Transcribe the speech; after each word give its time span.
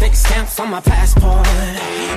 lipstick 0.00 0.14
stamps 0.14 0.58
on 0.60 0.70
my 0.70 0.80
passport. 0.80 1.46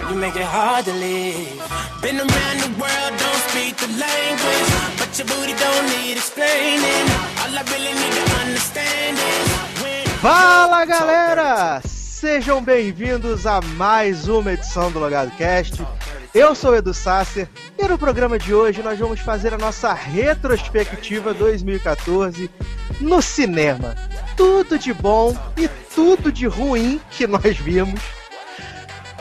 You 0.10 0.16
make 0.16 0.36
it 0.36 0.44
hard 0.44 0.86
to 0.86 0.94
leave. 0.94 1.62
Been 2.02 2.18
around 2.18 2.58
the 2.62 2.72
world, 2.80 3.12
don't 3.20 3.44
speak 3.50 3.76
the 3.78 3.88
language. 4.00 4.70
But 4.98 5.18
your 5.18 5.28
booty 5.28 5.54
don't 5.54 5.86
need 5.98 6.18
explaining. 6.18 7.06
All 7.42 7.52
I 7.52 7.64
really 7.72 7.94
need 7.94 8.14
to 8.14 8.26
understand 8.46 9.18
is. 9.18 10.22
Fala 10.22 10.86
galera! 10.86 11.82
Sejam 11.86 12.64
bem-vindos 12.64 13.46
a 13.46 13.60
mais 13.60 14.30
uma 14.30 14.54
edição 14.54 14.90
do 14.90 15.00
Logado 15.00 15.32
Cast. 15.32 15.86
Eu 16.34 16.56
sou 16.56 16.72
o 16.72 16.76
Edu 16.76 16.94
Sasser 16.94 17.50
e 17.78 17.88
no 17.88 17.98
programa 17.98 18.40
de 18.40 18.54
hoje 18.54 18.82
nós 18.82 18.98
vamos 18.98 19.20
fazer 19.20 19.54
a 19.54 19.58
nossa 19.58 19.94
retrospectiva 19.94 21.34
2014 21.34 22.50
no 23.02 23.22
cinema. 23.22 23.94
Tudo 24.36 24.78
de 24.80 24.94
bom 24.94 25.36
e 25.58 25.68
tudo 25.94 26.32
de 26.32 26.48
ruim 26.48 27.00
que 27.12 27.28
nós 27.28 27.58
vimos. 27.58 28.02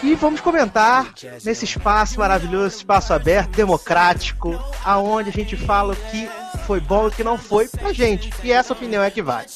E 0.03 0.17
vamos 0.17 0.41
comentar 0.41 1.15
nesse 1.45 1.65
espaço 1.65 2.19
maravilhoso, 2.19 2.77
espaço 2.77 3.15
aberto, 3.15 3.51
democrático, 3.51 4.59
aonde 4.85 5.29
a 5.29 5.33
gente 5.33 5.57
fala 5.57 5.93
o 5.93 5.97
que 5.97 6.29
foi 6.67 6.81
bom 6.81 7.05
e 7.05 7.09
o 7.09 7.11
que 7.13 7.23
não 7.23 7.39
foi 7.39 7.69
pra 7.69 7.93
gente. 7.93 8.33
E 8.43 8.51
essa 8.51 8.73
opinião 8.73 9.03
é 9.03 9.11
que 9.11 9.23
vai. 9.23 9.47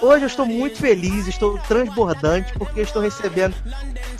Hoje 0.00 0.24
eu 0.24 0.28
estou 0.28 0.46
muito 0.46 0.78
feliz, 0.78 1.26
estou 1.26 1.58
transbordante 1.58 2.54
porque 2.54 2.80
estou 2.80 3.02
recebendo 3.02 3.54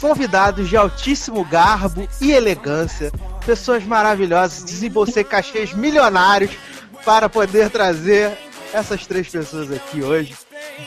convidados 0.01 0.69
de 0.69 0.77
altíssimo 0.77 1.43
garbo 1.45 2.07
e 2.21 2.33
elegância, 2.33 3.11
pessoas 3.45 3.85
maravilhosas, 3.85 4.65
desembolsei 4.65 5.25
cachês 5.25 5.73
milionários 5.73 6.51
para 7.05 7.29
poder 7.29 7.71
trazer 7.71 8.37
essas 8.73 9.07
três 9.07 9.29
pessoas 9.29 9.71
aqui 9.71 10.03
hoje, 10.03 10.35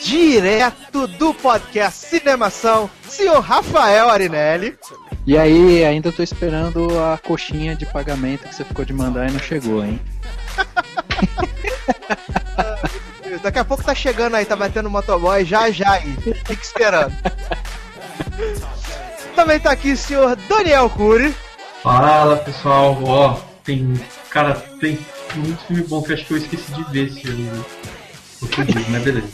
direto 0.02 1.08
do 1.08 1.34
podcast 1.34 2.08
Cinemação, 2.08 2.90
senhor 3.08 3.40
Rafael 3.40 4.10
Arinelli. 4.10 4.78
E 5.26 5.38
aí, 5.38 5.84
ainda 5.84 6.12
tô 6.12 6.24
esperando 6.24 6.88
a 7.00 7.18
coxinha 7.18 7.76
de 7.76 7.86
pagamento 7.86 8.48
que 8.48 8.56
você 8.56 8.64
ficou 8.64 8.86
de 8.86 8.94
mandar 8.94 9.30
e 9.30 9.32
não 9.32 9.40
chegou, 9.40 9.84
hein? 9.84 10.00
Daqui 13.44 13.60
a 13.60 13.66
pouco 13.66 13.84
tá 13.84 13.94
chegando 13.96 14.36
aí, 14.36 14.46
tá 14.46 14.56
batendo 14.56 14.90
motoboy 14.90 15.46
já 15.46 15.70
já 15.70 15.92
aí. 15.92 16.16
Fique 16.46 16.64
esperando. 16.64 17.14
Também 19.36 19.60
tá 19.60 19.72
aqui 19.72 19.92
o 19.94 19.98
senhor 19.98 20.36
Daniel 20.36 20.90
Cury. 20.90 21.34
Fala 21.84 22.38
pessoal, 22.38 22.98
ó, 23.04 23.40
tem. 23.64 23.94
Cara, 24.30 24.56
tem 24.80 25.00
muito 25.36 25.64
filme 25.66 25.84
bom 25.84 26.02
que 26.02 26.14
acho 26.14 26.26
que 26.26 26.34
eu 26.34 26.38
esqueci 26.38 26.72
de 26.74 26.84
ver 26.92 27.08
esse 27.08 27.28
ano. 27.28 27.44
né? 27.54 27.64
Mas 28.90 29.04
beleza. 29.04 29.28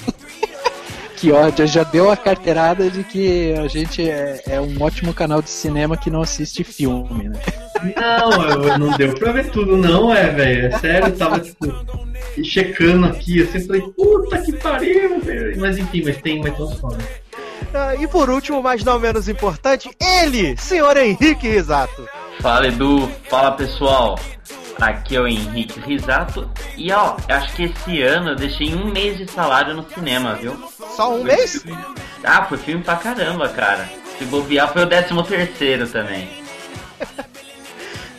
Que 1.16 1.32
ódio, 1.32 1.66
já 1.66 1.84
deu 1.84 2.12
a 2.12 2.18
carteirada 2.18 2.90
de 2.90 3.04
que 3.04 3.54
a 3.54 3.68
gente 3.68 4.08
é, 4.08 4.42
é 4.48 4.62
um 4.62 4.82
ótimo 4.82 5.14
canal 5.14 5.42
de 5.42 5.50
cinema 5.50 5.96
que 5.96 6.10
não 6.10 6.22
assiste 6.22 6.64
filme, 6.64 7.30
né? 7.30 7.42
Não, 7.96 8.50
eu, 8.50 8.78
não 8.78 8.98
deu 8.98 9.14
pra 9.14 9.32
ver 9.32 9.50
tudo, 9.50 9.78
não, 9.78 10.14
é, 10.14 10.30
velho. 10.30 10.68
É 10.68 10.80
sério, 10.80 11.08
eu 11.10 11.18
tava 11.18 11.40
tipo. 11.40 11.68
Checando 12.44 13.06
aqui, 13.06 13.40
eu 13.40 13.46
sempre 13.48 13.68
falei, 13.68 13.82
puta 13.82 14.42
que 14.42 14.52
pariu, 14.54 15.22
velho. 15.22 15.60
Mas 15.60 15.78
enfim, 15.78 16.04
mas 16.04 16.18
tem, 16.18 16.42
mas 16.42 16.54
tem 16.54 16.66
uns 16.66 16.80
foda. 16.80 16.98
Ah, 17.74 17.96
e 17.96 18.08
por 18.08 18.30
último, 18.30 18.62
mas 18.62 18.84
não 18.84 19.00
menos 19.00 19.30
importante, 19.30 19.90
ele, 20.02 20.58
senhor 20.58 20.98
Henrique 20.98 21.48
Risato. 21.48 22.08
Fala 22.42 22.68
Edu, 22.68 23.10
fala 23.30 23.52
pessoal. 23.52 24.20
Aqui 24.80 25.16
é 25.16 25.22
o 25.22 25.28
Henrique 25.28 25.80
Risato. 25.80 26.50
E 26.76 26.92
ó, 26.92 27.18
eu 27.28 27.36
acho 27.36 27.56
que 27.56 27.64
esse 27.64 28.02
ano 28.02 28.32
eu 28.32 28.36
deixei 28.36 28.76
um 28.76 28.92
mês 28.92 29.18
de 29.18 29.30
salário 29.30 29.74
no 29.74 29.90
cinema, 29.90 30.36
viu? 30.36 30.58
Só 30.96 31.16
um 31.16 31.24
mês? 31.24 31.64
Ah, 32.24 32.46
foi 32.46 32.58
filme 32.58 32.84
pra 32.84 32.96
caramba, 32.96 33.48
cara. 33.50 33.90
Se 34.18 34.26
bobear 34.26 34.72
foi 34.72 34.84
o 34.84 34.88
13 34.88 35.24
terceiro 35.24 35.88
também. 35.88 36.44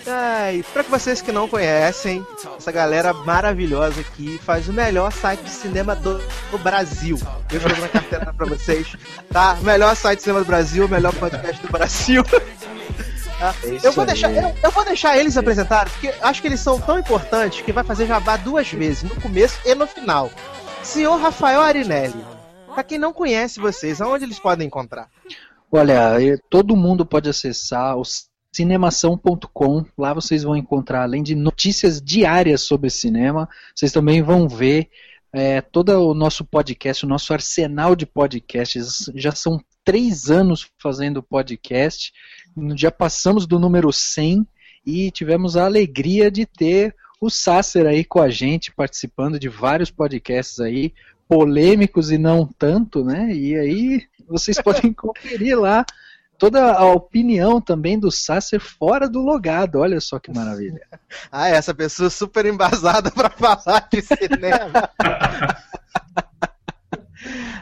Ai, 0.09 0.65
pra 0.73 0.85
vocês 0.85 1.21
que 1.21 1.33
não 1.33 1.49
conhecem, 1.49 2.25
essa 2.57 2.71
galera 2.71 3.13
maravilhosa 3.13 4.01
aqui 4.01 4.39
faz 4.45 4.69
o 4.69 4.73
melhor 4.73 5.11
site 5.11 5.41
de 5.41 5.51
cinema 5.51 5.97
do, 5.97 6.19
do 6.51 6.59
Brasil. 6.59 7.19
Eu 7.51 7.57
estou 7.57 7.77
na 7.77 7.89
carteira 7.89 8.33
pra 8.33 8.47
vocês, 8.47 8.95
tá? 9.33 9.59
Melhor 9.63 9.97
site 9.97 10.19
de 10.19 10.23
cinema 10.23 10.41
do 10.41 10.47
Brasil, 10.47 10.89
melhor 10.89 11.13
podcast 11.15 11.61
do 11.61 11.73
Brasil. 11.73 12.25
Tá? 13.39 13.55
Eu, 13.83 13.93
vou 13.93 14.07
deixar, 14.07 14.33
eu, 14.33 14.55
eu 14.63 14.71
vou 14.71 14.85
deixar 14.85 15.19
eles 15.19 15.37
apresentarem, 15.37 15.93
porque 15.93 16.15
acho 16.23 16.41
que 16.41 16.49
eles 16.49 16.61
são 16.61 16.81
tão 16.81 16.99
importantes 16.99 17.61
que 17.61 17.73
vai 17.73 17.85
fazer 17.85 18.07
jabá 18.07 18.37
duas 18.37 18.71
vezes, 18.71 19.03
no 19.03 19.21
começo 19.21 19.61
e 19.65 19.75
no 19.75 19.87
final. 19.87 20.31
Senhor 20.83 21.17
Rafael 21.17 21.61
Arinelli, 21.61 22.25
pra 22.73 22.83
quem 22.83 22.99
não 22.99 23.13
conhece 23.13 23.61
vocês, 23.61 24.01
aonde 24.01 24.25
eles 24.25 24.39
podem 24.39 24.67
encontrar? 24.67 25.11
Olha, 25.71 26.23
eh, 26.23 26.39
todo 26.49 26.77
mundo 26.77 27.05
pode 27.05 27.29
acessar 27.29 27.99
o 27.99 28.05
cinemação.com. 28.53 29.85
Lá 29.99 30.15
vocês 30.15 30.43
vão 30.43 30.57
encontrar, 30.57 31.03
além 31.03 31.23
de 31.23 31.35
notícias 31.35 32.01
diárias 32.01 32.63
sobre 32.63 32.89
cinema, 32.89 33.49
vocês 33.75 33.93
também 33.93 34.23
vão 34.23 34.49
ver 34.49 34.89
é, 35.33 35.61
todo 35.61 35.91
o 35.91 36.15
nosso 36.15 36.43
podcast, 36.45 37.05
o 37.05 37.09
nosso 37.09 37.35
arsenal 37.35 37.95
de 37.95 38.07
podcasts. 38.07 39.11
Já 39.15 39.33
são 39.33 39.61
três 39.85 40.31
anos 40.31 40.67
fazendo 40.79 41.23
podcast, 41.23 42.13
já 42.75 42.91
passamos 42.91 43.47
do 43.47 43.59
número 43.59 43.93
100 43.93 44.47
e 44.85 45.11
tivemos 45.11 45.57
a 45.57 45.65
alegria 45.65 46.31
de 46.31 46.47
ter 46.47 46.95
o 47.21 47.31
Sasser 47.31 47.87
aí 47.87 48.05
com 48.05 48.21
a 48.21 48.29
gente, 48.29 48.73
participando 48.73 49.39
de 49.39 49.49
vários 49.49 49.91
podcasts 49.91 50.61
aí, 50.61 50.93
polêmicos 51.29 52.11
e 52.11 52.19
não 52.19 52.47
tanto, 52.47 53.05
né? 53.05 53.33
E 53.33 53.57
aí 53.57 54.03
vocês 54.29 54.61
podem 54.61 54.93
conferir 54.95 55.59
lá 55.59 55.85
toda 56.39 56.73
a 56.73 56.85
opinião 56.87 57.61
também 57.61 57.99
do 57.99 58.11
Sasser 58.11 58.61
fora 58.61 59.09
do 59.09 59.21
logado. 59.21 59.79
Olha 59.79 60.01
só 60.01 60.19
que 60.19 60.33
maravilha. 60.33 60.81
Ah, 61.33 61.49
essa 61.49 61.75
pessoa 61.75 62.11
super 62.11 62.47
embasada 62.47 63.11
pra 63.11 63.31
falar 63.31 63.89
de 63.91 64.03
cinema. 64.03 64.91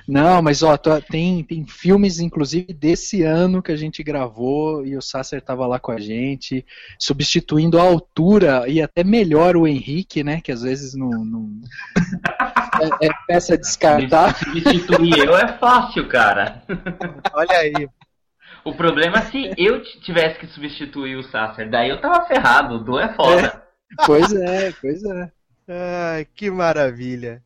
Não, 0.06 0.42
mas 0.42 0.62
ó, 0.62 0.76
tô- 0.76 1.00
tem, 1.00 1.42
tem 1.42 1.66
filmes, 1.66 2.20
inclusive, 2.20 2.72
desse 2.74 3.22
ano 3.22 3.62
que 3.62 3.72
a 3.72 3.76
gente 3.76 4.02
gravou 4.02 4.84
e 4.84 4.96
o 4.96 5.02
Sasser 5.02 5.40
tava 5.40 5.66
lá 5.66 5.78
com 5.78 5.92
a 5.92 5.98
gente, 5.98 6.64
substituindo 6.98 7.78
a 7.78 7.82
altura 7.82 8.68
e 8.68 8.82
até 8.82 9.02
melhor 9.02 9.56
o 9.56 9.66
Henrique, 9.66 10.22
né? 10.22 10.40
Que 10.42 10.52
às 10.52 10.62
vezes 10.62 10.94
não. 10.94 11.08
não- 11.10 11.50
É, 13.00 13.06
é 13.06 13.08
peça 13.28 13.56
descartar. 13.56 14.34
Substituir 14.36 15.16
eu 15.18 15.36
é 15.38 15.56
fácil, 15.58 16.08
cara. 16.08 16.64
Olha 17.32 17.56
aí. 17.58 17.88
O 18.64 18.74
problema 18.74 19.18
é 19.18 19.22
se 19.30 19.52
eu 19.56 19.80
tivesse 20.00 20.40
que 20.40 20.46
substituir 20.48 21.14
o 21.14 21.22
Sasser. 21.22 21.70
Daí 21.70 21.90
eu 21.90 22.00
tava 22.00 22.26
ferrado. 22.26 22.74
O 22.74 22.78
Du 22.82 22.98
é 22.98 23.14
foda. 23.14 23.62
Pois 24.04 24.32
é, 24.32 24.72
pois 24.80 25.04
é. 25.04 25.30
Ai, 25.68 26.26
que 26.34 26.50
maravilha. 26.50 27.43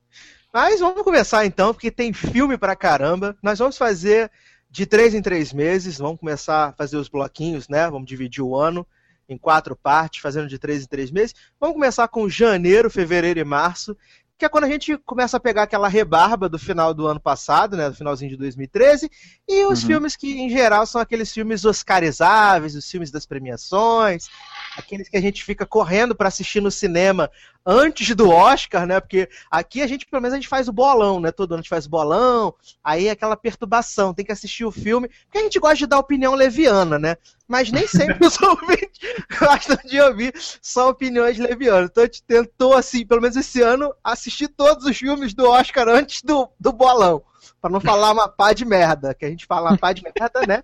Mas 0.61 0.81
vamos 0.81 1.03
começar 1.05 1.47
então, 1.47 1.73
porque 1.73 1.89
tem 1.89 2.13
filme 2.13 2.59
pra 2.59 2.75
caramba. 2.75 3.37
Nós 3.41 3.61
vamos 3.61 3.79
fazer 3.79 4.29
de 4.69 4.87
três 4.87 5.15
em 5.15 5.23
três 5.23 5.53
meses. 5.53 5.99
Vamos 5.99 6.19
começar 6.19 6.71
a 6.71 6.73
fazer 6.73 6.97
os 6.97 7.09
bloquinhos, 7.09 7.69
né? 7.69 7.89
Vamos 7.89 8.09
dividir 8.09 8.43
o 8.43 8.57
ano 8.57 8.85
em 9.29 9.39
quatro 9.39 9.77
partes, 9.77 10.21
fazendo 10.21 10.49
de 10.49 10.59
três 10.59 10.83
em 10.83 10.89
três 10.89 11.13
meses. 11.13 11.33
Vamos 11.61 11.75
começar 11.77 12.09
com 12.09 12.29
janeiro, 12.29 12.91
fevereiro 12.91 13.39
e 13.39 13.45
março, 13.45 13.97
que 14.37 14.45
é 14.45 14.49
quando 14.49 14.65
a 14.65 14.69
gente 14.69 14.99
começa 14.99 15.37
a 15.37 15.41
pegar 15.41 15.63
aquela 15.63 15.87
rebarba 15.87 16.49
do 16.49 16.59
final 16.59 16.93
do 16.93 17.07
ano 17.07 17.21
passado, 17.21 17.77
né? 17.77 17.89
Do 17.89 17.95
finalzinho 17.95 18.31
de 18.33 18.37
2013, 18.37 19.09
e 19.49 19.65
os 19.65 19.83
Uhum. 19.83 19.87
filmes 19.87 20.17
que, 20.17 20.41
em 20.41 20.51
geral, 20.51 20.85
são 20.87 21.01
aqueles 21.01 21.33
filmes 21.33 21.65
oscarizáveis, 21.65 22.75
os 22.75 22.91
filmes 22.91 23.13
das 23.13 23.25
premiações, 23.27 24.27
aqueles 24.79 25.09
que 25.09 25.17
a 25.17 25.21
gente 25.21 25.45
fica 25.45 25.67
correndo 25.67 26.15
pra 26.15 26.29
assistir 26.29 26.61
no 26.61 26.71
cinema 26.71 27.31
antes 27.67 28.15
do 28.15 28.31
Oscar, 28.31 28.87
né? 28.87 29.01
Porque 29.01 29.29
aqui 29.51 29.83
a 29.83 29.87
gente, 29.87 30.07
pelo 30.07 30.23
menos, 30.23 30.35
a 30.35 30.37
gente 30.37 30.49
faz 30.49 30.69
o 30.69 30.73
bolão, 30.73 31.21
né? 31.21 31.33
Todo 31.33 31.53
ano 31.53 31.61
a 31.61 31.63
gente 31.63 31.69
faz 31.69 31.87
o 31.87 31.91
bolão, 31.91 32.55
aí 32.83 33.09
é 33.09 33.11
aquela 33.11 33.37
perturbação, 33.37 34.15
tem 34.15 34.25
que 34.25 34.33
assistir 34.33 34.65
o 34.65 34.71
filme, 34.71 35.09
porque 35.25 35.39
a 35.39 35.43
gente 35.43 35.59
gosta 35.59 35.77
de 35.77 35.87
dar 35.87 35.99
opinião 35.99 36.35
leviana, 36.35 36.99
né? 36.99 37.17
Mas 37.47 37.71
nem 37.71 37.87
sempre 37.87 38.27
os 38.27 38.41
ouvintes 38.41 38.99
gostam 39.39 39.77
de 39.85 40.01
ouvir 40.01 40.33
só 40.63 40.89
opiniões 40.91 41.39
levianas. 41.39 41.91
Então 41.91 42.05
a 42.05 42.07
gente 42.07 42.23
tentou, 42.23 42.75
assim, 42.75 43.07
pelo 43.07 43.21
menos 43.21 43.37
esse 43.37 43.61
ano, 43.61 43.93
assistir 44.03 44.49
todos 44.49 44.87
os 44.87 44.97
filmes 44.97 45.35
do 45.35 45.49
Oscar 45.49 45.89
antes 45.89 46.23
do, 46.23 46.49
do 46.59 46.73
bolão. 46.73 47.23
Pra 47.61 47.71
não 47.71 47.81
falar 47.81 48.13
uma 48.13 48.29
pá 48.29 48.53
de 48.53 48.65
merda, 48.65 49.15
que 49.15 49.25
a 49.25 49.29
gente 49.29 49.47
fala 49.47 49.71
uma 49.71 49.79
pá 49.79 49.93
de 49.93 50.03
merda, 50.03 50.47
né? 50.47 50.63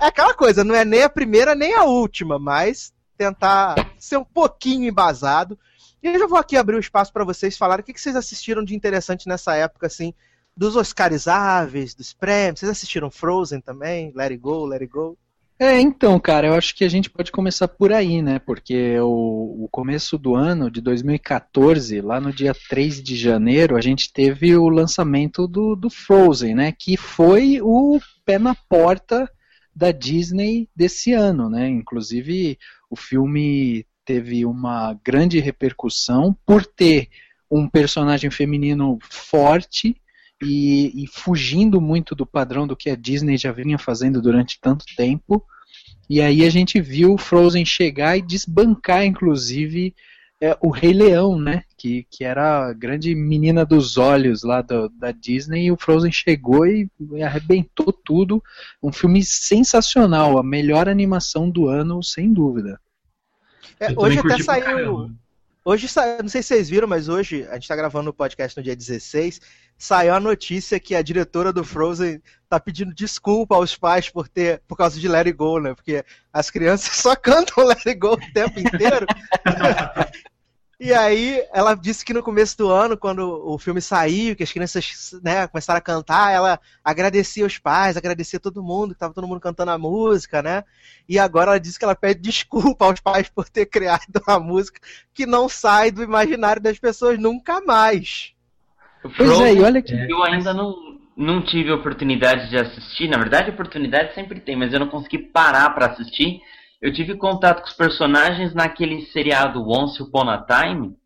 É 0.00 0.06
aquela 0.06 0.32
coisa, 0.32 0.64
não 0.64 0.74
é 0.74 0.84
nem 0.84 1.02
a 1.02 1.08
primeira 1.08 1.54
nem 1.54 1.74
a 1.74 1.84
última, 1.84 2.38
mas 2.38 2.92
tentar 3.16 3.94
ser 3.98 4.16
um 4.16 4.24
pouquinho 4.24 4.88
embasado. 4.88 5.58
E 6.02 6.08
eu 6.08 6.18
já 6.18 6.26
vou 6.26 6.38
aqui 6.38 6.56
abrir 6.56 6.76
o 6.76 6.80
espaço 6.80 7.12
para 7.12 7.24
vocês 7.24 7.56
falarem 7.56 7.82
o 7.82 7.84
que, 7.84 7.92
que 7.92 8.00
vocês 8.00 8.16
assistiram 8.16 8.64
de 8.64 8.74
interessante 8.74 9.28
nessa 9.28 9.54
época, 9.54 9.86
assim, 9.86 10.12
dos 10.56 10.76
Oscarizáveis, 10.76 11.94
dos 11.94 12.12
prêmios. 12.12 12.60
Vocês 12.60 12.70
assistiram 12.70 13.10
Frozen 13.10 13.60
também? 13.60 14.12
Let 14.14 14.32
It 14.32 14.38
Go, 14.38 14.64
Let 14.66 14.82
It 14.82 14.92
Go? 14.92 15.16
É, 15.58 15.80
então, 15.80 16.18
cara, 16.18 16.48
eu 16.48 16.54
acho 16.54 16.74
que 16.74 16.82
a 16.82 16.88
gente 16.88 17.08
pode 17.08 17.30
começar 17.30 17.68
por 17.68 17.92
aí, 17.92 18.20
né? 18.20 18.40
Porque 18.40 18.98
o, 18.98 19.64
o, 19.64 19.68
começo 19.70 20.18
do 20.18 20.34
ano 20.34 20.68
de 20.68 20.80
2014, 20.80 22.00
lá 22.00 22.20
no 22.20 22.32
dia 22.32 22.52
3 22.68 23.00
de 23.00 23.14
janeiro, 23.14 23.76
a 23.76 23.80
gente 23.80 24.12
teve 24.12 24.56
o 24.56 24.68
lançamento 24.68 25.46
do, 25.46 25.76
do 25.76 25.88
Frozen, 25.88 26.56
né? 26.56 26.72
Que 26.76 26.96
foi 26.96 27.60
o 27.62 28.00
pé 28.24 28.40
na 28.40 28.56
porta 28.68 29.30
da 29.74 29.90
Disney 29.90 30.68
desse 30.74 31.12
ano, 31.12 31.48
né? 31.48 31.68
Inclusive, 31.68 32.58
o 32.90 32.96
filme 32.96 33.86
teve 34.04 34.44
uma 34.44 34.98
grande 35.04 35.38
repercussão 35.38 36.36
por 36.44 36.66
ter 36.66 37.08
um 37.50 37.68
personagem 37.68 38.30
feminino 38.30 38.98
forte 39.02 39.96
e, 40.42 41.04
e, 41.04 41.06
fugindo 41.06 41.80
muito 41.80 42.14
do 42.14 42.26
padrão 42.26 42.66
do 42.66 42.76
que 42.76 42.90
a 42.90 42.96
Disney 42.96 43.36
já 43.36 43.52
vinha 43.52 43.78
fazendo 43.78 44.20
durante 44.20 44.58
tanto 44.60 44.84
tempo. 44.96 45.44
E 46.10 46.20
aí 46.20 46.44
a 46.44 46.50
gente 46.50 46.80
viu 46.80 47.16
Frozen 47.16 47.64
chegar 47.64 48.16
e 48.16 48.22
desbancar, 48.22 49.04
inclusive, 49.04 49.94
é, 50.40 50.56
o 50.60 50.70
Rei 50.70 50.92
Leão, 50.92 51.38
né? 51.38 51.62
Que, 51.82 52.06
que 52.08 52.22
era 52.22 52.68
a 52.68 52.72
grande 52.72 53.12
menina 53.12 53.66
dos 53.66 53.98
olhos 53.98 54.44
lá 54.44 54.62
do, 54.62 54.88
da 54.88 55.10
Disney. 55.10 55.64
E 55.64 55.72
o 55.72 55.76
Frozen 55.76 56.12
chegou 56.12 56.64
e 56.64 56.88
arrebentou 57.20 57.92
tudo. 57.92 58.40
Um 58.80 58.92
filme 58.92 59.24
sensacional, 59.24 60.38
a 60.38 60.44
melhor 60.44 60.88
animação 60.88 61.50
do 61.50 61.66
ano, 61.66 62.00
sem 62.00 62.32
dúvida. 62.32 62.80
É, 63.80 63.92
hoje 63.96 64.20
até 64.20 64.40
saiu. 64.40 65.10
Hoje, 65.64 65.88
não 66.20 66.28
sei 66.28 66.40
se 66.40 66.48
vocês 66.48 66.68
viram, 66.68 66.86
mas 66.86 67.08
hoje, 67.08 67.46
a 67.48 67.54
gente 67.54 67.62
está 67.62 67.74
gravando 67.74 68.10
o 68.10 68.14
podcast 68.14 68.56
no 68.56 68.62
dia 68.62 68.76
16, 68.76 69.40
saiu 69.76 70.14
a 70.14 70.20
notícia 70.20 70.78
que 70.78 70.94
a 70.94 71.02
diretora 71.02 71.52
do 71.52 71.64
Frozen 71.64 72.22
tá 72.48 72.60
pedindo 72.60 72.94
desculpa 72.94 73.56
aos 73.56 73.76
pais 73.76 74.08
por 74.08 74.28
ter, 74.28 74.62
por 74.68 74.76
causa 74.76 75.00
de 75.00 75.08
Let 75.08 75.26
It 75.26 75.32
Go, 75.32 75.58
né? 75.58 75.74
Porque 75.74 76.04
as 76.32 76.48
crianças 76.48 76.94
só 77.02 77.16
cantam 77.16 77.64
Let 77.64 77.86
It 77.86 77.98
Go 77.98 78.14
o 78.14 78.32
tempo 78.32 78.60
inteiro. 78.60 79.04
E 80.84 80.92
aí, 80.92 81.40
ela 81.54 81.76
disse 81.76 82.04
que 82.04 82.12
no 82.12 82.24
começo 82.24 82.58
do 82.58 82.68
ano, 82.68 82.96
quando 82.96 83.20
o 83.20 83.56
filme 83.56 83.80
saiu, 83.80 84.34
que 84.34 84.42
as 84.42 84.50
crianças 84.50 85.14
né, 85.22 85.46
começaram 85.46 85.78
a 85.78 85.80
cantar, 85.80 86.32
ela 86.32 86.58
agradecia 86.82 87.46
os 87.46 87.56
pais, 87.56 87.96
agradecia 87.96 88.40
todo 88.40 88.64
mundo, 88.64 88.88
que 88.88 88.94
estava 88.94 89.14
todo 89.14 89.28
mundo 89.28 89.38
cantando 89.38 89.70
a 89.70 89.78
música, 89.78 90.42
né? 90.42 90.64
E 91.08 91.20
agora 91.20 91.52
ela 91.52 91.60
disse 91.60 91.78
que 91.78 91.84
ela 91.84 91.94
pede 91.94 92.18
desculpa 92.28 92.84
aos 92.84 92.98
pais 92.98 93.28
por 93.28 93.48
ter 93.48 93.66
criado 93.66 94.02
uma 94.26 94.40
música 94.40 94.80
que 95.14 95.24
não 95.24 95.48
sai 95.48 95.92
do 95.92 96.02
imaginário 96.02 96.60
das 96.60 96.80
pessoas 96.80 97.16
nunca 97.16 97.60
mais. 97.60 98.32
Pois 99.16 99.40
é, 99.40 99.54
e 99.54 99.62
olha 99.62 99.80
que. 99.80 99.94
Eu 99.94 100.20
ainda 100.24 100.52
não, 100.52 100.98
não 101.16 101.44
tive 101.44 101.70
oportunidade 101.70 102.50
de 102.50 102.58
assistir. 102.58 103.06
Na 103.06 103.18
verdade, 103.18 103.50
oportunidade 103.50 104.16
sempre 104.16 104.40
tem, 104.40 104.56
mas 104.56 104.72
eu 104.72 104.80
não 104.80 104.88
consegui 104.88 105.18
parar 105.18 105.70
para 105.70 105.86
assistir 105.86 106.40
eu 106.82 106.92
tive 106.92 107.14
contato 107.14 107.62
com 107.62 107.68
os 107.68 107.74
personagens 107.74 108.52
naquele 108.52 109.02
seriado 109.06 109.64
Once 109.64 110.02
Upon 110.02 110.28
a 110.28 110.44
Time. 110.44 110.96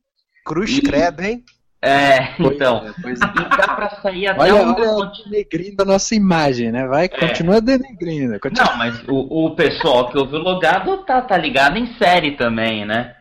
Cruz 0.43 0.79
e... 0.79 0.81
credo, 0.81 1.21
hein? 1.21 1.45
É, 1.83 2.35
então. 2.41 2.87
É, 2.87 2.95
pois 3.03 3.21
é. 3.21 3.25
E 3.25 3.57
dá 3.57 3.75
pra 3.75 3.91
sair 4.01 4.27
até 4.27 4.41
olha, 4.41 4.55
um. 4.55 4.75
Olha 4.75 5.13
denegrindo 5.25 5.83
a 5.83 5.85
nossa 5.85 6.15
imagem, 6.15 6.73
né? 6.73 6.87
Vai, 6.87 7.05
é. 7.05 7.09
continua 7.09 7.61
denegrindo. 7.61 8.41
Continua. 8.41 8.71
Não, 8.71 8.77
mas 8.79 9.05
o, 9.07 9.47
o 9.47 9.55
pessoal 9.55 10.09
que 10.09 10.17
ouve 10.17 10.37
o 10.37 10.43
logado 10.43 11.05
tá, 11.05 11.21
tá 11.21 11.37
ligado 11.37 11.77
em 11.77 11.95
série 11.99 12.33
também, 12.33 12.87
né? 12.87 13.15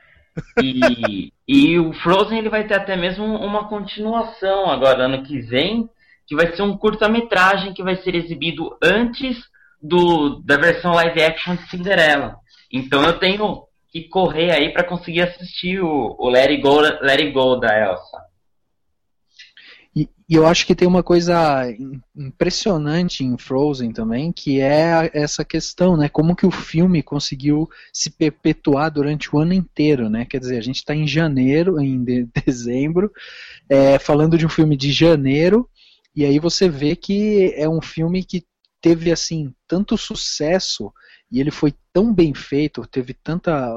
E, 0.64 1.34
e 1.46 1.78
o 1.78 1.94
Frozen 1.96 2.40
ele 2.40 2.50
vai 2.50 2.66
ter 2.66 2.76
até 2.76 2.96
mesmo 2.96 3.26
uma 3.26 3.68
continuação 3.68 4.72
agora, 4.72 5.04
ano 5.04 5.24
que 5.24 5.40
vem, 5.42 5.90
que 6.26 6.36
vai 6.36 6.56
ser 6.56 6.62
um 6.62 6.78
curta-metragem 6.78 7.74
que 7.74 7.84
vai 7.84 7.98
ser 7.98 8.16
exibido 8.16 8.78
antes 8.82 9.38
do, 9.82 10.42
da 10.44 10.58
versão 10.58 10.94
live 10.94 11.22
action 11.22 11.56
de 11.56 11.70
Cinderela. 11.70 12.38
Então 12.76 13.06
eu 13.06 13.18
tenho 13.18 13.64
que 13.90 14.04
correr 14.10 14.52
aí 14.52 14.74
para 14.74 14.84
conseguir 14.84 15.22
assistir 15.22 15.80
o, 15.80 16.14
o 16.20 16.30
Let, 16.30 16.50
It 16.50 16.62
Go, 16.62 16.82
Let 16.82 17.22
It 17.22 17.32
Go 17.32 17.56
da 17.56 17.74
Elsa. 17.74 18.18
E, 19.96 20.10
e, 20.28 20.36
eu 20.36 20.46
acho 20.46 20.68
que 20.68 20.76
tem 20.76 20.86
uma 20.86 21.02
coisa 21.02 21.66
impressionante 22.14 23.24
em 23.24 23.38
Frozen 23.38 23.94
também, 23.94 24.30
que 24.34 24.60
é 24.60 25.10
essa 25.14 25.46
questão, 25.46 25.96
né? 25.96 26.10
Como 26.10 26.36
que 26.36 26.46
o 26.46 26.52
filme 26.52 27.02
conseguiu 27.02 27.70
se 27.94 28.10
perpetuar 28.10 28.92
durante 28.92 29.34
o 29.34 29.40
ano 29.40 29.54
inteiro, 29.54 30.10
né? 30.10 30.26
Quer 30.26 30.42
dizer, 30.42 30.58
a 30.58 30.62
gente 30.62 30.80
está 30.80 30.94
em 30.94 31.08
janeiro, 31.08 31.80
em 31.80 32.04
de, 32.04 32.28
dezembro, 32.46 33.10
é, 33.70 33.98
falando 33.98 34.38
de 34.38 34.46
um 34.46 34.50
filme 34.50 34.76
de 34.76 34.92
janeiro, 34.92 35.70
e 36.14 36.26
aí 36.26 36.40
você 36.40 36.68
vê 36.68 36.94
que 36.94 37.54
é 37.56 37.70
um 37.70 37.82
filme 37.82 38.22
que 38.22 38.44
teve 38.82 39.14
assim 39.14 39.54
tanto 39.66 39.98
sucesso 39.98 40.92
e 41.32 41.40
ele 41.40 41.52
foi 41.52 41.74
tão 41.92 42.14
bem 42.14 42.34
feito, 42.34 42.86
teve 42.88 43.14
tanta. 43.14 43.74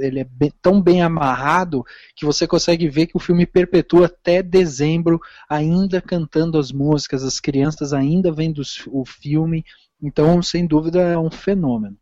ele 0.00 0.20
é 0.20 0.24
bem, 0.24 0.52
tão 0.60 0.82
bem 0.82 1.02
amarrado 1.02 1.84
que 2.16 2.26
você 2.26 2.46
consegue 2.46 2.88
ver 2.88 3.06
que 3.06 3.16
o 3.16 3.20
filme 3.20 3.46
perpetua 3.46 4.06
até 4.06 4.42
dezembro, 4.42 5.20
ainda 5.48 6.00
cantando 6.00 6.58
as 6.58 6.72
músicas, 6.72 7.22
as 7.22 7.38
crianças 7.38 7.92
ainda 7.92 8.32
vendo 8.32 8.62
o 8.88 9.04
filme. 9.04 9.64
Então, 10.02 10.42
sem 10.42 10.66
dúvida, 10.66 11.00
é 11.00 11.18
um 11.18 11.30
fenômeno. 11.30 11.96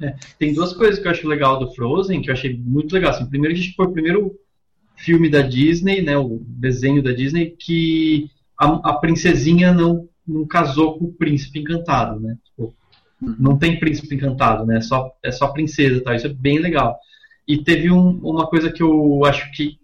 É, 0.00 0.14
tem 0.38 0.54
duas 0.54 0.72
coisas 0.72 1.00
que 1.00 1.08
eu 1.08 1.10
acho 1.10 1.26
legal 1.26 1.58
do 1.58 1.74
Frozen, 1.74 2.22
que 2.22 2.30
eu 2.30 2.34
achei 2.34 2.56
muito 2.56 2.92
legal. 2.92 3.10
Assim, 3.10 3.26
primeiro, 3.26 3.54
a 3.54 3.58
gente 3.58 3.74
foi 3.74 3.86
o 3.86 3.92
primeiro 3.92 4.38
filme 4.96 5.28
da 5.28 5.42
Disney, 5.42 6.02
né, 6.02 6.16
o 6.16 6.40
desenho 6.46 7.02
da 7.02 7.12
Disney, 7.12 7.56
que 7.58 8.30
a, 8.58 8.90
a 8.90 8.92
princesinha 8.94 9.72
não, 9.72 10.08
não 10.26 10.46
casou 10.46 10.98
com 10.98 11.06
o 11.06 11.12
príncipe 11.12 11.60
encantado, 11.60 12.20
né? 12.20 12.36
Tipo, 12.44 12.74
não 13.20 13.58
tem 13.58 13.78
príncipe 13.78 14.14
encantado, 14.14 14.64
né? 14.64 14.78
É 14.78 14.80
só, 14.80 15.12
é 15.22 15.30
só 15.30 15.48
princesa, 15.48 16.02
tá? 16.02 16.14
Isso 16.14 16.26
é 16.26 16.32
bem 16.32 16.58
legal. 16.58 16.98
E 17.46 17.58
teve 17.58 17.90
um, 17.90 18.18
uma 18.22 18.46
coisa 18.46 18.70
que 18.70 18.82
eu 18.82 19.24
acho 19.24 19.50
que 19.52 19.78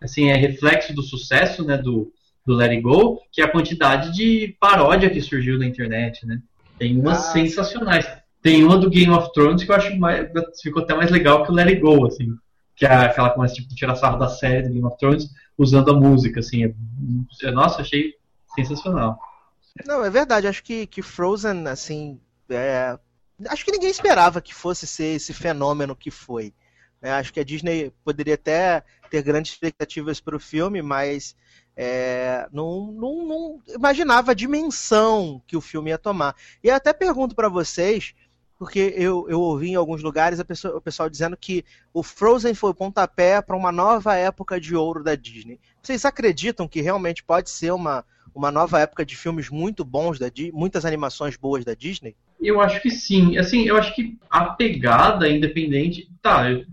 assim 0.00 0.28
é 0.28 0.36
reflexo 0.36 0.94
do 0.94 1.02
sucesso, 1.02 1.64
né? 1.64 1.76
Do, 1.76 2.12
do 2.46 2.54
Let 2.54 2.70
It 2.70 2.82
Go, 2.82 3.20
que 3.32 3.40
é 3.40 3.44
a 3.44 3.50
quantidade 3.50 4.14
de 4.14 4.56
paródia 4.60 5.10
que 5.10 5.20
surgiu 5.20 5.58
na 5.58 5.66
internet, 5.66 6.26
né? 6.26 6.40
Tem 6.78 6.98
umas 6.98 7.18
ah, 7.18 7.32
sensacionais. 7.32 8.06
Tem 8.40 8.62
uma 8.62 8.78
do 8.78 8.88
Game 8.88 9.12
of 9.12 9.32
Thrones 9.32 9.64
que 9.64 9.70
eu 9.70 9.74
acho 9.74 9.98
mais, 9.98 10.28
ficou 10.62 10.82
até 10.82 10.94
mais 10.94 11.10
legal 11.10 11.44
que 11.44 11.50
o 11.50 11.54
Let 11.54 11.68
It 11.68 11.80
Go, 11.80 12.06
assim. 12.06 12.28
Que 12.76 12.86
é 12.86 12.94
aquela 12.94 13.30
que 13.30 13.34
começa 13.34 13.54
tipo, 13.54 13.74
tirar 13.74 13.96
sarro 13.96 14.18
da 14.18 14.28
série 14.28 14.62
do 14.62 14.72
Game 14.72 14.86
of 14.86 14.96
Thrones 14.98 15.28
usando 15.58 15.90
a 15.90 15.94
música, 15.94 16.38
assim. 16.38 16.64
É, 17.42 17.50
nossa, 17.50 17.82
achei 17.82 18.14
sensacional. 18.54 19.18
Não, 19.84 20.04
é 20.04 20.10
verdade. 20.10 20.46
Acho 20.46 20.62
que, 20.62 20.86
que 20.86 21.02
Frozen, 21.02 21.66
assim, 21.66 22.20
é, 22.50 22.98
acho 23.48 23.64
que 23.64 23.72
ninguém 23.72 23.90
esperava 23.90 24.40
que 24.40 24.54
fosse 24.54 24.86
ser 24.86 25.16
esse 25.16 25.32
fenômeno 25.32 25.94
que 25.94 26.10
foi. 26.10 26.52
É, 27.00 27.12
acho 27.12 27.32
que 27.32 27.40
a 27.40 27.44
Disney 27.44 27.92
poderia 28.04 28.34
até 28.34 28.82
ter 29.10 29.22
grandes 29.22 29.52
expectativas 29.52 30.20
para 30.20 30.36
o 30.36 30.40
filme, 30.40 30.82
mas 30.82 31.36
é, 31.76 32.48
não, 32.52 32.90
não, 32.92 33.26
não, 33.26 33.62
imaginava 33.68 34.32
a 34.32 34.34
dimensão 34.34 35.40
que 35.46 35.56
o 35.56 35.60
filme 35.60 35.90
ia 35.90 35.98
tomar. 35.98 36.34
E 36.62 36.70
até 36.70 36.92
pergunto 36.92 37.36
para 37.36 37.48
vocês, 37.48 38.14
porque 38.58 38.92
eu, 38.96 39.26
eu 39.28 39.40
ouvi 39.40 39.70
em 39.70 39.74
alguns 39.76 40.02
lugares 40.02 40.42
pessoa, 40.42 40.76
o 40.76 40.80
pessoal 40.80 41.08
dizendo 41.08 41.36
que 41.36 41.64
o 41.94 42.02
Frozen 42.02 42.54
foi 42.54 42.70
o 42.70 42.74
pontapé 42.74 43.40
para 43.40 43.56
uma 43.56 43.70
nova 43.70 44.16
época 44.16 44.60
de 44.60 44.74
ouro 44.74 45.04
da 45.04 45.14
Disney. 45.14 45.60
Vocês 45.80 46.04
acreditam 46.04 46.66
que 46.66 46.80
realmente 46.80 47.22
pode 47.22 47.48
ser 47.48 47.70
uma, 47.70 48.04
uma 48.34 48.50
nova 48.50 48.80
época 48.80 49.06
de 49.06 49.16
filmes 49.16 49.48
muito 49.48 49.84
bons 49.84 50.18
da 50.18 50.26
muitas 50.52 50.84
animações 50.84 51.36
boas 51.36 51.64
da 51.64 51.74
Disney? 51.74 52.16
Eu 52.40 52.60
acho 52.60 52.80
que 52.80 52.90
sim. 52.90 53.36
Assim, 53.36 53.64
eu 53.64 53.76
acho 53.76 53.94
que 53.94 54.16
a 54.30 54.46
pegada 54.46 55.28
independente, 55.28 56.08
tá, 56.22 56.50
eu, 56.50 56.64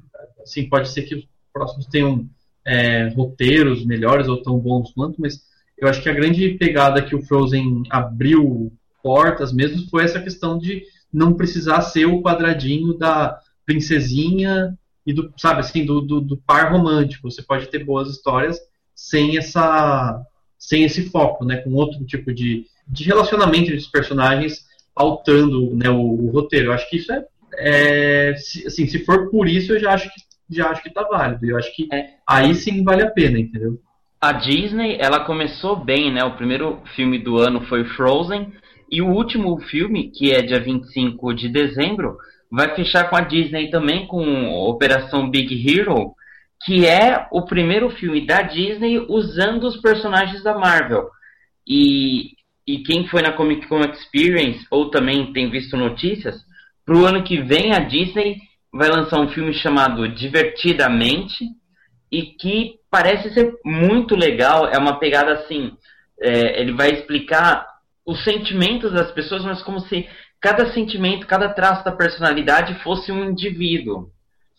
assim, 0.42 0.70
pode 0.70 0.90
ser 0.90 1.04
que 1.04 1.16
os 1.16 1.28
próximos 1.52 1.88
tenham 1.88 2.30
é, 2.66 3.08
roteiros 3.10 3.86
melhores 3.86 4.28
ou 4.28 4.42
tão 4.42 4.60
bons 4.60 4.92
quanto, 4.94 5.20
mas 5.20 5.42
eu 5.78 5.88
acho 5.88 6.02
que 6.02 6.10
a 6.10 6.14
grande 6.14 6.50
pegada 6.52 7.02
que 7.02 7.16
o 7.16 7.22
Frozen 7.22 7.84
abriu 7.90 8.72
portas 9.04 9.54
mesmo 9.54 9.88
foi 9.90 10.04
essa 10.04 10.22
questão 10.22 10.58
de 10.58 10.84
não 11.12 11.34
precisar 11.34 11.82
ser 11.82 12.06
o 12.06 12.22
quadradinho 12.22 12.98
da 12.98 13.40
princesinha 13.66 14.78
e 15.06 15.14
do, 15.14 15.32
sabe, 15.38 15.60
assim, 15.60 15.86
do, 15.86 16.02
do, 16.02 16.22
do 16.22 16.38
par 16.38 16.72
romântico. 16.72 17.30
Você 17.30 17.42
pode 17.42 17.68
ter 17.68 17.84
boas 17.84 18.10
histórias 18.10 18.60
sem 18.94 19.38
essa 19.38 20.24
sem 20.58 20.84
esse 20.84 21.10
foco, 21.10 21.46
né, 21.46 21.58
com 21.58 21.74
outro 21.74 22.04
tipo 22.06 22.34
de, 22.34 22.66
de 22.88 23.04
relacionamento 23.04 23.66
entre 23.66 23.76
os 23.76 23.88
personagens 23.88 24.65
pautando 24.96 25.76
né, 25.76 25.90
o, 25.90 26.00
o, 26.00 26.32
roteiro. 26.32 26.68
Eu 26.68 26.74
acho 26.74 26.90
que 26.90 26.98
isso 26.98 27.12
é, 27.12 27.26
é 27.58 28.36
se, 28.38 28.66
assim, 28.66 28.88
se 28.88 29.04
for 29.06 29.30
por 29.30 29.48
isso, 29.48 29.74
eu 29.74 29.80
já 29.80 29.94
acho 29.94 30.06
que 30.06 30.26
já 30.50 30.70
acho 30.70 30.84
que 30.84 30.94
tá 30.94 31.04
válido. 31.04 31.46
Eu 31.46 31.58
acho 31.58 31.76
que 31.76 31.88
é. 31.92 32.06
aí 32.28 32.54
sim 32.56 32.84
vale 32.84 33.04
a 33.04 33.10
pena, 33.10 33.40
entendeu? 33.40 33.80
A 34.22 34.32
Disney, 34.32 34.98
ela 35.00 35.26
começou 35.26 35.76
bem, 35.76 36.12
né? 36.12 36.24
O 36.24 36.36
primeiro 36.36 36.82
filme 36.96 37.20
do 37.20 37.38
ano 37.38 37.62
foi 37.66 37.84
Frozen, 37.84 38.54
e 38.90 39.02
o 39.02 39.10
último 39.10 39.60
filme, 39.60 40.12
que 40.12 40.32
é 40.32 40.42
dia 40.42 40.60
25 40.60 41.34
de 41.34 41.50
dezembro, 41.50 42.18
vai 42.50 42.76
fechar 42.76 43.10
com 43.10 43.16
a 43.16 43.22
Disney 43.22 43.70
também 43.70 44.08
com 44.08 44.54
Operação 44.54 45.30
Big 45.30 45.54
Hero, 45.68 46.14
que 46.64 46.86
é 46.86 47.28
o 47.32 47.44
primeiro 47.44 47.90
filme 47.90 48.26
da 48.26 48.42
Disney 48.42 49.00
usando 49.10 49.66
os 49.66 49.78
personagens 49.78 50.44
da 50.44 50.58
Marvel. 50.58 51.10
E, 51.68 52.32
e 52.68 52.80
quem 52.80 53.08
foi 53.08 53.22
na 53.22 53.34
Comic 53.34 53.68
Con 53.68 53.82
Experience 53.82 54.66
ou 54.72 54.90
também 54.90 55.32
tem 55.32 55.50
visto 55.50 55.78
notícias, 55.78 56.36
para 56.86 56.98
o 56.98 57.06
ano 57.06 57.24
que 57.24 57.42
vem 57.42 57.74
a 57.74 57.80
Disney 57.80 58.38
vai 58.72 58.90
lançar 58.90 59.20
um 59.20 59.30
filme 59.30 59.54
chamado 59.54 60.08
Divertidamente 60.08 61.46
e 62.12 62.24
que 62.24 62.76
parece 62.90 63.34
ser 63.34 63.54
muito 63.64 64.16
legal. 64.16 64.68
É 64.68 64.78
uma 64.78 65.00
pegada 65.00 65.34
assim, 65.34 65.72
é, 66.20 66.62
ele 66.62 66.74
vai 66.74 66.92
explicar 66.92 67.66
os 68.06 68.24
sentimentos 68.24 68.92
das 68.92 69.12
pessoas, 69.12 69.44
mas 69.44 69.64
como 69.64 69.80
se 69.80 70.08
cada 70.40 70.72
sentimento, 70.74 71.26
cada 71.26 71.50
traço 71.50 71.84
da 71.84 71.92
personalidade 71.92 72.82
fosse 72.84 73.12
um 73.12 73.32
indivíduo. 73.32 74.10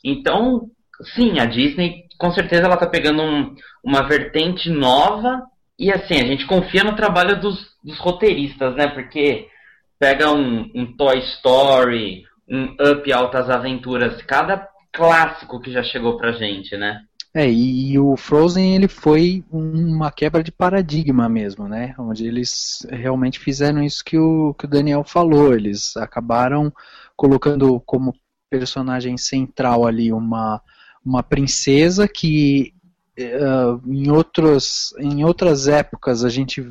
Então, 0.05 0.69
sim, 1.15 1.39
a 1.39 1.45
Disney 1.45 2.07
com 2.19 2.33
certeza 2.33 2.65
ela 2.65 2.75
está 2.75 2.87
pegando 2.87 3.23
um, 3.23 3.55
uma 3.85 4.03
vertente 4.09 4.71
nova 4.71 5.43
e 5.79 5.93
assim, 5.93 6.15
a 6.15 6.27
gente 6.27 6.47
confia 6.47 6.83
no 6.83 6.97
trabalho 6.97 7.41
dos, 7.41 7.67
dos 7.83 7.99
roteiristas, 7.99 8.75
né? 8.75 8.89
Porque 8.89 9.49
pega 9.99 10.31
um, 10.33 10.71
um 10.75 10.97
Toy 10.97 11.19
Story, 11.19 12.25
um 12.49 12.75
Up 12.81 13.13
Altas 13.13 13.51
Aventuras, 13.51 14.23
cada 14.23 14.69
clássico 14.93 15.61
que 15.61 15.71
já 15.71 15.83
chegou 15.83 16.17
pra 16.17 16.33
gente, 16.33 16.77
né? 16.77 17.03
É, 17.35 17.47
e, 17.47 17.93
e, 17.93 17.99
o 17.99 18.17
Frozen 18.17 18.75
ele 18.75 18.89
foi 18.89 19.45
uma 19.53 20.11
quebra 20.11 20.43
de 20.43 20.51
paradigma 20.51 21.29
mesmo, 21.29 21.69
né? 21.69 21.95
Onde 21.99 22.27
eles 22.27 22.87
realmente 22.91 23.39
fizeram 23.39 23.83
isso 23.83 24.03
que 24.03 24.17
o, 24.17 24.55
que 24.55 24.65
o 24.65 24.69
Daniel 24.69 25.05
falou. 25.05 25.53
Eles 25.53 25.95
acabaram 25.99 26.73
colocando 27.15 27.79
como 27.81 28.15
personagem 28.49 29.19
central 29.19 29.87
ali 29.87 30.15
uma, 30.15 30.63
uma 31.05 31.23
princesa 31.23 32.09
que 32.09 32.73
uh, 33.19 33.81
em, 33.91 34.11
outros, 34.11 34.95
em 34.99 35.25
outras 35.25 35.69
épocas 35.69 36.25
a 36.25 36.29
gente 36.29 36.67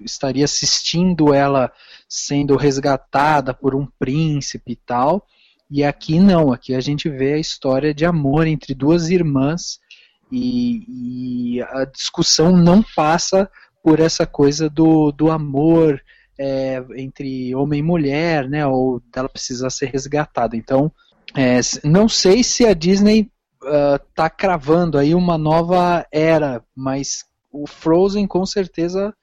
estaria 0.00 0.44
assistindo 0.44 1.32
ela 1.32 1.72
sendo 2.08 2.56
resgatada 2.56 3.54
por 3.54 3.74
um 3.74 3.86
príncipe 3.98 4.72
e 4.72 4.76
tal. 4.76 5.26
E 5.70 5.84
aqui 5.84 6.18
não, 6.18 6.52
aqui 6.52 6.74
a 6.74 6.80
gente 6.80 7.08
vê 7.08 7.34
a 7.34 7.38
história 7.38 7.92
de 7.92 8.04
amor 8.04 8.46
entre 8.46 8.74
duas 8.74 9.10
irmãs 9.10 9.78
e, 10.32 11.56
e 11.56 11.62
a 11.62 11.84
discussão 11.84 12.56
não 12.56 12.82
passa 12.82 13.50
por 13.82 14.00
essa 14.00 14.26
coisa 14.26 14.68
do, 14.68 15.12
do 15.12 15.30
amor 15.30 16.02
é, 16.38 16.82
entre 16.96 17.54
homem 17.54 17.80
e 17.80 17.82
mulher, 17.82 18.48
né, 18.48 18.66
ou 18.66 19.02
dela 19.12 19.28
precisar 19.28 19.70
ser 19.70 19.86
resgatada. 19.86 20.56
Então, 20.56 20.92
é, 21.36 21.60
não 21.84 22.08
sei 22.08 22.42
se 22.42 22.64
a 22.66 22.72
Disney 22.72 23.30
está 24.10 24.26
uh, 24.26 24.36
cravando 24.36 24.98
aí 24.98 25.14
uma 25.14 25.36
nova 25.36 26.06
era, 26.12 26.62
mas 26.74 27.24
o 27.52 27.66
Frozen 27.66 28.26
com 28.26 28.44
certeza 28.46 29.14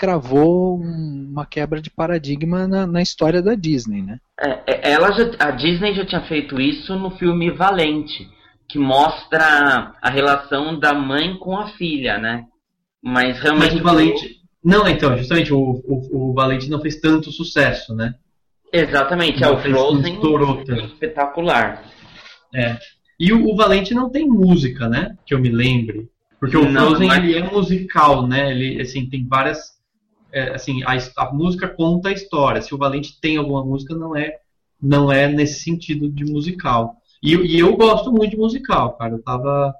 cravou 0.00 0.76
uma 0.76 1.44
quebra 1.44 1.80
de 1.80 1.90
paradigma 1.90 2.66
na, 2.66 2.86
na 2.86 3.02
história 3.02 3.42
da 3.42 3.54
Disney, 3.54 4.00
né? 4.00 4.18
É, 4.40 4.62
é, 4.66 4.92
ela 4.92 5.12
já, 5.12 5.30
a 5.38 5.50
Disney 5.50 5.94
já 5.94 6.06
tinha 6.06 6.22
feito 6.22 6.58
isso 6.58 6.96
no 6.96 7.10
filme 7.10 7.50
Valente, 7.50 8.26
que 8.66 8.78
mostra 8.78 9.92
a 10.00 10.10
relação 10.10 10.78
da 10.78 10.94
mãe 10.94 11.36
com 11.36 11.54
a 11.58 11.68
filha, 11.72 12.18
né? 12.18 12.46
Mas 13.02 13.38
realmente. 13.40 13.74
Mas 13.74 13.80
o 13.80 13.84
Valente. 13.84 14.40
Não, 14.64 14.88
então, 14.88 15.16
justamente 15.16 15.52
o, 15.52 15.58
o, 15.58 16.30
o 16.30 16.34
Valente 16.34 16.70
não 16.70 16.80
fez 16.80 17.00
tanto 17.00 17.30
sucesso, 17.30 17.94
né? 17.94 18.14
Exatamente, 18.72 19.42
é 19.42 19.46
não 19.46 19.54
é 19.54 19.56
o 19.56 19.60
Frozen 19.60 20.20
espetacular. 20.84 21.82
É. 22.54 22.76
E 23.20 23.34
o, 23.34 23.50
o, 23.50 23.54
Valente 23.54 23.92
não 23.92 24.08
tem 24.08 24.26
música, 24.26 24.88
né? 24.88 25.14
Que 25.26 25.34
eu 25.34 25.38
me 25.38 25.50
lembre. 25.50 26.08
Porque 26.40 26.56
o 26.56 26.70
não, 26.70 26.88
Frozen 26.88 27.06
mas... 27.06 27.22
ele 27.22 27.36
é 27.36 27.50
musical, 27.50 28.26
né? 28.26 28.50
Ele 28.50 28.80
assim 28.80 29.04
tem 29.10 29.26
várias 29.26 29.78
é, 30.32 30.54
assim 30.54 30.82
a, 30.84 30.96
a, 31.18 31.30
música 31.30 31.68
conta 31.68 32.08
a 32.08 32.12
história. 32.12 32.62
Se 32.62 32.74
o 32.74 32.78
Valente 32.78 33.20
tem 33.20 33.36
alguma 33.36 33.62
música, 33.62 33.94
não 33.94 34.16
é 34.16 34.38
não 34.82 35.12
é 35.12 35.28
nesse 35.28 35.62
sentido 35.62 36.08
de 36.08 36.24
musical. 36.24 36.96
E, 37.22 37.34
e 37.34 37.58
eu 37.58 37.76
gosto 37.76 38.10
muito 38.10 38.30
de 38.30 38.38
musical, 38.38 38.96
cara. 38.96 39.12
Eu 39.12 39.22
tava 39.22 39.74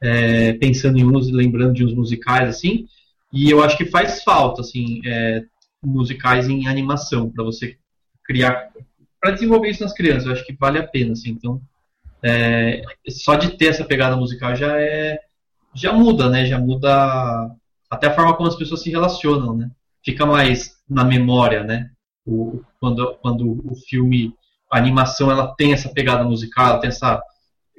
é, 0.00 0.54
pensando 0.54 0.96
em 0.96 1.04
uns, 1.04 1.30
lembrando 1.30 1.74
de 1.74 1.84
uns 1.84 1.92
musicais 1.92 2.48
assim, 2.48 2.86
e 3.30 3.50
eu 3.50 3.62
acho 3.62 3.76
que 3.76 3.84
faz 3.84 4.22
falta 4.22 4.62
assim 4.62 5.02
é, 5.04 5.44
musicais 5.84 6.48
em 6.48 6.66
animação 6.66 7.28
para 7.28 7.44
você 7.44 7.76
criar, 8.24 8.70
para 9.20 9.32
desenvolver 9.32 9.68
isso 9.68 9.82
nas 9.82 9.92
crianças. 9.92 10.24
Eu 10.24 10.32
acho 10.32 10.46
que 10.46 10.56
vale 10.58 10.78
a 10.78 10.86
pena, 10.86 11.12
assim. 11.12 11.30
Então 11.30 11.60
é, 12.22 12.82
só 13.08 13.34
de 13.34 13.56
ter 13.56 13.66
essa 13.66 13.84
pegada 13.84 14.16
musical 14.16 14.54
já 14.56 14.80
é 14.80 15.18
já 15.74 15.92
muda, 15.92 16.28
né? 16.28 16.46
Já 16.46 16.58
muda 16.58 17.50
até 17.90 18.08
a 18.08 18.14
forma 18.14 18.34
como 18.34 18.48
as 18.48 18.56
pessoas 18.56 18.82
se 18.82 18.90
relacionam, 18.90 19.56
né? 19.56 19.70
Fica 20.04 20.26
mais 20.26 20.76
na 20.88 21.04
memória, 21.04 21.62
né? 21.62 21.90
O, 22.26 22.62
quando, 22.80 23.14
quando 23.22 23.60
o 23.64 23.74
filme, 23.88 24.34
a 24.70 24.78
animação, 24.78 25.30
ela 25.30 25.54
tem 25.54 25.72
essa 25.72 25.88
pegada 25.88 26.24
musical, 26.24 26.80
tem 26.80 26.88
essa 26.88 27.22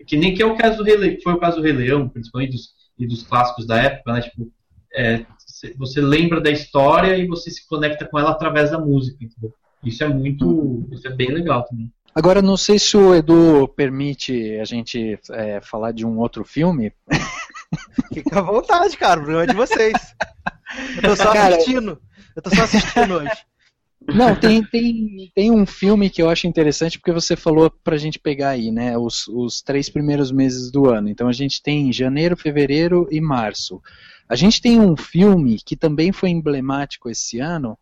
que 0.07 0.15
nem 0.15 0.33
que 0.33 0.41
é 0.41 0.45
o 0.45 0.55
caso 0.55 0.77
do 0.77 0.83
Rei, 0.83 1.19
foi 1.21 1.33
o 1.33 1.39
caso 1.39 1.57
do 1.57 1.63
Rei 1.63 1.73
Leão, 1.73 2.07
principalmente 2.07 2.53
dos, 2.53 2.69
e 2.97 3.05
dos 3.05 3.23
clássicos 3.23 3.67
da 3.67 3.77
época, 3.77 4.13
né? 4.13 4.21
Tipo, 4.21 4.51
é, 4.93 5.25
você 5.77 6.01
lembra 6.01 6.39
da 6.39 6.49
história 6.49 7.17
e 7.17 7.27
você 7.27 7.51
se 7.51 7.67
conecta 7.67 8.05
com 8.05 8.17
ela 8.17 8.31
através 8.31 8.71
da 8.71 8.79
música, 8.79 9.23
entendeu? 9.23 9.53
Isso 9.83 10.03
é 10.03 10.07
muito, 10.07 10.87
isso 10.91 11.07
é 11.07 11.11
bem 11.11 11.31
legal 11.31 11.63
também. 11.63 11.91
Agora, 12.13 12.41
não 12.41 12.57
sei 12.57 12.79
se 12.79 12.97
o 12.97 13.13
Edu 13.13 13.67
permite 13.67 14.57
a 14.59 14.65
gente 14.65 15.19
é, 15.31 15.61
falar 15.61 15.91
de 15.91 16.05
um 16.05 16.17
outro 16.19 16.43
filme. 16.43 16.91
Fica 18.13 18.39
à 18.39 18.41
vontade, 18.41 18.97
cara. 18.97 19.19
O 19.19 19.23
problema 19.23 19.43
é 19.43 19.47
de 19.47 19.55
vocês. 19.55 19.93
Eu 20.97 21.01
tô 21.09 21.15
só 21.15 21.31
cara, 21.31 21.55
assistindo. 21.55 22.01
Eu 22.35 22.41
tô 22.41 22.49
só 22.55 22.63
assistindo 22.63 23.15
hoje. 23.15 23.31
Não, 24.07 24.35
tem, 24.35 24.63
tem, 24.63 25.31
tem 25.35 25.51
um 25.51 25.65
filme 25.65 26.09
que 26.09 26.21
eu 26.21 26.29
acho 26.29 26.47
interessante 26.47 26.97
porque 26.97 27.11
você 27.11 27.35
falou 27.35 27.69
pra 27.83 27.97
gente 27.97 28.17
pegar 28.17 28.49
aí, 28.49 28.71
né? 28.71 28.97
Os, 28.97 29.27
os 29.27 29.61
três 29.61 29.89
primeiros 29.89 30.31
meses 30.31 30.71
do 30.71 30.89
ano. 30.89 31.09
Então 31.09 31.27
a 31.27 31.33
gente 31.33 31.61
tem 31.61 31.91
janeiro, 31.93 32.35
fevereiro 32.35 33.07
e 33.11 33.21
março. 33.21 33.81
A 34.27 34.35
gente 34.35 34.61
tem 34.61 34.79
um 34.79 34.95
filme 34.95 35.59
que 35.63 35.75
também 35.75 36.11
foi 36.11 36.29
emblemático 36.29 37.09
esse 37.09 37.39
ano, 37.39 37.77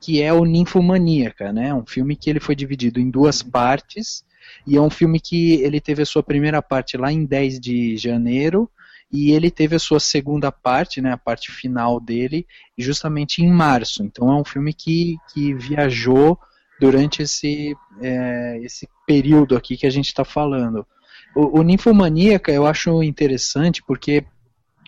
que 0.00 0.22
é 0.22 0.32
o 0.32 0.44
Ninfomaníaca, 0.44 1.52
né? 1.52 1.72
Um 1.74 1.86
filme 1.86 2.16
que 2.16 2.30
ele 2.30 2.40
foi 2.40 2.54
dividido 2.54 3.00
em 3.00 3.10
duas 3.10 3.42
partes 3.42 4.24
e 4.66 4.76
é 4.76 4.80
um 4.80 4.90
filme 4.90 5.20
que 5.20 5.54
ele 5.62 5.80
teve 5.80 6.02
a 6.02 6.06
sua 6.06 6.22
primeira 6.22 6.62
parte 6.62 6.96
lá 6.96 7.12
em 7.12 7.24
10 7.24 7.60
de 7.60 7.96
janeiro 7.96 8.70
e 9.12 9.30
ele 9.32 9.50
teve 9.50 9.76
a 9.76 9.78
sua 9.78 10.00
segunda 10.00 10.50
parte, 10.50 11.00
né, 11.00 11.12
a 11.12 11.16
parte 11.16 11.52
final 11.52 12.00
dele, 12.00 12.46
justamente 12.76 13.42
em 13.42 13.50
março. 13.50 14.02
Então 14.02 14.30
é 14.30 14.34
um 14.34 14.44
filme 14.44 14.74
que, 14.74 15.16
que 15.32 15.54
viajou 15.54 16.38
durante 16.80 17.22
esse, 17.22 17.74
é, 18.02 18.58
esse 18.62 18.88
período 19.06 19.56
aqui 19.56 19.76
que 19.76 19.86
a 19.86 19.90
gente 19.90 20.06
está 20.06 20.24
falando. 20.24 20.86
O, 21.34 21.60
o 21.60 21.62
Ninfomaníaca 21.62 22.52
eu 22.52 22.66
acho 22.66 23.02
interessante 23.02 23.82
porque 23.86 24.24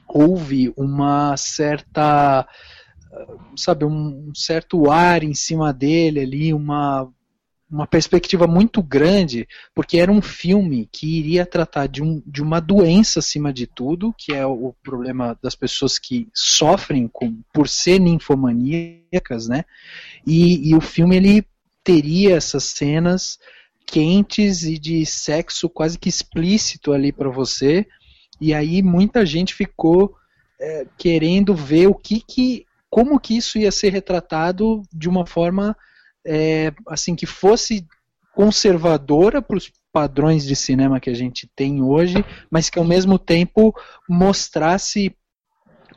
houve 0.09 0.73
uma 0.77 1.37
certa 1.37 2.47
sabe, 3.57 3.85
um 3.85 4.33
certo 4.35 4.91
ar 4.91 5.23
em 5.23 5.35
cima 5.35 5.73
dele 5.73 6.21
ali, 6.21 6.55
uma, 6.55 7.09
uma 7.71 7.87
perspectiva 7.87 8.47
muito 8.47 8.83
grande, 8.83 9.47
porque 9.75 9.99
era 9.99 10.11
um 10.11 10.23
filme 10.23 10.89
que 10.91 11.19
iria 11.19 11.45
tratar 11.45 11.87
de, 11.87 12.03
um, 12.03 12.23
de 12.27 12.43
uma 12.43 12.61
doença 12.61 13.19
acima 13.19 13.53
de 13.53 13.67
tudo, 13.67 14.15
que 14.17 14.33
é 14.33 14.47
o 14.47 14.75
problema 14.83 15.39
das 15.43 15.55
pessoas 15.55 15.99
que 15.99 16.29
sofrem 16.35 17.09
com, 17.09 17.41
por 17.53 17.69
ser 17.69 17.99
ninfomaníacas, 17.99 19.49
né? 19.49 19.65
E, 20.27 20.71
e 20.71 20.75
o 20.75 20.81
filme 20.81 21.17
ele 21.17 21.45
teria 21.85 22.37
essas 22.37 22.65
cenas 22.65 23.39
quentes 23.87 24.65
e 24.65 24.79
de 24.79 25.05
sexo 25.07 25.69
quase 25.69 25.99
que 25.99 26.09
explícito 26.09 26.93
ali 26.93 27.11
para 27.11 27.31
você, 27.31 27.87
e 28.41 28.53
aí 28.53 28.83
muita 28.83 29.25
gente 29.25 29.55
ficou 29.55 30.15
é, 30.61 30.87
querendo 30.99 31.55
ver 31.55 31.87
o 31.87 31.95
que, 31.95 32.21
que 32.21 32.68
como 32.91 33.19
que 33.21 33.37
isso 33.37 33.59
ia 33.59 33.71
ser 33.71 33.93
retratado 33.93 34.83
de 34.93 35.09
uma 35.09 35.27
forma 35.27 35.77
é, 36.27 36.73
assim 36.87 37.15
que 37.15 37.27
fosse 37.27 37.87
conservadora 38.35 39.43
para 39.43 39.57
os 39.57 39.71
padrões 39.93 40.45
de 40.45 40.55
cinema 40.55 41.01
que 41.01 41.11
a 41.11 41.15
gente 41.15 41.51
tem 41.57 41.83
hoje, 41.83 42.25
mas 42.51 42.71
que 42.71 42.79
ao 42.79 42.85
mesmo 42.85 43.19
tempo 43.19 43.75
mostrasse 44.09 45.15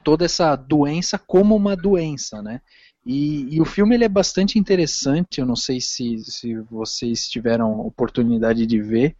toda 0.03 0.25
essa 0.25 0.55
doença 0.55 1.19
como 1.19 1.55
uma 1.55 1.75
doença, 1.75 2.41
né? 2.41 2.61
E, 3.05 3.55
e, 3.55 3.61
o 3.61 3.65
filme 3.65 3.95
ele 3.95 4.05
é 4.05 4.09
bastante 4.09 4.59
interessante, 4.59 5.39
eu 5.39 5.45
não 5.45 5.55
sei 5.55 5.81
se, 5.81 6.17
se 6.19 6.55
vocês 6.69 7.27
tiveram 7.27 7.79
oportunidade 7.79 8.65
de 8.67 8.79
ver, 8.79 9.15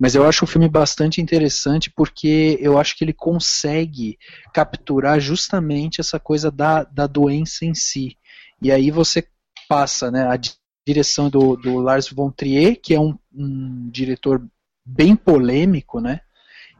mas 0.00 0.14
eu 0.14 0.26
acho 0.26 0.46
o 0.46 0.48
filme 0.48 0.66
bastante 0.66 1.20
interessante 1.20 1.90
porque 1.90 2.56
eu 2.58 2.78
acho 2.78 2.96
que 2.96 3.04
ele 3.04 3.12
consegue 3.12 4.18
capturar 4.54 5.20
justamente 5.20 6.00
essa 6.00 6.18
coisa 6.18 6.50
da, 6.50 6.84
da 6.84 7.06
doença 7.06 7.66
em 7.66 7.74
si. 7.74 8.16
E 8.62 8.72
aí 8.72 8.90
você 8.90 9.28
passa 9.68 10.10
né, 10.10 10.26
a 10.26 10.40
direção 10.88 11.28
do, 11.28 11.54
do 11.54 11.78
Lars 11.80 12.08
von 12.08 12.30
Trier, 12.30 12.80
que 12.82 12.94
é 12.94 13.00
um, 13.00 13.14
um 13.30 13.90
diretor 13.90 14.42
bem 14.86 15.14
polêmico, 15.14 16.00
né? 16.00 16.20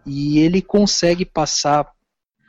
E 0.07 0.39
ele 0.39 0.63
consegue 0.63 1.27
passar 1.27 1.93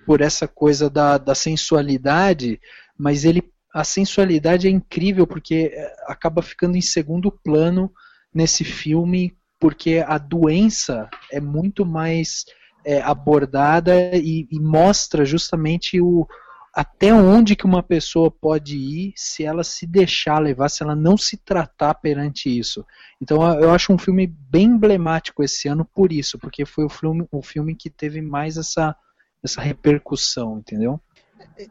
por 0.06 0.22
essa 0.22 0.48
coisa 0.48 0.90
da, 0.90 1.18
da 1.18 1.36
sensualidade, 1.36 2.62
mas 2.98 3.26
ele 3.26 3.44
a 3.74 3.84
sensualidade 3.84 4.68
é 4.68 4.70
incrível 4.70 5.26
porque 5.26 5.72
é, 5.74 5.96
acaba 6.08 6.42
ficando 6.42 6.78
em 6.78 6.82
segundo 6.82 7.32
plano 7.32 7.92
nesse 8.34 8.64
filme 8.66 9.36
porque 9.62 10.04
a 10.06 10.18
doença 10.18 11.08
é 11.32 11.40
muito 11.40 11.86
mais 11.86 12.46
é, 12.84 13.00
abordada 13.00 13.94
e, 14.18 14.48
e, 14.52 14.60
mostra 14.60 15.24
justamente 15.24 16.02
o 16.02 16.28
até 16.74 17.14
onde 17.14 17.56
que 17.56 17.66
uma 17.66 17.84
pessoa 17.84 18.32
pode 18.32 18.78
ir 18.78 19.14
se 19.16 19.44
ela 19.44 19.64
se 19.64 19.86
deixar 19.86 20.40
levar, 20.40 20.70
se 20.70 20.82
ela 20.82 20.96
não 20.96 21.16
se 21.18 21.38
tratar 21.38 21.94
perante 21.96 22.50
isso. 22.50 22.84
Então 23.22 23.44
eu 23.60 23.72
acho 23.72 23.94
um 23.94 23.98
filme 23.98 24.26
bem 24.26 24.64
emblemático 24.64 25.44
esse 25.44 25.68
ano 25.68 25.86
por 25.86 26.12
isso, 26.12 26.40
porque 26.40 26.66
foi 26.66 26.86
o 26.86 26.90
filme, 26.90 27.28
o 27.30 27.44
filme 27.44 27.76
que 27.76 27.90
teve 27.90 28.22
mais 28.22 28.58
essa, 28.58 28.96
essa 29.44 29.62
repercussão, 29.62 30.58
entendeu? 30.58 31.00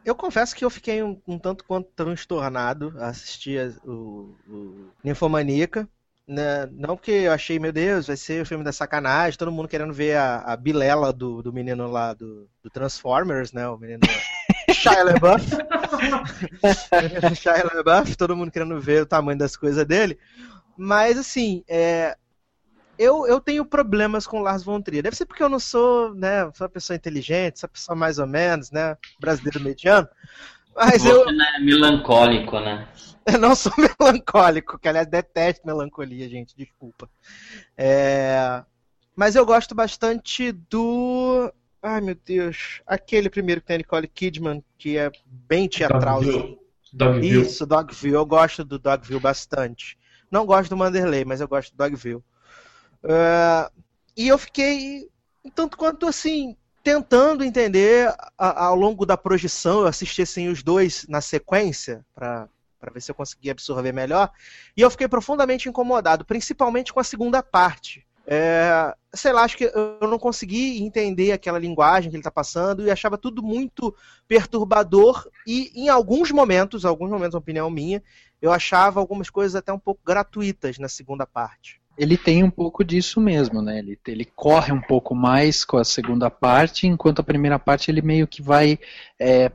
Eu 0.05 0.15
confesso 0.15 0.55
que 0.55 0.63
eu 0.63 0.69
fiquei 0.69 1.03
um, 1.03 1.19
um 1.27 1.37
tanto 1.37 1.65
quanto 1.65 1.89
transtornado 1.93 2.93
a 2.99 3.07
assistir 3.07 3.75
o, 3.83 4.33
o 4.47 4.89
Ninfomaníaca. 5.03 5.89
Né? 6.31 6.65
Não 6.71 6.95
porque 6.95 7.11
eu 7.11 7.33
achei, 7.33 7.59
meu 7.59 7.73
Deus, 7.73 8.07
vai 8.07 8.15
ser 8.15 8.41
o 8.41 8.45
filme 8.45 8.63
da 8.63 8.71
sacanagem, 8.71 9.37
todo 9.37 9.51
mundo 9.51 9.67
querendo 9.67 9.91
ver 9.91 10.15
a, 10.15 10.37
a 10.37 10.55
bilela 10.55 11.11
do, 11.11 11.41
do 11.41 11.51
menino 11.51 11.91
lá 11.91 12.13
do, 12.13 12.47
do 12.63 12.69
Transformers, 12.69 13.51
né? 13.51 13.67
O 13.67 13.77
menino 13.77 13.99
Shia 14.71 15.03
LaBeouf. 15.03 15.45
Shia 17.35 17.69
LaBeouf, 17.75 18.15
todo 18.15 18.33
mundo 18.33 18.49
querendo 18.49 18.79
ver 18.79 19.01
o 19.01 19.05
tamanho 19.05 19.37
das 19.37 19.57
coisas 19.57 19.85
dele. 19.85 20.17
Mas, 20.77 21.17
assim, 21.17 21.65
é, 21.67 22.15
eu, 22.97 23.27
eu 23.27 23.41
tenho 23.41 23.65
problemas 23.65 24.25
com 24.25 24.39
Lars 24.39 24.63
von 24.63 24.81
Trier. 24.81 25.03
Deve 25.03 25.17
ser 25.17 25.25
porque 25.25 25.43
eu 25.43 25.49
não 25.49 25.59
sou, 25.59 26.15
né, 26.15 26.49
sou 26.53 26.63
uma 26.63 26.69
pessoa 26.69 26.95
inteligente, 26.95 27.59
sou 27.59 27.67
uma 27.67 27.73
pessoa 27.73 27.95
mais 27.97 28.19
ou 28.19 28.25
menos, 28.25 28.71
né, 28.71 28.95
brasileiro 29.19 29.59
mediano. 29.59 30.07
Mas 30.73 31.01
Você 31.01 31.11
eu... 31.11 31.25
é 31.27 31.59
melancólico, 31.59 32.57
né? 32.61 32.87
Eu 33.25 33.37
não 33.37 33.55
sou 33.55 33.71
melancólico, 33.99 34.79
que 34.79 34.87
aliás 34.87 35.07
detesto 35.07 35.65
melancolia, 35.65 36.27
gente, 36.27 36.55
desculpa. 36.55 37.09
É... 37.77 38.63
Mas 39.15 39.35
eu 39.35 39.45
gosto 39.45 39.75
bastante 39.75 40.51
do. 40.51 41.51
Ai 41.81 42.01
meu 42.01 42.15
Deus. 42.15 42.81
Aquele 42.85 43.29
primeiro 43.29 43.61
que 43.61 43.67
tem 43.67 43.75
a 43.75 43.77
Nicole 43.77 44.07
Kidman, 44.07 44.63
que 44.77 44.97
é 44.97 45.11
bem 45.25 45.67
teatral. 45.67 46.21
Dogville. 46.21 46.59
Dogville. 46.93 47.41
Isso, 47.41 47.65
Dogville. 47.65 48.15
Eu 48.15 48.25
gosto 48.25 48.63
do 48.63 48.79
Dogville 48.79 49.19
bastante. 49.19 49.97
Não 50.29 50.45
gosto 50.45 50.69
do 50.69 50.77
Manderley, 50.77 51.25
mas 51.25 51.41
eu 51.41 51.47
gosto 51.47 51.71
do 51.71 51.77
Dogville. 51.77 52.23
Uh, 53.03 53.71
e 54.15 54.27
eu 54.27 54.37
fiquei, 54.37 55.09
tanto 55.55 55.75
quanto 55.77 56.07
assim, 56.07 56.55
tentando 56.83 57.43
entender 57.43 58.13
ao 58.37 58.75
longo 58.75 59.05
da 59.05 59.17
projeção. 59.17 59.81
Eu 59.81 59.87
assisti 59.87 60.21
assim, 60.21 60.47
os 60.47 60.63
dois 60.63 61.05
na 61.07 61.21
sequência, 61.21 62.05
para 62.13 62.47
para 62.81 62.91
ver 62.91 62.99
se 62.99 63.11
eu 63.11 63.15
conseguia 63.15 63.51
absorver 63.51 63.91
melhor. 63.93 64.31
E 64.75 64.81
eu 64.81 64.89
fiquei 64.89 65.07
profundamente 65.07 65.69
incomodado, 65.69 66.25
principalmente 66.25 66.91
com 66.91 66.99
a 66.99 67.03
segunda 67.03 67.43
parte. 67.43 68.05
É, 68.25 68.93
sei 69.13 69.31
lá, 69.31 69.43
acho 69.43 69.57
que 69.57 69.65
eu 69.65 70.07
não 70.07 70.17
consegui 70.17 70.81
entender 70.83 71.31
aquela 71.31 71.59
linguagem 71.59 72.09
que 72.09 72.15
ele 72.15 72.21
está 72.21 72.31
passando 72.31 72.85
e 72.85 72.91
achava 72.91 73.17
tudo 73.17 73.41
muito 73.41 73.95
perturbador 74.27 75.27
e 75.45 75.71
em 75.75 75.89
alguns 75.89 76.31
momentos, 76.31 76.85
alguns 76.85 77.09
momentos, 77.09 77.35
opinião 77.35 77.69
minha, 77.69 78.01
eu 78.41 78.51
achava 78.51 78.99
algumas 78.99 79.29
coisas 79.29 79.55
até 79.55 79.71
um 79.71 79.79
pouco 79.79 80.01
gratuitas 80.03 80.77
na 80.77 80.87
segunda 80.87 81.25
parte 81.25 81.80
ele 81.97 82.17
tem 82.17 82.43
um 82.43 82.49
pouco 82.49 82.83
disso 82.83 83.19
mesmo, 83.19 83.61
né? 83.61 83.79
Ele, 83.79 83.99
ele 84.07 84.25
corre 84.25 84.71
um 84.71 84.81
pouco 84.81 85.13
mais 85.13 85.63
com 85.65 85.77
a 85.77 85.83
segunda 85.83 86.29
parte, 86.29 86.87
enquanto 86.87 87.19
a 87.19 87.23
primeira 87.23 87.59
parte 87.59 87.91
ele 87.91 88.01
meio 88.01 88.27
que 88.27 88.41
vai 88.41 88.79
é, 89.19 89.51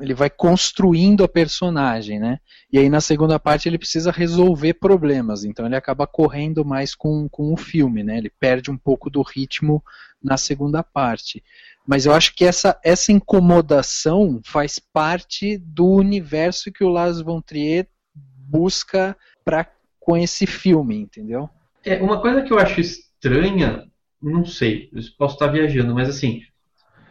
ele 0.00 0.14
vai 0.14 0.28
construindo 0.28 1.24
a 1.24 1.28
personagem, 1.28 2.18
né? 2.18 2.40
E 2.72 2.78
aí 2.78 2.88
na 2.88 3.00
segunda 3.00 3.38
parte 3.38 3.68
ele 3.68 3.78
precisa 3.78 4.10
resolver 4.10 4.74
problemas, 4.74 5.44
então 5.44 5.64
ele 5.64 5.76
acaba 5.76 6.06
correndo 6.06 6.64
mais 6.64 6.94
com, 6.94 7.28
com 7.28 7.52
o 7.52 7.56
filme, 7.56 8.02
né? 8.02 8.18
Ele 8.18 8.30
perde 8.30 8.70
um 8.70 8.76
pouco 8.76 9.08
do 9.08 9.22
ritmo 9.22 9.82
na 10.22 10.36
segunda 10.36 10.82
parte. 10.82 11.42
Mas 11.86 12.04
eu 12.04 12.12
acho 12.12 12.34
que 12.34 12.44
essa, 12.44 12.78
essa 12.82 13.12
incomodação 13.12 14.40
faz 14.44 14.78
parte 14.78 15.56
do 15.58 15.86
universo 15.86 16.72
que 16.72 16.82
o 16.82 16.88
Lars 16.88 17.20
von 17.20 17.40
Trier 17.40 17.86
busca 18.12 19.16
pra, 19.44 19.66
com 20.00 20.16
esse 20.16 20.46
filme, 20.46 20.96
entendeu? 20.98 21.48
É, 21.86 22.02
uma 22.02 22.20
coisa 22.20 22.42
que 22.42 22.52
eu 22.52 22.58
acho 22.58 22.80
estranha, 22.80 23.84
não 24.20 24.44
sei, 24.44 24.90
posso 25.16 25.34
estar 25.34 25.46
viajando, 25.46 25.94
mas 25.94 26.08
assim, 26.08 26.42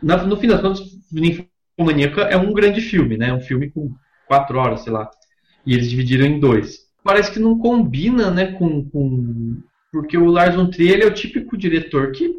na, 0.04 0.18
no 0.24 0.36
fim 0.36 0.48
das 0.48 0.60
contas, 0.60 0.82
Ninfomaníaca 1.10 2.24
é 2.24 2.36
um 2.36 2.54
grande 2.54 2.82
filme, 2.82 3.18
né? 3.18 3.34
Um 3.34 3.40
filme 3.40 3.72
com 3.72 3.96
quatro 4.28 4.60
horas, 4.60 4.82
sei 4.82 4.92
lá. 4.92 5.10
E 5.66 5.74
eles 5.74 5.90
dividiram 5.90 6.26
em 6.26 6.42
dois. 6.42 6.86
Parece 7.02 7.32
que 7.32 7.40
não 7.40 7.58
combina, 7.58 8.30
né, 8.30 8.52
com... 8.52 8.84
com... 8.90 9.62
Porque 9.92 10.18
o 10.18 10.26
Lars 10.26 10.56
von 10.56 10.70
Trier 10.70 11.02
é 11.02 11.06
o 11.06 11.14
típico 11.14 11.56
diretor 11.56 12.12
que 12.12 12.36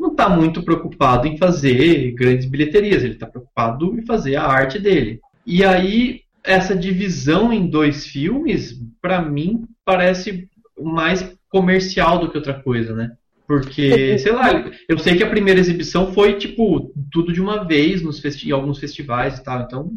não 0.00 0.12
está 0.12 0.26
muito 0.26 0.62
preocupado 0.62 1.26
em 1.26 1.36
fazer 1.36 2.12
grandes 2.12 2.46
bilheterias, 2.46 3.04
ele 3.04 3.12
está 3.12 3.26
preocupado 3.26 3.98
em 3.98 4.06
fazer 4.06 4.36
a 4.36 4.46
arte 4.46 4.78
dele. 4.78 5.20
E 5.44 5.62
aí, 5.62 6.22
essa 6.42 6.74
divisão 6.74 7.52
em 7.52 7.68
dois 7.68 8.06
filmes, 8.06 8.80
para 9.02 9.20
mim, 9.20 9.66
parece 9.84 10.48
mais 10.80 11.37
comercial 11.48 12.18
do 12.18 12.30
que 12.30 12.36
outra 12.36 12.54
coisa, 12.54 12.94
né? 12.94 13.12
Porque, 13.46 14.18
sei 14.18 14.32
lá, 14.32 14.48
eu 14.88 14.98
sei 14.98 15.16
que 15.16 15.24
a 15.24 15.30
primeira 15.30 15.60
exibição 15.60 16.12
foi, 16.12 16.36
tipo, 16.38 16.92
tudo 17.10 17.32
de 17.32 17.40
uma 17.40 17.64
vez 17.64 18.02
nos 18.02 18.22
em 18.24 18.50
alguns 18.50 18.78
festivais 18.78 19.38
e 19.38 19.42
tal, 19.42 19.62
então. 19.62 19.92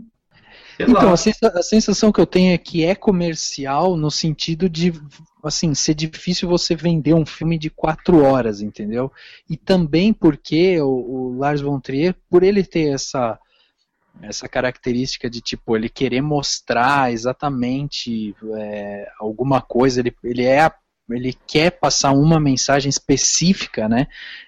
Então, 0.79 1.11
a, 1.11 1.17
sensa 1.17 1.47
a, 1.47 1.61
sensação 1.61 2.11
que 2.11 2.19
eu 2.19 2.25
tenho 2.25 2.53
é 2.53 2.57
que 2.57 2.83
é 2.83 2.95
comercial 2.95 3.95
no 3.95 4.09
sentido 4.09 4.67
de, 4.67 4.93
assim, 5.43 5.75
ser 5.75 5.93
difícil 5.93 6.49
você 6.49 6.75
vender 6.75 7.13
um 7.13 7.25
filme 7.25 7.57
de 7.59 7.69
quatro 7.69 8.23
horas, 8.23 8.61
entendeu? 8.61 9.11
E 9.49 9.57
também 9.57 10.11
porque 10.11 10.79
o, 10.81 10.87
o 10.87 11.37
Lars 11.37 11.61
von 11.61 11.79
Trier, 11.79 12.15
por 12.29 12.41
ele 12.41 12.63
ter 12.63 12.93
essa, 12.93 13.37
essa 14.21 14.47
característica 14.47 15.29
de 15.29 15.41
tipo 15.41 15.75
ele 15.75 15.89
querer 15.89 16.21
mostrar 16.21 17.11
exatamente 17.11 18.35
é, 18.55 19.07
alguma 19.19 19.61
coisa 19.61 19.99
ele, 19.99 20.15
ele 20.23 20.43
é 20.43 20.61
a 20.61 20.73
ele 21.13 21.35
quer 21.47 21.71
passar 21.71 22.11
uma 22.11 22.39
mensagem 22.39 22.89
específica, 22.89 23.87
né? 23.87 24.07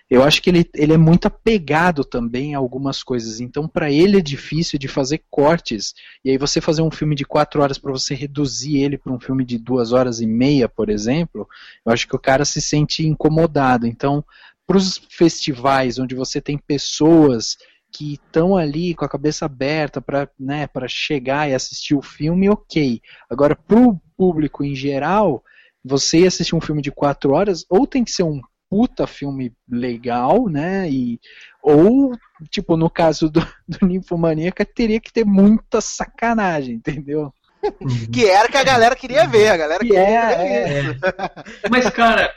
Eu 0.10 0.24
acho 0.24 0.42
que 0.42 0.50
ele, 0.50 0.70
ele 0.76 0.94
é 0.94 0.98
muito 0.98 1.28
apegado 1.28 2.04
também 2.04 2.54
a 2.54 2.60
algumas 2.60 3.02
coisas. 3.02 3.40
Então, 3.40 3.68
para 3.68 3.92
ele 3.92 4.18
é 4.18 4.22
difícil 4.22 4.78
de 4.78 4.88
fazer 4.88 5.24
cortes. 5.30 5.94
E 6.24 6.30
aí, 6.30 6.38
você 6.38 6.62
fazer 6.62 6.82
um 6.82 6.92
filme 6.92 7.16
de 7.16 7.26
quatro 7.26 7.62
horas 7.62 7.78
para 7.78 7.92
você 7.92 8.14
reduzir 8.14 8.78
ele 8.78 8.98
para 8.98 9.12
um 9.12 9.20
filme 9.20 9.44
de 9.44 9.58
duas 9.58 9.92
horas 9.92 10.22
e 10.22 10.28
meia, 10.28 10.70
por 10.70 10.90
exemplo, 10.90 11.48
eu 11.86 11.92
acho 11.92 12.08
que 12.08 12.16
o 12.16 12.20
cara 12.20 12.46
se 12.46 12.62
sente 12.62 13.08
incomodado. 13.08 13.88
Então, 13.88 14.24
para 14.68 14.78
os 14.78 15.02
festivais 15.10 16.00
onde 16.00 16.16
você 16.16 16.40
tem 16.40 16.58
pessoas 16.58 17.58
que 17.92 18.14
estão 18.14 18.58
ali 18.58 18.96
com 18.96 19.06
a 19.06 19.10
cabeça 19.10 19.46
aberta 19.46 20.02
para 20.02 20.28
né, 20.40 20.68
chegar 20.88 21.50
e 21.50 21.54
assistir 21.54 21.94
o 21.96 22.02
filme, 22.02 22.50
ok. 22.50 23.00
Agora, 23.30 23.56
para 23.56 23.80
o 23.80 24.00
público 24.18 24.64
em 24.64 24.76
geral, 24.76 25.44
você 25.84 26.20
ir 26.20 26.28
assistir 26.28 26.56
um 26.56 26.62
filme 26.62 26.82
de 26.82 26.92
quatro 26.92 27.34
horas, 27.34 27.66
ou 27.70 27.86
tem 27.86 28.04
que 28.04 28.12
ser 28.12 28.24
um 28.24 28.42
puta 28.70 29.06
filme 29.06 29.54
legal, 29.70 30.48
né? 30.48 30.90
E, 30.90 31.20
ou, 31.62 32.12
tipo, 32.50 32.76
no 32.76 32.90
caso 32.90 33.30
do, 33.30 33.40
do 33.68 33.86
Ninfomaníaca, 33.86 34.66
teria 34.66 35.00
que 35.00 35.14
ter 35.14 35.26
muita 35.26 35.80
sacanagem, 35.80 36.76
entendeu? 36.76 37.32
que 38.12 38.26
era 38.26 38.50
que 38.50 38.58
a 38.58 38.64
galera 38.64 38.96
queria 38.96 39.28
ver, 39.28 39.50
a 39.50 39.58
galera 39.58 39.80
que 39.80 39.90
queria 39.90 40.02
é, 40.02 40.82
ver 40.82 41.00
é. 41.02 41.70
Mas, 41.70 41.90
cara, 41.92 42.34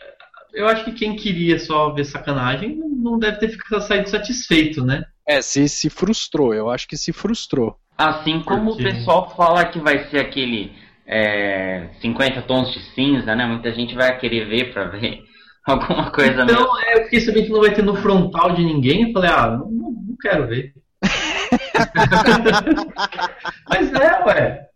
eu 0.52 0.68
acho 0.68 0.84
que 0.84 0.92
quem 0.92 1.16
queria 1.16 1.58
só 1.58 1.90
ver 1.92 2.04
sacanagem 2.04 2.76
não 2.76 3.18
deve 3.18 3.38
ter 3.38 3.48
ficado 3.48 3.80
saído 3.80 4.08
satisfeito, 4.08 4.84
né? 4.84 5.04
É, 5.26 5.42
se, 5.42 5.68
se 5.68 5.90
frustrou, 5.90 6.54
eu 6.54 6.70
acho 6.70 6.86
que 6.86 6.96
se 6.96 7.12
frustrou. 7.12 7.76
Assim 7.98 8.42
como 8.42 8.74
Porque... 8.74 8.88
o 8.88 8.92
pessoal 8.92 9.34
fala 9.34 9.64
que 9.64 9.80
vai 9.80 10.08
ser 10.10 10.20
aquele 10.20 10.72
é, 11.06 11.88
50 12.00 12.42
tons 12.42 12.72
de 12.72 12.80
cinza, 12.94 13.34
né? 13.34 13.46
Muita 13.46 13.72
gente 13.72 13.94
vai 13.94 14.18
querer 14.18 14.46
ver 14.46 14.72
pra 14.72 14.84
ver 14.84 15.22
alguma 15.64 16.10
coisa 16.10 16.42
então, 16.42 16.46
mesmo. 16.46 16.78
é, 16.78 16.98
eu 16.98 17.04
fiquei 17.04 17.20
sabendo 17.20 17.46
que 17.46 17.52
não 17.52 17.60
vai 17.60 17.72
ter 17.72 17.82
no 17.82 17.96
frontal 17.96 18.54
de 18.54 18.64
ninguém. 18.64 19.08
Eu 19.08 19.12
falei, 19.12 19.30
ah, 19.30 19.50
não, 19.50 19.70
não 19.70 20.16
quero 20.20 20.46
ver. 20.46 20.74
Mas 23.68 23.92
é, 23.92 24.24
ué. 24.24 24.66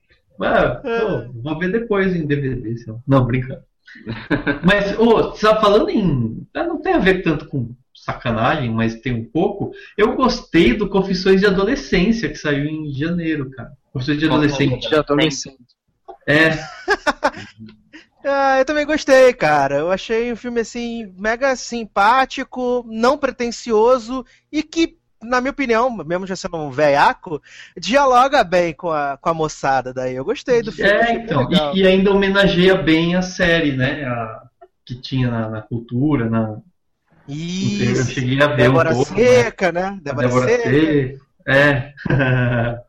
Ué, 0.41 0.75
pô, 0.77 1.33
vou 1.43 1.59
ver 1.59 1.73
depois 1.73 2.15
em 2.15 2.27
DVD. 2.27 2.75
Não, 3.07 3.27
brincando. 3.27 3.63
Mas, 4.63 4.99
ô, 4.99 5.31
você 5.31 5.47
tá 5.47 5.61
falando 5.61 5.91
em. 5.91 6.47
Ah, 6.55 6.65
não 6.65 6.81
tem 6.81 6.95
a 6.95 6.99
ver 6.99 7.23
tanto 7.23 7.47
com 7.47 7.75
sacanagem, 7.95 8.71
mas 8.71 9.01
tem 9.01 9.13
um 9.13 9.25
pouco. 9.25 9.73
Eu 9.97 10.15
gostei 10.15 10.75
do 10.75 10.89
Confissões 10.89 11.41
de 11.41 11.47
Adolescência, 11.47 12.29
que 12.29 12.37
saiu 12.37 12.65
em 12.65 12.93
janeiro, 12.93 13.51
cara. 13.51 13.73
Confissões 13.93 14.19
de 14.19 14.27
Adolescente. 14.27 14.89
De 14.89 14.95
adolescente. 14.95 15.59
É. 16.27 16.51
Ah, 18.25 18.59
eu 18.59 18.65
também 18.65 18.85
gostei, 18.85 19.33
cara. 19.33 19.77
Eu 19.77 19.91
achei 19.91 20.33
um 20.33 20.37
filme 20.37 20.61
assim 20.61 21.13
mega 21.17 21.57
simpático, 21.57 22.85
não 22.87 23.17
pretensioso 23.17 24.25
e 24.53 24.63
que, 24.63 24.99
na 25.23 25.41
minha 25.41 25.51
opinião, 25.51 25.91
mesmo 26.05 26.27
já 26.27 26.37
sendo 26.37 26.59
um 26.59 26.71
velhaco, 26.71 27.41
dialoga 27.77 28.45
bem 28.45 28.75
com 28.75 28.91
a, 28.91 29.17
com 29.17 29.31
a 29.31 29.35
moçada 29.35 29.95
daí. 29.95 30.15
Eu 30.15 30.25
gostei 30.25 30.63
do 30.63 30.71
filme. 30.71 30.91
É, 30.91 31.15
então. 31.15 31.49
E, 31.75 31.81
e, 31.81 31.87
ainda 31.87 32.11
homenageia 32.11 32.77
bem 32.77 33.17
a 33.17 33.23
série, 33.23 33.73
né? 33.73 34.05
A, 34.05 34.43
que 34.85 34.95
tinha 34.97 35.31
na, 35.31 35.49
na 35.49 35.63
cultura, 35.63 36.29
na. 36.29 36.59
Isso. 37.27 38.01
Eu 38.01 38.05
cheguei 38.05 38.43
a 38.43 38.49
ver 38.49 38.57
Débora 38.57 38.91
um 38.91 38.95
pouco, 38.97 39.15
Seca, 39.15 39.73
né? 39.73 39.99
Débora, 40.03 40.29
Débora 40.29 40.49
Seca. 40.49 40.71
Seca. 40.71 41.31
É. 41.47 41.95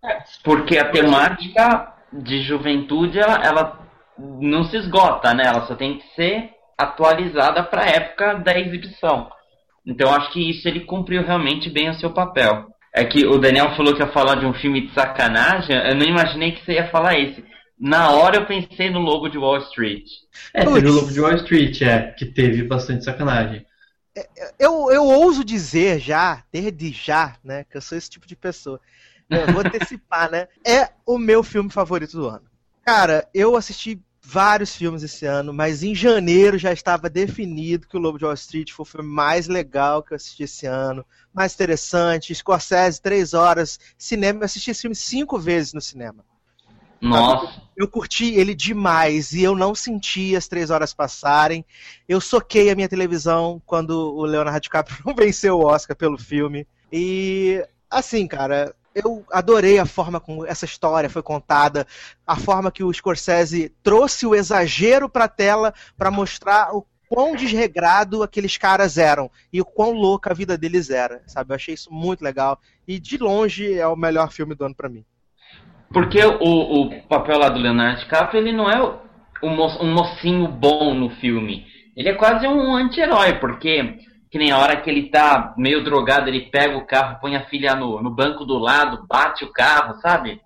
Porque 0.44 0.78
a 0.78 0.92
temática 0.92 1.91
de 2.12 2.42
juventude, 2.42 3.20
ela, 3.20 3.44
ela 3.44 3.80
não 4.18 4.64
se 4.64 4.78
esgota, 4.78 5.34
né? 5.34 5.44
Ela 5.46 5.66
só 5.68 5.76
tem 5.76 5.98
que 5.98 6.06
ser 6.16 6.50
atualizada 6.78 7.64
para 7.64 7.84
a 7.84 7.90
época 7.90 8.36
da 8.36 8.60
exibição. 8.60 9.30
Então 9.86 10.14
acho 10.14 10.32
que 10.32 10.50
isso 10.50 10.68
ele 10.68 10.82
cumpriu 10.82 11.24
realmente 11.24 11.70
bem 11.70 11.90
o 11.90 11.96
seu 11.96 12.12
papel. 12.12 12.68
É 12.94 13.06
que 13.06 13.26
o 13.26 13.38
Daniel 13.38 13.76
falou 13.76 13.96
que 13.96 14.02
ia 14.02 14.12
falar 14.12 14.36
de 14.36 14.46
um 14.46 14.54
filme 14.54 14.88
de 14.88 14.94
sacanagem, 14.94 15.76
eu 15.76 15.96
não 15.96 16.06
imaginei 16.06 16.52
que 16.52 16.66
você 16.66 16.74
ia 16.74 16.90
falar 16.90 17.18
esse. 17.18 17.44
Na 17.80 18.12
hora 18.12 18.38
eu 18.38 18.46
pensei 18.46 18.92
no 18.92 19.00
Lobo 19.00 19.30
de 19.30 19.38
Wall 19.38 19.58
Street. 19.60 20.06
É, 20.54 20.64
teve 20.64 20.88
o 20.88 20.94
Lobo 20.94 21.12
de 21.12 21.20
Wall 21.20 21.36
Street, 21.36 21.82
é, 21.82 22.12
que 22.12 22.26
teve 22.26 22.64
bastante 22.64 23.04
sacanagem. 23.04 23.66
Eu, 24.60 24.92
eu 24.92 25.04
ouso 25.06 25.44
dizer 25.44 26.00
já, 26.00 26.44
desde 26.52 26.92
já, 26.92 27.38
né, 27.44 27.64
que 27.64 27.78
eu 27.78 27.82
sou 27.82 27.98
esse 27.98 28.10
tipo 28.10 28.28
de 28.28 28.36
pessoa. 28.36 28.80
Eu 29.40 29.54
vou 29.54 29.62
antecipar, 29.62 30.30
né? 30.30 30.48
É 30.66 30.90
o 31.06 31.18
meu 31.18 31.44
filme 31.44 31.70
favorito 31.70 32.18
do 32.18 32.28
ano. 32.28 32.44
Cara, 32.86 33.28
eu 33.34 33.56
assisti 33.56 34.02
vários 34.22 34.76
filmes 34.76 35.04
esse 35.04 35.26
ano, 35.26 35.54
mas 35.54 35.84
em 35.84 35.96
janeiro 35.96 36.58
já 36.58 36.72
estava 36.72 37.10
definido 37.10 37.88
que 37.88 37.98
o 37.98 38.00
Lobo 38.00 38.18
de 38.18 38.26
Wall 38.26 38.34
Street 38.34 38.72
foi 38.72 38.84
o 38.84 38.88
filme 38.88 39.10
mais 39.10 39.48
legal 39.48 40.04
que 40.04 40.14
eu 40.14 40.16
assisti 40.16 40.44
esse 40.44 40.66
ano, 40.66 41.06
mais 41.34 41.54
interessante. 41.54 42.34
Scorsese, 42.36 43.02
três 43.02 43.34
horas, 43.34 43.80
cinema. 43.98 44.40
Eu 44.40 44.46
assisti 44.46 44.72
esse 44.72 44.82
filme 44.82 44.96
cinco 44.96 45.40
vezes 45.40 45.74
no 45.74 45.82
cinema. 45.82 46.24
Nossa. 47.02 47.62
Eu 47.76 47.88
curti 47.88 48.36
ele 48.36 48.54
demais 48.54 49.34
e 49.34 49.42
eu 49.42 49.56
não 49.56 49.74
senti 49.74 50.36
as 50.36 50.48
três 50.48 50.70
horas 50.70 50.94
passarem. 50.94 51.66
Eu 52.08 52.22
soquei 52.22 52.70
a 52.70 52.76
minha 52.76 52.88
televisão 52.88 53.60
quando 53.66 54.16
o 54.16 54.24
Leonardo 54.24 54.62
DiCaprio 54.62 55.02
não 55.04 55.16
venceu 55.16 55.58
o 55.58 55.66
Oscar 55.66 55.98
pelo 55.98 56.18
filme. 56.18 56.68
E, 56.92 57.66
assim, 57.90 58.28
cara, 58.28 58.76
eu 58.94 59.26
adorei 59.32 59.80
a 59.80 59.86
forma 59.86 60.20
como 60.20 60.46
essa 60.46 60.66
história 60.66 61.10
foi 61.10 61.22
contada, 61.22 61.88
a 62.26 62.36
forma 62.36 62.72
que 62.72 62.84
o 62.84 62.94
Scorsese 62.94 63.74
trouxe 63.84 64.26
o 64.26 64.36
exagero 64.36 65.08
para 65.08 65.26
a 65.26 65.30
tela 65.30 65.74
para 65.98 66.12
mostrar 66.12 66.76
o 66.76 66.86
quão 67.08 67.36
desregrado 67.36 68.24
aqueles 68.24 68.58
caras 68.58 68.98
eram 68.98 69.30
e 69.52 69.60
o 69.60 69.66
quão 69.66 69.92
louca 69.92 70.32
a 70.32 70.34
vida 70.34 70.58
deles 70.58 70.90
era, 70.90 71.22
sabe? 71.28 71.52
Eu 71.52 71.56
achei 71.56 71.74
isso 71.74 71.92
muito 71.94 72.24
legal 72.24 72.60
e 72.88 73.00
de 73.00 73.18
longe 73.18 73.78
é 73.78 73.88
o 73.88 73.98
melhor 73.98 74.32
filme 74.32 74.56
do 74.56 74.66
ano 74.66 74.76
para 74.76 74.90
mim. 74.90 75.04
Porque 75.92 76.24
o, 76.24 76.40
o 76.42 77.02
papel 77.10 77.38
lá 77.38 77.50
do 77.50 77.60
Leonardo 77.60 78.00
DiCaprio, 78.00 78.42
ele 78.42 78.54
não 78.54 78.70
é 78.70 78.82
um, 79.44 79.56
mo 79.56 79.84
mocinho 79.84 80.48
bom 80.48 80.94
no 80.94 81.10
filme. 81.18 81.66
Ele 81.98 82.08
é 82.08 82.14
quase 82.14 82.48
um 82.48 82.74
anti-herói, 82.76 83.34
porque 83.40 84.00
que 84.32 84.38
nem 84.38 84.50
a 84.50 84.58
hora 84.58 84.80
que 84.80 84.90
ele 84.90 85.10
tá 85.10 85.54
meio 85.58 85.84
drogado, 85.84 86.30
ele 86.30 86.50
pega 86.50 86.78
o 86.78 86.86
carro, 86.86 87.20
põe 87.20 87.36
a 87.36 87.46
filha 87.48 87.76
no, 87.76 88.02
no 88.02 88.10
banco 88.10 88.46
do 88.46 88.58
lado, 88.58 89.06
bate 89.06 89.44
o 89.44 89.52
carro, 89.52 90.00
sabe? 90.00 90.40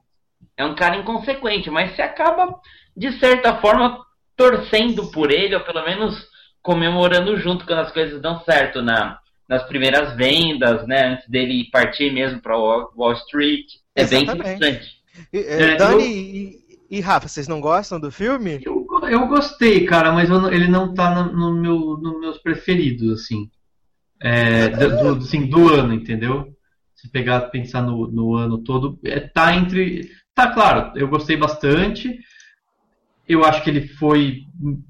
É 0.57 0.65
um 0.65 0.73
cara 0.73 0.97
inconsequente, 0.97 1.69
mas 1.69 1.95
você 1.95 2.01
acaba, 2.01 2.59
de 2.97 3.19
certa 3.19 3.57
forma, 3.61 4.03
torcendo 4.35 5.11
por 5.11 5.31
ele, 5.31 5.53
ou 5.55 5.61
pelo 5.61 5.85
menos 5.85 6.27
comemorando 6.63 7.37
junto 7.37 7.63
quando 7.63 7.79
as 7.79 7.91
coisas 7.91 8.19
dão 8.19 8.41
certo 8.41 8.81
na, 8.81 9.19
nas 9.47 9.61
primeiras 9.67 10.15
vendas, 10.15 10.87
né? 10.87 11.13
Antes 11.13 11.29
dele 11.29 11.69
partir 11.71 12.11
mesmo 12.11 12.41
para 12.41 12.57
Wall 12.57 13.13
Street. 13.13 13.67
É 13.95 14.01
Exatamente. 14.01 14.43
bem 14.43 14.55
interessante. 14.55 14.95
E, 15.31 15.37
é, 15.37 15.75
Dani 15.75 15.93
eu... 15.93 15.99
e, 16.01 16.59
e, 16.89 17.01
Rafa, 17.01 17.27
vocês 17.27 17.47
não 17.47 17.61
gostam 17.61 17.99
do 17.99 18.09
filme? 18.09 18.59
Eu, 18.65 18.87
eu 19.07 19.27
gostei, 19.27 19.85
cara, 19.85 20.11
mas 20.11 20.27
eu, 20.27 20.51
ele 20.51 20.67
não 20.67 20.91
tá 20.91 21.13
no, 21.13 21.31
no 21.31 21.61
meu, 21.61 21.97
nos 21.97 22.19
meus 22.19 22.37
preferidos, 22.39 23.21
assim. 23.21 23.47
É, 24.21 24.69
do, 24.69 25.15
assim, 25.15 25.47
do 25.47 25.73
ano, 25.73 25.93
entendeu? 25.93 26.53
Se 26.95 27.09
pegar 27.09 27.41
pensar 27.49 27.81
no, 27.81 28.07
no 28.07 28.35
ano 28.35 28.57
todo, 28.59 28.99
é, 29.03 29.19
tá 29.19 29.55
entre. 29.55 30.09
Tá 30.33 30.51
claro, 30.51 30.97
eu 30.97 31.07
gostei 31.07 31.37
bastante. 31.37 32.19
Eu 33.27 33.43
acho 33.43 33.63
que 33.63 33.69
ele 33.69 33.87
foi 33.87 34.43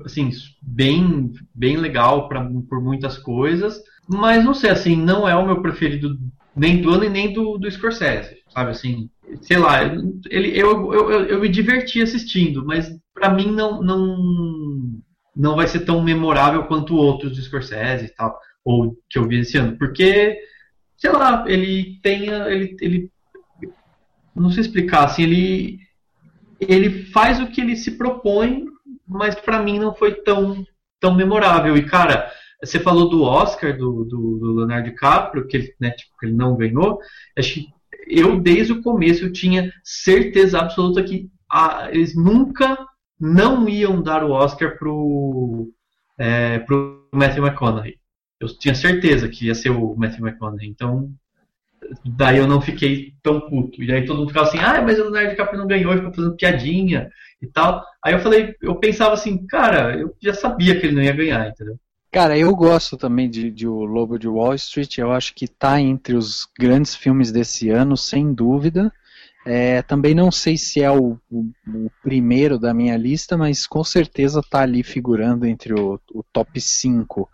assim, 0.03 0.29
bem, 0.61 1.31
bem 1.53 1.77
legal 1.77 2.27
pra, 2.27 2.43
por 2.69 2.81
muitas 2.81 3.17
coisas. 3.17 3.81
Mas 4.07 4.43
não 4.43 4.53
sei, 4.53 4.69
assim, 4.69 4.95
não 4.95 5.27
é 5.27 5.35
o 5.35 5.45
meu 5.45 5.61
preferido 5.61 6.17
nem 6.55 6.81
do 6.81 6.91
ano 6.91 7.05
e 7.05 7.09
nem 7.09 7.33
do, 7.33 7.57
do 7.57 7.69
Scorsese. 7.69 8.37
Sabe 8.49 8.71
assim, 8.71 9.09
sei 9.41 9.57
lá, 9.57 9.83
ele, 10.29 10.57
eu, 10.57 10.93
eu, 10.93 11.11
eu, 11.11 11.25
eu 11.25 11.41
me 11.41 11.49
diverti 11.49 12.01
assistindo, 12.01 12.65
mas 12.65 12.89
para 13.13 13.29
mim 13.29 13.51
não, 13.51 13.81
não, 13.81 15.01
não 15.35 15.55
vai 15.55 15.67
ser 15.67 15.81
tão 15.81 16.01
memorável 16.03 16.63
quanto 16.63 16.95
outros 16.95 17.35
do 17.35 17.41
Scorsese 17.41 18.05
e 18.05 18.15
tal 18.15 18.37
ou 18.65 18.97
que 19.07 19.19
eu 19.19 19.27
vi 19.27 19.41
esse 19.41 19.57
ano, 19.57 19.77
porque, 19.77 20.39
sei 20.97 21.11
lá, 21.11 21.45
ele 21.47 21.99
tem, 22.01 22.27
ele, 22.27 22.75
ele 22.81 23.11
não 24.35 24.49
sei 24.49 24.61
explicar, 24.61 25.05
assim, 25.05 25.21
ele, 25.21 25.79
ele 26.59 27.03
faz 27.11 27.39
o 27.39 27.47
que 27.47 27.61
ele 27.61 27.75
se 27.75 27.91
propõe, 27.91 28.65
mas 29.07 29.35
para 29.35 29.61
mim 29.61 29.77
não 29.77 29.93
foi 29.93 30.15
tão, 30.15 30.65
tão 30.99 31.13
memorável. 31.13 31.77
E, 31.77 31.85
cara, 31.85 32.31
você 32.61 32.79
falou 32.79 33.07
do 33.07 33.21
Oscar, 33.21 33.77
do, 33.77 34.03
do, 34.03 34.37
do 34.39 34.53
Leonardo 34.55 34.89
DiCaprio, 34.89 35.47
que 35.47 35.57
ele, 35.57 35.73
né, 35.79 35.91
tipo, 35.91 36.11
ele 36.23 36.33
não 36.33 36.57
ganhou, 36.57 36.99
acho 37.37 37.53
que 37.53 37.67
eu, 38.07 38.39
desde 38.39 38.73
o 38.73 38.81
começo, 38.81 39.25
eu 39.25 39.31
tinha 39.31 39.71
certeza 39.83 40.59
absoluta 40.59 41.03
que 41.03 41.29
ah, 41.51 41.87
eles 41.91 42.15
nunca 42.15 42.77
não 43.19 43.69
iam 43.69 44.01
dar 44.01 44.23
o 44.23 44.31
Oscar 44.31 44.77
pro, 44.77 45.71
é, 46.17 46.59
pro 46.59 47.07
Matthew 47.13 47.45
McConaughey 47.45 47.97
eu 48.45 48.57
tinha 48.57 48.75
certeza 48.75 49.27
que 49.27 49.47
ia 49.47 49.55
ser 49.55 49.69
o 49.69 49.95
Matthew 49.95 50.27
McConaughey. 50.27 50.67
Então, 50.67 51.11
daí 52.05 52.37
eu 52.37 52.47
não 52.47 52.61
fiquei 52.61 53.13
tão 53.21 53.41
puto. 53.41 53.81
E 53.83 53.91
aí 53.91 54.05
todo 54.05 54.19
mundo 54.19 54.29
ficava 54.29 54.47
assim, 54.47 54.59
ah, 54.59 54.81
mas 54.81 54.99
o 54.99 55.03
Leonardo 55.03 55.29
DiCaprio 55.29 55.59
não 55.59 55.67
ganhou, 55.67 55.93
ficou 55.93 56.13
fazendo 56.13 56.35
piadinha 56.35 57.09
e 57.41 57.47
tal. 57.47 57.83
Aí 58.03 58.13
eu 58.13 58.19
falei, 58.19 58.55
eu 58.61 58.75
pensava 58.75 59.13
assim, 59.13 59.45
cara, 59.45 59.97
eu 59.97 60.15
já 60.21 60.33
sabia 60.33 60.79
que 60.79 60.85
ele 60.85 60.95
não 60.95 61.03
ia 61.03 61.13
ganhar, 61.13 61.47
entendeu? 61.47 61.77
Cara, 62.11 62.37
eu 62.37 62.55
gosto 62.55 62.95
também 62.95 63.29
de, 63.29 63.51
de 63.51 63.67
O 63.67 63.83
Lobo 63.83 64.17
de 64.17 64.27
Wall 64.27 64.55
Street, 64.55 64.97
eu 64.97 65.11
acho 65.11 65.35
que 65.35 65.49
tá 65.49 65.81
entre 65.81 66.15
os 66.15 66.47
grandes 66.57 66.95
filmes 66.95 67.29
desse 67.29 67.69
ano, 67.69 67.97
sem 67.97 68.33
dúvida. 68.33 68.91
É, 69.45 69.83
também 69.83 70.15
não 70.15 70.31
sei 70.31 70.57
se 70.57 70.81
é 70.81 70.89
o, 70.89 71.19
o, 71.29 71.51
o, 71.67 71.91
primeiro 72.01 72.57
da 72.57 72.73
minha 72.73 72.97
lista, 72.97 73.37
mas 73.37 73.67
com 73.67 73.83
certeza 73.83 74.39
está 74.39 74.61
ali 74.61 74.81
figurando 74.81 75.45
entre 75.45 75.71
o, 75.71 75.99
o 76.11 76.23
top 76.33 76.59
5. 76.59 77.29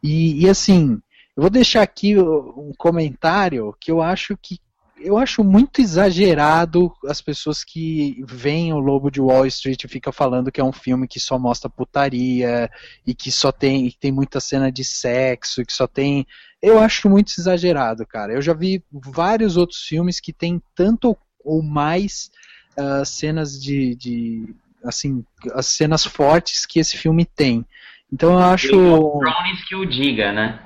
E, 0.00 0.44
e, 0.44 0.48
assim, 0.48 1.00
eu 1.36 1.42
vou 1.42 1.50
deixar 1.50 1.82
aqui 1.82 2.16
um 2.16 2.72
comentário 2.78 3.74
que 3.80 3.90
eu 3.90 4.00
acho 4.00 4.36
que 4.40 4.60
eu 4.98 5.18
acho 5.18 5.44
muito 5.44 5.80
exagerado 5.80 6.90
as 7.06 7.20
pessoas 7.20 7.62
que 7.62 8.24
veem 8.26 8.72
o 8.72 8.78
Lobo 8.78 9.10
de 9.10 9.20
Wall 9.20 9.44
Street 9.46 9.84
e 9.84 9.88
ficam 9.88 10.12
falando 10.12 10.50
que 10.50 10.60
é 10.60 10.64
um 10.64 10.72
filme 10.72 11.06
que 11.06 11.20
só 11.20 11.38
mostra 11.38 11.68
putaria 11.68 12.70
e 13.06 13.14
que 13.14 13.30
só 13.30 13.52
tem, 13.52 13.90
que 13.90 13.98
tem 13.98 14.10
muita 14.10 14.40
cena 14.40 14.72
de 14.72 14.82
sexo, 14.84 15.64
que 15.64 15.72
só 15.72 15.86
tem. 15.86 16.26
Eu 16.62 16.80
acho 16.80 17.10
muito 17.10 17.32
exagerado, 17.38 18.06
cara. 18.06 18.32
Eu 18.32 18.40
já 18.40 18.54
vi 18.54 18.82
vários 18.90 19.58
outros 19.58 19.82
filmes 19.82 20.18
que 20.18 20.32
tem 20.32 20.62
tanto 20.74 21.08
ou 21.08 21.18
mais 21.62 22.30
uh, 22.78 23.04
cenas 23.04 23.60
de, 23.60 23.94
de, 23.94 24.54
assim, 24.84 25.24
as 25.52 25.66
cenas 25.66 26.04
fortes 26.04 26.66
que 26.66 26.78
esse 26.78 26.96
filme 26.96 27.24
tem. 27.24 27.64
Então 28.12 28.32
eu 28.32 28.38
acho. 28.38 28.70
Game 28.70 28.88
of 28.88 29.18
Thrones 29.18 29.64
que 29.64 29.74
o 29.74 29.86
diga, 29.86 30.32
né? 30.32 30.60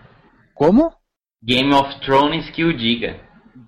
Como? 0.54 0.92
Game 1.42 1.72
of 1.72 2.00
Thrones 2.00 2.50
que 2.50 2.64
o 2.64 2.76
diga. 2.76 3.18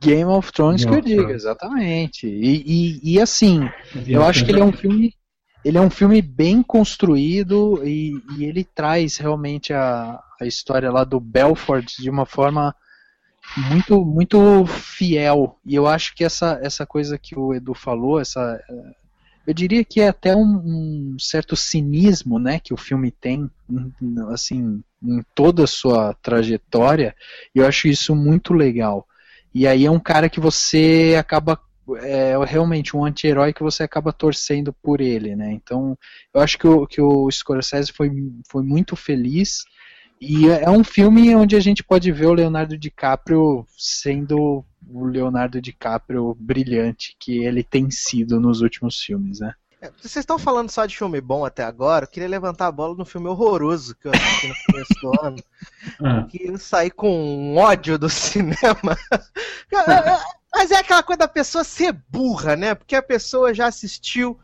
Game 0.00 0.24
of 0.24 0.52
Thrones 0.52 0.84
Game 0.84 1.02
que 1.02 1.12
eu 1.12 1.22
diga, 1.22 1.32
exatamente. 1.32 2.26
E, 2.26 2.62
e, 2.66 3.14
e 3.14 3.20
assim, 3.20 3.68
eu 4.06 4.24
acho 4.24 4.44
que 4.44 4.50
ele 4.50 4.60
é 4.60 4.64
um 4.64 4.72
filme. 4.72 5.14
Ele 5.64 5.78
é 5.78 5.80
um 5.80 5.90
filme 5.90 6.20
bem 6.20 6.60
construído 6.60 7.80
e, 7.84 8.20
e 8.36 8.44
ele 8.44 8.64
traz 8.64 9.16
realmente 9.16 9.72
a, 9.72 10.20
a 10.40 10.44
história 10.44 10.90
lá 10.90 11.04
do 11.04 11.20
Belfort 11.20 11.86
de 11.98 12.10
uma 12.10 12.26
forma 12.26 12.74
muito 13.56 14.04
muito 14.04 14.66
fiel. 14.66 15.58
E 15.64 15.74
eu 15.74 15.86
acho 15.86 16.14
que 16.14 16.24
essa 16.24 16.58
essa 16.62 16.86
coisa 16.86 17.18
que 17.18 17.38
o 17.38 17.54
Edu 17.54 17.74
falou 17.74 18.20
essa 18.20 18.60
eu 19.46 19.52
diria 19.52 19.84
que 19.84 20.00
é 20.00 20.08
até 20.08 20.34
um, 20.36 20.62
um 20.64 21.16
certo 21.18 21.56
cinismo 21.56 22.38
né 22.38 22.60
que 22.60 22.72
o 22.72 22.76
filme 22.76 23.10
tem 23.10 23.50
assim 24.30 24.82
em 25.02 25.22
toda 25.34 25.64
a 25.64 25.66
sua 25.66 26.14
trajetória. 26.22 27.14
E 27.54 27.58
eu 27.58 27.66
acho 27.66 27.88
isso 27.88 28.14
muito 28.14 28.54
legal. 28.54 29.06
E 29.54 29.66
aí 29.66 29.84
é 29.84 29.90
um 29.90 30.00
cara 30.00 30.28
que 30.28 30.40
você 30.40 31.16
acaba 31.18 31.60
é 32.00 32.34
realmente 32.46 32.96
um 32.96 33.04
anti-herói 33.04 33.52
que 33.52 33.62
você 33.62 33.82
acaba 33.82 34.12
torcendo 34.12 34.72
por 34.72 35.00
ele, 35.00 35.34
né? 35.34 35.52
Então, 35.52 35.98
eu 36.32 36.40
acho 36.40 36.56
que 36.56 36.66
o, 36.66 36.86
que 36.86 37.00
o 37.00 37.28
Scorsese 37.30 37.92
foi, 37.92 38.10
foi 38.48 38.62
muito 38.62 38.94
feliz 38.94 39.64
e 40.24 40.48
é 40.48 40.70
um 40.70 40.84
filme 40.84 41.34
onde 41.34 41.56
a 41.56 41.60
gente 41.60 41.82
pode 41.82 42.12
ver 42.12 42.26
o 42.26 42.32
Leonardo 42.32 42.78
DiCaprio 42.78 43.66
sendo 43.76 44.64
o 44.88 45.04
Leonardo 45.04 45.60
DiCaprio 45.60 46.36
brilhante 46.38 47.16
que 47.18 47.44
ele 47.44 47.64
tem 47.64 47.90
sido 47.90 48.38
nos 48.38 48.60
últimos 48.60 49.00
filmes, 49.00 49.40
né? 49.40 49.52
É, 49.80 49.90
vocês 50.00 50.22
estão 50.22 50.38
falando 50.38 50.70
só 50.70 50.86
de 50.86 50.96
filme 50.96 51.20
bom 51.20 51.44
até 51.44 51.64
agora, 51.64 52.04
eu 52.04 52.08
queria 52.08 52.28
levantar 52.28 52.68
a 52.68 52.72
bola 52.72 52.94
no 52.94 53.04
filme 53.04 53.26
horroroso 53.26 53.96
que 53.96 54.06
eu 54.06 54.12
assisti 54.12 54.46
no 54.46 54.54
começo 54.66 54.94
do 55.02 55.26
ano. 55.26 55.36
Ah. 56.04 56.22
Que 56.30 56.46
eu 56.46 56.56
saí 56.56 56.90
com 56.90 57.10
um 57.10 57.56
ódio 57.56 57.98
do 57.98 58.08
cinema. 58.08 58.96
Mas 60.52 60.70
é 60.70 60.76
aquela 60.76 61.02
coisa 61.02 61.18
da 61.18 61.28
pessoa 61.28 61.64
ser 61.64 61.92
burra, 62.08 62.54
né? 62.54 62.76
Porque 62.76 62.94
a 62.94 63.02
pessoa 63.02 63.52
já 63.52 63.66
assistiu 63.66 64.38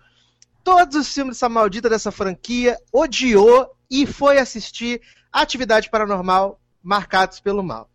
todos 0.64 0.96
os 0.96 1.14
filmes 1.14 1.36
dessa 1.36 1.48
maldita 1.48 1.88
dessa 1.88 2.10
franquia, 2.10 2.76
odiou 2.92 3.70
e 3.88 4.06
foi 4.06 4.38
assistir 4.38 5.00
Atividade 5.32 5.90
Paranormal 5.90 6.60
Marcados 6.82 7.40
pelo 7.40 7.62
Mal. 7.62 7.88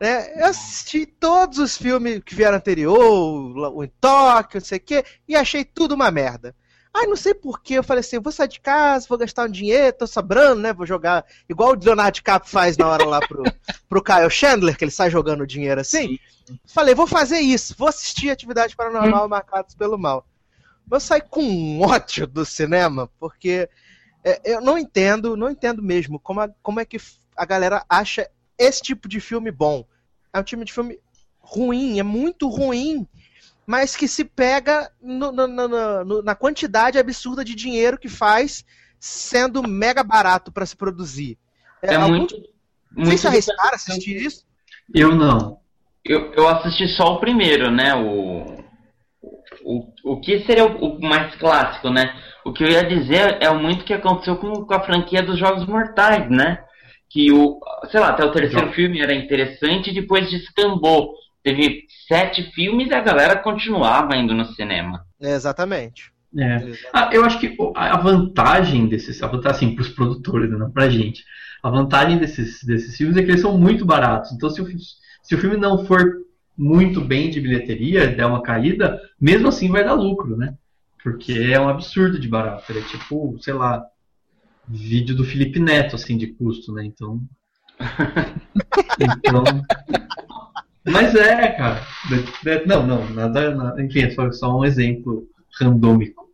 É, 0.00 0.42
eu 0.42 0.46
assisti 0.46 1.04
todos 1.06 1.58
os 1.58 1.76
filmes 1.76 2.22
que 2.24 2.34
vieram 2.34 2.56
anterior, 2.56 2.94
o 2.96 3.82
Em 3.82 3.90
Tóquio, 4.00 4.60
não 4.60 4.64
sei 4.64 4.78
o 4.78 4.80
quê, 4.80 5.04
e 5.26 5.34
achei 5.34 5.64
tudo 5.64 5.94
uma 5.94 6.10
merda. 6.10 6.54
Ai, 6.94 7.06
não 7.06 7.16
sei 7.16 7.34
porquê, 7.34 7.74
eu 7.74 7.82
falei 7.82 8.00
assim, 8.00 8.18
vou 8.18 8.32
sair 8.32 8.48
de 8.48 8.60
casa, 8.60 9.06
vou 9.08 9.18
gastar 9.18 9.46
um 9.46 9.50
dinheiro, 9.50 9.96
tô 9.96 10.06
sobrando, 10.06 10.60
né? 10.60 10.72
Vou 10.72 10.86
jogar, 10.86 11.24
igual 11.48 11.70
o 11.70 11.78
Leonardo 11.84 12.14
DiCaprio 12.14 12.50
faz 12.50 12.76
na 12.76 12.86
hora 12.88 13.04
lá 13.04 13.20
pro, 13.20 13.42
pro 13.88 14.02
Kyle 14.02 14.30
Chandler, 14.30 14.76
que 14.76 14.84
ele 14.84 14.90
sai 14.90 15.10
jogando 15.10 15.46
dinheiro 15.46 15.80
assim. 15.80 16.18
Sim. 16.46 16.58
Falei, 16.66 16.94
vou 16.94 17.06
fazer 17.06 17.40
isso, 17.40 17.74
vou 17.76 17.88
assistir 17.88 18.30
Atividade 18.30 18.74
Paranormal 18.74 19.26
hum. 19.26 19.28
Marcados 19.28 19.74
pelo 19.74 19.98
Mal. 19.98 20.26
Vou 20.86 20.98
sair 20.98 21.22
com 21.28 21.42
um 21.42 21.82
ódio 21.82 22.26
do 22.26 22.44
cinema, 22.44 23.10
porque 23.20 23.68
é, 24.24 24.40
eu 24.44 24.60
não 24.60 24.78
entendo, 24.78 25.36
não 25.36 25.50
entendo 25.50 25.82
mesmo 25.82 26.18
como, 26.18 26.40
a, 26.40 26.48
como 26.62 26.80
é 26.80 26.84
que 26.84 26.98
a 27.36 27.44
galera 27.44 27.84
acha 27.88 28.28
esse 28.58 28.82
tipo 28.82 29.08
de 29.08 29.20
filme 29.20 29.50
bom. 29.50 29.84
É 30.32 30.40
um 30.40 30.42
tipo 30.42 30.64
de 30.64 30.72
filme 30.72 30.98
ruim, 31.38 31.98
é 31.98 32.02
muito 32.02 32.48
ruim, 32.48 33.06
mas 33.66 33.96
que 33.96 34.08
se 34.08 34.24
pega 34.24 34.90
no, 35.00 35.30
no, 35.32 35.46
no, 35.46 36.22
na 36.22 36.34
quantidade 36.34 36.98
absurda 36.98 37.44
de 37.44 37.54
dinheiro 37.54 37.98
que 37.98 38.08
faz, 38.08 38.64
sendo 38.98 39.66
mega 39.66 40.02
barato 40.02 40.50
para 40.50 40.66
se 40.66 40.76
produzir. 40.76 41.38
É, 41.82 41.94
é 41.94 41.98
muito. 41.98 42.34
muito 42.90 43.10
Vocês 43.10 43.20
se 43.20 43.26
arriscaram 43.26 43.74
assistir 43.74 44.16
isso? 44.16 44.44
Eu 44.94 45.14
não. 45.14 45.60
Eu, 46.04 46.32
eu 46.32 46.48
assisti 46.48 46.88
só 46.96 47.14
o 47.14 47.20
primeiro, 47.20 47.70
né? 47.70 47.94
O, 47.94 48.64
o, 49.62 49.92
o 50.04 50.20
que 50.20 50.44
seria 50.46 50.64
o, 50.64 50.96
o 50.96 51.00
mais 51.00 51.34
clássico, 51.36 51.90
né? 51.90 52.10
O 52.48 52.52
que 52.52 52.64
eu 52.64 52.68
ia 52.68 52.82
dizer 52.82 53.36
é 53.40 53.52
muito 53.52 53.84
que 53.84 53.92
aconteceu 53.92 54.36
com, 54.36 54.64
com 54.64 54.74
a 54.74 54.80
franquia 54.80 55.22
dos 55.22 55.38
Jogos 55.38 55.66
Mortais, 55.66 56.30
né? 56.30 56.64
que 57.10 57.32
o, 57.32 57.58
sei 57.90 58.00
lá, 58.00 58.10
até 58.10 58.24
o 58.24 58.32
terceiro 58.32 58.72
filme 58.72 59.00
era 59.00 59.14
interessante 59.14 59.90
e 59.90 59.94
depois 59.94 60.30
descambou. 60.30 61.14
Teve 61.42 61.84
sete 62.06 62.42
filmes 62.52 62.90
e 62.90 62.94
a 62.94 63.00
galera 63.00 63.36
continuava 63.36 64.16
indo 64.16 64.34
no 64.34 64.44
cinema. 64.44 65.04
É, 65.20 65.32
exatamente. 65.32 66.12
É. 66.38 66.56
Ah, 66.92 67.10
eu 67.12 67.24
acho 67.24 67.40
que 67.40 67.56
a 67.74 67.96
vantagem 67.96 68.86
desses, 68.86 69.22
a 69.22 69.26
vantagem 69.26 69.56
assim, 69.56 69.74
para 69.74 69.82
os 69.82 69.88
produtores, 69.88 70.50
não 70.50 70.70
para 70.70 70.84
a 70.84 70.90
gente, 70.90 71.24
a 71.62 71.70
vantagem 71.70 72.18
desses, 72.18 72.62
desses 72.64 72.96
filmes 72.96 73.16
é 73.16 73.22
que 73.22 73.30
eles 73.30 73.40
são 73.40 73.56
muito 73.56 73.86
baratos. 73.86 74.32
Então, 74.32 74.50
se 74.50 74.60
o, 74.60 74.66
se 75.22 75.34
o 75.34 75.38
filme 75.38 75.56
não 75.56 75.86
for 75.86 76.04
muito 76.56 77.00
bem 77.00 77.30
de 77.30 77.40
bilheteria, 77.40 78.08
der 78.08 78.26
uma 78.26 78.42
caída, 78.42 79.00
mesmo 79.18 79.48
assim 79.48 79.70
vai 79.70 79.84
dar 79.84 79.94
lucro, 79.94 80.36
né? 80.36 80.54
Porque 81.02 81.32
é 81.32 81.60
um 81.60 81.68
absurdo 81.68 82.18
de 82.18 82.28
barato. 82.28 82.70
Ele 82.70 82.80
é 82.80 82.82
tipo, 82.82 83.36
sei 83.40 83.54
lá, 83.54 83.84
vídeo 84.66 85.14
do 85.14 85.24
Felipe 85.24 85.58
Neto, 85.58 85.96
assim, 85.96 86.16
de 86.16 86.28
custo, 86.28 86.72
né? 86.72 86.84
Então. 86.84 87.20
então. 89.00 89.44
Mas 90.84 91.14
é, 91.14 91.48
cara. 91.52 91.80
Não, 92.66 92.86
não, 92.86 93.08
nada. 93.10 93.54
nada 93.54 93.82
enfim, 93.82 94.00
é 94.00 94.10
só, 94.10 94.30
só 94.32 94.58
um 94.58 94.64
exemplo 94.64 95.26
randômico. 95.60 96.28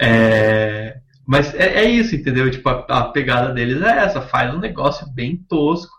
É, 0.00 0.98
mas 1.26 1.54
é, 1.54 1.84
é, 1.84 1.90
isso, 1.90 2.14
entendeu? 2.14 2.50
Tipo, 2.50 2.68
a, 2.68 2.84
a, 2.88 3.04
pegada 3.08 3.52
deles 3.54 3.80
é 3.82 3.98
essa, 3.98 4.20
faz 4.20 4.52
um 4.54 4.58
negócio 4.58 5.08
bem 5.12 5.36
tosco. 5.48 5.92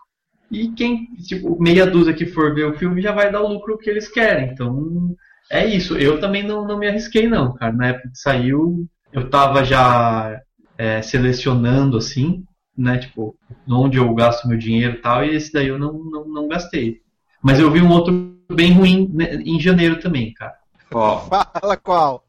E 0.50 0.68
quem, 0.68 1.06
tipo, 1.26 1.60
meia 1.60 1.86
dúzia 1.86 2.12
que 2.12 2.26
for 2.26 2.54
ver 2.54 2.66
o 2.66 2.78
filme 2.78 3.00
já 3.00 3.12
vai 3.12 3.32
dar 3.32 3.40
o 3.40 3.48
lucro 3.48 3.78
que 3.78 3.88
eles 3.88 4.08
querem. 4.08 4.50
Então, 4.50 5.16
é 5.54 5.66
isso. 5.66 5.96
Eu 5.96 6.20
também 6.20 6.42
não, 6.42 6.66
não 6.66 6.78
me 6.78 6.88
arrisquei, 6.88 7.28
não, 7.28 7.54
cara. 7.54 7.72
Na 7.72 7.86
época 7.88 8.10
que 8.10 8.18
saiu, 8.18 8.86
eu 9.12 9.30
tava 9.30 9.64
já 9.64 10.40
é, 10.76 11.00
selecionando 11.00 11.96
assim, 11.96 12.44
né? 12.76 12.98
Tipo, 12.98 13.36
onde 13.68 13.98
eu 13.98 14.12
gasto 14.14 14.48
meu 14.48 14.58
dinheiro 14.58 14.94
e 14.94 15.00
tal, 15.00 15.24
e 15.24 15.34
esse 15.34 15.52
daí 15.52 15.68
eu 15.68 15.78
não, 15.78 15.92
não, 15.92 16.28
não 16.28 16.48
gastei. 16.48 17.00
Mas 17.40 17.60
eu 17.60 17.70
vi 17.70 17.80
um 17.80 17.90
outro 17.90 18.36
bem 18.52 18.72
ruim 18.72 19.08
né, 19.12 19.36
em 19.36 19.60
janeiro 19.60 20.00
também, 20.00 20.34
cara. 20.34 20.56
Ó, 20.92 21.20
Fala 21.20 21.76
qual? 21.76 22.24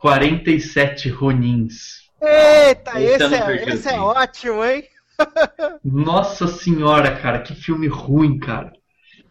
47 0.00 1.08
Ronins. 1.08 2.04
Eita, 2.20 3.00
esse, 3.00 3.34
é, 3.34 3.68
esse 3.68 3.88
é 3.88 3.98
ótimo, 3.98 4.64
hein? 4.64 4.84
Nossa 5.84 6.46
senhora, 6.46 7.16
cara, 7.16 7.40
que 7.40 7.54
filme 7.54 7.86
ruim, 7.86 8.38
cara. 8.38 8.72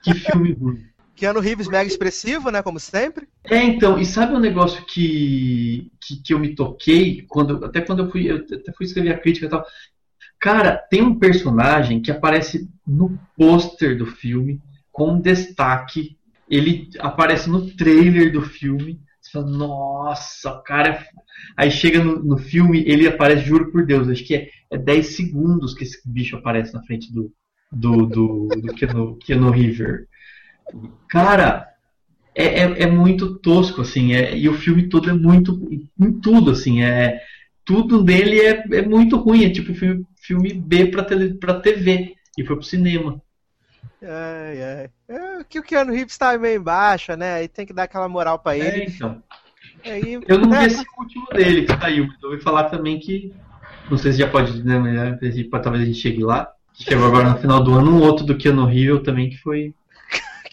Que 0.03 0.13
filme 0.13 0.53
ruim. 0.53 0.92
Keanu 1.15 1.39
Reeves 1.39 1.67
mega 1.67 1.87
expressivo, 1.87 2.49
né? 2.49 2.61
Como 2.61 2.79
sempre. 2.79 3.27
É, 3.43 3.63
então, 3.63 3.99
e 3.99 4.05
sabe 4.05 4.33
um 4.33 4.39
negócio 4.39 4.85
que, 4.85 5.91
que, 6.01 6.21
que 6.21 6.33
eu 6.33 6.39
me 6.39 6.55
toquei, 6.55 7.23
quando, 7.27 7.63
até 7.65 7.81
quando 7.81 8.03
eu 8.03 8.11
fui, 8.11 8.29
eu 8.29 8.37
até 8.37 8.71
fui 8.73 8.85
escrever 8.85 9.13
a 9.13 9.19
crítica 9.19 9.45
e 9.45 9.49
tal. 9.49 9.65
Cara, 10.39 10.75
tem 10.75 11.01
um 11.01 11.17
personagem 11.17 12.01
que 12.01 12.11
aparece 12.11 12.69
no 12.85 13.17
pôster 13.37 13.97
do 13.97 14.05
filme, 14.05 14.59
com 14.91 15.19
destaque. 15.19 16.17
Ele 16.49 16.89
aparece 16.99 17.49
no 17.49 17.71
trailer 17.75 18.31
do 18.31 18.41
filme. 18.41 18.99
Você 19.21 19.31
fala, 19.31 19.45
nossa, 19.45 20.61
cara. 20.65 20.89
É 20.89 21.23
Aí 21.55 21.71
chega 21.71 22.03
no, 22.03 22.23
no 22.23 22.37
filme, 22.37 22.83
ele 22.85 23.07
aparece, 23.07 23.45
juro 23.45 23.71
por 23.71 23.85
Deus, 23.85 24.07
acho 24.07 24.25
que 24.25 24.35
é, 24.35 24.49
é 24.71 24.77
10 24.77 25.15
segundos 25.15 25.73
que 25.73 25.83
esse 25.83 26.01
bicho 26.05 26.35
aparece 26.35 26.73
na 26.73 26.83
frente 26.83 27.11
do, 27.11 27.31
do, 27.71 28.05
do, 28.05 28.47
do 28.47 28.73
Keanu, 28.73 29.17
Keanu 29.17 29.51
River. 29.51 30.07
Cara, 31.07 31.73
é, 32.35 32.45
é, 32.45 32.83
é, 32.83 32.87
muito 32.87 33.35
tosco, 33.39 33.81
assim, 33.81 34.13
é, 34.13 34.35
e 34.35 34.49
o 34.49 34.53
filme 34.53 34.89
todo 34.89 35.09
é 35.09 35.13
muito. 35.13 35.67
em 35.99 36.11
tudo, 36.21 36.51
assim, 36.51 36.83
é. 36.83 37.21
Tudo 37.65 38.03
dele 38.03 38.41
é, 38.41 38.63
é 38.73 38.81
muito 38.81 39.15
ruim, 39.17 39.45
é 39.45 39.49
tipo 39.49 39.73
filme, 39.73 40.05
filme 40.21 40.53
B 40.53 40.87
pra, 40.87 41.03
tele, 41.03 41.35
pra 41.35 41.59
TV. 41.59 42.15
E 42.37 42.43
foi 42.43 42.55
pro 42.55 42.65
cinema. 42.65 43.21
Ai, 44.01 44.61
ai. 44.61 44.89
É 45.07 45.43
que 45.47 45.59
o 45.59 45.63
Keanu 45.63 45.93
Reeves 45.93 46.17
tá 46.17 46.37
meio 46.37 46.59
embaixo, 46.59 47.15
né? 47.15 47.35
Aí 47.35 47.47
tem 47.47 47.65
que 47.65 47.73
dar 47.73 47.83
aquela 47.83 48.09
moral 48.09 48.39
pra 48.39 48.57
ele. 48.57 48.67
É, 48.67 48.85
então. 48.85 49.23
Aí, 49.85 50.19
eu 50.27 50.39
não 50.39 50.49
né? 50.49 50.61
vi 50.61 50.65
esse 50.65 50.85
último 50.97 51.27
dele 51.27 51.65
que 51.65 51.77
saiu, 51.77 52.07
mas 52.07 52.21
eu 52.21 52.31
ouvi 52.31 52.41
falar 52.41 52.65
também 52.65 52.99
que. 52.99 53.33
Não 53.89 53.97
sei 53.97 54.13
se 54.13 54.19
já 54.19 54.27
pode, 54.27 54.63
né? 54.63 55.17
Talvez 55.51 55.83
a 55.83 55.85
gente 55.85 55.99
chegue 55.99 56.23
lá. 56.23 56.51
Chegou 56.73 57.05
agora 57.05 57.29
no 57.29 57.37
final 57.37 57.63
do 57.63 57.73
ano 57.73 57.91
um 57.91 58.01
outro 58.01 58.25
do 58.25 58.37
Keanu 58.37 58.65
Reeves 58.65 59.03
também 59.03 59.29
que 59.29 59.37
foi 59.37 59.73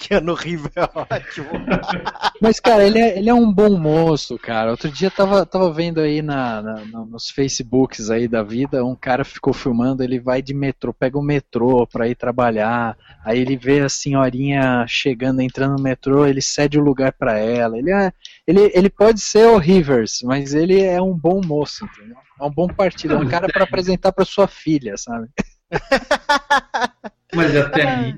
Keanu 0.01 0.33
Reeves 0.33 0.71
é 0.75 0.83
ótimo. 0.83 1.51
Mas, 2.41 2.59
cara, 2.59 2.87
ele 2.87 2.99
é, 2.99 3.19
ele 3.19 3.29
é 3.29 3.35
um 3.35 3.53
bom 3.53 3.79
moço, 3.79 4.39
cara. 4.39 4.71
Outro 4.71 4.91
dia 4.91 5.11
tava, 5.11 5.45
tava 5.45 5.71
vendo 5.71 6.01
aí 6.01 6.23
na, 6.23 6.63
na, 6.63 6.85
nos 7.05 7.29
Facebooks 7.29 8.09
aí 8.09 8.27
da 8.27 8.43
vida, 8.43 8.83
um 8.83 8.97
cara 8.97 9.25
ficou 9.25 9.53
filmando, 9.53 10.03
ele 10.03 10.19
vai 10.19 10.41
de 10.41 10.55
metrô, 10.55 10.95
pega 10.95 11.19
o 11.19 11.23
metrô 11.23 11.87
pra 11.87 12.09
ir 12.09 12.15
trabalhar, 12.15 12.97
aí 13.23 13.39
ele 13.39 13.57
vê 13.57 13.81
a 13.81 13.91
senhorinha 13.91 14.87
chegando, 14.89 15.43
entrando 15.43 15.77
no 15.77 15.83
metrô, 15.83 16.25
ele 16.27 16.41
cede 16.41 16.79
o 16.79 16.83
lugar 16.83 17.13
pra 17.13 17.39
ela. 17.39 17.77
Ele, 17.77 17.93
é, 17.93 18.11
ele, 18.47 18.73
ele 18.75 18.89
pode 18.89 19.21
ser 19.21 19.47
o 19.49 19.59
Rivers, 19.59 20.21
mas 20.25 20.55
ele 20.55 20.83
é 20.83 21.01
um 21.01 21.15
bom 21.15 21.43
moço, 21.45 21.85
entendeu? 21.85 22.17
É 22.41 22.45
um 22.45 22.51
bom 22.51 22.69
partido, 22.69 23.15
é 23.15 23.19
um 23.19 23.29
cara 23.29 23.49
para 23.49 23.65
apresentar 23.65 24.13
pra 24.13 24.25
sua 24.25 24.49
filha, 24.49 24.97
sabe? 24.97 25.29
Mas 27.35 27.57
até 27.57 27.83
aí 27.83 28.15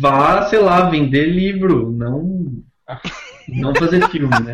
vá, 0.00 0.42
sei 0.48 0.60
lá, 0.60 0.88
vender 0.88 1.26
livro, 1.26 1.90
não, 1.90 2.62
não 3.48 3.74
fazer 3.74 4.08
filme, 4.08 4.34
né? 4.40 4.52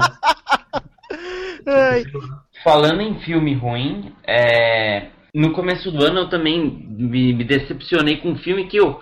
Falando 2.64 3.02
em 3.02 3.20
filme 3.20 3.54
ruim, 3.54 4.14
é... 4.26 5.08
no 5.34 5.52
começo 5.52 5.90
do 5.90 6.04
ano 6.04 6.20
eu 6.20 6.30
também 6.30 6.86
me, 6.88 7.32
me 7.34 7.44
decepcionei 7.44 8.16
com 8.18 8.30
um 8.30 8.38
filme 8.38 8.66
que 8.66 8.78
eu 8.78 9.00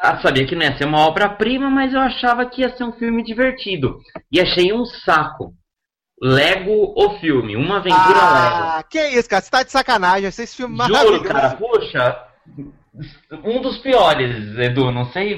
ah, 0.00 0.20
sabia 0.20 0.46
que 0.46 0.56
não 0.56 0.62
ia 0.62 0.76
ser 0.76 0.84
uma 0.84 1.06
obra-prima, 1.06 1.70
mas 1.70 1.94
eu 1.94 2.00
achava 2.00 2.44
que 2.46 2.62
ia 2.62 2.76
ser 2.76 2.82
um 2.82 2.92
filme 2.92 3.22
divertido. 3.22 4.00
E 4.32 4.40
achei 4.40 4.72
um 4.72 4.84
saco. 4.84 5.54
Lego 6.20 6.92
o 6.96 7.18
filme, 7.20 7.56
uma 7.56 7.78
aventura 7.78 8.18
ah, 8.20 8.76
Lego. 8.76 8.88
Que 8.88 9.08
isso, 9.08 9.28
cara? 9.28 9.42
Você 9.42 9.50
tá 9.50 9.62
de 9.62 9.70
sacanagem, 9.70 10.28
esse 10.28 10.56
filme 10.56 10.76
Juro, 10.86 11.22
cara, 11.22 11.50
poxa, 11.56 12.26
um 13.44 13.60
dos 13.60 13.78
piores, 13.78 14.56
Edu. 14.58 14.90
Não 14.90 15.10
sei 15.12 15.36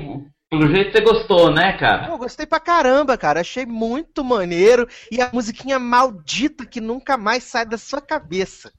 Pelo 0.50 0.68
jeito 0.68 0.92
você 0.92 1.00
gostou, 1.00 1.52
né, 1.52 1.72
cara? 1.74 2.08
Eu 2.08 2.18
gostei 2.18 2.46
pra 2.46 2.60
caramba, 2.60 3.16
cara. 3.16 3.40
Achei 3.40 3.66
muito 3.66 4.24
maneiro. 4.24 4.88
E 5.10 5.20
a 5.20 5.30
musiquinha 5.32 5.78
maldita 5.78 6.66
que 6.66 6.80
nunca 6.80 7.16
mais 7.16 7.44
sai 7.44 7.66
da 7.66 7.78
sua 7.78 8.00
cabeça. 8.00 8.72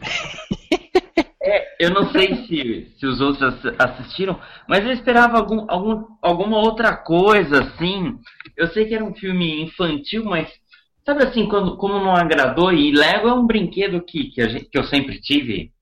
É, 1.42 1.86
eu 1.86 1.90
não 1.90 2.12
sei 2.12 2.46
se, 2.46 2.94
se 2.98 3.06
os 3.06 3.18
outros 3.18 3.64
assistiram, 3.78 4.38
mas 4.68 4.84
eu 4.84 4.92
esperava 4.92 5.38
algum, 5.38 5.64
algum, 5.68 6.04
alguma 6.20 6.58
outra 6.58 6.94
coisa, 6.94 7.62
assim. 7.62 8.18
Eu 8.54 8.68
sei 8.68 8.84
que 8.84 8.94
era 8.94 9.02
um 9.02 9.14
filme 9.14 9.62
infantil, 9.62 10.22
mas 10.26 10.50
sabe 11.02 11.24
assim, 11.24 11.48
quando, 11.48 11.78
como 11.78 11.98
não 11.98 12.14
agradou, 12.14 12.70
e 12.72 12.92
Lego 12.92 13.26
é 13.26 13.32
um 13.32 13.46
brinquedo 13.46 14.02
que, 14.02 14.24
que, 14.30 14.48
gente, 14.50 14.66
que 14.66 14.78
eu 14.78 14.84
sempre 14.84 15.18
tive. 15.18 15.72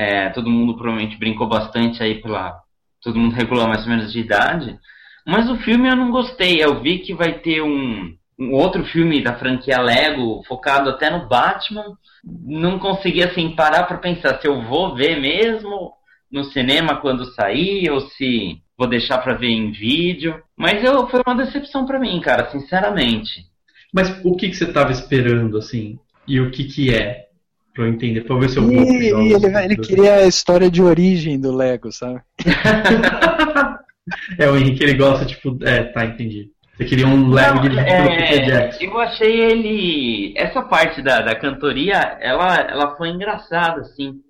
É, 0.00 0.28
todo 0.28 0.48
mundo 0.48 0.76
provavelmente 0.76 1.18
brincou 1.18 1.48
bastante 1.48 2.00
aí 2.00 2.22
pela. 2.22 2.56
Todo 3.02 3.18
mundo 3.18 3.34
regulou 3.34 3.66
mais 3.66 3.82
ou 3.82 3.88
menos 3.88 4.12
de 4.12 4.20
idade. 4.20 4.78
Mas 5.26 5.50
o 5.50 5.56
filme 5.56 5.88
eu 5.88 5.96
não 5.96 6.12
gostei. 6.12 6.62
Eu 6.62 6.80
vi 6.80 7.00
que 7.00 7.12
vai 7.12 7.32
ter 7.40 7.62
um, 7.62 8.14
um 8.38 8.52
outro 8.52 8.84
filme 8.84 9.20
da 9.20 9.34
franquia 9.34 9.80
Lego 9.80 10.44
focado 10.46 10.88
até 10.88 11.10
no 11.10 11.26
Batman. 11.26 11.98
Não 12.24 12.78
consegui 12.78 13.24
assim 13.24 13.56
parar 13.56 13.88
para 13.88 13.98
pensar 13.98 14.40
se 14.40 14.46
eu 14.46 14.62
vou 14.62 14.94
ver 14.94 15.20
mesmo 15.20 15.90
no 16.30 16.44
cinema 16.44 17.00
quando 17.00 17.34
sair 17.34 17.90
ou 17.90 18.00
se 18.00 18.62
vou 18.76 18.86
deixar 18.86 19.18
para 19.18 19.34
ver 19.34 19.50
em 19.50 19.72
vídeo. 19.72 20.40
Mas 20.56 20.84
eu, 20.84 21.08
foi 21.08 21.22
uma 21.26 21.44
decepção 21.44 21.84
para 21.84 21.98
mim, 21.98 22.20
cara, 22.20 22.48
sinceramente. 22.52 23.46
Mas 23.92 24.24
o 24.24 24.36
que, 24.36 24.48
que 24.48 24.54
você 24.54 24.72
tava 24.72 24.92
esperando 24.92 25.58
assim? 25.58 25.98
E 26.24 26.40
o 26.40 26.52
que 26.52 26.64
que 26.64 26.94
é? 26.94 27.27
Pra 27.74 27.84
eu 27.84 27.88
entender, 27.88 28.22
pra 28.22 28.38
ver 28.38 28.48
se 28.48 28.56
eu 28.56 28.64
vou. 28.64 28.72
E, 28.72 29.10
e 29.10 29.32
ele, 29.32 29.64
ele 29.64 29.76
queria 29.76 30.14
a 30.16 30.26
história 30.26 30.70
de 30.70 30.82
origem 30.82 31.40
do 31.40 31.54
Lego, 31.54 31.92
sabe? 31.92 32.20
é, 34.38 34.50
o 34.50 34.56
Henrique 34.56 34.82
ele 34.82 34.94
gosta, 34.94 35.24
tipo, 35.24 35.56
é, 35.62 35.84
tá, 35.84 36.04
entendi. 36.04 36.50
Você 36.78 36.84
queria 36.84 37.08
um 37.08 37.28
Lego 37.28 37.60
dirigido 37.60 37.88
é, 37.88 38.02
pelo 38.02 38.16
Peter 38.16 38.46
Jackson. 38.46 38.84
Eu 38.84 39.00
achei 39.00 39.40
ele. 39.40 40.34
Essa 40.36 40.62
parte 40.62 41.02
da, 41.02 41.20
da 41.20 41.34
cantoria, 41.34 41.96
ela, 42.20 42.56
ela 42.56 42.96
foi 42.96 43.08
engraçada, 43.08 43.80
assim. 43.80 44.20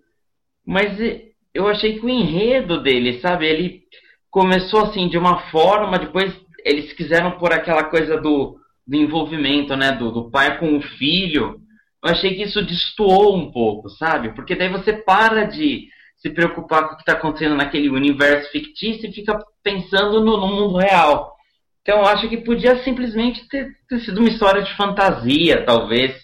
Mas 0.64 0.98
eu 1.52 1.68
achei 1.68 1.98
que 1.98 2.06
o 2.06 2.08
enredo 2.08 2.82
dele, 2.82 3.20
sabe? 3.20 3.46
Ele 3.46 3.82
começou 4.30 4.84
assim 4.84 5.08
de 5.08 5.18
uma 5.18 5.50
forma, 5.50 5.98
depois 5.98 6.34
eles 6.64 6.92
quiseram 6.94 7.32
pôr 7.32 7.52
aquela 7.52 7.84
coisa 7.84 8.18
do, 8.18 8.58
do 8.86 8.96
envolvimento, 8.96 9.76
né? 9.76 9.92
Do, 9.92 10.10
do 10.10 10.30
pai 10.30 10.58
com 10.58 10.76
o 10.76 10.82
filho. 10.82 11.60
Eu 12.02 12.10
achei 12.10 12.34
que 12.34 12.42
isso 12.42 12.64
destoou 12.64 13.36
um 13.36 13.50
pouco, 13.50 13.88
sabe? 13.90 14.32
Porque 14.34 14.54
daí 14.54 14.68
você 14.68 14.92
para 14.92 15.44
de 15.44 15.88
se 16.16 16.30
preocupar 16.30 16.88
com 16.88 16.94
o 16.94 16.96
que 16.96 17.02
está 17.02 17.12
acontecendo 17.12 17.56
naquele 17.56 17.88
universo 17.88 18.50
fictício 18.50 19.08
e 19.08 19.12
fica 19.12 19.38
pensando 19.62 20.20
no, 20.20 20.36
no 20.36 20.48
mundo 20.48 20.76
real. 20.76 21.32
Então 21.82 21.98
eu 21.98 22.06
acho 22.06 22.28
que 22.28 22.38
podia 22.38 22.82
simplesmente 22.82 23.48
ter, 23.48 23.68
ter, 23.88 24.00
sido 24.00 24.18
uma 24.18 24.28
história 24.28 24.62
de 24.62 24.76
fantasia, 24.76 25.64
talvez 25.64 26.14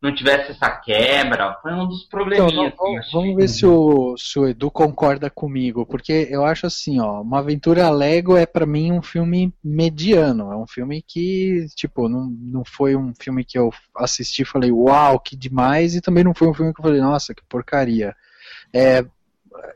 não 0.00 0.14
tivesse 0.14 0.52
essa 0.52 0.70
quebra. 0.70 1.58
Foi 1.62 1.72
um 1.72 1.86
dos 1.86 2.04
probleminhas. 2.04 2.72
Então, 2.72 2.86
vamos, 2.86 3.12
vamos 3.12 3.36
ver 3.36 3.48
se 3.48 3.66
o, 3.66 4.16
se 4.16 4.38
o 4.38 4.48
Edu 4.48 4.70
concorda 4.70 5.28
comigo, 5.28 5.84
porque 5.84 6.26
eu 6.30 6.44
acho 6.44 6.66
assim, 6.66 6.98
ó, 7.00 7.20
uma 7.20 7.40
aventura 7.40 7.90
Lego 7.90 8.36
é 8.36 8.46
para 8.46 8.64
mim 8.64 8.92
um 8.92 9.02
filme 9.02 9.52
mediano. 9.62 10.50
É 10.52 10.56
um 10.56 10.66
filme 10.66 11.02
que, 11.02 11.66
tipo, 11.74 12.08
não, 12.08 12.30
não 12.30 12.64
foi 12.64 12.96
um 12.96 13.12
filme 13.14 13.44
que 13.44 13.58
eu 13.58 13.70
assisti 13.94 14.42
e 14.42 14.46
falei, 14.46 14.72
uau, 14.72 15.20
que 15.20 15.36
demais, 15.36 15.94
e 15.94 16.00
também 16.00 16.24
não 16.24 16.34
foi 16.34 16.48
um 16.48 16.54
filme 16.54 16.72
que 16.72 16.80
eu 16.80 16.84
falei, 16.84 17.00
nossa, 17.00 17.34
que 17.34 17.42
porcaria. 17.48 18.16
É, 18.72 19.04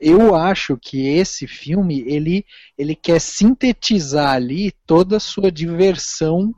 eu 0.01 0.35
acho 0.35 0.79
que 0.79 1.07
esse 1.07 1.47
filme 1.47 2.03
ele, 2.07 2.47
ele 2.79 2.95
quer 2.95 3.21
sintetizar 3.21 4.33
ali 4.33 4.73
toda 4.87 5.19
a 5.19 5.21
sua 5.21 5.53
diversão 5.53 6.55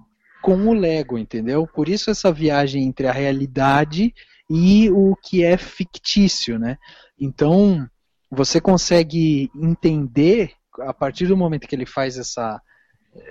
com 0.46 0.68
o 0.68 0.72
Lego, 0.72 1.18
entendeu? 1.18 1.66
Por 1.66 1.88
isso 1.88 2.08
essa 2.08 2.30
viagem 2.30 2.84
entre 2.84 3.08
a 3.08 3.12
realidade 3.12 4.14
e 4.48 4.88
o 4.90 5.16
que 5.16 5.42
é 5.42 5.56
fictício, 5.56 6.56
né? 6.56 6.78
Então 7.18 7.84
você 8.30 8.60
consegue 8.60 9.50
entender 9.56 10.52
a 10.82 10.94
partir 10.94 11.26
do 11.26 11.36
momento 11.36 11.66
que 11.66 11.74
ele 11.74 11.84
faz 11.84 12.16
essa 12.16 12.62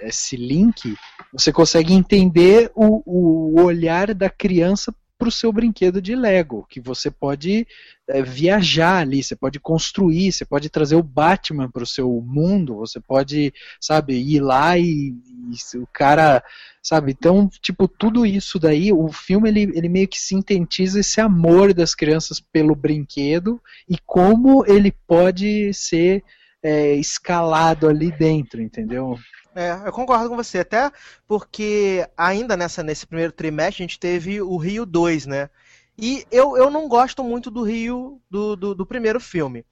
esse 0.01 0.35
link, 0.35 0.93
você 1.31 1.53
consegue 1.53 1.93
entender 1.93 2.69
o, 2.75 3.01
o 3.05 3.61
olhar 3.63 4.13
da 4.13 4.29
criança 4.29 4.93
para 5.17 5.29
o 5.29 5.31
seu 5.31 5.51
brinquedo 5.51 6.01
de 6.01 6.15
Lego, 6.15 6.65
que 6.69 6.79
você 6.79 7.09
pode 7.09 7.65
é, 8.07 8.21
viajar 8.21 8.97
ali, 8.97 9.23
você 9.23 9.35
pode 9.35 9.59
construir, 9.59 10.31
você 10.31 10.45
pode 10.45 10.69
trazer 10.69 10.95
o 10.95 11.03
Batman 11.03 11.69
para 11.69 11.83
o 11.83 11.87
seu 11.87 12.09
mundo, 12.21 12.75
você 12.75 12.99
pode, 12.99 13.53
sabe, 13.79 14.15
ir 14.15 14.41
lá 14.41 14.77
e, 14.77 15.13
e, 15.13 15.77
o 15.77 15.87
cara, 15.93 16.43
sabe, 16.83 17.13
então, 17.13 17.49
tipo, 17.61 17.87
tudo 17.87 18.25
isso 18.25 18.59
daí, 18.59 18.91
o 18.91 19.09
filme 19.11 19.49
ele, 19.49 19.61
ele 19.73 19.89
meio 19.89 20.07
que 20.07 20.19
sintetiza 20.19 20.99
esse 20.99 21.21
amor 21.21 21.73
das 21.73 21.95
crianças 21.95 22.39
pelo 22.39 22.75
brinquedo 22.75 23.61
e 23.87 23.97
como 24.05 24.65
ele 24.65 24.91
pode 25.07 25.73
ser 25.73 26.23
é, 26.61 26.93
escalado 26.95 27.87
ali 27.87 28.11
dentro, 28.11 28.61
entendeu? 28.61 29.17
É, 29.55 29.87
eu 29.87 29.91
concordo 29.93 30.27
com 30.27 30.35
você, 30.35 30.59
até 30.59 30.91
porque 31.25 32.05
ainda 32.17 32.57
nessa, 32.57 32.83
nesse 32.83 33.07
primeiro 33.07 33.31
trimestre 33.31 33.81
a 33.81 33.87
gente 33.87 33.97
teve 33.97 34.41
o 34.41 34.57
Rio 34.57 34.85
2, 34.85 35.25
né? 35.25 35.49
E 35.97 36.25
eu, 36.29 36.57
eu 36.57 36.69
não 36.69 36.89
gosto 36.89 37.23
muito 37.23 37.49
do 37.49 37.63
Rio 37.63 38.21
do, 38.29 38.57
do, 38.57 38.75
do 38.75 38.85
primeiro 38.85 39.17
filme. 39.17 39.65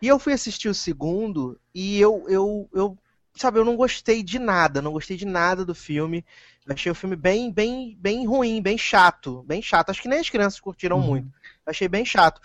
E 0.00 0.08
eu 0.08 0.18
fui 0.18 0.32
assistir 0.32 0.70
o 0.70 0.74
segundo 0.74 1.60
e 1.74 2.00
eu, 2.00 2.24
eu, 2.26 2.68
eu, 2.72 2.98
sabe, 3.34 3.58
eu 3.58 3.66
não 3.66 3.76
gostei 3.76 4.22
de 4.22 4.38
nada, 4.38 4.80
não 4.80 4.92
gostei 4.92 5.16
de 5.16 5.26
nada 5.26 5.62
do 5.62 5.74
filme. 5.74 6.24
Eu 6.66 6.72
achei 6.72 6.90
o 6.90 6.94
filme 6.94 7.16
bem, 7.16 7.52
bem, 7.52 7.96
bem 8.00 8.26
ruim, 8.26 8.62
bem 8.62 8.78
chato, 8.78 9.44
bem 9.46 9.60
chato. 9.60 9.90
Acho 9.90 10.00
que 10.00 10.08
nem 10.08 10.20
as 10.20 10.30
crianças 10.30 10.58
curtiram 10.58 10.98
uhum. 10.98 11.06
muito. 11.06 11.28
Eu 11.66 11.70
achei 11.70 11.86
bem 11.86 12.04
chato. 12.04 12.40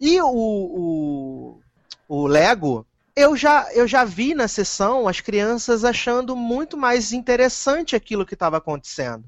E 0.00 0.20
o, 0.20 0.28
o, 0.28 1.60
o 2.08 2.26
Lego, 2.28 2.86
eu 3.18 3.36
já, 3.36 3.68
eu 3.72 3.88
já 3.88 4.04
vi 4.04 4.32
na 4.32 4.46
sessão 4.46 5.08
as 5.08 5.20
crianças 5.20 5.84
achando 5.84 6.36
muito 6.36 6.76
mais 6.76 7.12
interessante 7.12 7.96
aquilo 7.96 8.24
que 8.24 8.34
estava 8.34 8.58
acontecendo. 8.58 9.24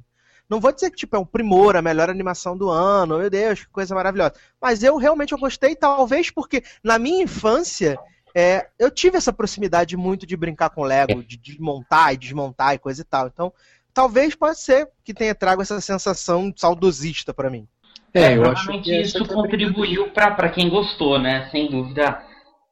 Não 0.49 0.61
vou 0.61 0.73
dizer 0.73 0.91
que 0.91 0.97
tipo, 0.97 1.17
é 1.17 1.19
um 1.19 1.25
primor, 1.25 1.75
a 1.75 1.83
melhor 1.83 2.09
animação 2.09 2.57
do 2.57 2.71
ano, 2.71 3.19
meu 3.19 3.29
Deus, 3.29 3.65
que 3.65 3.71
coisa 3.71 3.93
maravilhosa. 3.93 4.35
Mas 4.63 4.85
eu 4.85 4.97
realmente 4.97 5.33
eu 5.33 5.39
gostei, 5.39 5.75
talvez 5.75 6.31
porque 6.31 6.63
na 6.85 7.01
minha 7.01 7.25
infância 7.25 7.99
é, 8.33 8.69
eu 8.79 8.93
tive 8.93 9.17
essa 9.17 9.33
proximidade 9.33 9.97
muito 9.97 10.25
de 10.25 10.37
brincar 10.37 10.71
com 10.71 10.85
Lego, 10.85 11.25
de 11.25 11.37
desmontar 11.37 12.15
e 12.15 12.17
desmontar 12.17 12.75
e 12.75 12.79
coisa 12.79 13.01
e 13.01 13.05
tal. 13.05 13.27
Então, 13.27 13.53
talvez 13.93 14.37
pode 14.37 14.61
ser 14.61 14.89
que 15.03 15.13
tenha 15.13 15.35
trago 15.35 15.63
essa 15.63 15.81
sensação 15.81 16.53
saudosista 16.57 17.35
para 17.35 17.51
mim. 17.51 17.67
É, 18.15 18.37
eu 18.37 18.45
acho 18.45 18.81
que 18.83 19.01
isso 19.01 19.25
contribuiu 19.27 20.11
para 20.11 20.49
quem 20.49 20.69
gostou, 20.69 21.19
né? 21.19 21.49
Sem 21.51 21.69
dúvida 21.69 22.30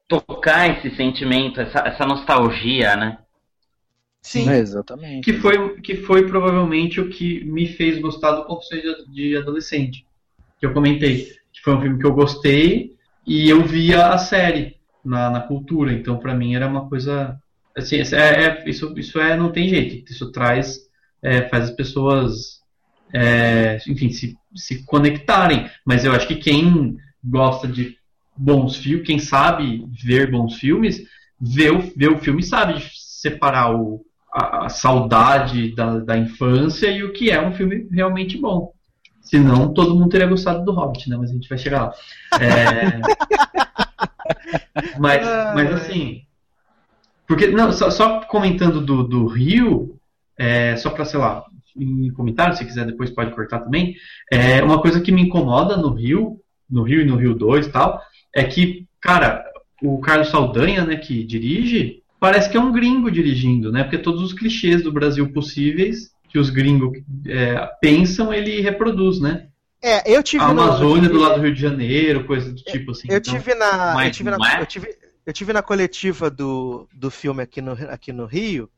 tocar 0.09 0.67
esse 0.67 0.93
sentimento, 0.95 1.61
essa, 1.61 1.79
essa 1.79 2.05
nostalgia, 2.05 2.97
né? 2.97 3.19
Sim, 4.21 4.49
é, 4.49 4.57
exatamente. 4.57 5.23
Que 5.23 5.39
foi, 5.39 5.79
que 5.79 5.95
foi 5.97 6.27
provavelmente 6.27 6.99
o 6.99 7.09
que 7.09 7.45
me 7.45 7.67
fez 7.67 8.01
gostar 8.01 8.31
do 8.31 8.43
Conselho 8.43 9.05
de 9.07 9.37
Adolescente. 9.37 10.05
Que 10.59 10.65
eu 10.65 10.73
comentei. 10.73 11.27
Que 11.53 11.61
foi 11.63 11.75
um 11.75 11.81
filme 11.81 11.99
que 11.99 12.05
eu 12.05 12.13
gostei 12.13 12.95
e 13.25 13.49
eu 13.49 13.63
via 13.63 14.07
a 14.07 14.17
série 14.17 14.75
na, 15.05 15.29
na 15.29 15.39
cultura. 15.41 15.93
Então, 15.93 16.17
para 16.17 16.33
mim, 16.33 16.55
era 16.55 16.67
uma 16.67 16.89
coisa. 16.89 17.39
Assim, 17.77 17.97
é, 17.97 18.17
é, 18.17 18.69
isso, 18.69 18.93
isso 18.97 19.19
é, 19.19 19.37
não 19.37 19.51
tem 19.51 19.69
jeito. 19.69 20.11
Isso 20.11 20.31
traz. 20.31 20.79
É, 21.21 21.47
faz 21.47 21.65
as 21.65 21.71
pessoas. 21.71 22.59
É, 23.13 23.77
enfim, 23.87 24.11
se, 24.11 24.37
se 24.55 24.83
conectarem. 24.85 25.69
Mas 25.85 26.03
eu 26.03 26.11
acho 26.11 26.27
que 26.27 26.35
quem 26.35 26.97
gosta 27.23 27.67
de 27.67 27.98
bons 28.39 28.77
filmes, 28.77 29.05
quem 29.05 29.19
sabe 29.19 29.85
ver 29.91 30.31
bons 30.31 30.55
filmes, 30.55 31.03
vê 31.39 31.69
o, 31.69 31.81
vê 31.95 32.07
o 32.07 32.17
filme 32.17 32.41
sabe 32.41 32.81
separar 32.93 33.75
o, 33.75 34.05
a, 34.33 34.65
a, 34.65 34.69
saudade 34.69 35.75
da, 35.75 35.99
da 35.99 36.17
infância 36.17 36.89
e 36.89 37.03
o 37.03 37.11
que 37.11 37.29
é 37.29 37.45
um 37.45 37.51
filme 37.51 37.87
realmente 37.91 38.37
bom. 38.37 38.73
Senão 39.21 39.73
todo 39.73 39.93
mundo 39.93 40.09
teria 40.09 40.25
gostado 40.25 40.63
do 40.63 40.71
Hobbit, 40.71 41.09
né? 41.09 41.17
Mas 41.17 41.31
a 41.31 41.33
gente 41.33 41.49
vai 41.49 41.57
chegar 41.57 41.81
lá. 41.81 41.93
É... 42.39 43.01
mas, 44.97 45.27
mas 45.53 45.73
assim. 45.73 46.21
Porque, 47.27 47.47
não, 47.47 47.71
só, 47.73 47.91
só 47.91 48.21
comentando 48.21 48.81
do, 48.81 49.03
do 49.03 49.27
Rio, 49.27 49.99
é, 50.37 50.75
só 50.77 50.89
para, 50.89 51.05
sei 51.05 51.19
lá, 51.19 51.43
em 51.75 52.11
comentário, 52.13 52.55
se 52.55 52.65
quiser 52.65 52.85
depois 52.85 53.11
pode 53.11 53.35
cortar 53.35 53.59
também. 53.59 53.95
É, 54.31 54.63
uma 54.63 54.81
coisa 54.81 55.01
que 55.01 55.11
me 55.11 55.23
incomoda 55.23 55.77
no 55.77 55.93
Rio, 55.93 56.39
no 56.69 56.83
Rio 56.83 57.01
e 57.01 57.05
no 57.05 57.17
Rio 57.17 57.35
2 57.35 57.67
e 57.67 57.71
tal, 57.71 58.01
é 58.33 58.43
que, 58.43 58.87
cara, 59.01 59.43
o 59.81 59.99
Carlos 59.99 60.29
Saldanha, 60.29 60.85
né, 60.85 60.95
que 60.95 61.23
dirige, 61.23 62.03
parece 62.19 62.49
que 62.49 62.57
é 62.57 62.59
um 62.59 62.71
gringo 62.71 63.09
dirigindo, 63.09 63.71
né? 63.71 63.83
Porque 63.83 63.97
todos 63.97 64.21
os 64.21 64.33
clichês 64.33 64.83
do 64.83 64.91
Brasil 64.91 65.31
possíveis 65.31 66.11
que 66.29 66.37
os 66.37 66.49
gringos 66.49 66.99
é, 67.25 67.69
pensam, 67.81 68.33
ele 68.33 68.61
reproduz, 68.61 69.19
né? 69.19 69.47
É, 69.81 70.11
eu 70.13 70.21
tive 70.21 70.43
a 70.43 70.47
Amazônia 70.47 71.09
do 71.09 71.17
lado 71.17 71.35
do 71.35 71.41
Rio 71.41 71.55
de 71.55 71.61
Janeiro, 71.61 72.25
coisa 72.25 72.51
do 72.51 72.61
tipo 72.61 72.91
assim. 72.91 73.07
Eu 73.09 73.17
então, 73.17 73.33
tive 73.33 73.55
na, 73.55 74.05
eu 74.05 74.11
tive 74.11 74.29
na, 74.29 74.37
é? 74.57 74.61
eu 74.61 74.65
tive, 74.65 74.97
eu 75.25 75.33
tive 75.33 75.53
na 75.53 75.61
coletiva 75.63 76.29
do, 76.29 76.87
do 76.93 77.09
filme 77.09 77.41
aqui 77.41 77.61
no, 77.61 77.71
aqui 77.89 78.11
no 78.11 78.25
Rio 78.25 78.69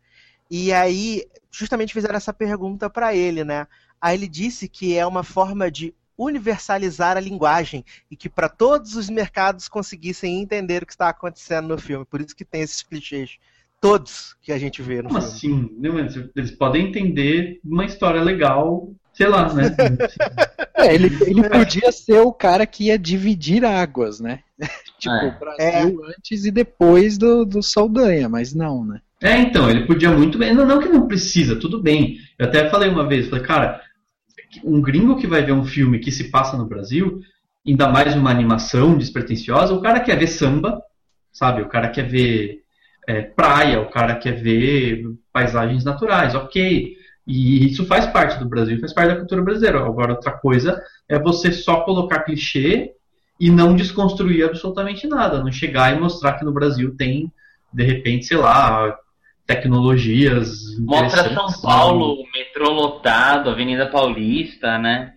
E 0.49 0.71
aí, 0.71 1.23
justamente 1.51 1.93
fizeram 1.93 2.15
essa 2.15 2.31
pergunta 2.31 2.89
para 2.89 3.15
ele, 3.15 3.43
né? 3.43 3.67
Aí 3.99 4.15
ele 4.15 4.27
disse 4.27 4.69
que 4.69 4.95
é 4.95 5.05
uma 5.05 5.23
forma 5.23 5.71
de 5.71 5.93
universalizar 6.23 7.17
a 7.17 7.19
linguagem 7.21 7.83
e 8.09 8.15
que 8.15 8.29
para 8.29 8.47
todos 8.49 8.95
os 8.95 9.09
mercados 9.09 9.67
conseguissem 9.67 10.41
entender 10.41 10.83
o 10.83 10.85
que 10.85 10.93
está 10.93 11.09
acontecendo 11.09 11.67
no 11.69 11.77
filme. 11.77 12.05
Por 12.05 12.21
isso 12.21 12.35
que 12.35 12.45
tem 12.45 12.61
esses 12.61 12.83
clichês 12.83 13.37
todos 13.81 14.35
que 14.41 14.51
a 14.51 14.59
gente 14.59 14.81
vê 14.81 15.01
no 15.01 15.09
Como 15.09 15.21
filme. 15.21 15.71
assim? 16.05 16.29
Eles 16.35 16.51
podem 16.51 16.87
entender 16.89 17.59
uma 17.65 17.83
história 17.83 18.21
legal, 18.21 18.93
sei 19.11 19.27
lá, 19.27 19.51
né? 19.51 19.75
é, 20.77 20.93
ele, 20.93 21.07
ele 21.25 21.49
podia 21.49 21.91
ser 21.91 22.19
o 22.19 22.31
cara 22.31 22.67
que 22.67 22.85
ia 22.85 22.99
dividir 22.99 23.65
águas, 23.65 24.19
né? 24.19 24.41
tipo, 24.99 25.15
É. 25.15 25.27
o 25.27 25.39
Brasil 25.39 26.01
antes 26.15 26.45
e 26.45 26.51
depois 26.51 27.17
do, 27.17 27.43
do 27.43 27.63
Saldanha, 27.63 28.29
mas 28.29 28.53
não, 28.53 28.85
né? 28.85 29.01
É, 29.19 29.37
então, 29.39 29.69
ele 29.69 29.85
podia 29.85 30.09
muito 30.11 30.37
bem. 30.37 30.53
Não, 30.53 30.65
não 30.65 30.79
que 30.79 30.89
não 30.89 31.07
precisa, 31.07 31.55
tudo 31.59 31.81
bem. 31.81 32.17
Eu 32.39 32.47
até 32.47 32.69
falei 32.69 32.89
uma 32.89 33.07
vez, 33.07 33.29
falei, 33.29 33.43
cara, 33.45 33.81
um 34.63 34.81
gringo 34.81 35.17
que 35.17 35.27
vai 35.27 35.43
ver 35.43 35.53
um 35.53 35.65
filme 35.65 35.99
que 35.99 36.11
se 36.11 36.29
passa 36.29 36.57
no 36.57 36.65
Brasil, 36.65 37.21
ainda 37.65 37.87
mais 37.87 38.15
uma 38.15 38.31
animação 38.31 38.97
despretensiosa, 38.97 39.73
o 39.73 39.81
cara 39.81 39.99
quer 39.99 40.17
ver 40.17 40.27
samba, 40.27 40.81
sabe? 41.31 41.61
O 41.61 41.69
cara 41.69 41.89
quer 41.89 42.07
ver 42.07 42.61
é, 43.07 43.21
praia, 43.21 43.81
o 43.81 43.89
cara 43.89 44.15
quer 44.15 44.33
ver 44.33 45.03
paisagens 45.31 45.83
naturais, 45.83 46.35
ok. 46.35 46.95
E 47.25 47.67
isso 47.67 47.85
faz 47.85 48.07
parte 48.07 48.39
do 48.39 48.49
Brasil, 48.49 48.79
faz 48.79 48.93
parte 48.93 49.09
da 49.09 49.17
cultura 49.17 49.41
brasileira. 49.41 49.79
Agora, 49.79 50.13
outra 50.13 50.31
coisa 50.31 50.81
é 51.07 51.19
você 51.19 51.51
só 51.51 51.81
colocar 51.81 52.23
clichê 52.23 52.91
e 53.39 53.49
não 53.49 53.75
desconstruir 53.75 54.43
absolutamente 54.43 55.07
nada. 55.07 55.43
Não 55.43 55.51
chegar 55.51 55.95
e 55.95 55.99
mostrar 55.99 56.33
que 56.33 56.45
no 56.45 56.51
Brasil 56.51 56.95
tem, 56.95 57.31
de 57.71 57.83
repente, 57.83 58.25
sei 58.25 58.37
lá, 58.37 58.97
tecnologias. 59.55 60.59
Mostra 60.79 61.09
São 61.23 61.31
interessantes. 61.31 61.61
Paulo, 61.61 62.17
metrô 62.33 62.71
lotado, 62.71 63.49
Avenida 63.49 63.87
Paulista, 63.87 64.77
né? 64.77 65.13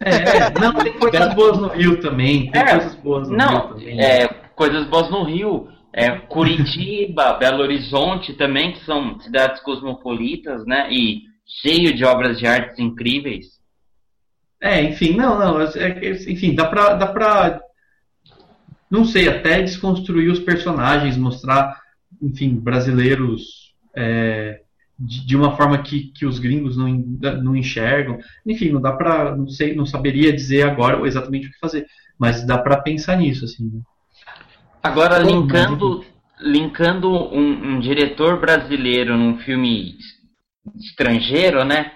É, 0.00 0.50
não, 0.60 0.74
tem 0.74 0.92
coisas 0.98 1.34
boas 1.34 1.58
no 1.58 1.68
Rio 1.68 2.00
também. 2.00 2.50
Tem 2.50 2.62
É, 2.62 2.70
coisas 2.72 2.94
boas 2.96 3.28
no 3.28 3.36
Rio 3.36 3.46
Não, 3.46 3.68
também. 3.68 4.00
é, 4.00 4.28
coisas 4.54 4.84
boas 4.86 5.10
no 5.10 5.22
Rio. 5.24 5.68
É, 5.92 6.10
Curitiba, 6.10 7.34
Belo 7.40 7.62
Horizonte 7.62 8.34
também, 8.34 8.72
que 8.72 8.84
são 8.84 9.18
cidades 9.20 9.60
cosmopolitas, 9.62 10.64
né? 10.66 10.88
E 10.90 11.22
cheio 11.62 11.94
de 11.94 12.04
obras 12.04 12.38
de 12.38 12.46
artes 12.46 12.78
incríveis. 12.78 13.46
É, 14.62 14.82
enfim, 14.82 15.14
não, 15.16 15.38
não. 15.38 15.60
é- 15.60 15.68
é- 15.76 16.10
enfim, 16.32 16.54
dá 16.54 16.64
pra, 16.66 16.94
dá 16.94 17.06
pra. 17.06 17.60
Não 18.90 19.04
sei, 19.04 19.28
até 19.28 19.62
desconstruir 19.62 20.30
os 20.30 20.38
personagens, 20.38 21.16
mostrar, 21.16 21.80
enfim, 22.20 22.54
brasileiros 22.54 23.74
é, 23.96 24.60
de, 24.98 25.26
de 25.26 25.36
uma 25.36 25.56
forma 25.56 25.82
que, 25.82 26.12
que 26.12 26.24
os 26.24 26.38
gringos 26.38 26.76
não, 26.76 26.88
não 27.42 27.56
enxergam. 27.56 28.18
Enfim, 28.46 28.70
não 28.70 28.80
dá 28.80 28.92
pra. 28.92 29.36
Não 29.36 29.48
sei, 29.48 29.74
não 29.74 29.86
saberia 29.86 30.32
dizer 30.32 30.62
agora 30.62 31.06
exatamente 31.06 31.48
o 31.48 31.50
que 31.50 31.58
fazer. 31.58 31.86
Mas 32.18 32.46
dá 32.46 32.56
pra 32.56 32.80
pensar 32.80 33.16
nisso, 33.16 33.44
assim. 33.44 33.70
né? 33.70 33.80
Agora, 34.82 35.18
linkando, 35.18 36.04
linkando 36.40 37.10
um, 37.10 37.74
um 37.74 37.80
diretor 37.80 38.40
brasileiro 38.40 39.16
num 39.16 39.38
filme 39.38 39.96
estrangeiro, 40.76 41.64
né? 41.64 41.92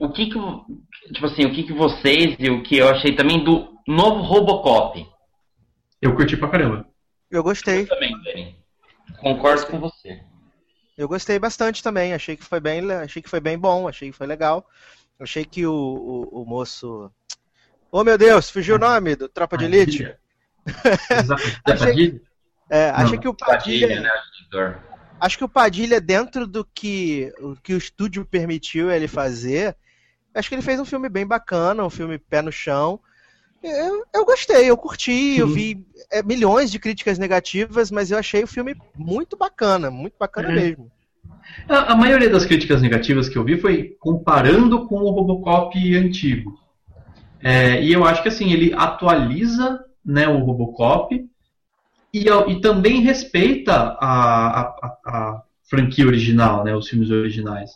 O 0.00 0.10
que 0.10 0.26
que, 0.26 0.38
tipo 1.12 1.26
assim, 1.26 1.44
o 1.44 1.52
que 1.52 1.62
que 1.62 1.72
vocês 1.72 2.34
e 2.38 2.50
o 2.50 2.62
que 2.62 2.78
eu 2.78 2.88
achei 2.88 3.14
também 3.14 3.44
do 3.44 3.68
novo 3.86 4.22
Robocop? 4.22 5.06
Eu 6.02 6.16
curti 6.16 6.36
pra 6.36 6.48
caramba. 6.48 6.86
Eu 7.30 7.42
gostei. 7.42 7.86
Também, 7.86 8.10
Dani. 8.24 8.57
Concordo 9.20 9.66
com 9.66 9.80
você. 9.80 10.22
Eu 10.96 11.08
gostei 11.08 11.38
bastante 11.38 11.82
também. 11.82 12.12
Achei 12.12 12.36
que 12.36 12.44
foi 12.44 12.60
bem, 12.60 12.90
achei 12.92 13.22
que 13.22 13.28
foi 13.28 13.40
bem 13.40 13.58
bom, 13.58 13.88
achei 13.88 14.10
que 14.10 14.16
foi 14.16 14.26
legal. 14.26 14.66
Achei 15.18 15.44
que 15.44 15.66
o, 15.66 15.72
o, 15.72 16.42
o 16.42 16.44
moço. 16.44 17.10
Oh 17.90 18.04
meu 18.04 18.18
Deus, 18.18 18.50
fugiu 18.50 18.76
o 18.76 18.78
nome 18.78 19.16
do 19.16 19.28
Tropa 19.28 19.56
de 19.56 19.64
Elite. 19.64 20.14
Exato. 21.10 21.42
Achei- 21.64 21.86
Padilha? 21.86 22.20
É, 22.70 22.90
achei 22.90 23.14
Não, 23.14 23.22
que 23.22 23.28
o 23.28 23.34
Padilha, 23.34 23.88
Padilha, 23.88 24.00
né, 24.02 24.10
acho 25.20 25.38
que 25.38 25.44
o 25.44 25.48
Padilha 25.48 26.00
dentro 26.00 26.46
do 26.46 26.64
que 26.64 27.32
o 27.40 27.56
que 27.56 27.72
o 27.72 27.78
estúdio 27.78 28.26
permitiu 28.26 28.90
ele 28.90 29.08
fazer, 29.08 29.74
acho 30.34 30.48
que 30.50 30.54
ele 30.54 30.62
fez 30.62 30.78
um 30.78 30.84
filme 30.84 31.08
bem 31.08 31.26
bacana, 31.26 31.82
um 31.84 31.90
filme 31.90 32.18
pé 32.18 32.42
no 32.42 32.52
chão. 32.52 33.00
Eu, 33.62 34.04
eu 34.14 34.24
gostei, 34.24 34.70
eu 34.70 34.76
curti, 34.76 35.36
eu 35.38 35.48
Sim. 35.48 35.54
vi 35.54 35.86
é, 36.10 36.22
milhões 36.22 36.70
de 36.70 36.78
críticas 36.78 37.18
negativas, 37.18 37.90
mas 37.90 38.10
eu 38.10 38.18
achei 38.18 38.42
o 38.44 38.46
filme 38.48 38.76
muito 38.96 39.36
bacana, 39.36 39.90
muito 39.90 40.14
bacana 40.18 40.48
É. 40.48 40.54
mesmo. 40.54 40.90
A, 41.68 41.92
a 41.92 41.96
maioria 41.96 42.30
das 42.30 42.46
críticas 42.46 42.80
negativas 42.82 43.28
que 43.28 43.36
eu 43.36 43.44
vi 43.44 43.58
foi 43.60 43.96
comparando 43.98 44.86
com 44.86 44.96
o 44.96 45.10
Robocop 45.10 45.96
antigo. 45.96 46.58
É, 47.42 47.82
e 47.82 47.92
eu 47.92 48.04
acho 48.04 48.22
que 48.22 48.28
assim, 48.28 48.52
ele 48.52 48.72
atualiza 48.74 49.80
né, 50.04 50.28
o 50.28 50.38
Robocop 50.44 51.14
e, 52.14 52.26
e 52.28 52.60
também 52.60 53.00
respeita 53.02 53.72
a, 54.00 54.60
a- 54.60 54.76
a- 54.82 54.98
a 55.06 55.42
franquia 55.68 56.06
original, 56.06 56.64
né, 56.64 56.74
os 56.74 56.88
filmes 56.88 57.10
originais. 57.10 57.70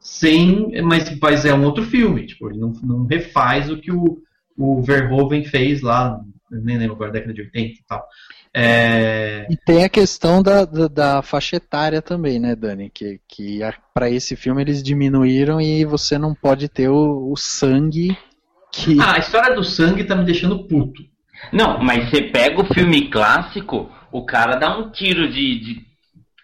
Sem, 0.00 0.82
mas, 0.82 1.18
mas 1.18 1.44
é 1.44 1.54
um 1.54 1.64
outro 1.64 1.84
filme, 1.84 2.26
tipo, 2.26 2.48
ele 2.48 2.58
não, 2.58 2.72
não 2.82 3.06
refaz 3.06 3.70
o 3.70 3.78
que 3.78 3.90
o, 3.92 4.18
o 4.56 4.82
Verhoeven 4.82 5.44
fez 5.44 5.82
lá, 5.82 6.20
nem 6.50 6.78
lembro 6.78 6.94
agora, 6.94 7.12
década 7.12 7.34
de 7.34 7.42
80 7.42 7.58
e 7.60 7.84
tal. 7.86 8.06
É, 8.54 9.46
E 9.50 9.56
tem 9.56 9.84
a 9.84 9.88
questão 9.88 10.42
da, 10.42 10.64
da, 10.64 10.88
da 10.88 11.22
faixa 11.22 11.56
etária 11.56 12.00
também, 12.00 12.40
né, 12.40 12.56
Dani? 12.56 12.88
Que, 12.88 13.20
que 13.28 13.60
para 13.92 14.08
esse 14.08 14.34
filme 14.34 14.62
eles 14.62 14.82
diminuíram 14.82 15.60
e 15.60 15.84
você 15.84 16.16
não 16.16 16.34
pode 16.34 16.68
ter 16.68 16.88
o, 16.88 17.30
o 17.30 17.36
sangue 17.36 18.16
que. 18.72 18.98
Ah, 19.00 19.16
a 19.16 19.18
história 19.18 19.54
do 19.54 19.64
sangue 19.64 20.04
tá 20.04 20.14
me 20.14 20.24
deixando 20.24 20.66
puto. 20.66 21.02
Não, 21.52 21.78
mas 21.82 22.08
você 22.08 22.22
pega 22.22 22.60
o 22.60 22.74
filme 22.74 23.10
clássico, 23.10 23.90
o 24.10 24.24
cara 24.24 24.56
dá 24.56 24.78
um 24.78 24.90
tiro 24.90 25.28
de, 25.28 25.60
de 25.60 25.86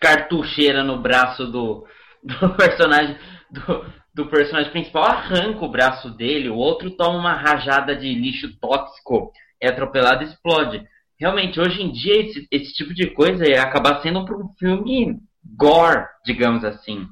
cartucheira 0.00 0.84
no 0.84 1.00
braço 1.00 1.46
do, 1.46 1.86
do 2.22 2.50
personagem 2.56 3.16
do, 3.50 3.84
do 4.14 4.26
personagem 4.26 4.70
principal, 4.70 5.04
arranca 5.04 5.64
o 5.64 5.70
braço 5.70 6.10
dele, 6.10 6.50
o 6.50 6.56
outro 6.56 6.90
toma 6.90 7.18
uma 7.18 7.34
rajada 7.34 7.96
de 7.96 8.12
lixo 8.12 8.54
tóxico, 8.60 9.32
é 9.60 9.68
atropelado 9.68 10.22
e 10.22 10.26
explode. 10.26 10.86
Realmente, 11.18 11.60
hoje 11.60 11.80
em 11.82 11.92
dia, 11.92 12.20
esse, 12.20 12.46
esse 12.50 12.72
tipo 12.74 12.92
de 12.92 13.08
coisa 13.08 13.48
ia 13.48 13.62
acabar 13.62 14.02
sendo 14.02 14.24
para 14.24 14.36
um 14.36 14.48
filme 14.58 15.18
gore, 15.56 16.04
digamos 16.26 16.64
assim. 16.64 17.06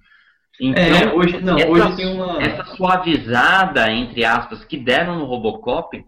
Então, 0.61 0.83
É, 0.85 1.15
hoje 1.15 1.41
não, 1.41 1.57
essa, 1.57 1.69
hoje 1.69 1.97
tem 1.97 2.13
uma. 2.13 2.43
essa 2.43 2.65
suavizada, 2.77 3.91
entre 3.91 4.25
aspas, 4.25 4.63
que 4.65 4.77
deram 4.77 5.19
no 5.19 5.25
Robocop 5.25 6.05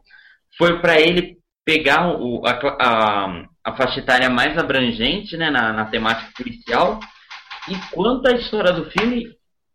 foi 0.59 0.79
para 0.81 1.01
ele 1.01 1.39
pegar 1.65 2.09
o, 2.09 2.43
a, 2.45 2.51
a, 2.81 3.45
a 3.65 3.77
faixa 3.77 4.01
etária 4.01 4.29
mais 4.29 4.59
abrangente 4.59 5.37
né, 5.37 5.51
na, 5.51 5.73
na 5.73 5.85
temática 5.87 6.31
policial. 6.37 7.01
E 7.69 7.77
quanto 7.93 8.29
à 8.29 8.33
história 8.33 8.73
do 8.73 8.91
filme, 8.91 9.29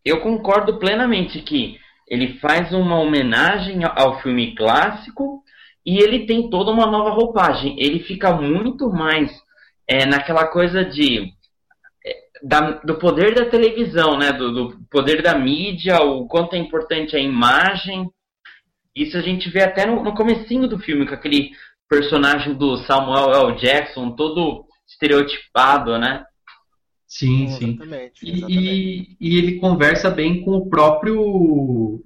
eu 0.09 0.21
concordo 0.21 0.77
plenamente 0.79 1.41
que 1.41 1.77
ele 2.07 2.39
faz 2.39 2.71
uma 2.73 2.99
homenagem 2.99 3.81
ao- 3.83 4.19
filme 4.21 4.55
clássico 4.55 5.43
e 5.85 5.97
ele 5.97 6.25
tem 6.25 6.49
toda 6.49 6.71
uma 6.71 6.85
nova 6.85 7.09
roupagem. 7.11 7.75
Ele 7.79 7.99
fica 7.99 8.31
muito 8.33 8.89
mais 8.89 9.31
é, 9.89 10.05
naquela 10.05 10.45
coisa 10.47 10.83
de 10.83 11.31
da- 12.43 12.79
do 12.83 12.95
poder 12.95 13.33
da 13.33 13.45
televisão, 13.45 14.17
né? 14.17 14.31
Do, 14.31 14.51
do 14.51 14.79
poder 14.91 15.21
da 15.21 15.35
mídia, 15.37 15.99
o 16.01 16.27
quanto 16.27 16.53
é 16.55 16.57
importante 16.57 17.15
a 17.15 17.19
imagem. 17.19 18.09
Isso 18.95 19.17
a 19.17 19.21
gente 19.21 19.49
vê 19.49 19.63
até 19.63 19.85
no, 19.85 20.03
no 20.03 20.13
comecinho 20.13 20.67
do 20.67 20.77
filme, 20.79 21.07
com 21.07 21.13
aquele 21.13 21.51
personagem 21.89 22.53
do 22.53 22.77
Samuel 22.85 23.31
L. 23.49 23.55
Jackson, 23.57 24.11
todo 24.11 24.65
estereotipado, 24.87 25.97
né? 25.97 26.25
Sim, 27.07 27.47
sim. 27.47 27.69
Exatamente. 27.69 28.25
E, 28.25 28.31
exatamente. 28.31 28.61
e- 28.61 29.17
e 29.19 29.37
ele 29.37 29.59
conversa 29.59 30.09
bem 30.09 30.43
com 30.43 30.51
o 30.51 30.69
próprio 30.69 32.03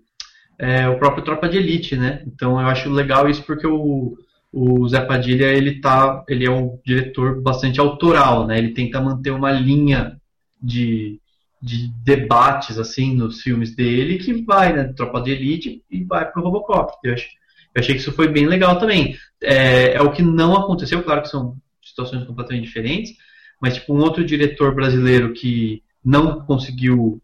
é, 0.60 0.88
o 0.88 1.00
próprio 1.00 1.24
Tropa 1.24 1.50
de 1.50 1.58
Elite, 1.58 1.96
né? 1.98 2.24
Então 2.28 2.52
eu 2.62 2.68
acho 2.68 2.88
legal 2.90 3.28
isso 3.28 3.44
porque 3.44 3.66
o, 3.66 4.16
o 4.54 4.88
Zé 4.88 5.02
Padilha 5.02 5.48
ele 5.48 5.82
tá 5.82 6.24
ele 6.30 6.46
é 6.46 6.52
um 6.52 6.80
diretor 6.86 7.42
bastante 7.42 7.80
autoral, 7.80 8.46
né? 8.46 8.60
Ele 8.60 8.74
tenta 8.74 9.02
manter 9.02 9.32
uma 9.32 9.52
linha 9.52 10.20
de, 10.62 11.20
de 11.60 11.88
debates 12.04 12.78
assim 12.78 13.16
nos 13.16 13.42
filmes 13.42 13.76
dele 13.76 14.20
que 14.20 14.44
vai 14.44 14.72
né, 14.72 14.94
Tropa 14.96 15.20
de 15.22 15.32
Elite 15.32 15.84
e 15.90 16.04
vai 16.04 16.30
pro 16.32 16.44
Robocop. 16.44 16.94
Eu, 17.04 17.14
acho, 17.16 17.28
eu 17.74 17.80
achei 17.82 17.96
que 17.96 18.02
isso 18.02 18.12
foi 18.12 18.28
bem 18.28 18.46
legal 18.46 18.78
também. 18.78 19.16
É, 19.42 19.94
é 19.94 20.02
o 20.02 20.12
que 20.12 20.22
não 20.22 20.56
aconteceu, 20.56 21.02
claro 21.02 21.24
que 21.24 21.30
são 21.30 21.56
situações 21.84 22.24
completamente 22.26 22.66
diferentes, 22.66 23.14
mas 23.62 23.76
tipo 23.76 23.94
um 23.94 24.00
outro 24.00 24.26
diretor 24.26 24.74
brasileiro 24.74 25.34
que 25.34 25.84
não 26.04 26.42
conseguiu 26.42 27.22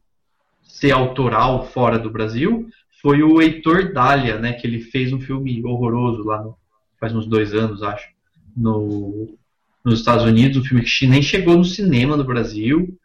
ser 0.64 0.92
autoral 0.92 1.66
fora 1.66 1.98
do 1.98 2.12
Brasil 2.12 2.70
foi 3.02 3.24
o 3.24 3.42
Heitor 3.42 3.94
Dália, 3.94 4.38
né? 4.38 4.54
Que 4.54 4.68
ele 4.68 4.82
fez 4.82 5.12
um 5.12 5.20
filme 5.20 5.64
horroroso 5.66 6.24
lá 6.24 6.44
no, 6.44 6.56
faz 7.00 7.14
uns 7.16 7.28
dois 7.28 7.54
anos, 7.54 7.82
acho, 7.84 8.08
no, 8.56 9.36
nos 9.84 10.00
Estados 10.00 10.26
Unidos, 10.26 10.58
um 10.58 10.64
filme 10.64 10.84
que 10.84 11.08
nem 11.08 11.22
chegou 11.22 11.58
no 11.58 11.66
cinema 11.66 12.18
no 12.18 12.24
Brasil 12.24 12.98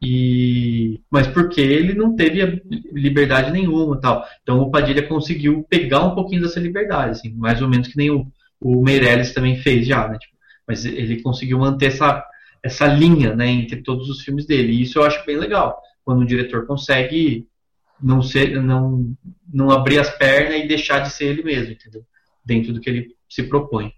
E 0.00 1.00
mas 1.10 1.26
porque 1.26 1.60
ele 1.60 1.94
não 1.94 2.14
teve 2.14 2.62
liberdade 2.92 3.50
nenhuma, 3.50 4.00
tal. 4.00 4.24
Então 4.42 4.60
o 4.60 4.70
Padilha 4.70 5.06
conseguiu 5.06 5.64
pegar 5.68 6.04
um 6.04 6.14
pouquinho 6.14 6.42
dessa 6.42 6.60
liberdade, 6.60 7.12
assim, 7.12 7.34
mais 7.34 7.60
ou 7.62 7.68
menos 7.68 7.88
que 7.88 7.96
nem 7.96 8.10
o, 8.10 8.26
o 8.60 8.82
Meirelles 8.82 9.32
também 9.32 9.56
fez 9.56 9.86
já, 9.86 10.08
né? 10.08 10.18
Tipo, 10.18 10.36
mas 10.66 10.84
ele 10.84 11.22
conseguiu 11.22 11.58
manter 11.58 11.86
essa 11.86 12.22
essa 12.62 12.86
linha, 12.86 13.34
né, 13.34 13.46
entre 13.46 13.82
todos 13.82 14.08
os 14.08 14.22
filmes 14.22 14.46
dele. 14.46 14.72
E 14.72 14.82
isso 14.82 14.98
eu 14.98 15.04
acho 15.04 15.24
bem 15.24 15.36
legal, 15.36 15.80
quando 16.04 16.22
um 16.22 16.26
diretor 16.26 16.66
consegue 16.66 17.46
não 18.00 18.22
ser 18.22 18.62
não 18.62 19.12
não 19.52 19.70
abrir 19.70 19.98
as 19.98 20.10
pernas 20.10 20.60
e 20.60 20.68
deixar 20.68 21.00
de 21.00 21.10
ser 21.10 21.26
ele 21.26 21.42
mesmo, 21.42 21.72
entendeu? 21.72 22.04
Dentro 22.44 22.72
do 22.72 22.80
que 22.80 22.88
ele 22.88 23.16
se 23.28 23.42
propõe. 23.42 23.92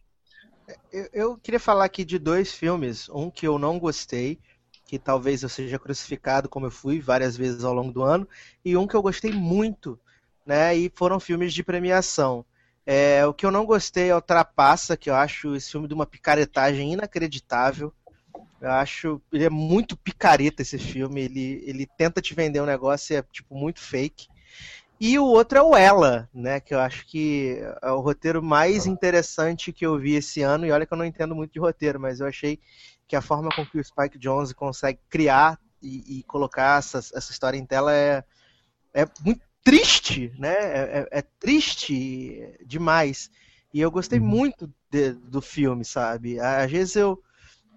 Eu, 0.92 1.08
eu, 1.12 1.36
queria 1.36 1.61
falar 1.61 1.84
aqui 1.84 2.04
de 2.04 2.18
dois 2.18 2.52
filmes. 2.52 3.08
Um 3.11 3.30
que 3.30 3.46
eu 3.46 3.58
não 3.58 3.78
gostei, 3.78 4.38
que 4.86 4.98
talvez 4.98 5.42
eu 5.42 5.48
seja 5.48 5.78
crucificado 5.78 6.48
como 6.48 6.66
eu 6.66 6.70
fui 6.70 7.00
várias 7.00 7.36
vezes 7.36 7.64
ao 7.64 7.74
longo 7.74 7.92
do 7.92 8.02
ano, 8.02 8.26
e 8.64 8.76
um 8.76 8.86
que 8.86 8.94
eu 8.94 9.02
gostei 9.02 9.32
muito, 9.32 9.98
né? 10.44 10.76
E 10.76 10.90
foram 10.94 11.20
filmes 11.20 11.52
de 11.52 11.62
premiação. 11.62 12.44
É, 12.84 13.24
o 13.24 13.34
que 13.34 13.46
eu 13.46 13.50
não 13.50 13.64
gostei 13.64 14.08
é 14.08 14.16
o 14.16 14.22
Trapaça, 14.22 14.96
que 14.96 15.11
eu 15.11 15.14
acho 15.14 15.54
esse 15.54 15.70
filme 15.70 15.86
de 15.86 15.94
uma 15.94 16.06
picaretagem 16.06 16.92
inacreditável. 16.92 17.92
Eu 18.61 18.70
acho. 18.70 19.20
Ele 19.32 19.44
é 19.44 19.50
muito 19.50 19.96
picareta 19.96 20.62
esse 20.62 20.78
filme. 20.78 21.22
Ele, 21.22 21.62
ele 21.66 21.86
tenta 21.86 22.20
te 22.20 22.34
vender 22.34 22.61
um 22.61 22.66
negócio 22.66 23.14
e 23.14 23.16
é 23.16 23.22
tipo 23.22 23.54
muito 23.54 23.80
fake. 23.80 24.28
E 25.00 25.18
o 25.18 25.24
outro 25.24 25.58
é 25.58 25.62
o 25.62 25.74
Ela, 25.74 26.28
né? 26.32 26.61
Que 26.61 26.74
eu 26.74 26.80
acho 26.80 27.06
que 27.06 27.58
é 27.82 27.90
o 27.90 28.00
roteiro 28.00 28.42
mais 28.42 28.86
interessante 28.86 29.72
que 29.72 29.86
eu 29.86 29.98
vi 29.98 30.14
esse 30.14 30.42
ano. 30.42 30.66
E 30.66 30.70
olha 30.70 30.84
que 30.84 30.92
eu 30.92 30.98
não 30.98 31.06
entendo 31.06 31.34
muito 31.34 31.52
de 31.52 31.58
roteiro, 31.58 31.98
mas 31.98 32.20
eu 32.20 32.26
achei 32.26 32.61
que 33.08 33.16
a 33.16 33.22
forma 33.22 33.48
com 33.56 33.64
que 33.64 33.78
o 33.78 33.84
Spike 33.84 34.18
Jonze 34.18 34.54
consegue 34.54 35.00
criar 35.08 35.58
e, 35.82 36.18
e 36.18 36.22
colocar 36.24 36.78
essa, 36.78 36.98
essa 36.98 37.32
história 37.32 37.56
em 37.56 37.64
tela 37.64 37.94
é, 37.94 38.22
é 38.92 39.06
muito 39.24 39.40
triste, 39.64 40.32
né? 40.38 40.52
É, 40.52 41.08
é, 41.12 41.18
é 41.18 41.22
triste 41.22 42.58
demais. 42.66 43.30
E 43.72 43.80
eu 43.80 43.90
gostei 43.90 44.18
uhum. 44.18 44.26
muito 44.26 44.72
de, 44.90 45.12
do 45.12 45.40
filme, 45.40 45.84
sabe? 45.84 46.38
Às 46.40 46.70
vezes 46.70 46.96
eu, 46.96 47.22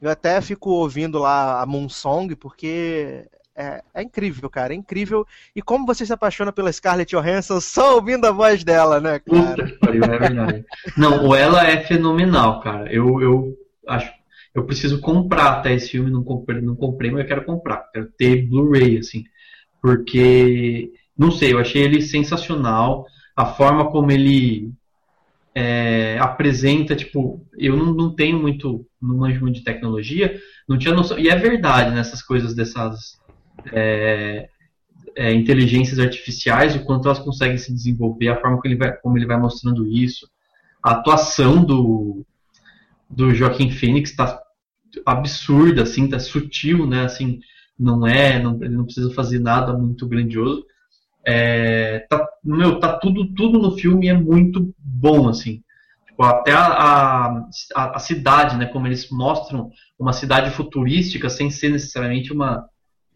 eu 0.04 0.12
até 0.12 0.42
fico 0.42 0.70
ouvindo 0.70 1.18
lá 1.18 1.62
a 1.62 1.66
Moon 1.66 1.88
Song, 1.88 2.36
porque 2.36 3.26
é, 3.56 3.82
é, 3.94 4.04
incrível, 4.04 4.50
cara, 4.50 4.74
é 4.74 4.76
incrível. 4.76 5.26
E 5.56 5.62
como 5.62 5.86
você 5.86 6.06
se 6.06 6.12
apaixona 6.12 6.52
pela 6.52 6.72
Scarlett 6.72 7.16
Johansson 7.16 7.62
só 7.62 7.96
ouvindo 7.96 8.26
a 8.26 8.32
voz 8.32 8.66
dela, 8.66 9.00
né, 9.00 9.20
cara? 9.20 9.66
Puta 9.66 9.78
pariu, 9.80 10.04
é 10.04 10.18
verdade. 10.18 10.66
Não, 10.98 11.28
o 11.28 11.34
Ela 11.34 11.66
é 11.66 11.82
fenomenal, 11.82 12.60
cara. 12.60 12.92
Eu, 12.92 13.22
eu 13.22 13.58
acho. 13.88 14.12
Eu 14.54 14.66
preciso 14.66 15.00
comprar 15.00 15.54
até 15.54 15.74
esse 15.74 15.92
filme, 15.92 16.12
não 16.12 16.24
comprei, 16.24 16.62
não 16.62 16.76
comprei, 16.76 17.10
mas 17.10 17.22
eu 17.22 17.28
quero 17.28 17.46
comprar. 17.46 17.90
Quero 17.92 18.08
ter 18.18 18.46
Blu-ray, 18.46 18.98
assim. 18.98 19.24
Porque, 19.82 20.92
não 21.18 21.32
sei, 21.32 21.54
eu 21.54 21.60
achei 21.60 21.82
ele 21.82 22.02
sensacional. 22.02 23.06
A 23.36 23.46
forma 23.46 23.90
como 23.90 24.12
ele 24.12 24.72
é, 25.56 26.18
apresenta, 26.20 26.96
tipo, 26.96 27.46
eu 27.58 27.78
não, 27.78 27.94
não 27.94 28.16
tenho 28.16 28.40
muito, 28.40 28.86
não 29.02 29.18
manjo 29.18 29.42
muito 29.42 29.56
de 29.56 29.64
tecnologia, 29.64 30.40
não 30.68 30.78
tinha 30.78 30.94
noção. 30.94 31.20
E 31.20 31.30
é 31.30 31.36
verdade 31.36 31.94
nessas 31.94 32.22
coisas 32.22 32.56
dessas 32.56 33.20
é, 33.72 34.50
é, 35.16 35.34
inteligências 35.34 36.00
artificiais, 36.00 36.76
o 36.76 36.84
quanto 36.84 37.08
elas 37.08 37.20
conseguem 37.20 37.58
se 37.58 37.74
desenvolver, 37.74 38.30
a 38.30 38.40
forma 38.40 38.58
como 38.58 38.74
ele 38.74 38.78
vai, 38.78 38.94
como 38.98 39.18
ele 39.18 39.28
vai 39.28 39.38
mostrando 39.38 39.88
isso. 39.88 40.28
A 40.82 40.92
atuação 40.92 41.64
do, 41.64 42.26
do 43.10 43.34
Joaquim 43.34 43.70
Phoenix 43.70 44.10
está 44.10 44.42
absurda, 45.06 45.84
assim, 45.84 46.08
tá 46.08 46.20
sutil, 46.20 46.88
né? 46.88 47.06
Assim, 47.06 47.40
não 47.80 48.06
é, 48.06 48.42
não, 48.42 48.56
ele 48.62 48.76
não 48.76 48.86
precisa 48.86 49.14
fazer 49.14 49.40
nada 49.40 49.74
muito 49.74 50.08
grandioso. 50.08 50.66
É, 51.26 52.00
tá, 52.10 52.28
meu, 52.44 52.80
tá 52.80 52.98
tudo, 52.98 53.34
tudo 53.34 53.60
no 53.60 53.78
filme 53.78 54.08
é 54.08 54.14
muito 54.14 54.74
bom, 54.78 55.30
assim. 55.30 55.64
Tipo, 56.08 56.24
até 56.24 56.52
a, 56.52 56.68
a, 57.76 57.96
a, 57.96 58.00
cidade, 58.00 58.58
né? 58.58 58.66
Como 58.66 58.86
eles 58.86 59.10
mostram 59.10 59.72
uma 59.98 60.14
cidade 60.14 60.52
futurística 60.52 61.30
sem 61.30 61.50
ser 61.50 61.70
necessariamente 61.70 62.32
uma, 62.34 62.68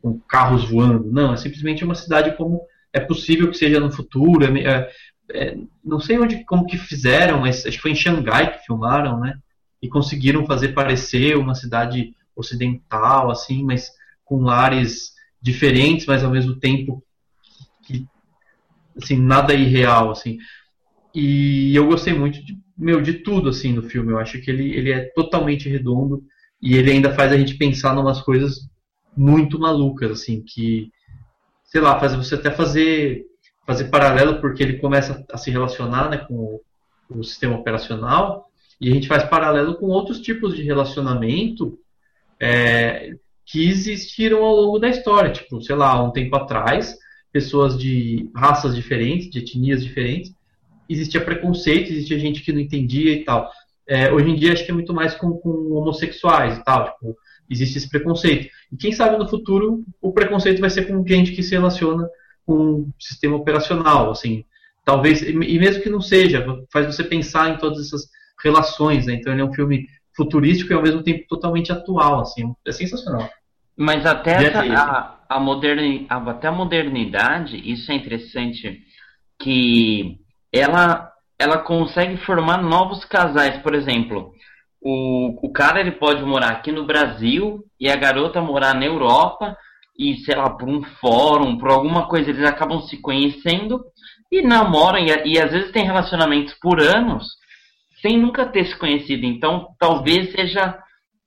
com 0.02 0.20
carros 0.20 0.70
voando. 0.70 1.12
Não, 1.12 1.34
é 1.34 1.38
simplesmente 1.38 1.84
uma 1.84 1.96
cidade 1.96 2.36
como 2.38 2.62
é 2.94 3.00
possível 3.00 3.50
que 3.50 3.58
seja 3.58 3.80
no 3.80 3.92
futuro. 3.92 4.46
É, 4.46 4.62
é, 4.62 4.92
é, 5.32 5.58
não 5.84 6.00
sei 6.00 6.18
onde, 6.18 6.44
como 6.46 6.66
que 6.66 6.78
fizeram, 6.78 7.42
mas 7.42 7.66
acho 7.66 7.76
que 7.76 7.82
foi 7.82 7.92
em 7.92 7.96
Xangai 7.96 8.54
que 8.54 8.66
filmaram, 8.66 9.20
né? 9.20 9.38
E 9.82 9.90
conseguiram 9.90 10.46
fazer 10.46 10.70
parecer 10.70 11.38
uma 11.38 11.54
cidade 11.54 12.16
ocidental, 12.36 13.30
assim, 13.30 13.64
mas 13.64 13.92
com 14.24 14.48
ares 14.50 15.14
diferentes, 15.42 16.06
mas 16.06 16.24
ao 16.24 16.32
mesmo 16.32 16.56
tempo 16.56 17.04
assim, 19.02 19.18
nada 19.18 19.54
irreal, 19.54 20.12
assim. 20.12 20.38
E 21.14 21.76
eu 21.76 21.88
gostei 21.88 22.14
muito 22.14 22.44
de, 22.44 22.58
meu, 22.78 23.02
de 23.02 23.14
tudo, 23.14 23.50
assim, 23.50 23.74
no 23.74 23.84
filme. 23.84 24.12
Eu 24.12 24.20
acho 24.20 24.42
que 24.42 24.52
ele, 24.52 24.74
ele 24.76 24.92
é 24.92 25.06
totalmente 25.16 25.70
redondo 25.70 26.24
e 26.62 26.76
ele 26.76 26.92
ainda 26.92 27.14
faz 27.14 27.32
a 27.32 27.38
gente 27.38 27.56
pensar 27.56 27.96
em 27.96 28.00
umas 28.00 28.22
coisas 28.22 28.70
muito 29.16 29.60
malucas, 29.60 30.12
assim, 30.12 30.44
que, 30.44 30.92
sei 31.66 31.82
lá, 31.82 32.00
faz 32.00 32.14
você 32.16 32.36
até 32.36 32.52
fazer, 32.52 33.26
fazer 33.66 33.86
paralelo, 33.86 34.40
porque 34.40 34.62
ele 34.62 34.78
começa 34.78 35.26
a 35.32 35.38
se 35.38 35.50
relacionar 35.50 36.10
né, 36.10 36.18
com 36.18 36.36
o, 36.36 36.62
o 37.10 37.24
sistema 37.24 37.56
operacional, 37.56 38.48
e 38.80 38.92
a 38.92 38.94
gente 38.94 39.08
faz 39.08 39.24
paralelo 39.24 39.76
com 39.76 39.88
outros 39.88 40.20
tipos 40.20 40.56
de 40.56 40.62
relacionamento 40.62 41.80
é, 42.40 43.12
que 43.44 43.68
existiram 43.68 44.44
ao 44.44 44.56
longo 44.56 44.78
da 44.78 44.90
história. 44.90 45.32
Tipo, 45.32 45.62
sei 45.62 45.76
lá, 45.76 46.02
um 46.04 46.12
tempo 46.12 46.36
atrás, 46.36 46.96
pessoas 47.38 47.78
de 47.78 48.32
raças 48.36 48.76
diferentes, 48.76 49.30
de 49.30 49.38
etnias 49.38 49.84
diferentes, 49.84 50.34
existia 50.90 51.24
preconceito, 51.24 51.92
existia 51.92 52.18
gente 52.18 52.42
que 52.42 52.52
não 52.52 52.60
entendia 52.60 53.12
e 53.14 53.24
tal. 53.24 53.48
É, 53.88 54.12
hoje 54.12 54.32
em 54.32 54.36
dia 54.36 54.54
acho 54.54 54.66
que 54.66 54.72
é 54.72 54.74
muito 54.74 54.92
mais 54.92 55.14
com, 55.14 55.34
com 55.34 55.50
homossexuais 55.74 56.58
e 56.58 56.64
tal. 56.64 56.86
Tipo, 56.86 57.16
existe 57.48 57.78
esse 57.78 57.90
preconceito. 57.90 58.50
E 58.72 58.76
quem 58.76 58.92
sabe 58.92 59.20
no 59.20 59.30
futuro 59.30 59.84
o 60.02 60.12
preconceito 60.12 60.60
vai 60.60 60.72
ser 60.72 60.88
com 60.88 61.06
gente 61.06 61.32
que 61.34 61.44
se 61.44 61.52
relaciona 61.52 62.10
com 62.44 62.56
o 62.56 62.94
sistema 63.00 63.36
operacional, 63.36 64.10
assim, 64.10 64.44
talvez 64.84 65.22
e 65.22 65.34
mesmo 65.34 65.84
que 65.84 65.90
não 65.92 66.02
seja, 66.02 66.44
faz 66.74 66.88
você 66.88 67.04
pensar 67.04 67.54
em 67.54 67.58
todas 67.58 67.86
essas 67.86 68.10
relações, 68.44 69.06
né? 69.06 69.14
Então 69.14 69.32
ele 69.32 69.44
é 69.44 69.46
um 69.46 69.54
filme 69.54 69.86
futurístico 70.16 70.74
e 70.74 70.76
ao 70.76 70.82
mesmo 70.82 71.04
tempo 71.04 71.24
totalmente 71.30 71.72
atual, 71.72 72.22
assim, 72.22 72.52
é 72.66 72.72
sensacional. 72.72 73.30
Mas 73.78 74.06
até 74.06 74.36
a, 74.76 75.18
a, 75.30 75.40
moderni, 75.40 76.08
até 76.10 76.48
a 76.48 76.52
modernidade, 76.52 77.58
isso 77.72 77.92
é 77.92 77.96
interessante, 77.96 78.82
que 79.40 80.18
ela, 80.52 81.12
ela 81.38 81.60
consegue 81.60 82.18
formar 82.18 82.62
novos 82.62 83.06
casais, 83.06 83.62
por 83.62 83.76
exemplo, 83.76 84.32
o, 84.82 85.48
o 85.48 85.52
cara 85.52 85.80
ele 85.80 85.92
pode 85.92 86.24
morar 86.24 86.50
aqui 86.50 86.72
no 86.72 86.86
Brasil 86.86 87.64
e 87.80 87.90
a 87.90 87.96
garota 87.96 88.42
morar 88.42 88.74
na 88.74 88.86
Europa 88.86 89.56
e, 89.98 90.16
sei 90.18 90.36
lá, 90.36 90.50
por 90.50 90.68
um 90.68 90.84
fórum, 91.00 91.58
por 91.58 91.70
alguma 91.70 92.08
coisa, 92.08 92.30
eles 92.30 92.46
acabam 92.46 92.82
se 92.82 93.02
conhecendo 93.02 93.84
e 94.32 94.42
namoram. 94.42 95.00
E, 95.00 95.34
e 95.34 95.40
às 95.40 95.52
vezes 95.52 95.72
tem 95.72 95.84
relacionamentos 95.84 96.54
por 96.56 96.80
anos 96.80 97.26
sem 98.02 98.18
nunca 98.18 98.46
ter 98.46 98.66
se 98.66 98.78
conhecido. 98.78 99.26
Então, 99.26 99.70
talvez 99.80 100.32
seja 100.32 100.78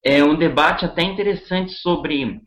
é, 0.05 0.23
um 0.25 0.35
debate 0.35 0.85
até 0.85 1.03
interessante 1.03 1.73
sobre 1.73 2.41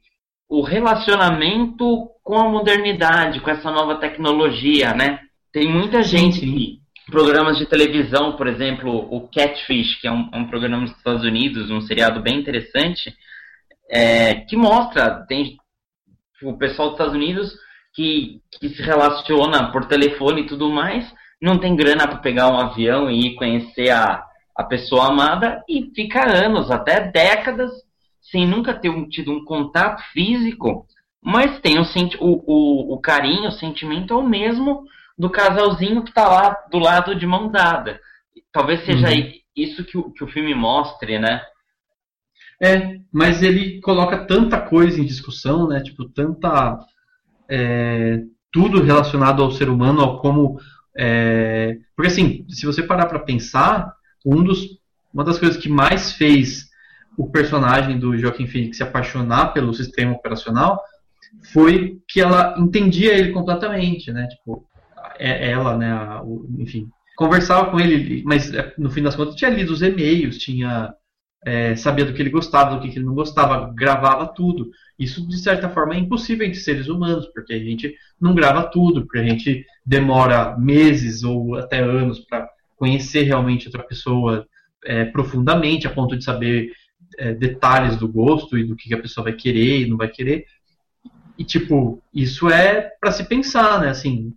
o 0.49 0.61
relacionamento 0.61 2.09
com 2.23 2.37
a 2.37 2.49
modernidade, 2.49 3.39
com 3.39 3.49
essa 3.49 3.71
nova 3.71 3.95
tecnologia, 3.95 4.93
né? 4.93 5.19
Tem 5.51 5.69
muita 5.69 6.01
gente 6.03 6.39
que 6.39 6.83
programas 7.11 7.57
de 7.57 7.65
televisão, 7.65 8.35
por 8.35 8.47
exemplo, 8.47 9.07
o 9.13 9.27
Catfish, 9.27 9.99
que 9.99 10.07
é 10.07 10.11
um, 10.11 10.29
um 10.33 10.47
programa 10.47 10.81
nos 10.81 10.91
Estados 10.91 11.23
Unidos, 11.23 11.69
um 11.69 11.81
seriado 11.81 12.21
bem 12.21 12.39
interessante, 12.39 13.13
é, 13.89 14.35
que 14.35 14.55
mostra, 14.55 15.25
tem 15.27 15.57
o 16.41 16.57
pessoal 16.57 16.89
dos 16.89 16.97
Estados 16.97 17.15
Unidos 17.15 17.53
que, 17.93 18.41
que 18.59 18.69
se 18.69 18.81
relaciona 18.81 19.71
por 19.71 19.85
telefone 19.85 20.41
e 20.41 20.47
tudo 20.47 20.69
mais, 20.69 21.05
não 21.41 21.59
tem 21.59 21.75
grana 21.75 22.07
para 22.07 22.17
pegar 22.17 22.49
um 22.49 22.57
avião 22.57 23.09
e 23.09 23.27
ir 23.27 23.35
conhecer 23.35 23.89
a, 23.91 24.23
a 24.55 24.63
pessoa 24.63 25.07
amada 25.07 25.63
e 25.67 25.91
fica 25.95 26.27
anos, 26.27 26.69
até 26.69 26.99
décadas, 26.99 27.71
sem 28.21 28.47
nunca 28.47 28.73
ter 28.73 28.89
um, 28.89 29.07
tido 29.07 29.31
um 29.31 29.43
contato 29.43 30.01
físico, 30.11 30.85
mas 31.21 31.59
tem 31.59 31.79
o, 31.79 31.83
o, 32.19 32.43
o, 32.45 32.93
o 32.93 33.01
carinho, 33.01 33.49
o 33.49 33.53
sentimento 33.53 34.13
é 34.13 34.17
o 34.17 34.27
mesmo 34.27 34.83
do 35.17 35.29
casalzinho 35.29 36.03
que 36.03 36.09
está 36.09 36.27
lá 36.27 36.55
do 36.71 36.79
lado 36.79 37.15
de 37.15 37.25
mão 37.25 37.49
dada. 37.49 37.99
Talvez 38.51 38.85
seja 38.85 39.09
uhum. 39.09 39.31
isso 39.55 39.83
que 39.83 39.97
o, 39.97 40.11
que 40.11 40.23
o 40.23 40.27
filme 40.27 40.53
mostre, 40.53 41.19
né? 41.19 41.41
É, 42.61 42.97
mas 43.11 43.43
ele 43.43 43.81
coloca 43.81 44.25
tanta 44.25 44.59
coisa 44.59 44.99
em 44.99 45.05
discussão, 45.05 45.67
né? 45.67 45.81
Tipo, 45.81 46.07
tanta. 46.09 46.79
É, 47.49 48.21
tudo 48.51 48.81
relacionado 48.81 49.43
ao 49.43 49.51
ser 49.51 49.69
humano, 49.69 50.01
ao 50.01 50.19
como. 50.19 50.59
É, 50.95 51.77
porque 51.95 52.11
assim, 52.11 52.45
se 52.49 52.65
você 52.65 52.83
parar 52.83 53.07
para 53.07 53.19
pensar, 53.19 53.93
um 54.25 54.43
dos, 54.43 54.79
uma 55.13 55.23
das 55.23 55.39
coisas 55.39 55.57
que 55.57 55.69
mais 55.69 56.13
fez 56.13 56.69
o 57.17 57.29
personagem 57.29 57.99
do 57.99 58.17
Joaquim 58.17 58.47
Phoenix 58.47 58.77
se 58.77 58.83
apaixonar 58.83 59.53
pelo 59.53 59.73
sistema 59.73 60.13
operacional 60.13 60.81
foi 61.51 61.99
que 62.07 62.21
ela 62.21 62.55
entendia 62.57 63.13
ele 63.13 63.31
completamente, 63.31 64.11
né? 64.11 64.27
Tipo, 64.27 64.65
é, 65.19 65.51
ela, 65.51 65.77
né? 65.77 65.91
A, 65.91 66.21
o, 66.23 66.47
enfim, 66.57 66.89
conversava 67.15 67.69
com 67.69 67.79
ele, 67.79 68.23
mas 68.25 68.53
é, 68.53 68.73
no 68.77 68.89
fim 68.89 69.03
das 69.03 69.15
contas 69.15 69.35
tinha 69.35 69.49
lido 69.49 69.71
os 69.71 69.81
e-mails, 69.81 70.37
tinha 70.37 70.93
é, 71.45 71.75
sabia 71.75 72.05
do 72.05 72.13
que 72.13 72.21
ele 72.21 72.29
gostava, 72.29 72.75
do 72.75 72.81
que 72.81 72.97
ele 72.97 73.05
não 73.05 73.13
gostava, 73.13 73.71
gravava 73.73 74.27
tudo. 74.27 74.69
Isso, 74.97 75.27
de 75.27 75.37
certa 75.37 75.69
forma, 75.69 75.95
é 75.95 75.99
impossível 75.99 76.45
entre 76.45 76.59
seres 76.59 76.87
humanos, 76.87 77.27
porque 77.33 77.53
a 77.53 77.59
gente 77.59 77.93
não 78.19 78.33
grava 78.33 78.63
tudo, 78.63 79.01
porque 79.01 79.19
a 79.19 79.23
gente 79.23 79.65
demora 79.85 80.57
meses 80.57 81.23
ou 81.23 81.55
até 81.55 81.79
anos 81.79 82.19
para 82.19 82.47
conhecer 82.83 83.23
realmente 83.23 83.67
outra 83.67 83.81
pessoa 83.81 84.45
é, 84.83 85.05
profundamente, 85.05 85.87
a 85.87 85.89
ponto 85.89 86.17
de 86.17 86.23
saber 86.25 86.73
é, 87.17 87.33
detalhes 87.33 87.95
do 87.95 88.09
gosto 88.09 88.57
e 88.57 88.65
do 88.65 88.75
que 88.75 88.93
a 88.93 89.01
pessoa 89.01 89.23
vai 89.23 89.33
querer 89.33 89.79
e 89.79 89.89
não 89.89 89.95
vai 89.95 90.09
querer. 90.09 90.45
E, 91.37 91.45
tipo, 91.45 92.03
isso 92.13 92.49
é 92.49 92.91
para 92.99 93.13
se 93.13 93.23
pensar, 93.23 93.79
né? 93.79 93.87
Assim, 93.87 94.33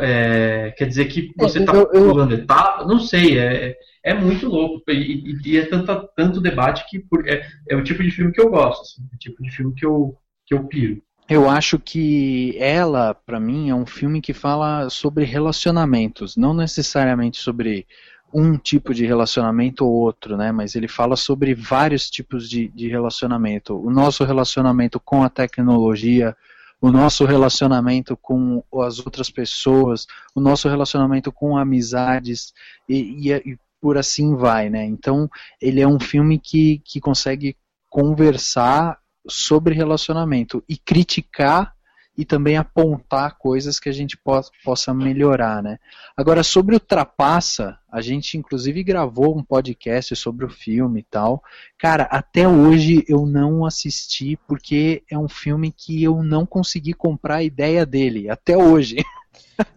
é, 0.00 0.74
quer 0.76 0.88
dizer 0.88 1.04
que 1.04 1.32
você 1.36 1.60
está 1.60 1.86
pulando 1.86 2.34
etapa? 2.34 2.84
Não 2.84 2.98
sei, 2.98 3.38
é, 3.38 3.76
é 4.02 4.12
muito 4.12 4.48
louco. 4.48 4.82
E, 4.90 5.36
e, 5.44 5.56
é 5.56 5.66
tanto, 5.66 6.08
tanto 6.16 6.40
debate 6.40 6.84
que 6.90 6.98
por, 6.98 7.24
é, 7.28 7.46
é, 7.70 7.76
o 7.76 7.84
tipo 7.84 8.02
de 8.02 8.10
filme 8.10 8.32
que 8.32 8.40
eu 8.40 8.50
gosto, 8.50 8.82
assim, 8.82 9.08
é 9.12 9.14
o 9.14 9.18
tipo 9.18 9.40
de 9.44 9.50
filme 9.52 9.72
que 9.76 9.86
eu, 9.86 10.18
que 10.44 10.54
eu 10.54 10.66
piro. 10.66 11.00
Eu 11.28 11.50
acho 11.50 11.78
que 11.78 12.56
ela, 12.56 13.12
para 13.12 13.40
mim, 13.40 13.68
é 13.68 13.74
um 13.74 13.84
filme 13.84 14.20
que 14.20 14.32
fala 14.32 14.88
sobre 14.88 15.24
relacionamentos, 15.24 16.36
não 16.36 16.54
necessariamente 16.54 17.38
sobre 17.38 17.84
um 18.32 18.56
tipo 18.56 18.94
de 18.94 19.04
relacionamento 19.06 19.84
ou 19.84 19.92
outro, 19.92 20.36
né? 20.36 20.52
Mas 20.52 20.76
ele 20.76 20.86
fala 20.86 21.16
sobre 21.16 21.52
vários 21.52 22.08
tipos 22.08 22.48
de, 22.48 22.68
de 22.68 22.88
relacionamento. 22.88 23.74
O 23.74 23.90
nosso 23.90 24.24
relacionamento 24.24 25.00
com 25.00 25.24
a 25.24 25.28
tecnologia, 25.28 26.36
o 26.80 26.92
nosso 26.92 27.24
relacionamento 27.24 28.16
com 28.16 28.62
as 28.82 28.98
outras 28.98 29.28
pessoas, 29.28 30.06
o 30.34 30.40
nosso 30.40 30.68
relacionamento 30.68 31.32
com 31.32 31.56
amizades 31.56 32.52
e, 32.88 33.30
e, 33.30 33.32
e 33.32 33.58
por 33.80 33.98
assim 33.98 34.36
vai, 34.36 34.70
né? 34.70 34.84
Então 34.84 35.28
ele 35.60 35.80
é 35.80 35.88
um 35.88 35.98
filme 35.98 36.38
que, 36.38 36.80
que 36.84 37.00
consegue 37.00 37.56
conversar 37.88 38.98
sobre 39.28 39.74
relacionamento 39.74 40.62
e 40.68 40.76
criticar 40.76 41.76
e 42.16 42.24
também 42.24 42.56
apontar 42.56 43.36
coisas 43.36 43.78
que 43.78 43.88
a 43.88 43.92
gente 43.92 44.16
po 44.16 44.40
possa 44.64 44.94
melhorar, 44.94 45.62
né? 45.62 45.78
Agora, 46.16 46.42
sobre 46.42 46.74
o 46.74 46.80
Trapaça, 46.80 47.78
a 47.92 48.00
gente 48.00 48.38
inclusive 48.38 48.82
gravou 48.82 49.36
um 49.36 49.42
podcast 49.42 50.16
sobre 50.16 50.46
o 50.46 50.50
filme 50.50 51.00
e 51.00 51.02
tal. 51.02 51.42
Cara, 51.78 52.04
até 52.04 52.48
hoje 52.48 53.04
eu 53.06 53.26
não 53.26 53.66
assisti 53.66 54.38
porque 54.48 55.02
é 55.10 55.18
um 55.18 55.28
filme 55.28 55.70
que 55.70 56.02
eu 56.02 56.22
não 56.22 56.46
consegui 56.46 56.94
comprar 56.94 57.36
a 57.36 57.42
ideia 57.42 57.84
dele, 57.84 58.30
até 58.30 58.56
hoje. 58.56 58.96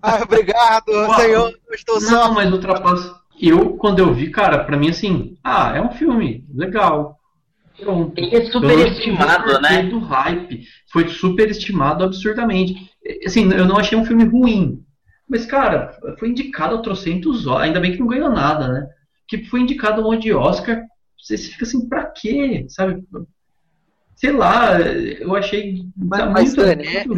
Ah, 0.01 0.19
obrigado, 0.23 0.89
Uau. 0.89 1.15
senhor. 1.15 1.59
estou 1.71 2.01
só. 2.01 2.11
Não, 2.11 2.33
mas 2.33 2.51
o 2.51 2.59
Trapaça, 2.59 3.15
eu, 3.39 3.77
quando 3.77 3.99
eu 3.99 4.13
vi, 4.13 4.29
cara, 4.29 4.63
pra 4.65 4.75
mim 4.75 4.89
assim, 4.89 5.37
ah, 5.41 5.73
é 5.75 5.81
um 5.81 5.91
filme, 5.91 6.45
legal. 6.53 7.18
Pronto. 7.79 8.13
É 8.19 8.45
superestimado, 8.45 9.61
né? 9.61 9.83
do 9.83 9.99
hype. 9.99 10.63
Foi 10.91 11.07
superestimado 11.07 12.03
absurdamente. 12.03 12.89
Assim, 13.25 13.51
eu 13.51 13.65
não 13.65 13.77
achei 13.77 13.97
um 13.97 14.05
filme 14.05 14.25
ruim. 14.25 14.83
Mas, 15.27 15.45
cara, 15.45 15.97
foi 16.17 16.29
indicado 16.29 16.75
a 16.75 16.81
trocentos 16.81 17.47
Ainda 17.47 17.79
bem 17.79 17.93
que 17.93 17.99
não 17.99 18.07
ganhou 18.07 18.29
nada, 18.29 18.67
né? 18.67 18.87
Que 19.27 19.45
foi 19.45 19.61
indicado 19.61 20.01
um 20.01 20.05
monte 20.05 20.23
de 20.23 20.33
Oscar. 20.33 20.83
Você 21.17 21.37
fica 21.37 21.65
assim, 21.65 21.87
pra 21.87 22.05
quê? 22.05 22.65
Sabe? 22.69 23.03
Sei 24.19 24.33
lá, 24.33 24.77
eu 24.81 25.33
achei 25.33 25.85
mas, 25.95 26.29
mas 26.29 26.55
muito, 26.57 26.61
é, 26.61 26.73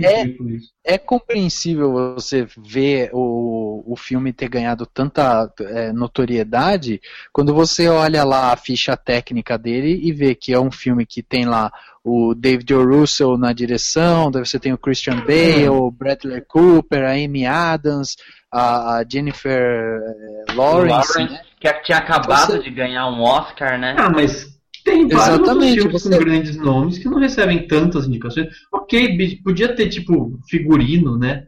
é, 0.05 0.93
é, 0.93 0.97
compreensível 0.99 2.13
você 2.13 2.47
ver 2.55 3.09
o, 3.11 3.83
o 3.87 3.95
filme 3.95 4.31
ter 4.31 4.47
ganhado 4.47 4.85
tanta 4.85 5.51
é, 5.61 5.91
notoriedade 5.91 7.01
quando 7.33 7.55
você 7.55 7.89
olha 7.89 8.23
lá 8.23 8.53
a 8.53 8.55
ficha 8.55 8.95
técnica 8.95 9.57
dele 9.57 9.99
e 10.03 10.13
vê 10.13 10.35
que 10.35 10.53
é 10.53 10.59
um 10.59 10.69
filme 10.69 11.03
que 11.03 11.23
tem 11.23 11.43
lá 11.43 11.71
o 12.03 12.35
David 12.35 12.71
o. 12.75 12.85
Russell 12.85 13.35
na 13.35 13.51
direção, 13.51 14.29
daí 14.29 14.45
você 14.45 14.59
tem 14.59 14.71
o 14.71 14.77
Christian 14.77 15.21
Bale, 15.25 15.69
o 15.69 15.89
Bradley 15.89 16.41
Cooper, 16.41 17.03
a 17.03 17.13
Amy 17.13 17.47
Adams, 17.47 18.15
a, 18.51 18.97
a 18.97 19.05
Jennifer 19.09 19.59
eh, 19.59 20.53
Lawrence, 20.53 21.17
Lawrence 21.17 21.33
né? 21.33 21.41
que 21.59 21.73
tinha 21.81 21.97
acabado 21.97 22.53
você... 22.53 22.59
de 22.59 22.69
ganhar 22.69 23.07
um 23.07 23.21
Oscar, 23.21 23.79
né? 23.79 23.95
Ah, 23.97 24.09
mas 24.09 24.50
tem 24.83 25.07
vários 25.07 25.47
filmes 25.47 25.91
você... 25.91 26.09
com 26.09 26.23
grandes 26.23 26.55
nomes 26.57 26.97
que 26.97 27.09
não 27.09 27.19
recebem 27.19 27.67
tantas 27.67 28.07
indicações. 28.07 28.47
Ok, 28.71 29.37
podia 29.43 29.75
ter, 29.75 29.89
tipo, 29.89 30.39
figurino, 30.49 31.17
né? 31.17 31.47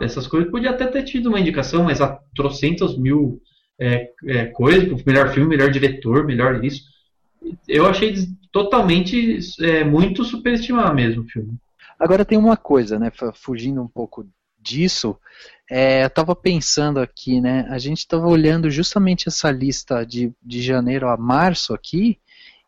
Essas 0.00 0.26
coisas. 0.26 0.50
Podia 0.50 0.70
até 0.70 0.86
ter 0.86 1.04
tido 1.04 1.28
uma 1.28 1.38
indicação, 1.38 1.84
mas 1.84 2.00
há 2.00 2.18
trocentos 2.34 2.98
mil 2.98 3.40
é, 3.78 4.10
é, 4.26 4.46
coisas. 4.46 5.02
Melhor 5.04 5.32
filme, 5.32 5.48
melhor 5.48 5.70
diretor, 5.70 6.24
melhor 6.24 6.64
isso. 6.64 6.82
Eu 7.68 7.86
achei 7.86 8.14
totalmente 8.50 9.38
é, 9.60 9.84
muito 9.84 10.24
superestimar 10.24 10.94
mesmo 10.94 11.22
o 11.22 11.28
filme. 11.28 11.56
Agora 11.98 12.24
tem 12.24 12.38
uma 12.38 12.56
coisa, 12.56 12.98
né? 12.98 13.12
Fugindo 13.34 13.80
um 13.82 13.88
pouco 13.88 14.26
disso, 14.60 15.16
é, 15.70 16.02
eu 16.02 16.08
estava 16.08 16.34
pensando 16.34 16.98
aqui, 16.98 17.40
né? 17.40 17.66
A 17.70 17.78
gente 17.78 17.98
estava 17.98 18.26
olhando 18.26 18.70
justamente 18.70 19.28
essa 19.28 19.50
lista 19.50 20.04
de, 20.04 20.32
de 20.42 20.60
janeiro 20.60 21.08
a 21.08 21.16
março 21.16 21.74
aqui, 21.74 22.18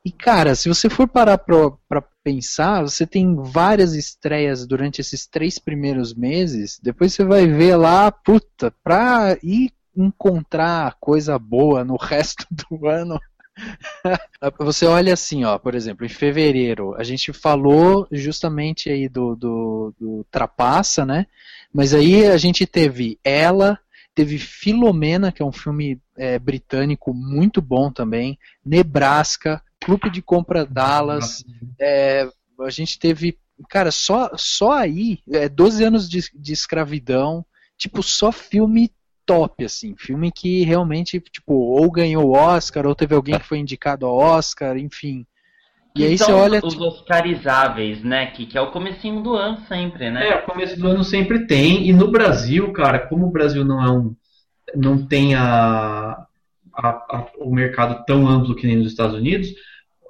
e 0.04 0.10
cara, 0.10 0.54
se 0.54 0.68
você 0.68 0.88
for 0.88 1.06
parar 1.06 1.36
para 1.36 2.02
pensar, 2.24 2.82
você 2.82 3.06
tem 3.06 3.34
várias 3.36 3.94
estreias 3.94 4.66
durante 4.66 5.00
esses 5.00 5.26
três 5.26 5.58
primeiros 5.58 6.14
meses. 6.14 6.80
Depois 6.82 7.12
você 7.12 7.24
vai 7.24 7.46
ver 7.46 7.76
lá, 7.76 8.10
puta, 8.10 8.72
pra 8.82 9.36
ir 9.42 9.70
encontrar 9.94 10.96
coisa 10.98 11.38
boa 11.38 11.84
no 11.84 11.96
resto 12.00 12.46
do 12.50 12.86
ano. 12.86 13.20
Você 14.60 14.86
olha 14.86 15.12
assim, 15.12 15.44
ó, 15.44 15.58
por 15.58 15.74
exemplo, 15.74 16.06
em 16.06 16.08
fevereiro, 16.08 16.94
a 16.94 17.02
gente 17.02 17.30
falou 17.30 18.08
justamente 18.10 18.88
aí 18.88 19.06
do, 19.06 19.36
do, 19.36 19.94
do 20.00 20.26
Trapaça, 20.30 21.04
né? 21.04 21.26
Mas 21.70 21.92
aí 21.92 22.26
a 22.26 22.38
gente 22.38 22.64
teve 22.66 23.18
ela, 23.22 23.78
teve 24.14 24.38
Filomena, 24.38 25.30
que 25.30 25.42
é 25.42 25.44
um 25.44 25.52
filme 25.52 26.00
é, 26.16 26.38
britânico 26.38 27.12
muito 27.12 27.60
bom 27.60 27.92
também, 27.92 28.38
Nebraska, 28.64 29.62
Clube 29.82 30.10
de 30.10 30.20
Compra 30.20 30.64
Dallas, 30.64 31.44
é, 31.80 32.28
a 32.60 32.70
gente 32.70 32.98
teve, 32.98 33.38
cara, 33.68 33.90
só, 33.90 34.30
só 34.36 34.72
aí, 34.72 35.18
é, 35.32 35.48
12 35.48 35.84
anos 35.84 36.08
de, 36.08 36.20
de 36.34 36.52
escravidão, 36.52 37.44
tipo, 37.78 38.02
só 38.02 38.30
filme 38.30 38.92
top, 39.24 39.64
assim, 39.64 39.94
filme 39.96 40.30
que 40.30 40.64
realmente, 40.64 41.20
tipo, 41.20 41.54
ou 41.54 41.90
ganhou 41.90 42.26
o 42.26 42.32
Oscar, 42.32 42.86
ou 42.86 42.94
teve 42.94 43.14
alguém 43.14 43.38
que 43.38 43.46
foi 43.46 43.58
indicado 43.58 44.04
ao 44.06 44.16
Oscar, 44.16 44.76
enfim. 44.76 45.26
E 45.96 46.04
aí 46.04 46.16
você 46.16 46.30
olha. 46.30 46.60
Os 46.64 46.78
Oscarizáveis, 46.78 48.02
né? 48.02 48.26
Que, 48.26 48.46
que 48.46 48.56
é 48.56 48.60
o 48.60 48.70
comecinho 48.70 49.22
do 49.22 49.34
ano 49.34 49.60
sempre, 49.66 50.10
né? 50.10 50.28
É, 50.28 50.36
o 50.36 50.46
começo 50.46 50.78
do 50.78 50.86
ano 50.86 51.02
sempre 51.02 51.46
tem. 51.46 51.88
E 51.88 51.92
no 51.92 52.10
Brasil, 52.10 52.72
cara, 52.72 52.98
como 52.98 53.26
o 53.26 53.30
Brasil 53.30 53.64
não 53.64 53.84
é 53.84 53.90
um. 53.90 54.14
não 54.74 55.04
tem 55.04 55.34
a, 55.34 56.26
a, 56.74 56.88
a 56.88 57.26
o 57.38 57.54
mercado 57.54 58.04
tão 58.04 58.28
amplo 58.28 58.54
que 58.54 58.66
nem 58.66 58.76
nos 58.76 58.88
Estados 58.88 59.16
Unidos, 59.16 59.48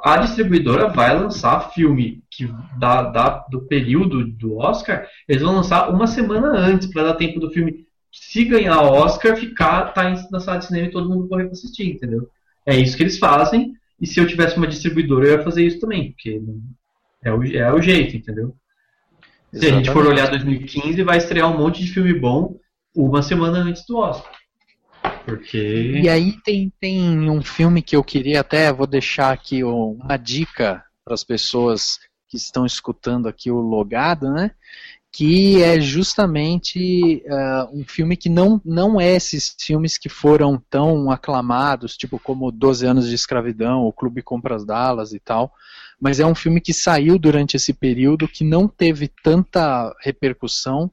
a 0.02 0.16
distribuidora 0.18 0.88
vai 0.88 1.18
lançar 1.18 1.72
filme 1.72 2.22
que 2.30 2.48
da, 2.78 3.02
da, 3.02 3.46
do 3.50 3.62
período 3.62 4.26
do 4.26 4.56
Oscar, 4.56 5.06
eles 5.28 5.42
vão 5.42 5.56
lançar 5.56 5.90
uma 5.90 6.06
semana 6.06 6.58
antes 6.58 6.86
para 6.88 7.04
dar 7.04 7.14
tempo 7.14 7.38
do 7.38 7.50
filme, 7.50 7.86
se 8.11 8.44
ganhar 8.44 8.80
o 8.80 8.92
Oscar, 8.92 9.36
ficar 9.36 9.92
tá 9.92 10.11
na 10.30 10.40
sala 10.40 10.58
de 10.58 10.66
cinema 10.66 10.88
e 10.88 10.90
todo 10.90 11.08
mundo 11.08 11.28
correr 11.28 11.44
para 11.44 11.52
assistir, 11.52 11.90
entendeu? 11.90 12.28
É 12.64 12.74
isso 12.76 12.96
que 12.96 13.02
eles 13.02 13.18
fazem. 13.18 13.74
E 14.00 14.06
se 14.06 14.18
eu 14.18 14.26
tivesse 14.26 14.56
uma 14.56 14.66
distribuidora, 14.66 15.26
eu 15.26 15.36
ia 15.36 15.44
fazer 15.44 15.66
isso 15.66 15.78
também, 15.78 16.12
porque 16.12 16.40
é 17.22 17.32
o, 17.32 17.44
é 17.44 17.72
o 17.72 17.82
jeito, 17.82 18.16
entendeu? 18.16 18.54
Exatamente. 19.52 19.61
Se 19.61 19.66
a 19.66 19.76
gente 19.76 19.90
for 19.90 20.06
olhar 20.06 20.30
2015, 20.30 21.02
vai 21.02 21.18
estrear 21.18 21.52
um 21.52 21.58
monte 21.58 21.84
de 21.84 21.92
filme 21.92 22.14
bom 22.14 22.58
uma 22.96 23.22
semana 23.22 23.58
antes 23.58 23.84
do 23.86 23.98
Oscar. 23.98 24.32
Porque... 25.24 26.01
E 26.03 26.09
aí 26.09 26.40
tem, 26.42 26.72
tem 26.80 27.30
um 27.30 27.42
filme 27.42 27.82
que 27.82 27.94
eu 27.94 28.03
queria 28.03 28.40
até, 28.40 28.72
vou 28.72 28.86
deixar 28.86 29.32
aqui 29.32 29.62
uma 29.62 30.16
dica 30.16 30.84
para 31.05 31.14
as 31.14 31.24
pessoas 31.24 31.98
que 32.28 32.36
estão 32.36 32.64
escutando 32.64 33.28
aqui 33.28 33.51
o 33.51 33.61
Logado, 33.61 34.30
né? 34.30 34.53
Que 35.12 35.61
é 35.62 35.80
justamente 35.80 37.22
uh, 37.26 37.76
um 37.76 37.84
filme 37.84 38.16
que 38.16 38.28
não, 38.28 38.61
não 38.64 39.01
é 39.01 39.16
esses 39.16 39.57
filmes 39.59 39.98
que 39.98 40.09
foram 40.09 40.62
tão 40.70 41.11
aclamados, 41.11 41.96
tipo 41.96 42.18
como 42.20 42.53
12 42.53 42.86
anos 42.86 43.09
de 43.09 43.14
escravidão, 43.16 43.82
o 43.82 43.92
Clube 43.92 44.22
Compras 44.22 44.64
Dallas 44.64 45.12
e 45.12 45.18
tal, 45.18 45.53
mas 46.01 46.20
é 46.20 46.26
um 46.26 46.34
filme 46.34 46.61
que 46.61 46.72
saiu 46.72 47.18
durante 47.18 47.57
esse 47.57 47.72
período 47.72 48.28
que 48.28 48.44
não 48.44 48.68
teve 48.68 49.09
tanta 49.09 49.92
repercussão, 50.01 50.90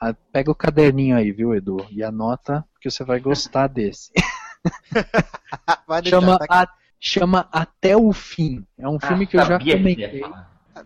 ah, 0.00 0.14
pega 0.32 0.50
o 0.50 0.54
caderninho 0.54 1.16
aí, 1.16 1.30
viu, 1.30 1.54
Edu? 1.54 1.86
E 1.92 2.02
anota 2.02 2.64
que 2.80 2.90
você 2.90 3.04
vai 3.04 3.20
gostar 3.20 3.68
desse. 3.68 4.10
chama, 6.08 6.38
tá 6.38 6.62
a, 6.62 6.68
chama 6.98 7.48
Até 7.52 7.96
o 7.96 8.12
Fim. 8.12 8.66
É 8.78 8.88
um 8.88 8.98
filme 8.98 9.24
ah, 9.24 9.26
que 9.26 9.36
eu 9.36 9.46
já 9.46 9.58
comentei. 9.58 10.22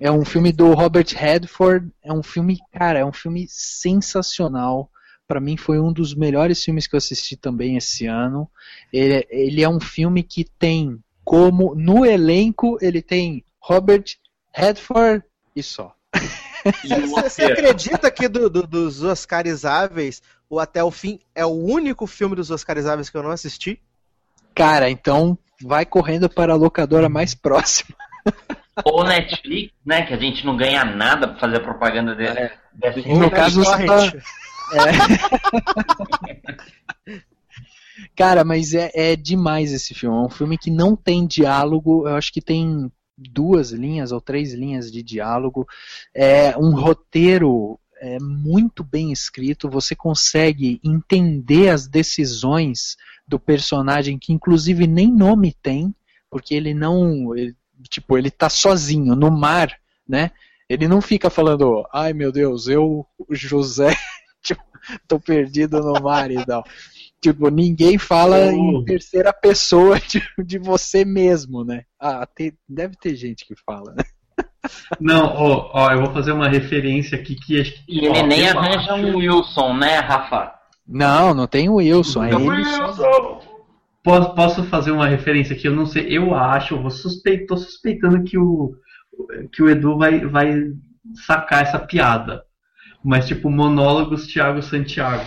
É 0.01 0.11
um 0.11 0.25
filme 0.25 0.53
do 0.53 0.73
Robert 0.73 1.07
Redford. 1.15 1.91
É 2.03 2.13
um 2.13 2.23
filme, 2.23 2.59
cara, 2.73 2.99
é 2.99 3.05
um 3.05 3.13
filme 3.13 3.47
sensacional. 3.49 4.91
Para 5.27 5.41
mim 5.41 5.57
foi 5.57 5.81
um 5.81 5.93
dos 5.93 6.15
melhores 6.15 6.63
filmes 6.63 6.87
que 6.87 6.95
eu 6.95 6.99
assisti 6.99 7.37
também 7.37 7.77
esse 7.77 8.07
ano. 8.07 8.51
Ele, 8.93 9.27
ele 9.31 9.63
é 9.63 9.69
um 9.69 9.81
filme 9.81 10.23
que 10.23 10.45
tem 10.45 11.01
como 11.25 11.75
no 11.75 12.05
elenco 12.05 12.77
ele 12.83 13.01
tem 13.01 13.45
Robert 13.59 14.05
Redford 14.53 15.25
e 15.57 15.63
só. 15.63 15.94
Você 17.11 17.45
acredita 17.45 18.11
que 18.11 18.29
do, 18.29 18.49
do, 18.49 18.67
dos 18.67 19.03
Oscarizáveis, 19.03 20.23
o 20.49 20.59
Até 20.59 20.83
o 20.83 20.91
Fim 20.91 21.21
é 21.35 21.45
o 21.45 21.51
único 21.51 22.07
filme 22.07 22.35
dos 22.35 22.51
Oscarizáveis 22.51 23.11
que 23.11 23.17
eu 23.17 23.23
não 23.23 23.31
assisti? 23.31 23.81
Cara, 24.55 24.89
então 24.89 25.39
vai 25.63 25.85
correndo 25.85 26.29
para 26.29 26.53
a 26.53 26.57
locadora 26.57 27.09
mais 27.09 27.35
próxima. 27.35 27.97
Ou 28.85 29.05
Netflix, 29.05 29.73
né? 29.85 30.07
Que 30.07 30.15
a 30.15 30.19
gente 30.19 30.45
não 30.45 30.57
ganha 30.57 30.85
nada 30.85 31.29
pra 31.29 31.39
fazer 31.39 31.57
a 31.57 31.61
propaganda 31.61 32.15
dele. 32.15 32.39
É. 32.39 32.59
No 33.15 33.31
caso, 33.31 33.63
você 33.63 33.85
tá... 33.87 34.07
é. 34.75 34.93
Cara, 38.17 38.45
mas 38.45 38.75
é, 38.75 38.91
é 38.95 39.17
demais 39.17 39.73
esse 39.73 39.95
filme. 39.95 40.17
É 40.17 40.21
um 40.21 40.29
filme 40.29 40.59
que 40.59 40.71
não 40.71 40.97
tem 40.97 41.27
diálogo. 41.27 42.09
Eu 42.09 42.17
acho 42.17 42.33
que 42.33 42.41
tem 42.41 42.91
duas 43.17 43.71
linhas 43.71 44.13
ou 44.13 44.21
três 44.21 44.53
linhas 44.53 44.91
de 44.91 45.03
diálogo. 45.03 45.67
É 46.15 46.57
um 46.57 46.75
roteiro 46.75 47.79
é, 48.01 48.19
muito 48.21 48.83
bem 48.85 49.13
escrito. 49.13 49.71
Você 49.71 49.95
consegue 49.95 50.81
entender 50.85 51.71
as 51.71 51.87
decisões 51.87 52.97
do 53.27 53.39
personagem, 53.39 54.19
que 54.19 54.33
inclusive 54.33 54.87
nem 54.87 55.11
nome 55.11 55.57
tem, 55.63 55.95
porque 56.31 56.55
ele 56.55 56.75
não. 56.75 57.35
Ele, 57.37 57.57
tipo, 57.89 58.19
ele 58.19 58.31
tá 58.31 58.49
sozinho 58.49 59.15
no 59.15 59.31
mar, 59.31 59.79
né? 60.07 60.31
Ele 60.69 60.89
não 60.89 61.01
fica 61.01 61.29
falando, 61.29 61.87
ai 61.93 62.13
meu 62.13 62.33
Deus, 62.33 62.69
eu, 62.69 63.07
José, 63.31 63.95
tipo, 64.43 64.63
tô 65.07 65.21
perdido 65.21 65.81
no 65.81 66.01
mar 66.03 66.31
e 66.31 66.45
tal. 66.45 66.65
Tipo, 67.25 67.49
ninguém 67.49 67.97
fala 67.97 68.37
oh. 68.37 68.51
em 68.51 68.85
terceira 68.85 69.33
pessoa 69.33 69.99
de, 69.99 70.23
de 70.45 70.59
você 70.59 71.07
mesmo, 71.07 71.65
né? 71.65 71.85
Ah, 71.99 72.27
tem, 72.27 72.53
deve 72.69 72.97
ter 73.01 73.17
gente 73.17 73.47
que 73.47 73.55
fala, 73.65 73.95
né? 73.97 74.05
Não, 75.01 75.25
ó, 75.25 75.71
ó, 75.73 75.91
eu 75.91 76.03
vou 76.03 76.13
fazer 76.13 76.33
uma 76.33 76.51
referência 76.51 77.17
aqui 77.17 77.35
que. 77.35 77.63
E 77.89 78.05
ele 78.05 78.23
nem 78.25 78.47
arranja 78.47 78.93
acho... 78.93 79.07
um 79.07 79.17
Wilson, 79.17 79.73
né, 79.73 80.01
Rafa? 80.01 80.53
Não, 80.87 81.33
não 81.33 81.47
tem 81.47 81.71
o 81.71 81.77
Wilson. 81.77 82.25
É 82.25 82.37
Wilson. 82.37 83.41
Posso, 84.03 84.35
posso 84.35 84.65
fazer 84.65 84.91
uma 84.91 85.09
referência 85.09 85.57
aqui? 85.57 85.67
Eu 85.67 85.75
não 85.75 85.87
sei, 85.87 86.07
eu 86.15 86.35
acho, 86.35 86.75
eu 86.75 86.83
vou 86.83 86.91
suspeito, 86.91 87.47
tô 87.47 87.57
suspeitando 87.57 88.23
que 88.23 88.37
o, 88.37 88.75
que 89.51 89.63
o 89.63 89.71
Edu 89.71 89.97
vai, 89.97 90.27
vai 90.27 90.53
sacar 91.27 91.63
essa 91.63 91.79
piada. 91.79 92.45
Mas, 93.03 93.27
tipo, 93.27 93.49
monólogos 93.49 94.27
Thiago 94.27 94.61
Santiago. 94.61 95.25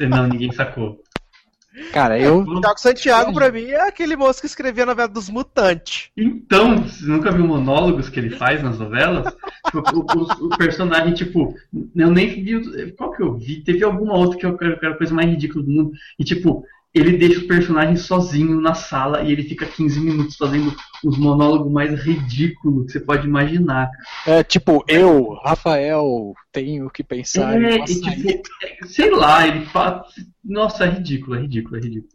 Não, 0.00 0.26
ninguém 0.26 0.50
sacou. 0.50 1.03
Cara, 1.92 2.18
eu. 2.18 2.38
O 2.38 2.60
Thiago 2.60 2.80
Santiago, 2.80 3.34
pra 3.34 3.50
mim, 3.50 3.66
é 3.66 3.88
aquele 3.88 4.16
moço 4.16 4.40
que 4.40 4.46
escrevia 4.46 4.84
a 4.84 4.86
novela 4.86 5.08
dos 5.08 5.28
Mutantes. 5.28 6.10
Então, 6.16 6.78
você 6.78 7.04
nunca 7.04 7.32
viu 7.32 7.46
monólogos 7.46 8.08
que 8.08 8.20
ele 8.20 8.30
faz 8.30 8.62
nas 8.62 8.78
novelas? 8.78 9.34
Tipo, 9.66 9.82
o, 9.92 10.00
o, 10.00 10.46
o, 10.46 10.56
personagem, 10.56 11.14
tipo, 11.14 11.54
eu 11.96 12.10
nem 12.10 12.28
vi. 12.28 12.92
Qual 12.92 13.10
que 13.12 13.22
eu 13.22 13.36
vi? 13.36 13.62
Teve 13.62 13.82
alguma 13.82 14.14
outra 14.16 14.38
que 14.38 14.46
eu 14.46 14.56
quero 14.56 14.92
a 14.92 14.96
coisa 14.96 15.12
mais 15.12 15.28
ridícula 15.28 15.64
do 15.64 15.70
mundo. 15.70 15.92
E, 16.18 16.24
tipo, 16.24 16.64
ele 16.94 17.16
deixa 17.16 17.40
o 17.40 17.48
personagem 17.48 17.96
sozinho 17.96 18.60
na 18.60 18.72
sala 18.72 19.22
e 19.22 19.32
ele 19.32 19.42
fica 19.42 19.66
15 19.66 20.00
minutos 20.00 20.36
fazendo 20.36 20.74
os 21.02 21.18
monólogos 21.18 21.70
mais 21.72 21.92
ridículos 22.00 22.86
que 22.86 22.92
você 22.92 23.00
pode 23.00 23.26
imaginar. 23.26 23.90
É 24.24 24.44
tipo, 24.44 24.84
eu, 24.86 25.34
Rafael, 25.44 26.32
tenho 26.52 26.88
que 26.88 27.02
pensar 27.02 27.60
é, 27.60 27.78
em 27.78 27.84
tipo, 27.84 28.48
é, 28.62 28.86
sei 28.86 29.10
lá, 29.10 29.46
ele 29.46 29.66
fala. 29.66 30.04
Nossa, 30.44 30.84
é 30.84 30.90
ridículo, 30.90 31.36
é 31.36 31.40
ridículo, 31.40 31.76
é 31.76 31.80
ridículo. 31.80 32.13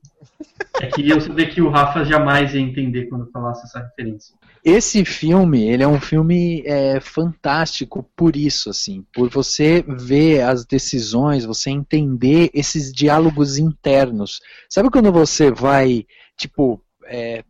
É 0.82 0.88
que 0.88 1.10
eu 1.10 1.20
que 1.52 1.62
o 1.62 1.70
Rafa 1.70 2.06
jamais 2.06 2.54
ia 2.54 2.62
entender 2.62 3.06
quando 3.06 3.30
falasse 3.32 3.66
essa 3.66 3.80
referência. 3.80 4.36
Esse 4.64 5.06
filme, 5.06 5.68
ele 5.68 5.84
é 5.84 5.88
um 5.88 6.00
filme 6.00 6.64
é, 6.66 7.00
fantástico 7.00 8.04
por 8.16 8.36
isso, 8.36 8.70
assim, 8.70 9.06
por 9.14 9.30
você 9.30 9.84
ver 9.88 10.42
as 10.42 10.66
decisões, 10.66 11.46
você 11.46 11.70
entender 11.70 12.50
esses 12.54 12.92
diálogos 12.92 13.58
internos. 13.58 14.42
Sabe 14.70 14.90
quando 14.90 15.12
você 15.12 15.52
vai, 15.52 16.06
tipo, 16.38 16.82
é, 17.06 17.44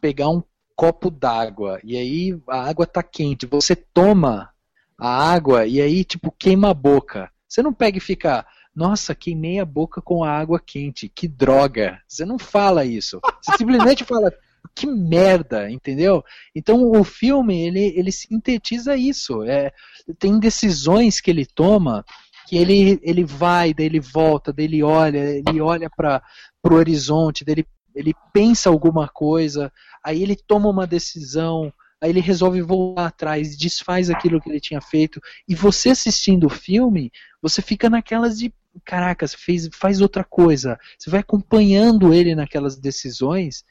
pegar 0.00 0.28
um 0.28 0.42
copo 0.74 1.10
d'água 1.10 1.80
e 1.84 1.96
aí 1.96 2.40
a 2.48 2.68
água 2.68 2.86
tá 2.86 3.02
quente, 3.02 3.46
você 3.46 3.76
toma 3.76 4.50
a 4.98 5.32
água 5.32 5.66
e 5.66 5.80
aí, 5.80 6.04
tipo, 6.04 6.32
queima 6.36 6.70
a 6.70 6.74
boca. 6.74 7.30
Você 7.48 7.60
não 7.62 7.72
pega 7.72 7.98
e 7.98 8.00
fica, 8.00 8.46
nossa, 8.74 9.14
queimei 9.14 9.60
a 9.60 9.64
boca 9.64 10.00
com 10.00 10.24
a 10.24 10.30
água 10.30 10.58
quente, 10.58 11.08
que 11.08 11.28
droga. 11.28 12.00
Você 12.08 12.24
não 12.24 12.38
fala 12.38 12.84
isso. 12.84 13.20
Você 13.42 13.56
simplesmente 13.58 14.04
fala, 14.04 14.32
que 14.74 14.86
merda, 14.86 15.70
entendeu? 15.70 16.24
Então 16.54 16.90
o 16.90 17.04
filme 17.04 17.60
ele, 17.60 17.92
ele 17.96 18.10
sintetiza 18.10 18.96
isso. 18.96 19.42
É, 19.42 19.72
tem 20.18 20.38
decisões 20.38 21.20
que 21.20 21.30
ele 21.30 21.44
toma 21.44 22.04
que 22.46 22.56
ele, 22.56 23.00
ele 23.02 23.24
vai, 23.24 23.72
daí 23.72 23.86
ele 23.86 24.00
volta, 24.00 24.52
daí 24.52 24.66
ele 24.66 24.82
olha, 24.82 25.18
ele 25.18 25.60
olha 25.60 25.88
para 25.88 26.22
o 26.64 26.74
horizonte, 26.74 27.44
daí 27.46 27.54
ele, 27.54 27.66
ele 27.94 28.14
pensa 28.32 28.68
alguma 28.68 29.08
coisa, 29.08 29.72
aí 30.04 30.22
ele 30.22 30.36
toma 30.36 30.68
uma 30.68 30.86
decisão, 30.86 31.72
aí 31.98 32.10
ele 32.10 32.20
resolve 32.20 32.60
voltar 32.60 33.06
atrás, 33.06 33.56
desfaz 33.56 34.10
aquilo 34.10 34.38
que 34.38 34.50
ele 34.50 34.60
tinha 34.60 34.82
feito, 34.82 35.18
e 35.48 35.54
você 35.54 35.90
assistindo 35.90 36.46
o 36.46 36.50
filme, 36.50 37.10
você 37.40 37.62
fica 37.62 37.88
naquelas 37.88 38.38
de 38.38 38.52
caraca, 38.84 39.26
fez, 39.28 39.68
faz 39.72 40.00
outra 40.00 40.24
coisa. 40.24 40.78
Você 40.98 41.10
vai 41.10 41.20
acompanhando 41.20 42.12
ele 42.12 42.34
naquelas 42.34 42.78
decisões. 42.78 43.64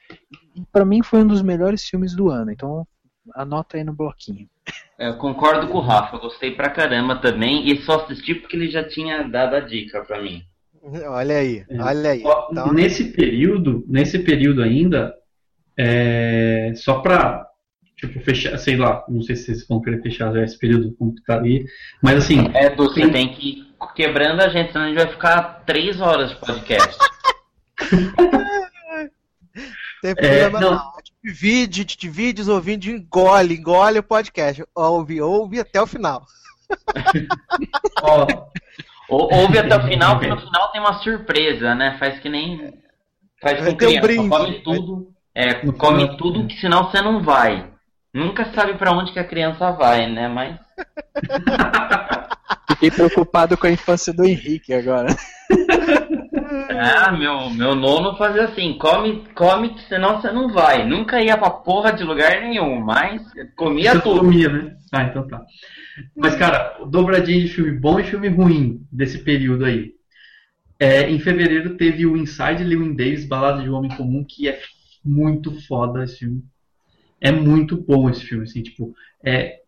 E 0.55 0.61
para 0.71 0.85
mim 0.85 1.03
foi 1.03 1.23
um 1.23 1.27
dos 1.27 1.41
melhores 1.41 1.83
filmes 1.83 2.15
do 2.15 2.29
ano. 2.29 2.51
Então 2.51 2.87
anota 3.33 3.77
aí 3.77 3.83
no 3.83 3.93
bloquinho. 3.93 4.47
Eu 4.97 5.17
concordo 5.17 5.67
com 5.67 5.79
o 5.79 5.81
Rafa, 5.81 6.17
gostei 6.17 6.51
pra 6.51 6.69
caramba 6.69 7.15
também. 7.17 7.69
E 7.69 7.81
só 7.81 8.03
assisti 8.03 8.35
porque 8.35 8.55
ele 8.55 8.69
já 8.69 8.87
tinha 8.87 9.23
dado 9.23 9.55
a 9.55 9.59
dica 9.59 10.03
pra 10.03 10.21
mim. 10.21 10.43
Olha 10.83 11.37
aí, 11.37 11.63
olha 11.79 12.11
aí. 12.11 12.23
Então... 12.51 12.73
Nesse 12.73 13.11
período, 13.11 13.85
nesse 13.87 14.17
período 14.19 14.63
ainda, 14.63 15.13
é, 15.77 16.73
só 16.75 16.99
pra 16.99 17.47
tipo, 17.95 18.19
fechar, 18.21 18.57
sei 18.57 18.77
lá, 18.77 19.05
não 19.07 19.21
sei 19.21 19.35
se 19.35 19.45
vocês 19.45 19.67
vão 19.67 19.79
querer 19.79 20.01
fechar 20.01 20.33
já 20.33 20.43
esse 20.43 20.57
período 20.57 20.95
como 20.95 21.13
que 21.13 21.23
tá 21.23 21.35
ali, 21.35 21.65
mas 22.01 22.17
assim... 22.17 22.49
É, 22.55 22.75
você 22.75 23.01
tem, 23.01 23.11
tem 23.11 23.33
que 23.33 23.70
quebrando 23.87 24.41
a 24.41 24.49
gente, 24.49 24.71
senão 24.71 24.85
a 24.85 24.89
gente 24.89 24.97
vai 24.97 25.07
ficar 25.07 25.63
três 25.65 25.99
horas 25.99 26.29
de 26.31 26.35
podcast. 26.37 26.97
tem 30.01 30.15
problema 30.15 30.57
é, 30.57 30.61
não. 30.61 30.71
não. 30.71 30.91
Divide, 31.23 31.85
divide 31.85 32.41
os 32.41 32.47
ouvintes, 32.47 32.91
engole, 32.91 33.55
engole 33.55 33.99
o 33.99 34.03
podcast. 34.03 34.63
Ouve, 34.73 35.21
ouve 35.21 35.59
até 35.59 35.79
o 35.79 35.85
final. 35.85 36.25
Ouve 39.11 39.59
até 39.59 39.75
o 39.75 39.83
final, 39.83 40.13
porque 40.13 40.29
no 40.29 40.39
final 40.39 40.71
tem 40.71 40.79
uma 40.79 41.01
surpresa, 41.01 41.75
né? 41.75 41.97
Faz 41.99 42.19
que 42.19 42.29
nem. 42.29 42.73
Faz 43.41 43.59
com 43.59 43.75
criança, 43.75 43.97
um 43.97 44.01
brinde. 44.01 44.29
come 44.29 44.63
tudo. 44.63 45.13
É, 45.35 45.53
come 45.53 46.17
tudo, 46.17 46.47
que 46.47 46.57
senão 46.59 46.89
você 46.89 47.01
não 47.01 47.21
vai. 47.21 47.69
Nunca 48.13 48.53
sabe 48.53 48.75
para 48.75 48.91
onde 48.91 49.11
que 49.11 49.19
a 49.19 49.27
criança 49.27 49.71
vai, 49.71 50.09
né? 50.09 50.29
Mas. 50.29 50.57
Fiquei 52.81 52.89
preocupado 52.89 53.55
com 53.55 53.67
a 53.67 53.71
infância 53.71 54.11
do 54.11 54.25
Henrique 54.25 54.73
agora. 54.73 55.15
Ah, 56.83 57.11
meu, 57.11 57.51
meu 57.51 57.75
nono 57.75 58.17
fazia 58.17 58.45
assim, 58.45 58.75
come, 58.79 59.23
come, 59.35 59.75
senão 59.87 60.19
você 60.19 60.31
não 60.31 60.51
vai. 60.51 60.87
Nunca 60.87 61.21
ia 61.21 61.37
pra 61.37 61.51
porra 61.51 61.91
de 61.91 62.03
lugar 62.03 62.41
nenhum, 62.41 62.79
mas 62.79 63.21
comia 63.55 63.99
tudo. 63.99 64.21
Comia, 64.21 64.49
né? 64.49 64.75
Ah, 64.91 65.03
então 65.03 65.27
tá. 65.27 65.45
Mas, 66.15 66.35
cara, 66.35 66.79
dobradinha 66.87 67.39
de 67.39 67.49
filme 67.49 67.71
bom 67.71 67.99
e 67.99 68.03
filme 68.03 68.27
ruim 68.29 68.83
desse 68.91 69.19
período 69.19 69.63
aí. 69.63 69.91
É, 70.79 71.07
em 71.07 71.19
fevereiro 71.19 71.77
teve 71.77 72.07
o 72.07 72.17
Inside 72.17 72.63
Lewin 72.63 72.95
Davis, 72.95 73.27
Balada 73.27 73.61
de 73.61 73.69
um 73.69 73.75
Homem 73.75 73.95
Comum, 73.95 74.25
que 74.27 74.49
é 74.49 74.59
muito 75.05 75.51
foda 75.67 76.03
esse 76.03 76.17
filme 76.17 76.43
é 77.21 77.31
muito 77.31 77.77
bom 77.77 78.09
esse 78.09 78.25
filme, 78.25 78.43
assim, 78.43 78.63
tipo, 78.63 78.95
é, 79.23 79.59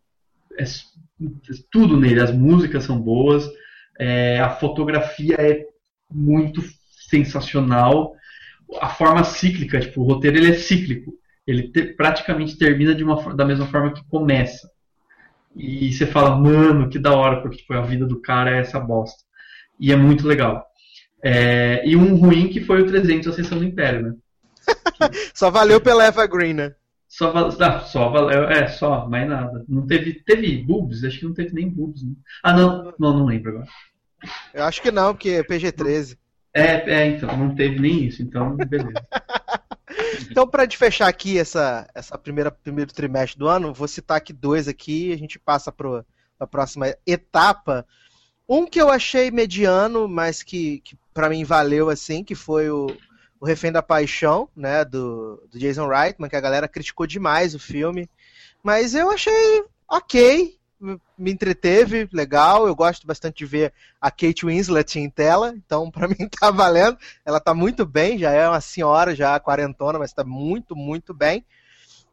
é 0.58 0.64
tudo 1.72 1.98
nele, 1.98 2.22
as 2.22 2.32
músicas 2.32 2.84
são 2.84 3.00
boas, 3.00 3.48
é, 4.00 4.40
a 4.40 4.50
fotografia 4.50 5.36
é 5.40 5.66
muito 6.12 6.62
sensacional, 7.10 8.14
a 8.80 8.90
forma 8.90 9.24
cíclica, 9.24 9.80
tipo, 9.80 10.02
o 10.02 10.06
roteiro 10.06 10.38
ele 10.38 10.52
é 10.52 10.54
cíclico, 10.54 11.14
ele 11.46 11.72
te, 11.72 11.84
praticamente 11.94 12.58
termina 12.58 12.96
de 12.96 13.04
uma, 13.04 13.36
da 13.36 13.46
mesma 13.46 13.68
forma 13.68 13.94
que 13.94 14.04
começa. 14.08 14.70
E 15.56 15.94
você 15.94 16.08
fala, 16.08 16.36
mano, 16.36 16.90
que 16.90 16.98
da 16.98 17.14
hora, 17.14 17.42
porque 17.42 17.58
tipo, 17.58 17.74
a 17.74 17.82
vida 17.82 18.06
do 18.06 18.20
cara 18.20 18.56
é 18.56 18.60
essa 18.60 18.80
bosta. 18.80 19.24
E 19.80 19.92
é 19.92 19.96
muito 19.96 20.28
legal. 20.28 20.66
É, 21.24 21.88
e 21.88 21.96
um 21.96 22.16
ruim 22.16 22.48
que 22.50 22.62
foi 22.62 22.82
o 22.82 22.88
300 22.88 23.28
Ascensão 23.28 23.60
do 23.60 23.64
Império, 23.64 24.02
né? 24.02 24.14
Só 25.34 25.52
valeu 25.52 25.80
pela 25.80 26.06
Eva 26.06 26.26
Green, 26.26 26.54
né? 26.54 26.74
Só, 27.14 27.32
ah, 27.32 27.80
só 27.82 28.10
valeu, 28.10 28.50
é, 28.50 28.68
só, 28.68 29.08
mais 29.08 29.30
nada. 29.30 29.64
Não 29.70 29.86
teve, 29.86 30.16
teve 30.24 30.64
boobs? 30.64 31.04
Acho 31.04 31.20
que 31.20 31.26
não 31.26 31.34
teve 31.36 31.54
nem 31.54 31.70
boobs. 31.70 32.02
Né? 32.02 32.16
Ah, 32.42 32.54
não, 32.54 32.92
não, 32.98 33.20
não 33.20 33.26
lembro 33.26 33.52
agora. 33.52 33.68
Eu 34.52 34.64
acho 34.64 34.82
que 34.82 34.90
não, 34.90 35.14
porque 35.14 35.30
é 35.30 35.44
PG-13. 35.44 36.18
É, 36.56 36.92
é, 36.92 37.08
então, 37.10 37.38
não 37.38 37.54
teve 37.54 37.80
nem 37.80 38.06
isso, 38.06 38.24
então, 38.24 38.56
beleza. 38.56 38.94
Então, 40.32 40.48
pra 40.48 40.64
gente 40.64 40.78
fechar 40.78 41.08
aqui 41.08 41.38
essa, 41.38 41.88
essa 41.94 42.18
primeira 42.18 42.50
primeiro 42.50 42.92
trimestre 42.92 43.38
do 43.38 43.48
ano, 43.48 43.74
vou 43.74 43.88
citar 43.88 44.18
aqui 44.18 44.34
dois 44.34 44.68
aqui 44.68 45.10
e 45.10 45.14
a 45.14 45.18
gente 45.18 45.38
passa 45.38 45.72
para 45.72 46.04
a 46.40 46.48
próxima 46.48 46.96
etapa. 47.06 47.86
Um 48.50 48.66
que 48.66 48.82
eu 48.82 48.90
achei 48.90 49.30
mediano, 49.30 50.08
mas 50.08 50.42
que, 50.42 50.80
que 50.80 50.98
para 51.14 51.30
mim 51.30 51.44
valeu 51.44 51.90
assim, 51.90 52.24
que 52.24 52.34
foi 52.34 52.72
o, 52.72 52.88
o 53.44 53.46
Refém 53.46 53.74
da 53.74 53.84
Paixão, 53.84 54.48
né, 54.56 54.86
do, 54.86 55.36
do 55.52 55.60
Jason 55.60 55.86
Reitman, 55.86 56.30
que 56.30 56.36
a 56.38 56.40
galera 56.40 56.66
criticou 56.66 57.06
demais 57.06 57.54
o 57.54 57.60
filme. 57.60 58.10
Mas 58.64 58.96
eu 58.96 59.12
achei 59.12 59.66
ok, 59.86 60.58
me 61.18 61.30
entreteve, 61.30 62.08
legal. 62.14 62.66
Eu 62.66 62.74
gosto 62.74 63.06
bastante 63.06 63.40
de 63.40 63.46
ver 63.46 63.74
a 64.00 64.10
Kate 64.10 64.46
Winslet 64.46 64.98
em 64.98 65.10
tela, 65.10 65.54
então 65.58 65.92
pra 65.92 66.08
mim 66.08 66.30
tá 66.40 66.52
valendo. 66.52 66.98
Ela 67.26 67.38
tá 67.38 67.54
muito 67.54 67.86
bem, 67.86 68.18
já 68.18 68.32
é 68.32 68.48
uma 68.48 68.62
senhora, 68.62 69.14
já 69.14 69.38
quarentona, 69.42 70.00
mas 70.00 70.14
tá 70.14 70.24
muito, 70.24 70.74
muito 70.74 71.14
bem. 71.14 71.46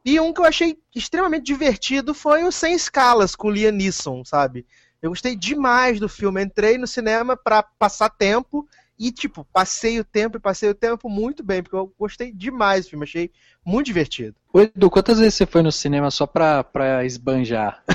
E 0.05 0.19
um 0.19 0.33
que 0.33 0.41
eu 0.41 0.45
achei 0.45 0.81
extremamente 0.93 1.45
divertido 1.45 2.13
foi 2.13 2.43
o 2.43 2.51
Sem 2.51 2.75
Escalas, 2.75 3.37
com 3.37 3.47
o 3.47 3.51
Liam 3.53 3.71
Neeson, 3.71 4.25
sabe? 4.25 4.67
Eu 5.01 5.11
gostei 5.11 5.37
demais 5.37 6.01
do 6.01 6.09
filme. 6.09 6.43
Entrei 6.43 6.77
no 6.77 6.89
cinema 6.89 7.37
pra 7.37 7.63
passar 7.63 8.11
tempo 8.11 8.67
e, 9.01 9.11
tipo, 9.11 9.47
passei 9.51 9.99
o 9.99 10.05
tempo 10.05 10.37
e 10.37 10.41
passei 10.41 10.69
o 10.69 10.75
tempo 10.75 11.09
muito 11.09 11.43
bem, 11.43 11.63
porque 11.63 11.75
eu 11.75 11.91
gostei 11.99 12.31
demais 12.31 12.85
do 12.85 12.91
filme, 12.91 13.05
achei 13.05 13.31
muito 13.65 13.87
divertido. 13.87 14.37
Ô, 14.53 14.61
Edu, 14.61 14.91
quantas 14.91 15.19
vezes 15.19 15.37
você 15.37 15.47
foi 15.47 15.63
no 15.63 15.73
cinema 15.73 16.11
só 16.11 16.27
pra, 16.27 16.63
pra 16.63 17.03
esbanjar? 17.03 17.83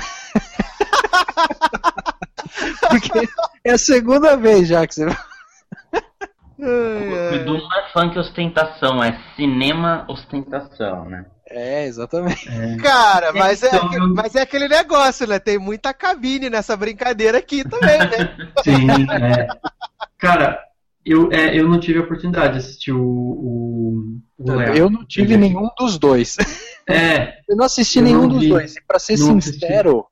Porque 2.88 3.28
é 3.64 3.72
a 3.72 3.78
segunda 3.78 4.36
vez 4.36 4.66
já 4.66 4.86
que 4.86 4.94
você 4.94 5.06
O 6.58 7.34
Edu 7.34 7.58
não 7.58 7.78
é 7.78 7.92
funk 7.92 8.18
ostentação, 8.18 9.04
é 9.04 9.20
cinema 9.36 10.04
ostentação, 10.08 11.04
né? 11.04 11.26
É, 11.48 11.84
exatamente. 11.86 12.48
É. 12.48 12.76
Cara, 12.78 13.32
mas 13.32 13.62
é, 13.62 13.68
Então, 13.68 14.14
mas 14.14 14.34
é 14.34 14.42
aquele 14.42 14.66
negócio, 14.66 15.26
né? 15.26 15.38
Tem 15.38 15.58
muita 15.58 15.94
cabine 15.94 16.50
nessa 16.50 16.76
brincadeira 16.76 17.38
aqui 17.38 17.62
também, 17.62 17.98
né? 17.98 18.36
Sim, 18.64 19.06
é. 19.10 19.46
Cara, 20.18 20.65
eu, 21.06 21.30
é, 21.30 21.56
eu 21.56 21.68
não 21.68 21.78
tive 21.78 21.98
a 21.98 22.02
oportunidade 22.02 22.54
de 22.54 22.58
assistir 22.58 22.92
o, 22.92 23.00
o, 23.00 24.18
o. 24.38 24.60
Eu 24.76 24.90
não 24.90 25.06
tive 25.06 25.36
nenhum 25.36 25.68
dos 25.78 25.98
dois. 25.98 26.36
É, 26.88 27.40
Eu 27.48 27.56
não 27.56 27.64
assisti 27.64 27.98
Eu 27.98 28.04
nenhum 28.04 28.22
não 28.22 28.28
dos 28.28 28.42
vi. 28.42 28.48
dois. 28.48 28.76
E 28.76 28.80
pra 28.80 28.96
ser 29.00 29.18
Não 29.18 29.40
sincero, 29.40 30.06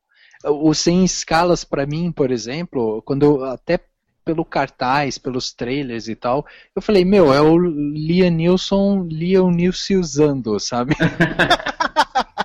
o 0.45 0.75
Sem 0.75 1.05
Escalas 1.05 1.63
pra 1.63 1.87
mim, 1.87 2.11
por 2.11 2.33
exemplo, 2.33 3.01
quando 3.03 3.23
eu, 3.23 3.45
até 3.45 3.79
pelo 4.25 4.45
cartaz, 4.45 5.17
pelos 5.17 5.53
trailers 5.53 6.09
e 6.09 6.17
tal, 6.17 6.45
eu 6.75 6.83
falei, 6.83 7.05
meu, 7.05 7.33
é 7.33 7.41
o 7.41 7.57
Liam 7.57 8.29
Neeson, 8.29 9.07
Liam 9.09 9.53
Neeson 9.53 10.01
usando, 10.01 10.59
sabe? 10.59 10.97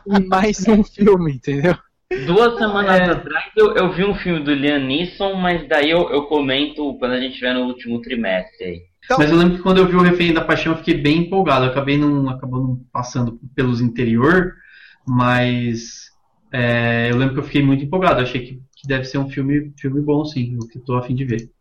Mais 0.28 0.68
um 0.68 0.84
filme, 0.84 1.34
entendeu? 1.34 1.76
Duas 2.26 2.58
semanas 2.58 3.00
É. 3.00 3.12
atrás 3.12 3.52
eu, 3.56 3.76
eu 3.76 3.94
vi 3.94 4.04
um 4.04 4.16
filme 4.16 4.44
do 4.44 4.52
Liam 4.52 4.80
Neeson, 4.80 5.36
mas 5.36 5.68
daí 5.68 5.92
eu, 5.92 6.10
eu 6.10 6.24
comento 6.26 6.98
quando 6.98 7.12
a 7.12 7.20
gente 7.20 7.34
estiver 7.34 7.54
no 7.54 7.66
último 7.66 8.02
trimestre 8.02 8.66
aí. 8.66 8.82
mas 9.12 9.30
eu 9.32 9.38
lembro 9.38 9.58
que 9.58 9.62
quando 9.64 9.78
eu 9.78 9.88
vi 9.88 9.96
o 9.96 10.02
Refém 10.02 10.34
da 10.34 10.42
Paixão 10.44 10.74
eu 10.74 10.78
fiquei 10.80 10.96
bem 10.96 11.20
empolgado. 11.20 11.66
Eu 11.66 11.70
acabei 11.72 11.98
não, 11.98 12.28
acabou 12.30 12.62
não 12.62 12.82
passando 12.92 13.40
pelos 13.56 13.80
interior, 13.80 14.56
mas 15.08 16.10
é, 16.52 17.12
eu 17.12 17.18
lembro 17.18 17.36
que 17.36 17.40
eu 17.42 17.46
fiquei 17.46 17.64
muito 17.64 17.84
empolgado. 17.86 18.20
Eu 18.20 18.24
achei 18.24 18.42
que, 18.42 18.54
que 18.76 18.88
deve 18.88 19.06
ser 19.06 19.20
um 19.20 19.30
filme, 19.30 19.72
filme 19.80 20.02
bom, 20.02 20.26
sim, 20.26 20.58
o 20.58 20.68
que 20.68 20.80
eu 20.80 20.84
tô 20.84 20.96
a 20.96 21.04
fim 21.04 21.14
de 21.14 21.26
ver. 21.26 21.52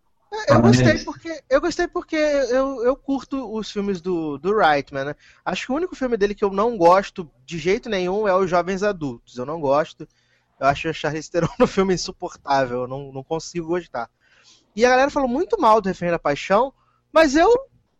Eu 0.46 0.56
Ah, 0.56 0.60
gostei 0.60 0.98
porque 0.98 1.42
eu 1.48 1.60
gostei 1.60 1.88
porque 1.88 2.16
eu, 2.16 2.84
eu 2.84 2.94
curto 2.96 3.50
os 3.54 3.70
filmes 3.70 4.00
do, 4.00 4.38
do 4.38 4.54
Reitman, 4.56 5.04
né? 5.06 5.14
Acho 5.44 5.66
que 5.66 5.72
o 5.72 5.74
único 5.74 5.96
filme 5.96 6.16
dele 6.16 6.34
que 6.34 6.44
eu 6.44 6.50
não 6.50 6.76
gosto 6.76 7.30
de 7.46 7.58
jeito 7.58 7.88
nenhum 7.88 8.28
é 8.28 8.34
os 8.34 8.48
Jovens 8.48 8.82
Adultos. 8.82 9.38
Eu 9.38 9.46
não 9.46 9.60
gosto. 9.60 10.06
Eu 10.60 10.66
acho 10.66 10.88
a 10.88 10.92
Charlize 10.92 11.30
Theron 11.30 11.48
no 11.58 11.66
filme 11.68 11.94
insuportável. 11.94 12.82
Eu 12.82 12.88
não, 12.88 13.12
não 13.12 13.22
consigo 13.22 13.68
gostar. 13.68 14.08
E 14.74 14.84
a 14.84 14.90
galera 14.90 15.10
falou 15.10 15.28
muito 15.28 15.60
mal 15.60 15.80
do 15.80 15.88
Refém 15.88 16.10
da 16.10 16.18
Paixão, 16.18 16.72
mas 17.12 17.34
eu, 17.34 17.52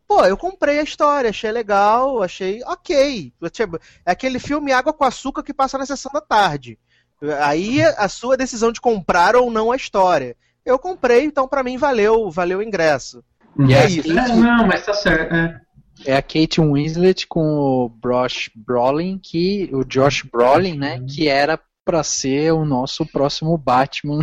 pô, 0.06 0.24
eu 0.24 0.36
comprei 0.36 0.78
a 0.78 0.82
história, 0.82 1.30
achei 1.30 1.50
legal, 1.50 2.22
achei 2.22 2.62
ok. 2.64 3.32
Tipo, 3.50 3.78
É 4.06 4.12
aquele 4.12 4.38
filme 4.38 4.72
Água 4.72 4.92
com 4.92 5.04
Açúcar 5.04 5.42
que 5.42 5.54
passa 5.54 5.78
na 5.78 5.86
sessão 5.86 6.12
da 6.12 6.20
tarde. 6.20 6.78
Aí 7.40 7.82
a 7.82 8.08
sua 8.08 8.36
decisão 8.36 8.70
de 8.70 8.80
comprar 8.80 9.34
ou 9.34 9.50
não 9.50 9.72
a 9.72 9.76
história. 9.76 10.36
Eu 10.64 10.78
comprei, 10.78 11.24
então 11.24 11.48
pra 11.48 11.64
mim 11.64 11.76
valeu, 11.76 12.30
valeu 12.30 12.58
o 12.58 12.62
ingresso. 12.62 13.24
E 13.58 13.74
é 13.74 13.80
a 13.80 13.86
isso. 13.86 14.10
É, 14.16 14.28
não, 14.28 14.66
mas 14.66 14.84
tá 14.86 14.94
certo. 14.94 15.34
É. 15.34 15.60
É 16.06 16.16
a 16.16 16.22
Kate 16.22 16.60
Winslet 16.60 17.26
com 17.26 17.42
o 17.42 17.92
Josh 18.00 18.50
Brolin, 18.54 19.18
que 19.18 19.68
o 19.72 19.84
Josh 19.84 20.22
Brolin, 20.22 20.78
né, 20.78 21.00
que 21.08 21.26
era 21.26 21.58
pra 21.88 22.02
ser 22.02 22.52
o 22.52 22.66
nosso 22.66 23.06
próximo 23.06 23.56
Batman. 23.56 24.20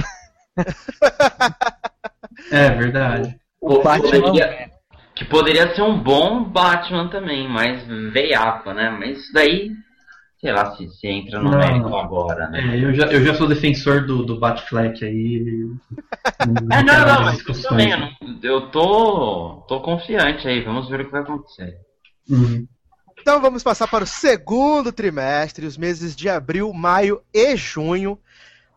É 2.51 2.70
verdade. 2.70 3.39
O 3.59 3.82
Batman 3.82 4.22
poderia, 4.22 4.70
que 5.16 5.26
poderia 5.26 5.74
ser 5.76 5.82
um 5.82 5.97
bom 5.97 6.43
Batman 6.43 7.07
também, 7.09 7.47
mas 7.49 7.84
veiaco, 8.13 8.72
né? 8.72 8.89
Mas 8.91 9.18
isso 9.18 9.34
daí, 9.34 9.72
sei 10.39 10.51
lá 10.51 10.76
se, 10.76 10.88
se 10.89 11.07
entra 11.07 11.39
no 11.41 11.49
Não. 11.49 11.57
mérito 11.57 11.95
agora, 11.95 12.47
né? 12.49 12.76
É, 12.78 12.86
eu, 12.86 12.93
já, 12.93 13.05
eu 13.07 13.26
já 13.26 13.34
sou 13.34 13.47
defensor 13.47 14.05
do, 14.05 14.24
do 14.24 14.39
Batfleck 14.39 15.03
aí. 15.03 15.43
É, 16.39 16.45
não, 16.45 16.86
quero 16.86 16.86
não, 16.86 17.05
mais 17.07 17.26
mas 17.26 17.36
discussões. 17.38 17.68
também, 17.70 17.91
eu, 17.91 17.97
não- 17.99 18.39
eu 18.43 18.72
tô, 18.72 19.66
tô 19.68 19.82
confiante 19.82 20.47
aí, 20.47 20.61
vamos 20.61 20.88
ver 20.89 21.01
o 21.01 21.05
que 21.05 21.11
vai 21.11 21.22
acontecer. 21.22 21.74
Uhum. 22.30 22.68
Então 23.26 23.41
vamos 23.41 23.63
passar 23.63 23.88
para 23.88 24.03
o 24.03 24.07
segundo 24.07 24.91
trimestre, 24.91 25.65
os 25.65 25.78
meses 25.78 26.15
de 26.15 26.30
abril, 26.30 26.71
maio 26.71 27.23
e 27.34 27.55
junho. 27.57 28.19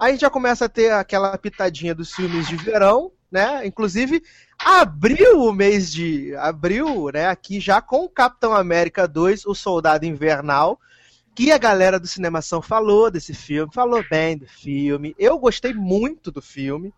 Aí 0.01 0.09
a 0.09 0.12
gente 0.12 0.22
já 0.22 0.30
começa 0.30 0.64
a 0.64 0.68
ter 0.70 0.90
aquela 0.90 1.36
pitadinha 1.36 1.94
dos 1.94 2.14
filmes 2.14 2.49
de 2.49 2.57
verão, 2.57 3.12
né? 3.30 3.66
Inclusive, 3.66 4.22
abriu 4.59 5.42
o 5.42 5.53
mês 5.53 5.92
de 5.92 6.34
abril, 6.36 7.11
né? 7.12 7.26
Aqui 7.26 7.61
já 7.61 7.82
com 7.82 8.07
o 8.07 8.09
Capitão 8.09 8.55
América 8.55 9.07
2, 9.07 9.44
o 9.44 9.55
Soldado 9.55 10.07
Invernal, 10.07 10.80
que 11.34 11.53
a 11.53 11.59
galera 11.59 12.01
do 12.01 12.07
Cinemação 12.07 12.62
falou 12.62 13.11
desse 13.11 13.34
filme, 13.34 13.70
falou 13.70 14.03
bem 14.11 14.38
do 14.38 14.46
filme. 14.46 15.14
Eu 15.18 15.38
gostei 15.38 15.74
muito 15.74 16.32
do 16.32 16.40
filme. 16.40 16.90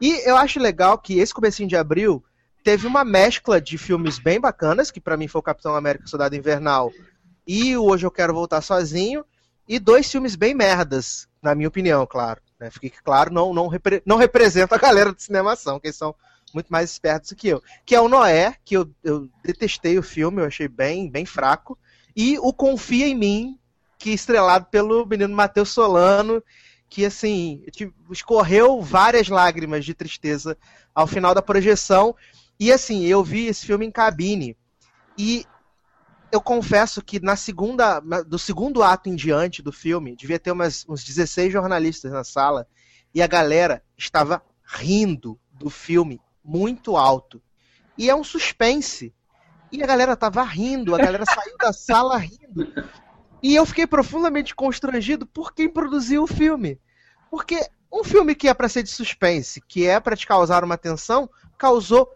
E 0.00 0.22
eu 0.24 0.36
acho 0.36 0.60
legal 0.60 0.96
que 0.98 1.18
esse 1.18 1.34
comecinho 1.34 1.68
de 1.68 1.76
abril 1.76 2.22
teve 2.62 2.86
uma 2.86 3.04
mescla 3.04 3.60
de 3.60 3.76
filmes 3.76 4.18
bem 4.18 4.40
bacanas, 4.40 4.90
que 4.90 5.00
pra 5.00 5.16
mim 5.16 5.28
foi 5.28 5.40
o 5.40 5.42
Capitão 5.42 5.74
América 5.74 6.06
Soldado 6.06 6.36
Invernal 6.36 6.90
e 7.46 7.76
o 7.76 7.84
Hoje 7.84 8.06
Eu 8.06 8.10
Quero 8.10 8.32
Voltar 8.32 8.60
Sozinho, 8.60 9.24
e 9.68 9.78
dois 9.78 10.10
filmes 10.10 10.36
bem 10.36 10.54
merdas, 10.54 11.28
na 11.40 11.54
minha 11.54 11.68
opinião, 11.68 12.06
claro. 12.06 12.40
Né? 12.58 12.70
Fique 12.70 13.02
claro, 13.02 13.32
não, 13.32 13.52
não, 13.52 13.68
repre 13.68 14.02
não 14.04 14.16
representa 14.16 14.74
a 14.74 14.78
galera 14.78 15.12
do 15.12 15.20
cinemação, 15.20 15.80
que 15.80 15.88
eles 15.88 15.96
são 15.96 16.14
muito 16.54 16.68
mais 16.68 16.90
espertos 16.90 17.32
que 17.32 17.48
eu. 17.48 17.62
Que 17.84 17.94
é 17.94 18.00
o 18.00 18.08
Noé, 18.08 18.56
que 18.64 18.76
eu, 18.76 18.88
eu 19.02 19.28
detestei 19.44 19.98
o 19.98 20.02
filme, 20.02 20.40
eu 20.40 20.46
achei 20.46 20.68
bem, 20.68 21.10
bem 21.10 21.24
fraco, 21.24 21.78
e 22.14 22.38
o 22.38 22.52
Confia 22.52 23.06
em 23.06 23.14
Mim, 23.14 23.58
que 23.98 24.10
é 24.10 24.14
estrelado 24.14 24.66
pelo 24.66 25.06
menino 25.06 25.34
Matheus 25.34 25.70
Solano, 25.70 26.42
que 26.88 27.06
assim, 27.06 27.64
escorreu 28.10 28.82
várias 28.82 29.28
lágrimas 29.28 29.84
de 29.84 29.94
tristeza 29.94 30.58
ao 30.94 31.06
final 31.06 31.34
da 31.34 31.40
projeção. 31.40 32.14
E 32.62 32.70
assim, 32.70 33.04
eu 33.06 33.24
vi 33.24 33.46
esse 33.46 33.66
filme 33.66 33.84
em 33.84 33.90
cabine. 33.90 34.56
E 35.18 35.44
eu 36.30 36.40
confesso 36.40 37.02
que 37.02 37.18
na 37.18 37.34
segunda, 37.34 37.98
do 38.24 38.38
segundo 38.38 38.84
ato 38.84 39.08
em 39.08 39.16
diante 39.16 39.60
do 39.60 39.72
filme, 39.72 40.14
devia 40.14 40.38
ter 40.38 40.52
umas, 40.52 40.86
uns 40.88 41.02
16 41.02 41.52
jornalistas 41.52 42.12
na 42.12 42.22
sala, 42.22 42.68
e 43.12 43.20
a 43.20 43.26
galera 43.26 43.82
estava 43.98 44.40
rindo 44.64 45.36
do 45.50 45.68
filme 45.68 46.20
muito 46.44 46.96
alto. 46.96 47.42
E 47.98 48.08
é 48.08 48.14
um 48.14 48.22
suspense. 48.22 49.12
E 49.72 49.82
a 49.82 49.86
galera 49.86 50.16
tava 50.16 50.44
rindo, 50.44 50.94
a 50.94 50.98
galera 50.98 51.24
saiu 51.24 51.58
da 51.58 51.72
sala 51.74 52.16
rindo. 52.16 52.72
E 53.42 53.56
eu 53.56 53.66
fiquei 53.66 53.88
profundamente 53.88 54.54
constrangido 54.54 55.26
por 55.26 55.52
quem 55.52 55.68
produziu 55.68 56.22
o 56.22 56.28
filme. 56.28 56.78
Porque 57.28 57.58
um 57.92 58.04
filme 58.04 58.36
que 58.36 58.46
é 58.46 58.54
pra 58.54 58.68
ser 58.68 58.84
de 58.84 58.90
suspense, 58.90 59.60
que 59.66 59.84
é 59.84 59.98
pra 59.98 60.14
te 60.14 60.28
causar 60.28 60.62
uma 60.62 60.78
tensão, 60.78 61.28
causou 61.58 62.08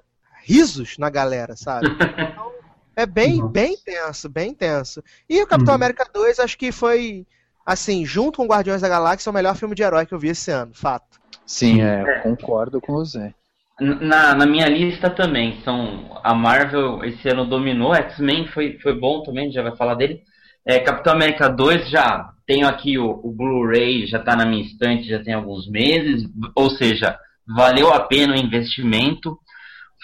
risos 0.47 0.97
na 0.99 1.11
galera, 1.11 1.57
sabe? 1.57 1.88
Então, 1.99 2.53
é 2.97 3.05
bem, 3.05 3.38
Nossa. 3.38 3.53
bem 3.53 3.76
tenso, 3.84 4.28
bem 4.28 4.55
tenso. 4.55 5.03
E 5.28 5.42
o 5.42 5.47
Capitão 5.47 5.72
Uhum. 5.72 5.76
América 5.76 6.09
2, 6.14 6.38
acho 6.38 6.57
que 6.57 6.72
foi, 6.72 7.26
assim, 7.64 8.07
junto 8.07 8.38
com 8.38 8.47
Guardiões 8.47 8.80
da 8.80 8.88
Galáxia, 8.88 9.28
o 9.30 9.34
melhor 9.34 9.55
filme 9.55 9.74
de 9.74 9.82
herói 9.82 10.07
que 10.07 10.14
eu 10.14 10.18
vi 10.18 10.28
esse 10.28 10.51
ano, 10.51 10.72
fato. 10.74 11.18
Sim, 11.44 11.82
é, 11.82 12.03
eu 12.03 12.22
concordo 12.22 12.80
com 12.80 12.94
você. 12.94 13.34
Na, 13.78 14.34
na 14.34 14.47
minha 14.47 14.66
lista 14.68 15.11
também, 15.11 15.61
são 15.62 16.18
a 16.24 16.34
Marvel 16.34 17.05
esse 17.05 17.28
ano 17.28 17.44
dominou, 17.44 17.94
X-Men 17.94 18.49
foi, 18.49 18.78
foi 18.82 18.99
bom 18.99 19.22
também, 19.22 19.42
a 19.42 19.47
gente 19.47 19.55
já 19.55 19.62
vai 19.62 19.76
falar 19.76 19.94
dele. 19.94 20.22
É, 20.64 20.78
Capitão 20.80 21.12
América 21.12 21.49
2 21.49 21.90
já 21.90 22.30
tenho 22.47 22.66
aqui 22.66 22.99
o, 22.99 23.20
o 23.22 23.30
Blu-ray, 23.30 24.07
já 24.07 24.18
está 24.18 24.34
na 24.34 24.47
minha 24.47 24.62
estante, 24.64 25.09
já 25.09 25.22
tem 25.22 25.34
alguns 25.34 25.68
meses, 25.68 26.22
ou 26.55 26.70
seja, 26.70 27.18
valeu 27.47 27.92
a 27.92 28.01
pena 28.01 28.34
o 28.34 28.38
investimento. 28.38 29.38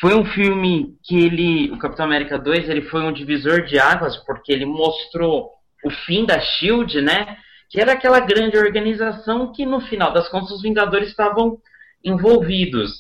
Foi 0.01 0.14
um 0.14 0.24
filme 0.24 0.97
que 1.05 1.16
ele, 1.16 1.70
o 1.70 1.78
Capitão 1.78 2.07
América 2.07 2.38
2, 2.38 2.68
ele 2.68 2.82
foi 2.82 3.03
um 3.03 3.12
divisor 3.12 3.64
de 3.64 3.78
águas 3.78 4.16
porque 4.24 4.53
ele 4.53 4.64
mostrou 4.64 5.51
o 5.84 5.90
fim 5.90 6.24
da 6.24 6.40
Shield, 6.40 7.01
né? 7.01 7.36
Que 7.70 7.80
era 7.80 7.93
aquela 7.93 8.20
grande 8.20 8.57
organização 8.57 9.53
que 9.53 9.64
no 9.64 9.80
final 9.80 10.12
das 10.12 10.28
contas 10.28 10.51
os 10.51 10.62
Vingadores 10.62 11.09
estavam 11.09 11.59
envolvidos. 12.05 12.90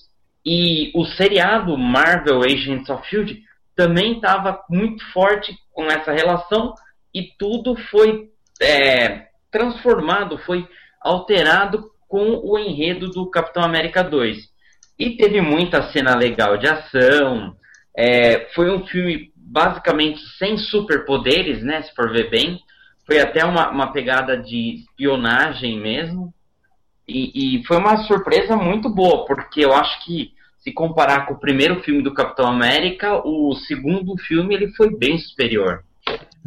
E 0.44 0.90
o 0.94 1.04
seriado 1.04 1.76
Marvel 1.78 2.42
Agents 2.42 2.88
of 2.88 3.06
Shield 3.08 3.40
também 3.76 4.14
estava 4.14 4.62
muito 4.68 5.04
forte 5.12 5.56
com 5.72 5.84
essa 5.86 6.12
relação 6.12 6.74
e 7.14 7.28
tudo 7.38 7.76
foi 7.90 8.28
é, 8.60 9.28
transformado, 9.50 10.38
foi 10.38 10.66
alterado 11.00 11.90
com 12.08 12.40
o 12.44 12.58
enredo 12.58 13.10
do 13.10 13.30
Capitão 13.30 13.62
América 13.62 14.02
2. 14.02 14.51
E 14.98 15.16
teve 15.16 15.40
muita 15.40 15.90
cena 15.92 16.14
legal 16.14 16.56
de 16.56 16.66
ação. 16.66 17.56
É, 17.96 18.48
foi 18.54 18.70
um 18.70 18.86
filme 18.86 19.32
basicamente 19.36 20.20
sem 20.38 20.56
superpoderes, 20.56 21.62
né? 21.62 21.82
Se 21.82 21.94
for 21.94 22.10
ver 22.10 22.30
bem. 22.30 22.60
Foi 23.06 23.20
até 23.20 23.44
uma, 23.44 23.70
uma 23.70 23.92
pegada 23.92 24.36
de 24.36 24.76
espionagem 24.76 25.80
mesmo. 25.80 26.32
E, 27.06 27.58
e 27.58 27.64
foi 27.64 27.76
uma 27.76 28.04
surpresa 28.04 28.56
muito 28.56 28.88
boa, 28.88 29.24
porque 29.24 29.64
eu 29.64 29.74
acho 29.74 30.04
que 30.04 30.32
se 30.60 30.72
comparar 30.72 31.26
com 31.26 31.34
o 31.34 31.40
primeiro 31.40 31.82
filme 31.82 32.02
do 32.02 32.14
Capitão 32.14 32.46
América, 32.46 33.20
o 33.26 33.54
segundo 33.66 34.16
filme 34.16 34.54
ele 34.54 34.68
foi 34.74 34.96
bem 34.96 35.18
superior. 35.18 35.82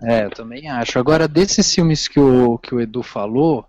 É, 0.02 0.26
eu 0.26 0.30
também 0.30 0.70
acho. 0.70 0.98
Agora, 0.98 1.28
desses 1.28 1.74
filmes 1.74 2.08
que 2.08 2.20
o, 2.20 2.58
que 2.58 2.74
o 2.74 2.80
Edu 2.80 3.04
falou, 3.04 3.66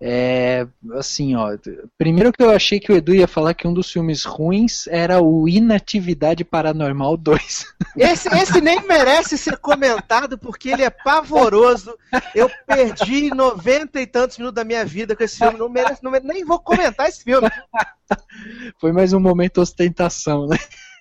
é, 0.00 0.64
assim, 0.94 1.34
ó. 1.34 1.56
Primeiro 1.96 2.32
que 2.32 2.42
eu 2.42 2.50
achei 2.50 2.78
que 2.78 2.92
o 2.92 2.96
Edu 2.96 3.14
ia 3.14 3.26
falar 3.26 3.54
que 3.54 3.66
um 3.66 3.74
dos 3.74 3.90
filmes 3.90 4.24
ruins 4.24 4.86
era 4.86 5.20
o 5.20 5.48
Inatividade 5.48 6.44
Paranormal 6.44 7.16
2. 7.16 7.66
Esse, 7.96 8.28
esse 8.28 8.60
nem 8.60 8.86
merece 8.86 9.36
ser 9.36 9.56
comentado 9.56 10.38
porque 10.38 10.68
ele 10.68 10.84
é 10.84 10.90
pavoroso. 10.90 11.98
Eu 12.32 12.48
perdi 12.64 13.34
noventa 13.34 14.00
e 14.00 14.06
tantos 14.06 14.38
minutos 14.38 14.54
da 14.54 14.62
minha 14.62 14.84
vida 14.84 15.16
com 15.16 15.24
esse 15.24 15.38
filme. 15.38 15.58
Não 15.58 15.68
merece, 15.68 16.04
não, 16.04 16.12
nem 16.12 16.44
vou 16.44 16.60
comentar 16.60 17.08
esse 17.08 17.24
filme. 17.24 17.50
Foi 18.78 18.92
mais 18.92 19.12
um 19.12 19.18
momento 19.18 19.60
ostentação, 19.60 20.46
né? 20.46 20.58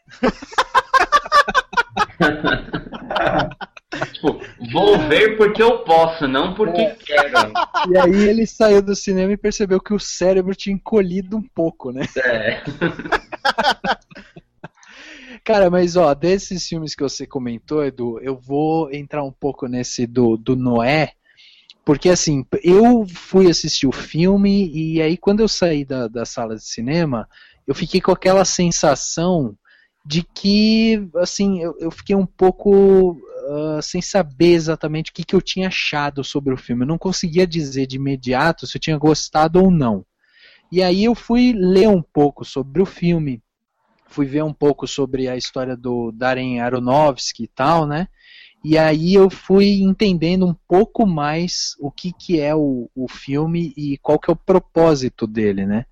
tipo, 4.13 4.39
vou 4.71 4.97
ver 5.07 5.37
porque 5.37 5.61
eu 5.61 5.79
posso, 5.79 6.27
não 6.27 6.53
porque 6.53 6.81
é. 6.81 6.95
quero. 6.95 7.53
E 7.89 7.97
aí 7.97 8.29
ele 8.29 8.45
saiu 8.45 8.81
do 8.81 8.95
cinema 8.95 9.33
e 9.33 9.37
percebeu 9.37 9.79
que 9.79 9.93
o 9.93 9.99
cérebro 9.99 10.55
tinha 10.55 10.75
encolhido 10.75 11.37
um 11.37 11.43
pouco, 11.43 11.91
né? 11.91 12.07
É. 12.17 12.63
Cara, 15.43 15.69
mas 15.69 15.95
ó, 15.95 16.13
desses 16.13 16.67
filmes 16.67 16.93
que 16.93 17.03
você 17.03 17.25
comentou, 17.25 17.85
Edu, 17.85 18.19
eu 18.19 18.35
vou 18.35 18.91
entrar 18.91 19.23
um 19.23 19.31
pouco 19.31 19.67
nesse 19.67 20.05
do, 20.05 20.35
do 20.35 20.57
Noé, 20.57 21.13
porque 21.85 22.09
assim, 22.09 22.45
eu 22.61 23.07
fui 23.07 23.49
assistir 23.49 23.87
o 23.87 23.93
filme 23.93 24.69
e 24.73 25.01
aí 25.01 25.15
quando 25.15 25.39
eu 25.39 25.47
saí 25.47 25.85
da, 25.85 26.09
da 26.09 26.25
sala 26.25 26.55
de 26.55 26.65
cinema, 26.65 27.29
eu 27.65 27.73
fiquei 27.73 28.01
com 28.01 28.11
aquela 28.11 28.43
sensação 28.43 29.55
de 30.05 30.23
que, 30.23 31.07
assim, 31.15 31.61
eu, 31.61 31.77
eu 31.79 31.91
fiquei 31.91 32.15
um 32.15 32.25
pouco 32.25 33.17
uh, 33.47 33.81
sem 33.81 34.01
saber 34.01 34.53
exatamente 34.53 35.11
o 35.11 35.13
que, 35.13 35.23
que 35.23 35.35
eu 35.35 35.41
tinha 35.41 35.67
achado 35.67 36.23
sobre 36.23 36.53
o 36.53 36.57
filme. 36.57 36.83
Eu 36.83 36.87
não 36.87 36.97
conseguia 36.97 37.47
dizer 37.47 37.87
de 37.87 37.95
imediato 37.95 38.67
se 38.67 38.77
eu 38.77 38.81
tinha 38.81 38.97
gostado 38.97 39.63
ou 39.63 39.71
não. 39.71 40.05
E 40.71 40.83
aí 40.83 41.05
eu 41.05 41.15
fui 41.15 41.53
ler 41.53 41.87
um 41.87 42.01
pouco 42.01 42.43
sobre 42.43 42.81
o 42.81 42.85
filme, 42.85 43.41
fui 44.07 44.25
ver 44.25 44.43
um 44.43 44.53
pouco 44.53 44.85
sobre 44.85 45.29
a 45.29 45.37
história 45.37 45.77
do 45.77 46.11
Darren 46.11 46.59
Aronofsky 46.59 47.43
e 47.43 47.47
tal, 47.47 47.87
né? 47.87 48.07
E 48.63 48.77
aí 48.77 49.13
eu 49.13 49.29
fui 49.29 49.81
entendendo 49.81 50.45
um 50.45 50.55
pouco 50.67 51.05
mais 51.05 51.75
o 51.79 51.89
que, 51.89 52.11
que 52.11 52.39
é 52.39 52.53
o, 52.53 52.89
o 52.93 53.07
filme 53.07 53.73
e 53.77 53.97
qual 53.99 54.19
que 54.19 54.29
é 54.29 54.33
o 54.33 54.37
propósito 54.37 55.25
dele, 55.25 55.65
né? 55.65 55.85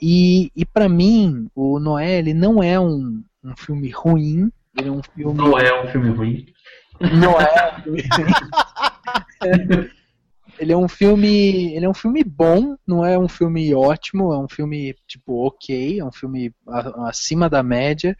E, 0.00 0.50
e 0.54 0.64
para 0.64 0.88
mim, 0.88 1.48
o 1.54 1.78
Noé 1.78 2.18
ele 2.18 2.34
não 2.34 2.62
é 2.62 2.78
um, 2.78 3.22
um 3.44 3.56
filme 3.56 3.90
ruim. 3.90 4.50
Ele 4.76 4.88
é 4.88 4.92
um 4.92 5.02
filme. 5.02 5.34
Não 5.34 5.58
é 5.58 5.84
um 5.84 5.88
filme 5.88 6.10
ruim. 6.10 6.46
Não 7.00 7.40
é 7.40 7.48
ele 10.58 10.72
é 10.72 10.76
um 10.76 10.88
filme. 10.88 11.74
Ele 11.74 11.84
é 11.84 11.88
um 11.88 11.94
filme 11.94 12.24
bom, 12.24 12.76
não 12.86 13.04
é 13.04 13.18
um 13.18 13.28
filme 13.28 13.72
ótimo, 13.74 14.32
é 14.32 14.38
um 14.38 14.48
filme, 14.48 14.94
tipo, 15.06 15.46
ok, 15.46 16.00
é 16.00 16.04
um 16.04 16.12
filme 16.12 16.52
acima 17.06 17.48
da 17.48 17.62
média. 17.62 18.16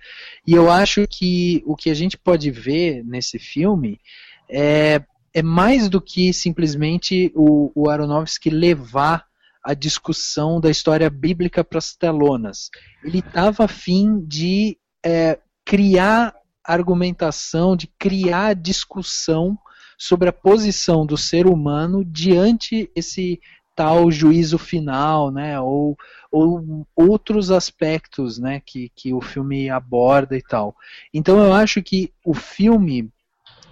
E 0.47 0.55
eu 0.55 0.71
acho 0.71 1.07
que 1.09 1.63
o 1.67 1.75
que 1.75 1.91
a 1.91 1.95
gente 1.95 2.17
pode 2.17 2.51
ver 2.51 3.05
nesse 3.05 3.39
filme 3.39 4.01
é, 4.49 5.03
é 5.35 5.43
mais 5.43 5.89
do 5.89 6.01
que 6.01 6.33
simplesmente 6.33 7.33
o, 7.35 7.73
o 7.75 7.91
Aronofsky 7.91 8.51
levar 8.51 9.27
a 9.63 9.75
discussão 9.75 10.61
da 10.61 10.71
história 10.71 11.11
bíblica 11.11 11.65
para 11.65 11.79
as 11.79 11.95
telonas. 11.95 12.71
Ele 13.05 13.19
estava 13.19 13.65
afim 13.65 14.21
de 14.25 14.79
é, 15.05 15.39
criar 15.65 16.35
argumentação, 16.69 17.75
de 17.75 17.87
criar 17.99 18.55
discussão 18.55 19.59
sobre 19.97 20.29
a 20.29 20.33
posição 20.33 21.05
do 21.05 21.17
ser 21.17 21.47
humano 21.47 22.05
diante 22.05 22.91
esse 22.95 23.41
tal 23.75 24.11
juízo 24.11 24.59
final, 24.59 25.31
né, 25.31 25.59
ou, 25.61 25.97
ou 26.33 26.87
outros 26.97 27.51
aspectos, 27.51 28.39
né, 28.39 28.61
que, 28.65 28.91
que 28.95 29.15
o 29.15 29.21
filme 29.21 29.71
aborda 29.71 30.37
e 30.37 30.43
tal. 30.43 30.75
Então 31.15 31.39
eu 31.39 31.53
acho 31.53 31.81
que 31.83 32.13
o 32.25 32.35
filme 32.35 33.09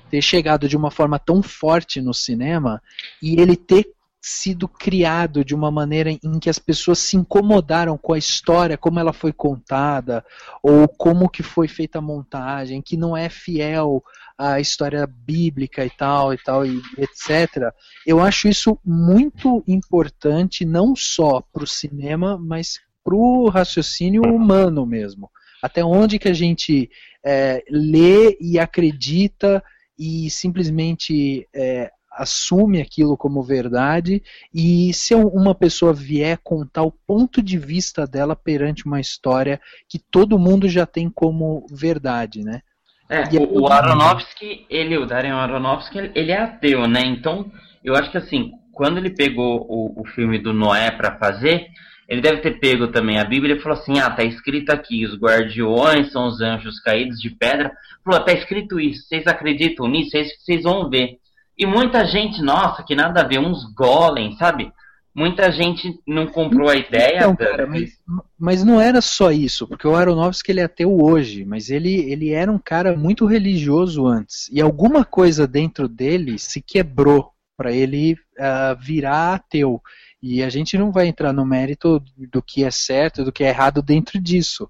ter 0.09 0.23
chegado 0.23 0.69
de 0.69 0.77
uma 0.77 0.91
forma 0.91 1.19
tão 1.19 1.43
forte 1.43 2.01
no 2.01 2.15
cinema 2.15 2.81
e 3.21 3.41
ele 3.41 3.57
ter 3.57 3.96
sido 4.29 4.67
criado 4.67 5.45
de 5.45 5.55
uma 5.55 5.71
maneira 5.71 6.11
em 6.11 6.41
que 6.41 6.51
as 6.51 6.59
pessoas 6.59 6.99
se 6.99 7.17
incomodaram 7.17 7.97
com 7.97 8.13
a 8.13 8.19
história, 8.19 8.77
como 8.77 8.99
ela 8.99 9.13
foi 9.13 9.33
contada, 9.33 10.25
ou 10.61 10.89
como 10.89 11.29
que 11.29 11.45
foi 11.45 11.69
feita 11.69 11.99
a 11.99 12.03
montagem, 12.03 12.83
que 12.83 12.97
não 12.97 13.17
é 13.17 13.29
fiel 13.29 14.03
à 14.37 14.59
história 14.59 15.07
bíblica 15.07 15.87
e 15.87 15.91
tal 15.91 16.35
e 16.35 16.39
tal 16.39 16.67
e 16.67 16.83
etc. 16.99 17.73
Eu 18.05 18.19
acho 18.19 18.49
isso 18.49 18.77
muito 18.85 19.63
importante 19.65 20.65
não 20.65 20.97
só 20.97 21.41
para 21.41 21.63
o 21.63 21.67
cinema, 21.67 22.37
mas 22.37 22.81
para 23.05 23.15
o 23.15 23.49
raciocínio 23.49 24.23
humano 24.23 24.85
mesmo. 24.85 25.31
Até 25.63 25.85
onde 25.85 26.19
que 26.19 26.29
a 26.29 26.35
gente 26.35 26.91
é, 27.25 27.63
lê 27.71 28.37
e 28.41 28.59
acredita 28.59 29.63
e 29.97 30.29
simplesmente 30.31 31.49
é, 31.55 31.93
assume 32.17 32.81
aquilo 32.81 33.17
como 33.17 33.43
verdade 33.43 34.23
e 34.53 34.93
se 34.95 35.15
uma 35.15 35.55
pessoa 35.55 35.93
vier 35.93 36.39
contar 36.43 36.83
o 36.83 36.91
ponto 36.91 37.43
de 37.43 37.59
vista 37.59 38.07
dela 38.07 38.35
perante 38.35 38.87
uma 38.87 39.01
história 39.01 39.61
que 39.89 39.99
todo 39.99 40.39
mundo 40.39 40.69
já 40.69 40.87
tem 40.87 41.11
como 41.11 41.67
verdade, 41.71 42.43
né? 42.43 42.63
É, 43.09 43.23
e 43.33 43.39
o, 43.39 43.63
o 43.63 43.73
Aronofsky, 43.73 44.67
ele, 44.69 44.99
o 44.99 45.07
Darren 45.07 45.33
Aronofsky, 45.33 46.11
ele 46.15 46.33
é 46.33 46.41
ateu, 46.41 46.89
né? 46.89 47.03
Então, 47.05 47.51
eu 47.85 47.95
acho 47.95 48.11
que 48.11 48.19
assim, 48.19 48.51
quando 48.73 48.99
ele 48.99 49.11
pegou 49.11 49.65
o, 49.69 50.01
o 50.01 50.05
filme 50.07 50.39
do 50.39 50.53
Noé 50.53 50.91
para 50.91 51.17
fazer, 51.19 51.69
ele 52.09 52.21
deve 52.21 52.41
ter 52.41 52.59
pego 52.59 52.89
também 52.89 53.19
a 53.19 53.25
Bíblia 53.25 53.57
e 53.57 53.61
falou 53.61 53.79
assim: 53.79 53.99
ah, 53.99 54.11
tá 54.11 54.25
escrito 54.25 54.71
aqui, 54.71 55.05
os 55.05 55.17
guardiões 55.17 56.11
são 56.11 56.27
os 56.27 56.41
anjos 56.41 56.81
caídos 56.81 57.19
de 57.19 57.31
pedra. 57.31 57.73
Falou, 58.05 58.25
tá 58.25 58.33
escrito 58.33 58.81
isso, 58.81 59.07
vocês 59.07 59.27
acreditam 59.27 59.89
nisso? 59.89 60.17
É 60.17 60.21
isso 60.23 60.37
que 60.37 60.43
vocês 60.43 60.63
vão 60.63 60.89
ver. 60.89 61.19
E 61.59 61.65
muita 61.65 62.05
gente, 62.05 62.43
nossa, 62.43 62.83
que 62.83 62.95
nada 62.95 63.23
a 63.23 63.25
ver, 63.25 63.39
uns 63.39 63.65
golem, 63.75 64.37
sabe? 64.37 64.73
Muita 65.15 65.51
gente 65.51 65.99
não 66.07 66.27
comprou 66.27 66.69
a 66.69 66.77
ideia. 66.77 67.21
Então, 67.21 67.35
cara, 67.35 67.67
mas, 67.67 67.93
mas, 68.39 68.63
não 68.63 68.79
era 68.79 69.01
só 69.01 69.33
isso, 69.33 69.67
porque 69.67 69.89
o 69.89 69.97
Aronofsky 69.97 70.53
ele 70.53 70.61
é 70.61 70.65
ateu 70.65 70.95
hoje, 70.95 71.43
mas 71.47 71.71
ele, 71.71 71.95
ele 72.13 72.33
era 72.33 72.53
um 72.53 72.59
cara 72.59 72.95
muito 72.95 73.25
religioso 73.25 74.07
antes. 74.07 74.51
E 74.53 74.61
alguma 74.61 75.07
coisa 75.07 75.47
dentro 75.47 75.89
dele 75.89 76.39
se 76.39 76.61
quebrou 76.61 77.33
para 77.57 77.73
ele 77.73 78.13
uh, 78.13 78.77
virar 78.79 79.35
ateu. 79.35 79.81
E 80.23 80.43
a 80.43 80.51
gente 80.51 80.77
não 80.77 80.93
vai 80.93 81.07
entrar 81.07 81.33
no 81.33 81.47
mérito 81.47 82.03
do 82.31 82.43
que 82.43 82.63
é 82.63 82.71
certo, 82.71 83.25
do 83.25 83.33
que 83.33 83.43
é 83.43 83.49
errado 83.49 83.81
dentro 83.81 84.21
disso. 84.21 84.69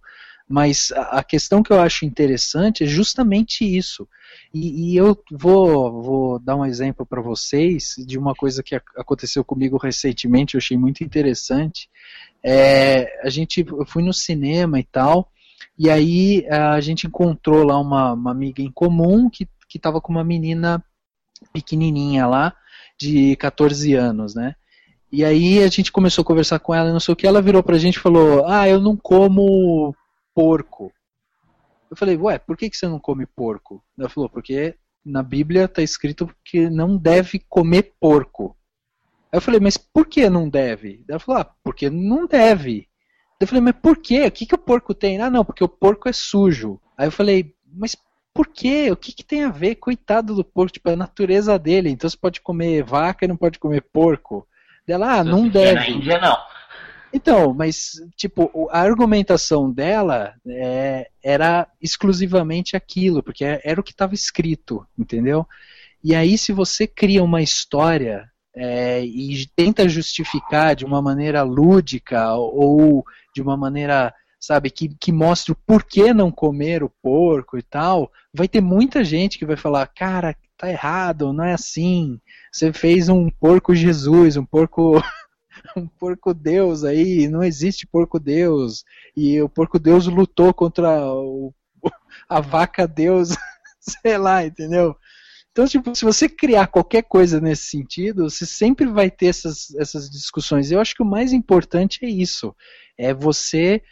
Mas 0.48 0.92
a 0.92 1.24
questão 1.24 1.62
que 1.62 1.72
eu 1.72 1.80
acho 1.80 2.04
interessante 2.04 2.84
é 2.84 2.86
justamente 2.86 3.64
isso. 3.64 4.08
E, 4.54 4.92
e 4.92 4.96
eu 4.96 5.18
vou, 5.30 6.02
vou 6.02 6.38
dar 6.38 6.54
um 6.54 6.64
exemplo 6.64 7.04
para 7.04 7.20
vocês 7.20 7.96
de 8.06 8.16
uma 8.16 8.34
coisa 8.34 8.62
que 8.62 8.76
aconteceu 8.96 9.44
comigo 9.44 9.76
recentemente, 9.76 10.54
eu 10.54 10.58
achei 10.58 10.76
muito 10.76 11.02
interessante. 11.02 11.90
É, 12.42 13.20
a 13.24 13.28
gente, 13.28 13.66
eu 13.68 13.84
fui 13.86 14.04
no 14.04 14.12
cinema 14.12 14.78
e 14.78 14.84
tal, 14.84 15.32
e 15.76 15.90
aí 15.90 16.46
a 16.48 16.80
gente 16.80 17.08
encontrou 17.08 17.64
lá 17.64 17.78
uma, 17.78 18.12
uma 18.12 18.30
amiga 18.30 18.62
em 18.62 18.70
comum 18.70 19.28
que 19.28 19.48
estava 19.74 20.00
com 20.00 20.12
uma 20.12 20.24
menina 20.24 20.82
pequenininha 21.52 22.26
lá, 22.26 22.54
de 22.98 23.36
14 23.36 23.94
anos, 23.94 24.34
né? 24.34 24.54
E 25.12 25.24
aí 25.24 25.62
a 25.62 25.68
gente 25.68 25.92
começou 25.92 26.22
a 26.22 26.24
conversar 26.24 26.58
com 26.58 26.74
ela, 26.74 26.92
não 26.92 27.00
sei 27.00 27.12
o 27.12 27.16
que, 27.16 27.26
ela 27.26 27.42
virou 27.42 27.62
pra 27.62 27.78
gente 27.78 27.96
e 27.96 28.00
falou: 28.00 28.46
Ah, 28.46 28.68
eu 28.68 28.80
não 28.80 28.96
como 28.96 29.94
porco. 30.36 30.92
Eu 31.90 31.96
falei, 31.96 32.14
ué, 32.18 32.38
por 32.38 32.58
que, 32.58 32.68
que 32.68 32.76
você 32.76 32.86
não 32.86 33.00
come 33.00 33.24
porco? 33.24 33.82
Ela 33.98 34.10
falou, 34.10 34.28
porque 34.28 34.76
na 35.02 35.22
Bíblia 35.22 35.64
está 35.64 35.82
escrito 35.82 36.28
que 36.44 36.68
não 36.68 36.98
deve 36.98 37.38
comer 37.48 37.94
porco. 37.98 38.54
Aí 39.32 39.38
eu 39.38 39.40
falei, 39.40 39.60
mas 39.60 39.78
por 39.78 40.06
que 40.06 40.28
não 40.28 40.46
deve? 40.46 41.02
Ela 41.08 41.18
falou, 41.18 41.40
ah, 41.40 41.50
porque 41.64 41.88
não 41.88 42.26
deve. 42.26 42.86
Eu 43.40 43.46
falei, 43.46 43.62
mas 43.62 43.76
por 43.80 43.96
quê? 43.96 44.26
O 44.26 44.30
que, 44.30 44.44
que 44.44 44.54
o 44.54 44.58
porco 44.58 44.92
tem? 44.92 45.20
Ah, 45.22 45.30
não, 45.30 45.44
porque 45.44 45.64
o 45.64 45.68
porco 45.68 46.06
é 46.06 46.12
sujo. 46.12 46.78
Aí 46.98 47.06
eu 47.06 47.12
falei, 47.12 47.54
mas 47.72 47.96
por 48.34 48.48
quê? 48.48 48.90
O 48.90 48.96
que, 48.96 49.12
que 49.12 49.24
tem 49.24 49.44
a 49.44 49.50
ver? 49.50 49.76
Coitado 49.76 50.34
do 50.34 50.44
porco, 50.44 50.72
tipo, 50.72 50.90
é 50.90 50.92
a 50.92 50.96
natureza 50.96 51.58
dele. 51.58 51.88
Então 51.88 52.10
você 52.10 52.16
pode 52.16 52.42
comer 52.42 52.82
vaca 52.82 53.24
e 53.24 53.28
não 53.28 53.36
pode 53.36 53.58
comer 53.58 53.80
porco. 53.80 54.46
Dela, 54.86 55.20
ah, 55.20 55.24
não 55.24 55.48
deve. 55.48 55.74
Na 55.74 55.88
Índia 55.88 56.18
não. 56.18 56.36
Então, 57.16 57.54
mas, 57.54 57.92
tipo, 58.14 58.68
a 58.70 58.80
argumentação 58.80 59.72
dela 59.72 60.34
é, 60.46 61.08
era 61.24 61.66
exclusivamente 61.80 62.76
aquilo, 62.76 63.22
porque 63.22 63.42
é, 63.42 63.58
era 63.64 63.80
o 63.80 63.82
que 63.82 63.92
estava 63.92 64.14
escrito, 64.14 64.86
entendeu? 64.98 65.46
E 66.04 66.14
aí, 66.14 66.36
se 66.36 66.52
você 66.52 66.86
cria 66.86 67.24
uma 67.24 67.40
história 67.40 68.30
é, 68.54 69.02
e 69.02 69.46
tenta 69.56 69.88
justificar 69.88 70.76
de 70.76 70.84
uma 70.84 71.00
maneira 71.00 71.42
lúdica 71.42 72.34
ou 72.34 73.02
de 73.34 73.40
uma 73.40 73.56
maneira, 73.56 74.12
sabe, 74.38 74.68
que, 74.68 74.94
que 75.00 75.10
mostre 75.10 75.52
o 75.52 75.58
porquê 75.66 76.12
não 76.12 76.30
comer 76.30 76.82
o 76.82 76.92
porco 77.02 77.56
e 77.56 77.62
tal, 77.62 78.12
vai 78.30 78.46
ter 78.46 78.60
muita 78.60 79.02
gente 79.02 79.38
que 79.38 79.46
vai 79.46 79.56
falar, 79.56 79.86
cara, 79.86 80.36
tá 80.54 80.68
errado, 80.68 81.32
não 81.32 81.44
é 81.44 81.54
assim. 81.54 82.20
Você 82.52 82.74
fez 82.74 83.08
um 83.08 83.30
porco 83.30 83.74
Jesus, 83.74 84.36
um 84.36 84.44
porco 84.44 85.02
um 85.76 85.86
porco 85.86 86.32
deus 86.32 86.84
aí, 86.84 87.28
não 87.28 87.42
existe 87.42 87.86
porco 87.86 88.18
deus. 88.18 88.84
E 89.16 89.40
o 89.40 89.48
porco 89.48 89.78
deus 89.78 90.06
lutou 90.06 90.52
contra 90.52 91.04
o, 91.04 91.52
a 92.28 92.40
vaca 92.40 92.86
deus, 92.86 93.30
sei 93.80 94.18
lá, 94.18 94.44
entendeu? 94.44 94.96
Então, 95.52 95.66
tipo, 95.66 95.94
se 95.94 96.04
você 96.04 96.28
criar 96.28 96.66
qualquer 96.66 97.02
coisa 97.02 97.40
nesse 97.40 97.64
sentido, 97.64 98.28
você 98.28 98.44
sempre 98.44 98.86
vai 98.86 99.10
ter 99.10 99.26
essas, 99.26 99.74
essas 99.76 100.10
discussões. 100.10 100.70
Eu 100.70 100.80
acho 100.80 100.94
que 100.94 101.02
o 101.02 101.06
mais 101.06 101.32
importante 101.32 102.04
é 102.04 102.08
isso. 102.08 102.54
É 102.98 103.14
você 103.14 103.82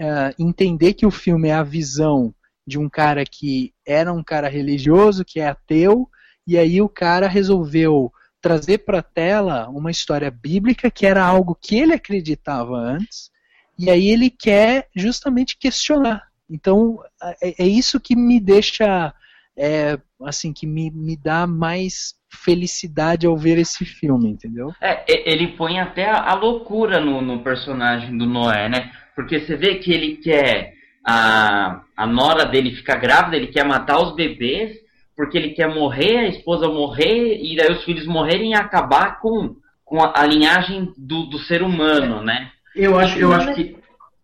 uh, 0.00 0.34
entender 0.36 0.94
que 0.94 1.06
o 1.06 1.12
filme 1.12 1.48
é 1.48 1.54
a 1.54 1.62
visão 1.62 2.34
de 2.66 2.76
um 2.76 2.88
cara 2.88 3.24
que 3.24 3.72
era 3.86 4.12
um 4.12 4.22
cara 4.22 4.48
religioso, 4.48 5.24
que 5.24 5.38
é 5.38 5.48
ateu, 5.48 6.08
e 6.44 6.58
aí 6.58 6.82
o 6.82 6.88
cara 6.88 7.28
resolveu 7.28 8.12
trazer 8.42 8.78
para 8.78 8.98
a 8.98 9.02
tela 9.02 9.68
uma 9.68 9.90
história 9.90 10.30
bíblica 10.30 10.90
que 10.90 11.06
era 11.06 11.24
algo 11.24 11.54
que 11.54 11.78
ele 11.78 11.94
acreditava 11.94 12.76
antes, 12.76 13.30
e 13.78 13.88
aí 13.88 14.08
ele 14.08 14.28
quer 14.28 14.88
justamente 14.94 15.56
questionar. 15.56 16.24
Então 16.50 16.98
é, 17.40 17.62
é 17.62 17.66
isso 17.66 18.00
que 18.00 18.16
me 18.16 18.40
deixa, 18.40 19.14
é, 19.56 19.96
assim, 20.24 20.52
que 20.52 20.66
me, 20.66 20.90
me 20.90 21.16
dá 21.16 21.46
mais 21.46 22.14
felicidade 22.28 23.26
ao 23.26 23.36
ver 23.36 23.58
esse 23.58 23.84
filme, 23.84 24.30
entendeu? 24.30 24.72
É, 24.80 25.04
ele 25.30 25.48
põe 25.56 25.78
até 25.78 26.10
a, 26.10 26.34
loucura 26.34 27.00
no, 27.00 27.20
no 27.20 27.42
personagem 27.42 28.16
do 28.16 28.26
Noé, 28.26 28.68
né? 28.68 28.90
Porque 29.14 29.38
você 29.38 29.56
vê 29.56 29.76
que 29.76 29.92
ele 29.92 30.16
quer 30.16 30.74
a, 31.06 31.82
a 31.96 32.06
nora 32.06 32.44
dele 32.44 32.74
ficar 32.74 32.96
grávida, 32.96 33.36
ele 33.36 33.48
quer 33.48 33.64
matar 33.64 34.00
os 34.00 34.14
bebês, 34.16 34.81
porque 35.16 35.36
ele 35.36 35.50
quer 35.50 35.68
morrer, 35.68 36.18
a 36.18 36.28
esposa 36.28 36.68
morrer, 36.68 37.38
e 37.42 37.56
daí 37.56 37.70
os 37.72 37.84
filhos 37.84 38.06
morrerem 38.06 38.52
e 38.52 38.54
acabar 38.54 39.20
com, 39.20 39.56
com 39.84 40.02
a, 40.02 40.12
a 40.16 40.26
linhagem 40.26 40.92
do, 40.96 41.26
do 41.26 41.38
ser 41.38 41.62
humano, 41.62 42.22
né? 42.22 42.50
Eu 42.74 42.98
acho, 42.98 43.18
eu 43.18 43.32
acho 43.32 43.54
que. 43.54 43.76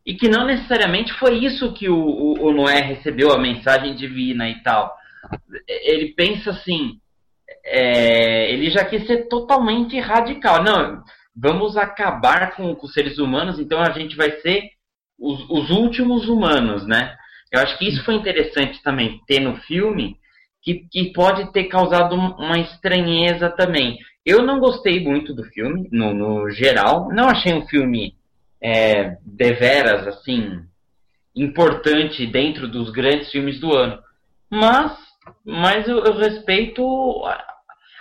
E 0.06 0.14
que 0.14 0.26
não 0.26 0.46
necessariamente 0.46 1.12
foi 1.14 1.36
isso 1.36 1.74
que 1.74 1.86
o, 1.86 1.98
o, 1.98 2.46
o 2.46 2.52
Noé 2.52 2.80
recebeu, 2.80 3.30
a 3.30 3.38
mensagem 3.38 3.94
divina 3.94 4.48
e 4.48 4.62
tal. 4.62 4.96
Ele 5.68 6.14
pensa 6.14 6.48
assim, 6.50 6.98
é, 7.62 8.50
ele 8.50 8.70
já 8.70 8.86
quis 8.86 9.06
ser 9.06 9.28
totalmente 9.28 10.00
radical. 10.00 10.62
Não, 10.62 11.02
vamos 11.36 11.76
acabar 11.76 12.56
com, 12.56 12.74
com 12.74 12.86
os 12.86 12.92
seres 12.92 13.18
humanos, 13.18 13.58
então 13.58 13.80
a 13.80 13.90
gente 13.90 14.16
vai 14.16 14.32
ser 14.40 14.62
os, 15.18 15.48
os, 15.50 15.70
últimos 15.70 16.28
humanos, 16.28 16.86
né? 16.86 17.14
Eu 17.52 17.60
acho 17.60 17.78
que 17.78 17.88
isso 17.88 18.04
foi 18.04 18.14
interessante 18.14 18.82
também 18.82 19.20
ter 19.26 19.40
no 19.40 19.56
filme, 19.56 20.16
que, 20.68 20.86
que 20.90 21.12
pode 21.12 21.50
ter 21.52 21.64
causado 21.64 22.14
uma 22.14 22.58
estranheza 22.58 23.48
também. 23.48 23.98
Eu 24.24 24.42
não 24.42 24.60
gostei 24.60 25.02
muito 25.02 25.32
do 25.32 25.42
filme, 25.44 25.88
no, 25.90 26.12
no 26.12 26.50
geral. 26.50 27.08
Não 27.10 27.28
achei 27.28 27.54
um 27.54 27.66
filme 27.66 28.14
é, 28.60 29.16
deveras, 29.24 30.06
assim, 30.06 30.60
importante 31.34 32.26
dentro 32.26 32.68
dos 32.68 32.90
grandes 32.90 33.30
filmes 33.30 33.58
do 33.58 33.74
ano. 33.74 33.98
Mas, 34.50 34.92
mas 35.42 35.88
eu, 35.88 36.04
eu 36.04 36.18
respeito, 36.18 36.84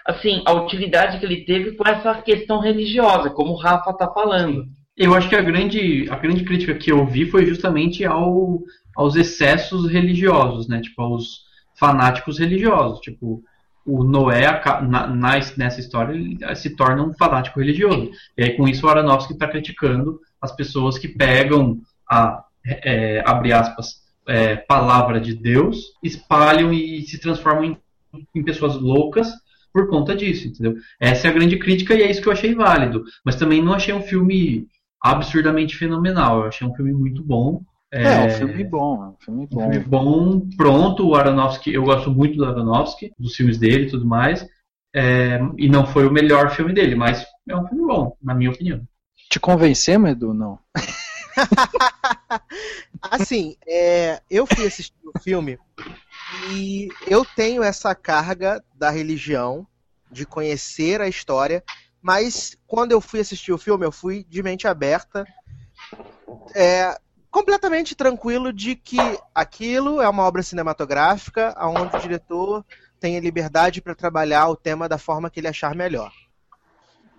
assim, 0.06 0.44
a 0.46 0.52
utilidade 0.52 1.20
que 1.20 1.26
ele 1.26 1.46
teve 1.46 1.72
com 1.74 1.88
essa 1.88 2.22
questão 2.22 2.60
religiosa, 2.60 3.30
como 3.30 3.54
o 3.54 3.58
Rafa 3.58 3.92
está 3.92 4.10
falando. 4.10 4.66
Eu 4.98 5.14
acho 5.14 5.30
que 5.30 5.36
a 5.36 5.42
grande, 5.42 6.10
a 6.10 6.18
grande 6.18 6.44
crítica 6.44 6.76
que 6.76 6.92
eu 6.92 7.06
vi 7.06 7.30
foi 7.30 7.46
justamente 7.46 8.04
ao, 8.04 8.60
aos 8.96 9.16
excessos 9.16 9.90
religiosos, 9.90 10.68
né? 10.68 10.82
Tipo, 10.82 11.04
aos, 11.04 11.47
fanáticos 11.80 12.40
religiosos. 12.40 13.00
Tipo, 13.00 13.44
o 13.86 14.04
Noé, 14.04 14.62
na, 14.88 15.08
nessa 15.08 15.80
história, 15.80 16.14
ele 16.14 16.38
se 16.56 16.76
torna 16.76 17.04
um 17.04 17.14
fanático 17.14 17.60
religioso. 17.60 18.12
E 18.38 18.44
aí, 18.44 18.58
com 18.58 18.68
isso, 18.68 18.86
o 18.86 18.90
Aronofsky 18.90 19.34
está 19.34 19.48
criticando 19.48 20.20
as 20.42 20.56
pessoas 20.56 20.98
que 20.98 21.08
pegam 21.08 21.80
a, 22.10 22.44
é, 22.66 23.24
abre 23.26 23.54
aspas, 23.54 24.02
é, 24.28 24.58
palavra 24.58 25.22
de 25.22 25.34
Deus, 25.34 25.94
espalham 26.04 26.74
e 26.74 27.02
se 27.04 27.20
transformam 27.20 27.64
em, 27.64 27.78
em 28.36 28.44
pessoas 28.44 28.76
loucas 28.76 29.32
por 29.72 29.88
conta 29.90 30.16
disso, 30.16 30.48
entendeu? 30.48 30.76
Essa 31.00 31.28
é 31.28 31.32
a 31.32 31.34
grande 31.34 31.58
crítica 31.58 31.94
e 31.94 32.02
é 32.02 32.10
isso 32.10 32.22
que 32.22 32.28
eu 32.28 32.34
achei 32.34 32.54
válido. 32.54 33.04
Mas 33.24 33.36
também 33.36 33.62
não 33.62 33.74
achei 33.74 33.94
um 33.94 34.02
filme 34.02 34.68
absurdamente 35.02 35.78
fenomenal. 35.78 36.42
Eu 36.42 36.48
achei 36.48 36.68
um 36.68 36.74
filme 36.74 36.94
muito 36.94 37.24
bom. 37.24 37.62
É, 37.92 38.04
é 38.04 38.20
um 38.20 38.30
filme 38.30 38.64
bom, 38.64 39.04
é 39.04 39.08
um 39.08 39.16
filme 39.18 39.48
bom. 39.48 39.68
Um 39.68 39.72
filme 39.72 39.88
bom, 39.88 40.50
pronto, 40.58 41.08
o 41.08 41.16
Aronofsky, 41.16 41.74
eu 41.74 41.84
gosto 41.84 42.12
muito 42.12 42.38
do 42.38 42.46
Aronofsky, 42.46 43.12
dos 43.18 43.36
filmes 43.36 43.58
dele 43.58 43.86
e 43.86 43.90
tudo 43.90 44.06
mais. 44.06 44.46
É, 44.94 45.40
e 45.58 45.70
não 45.70 45.86
foi 45.86 46.08
o 46.08 46.12
melhor 46.12 46.50
filme 46.52 46.74
dele, 46.74 46.96
mas 46.96 47.26
é 47.48 47.56
um 47.56 47.68
filme 47.68 47.86
bom, 47.86 48.18
na 48.22 48.34
minha 48.34 48.50
opinião. 48.50 48.82
Te 49.30 49.40
convencemos, 49.40 50.12
Edu, 50.12 50.34
não? 50.34 50.60
assim, 53.02 53.56
é, 53.68 54.22
eu 54.30 54.46
fui 54.46 54.66
assistir 54.66 54.96
o 55.04 55.20
filme 55.20 55.58
e 56.52 56.90
eu 57.06 57.24
tenho 57.24 57.64
essa 57.64 57.94
carga 57.96 58.64
da 58.76 58.90
religião, 58.90 59.66
de 60.12 60.26
conhecer 60.26 61.02
a 61.02 61.08
história, 61.08 61.64
mas 62.02 62.58
quando 62.66 62.92
eu 62.92 63.02
fui 63.02 63.20
assistir 63.20 63.52
o 63.52 63.58
filme, 63.58 63.86
eu 63.86 63.92
fui 63.92 64.24
de 64.24 64.42
mente 64.42 64.68
aberta. 64.68 65.26
É, 66.56 66.98
completamente 67.38 67.94
tranquilo 67.94 68.52
de 68.52 68.76
que 68.76 68.98
aquilo 69.34 70.02
é 70.02 70.10
uma 70.10 70.24
obra 70.24 70.42
cinematográfica 70.42 71.56
onde 71.62 71.96
o 71.96 72.00
diretor 72.00 72.66
tem 73.00 73.20
liberdade 73.20 73.80
para 73.80 73.94
trabalhar 73.94 74.48
o 74.48 74.56
tema 74.56 74.90
da 74.90 74.98
forma 74.98 75.30
que 75.30 75.40
ele 75.40 75.48
achar 75.48 75.76
melhor. 75.76 76.12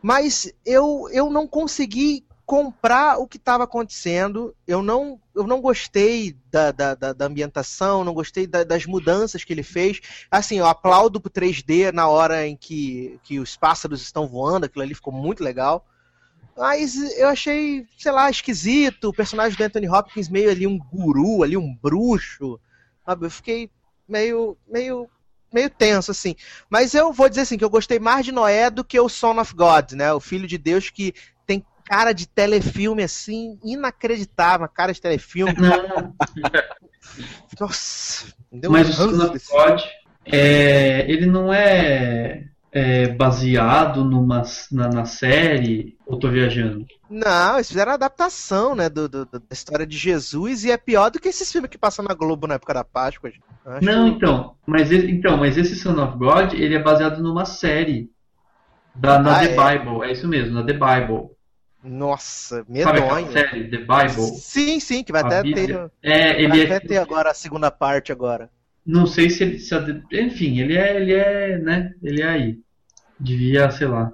Mas 0.03 0.53
eu, 0.67 1.09
eu 1.13 1.31
não 1.31 1.47
consegui 1.47 2.27
comprar 2.45 3.19
o 3.19 3.29
que 3.29 3.37
estava 3.37 3.63
acontecendo. 3.63 4.53
Eu 4.67 4.83
não, 4.83 5.21
eu 5.37 5.47
não 5.47 5.61
gostei 5.61 6.37
da, 6.51 6.73
da, 6.73 6.95
da 6.95 7.25
ambientação, 7.25 8.03
não 8.03 8.13
gostei 8.13 8.45
da, 8.45 8.65
das 8.65 8.87
mudanças 8.87 9.45
que 9.45 9.53
ele 9.53 9.63
fez. 9.63 10.01
Assim, 10.29 10.59
eu 10.59 10.67
aplaudo 10.67 11.21
pro 11.21 11.31
3D 11.31 11.93
na 11.93 12.09
hora 12.09 12.45
em 12.45 12.57
que, 12.57 13.21
que 13.23 13.39
os 13.39 13.57
pássaros 13.57 14.03
estão 14.03 14.27
voando, 14.27 14.67
aquilo 14.67 14.83
ali 14.83 14.97
ficou 14.97 15.13
muito 15.13 15.45
legal. 15.45 15.87
Mas 16.59 16.97
eu 17.17 17.29
achei, 17.29 17.87
sei 17.97 18.11
lá, 18.11 18.29
esquisito. 18.29 19.09
O 19.09 19.13
personagem 19.13 19.57
do 19.57 19.63
Anthony 19.63 19.89
Hopkins 19.89 20.29
meio 20.29 20.51
ali 20.51 20.67
um 20.67 20.77
guru, 20.77 21.45
ali 21.45 21.57
um 21.57 21.73
bruxo. 21.73 22.59
Sabe? 23.07 23.27
Eu 23.27 23.31
fiquei 23.31 23.71
meio, 24.09 24.59
meio, 24.69 25.09
meio 25.55 25.71
tenso, 25.71 26.11
assim. 26.11 26.35
Mas 26.69 26.95
eu 26.95 27.13
vou 27.13 27.29
dizer 27.29 27.43
assim, 27.43 27.57
que 27.57 27.65
eu 27.65 27.71
gostei 27.71 28.01
mais 28.01 28.27
de 28.27 28.33
Noé 28.33 28.71
do 28.71 28.83
que 28.83 28.99
o 28.99 29.09
Son 29.09 29.39
of 29.39 29.55
God, 29.55 29.93
né? 29.93 30.13
O 30.13 30.19
Filho 30.19 30.49
de 30.49 30.59
Deus 30.59 30.91
que 30.91 31.15
tem 31.47 31.65
cara 31.85 32.13
de 32.13 32.27
telefilme, 32.27 33.05
assim, 33.05 33.57
inacreditável. 33.63 34.69
Cara 34.69 34.93
de 34.93 35.01
telefilme. 35.01 35.55
Nossa. 37.61 38.35
Mas 38.69 38.89
o 38.89 38.93
Son 38.95 39.27
of 39.27 39.39
God, 39.49 39.81
é, 40.27 41.09
ele 41.09 41.27
não 41.27 41.55
é 41.55 42.49
é, 42.73 43.09
baseado 43.09 44.05
numa, 44.05 44.43
na, 44.73 44.89
na 44.89 45.05
série 45.07 45.99
ou 46.07 46.19
tô 46.19 46.31
viajando? 46.31 46.87
Não, 47.09 47.55
eles 47.57 47.69
fizeram 47.69 47.93
a 47.93 47.95
adaptação, 47.95 48.75
né, 48.75 48.89
do, 48.91 49.09
do, 49.09 49.25
da 49.27 49.41
história 49.51 49.87
de 49.87 49.97
Jesus 49.97 50.65
e 50.65 50.71
é 50.71 50.77
pior 50.77 51.11
do 51.11 51.19
que 51.21 51.29
esses 51.29 51.51
filmes 51.51 51.71
que 51.71 51.79
passam 51.79 52.05
na 52.05 52.15
Globo 52.15 52.47
na 52.47 52.55
época 52.55 52.75
da 52.75 52.85
Páscoa. 52.85 53.31
Não, 53.81 54.07
então, 54.09 54.57
mas, 54.67 54.91
então, 54.93 55.37
mas 55.37 55.57
esse 55.57 55.77
Son 55.77 56.01
of 56.03 56.19
God, 56.19 56.53
ele 56.55 56.75
é 56.75 56.83
baseado 56.83 57.23
numa 57.23 57.45
série 57.45 58.11
Da, 58.95 59.19
na 59.19 59.37
Ah, 59.37 59.39
The 59.39 59.47
é? 59.47 59.79
Bible, 59.79 60.05
é 60.05 60.13
isso 60.13 60.29
mesmo, 60.29 60.55
na 60.55 60.65
The 60.67 60.75
Bible. 60.75 61.31
Nossa, 61.83 62.65
Sabe 62.77 63.01
aquela 63.01 63.21
medonho. 63.21 63.33
série, 63.33 63.71
The 63.71 63.79
Bible? 63.79 64.43
Sim, 64.43 64.81
sim, 64.81 65.05
que 65.05 65.13
vai 65.13 65.23
A 65.23 65.29
até 65.29 65.43
Bíblia? 65.43 65.81
ter. 65.81 65.93
É, 66.03 66.43
Vai 66.47 66.59
ele 66.59 66.61
até 66.61 66.77
é. 66.77 66.81
ter 66.81 66.99
agora 66.99 67.31
a 67.31 67.35
segunda 67.35 67.71
parte 67.71 68.13
agora. 68.13 68.51
Não 68.89 69.07
sei 69.07 69.29
se 69.29 69.43
ele. 69.43 69.59
se 69.59 69.75
enfim, 70.13 70.61
ele 70.61 70.75
é. 70.75 70.97
Ele 70.97 71.13
é. 71.13 71.59
né? 71.59 71.93
Ele 72.03 72.23
é 72.23 72.27
aí. 72.27 72.59
Devia, 73.21 73.71
sei 73.71 73.87
lá. 73.87 74.11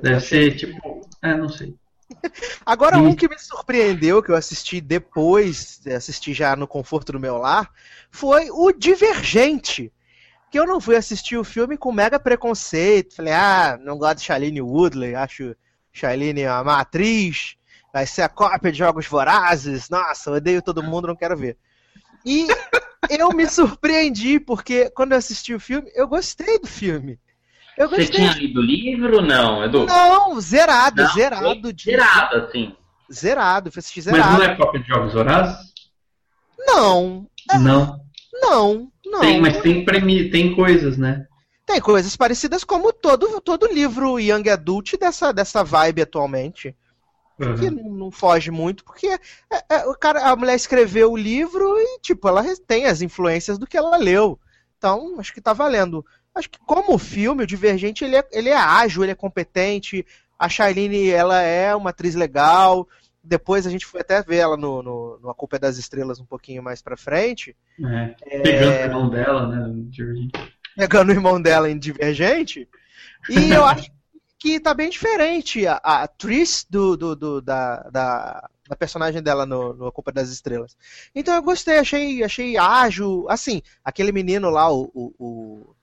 Deve 0.00 0.20
ser 0.20 0.54
tipo. 0.54 1.00
É, 1.20 1.36
não 1.36 1.48
sei. 1.48 1.74
Agora, 2.64 2.98
um 2.98 3.16
que 3.16 3.28
me 3.28 3.36
surpreendeu, 3.36 4.22
que 4.22 4.30
eu 4.30 4.36
assisti 4.36 4.80
depois, 4.80 5.80
assisti 5.88 6.32
já 6.32 6.54
no 6.54 6.68
conforto 6.68 7.10
do 7.10 7.18
meu 7.18 7.38
lar, 7.38 7.68
foi 8.08 8.50
o 8.52 8.70
Divergente. 8.70 9.92
Que 10.48 10.60
eu 10.60 10.66
não 10.66 10.80
fui 10.80 10.94
assistir 10.94 11.36
o 11.36 11.42
filme 11.42 11.76
com 11.76 11.90
mega 11.90 12.20
preconceito. 12.20 13.16
Falei, 13.16 13.32
ah, 13.32 13.76
não 13.82 13.98
gosto 13.98 14.18
de 14.18 14.24
Shailene 14.26 14.62
Woodley, 14.62 15.16
acho 15.16 15.56
Shailene 15.92 16.46
uma 16.46 16.80
atriz, 16.80 17.56
vai 17.92 18.06
ser 18.06 18.22
a 18.22 18.28
cópia 18.28 18.70
de 18.70 18.78
Jogos 18.78 19.08
Vorazes, 19.08 19.88
nossa, 19.88 20.30
odeio 20.30 20.62
todo 20.62 20.84
mundo, 20.84 21.08
não 21.08 21.16
quero 21.16 21.36
ver. 21.36 21.56
E 22.24 22.46
eu 23.10 23.28
me 23.30 23.46
surpreendi, 23.46 24.38
porque 24.40 24.90
quando 24.90 25.12
eu 25.12 25.18
assisti 25.18 25.54
o 25.54 25.60
filme, 25.60 25.90
eu 25.94 26.06
gostei 26.06 26.58
do 26.58 26.66
filme. 26.66 27.18
Eu 27.76 27.88
Você 27.88 28.06
tinha 28.06 28.32
lido 28.32 28.60
o 28.60 28.62
livro? 28.62 29.20
Não, 29.20 29.64
Edu? 29.64 29.84
Não, 29.86 30.40
zerado, 30.40 31.02
Não, 31.02 31.12
zerado. 31.12 31.72
De... 31.72 31.84
Zerado, 31.84 32.36
assim. 32.36 32.76
Zerado, 33.12 33.72
fui 33.72 33.80
assistir 33.80 34.04
Mas 34.06 34.14
zerado. 34.14 34.38
não 34.38 34.44
é 34.44 34.56
cópia 34.56 34.80
de 34.80 34.88
Jogos 34.88 35.12
Vorazes? 35.12 35.56
Não, 36.58 37.26
Não. 37.60 38.00
não, 38.32 38.92
não. 39.04 39.20
Tem, 39.20 39.40
mas 39.40 39.60
tem 39.60 39.84
premi... 39.84 40.30
tem 40.30 40.54
coisas, 40.54 40.96
né? 40.96 41.26
Tem 41.66 41.80
coisas 41.80 42.16
parecidas 42.16 42.62
como 42.62 42.92
todo, 42.92 43.40
todo 43.40 43.72
livro 43.72 44.18
Young 44.20 44.48
Adult 44.50 44.96
dessa, 44.98 45.32
dessa 45.32 45.64
vibe 45.64 46.02
atualmente. 46.02 46.76
Que 47.36 47.44
Uhum. 47.66 47.70
não, 47.70 47.90
não 47.90 48.10
foge 48.12 48.50
muito, 48.50 48.84
porque 48.84 49.08
é- 49.08 49.18
é, 49.68 49.86
o 49.86 49.94
cara, 49.96 50.20
a 50.30 50.36
mulher 50.36 50.54
escreveu 50.54 51.10
o 51.12 51.16
livro 51.16 51.76
e, 51.78 51.98
tipo, 52.00 52.28
ela 52.28 52.44
tem 52.66 52.86
as 52.86 53.02
influências 53.02 53.58
do 53.58 53.66
que 53.66 53.76
ela 53.76 53.96
leu. 53.96 54.38
Então, 54.78 55.18
acho 55.18 55.32
que 55.34 55.40
tá 55.40 55.52
valendo. 55.52 56.04
Acho 56.34 56.48
que 56.50 56.58
como 56.66 56.96
filme, 56.98 57.42
o 57.42 57.46
Divergente, 57.46 58.04
ele 58.04 58.16
é, 58.16 58.24
ele 58.32 58.48
é 58.50 58.56
ágil, 58.56 59.02
ele 59.02 59.12
é 59.12 59.16
competente. 59.16 60.04
A 60.38 60.48
Shailene, 60.48 61.08
ela 61.10 61.40
é 61.40 61.74
uma 61.74 61.90
atriz 61.90 62.14
legal. 62.14 62.86
Depois 63.22 63.66
a 63.66 63.70
gente 63.70 63.86
foi 63.86 64.00
até 64.02 64.20
ver 64.22 64.36
ela 64.36 64.56
no, 64.56 64.82
no, 64.82 65.18
no 65.20 65.30
A 65.30 65.34
Culpa 65.34 65.56
é 65.56 65.58
das 65.58 65.78
Estrelas 65.78 66.20
um 66.20 66.26
pouquinho 66.26 66.62
mais 66.62 66.82
pra 66.82 66.96
frente. 66.96 67.56
É. 67.82 68.14
Pegando 68.42 68.70
o 68.70 68.74
irmão 68.74 69.10
dela, 69.10 69.46
né? 69.48 69.72
Divergente. 69.88 70.32
pegando 70.76 71.08
o 71.08 71.12
irmão 71.12 71.40
dela 71.40 71.70
em 71.70 71.78
Divergente. 71.78 72.68
E 73.30 73.50
eu 73.50 73.64
acho 73.64 73.90
que 74.44 74.60
tá 74.60 74.74
bem 74.74 74.90
diferente 74.90 75.66
a, 75.66 75.76
a 75.76 76.06
Tris 76.06 76.66
do, 76.68 76.98
do, 76.98 77.16
do- 77.16 77.40
da, 77.40 77.76
da, 77.90 78.50
da 78.68 78.76
personagem 78.76 79.22
dela 79.22 79.46
no, 79.46 79.72
no 79.72 79.86
A 79.86 79.92
Culpa 79.92 80.12
das 80.12 80.28
Estrelas. 80.28 80.76
Então 81.14 81.34
eu 81.34 81.42
gostei, 81.42 81.78
achei, 81.78 82.22
achei 82.22 82.58
ágil. 82.58 83.24
Assim, 83.30 83.62
aquele 83.82 84.12
menino 84.12 84.50
lá, 84.50 84.70
o, 84.70 84.90
o, 84.94 85.14
o- 85.18 85.74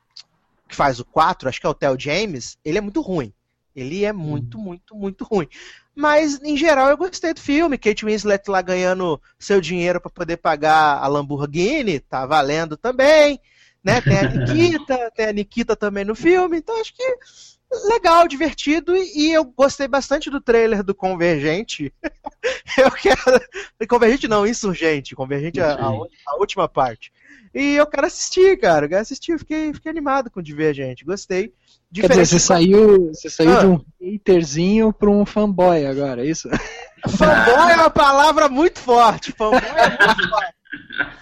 que 0.68 0.76
faz 0.76 1.00
o 1.00 1.06
4, 1.06 1.50
acho 1.50 1.60
que 1.60 1.66
é 1.66 1.70
o 1.70 1.74
Theo 1.74 2.00
James, 2.00 2.58
ele 2.64 2.78
é 2.78 2.82
muito 2.82 3.02
ruim. 3.02 3.34
Ele 3.76 4.06
é 4.06 4.14
muito, 4.14 4.60
muito, 4.60 4.96
muito 4.96 5.24
ruim. 5.24 5.48
Mas, 5.96 6.40
em 6.44 6.56
geral, 6.56 6.90
eu 6.90 6.98
gostei 6.98 7.34
do 7.34 7.40
filme. 7.42 7.78
Kate 7.80 8.06
Winslet 8.06 8.48
lá 8.50 8.62
ganhando 8.62 9.20
seu 9.40 9.60
dinheiro 9.60 10.00
para 10.00 10.12
poder 10.12 10.38
pagar 10.38 10.98
a 11.04 11.08
Lamborghini, 11.08 12.00
tá 12.00 12.26
valendo 12.28 12.78
também. 12.78 13.40
Né? 13.84 14.02
Tem 14.02 14.20
a 14.20 14.26
Nikita, 14.32 15.12
tem 15.16 15.26
a 15.28 15.34
Nikita 15.34 15.76
também 15.76 16.06
no 16.06 16.16
filme. 16.16 16.58
Então, 16.58 16.80
acho 16.80 16.94
que 16.94 17.18
legal, 17.88 18.28
divertido. 18.28 18.96
E, 18.96 19.32
eu 19.32 19.46
gostei 19.46 19.88
bastante 19.88 20.30
do 20.30 20.42
trailer 20.42 20.84
do 20.84 20.94
Convergente. 20.94 21.94
eu 22.78 22.92
quero. 22.92 23.42
Convergente 23.88 24.28
não, 24.28 24.46
Insurgente. 24.46 25.16
Convergente 25.16 25.60
é 25.60 25.64
a, 25.64 25.76
a, 25.86 26.36
última 26.38 26.68
parte. 26.68 27.12
E 27.54 27.76
eu 27.76 27.86
quero 27.86 28.08
assistir, 28.08 28.58
cara. 28.60 28.86
Eu 28.86 28.90
quero 28.90 29.02
assistir. 29.02 29.32
Eu 29.34 29.40
fiquei, 29.40 29.74
fiquei 29.74 29.92
animado 29.92 30.30
com 30.30 30.40
o 30.40 30.44
Divergente. 30.44 31.06
Gostei. 31.06 31.54
Quer 31.94 32.10
dizer, 32.10 32.26
você 32.26 32.40
saiu, 32.40 33.08
você 33.08 33.30
saiu 33.30 33.52
Ah. 33.52 33.60
de 33.60 33.66
um 33.68 34.16
haterzinho 34.16 34.94
pra 34.94 35.10
um 35.10 35.26
fanboy 35.26 35.86
agora, 35.86 36.24
é 36.24 36.30
isso? 36.30 36.50
Fanboy 37.10 37.72
é 37.72 37.76
uma 37.76 37.90
palavra 37.90 38.48
muito 38.48 38.80
forte. 38.80 39.34
Fanboy 39.34 39.60
é 39.60 39.90
muito 39.90 40.30
forte. 40.30 40.54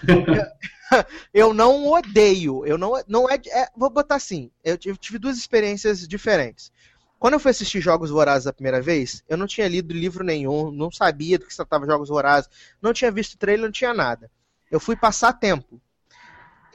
Eu 1.32 1.54
não 1.54 1.86
odeio. 1.88 2.64
Eu 2.66 2.76
não, 2.76 2.92
não 3.06 3.28
é, 3.28 3.34
é- 3.34 3.68
Vou 3.76 3.90
botar 3.90 4.16
assim. 4.16 4.50
Eu 4.64 4.76
tive, 4.76 4.98
tive 4.98 5.18
duas 5.18 5.36
experiências 5.36 6.06
diferentes. 6.06 6.72
Quando 7.18 7.34
eu 7.34 7.40
fui 7.40 7.50
assistir 7.50 7.80
Jogos 7.80 8.08
Vorazes 8.08 8.46
a 8.46 8.52
primeira 8.52 8.80
vez, 8.80 9.22
eu 9.28 9.36
não 9.36 9.46
tinha 9.46 9.68
lido 9.68 9.92
livro 9.92 10.24
nenhum, 10.24 10.70
não 10.70 10.90
sabia 10.90 11.38
do 11.38 11.44
que 11.44 11.50
se 11.50 11.56
tratava 11.58 11.84
Jogos 11.84 12.08
Vorazes, 12.08 12.48
não 12.80 12.94
tinha 12.94 13.10
visto 13.10 13.36
trailer, 13.36 13.66
não 13.66 13.72
tinha 13.72 13.92
nada. 13.92 14.30
Eu 14.70 14.80
fui 14.80 14.96
passar 14.96 15.34
tempo. 15.34 15.78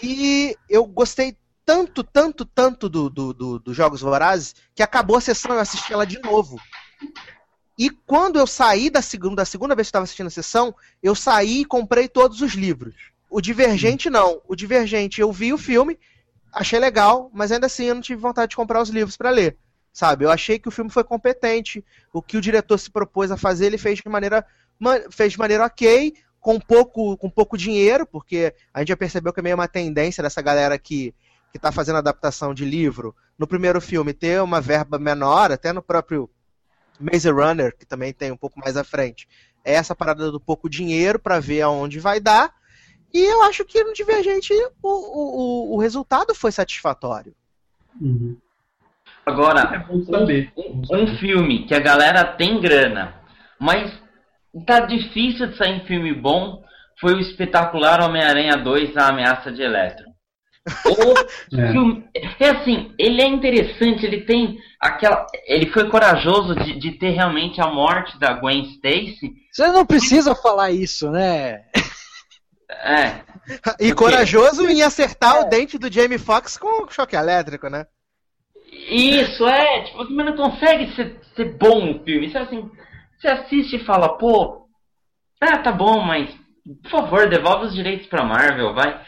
E 0.03 0.55
eu 0.69 0.85
gostei 0.85 1.35
tanto, 1.65 2.03
tanto, 2.03 2.45
tanto 2.45 2.87
do, 2.87 3.09
do, 3.09 3.33
do, 3.33 3.59
do 3.59 3.73
Jogos 3.73 4.01
Vorazes 4.01 4.55
que 4.75 4.83
acabou 4.83 5.17
a 5.17 5.21
sessão 5.21 5.55
eu 5.55 5.59
assisti 5.59 5.91
ela 5.91 6.05
de 6.05 6.19
novo. 6.19 6.59
E 7.77 7.89
quando 7.89 8.37
eu 8.37 8.45
saí 8.45 8.89
da 8.89 9.01
segunda, 9.01 9.37
da 9.37 9.45
segunda 9.45 9.75
vez 9.75 9.87
que 9.87 9.89
estava 9.89 10.03
assistindo 10.03 10.27
a 10.27 10.31
sessão, 10.31 10.75
eu 11.01 11.15
saí 11.15 11.61
e 11.61 11.65
comprei 11.65 12.07
todos 12.07 12.41
os 12.41 12.53
livros. 12.53 13.14
O 13.35 13.41
Divergente 13.41 14.09
não. 14.09 14.41
O 14.47 14.55
Divergente, 14.55 15.19
eu 15.19 15.29
vi 15.29 15.51
o 15.51 15.57
filme, 15.57 15.99
achei 16.53 16.79
legal, 16.79 17.29
mas 17.33 17.51
ainda 17.51 17.65
assim 17.65 17.83
eu 17.83 17.95
não 17.95 18.01
tive 18.01 18.21
vontade 18.21 18.51
de 18.51 18.55
comprar 18.55 18.81
os 18.81 18.87
livros 18.87 19.17
para 19.17 19.29
ler. 19.29 19.57
Sabe? 19.91 20.23
Eu 20.23 20.31
achei 20.31 20.57
que 20.57 20.69
o 20.69 20.71
filme 20.71 20.89
foi 20.89 21.03
competente. 21.03 21.83
O 22.13 22.21
que 22.21 22.37
o 22.37 22.41
diretor 22.41 22.77
se 22.77 22.89
propôs 22.89 23.31
a 23.31 23.35
fazer, 23.35 23.65
ele 23.65 23.77
fez 23.77 23.99
de 23.99 24.07
maneira, 24.07 24.45
ma- 24.79 25.01
fez 25.11 25.33
de 25.33 25.37
maneira 25.37 25.65
ok, 25.65 26.13
com 26.39 26.57
pouco, 26.57 27.17
com 27.17 27.29
pouco 27.29 27.57
dinheiro, 27.57 28.05
porque 28.05 28.53
a 28.73 28.79
gente 28.79 28.87
já 28.87 28.95
percebeu 28.95 29.33
que 29.33 29.41
é 29.41 29.43
meio 29.43 29.55
uma 29.55 29.67
tendência 29.67 30.23
dessa 30.23 30.41
galera 30.41 30.79
que, 30.79 31.13
que 31.51 31.59
tá 31.59 31.73
fazendo 31.73 31.97
adaptação 31.97 32.53
de 32.53 32.63
livro, 32.63 33.13
no 33.37 33.45
primeiro 33.45 33.81
filme 33.81 34.13
ter 34.13 34.41
uma 34.41 34.61
verba 34.61 34.97
menor, 34.97 35.51
até 35.51 35.73
no 35.73 35.81
próprio 35.81 36.29
Maze 36.97 37.29
Runner, 37.29 37.75
que 37.77 37.85
também 37.85 38.13
tem 38.13 38.31
um 38.31 38.37
pouco 38.37 38.61
mais 38.61 38.77
à 38.77 38.83
frente. 38.85 39.27
É 39.65 39.73
essa 39.73 39.93
parada 39.93 40.31
do 40.31 40.39
pouco 40.39 40.69
dinheiro 40.69 41.19
para 41.19 41.41
ver 41.41 41.63
aonde 41.63 41.99
vai 41.99 42.21
dar. 42.21 42.53
E 43.15 43.23
eu 43.23 43.43
acho 43.43 43.63
que 43.63 43.81
no 43.81 43.93
Divergente 43.93 44.51
o, 44.83 44.89
o, 44.89 45.75
o- 45.75 45.79
resultado 45.79 46.35
foi 46.35 46.51
satisfatório. 46.51 47.33
Uhum. 48.01 48.35
Agora, 49.25 49.61
É 49.73 49.79
bom 49.79 50.03
saber. 50.03 50.51
um, 50.57 50.81
um 50.91 51.17
filme 51.17 51.65
que 51.65 51.73
a 51.73 51.79
galera 51.79 52.25
tem 52.25 52.59
grana, 52.59 53.15
mas 53.57 53.89
tá 54.67 54.81
difícil 54.81 55.47
de 55.47 55.57
sair 55.57 55.81
um 55.81 55.85
filme 55.85 56.13
bom, 56.13 56.61
foi 56.99 57.13
o 57.13 57.19
espetacular 57.21 58.01
Homem-Aranha 58.01 58.57
2, 58.57 58.97
A 58.97 59.07
Ameaça 59.07 59.49
de 59.49 59.61
Electron. 59.61 60.11
O 60.85 61.13
É. 61.57 61.71
filme, 61.71 62.03
é 62.39 62.49
assim, 62.49 62.91
ele 62.99 63.21
é 63.21 63.27
interessante, 63.27 64.05
ele 64.05 64.21
tem 64.25 64.57
aquela. 64.81 65.25
Ele 65.47 65.67
foi 65.71 65.87
corajoso 65.89 66.53
de, 66.55 66.77
de 66.79 66.91
ter 66.93 67.11
realmente 67.11 67.61
a 67.61 67.67
morte 67.67 68.19
da 68.19 68.33
Gwen 68.33 68.63
Stacy. 68.73 69.31
Você 69.51 69.67
não 69.71 69.85
precisa 69.85 70.35
falar 70.35 70.71
isso, 70.71 71.09
né? 71.11 71.63
É, 72.83 73.21
E 73.79 73.93
corajoso 73.93 74.67
em 74.67 74.81
acertar 74.81 75.41
o 75.41 75.49
dente 75.49 75.77
do 75.77 75.91
Jamie 75.91 76.17
Foxx 76.17 76.57
com 76.57 76.87
choque 76.89 77.15
elétrico, 77.15 77.69
né? 77.69 77.85
Isso, 78.89 79.47
é, 79.47 79.83
tipo, 79.83 79.97
você 79.97 80.13
não 80.13 80.35
consegue 80.35 80.93
ser, 80.95 81.19
ser 81.35 81.57
bom 81.57 81.91
o 81.91 82.03
filme. 82.03 82.29
Você, 82.29 82.37
assim, 82.37 82.69
você 83.17 83.27
assiste 83.27 83.75
e 83.77 83.85
fala, 83.85 84.17
pô, 84.17 84.67
ah, 85.41 85.57
tá 85.59 85.71
bom, 85.71 86.01
mas 86.01 86.29
por 86.83 86.91
favor, 86.91 87.29
devolve 87.29 87.67
os 87.67 87.73
direitos 87.73 88.07
pra 88.07 88.25
Marvel, 88.25 88.73
vai. 88.73 89.01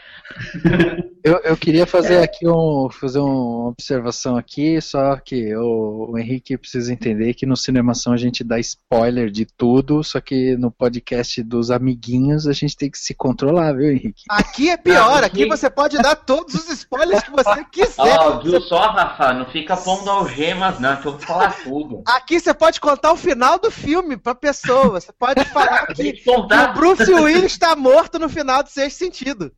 Eu, 1.28 1.38
eu 1.44 1.56
queria 1.58 1.86
fazer 1.86 2.22
aqui 2.22 2.48
um, 2.48 2.88
fazer 2.90 3.18
uma 3.18 3.68
observação 3.68 4.38
aqui, 4.38 4.80
só 4.80 5.14
que 5.16 5.54
o, 5.54 6.12
o 6.12 6.18
Henrique 6.18 6.56
precisa 6.56 6.90
entender 6.90 7.34
que 7.34 7.44
no 7.44 7.54
Cinemação 7.54 8.14
a 8.14 8.16
gente 8.16 8.42
dá 8.42 8.58
spoiler 8.58 9.30
de 9.30 9.44
tudo, 9.44 10.02
só 10.02 10.22
que 10.22 10.56
no 10.56 10.70
podcast 10.70 11.42
dos 11.42 11.70
amiguinhos 11.70 12.46
a 12.46 12.54
gente 12.54 12.74
tem 12.74 12.90
que 12.90 12.96
se 12.96 13.12
controlar, 13.12 13.74
viu, 13.74 13.90
Henrique? 13.90 14.22
Aqui 14.30 14.70
é 14.70 14.78
pior, 14.78 15.22
aqui 15.22 15.44
você 15.44 15.68
pode 15.68 15.98
dar 15.98 16.16
todos 16.16 16.54
os 16.54 16.70
spoilers 16.70 17.22
que 17.22 17.30
você 17.30 17.62
quiser. 17.70 18.18
Ó, 18.18 18.40
viu 18.40 18.58
só, 18.62 18.90
Rafa? 18.92 19.34
Não 19.34 19.44
fica 19.50 19.76
pondo 19.76 20.08
algemas, 20.08 20.80
não, 20.80 20.96
que 20.96 21.08
eu 21.08 21.12
vou 21.12 21.20
falar 21.20 21.62
tudo. 21.62 22.02
Aqui 22.06 22.40
você 22.40 22.54
pode 22.54 22.80
contar 22.80 23.12
o 23.12 23.16
final 23.16 23.58
do 23.58 23.70
filme 23.70 24.16
pra 24.16 24.34
pessoa. 24.34 24.98
Você 24.98 25.12
pode 25.12 25.44
falar 25.44 25.88
que, 25.92 26.14
que 26.14 26.30
o. 26.30 26.48
Bruce 26.72 27.12
Willis 27.12 27.52
está 27.52 27.76
morto 27.76 28.18
no 28.18 28.30
final 28.30 28.62
do 28.62 28.70
sexto 28.70 28.96
sentido. 28.96 29.52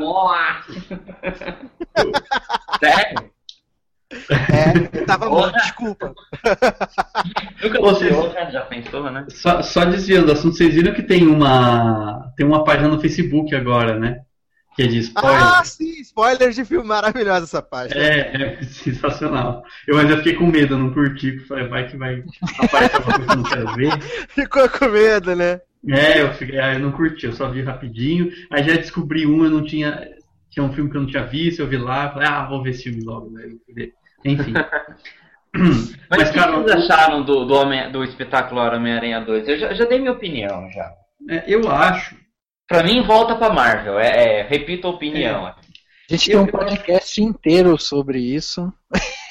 Nossa! 0.00 0.64
Sério? 2.82 3.30
É, 4.30 4.76
ele 4.76 5.06
tava 5.06 5.28
morto, 5.28 5.54
desculpa. 5.54 6.12
Nunca 7.62 7.80
Você- 7.80 8.10
você 8.10 8.34
já, 8.34 8.50
já 8.50 8.60
pensou, 8.62 9.10
né? 9.10 9.26
Só, 9.30 9.62
só 9.62 9.84
desviando 9.86 10.26
do 10.26 10.32
assunto, 10.32 10.54
vocês 10.56 10.74
viram 10.74 10.92
que 10.92 11.02
tem 11.02 11.26
uma 11.26 12.30
tem 12.36 12.44
uma 12.46 12.62
página 12.64 12.88
no 12.88 13.00
Facebook 13.00 13.54
agora, 13.54 13.98
né? 13.98 14.20
Que 14.74 14.82
é 14.82 14.86
de 14.86 14.98
spoiler. 14.98 15.42
Ah, 15.42 15.64
sim, 15.64 16.00
spoilers 16.00 16.54
de 16.54 16.64
filme 16.64 16.86
maravilhosa 16.86 17.44
essa 17.44 17.62
página. 17.62 18.00
É, 18.00 18.58
é 18.60 18.62
sensacional. 18.62 19.62
Eu 19.86 19.98
ainda 19.98 20.16
fiquei 20.18 20.34
com 20.34 20.46
medo, 20.46 20.74
eu 20.74 20.78
não 20.78 20.92
curti, 20.92 21.38
falei, 21.40 21.68
vai 21.68 21.88
que 21.88 21.96
vai 21.96 22.24
aparecer 22.58 22.96
alguma 22.96 23.18
coisa 23.18 23.26
que 23.26 23.32
eu 23.32 23.36
não 23.36 23.42
quero 23.44 23.74
ver. 23.74 24.02
Ficou 24.28 24.68
com 24.68 24.88
medo, 24.88 25.36
né? 25.36 25.60
É, 25.88 26.22
eu, 26.22 26.32
fiquei, 26.34 26.58
ah, 26.58 26.74
eu 26.74 26.80
não 26.80 26.92
curti, 26.92 27.26
eu 27.26 27.32
só 27.32 27.50
vi 27.50 27.62
rapidinho. 27.62 28.30
Aí 28.50 28.62
já 28.62 28.76
descobri 28.76 29.26
um, 29.26 29.44
eu 29.44 29.50
não 29.50 29.64
tinha. 29.64 30.08
Tinha 30.50 30.64
um 30.64 30.72
filme 30.72 30.90
que 30.90 30.96
eu 30.98 31.00
não 31.00 31.08
tinha 31.08 31.24
visto, 31.24 31.60
eu 31.60 31.66
vi 31.66 31.78
lá, 31.78 32.12
falei, 32.12 32.28
ah, 32.28 32.46
vou 32.46 32.62
ver 32.62 32.70
esse 32.70 32.82
filme 32.82 33.02
logo, 33.02 33.30
né? 33.30 33.48
Enfim. 34.24 34.52
Mas, 35.54 35.98
Mas 36.08 36.28
o 36.30 36.32
que 36.32 36.38
cara, 36.38 36.52
vocês 36.52 36.90
acharam 36.90 37.22
do, 37.22 37.44
do, 37.44 37.54
Homem, 37.54 37.90
do 37.92 38.02
espetacular 38.04 38.74
Homem-Aranha 38.74 39.20
2? 39.20 39.48
Eu 39.48 39.58
já, 39.58 39.74
já, 39.74 39.84
dei 39.84 39.98
minha 39.98 40.12
opinião 40.12 40.70
já. 40.70 40.92
É, 41.28 41.44
eu 41.46 41.70
acho. 41.70 42.16
Pra 42.68 42.82
mim, 42.82 43.02
volta 43.02 43.36
pra 43.36 43.52
Marvel. 43.52 43.98
É, 43.98 44.40
é 44.40 44.42
repito 44.42 44.86
a 44.86 44.90
opinião. 44.90 45.48
É. 45.48 45.50
A 45.50 46.14
gente 46.14 46.30
eu, 46.30 46.38
tem 46.38 46.48
um 46.48 46.58
podcast 46.58 47.20
eu... 47.20 47.28
inteiro 47.28 47.78
sobre 47.78 48.18
isso. 48.18 48.72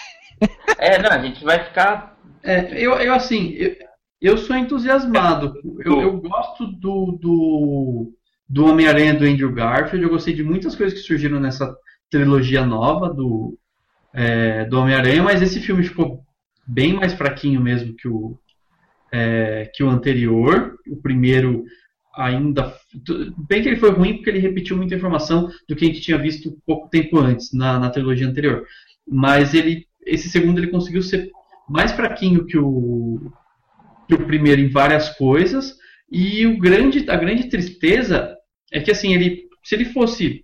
É, 0.79 0.97
não, 0.97 1.11
a 1.11 1.19
gente 1.19 1.43
vai 1.43 1.63
ficar. 1.63 2.17
É, 2.43 2.71
eu, 2.73 2.93
eu 2.93 3.13
assim, 3.13 3.51
eu, 3.51 3.75
eu 4.19 4.37
sou 4.39 4.55
entusiasmado. 4.55 5.53
Eu, 5.85 6.01
eu 6.01 6.17
gosto 6.17 6.65
do, 6.65 7.17
do, 7.21 8.13
do 8.49 8.65
Homem-Aranha 8.65 9.13
do 9.13 9.25
Andrew 9.25 9.51
Garfield. 9.53 10.03
Eu 10.03 10.09
gostei 10.09 10.33
de 10.33 10.43
muitas 10.43 10.75
coisas 10.75 10.97
que 10.97 11.05
surgiram 11.05 11.39
nessa 11.39 11.71
trilogia 12.09 12.65
nova 12.65 13.13
do, 13.13 13.57
é, 14.13 14.65
do 14.65 14.79
Homem-Aranha, 14.79 15.23
mas 15.23 15.41
esse 15.41 15.59
filme 15.59 15.83
ficou 15.83 16.23
bem 16.65 16.93
mais 16.93 17.13
fraquinho 17.13 17.61
mesmo 17.61 17.95
que 17.95 18.07
o, 18.07 18.37
é, 19.11 19.69
que 19.73 19.83
o 19.83 19.89
anterior. 19.89 20.75
O 20.87 21.01
primeiro 21.01 21.63
ainda. 22.15 22.75
Bem 23.47 23.61
que 23.61 23.69
ele 23.69 23.79
foi 23.79 23.91
ruim 23.91 24.15
porque 24.15 24.29
ele 24.29 24.39
repetiu 24.39 24.77
muita 24.77 24.95
informação 24.95 25.49
do 25.67 25.75
que 25.75 25.85
a 25.85 25.88
gente 25.88 26.01
tinha 26.01 26.17
visto 26.17 26.57
pouco 26.65 26.89
tempo 26.89 27.17
antes, 27.17 27.53
na, 27.53 27.79
na 27.79 27.89
trilogia 27.89 28.27
anterior. 28.27 28.65
Mas 29.07 29.53
ele, 29.53 29.85
esse 30.05 30.29
segundo 30.29 30.59
ele 30.59 30.71
conseguiu 30.71 31.01
ser 31.01 31.29
mais 31.69 31.91
fraquinho 31.91 32.45
que 32.45 32.57
o, 32.57 33.31
que 34.07 34.15
o 34.15 34.25
primeiro 34.25 34.61
em 34.61 34.69
várias 34.69 35.09
coisas. 35.17 35.75
E 36.11 36.45
o 36.45 36.57
grande, 36.57 37.09
a 37.09 37.15
grande 37.15 37.49
tristeza 37.49 38.35
é 38.71 38.79
que 38.79 38.91
assim, 38.91 39.13
ele, 39.13 39.43
se 39.63 39.75
ele 39.75 39.85
fosse 39.85 40.43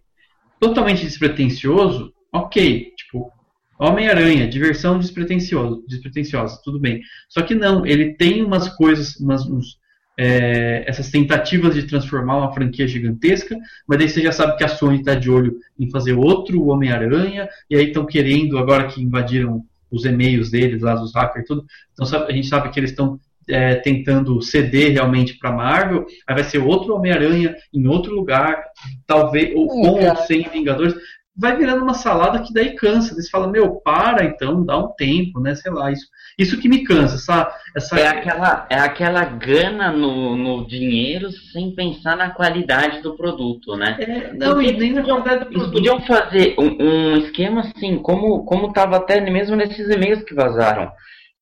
totalmente 0.59 1.03
despretensioso, 1.03 2.13
ok, 2.33 2.93
tipo, 2.95 3.31
Homem-Aranha, 3.79 4.47
diversão 4.47 4.97
despretensiosa, 4.97 6.61
tudo 6.63 6.79
bem. 6.79 7.01
Só 7.29 7.41
que 7.41 7.53
não, 7.53 7.85
ele 7.85 8.15
tem 8.15 8.43
umas 8.43 8.67
coisas, 8.69 9.15
umas, 9.17 9.45
uns, 9.45 9.77
é, 10.17 10.83
essas 10.87 11.11
tentativas 11.11 11.75
de 11.75 11.83
transformar 11.83 12.37
uma 12.37 12.53
franquia 12.53 12.87
gigantesca, 12.87 13.55
mas 13.87 13.99
daí 13.99 14.09
você 14.09 14.21
já 14.21 14.31
sabe 14.31 14.57
que 14.57 14.63
a 14.63 14.67
Sony 14.67 14.99
está 14.99 15.13
de 15.13 15.29
olho 15.29 15.57
em 15.79 15.89
fazer 15.91 16.13
outro 16.13 16.67
Homem-Aranha, 16.67 17.47
e 17.69 17.75
aí 17.75 17.87
estão 17.87 18.05
querendo, 18.05 18.57
agora 18.57 18.87
que 18.87 19.01
invadiram 19.01 19.63
os 19.91 20.05
e-mails 20.05 20.49
deles, 20.49 20.81
lá 20.81 20.95
dos 20.95 21.13
hackers 21.13 21.45
tudo, 21.47 21.65
então 21.93 22.25
a 22.25 22.31
gente 22.31 22.47
sabe 22.47 22.69
que 22.69 22.79
eles 22.79 22.89
estão 22.89 23.19
é, 23.47 23.75
tentando 23.75 24.41
ceder 24.41 24.91
realmente 24.91 25.37
para 25.37 25.51
Marvel, 25.51 26.05
aí 26.27 26.35
vai 26.35 26.43
ser 26.43 26.57
outro 26.57 26.95
Homem-Aranha 26.95 27.55
em 27.73 27.87
outro 27.87 28.13
lugar, 28.13 28.61
talvez, 29.05 29.55
ou 29.55 29.67
com 29.67 29.87
ou 29.87 30.15
sem 30.17 30.49
Vingadores 30.49 30.95
vai 31.37 31.55
virando 31.55 31.83
uma 31.83 31.93
salada 31.93 32.39
que 32.39 32.51
daí 32.51 32.75
cansa. 32.75 33.13
Você 33.13 33.29
fala, 33.29 33.47
meu, 33.47 33.75
para 33.75 34.25
então, 34.25 34.65
dá 34.65 34.77
um 34.77 34.87
tempo, 34.95 35.39
né? 35.39 35.53
Sei 35.53 35.71
lá, 35.71 35.91
isso, 35.91 36.07
isso 36.37 36.59
que 36.59 36.67
me 36.67 36.83
cansa, 36.83 37.17
sabe? 37.17 37.51
Essa... 37.75 37.99
É, 37.99 38.07
aquela, 38.07 38.67
é 38.69 38.79
aquela 38.79 39.23
gana 39.23 39.91
no, 39.91 40.35
no 40.35 40.67
dinheiro 40.67 41.29
sem 41.53 41.75
pensar 41.75 42.17
na 42.17 42.31
qualidade 42.31 43.01
do 43.01 43.15
produto, 43.15 43.75
né? 43.75 43.97
É, 43.99 44.33
não, 44.33 44.61
e 44.61 44.71
nem 44.71 44.93
na 44.93 45.03
qualidade 45.03 45.45
do 45.45 45.51
produto. 45.51 45.61
Eles 45.61 45.71
podiam 45.71 46.01
fazer 46.01 46.55
um, 46.57 46.83
um 46.83 47.17
esquema 47.17 47.61
assim, 47.61 47.97
como, 47.99 48.43
como 48.45 48.73
tava 48.73 48.97
até 48.97 49.21
mesmo 49.21 49.55
nesses 49.55 49.87
e-mails 49.89 50.23
que 50.23 50.33
vazaram. 50.33 50.91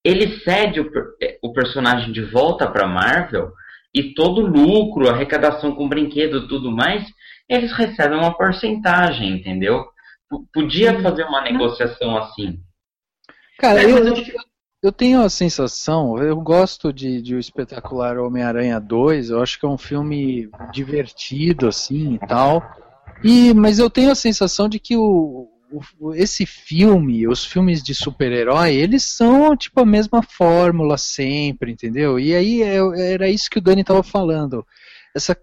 Ele 0.03 0.39
cede 0.39 0.81
o, 0.81 0.91
o 1.41 1.53
personagem 1.53 2.11
de 2.11 2.22
volta 2.22 2.67
para 2.67 2.85
Marvel 2.85 3.51
e 3.93 4.13
todo 4.13 4.41
o 4.41 4.45
lucro, 4.45 5.09
arrecadação 5.09 5.73
com 5.73 5.88
brinquedo 5.88 6.39
e 6.39 6.47
tudo 6.49 6.69
mais, 6.69 7.05
eles 7.49 7.72
recebem 7.72 8.17
uma 8.17 8.35
porcentagem, 8.35 9.38
entendeu? 9.38 9.85
P 10.30 10.38
podia 10.53 10.99
fazer 11.01 11.23
uma 11.23 11.41
negociação 11.41 12.17
assim. 12.17 12.59
Cara, 13.59 13.81
é, 13.81 13.85
eu, 13.85 14.13
eu 14.84 14.91
tenho 14.91 15.22
a 15.22 15.30
sensação, 15.30 16.17
eu 16.17 16.35
gosto 16.41 16.91
de, 16.91 17.22
de 17.22 17.35
O 17.35 17.39
Espetacular 17.39 18.17
Homem-Aranha 18.17 18.80
2, 18.80 19.30
eu 19.30 19.41
acho 19.41 19.59
que 19.59 19.65
é 19.65 19.69
um 19.69 19.77
filme 19.77 20.49
divertido, 20.72 21.67
assim, 21.67 22.15
e 22.15 22.19
tal. 22.19 22.63
E, 23.23 23.53
mas 23.53 23.80
eu 23.80 23.89
tenho 23.89 24.11
a 24.11 24.15
sensação 24.15 24.67
de 24.67 24.80
que 24.80 24.97
o, 24.97 25.47
esse 26.13 26.45
filme, 26.45 27.27
os 27.27 27.45
filmes 27.45 27.81
de 27.81 27.93
super-herói, 27.93 28.76
eles 28.76 29.03
são 29.03 29.55
tipo 29.55 29.80
a 29.81 29.85
mesma 29.85 30.22
fórmula 30.22 30.97
sempre, 30.97 31.72
entendeu? 31.72 32.19
E 32.19 32.35
aí 32.35 32.61
é, 32.61 32.77
era 33.13 33.30
isso 33.30 33.49
que 33.49 33.59
o 33.59 33.61
Dani 33.61 33.81
estava 33.81 34.03
falando 34.03 34.65
essa 35.15 35.33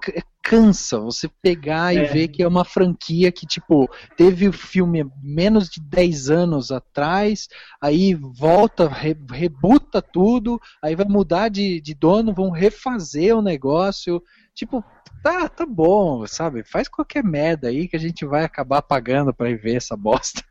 cansa 0.42 1.00
você 1.00 1.30
pegar 1.40 1.96
é. 1.96 1.98
e 1.98 2.04
ver 2.04 2.28
que 2.28 2.42
é 2.42 2.46
uma 2.46 2.64
franquia 2.64 3.32
que, 3.32 3.46
tipo, 3.46 3.88
teve 4.18 4.46
o 4.46 4.52
filme 4.52 5.02
menos 5.22 5.70
de 5.70 5.80
10 5.80 6.28
anos 6.28 6.70
atrás, 6.70 7.48
aí 7.80 8.14
volta, 8.14 8.86
re, 8.86 9.16
rebuta 9.30 10.02
tudo, 10.02 10.60
aí 10.82 10.94
vai 10.94 11.06
mudar 11.06 11.48
de, 11.48 11.80
de 11.80 11.94
dono, 11.94 12.34
vão 12.34 12.50
refazer 12.50 13.34
o 13.34 13.40
negócio. 13.40 14.22
Tipo, 14.54 14.84
tá, 15.22 15.48
tá 15.48 15.64
bom, 15.64 16.26
sabe? 16.26 16.62
Faz 16.64 16.86
qualquer 16.86 17.24
merda 17.24 17.68
aí 17.68 17.88
que 17.88 17.96
a 17.96 18.00
gente 18.00 18.26
vai 18.26 18.44
acabar 18.44 18.82
pagando 18.82 19.32
para 19.32 19.48
ir 19.48 19.56
ver 19.56 19.76
essa 19.76 19.96
bosta. 19.96 20.42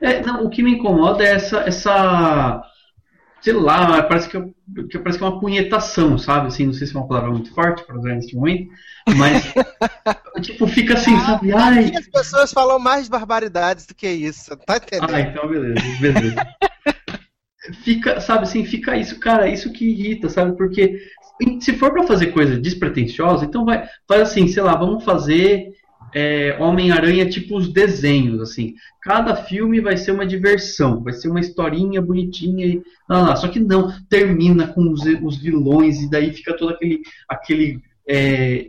É, 0.00 0.22
não, 0.22 0.44
o 0.44 0.50
que 0.50 0.62
me 0.62 0.76
incomoda 0.76 1.24
é 1.24 1.32
essa, 1.32 1.58
essa 1.62 2.62
sei 3.44 3.52
lá, 3.52 4.02
parece 4.04 4.26
que, 4.26 4.40
que, 4.88 4.98
parece 4.98 5.18
que 5.18 5.24
é 5.24 5.28
uma 5.28 5.38
punhetação, 5.38 6.16
sabe? 6.16 6.46
Assim, 6.46 6.64
não 6.64 6.72
sei 6.72 6.86
se 6.86 6.96
é 6.96 6.98
uma 6.98 7.06
palavra 7.06 7.30
muito 7.30 7.52
forte 7.52 7.84
para 7.84 7.98
usar 7.98 8.14
nesse 8.14 8.34
momento, 8.34 8.70
mas 9.18 9.52
tipo, 10.40 10.66
fica 10.66 10.94
assim, 10.94 11.14
ah, 11.14 11.26
sabe? 11.26 11.52
Ai... 11.52 11.92
as 11.94 12.08
pessoas 12.08 12.50
falam 12.54 12.78
mais 12.78 13.06
barbaridades 13.06 13.84
do 13.84 13.94
que 13.94 14.08
isso, 14.08 14.56
tá 14.64 14.78
entendendo? 14.78 15.14
Ah, 15.14 15.20
então 15.20 15.46
beleza, 15.46 15.82
beleza. 16.00 16.36
fica, 17.84 18.18
sabe 18.18 18.44
assim, 18.44 18.64
fica 18.64 18.96
isso, 18.96 19.20
cara, 19.20 19.46
isso 19.46 19.70
que 19.70 19.90
irrita, 19.90 20.30
sabe? 20.30 20.56
Porque 20.56 20.98
se 21.60 21.74
for 21.74 21.92
para 21.92 22.06
fazer 22.06 22.28
coisa 22.28 22.56
despretensiosa, 22.56 23.44
então 23.44 23.66
vai, 23.66 23.86
faz 24.08 24.22
assim, 24.22 24.48
sei 24.48 24.62
lá, 24.62 24.74
vamos 24.74 25.04
fazer 25.04 25.68
é, 26.14 26.56
Homem-Aranha 26.60 27.28
tipo 27.28 27.56
os 27.56 27.72
desenhos, 27.72 28.40
assim. 28.40 28.74
Cada 29.02 29.34
filme 29.34 29.80
vai 29.80 29.96
ser 29.96 30.12
uma 30.12 30.24
diversão, 30.24 31.02
vai 31.02 31.12
ser 31.12 31.28
uma 31.28 31.40
historinha 31.40 32.00
bonitinha 32.00 32.66
e 32.66 32.82
ah, 33.08 33.34
só 33.34 33.48
que 33.48 33.58
não 33.58 33.92
termina 34.08 34.68
com 34.68 34.90
os, 34.90 35.02
os, 35.22 35.36
vilões 35.36 36.00
e 36.00 36.08
daí 36.08 36.32
fica 36.32 36.56
todo 36.56 36.72
aquele 36.72 37.02
aquele 37.28 37.80
é, 38.08 38.66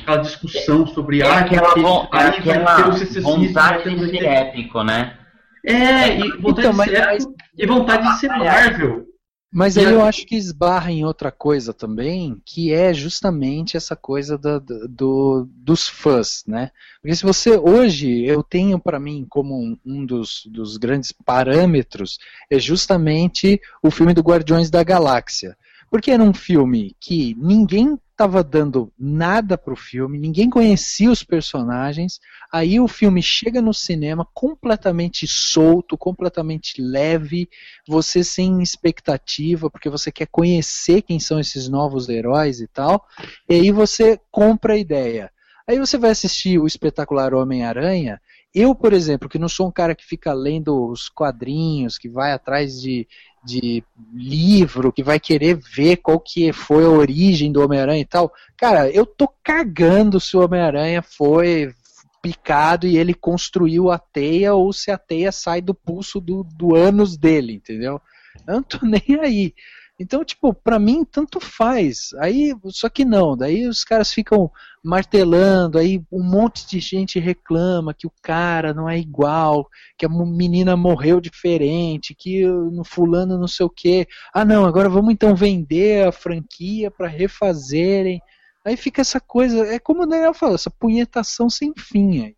aquela 0.00 0.16
discussão 0.18 0.86
sobre 0.86 1.20
é 1.20 1.26
ah, 1.26 1.40
aquela, 1.40 1.74
que, 1.74 1.80
bom, 1.80 2.08
aí 2.10 2.26
aquela 2.28 2.90
vontade 3.20 3.84
de 3.84 4.10
ser 4.10 4.24
épico, 4.24 4.82
né? 4.82 5.16
É, 5.64 6.18
e 6.18 6.30
vontade 6.38 6.68
então, 6.68 6.84
de 6.84 6.90
ser 6.90 6.96
épico, 6.96 7.34
e 7.58 7.66
vontade 7.66 8.08
de 8.08 8.18
ser 8.18 8.28
Marvel. 8.28 9.09
Mas 9.52 9.76
aí 9.76 9.84
eu 9.84 10.04
acho 10.04 10.24
que 10.26 10.36
esbarra 10.36 10.92
em 10.92 11.04
outra 11.04 11.32
coisa 11.32 11.74
também, 11.74 12.40
que 12.44 12.72
é 12.72 12.94
justamente 12.94 13.76
essa 13.76 13.96
coisa 13.96 14.38
do, 14.38 14.60
do, 14.60 15.48
dos 15.52 15.88
fãs, 15.88 16.44
né? 16.46 16.70
Porque 17.02 17.16
se 17.16 17.24
você 17.24 17.58
hoje 17.58 18.24
eu 18.24 18.44
tenho 18.44 18.78
para 18.78 19.00
mim 19.00 19.26
como 19.28 19.60
um, 19.60 19.76
um 19.84 20.06
dos, 20.06 20.46
dos, 20.46 20.76
grandes 20.76 21.10
parâmetros 21.10 22.18
é 22.48 22.60
justamente 22.60 23.60
o 23.82 23.90
filme 23.90 24.14
do 24.14 24.22
Guardiões 24.22 24.70
da 24.70 24.84
Galáxia, 24.84 25.56
porque 25.90 26.12
era 26.12 26.22
um 26.22 26.32
filme 26.32 26.96
que 27.00 27.34
ninguém 27.36 27.98
estava 28.20 28.44
dando 28.44 28.92
nada 28.98 29.56
para 29.56 29.72
o 29.72 29.76
filme, 29.76 30.18
ninguém 30.18 30.48
conhecia 30.50 31.10
os 31.10 31.24
personagens. 31.24 32.20
Aí 32.52 32.78
o 32.78 32.86
filme 32.86 33.22
chega 33.22 33.62
no 33.62 33.72
cinema 33.72 34.28
completamente 34.34 35.26
solto, 35.26 35.96
completamente 35.96 36.80
leve, 36.82 37.48
você 37.88 38.22
sem 38.22 38.62
expectativa, 38.62 39.70
porque 39.70 39.88
você 39.88 40.12
quer 40.12 40.26
conhecer 40.26 41.00
quem 41.02 41.18
são 41.18 41.40
esses 41.40 41.66
novos 41.66 42.08
heróis 42.10 42.60
e 42.60 42.68
tal. 42.68 43.04
E 43.48 43.54
aí 43.54 43.72
você 43.72 44.20
compra 44.30 44.74
a 44.74 44.78
ideia. 44.78 45.32
Aí 45.66 45.78
você 45.78 45.96
vai 45.96 46.10
assistir 46.10 46.58
o 46.58 46.66
espetacular 46.66 47.32
Homem-Aranha 47.32 48.20
eu, 48.54 48.74
por 48.74 48.92
exemplo, 48.92 49.28
que 49.28 49.38
não 49.38 49.48
sou 49.48 49.68
um 49.68 49.72
cara 49.72 49.94
que 49.94 50.04
fica 50.04 50.32
lendo 50.32 50.88
os 50.88 51.08
quadrinhos, 51.08 51.96
que 51.96 52.08
vai 52.08 52.32
atrás 52.32 52.80
de, 52.80 53.06
de 53.44 53.82
livro, 54.12 54.92
que 54.92 55.02
vai 55.02 55.20
querer 55.20 55.56
ver 55.56 55.98
qual 55.98 56.18
que 56.18 56.52
foi 56.52 56.84
a 56.84 56.88
origem 56.88 57.52
do 57.52 57.62
Homem-Aranha 57.62 58.00
e 58.02 58.06
tal, 58.06 58.32
cara, 58.56 58.90
eu 58.90 59.06
tô 59.06 59.28
cagando 59.42 60.18
se 60.18 60.36
o 60.36 60.44
Homem-Aranha 60.44 61.00
foi 61.02 61.72
picado 62.20 62.86
e 62.86 62.98
ele 62.98 63.14
construiu 63.14 63.90
a 63.90 63.98
teia 63.98 64.54
ou 64.54 64.72
se 64.72 64.90
a 64.90 64.98
teia 64.98 65.32
sai 65.32 65.60
do 65.60 65.74
pulso 65.74 66.20
do, 66.20 66.44
do 66.44 66.74
ânus 66.74 67.16
dele, 67.16 67.54
entendeu? 67.54 68.00
Eu 68.46 68.54
não 68.54 68.62
tô 68.62 68.78
nem 68.84 69.18
aí. 69.20 69.54
Então, 70.02 70.24
tipo, 70.24 70.54
pra 70.54 70.78
mim 70.78 71.04
tanto 71.04 71.38
faz. 71.38 72.14
Aí, 72.18 72.54
só 72.68 72.88
que 72.88 73.04
não, 73.04 73.36
daí 73.36 73.66
os 73.66 73.84
caras 73.84 74.10
ficam 74.10 74.50
martelando, 74.82 75.76
aí 75.76 76.02
um 76.10 76.22
monte 76.22 76.66
de 76.66 76.80
gente 76.80 77.20
reclama 77.20 77.92
que 77.92 78.06
o 78.06 78.12
cara 78.22 78.72
não 78.72 78.88
é 78.88 78.98
igual, 78.98 79.68
que 79.98 80.06
a 80.06 80.08
menina 80.08 80.74
morreu 80.74 81.20
diferente, 81.20 82.14
que 82.14 82.46
no 82.46 82.82
fulano 82.82 83.38
não 83.38 83.46
sei 83.46 83.66
o 83.66 83.68
que. 83.68 84.08
Ah, 84.32 84.42
não, 84.42 84.64
agora 84.64 84.88
vamos 84.88 85.12
então 85.12 85.36
vender 85.36 86.06
a 86.06 86.12
franquia 86.12 86.90
para 86.90 87.06
refazerem. 87.06 88.22
Aí 88.64 88.78
fica 88.78 89.02
essa 89.02 89.20
coisa, 89.20 89.66
é 89.66 89.78
como 89.78 90.04
o 90.04 90.06
Daniel 90.06 90.32
falou, 90.32 90.54
essa 90.54 90.70
punhetação 90.70 91.50
sem 91.50 91.74
fim 91.76 92.24
aí. 92.24 92.36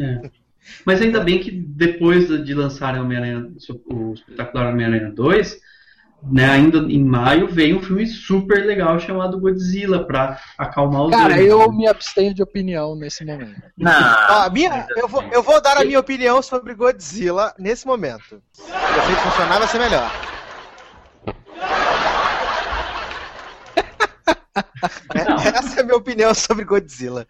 É. 0.00 0.30
Mas 0.86 1.02
ainda 1.02 1.18
bem 1.18 1.40
que 1.40 1.50
depois 1.50 2.28
de 2.44 2.54
lançarem 2.54 3.02
o 3.02 4.14
espetacular 4.14 4.72
Homem-Aranha 4.72 5.10
2, 5.10 5.73
né, 6.30 6.50
ainda 6.50 6.78
em 6.78 7.04
maio 7.04 7.48
veio 7.48 7.78
um 7.78 7.82
filme 7.82 8.06
super 8.06 8.64
legal 8.64 8.98
chamado 8.98 9.38
Godzilla 9.38 10.06
pra 10.06 10.38
acalmar 10.56 11.02
os 11.02 11.10
Cara, 11.10 11.40
eu 11.40 11.70
me 11.72 11.86
abstenho 11.86 12.34
de 12.34 12.42
opinião 12.42 12.96
nesse 12.96 13.24
momento. 13.24 13.62
Não. 13.76 13.92
Ah, 13.92 14.48
minha, 14.52 14.86
eu, 14.96 15.06
vou, 15.08 15.22
eu 15.24 15.42
vou 15.42 15.60
dar 15.60 15.76
a 15.76 15.84
minha 15.84 16.00
opinião 16.00 16.40
sobre 16.40 16.74
Godzilla 16.74 17.54
nesse 17.58 17.86
momento. 17.86 18.42
Se 18.52 18.62
o 18.62 18.98
efeito 18.98 19.20
funcionar, 19.20 19.58
vai 19.58 19.68
ser 19.68 19.78
melhor. 19.78 20.10
Essa 25.54 25.80
é 25.80 25.82
a 25.82 25.84
minha 25.84 25.96
opinião 25.96 26.32
sobre 26.34 26.64
Godzilla. 26.64 27.26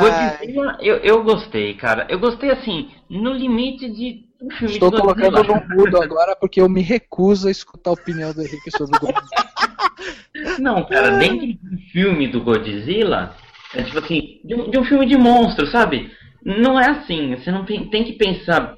Godzilla, 0.00 0.78
eu, 0.80 0.96
eu 0.98 1.24
gostei, 1.24 1.74
cara. 1.74 2.06
Eu 2.08 2.18
gostei 2.20 2.50
assim, 2.50 2.90
no 3.08 3.32
limite 3.32 3.90
de 3.90 4.27
Estou 4.62 4.90
de 4.90 5.00
colocando 5.00 5.42
no 5.42 5.76
mudo 5.76 6.00
agora 6.00 6.36
porque 6.36 6.60
eu 6.60 6.68
me 6.68 6.80
recuso 6.80 7.48
a 7.48 7.50
escutar 7.50 7.90
a 7.90 7.94
opinião 7.94 8.32
do 8.32 8.40
Henrique 8.40 8.70
sobre 8.70 8.96
o 8.96 9.00
Godzilla. 9.00 10.58
Não, 10.60 10.84
cara, 10.84 11.18
dentro 11.18 11.46
do 11.46 11.78
filme 11.92 12.28
do 12.28 12.42
Godzilla, 12.42 13.34
é 13.74 13.82
tipo 13.82 13.98
assim, 13.98 14.40
de 14.44 14.54
um, 14.54 14.70
de 14.70 14.78
um 14.78 14.84
filme 14.84 15.06
de 15.06 15.16
monstro, 15.16 15.66
sabe? 15.66 16.12
Não 16.44 16.78
é 16.78 16.88
assim, 16.90 17.34
você 17.34 17.50
não 17.50 17.64
tem, 17.64 17.90
tem 17.90 18.04
que 18.04 18.12
pensar 18.12 18.76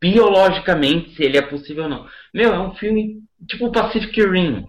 biologicamente 0.00 1.14
se 1.14 1.22
ele 1.22 1.36
é 1.36 1.42
possível 1.42 1.84
ou 1.84 1.90
não. 1.90 2.06
Meu, 2.32 2.54
é 2.54 2.58
um 2.58 2.74
filme 2.74 3.22
tipo 3.46 3.70
Pacific 3.70 4.18
Rim. 4.22 4.66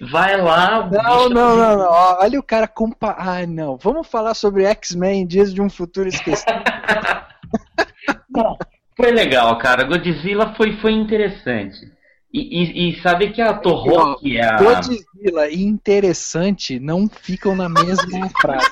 Vai 0.00 0.40
lá. 0.40 0.88
Não, 0.90 1.28
não, 1.28 1.56
não, 1.56 1.78
não. 1.78 1.90
Olha 1.90 2.38
o 2.38 2.42
cara 2.42 2.66
compa. 2.66 3.14
Ai, 3.18 3.46
não. 3.46 3.76
Vamos 3.76 4.08
falar 4.08 4.34
sobre 4.34 4.64
X-Men 4.64 5.26
Dias 5.26 5.54
de 5.54 5.62
um 5.62 5.70
Futuro 5.70 6.08
Esquecido. 6.08 6.52
Bom, 8.28 8.56
foi 8.98 9.12
legal, 9.12 9.56
cara. 9.58 9.84
Godzilla 9.84 10.54
foi, 10.56 10.76
foi 10.78 10.92
interessante. 10.92 11.96
E, 12.34 12.40
e, 12.40 12.90
e 12.90 13.00
sabe 13.00 13.30
que 13.30 13.40
a 13.40 13.54
Torro, 13.54 14.18
que 14.18 14.36
é 14.36 14.44
a. 14.44 14.56
Godzilla 14.56 15.48
e 15.48 15.62
interessante 15.62 16.80
não 16.80 17.08
ficam 17.08 17.54
na 17.54 17.68
mesma 17.68 18.28
frase. 18.42 18.70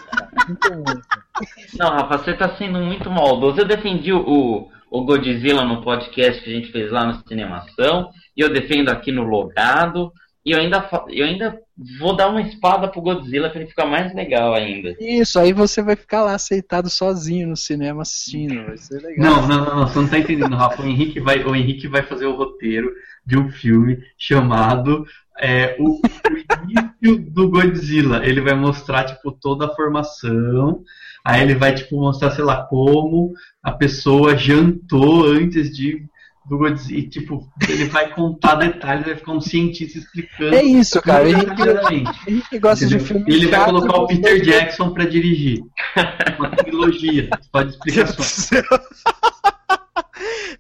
Não, 1.79 1.91
Rafa, 1.91 2.19
você 2.19 2.35
tá 2.35 2.57
sendo 2.57 2.81
muito 2.81 3.09
maldoso. 3.09 3.61
Eu 3.61 3.65
defendi 3.65 4.13
o, 4.13 4.69
o 4.91 5.05
Godzilla 5.05 5.65
no 5.65 5.81
podcast 5.81 6.43
que 6.43 6.51
a 6.51 6.55
gente 6.55 6.73
fez 6.73 6.91
lá 6.91 7.07
no 7.07 7.27
Cinemação. 7.27 8.11
E 8.37 8.41
eu 8.41 8.53
defendo 8.53 8.91
aqui 8.91 9.13
no 9.13 9.23
Logado. 9.23 10.13
E 10.47 10.53
eu 10.53 10.61
ainda, 10.61 10.89
eu 11.09 11.27
ainda 11.27 11.59
vou 11.99 12.15
dar 12.15 12.29
uma 12.29 12.41
espada 12.41 12.87
pro 12.87 13.01
Godzilla 13.01 13.51
pra 13.51 13.59
ele 13.59 13.69
ficar 13.69 13.85
mais 13.85 14.15
legal 14.15 14.55
ainda. 14.55 14.95
Isso, 15.01 15.41
aí 15.41 15.53
você 15.53 15.83
vai 15.83 15.97
ficar 15.97 16.23
lá 16.23 16.37
aceitado 16.37 16.89
sozinho 16.89 17.49
no 17.49 17.57
cinema 17.57 18.03
assistindo. 18.03 18.65
Vai 18.65 18.77
ser 18.77 19.03
legal. 19.03 19.19
Não, 19.19 19.49
não, 19.49 19.65
não, 19.65 19.77
não 19.81 19.89
você 19.89 19.99
não 19.99 20.09
tá 20.09 20.19
entendendo, 20.21 20.55
Rafa. 20.55 20.83
O 20.83 20.87
Henrique 20.87 21.19
vai, 21.19 21.43
o 21.43 21.53
Henrique 21.53 21.89
vai 21.89 22.05
fazer 22.05 22.27
o 22.27 22.37
roteiro 22.37 22.93
de 23.27 23.37
um 23.37 23.51
filme 23.51 23.99
chamado 24.17 25.05
é, 25.41 25.75
o, 25.81 25.97
o 25.97 26.61
início 26.71 27.29
do 27.33 27.51
Godzilla. 27.51 28.25
Ele 28.25 28.41
vai 28.41 28.55
mostrar, 28.55 29.03
tipo, 29.03 29.33
toda 29.33 29.67
a 29.67 29.75
formação. 29.75 30.85
Aí 31.25 31.43
ele 31.43 31.57
vai, 31.57 31.75
tipo, 31.75 31.99
mostrar, 31.99 32.31
sei 32.31 32.45
lá, 32.45 32.63
como 32.63 33.33
a 33.65 33.73
pessoa 33.73 34.37
jantou 34.37 35.27
antes 35.27 35.77
de 35.77 36.07
do 36.49 36.59
Godzilla. 36.59 37.01
E, 37.01 37.09
tipo, 37.09 37.49
ele 37.69 37.87
vai 37.87 38.15
contar 38.15 38.55
detalhes, 38.71 39.05
vai 39.05 39.17
ficar 39.17 39.33
um 39.33 39.41
cientista 39.41 39.99
explicando. 39.99 40.55
É 40.55 40.63
isso, 40.63 41.03
cara. 41.03 41.29
Henrique 41.29 42.59
gosta 42.59 42.85
Entendeu? 42.85 42.99
de 42.99 43.05
filme. 43.05 43.25
E 43.29 43.35
ele 43.35 43.49
vai 43.49 43.65
colocar 43.65 43.97
o 43.97 44.07
Peter 44.07 44.41
Jackson 44.41 44.93
pra 44.93 45.05
dirigir. 45.05 45.65
Uma 46.39 46.51
trilogia. 46.51 47.29
Pode 47.51 47.71
explicar 47.71 48.07
só. 48.09 48.57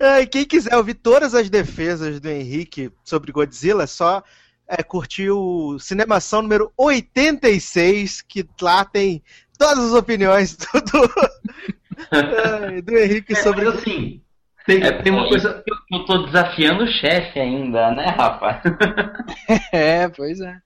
é, 0.00 0.24
quem 0.26 0.44
quiser 0.44 0.76
ouvir 0.76 0.94
todas 0.94 1.34
as 1.34 1.48
defesas 1.48 2.18
do 2.20 2.28
Henrique 2.28 2.90
sobre 3.04 3.32
Godzilla, 3.32 3.84
é 3.84 3.86
só 3.86 4.22
é, 4.68 4.82
curtir 4.82 5.30
o 5.30 5.78
Cinemação 5.78 6.42
número 6.42 6.72
86, 6.76 8.22
que 8.22 8.44
lá 8.60 8.84
tem 8.84 9.22
todas 9.56 9.78
as 9.78 9.92
opiniões 9.92 10.56
do, 10.74 10.80
do, 10.80 11.08
do 12.82 12.98
Henrique 12.98 13.32
é, 13.32 13.36
sobre. 13.36 13.64
Mas, 13.64 13.78
assim, 13.78 14.20
tem, 14.66 14.82
é 14.82 14.92
tem 14.92 15.12
uma 15.12 15.28
coisa. 15.28 15.62
Eu 15.90 16.04
tô 16.04 16.24
desafiando 16.24 16.84
o 16.84 16.88
chefe 16.88 17.38
ainda, 17.38 17.92
né, 17.92 18.06
rapaz? 18.06 18.60
é, 19.72 20.08
pois 20.08 20.40
é. 20.40 20.56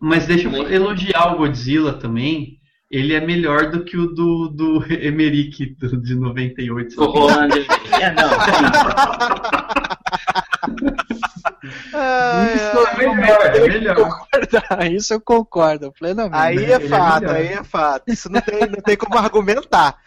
Mas 0.00 0.26
deixa 0.26 0.48
eu 0.48 0.70
elogiar 0.70 1.32
o 1.32 1.38
Godzilla 1.38 1.94
também. 1.94 2.58
Ele 2.90 3.14
é 3.14 3.20
melhor 3.20 3.70
do 3.70 3.84
que 3.84 3.96
o 3.96 4.06
do, 4.06 4.48
do 4.48 4.84
Emerick 4.92 5.74
do, 5.76 6.00
de 6.00 6.14
98. 6.14 7.00
O 7.00 7.06
Roland 7.06 7.48
é, 7.92 8.12
não. 8.12 8.30
isso 12.54 12.78
é 12.86 12.96
melhor, 12.96 13.46
é 13.46 13.68
melhor. 13.68 14.20
Isso 14.92 15.14
eu 15.14 15.20
concordo 15.20 15.92
plenamente. 15.92 16.36
Aí 16.36 16.64
é 16.70 16.80
fato, 16.80 17.30
aí 17.30 17.48
é 17.48 17.64
fato. 17.64 18.04
Isso 18.08 18.30
não 18.30 18.40
tem, 18.40 18.60
não 18.60 18.80
tem 18.80 18.96
como 18.96 19.16
argumentar. 19.16 19.98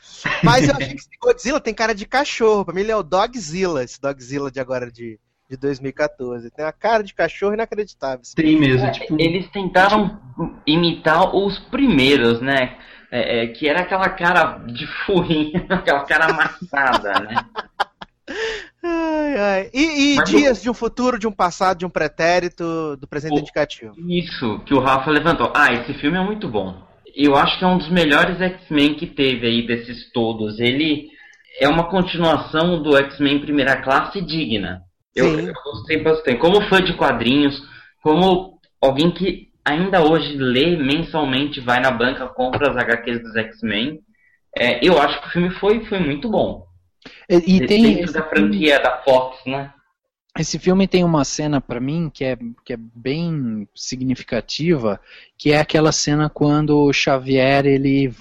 Mas 0.44 0.68
eu 0.68 0.76
achei 0.76 0.90
que 0.90 0.96
esse 0.96 1.10
Godzilla 1.22 1.60
tem 1.60 1.74
cara 1.74 1.94
de 1.94 2.06
cachorro. 2.06 2.66
Pra 2.66 2.74
mim 2.74 2.82
ele 2.82 2.92
é 2.92 2.96
o 2.96 3.04
Dogzilla, 3.04 3.84
esse 3.84 4.00
Dogzilla 4.00 4.52
de 4.52 4.60
agora 4.60 4.92
de, 4.92 5.20
de 5.50 5.58
2014. 5.58 6.52
Tem 6.52 6.66
a 6.66 6.72
cara 6.72 7.04
de 7.04 7.14
cachorro 7.14 7.54
inacreditável. 7.54 8.22
Tem 8.36 8.60
mesmo. 8.60 8.86
É, 8.86 8.92
tipo, 8.92 9.16
eles 9.20 9.50
tentaram 9.50 10.20
imitar 10.66 11.36
os 11.36 11.58
primeiros, 11.60 12.42
né? 12.42 12.78
É, 13.10 13.44
é, 13.44 13.48
que 13.48 13.68
era 13.68 13.82
aquela 13.82 14.10
cara 14.10 14.58
de 14.66 14.86
furrinha, 15.06 15.66
aquela 15.70 16.04
cara 16.04 16.26
amassada, 16.26 17.14
né? 17.22 17.36
Ai, 18.84 19.38
ai. 19.38 19.70
E, 19.74 20.18
e 20.18 20.24
dias 20.24 20.62
de 20.62 20.70
um 20.70 20.74
futuro, 20.74 21.18
de 21.18 21.26
um 21.26 21.32
passado, 21.32 21.80
de 21.80 21.86
um 21.86 21.90
pretérito, 21.90 22.98
do 22.98 23.08
presente 23.08 23.36
o, 23.36 23.40
indicativo. 23.40 23.94
Isso, 23.98 24.60
que 24.66 24.74
o 24.74 24.80
Rafa 24.80 25.10
levantou. 25.10 25.54
Ah, 25.56 25.74
esse 25.74 25.94
filme 25.96 26.18
é 26.18 26.22
muito 26.22 26.50
bom. 26.50 26.86
Eu 27.16 27.36
acho 27.36 27.58
que 27.58 27.64
é 27.64 27.68
um 27.68 27.78
dos 27.78 27.90
melhores 27.90 28.40
X-Men 28.40 28.96
que 28.96 29.08
teve 29.08 29.48
aí 29.48 29.66
desses 29.66 30.12
todos. 30.12 30.60
Ele 30.60 31.10
é 31.60 31.68
uma 31.68 31.90
continuação 31.90 32.82
do 32.84 32.96
X-Men 32.96 33.40
Primeira 33.40 33.82
Classe 33.82 34.22
digna. 34.22 34.84
Eu, 35.18 35.40
eu, 35.40 35.54
gostei 35.54 36.02
bastante. 36.02 36.40
Como 36.40 36.68
fã 36.70 36.82
de 36.82 36.94
quadrinhos, 36.94 37.62
como 38.02 38.60
alguém 38.82 39.12
que 39.12 39.50
ainda 39.66 40.02
hoje 40.02 40.38
lê 40.38 40.78
mensalmente, 40.78 41.60
vai 41.60 41.80
na 41.80 41.92
banca, 41.92 42.28
compra 42.28 42.70
as 42.70 42.78
HQs 42.78 43.22
dos 43.22 43.36
X-Men, 43.36 44.00
é, 44.58 44.86
eu 44.86 45.00
acho 45.00 45.22
que 45.22 45.28
o 45.28 45.32
filme 45.32 45.50
foi, 45.52 45.86
foi 45.86 46.00
muito 46.00 46.30
bom. 46.30 46.66
E, 47.30 47.58
e 47.58 47.68
tem 47.68 47.96
dentro 47.96 48.14
da 48.14 48.24
franquia 48.24 48.80
da 48.80 48.98
Fox, 49.04 49.38
né? 49.46 49.72
Esse 50.40 50.60
filme 50.60 50.88
tem 50.88 51.04
uma 51.04 51.24
cena 51.24 51.60
para 51.60 51.80
mim 51.80 52.12
que 52.14 52.24
é, 52.24 52.38
que 52.64 52.74
é 52.74 52.78
bem 52.78 53.68
significativa, 53.74 55.02
que 55.36 55.52
é 55.52 55.60
aquela 55.60 55.92
cena 55.92 56.30
quando 56.30 56.78
o 56.78 56.94
Xavier 56.94 57.66
ele 57.66 58.14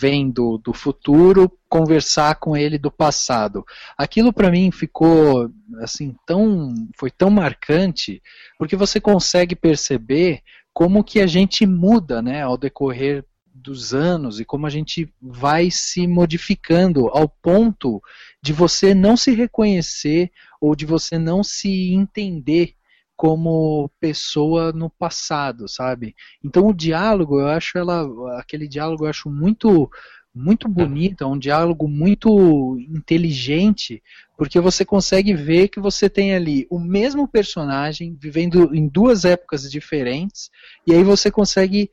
vem 0.00 0.30
do, 0.30 0.56
do 0.58 0.72
futuro 0.72 1.50
conversar 1.68 2.36
com 2.36 2.56
ele 2.56 2.78
do 2.78 2.92
passado. 2.92 3.64
Aquilo 3.98 4.32
para 4.32 4.52
mim 4.52 4.70
ficou 4.70 5.50
assim 5.80 6.14
tão 6.24 6.72
foi 6.96 7.10
tão 7.10 7.28
marcante 7.28 8.22
porque 8.56 8.76
você 8.76 9.00
consegue 9.00 9.56
perceber 9.56 10.42
como 10.72 11.02
que 11.02 11.20
a 11.20 11.26
gente 11.26 11.66
muda, 11.66 12.22
né, 12.22 12.42
ao 12.42 12.56
decorrer 12.56 13.24
dos 13.52 13.94
anos 13.94 14.40
e 14.40 14.44
como 14.44 14.66
a 14.66 14.70
gente 14.70 15.08
vai 15.22 15.70
se 15.70 16.06
modificando 16.06 17.08
ao 17.08 17.28
ponto 17.28 18.02
de 18.42 18.52
você 18.52 18.92
não 18.92 19.16
se 19.16 19.32
reconhecer 19.32 20.30
ou 20.64 20.74
de 20.74 20.86
você 20.86 21.18
não 21.18 21.44
se 21.44 21.92
entender 21.92 22.74
como 23.14 23.90
pessoa 24.00 24.72
no 24.72 24.88
passado, 24.88 25.68
sabe? 25.68 26.14
Então 26.42 26.66
o 26.66 26.74
diálogo, 26.74 27.38
eu 27.38 27.48
acho 27.48 27.76
ela, 27.76 28.08
aquele 28.38 28.66
diálogo 28.66 29.04
eu 29.04 29.10
acho 29.10 29.30
muito 29.30 29.90
muito 30.34 30.68
bonito, 30.68 31.22
é 31.22 31.26
um 31.28 31.38
diálogo 31.38 31.86
muito 31.86 32.76
inteligente, 32.88 34.02
porque 34.36 34.58
você 34.58 34.84
consegue 34.84 35.32
ver 35.32 35.68
que 35.68 35.78
você 35.78 36.10
tem 36.10 36.34
ali 36.34 36.66
o 36.68 36.80
mesmo 36.80 37.28
personagem 37.28 38.16
vivendo 38.20 38.74
em 38.74 38.88
duas 38.88 39.24
épocas 39.24 39.70
diferentes, 39.70 40.50
e 40.84 40.92
aí 40.92 41.04
você 41.04 41.30
consegue 41.30 41.88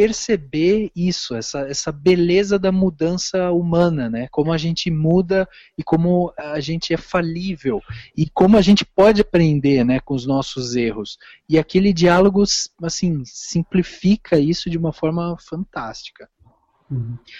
perceber 0.00 0.90
isso, 0.96 1.34
essa, 1.34 1.60
essa 1.68 1.92
beleza 1.92 2.58
da 2.58 2.72
mudança 2.72 3.52
humana, 3.52 4.08
né? 4.08 4.28
Como 4.30 4.50
a 4.50 4.56
gente 4.56 4.90
muda 4.90 5.46
e 5.76 5.84
como 5.84 6.32
a 6.38 6.58
gente 6.58 6.94
é 6.94 6.96
falível 6.96 7.82
e 8.16 8.26
como 8.30 8.56
a 8.56 8.62
gente 8.62 8.82
pode 8.82 9.20
aprender, 9.20 9.84
né, 9.84 10.00
com 10.00 10.14
os 10.14 10.26
nossos 10.26 10.74
erros. 10.74 11.18
E 11.46 11.58
aquele 11.58 11.92
diálogo, 11.92 12.42
assim, 12.82 13.22
simplifica 13.26 14.38
isso 14.38 14.70
de 14.70 14.78
uma 14.78 14.90
forma 14.90 15.36
fantástica. 15.38 16.30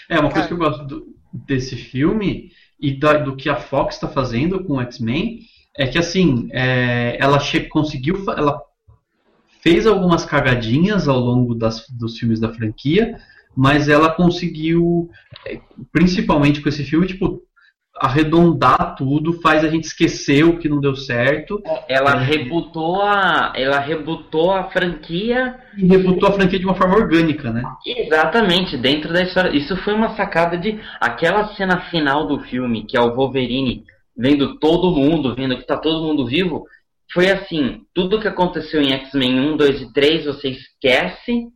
É, 0.07 0.19
uma 0.19 0.29
coisa 0.29 0.47
que 0.47 0.53
eu 0.53 0.57
gosto 0.57 0.85
do, 0.85 1.15
desse 1.33 1.75
filme 1.75 2.51
e 2.79 2.95
da, 2.99 3.17
do 3.17 3.35
que 3.35 3.49
a 3.49 3.55
Fox 3.55 3.95
está 3.95 4.07
fazendo 4.07 4.63
com 4.63 4.73
o 4.73 4.81
X-Men 4.81 5.39
é 5.75 5.87
que, 5.87 5.97
assim, 5.97 6.47
é, 6.51 7.17
ela 7.19 7.39
conseguiu, 7.71 8.23
ela 8.37 8.61
fez 9.61 9.85
algumas 9.87 10.25
cagadinhas 10.25 11.07
ao 11.07 11.19
longo 11.19 11.55
das, 11.55 11.87
dos 11.89 12.17
filmes 12.17 12.39
da 12.39 12.53
franquia, 12.53 13.17
mas 13.55 13.89
ela 13.89 14.09
conseguiu, 14.09 15.09
é, 15.45 15.59
principalmente 15.91 16.61
com 16.61 16.69
esse 16.69 16.83
filme, 16.83 17.07
tipo, 17.07 17.41
arredondar 18.01 18.95
tudo, 18.95 19.39
faz 19.41 19.63
a 19.63 19.69
gente 19.69 19.83
esquecer 19.83 20.43
o 20.43 20.57
que 20.57 20.67
não 20.67 20.79
deu 20.79 20.95
certo. 20.95 21.61
Ela 21.87 22.15
é. 22.15 22.23
rebutou 22.23 23.01
a, 23.01 23.53
ela 23.55 23.79
rebutou 23.79 24.51
a 24.51 24.63
franquia 24.71 25.55
e 25.77 25.85
rebutou 25.85 26.29
a 26.29 26.31
franquia 26.31 26.57
de 26.57 26.65
uma 26.65 26.73
forma 26.73 26.95
orgânica, 26.95 27.51
né? 27.51 27.61
Exatamente, 27.85 28.75
dentro 28.75 29.13
da 29.13 29.21
história. 29.21 29.55
Isso 29.55 29.77
foi 29.77 29.93
uma 29.93 30.15
sacada 30.15 30.57
de 30.57 30.79
aquela 30.99 31.53
cena 31.55 31.81
final 31.91 32.25
do 32.25 32.39
filme, 32.39 32.85
que 32.85 32.97
é 32.97 33.01
o 33.01 33.13
Wolverine 33.13 33.83
vendo 34.17 34.57
todo 34.57 34.95
mundo, 34.95 35.35
vendo 35.35 35.57
que 35.57 35.65
tá 35.65 35.77
todo 35.77 36.03
mundo 36.03 36.25
vivo. 36.25 36.65
Foi 37.13 37.29
assim, 37.29 37.81
tudo 37.93 38.19
que 38.19 38.27
aconteceu 38.27 38.81
em 38.81 38.93
X-Men 38.93 39.53
1, 39.53 39.57
2 39.57 39.81
e 39.81 39.93
3 39.93 40.25
você 40.25 40.49
esquece 40.49 41.47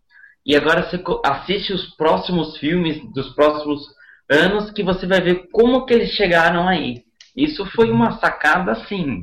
e 0.45 0.55
agora 0.55 0.83
você 0.83 1.01
assiste 1.23 1.73
os 1.73 1.95
próximos 1.95 2.57
filmes 2.57 3.01
dos 3.13 3.33
próximos 3.33 3.81
anos 4.29 4.71
que 4.71 4.83
você 4.83 5.07
vai 5.07 5.21
ver 5.21 5.47
como 5.51 5.85
que 5.85 5.93
eles 5.93 6.11
chegaram 6.11 6.67
aí. 6.67 7.03
Isso 7.35 7.65
foi 7.65 7.89
uma 7.89 8.19
sacada, 8.19 8.73
assim, 8.73 9.21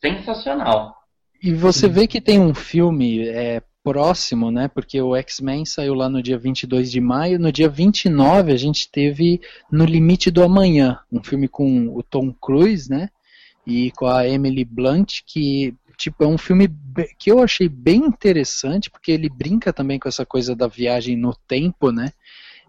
sensacional. 0.00 0.94
E 1.42 1.52
você 1.52 1.88
vê 1.88 2.06
que 2.06 2.20
tem 2.20 2.40
um 2.40 2.54
filme 2.54 3.26
é, 3.28 3.62
próximo, 3.82 4.50
né? 4.50 4.68
Porque 4.68 5.00
o 5.00 5.16
X-Men 5.16 5.64
saiu 5.64 5.94
lá 5.94 6.08
no 6.08 6.22
dia 6.22 6.38
22 6.38 6.90
de 6.90 7.00
maio. 7.00 7.38
No 7.38 7.50
dia 7.50 7.68
29 7.68 8.52
a 8.52 8.56
gente 8.56 8.90
teve 8.90 9.40
No 9.70 9.84
Limite 9.84 10.30
do 10.30 10.42
Amanhã, 10.42 11.00
um 11.10 11.22
filme 11.22 11.48
com 11.48 11.88
o 11.88 12.02
Tom 12.02 12.32
Cruise, 12.32 12.88
né? 12.88 13.10
E 13.66 13.90
com 13.92 14.06
a 14.06 14.26
Emily 14.26 14.64
Blunt, 14.64 15.20
que 15.26 15.74
tipo 15.96 16.24
é 16.24 16.26
um 16.26 16.38
filme 16.38 16.68
que 17.18 17.30
eu 17.30 17.40
achei 17.40 17.68
bem 17.68 18.04
interessante, 18.04 18.90
porque 18.90 19.12
ele 19.12 19.28
brinca 19.28 19.72
também 19.72 19.98
com 19.98 20.08
essa 20.08 20.26
coisa 20.26 20.54
da 20.54 20.66
viagem 20.66 21.16
no 21.16 21.34
tempo, 21.46 21.92
né? 21.92 22.12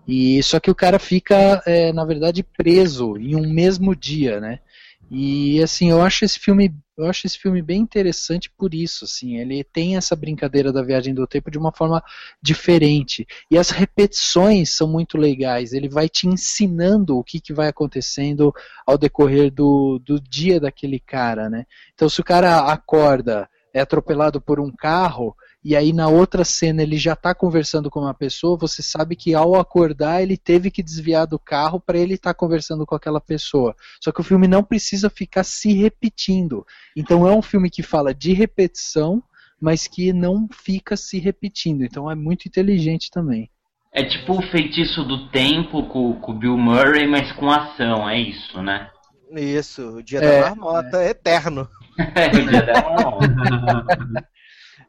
E 0.08 0.44
só 0.44 0.60
que 0.60 0.70
o 0.70 0.76
cara 0.76 1.00
fica, 1.00 1.62
é, 1.66 1.94
na 1.94 2.04
verdade, 2.06 2.44
preso 2.44 3.18
em 3.18 3.36
um 3.36 3.50
mesmo 3.50 3.96
dia, 3.96 4.40
né? 4.40 4.60
E 5.10 5.62
assim, 5.62 5.92
eu 5.92 6.02
acho 6.02 6.26
esse 6.26 6.40
filme, 6.40 6.74
eu 6.98 7.06
acho 7.06 7.28
esse 7.28 7.38
filme 7.38 7.62
bem 7.62 7.82
interessante 7.82 8.50
por 8.50 8.74
isso, 8.74 9.06
assim, 9.06 9.38
ele 9.38 9.64
tem 9.64 9.96
essa 9.96 10.16
brincadeira 10.16 10.72
da 10.72 10.82
viagem 10.82 11.14
do 11.14 11.28
tempo 11.28 11.52
de 11.52 11.58
uma 11.58 11.72
forma 11.72 12.04
diferente. 12.42 13.28
E 13.52 13.58
as 13.58 13.70
repetições 13.70 14.76
são 14.76 14.88
muito 14.88 15.18
legais. 15.18 15.74
Ele 15.74 15.88
vai 15.88 16.10
te 16.10 16.28
ensinando 16.28 17.18
o 17.18 17.24
que, 17.24 17.40
que 17.40 17.54
vai 17.54 17.68
acontecendo 17.68 18.54
ao 18.88 18.98
decorrer 18.98 19.52
do, 19.52 20.00
do 20.00 20.20
dia 20.20 20.60
daquele 20.60 21.00
cara, 21.00 21.50
né? 21.50 21.66
Então, 21.94 22.10
se 22.10 22.20
o 22.20 22.24
cara 22.24 22.72
acorda, 22.72 23.48
é 23.74 23.82
atropelado 23.82 24.40
por 24.40 24.60
um 24.60 24.72
carro, 24.72 25.36
e 25.64 25.76
aí 25.76 25.94
na 25.94 26.08
outra 26.08 26.44
cena 26.44 26.84
ele 26.84 26.98
já 26.98 27.14
está 27.14 27.34
conversando 27.34 27.90
com 27.90 28.02
uma 28.02 28.14
pessoa, 28.14 28.58
você 28.58 28.84
sabe 28.84 29.16
que 29.16 29.34
ao 29.34 29.56
acordar 29.56 30.22
ele 30.22 30.36
teve 30.36 30.70
que 30.70 30.84
desviar 30.84 31.26
do 31.26 31.40
carro 31.40 31.80
para 31.80 31.98
ele 31.98 32.16
estar 32.16 32.34
tá 32.34 32.38
conversando 32.38 32.86
com 32.86 32.96
aquela 32.96 33.22
pessoa. 33.22 33.74
Só 34.02 34.12
que 34.12 34.20
o 34.20 34.24
filme 34.24 34.48
não 34.48 34.64
precisa 34.64 35.10
ficar 35.10 35.44
se 35.44 35.72
repetindo. 35.72 36.66
Então 36.98 37.26
é 37.28 37.32
um 37.32 37.42
filme 37.42 37.70
que 37.70 37.82
fala 37.82 38.14
de 38.14 38.34
repetição, 38.34 39.24
mas 39.60 39.88
que 39.88 40.12
não 40.12 40.50
fica 40.52 40.98
se 40.98 41.18
repetindo. 41.18 41.84
Então 41.84 42.12
é 42.12 42.16
muito 42.16 42.46
inteligente 42.46 43.10
também. 43.10 43.50
É 43.94 44.04
tipo 44.04 44.34
o 44.34 44.42
feitiço 44.42 45.04
do 45.04 45.30
tempo 45.30 45.88
com, 45.88 46.20
com 46.20 46.32
o 46.32 46.38
Bill 46.38 46.58
Murray, 46.58 47.08
mas 47.08 47.32
com 47.34 47.50
ação, 47.50 48.10
é 48.10 48.20
isso, 48.20 48.62
né? 48.62 48.90
Isso, 49.32 49.98
o 49.98 50.04
dia 50.04 50.20
é, 50.20 50.42
da 50.42 50.50
marmota 50.50 50.98
é 50.98 51.10
eterno. 51.12 51.70
é, 52.16 52.28
o 52.28 52.50
dia 52.50 52.62
da 52.64 52.82
marmota. 52.82 54.28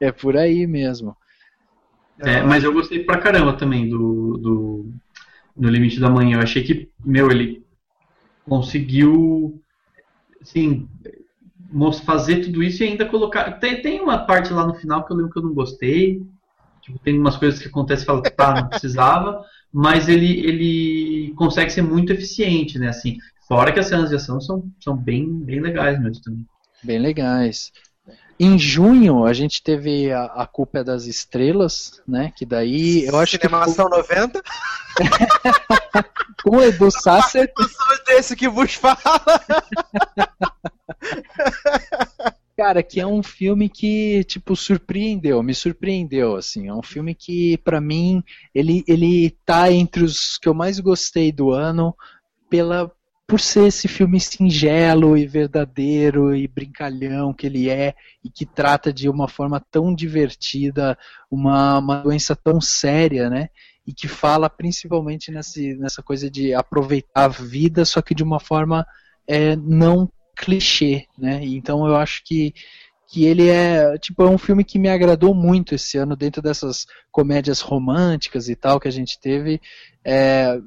É 0.00 0.12
por 0.12 0.36
aí 0.36 0.66
mesmo. 0.66 1.16
É, 2.20 2.42
mas 2.42 2.62
eu 2.62 2.72
gostei 2.72 3.02
pra 3.02 3.18
caramba 3.18 3.54
também 3.54 3.88
do, 3.88 4.38
do, 4.38 4.92
do 5.56 5.68
Limite 5.68 5.98
da 5.98 6.08
Manhã. 6.08 6.36
Eu 6.36 6.42
achei 6.42 6.62
que, 6.62 6.88
meu, 7.04 7.30
ele 7.30 7.64
conseguiu, 8.44 9.60
assim, 10.40 10.88
fazer 12.04 12.44
tudo 12.44 12.62
isso 12.62 12.82
e 12.82 12.88
ainda 12.88 13.06
colocar. 13.06 13.52
Tem, 13.58 13.82
tem 13.82 14.00
uma 14.00 14.18
parte 14.18 14.52
lá 14.52 14.66
no 14.66 14.74
final 14.74 15.04
que 15.04 15.12
eu 15.12 15.16
lembro 15.16 15.32
que 15.32 15.38
eu 15.38 15.42
não 15.42 15.54
gostei. 15.54 16.22
Tipo, 16.82 16.98
tem 16.98 17.18
umas 17.18 17.36
coisas 17.36 17.58
que 17.58 17.68
acontecem 17.68 18.04
e 18.04 18.06
fala, 18.06 18.22
tá, 18.22 18.54
não 18.54 18.68
precisava. 18.68 19.42
mas 19.72 20.08
ele, 20.08 20.38
ele 20.46 21.34
consegue 21.34 21.70
ser 21.70 21.82
muito 21.82 22.12
eficiente, 22.12 22.78
né? 22.78 22.90
Assim, 22.90 23.16
fora 23.48 23.72
que 23.72 23.80
as 23.80 23.86
cenas 23.86 24.08
de 24.08 24.14
ação 24.14 24.40
são, 24.40 24.70
são 24.78 24.96
bem, 24.96 25.28
bem 25.40 25.60
legais 25.60 26.00
mesmo 26.00 26.22
também. 26.22 26.46
Bem 26.84 26.98
legais. 27.00 27.72
Em 28.38 28.58
junho 28.58 29.24
a 29.24 29.32
gente 29.32 29.62
teve 29.62 30.10
a, 30.10 30.24
a 30.24 30.46
Culpa 30.46 30.80
é 30.80 30.84
das 30.84 31.06
Estrelas, 31.06 32.02
né? 32.06 32.32
Que 32.36 32.44
daí 32.44 33.04
eu 33.04 33.18
acho 33.18 33.38
Cinemação 33.38 33.86
que. 33.86 33.92
Cinemação 33.92 34.28
90? 34.28 34.42
Com 36.42 36.58
o 36.58 36.62
Edu 36.62 36.90
Sasser. 36.90 37.50
desse 38.06 38.36
que 38.36 38.48
vos 38.48 38.74
fala. 38.74 38.98
Cara, 42.56 42.84
que 42.84 43.00
é 43.00 43.06
um 43.06 43.22
filme 43.22 43.68
que, 43.68 44.22
tipo, 44.24 44.54
surpreendeu, 44.54 45.42
me 45.42 45.54
surpreendeu, 45.54 46.36
assim. 46.36 46.68
É 46.68 46.74
um 46.74 46.82
filme 46.82 47.12
que, 47.12 47.58
para 47.58 47.80
mim, 47.80 48.22
ele, 48.54 48.84
ele 48.86 49.36
tá 49.44 49.72
entre 49.72 50.04
os 50.04 50.38
que 50.38 50.48
eu 50.48 50.54
mais 50.54 50.78
gostei 50.78 51.32
do 51.32 51.50
ano 51.50 51.96
pela, 52.48 52.92
por 53.26 53.40
ser 53.40 53.66
esse 53.66 53.88
filme 53.88 54.20
singelo 54.20 55.16
e 55.16 55.26
verdadeiro 55.26 56.34
e 56.34 56.46
brincalhão 56.46 57.32
que 57.32 57.46
ele 57.46 57.70
é 57.70 57.94
e 58.22 58.28
que 58.28 58.44
trata 58.44 58.92
de 58.92 59.08
uma 59.08 59.26
forma 59.28 59.58
tão 59.70 59.94
divertida 59.94 60.98
uma, 61.30 61.78
uma 61.78 61.96
doença 62.02 62.36
tão 62.36 62.60
séria, 62.60 63.30
né? 63.30 63.48
E 63.86 63.92
que 63.92 64.08
fala 64.08 64.50
principalmente 64.50 65.30
nesse, 65.30 65.74
nessa 65.76 66.02
coisa 66.02 66.30
de 66.30 66.52
aproveitar 66.54 67.24
a 67.24 67.28
vida, 67.28 67.84
só 67.84 68.02
que 68.02 68.14
de 68.14 68.22
uma 68.22 68.40
forma 68.40 68.86
é, 69.26 69.56
não 69.56 70.10
clichê, 70.36 71.06
né? 71.18 71.40
Então 71.44 71.86
eu 71.86 71.96
acho 71.96 72.22
que 72.24 72.52
que 73.06 73.24
ele 73.26 73.48
é 73.48 73.96
tipo 73.98 74.22
é 74.22 74.28
um 74.28 74.38
filme 74.38 74.64
que 74.64 74.78
me 74.78 74.88
agradou 74.88 75.34
muito 75.34 75.74
esse 75.74 75.96
ano 75.96 76.16
dentro 76.16 76.42
dessas 76.42 76.86
comédias 77.12 77.60
românticas 77.60 78.48
e 78.48 78.56
tal 78.56 78.80
que 78.80 78.88
a 78.88 78.90
gente 78.90 79.20
teve 79.20 79.60
é, 80.04 80.58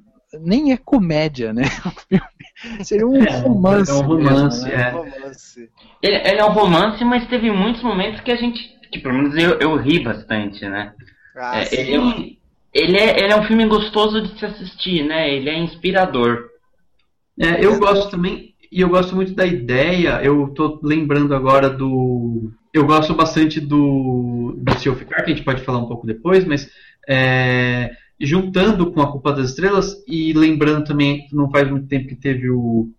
nem 0.41 0.71
é 0.71 0.77
comédia, 0.77 1.53
né? 1.53 1.63
Seria 2.83 3.07
um 3.07 3.23
é, 3.23 3.39
romance. 3.39 3.91
É 3.91 3.93
um 3.93 4.01
romance, 4.01 4.63
mesmo, 4.63 4.77
né? 4.77 4.83
é. 4.83 4.89
romance. 4.91 5.69
Ele, 6.01 6.15
ele, 6.15 6.39
é 6.39 6.45
um 6.45 6.51
romance, 6.51 7.03
mas 7.05 7.27
teve 7.27 7.51
muitos 7.51 7.83
momentos 7.83 8.21
que 8.21 8.31
a 8.31 8.35
gente, 8.35 8.59
que 8.91 8.99
pelo 8.99 9.15
menos 9.15 9.35
eu, 9.35 9.59
eu 9.59 9.75
ri 9.75 10.03
bastante, 10.03 10.67
né? 10.67 10.93
Ah, 11.35 11.61
é, 11.61 11.79
ele, 11.79 11.93
é 11.93 11.99
um, 11.99 12.35
ele, 12.73 12.97
é, 12.97 13.23
ele 13.23 13.33
é 13.33 13.39
um 13.39 13.45
filme 13.45 13.65
gostoso 13.67 14.21
de 14.21 14.39
se 14.39 14.45
assistir, 14.45 15.03
né? 15.05 15.31
Ele 15.31 15.49
é 15.49 15.57
inspirador. 15.57 16.45
É, 17.39 17.63
eu 17.63 17.77
gosto 17.77 18.09
também, 18.09 18.55
e 18.71 18.81
eu 18.81 18.89
gosto 18.89 19.15
muito 19.15 19.33
da 19.35 19.45
ideia, 19.45 20.19
eu 20.23 20.47
tô 20.49 20.79
lembrando 20.83 21.35
agora 21.35 21.69
do... 21.69 22.51
Eu 22.73 22.85
gosto 22.85 23.13
bastante 23.13 23.59
do, 23.59 24.55
do 24.57 24.79
Se 24.79 24.87
Eu 24.87 24.95
Ficar, 24.95 25.23
que 25.23 25.31
a 25.31 25.35
gente 25.35 25.45
pode 25.45 25.61
falar 25.61 25.79
um 25.79 25.87
pouco 25.87 26.07
depois, 26.07 26.43
mas... 26.43 26.69
É, 27.07 27.91
juntando 28.19 28.91
com 28.91 29.01
a 29.01 29.11
Culpa 29.11 29.31
das 29.31 29.49
Estrelas 29.49 30.03
e 30.07 30.33
lembrando 30.33 30.85
também 30.85 31.27
que 31.27 31.35
não 31.35 31.49
faz 31.49 31.69
muito 31.69 31.87
tempo 31.87 32.07
que 32.07 32.15
teve 32.15 32.49
o, 32.49 32.89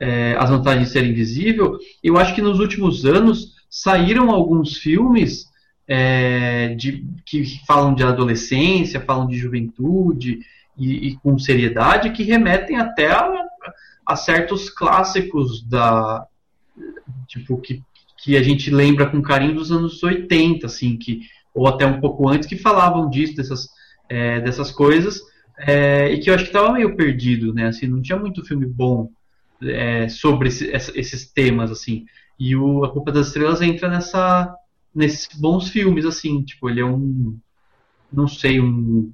é, 0.00 0.36
As 0.38 0.50
Vantagens 0.50 0.88
de 0.88 0.92
Ser 0.92 1.06
Invisível, 1.06 1.78
eu 2.02 2.16
acho 2.18 2.34
que 2.34 2.42
nos 2.42 2.58
últimos 2.58 3.04
anos 3.04 3.54
saíram 3.70 4.30
alguns 4.30 4.76
filmes 4.76 5.46
é, 5.86 6.74
de, 6.74 7.04
que 7.24 7.44
falam 7.66 7.94
de 7.94 8.02
adolescência, 8.02 9.00
falam 9.00 9.26
de 9.26 9.36
juventude 9.36 10.40
e, 10.76 11.08
e 11.08 11.16
com 11.16 11.38
seriedade, 11.38 12.10
que 12.10 12.24
remetem 12.24 12.76
até 12.76 13.10
a, 13.10 13.44
a, 14.04 14.16
certos 14.16 14.68
clássicos 14.68 15.62
da 15.62 16.26
tipo 17.28 17.58
que, 17.58 17.82
que 18.22 18.36
a 18.36 18.42
gente 18.42 18.70
lembra 18.70 19.06
com 19.06 19.22
carinho 19.22 19.54
dos 19.54 19.70
anos 19.70 20.02
80, 20.02 20.66
assim, 20.66 20.96
que 20.96 21.20
ou 21.54 21.66
até 21.66 21.86
um 21.86 22.00
pouco 22.00 22.28
antes 22.28 22.46
que 22.46 22.56
falavam 22.56 23.08
disso, 23.08 23.36
dessas 23.36 23.68
é, 24.08 24.40
dessas 24.40 24.70
coisas, 24.70 25.20
é, 25.58 26.12
e 26.12 26.20
que 26.20 26.30
eu 26.30 26.34
acho 26.34 26.44
que 26.44 26.50
estava 26.50 26.72
meio 26.72 26.96
perdido, 26.96 27.52
né? 27.52 27.66
Assim, 27.66 27.86
não 27.86 28.02
tinha 28.02 28.18
muito 28.18 28.44
filme 28.44 28.66
bom 28.66 29.10
é, 29.62 30.08
sobre 30.08 30.48
esse, 30.48 30.70
esses 30.70 31.30
temas, 31.32 31.70
assim. 31.70 32.04
E 32.38 32.54
o 32.54 32.84
A 32.84 32.92
Culpa 32.92 33.10
das 33.10 33.28
Estrelas 33.28 33.62
entra 33.62 33.88
nessa, 33.88 34.54
nesses 34.94 35.28
bons 35.38 35.70
filmes, 35.70 36.04
assim. 36.04 36.42
Tipo, 36.42 36.68
ele 36.68 36.80
é 36.80 36.84
um, 36.84 37.38
não 38.12 38.28
sei, 38.28 38.60
um, 38.60 39.10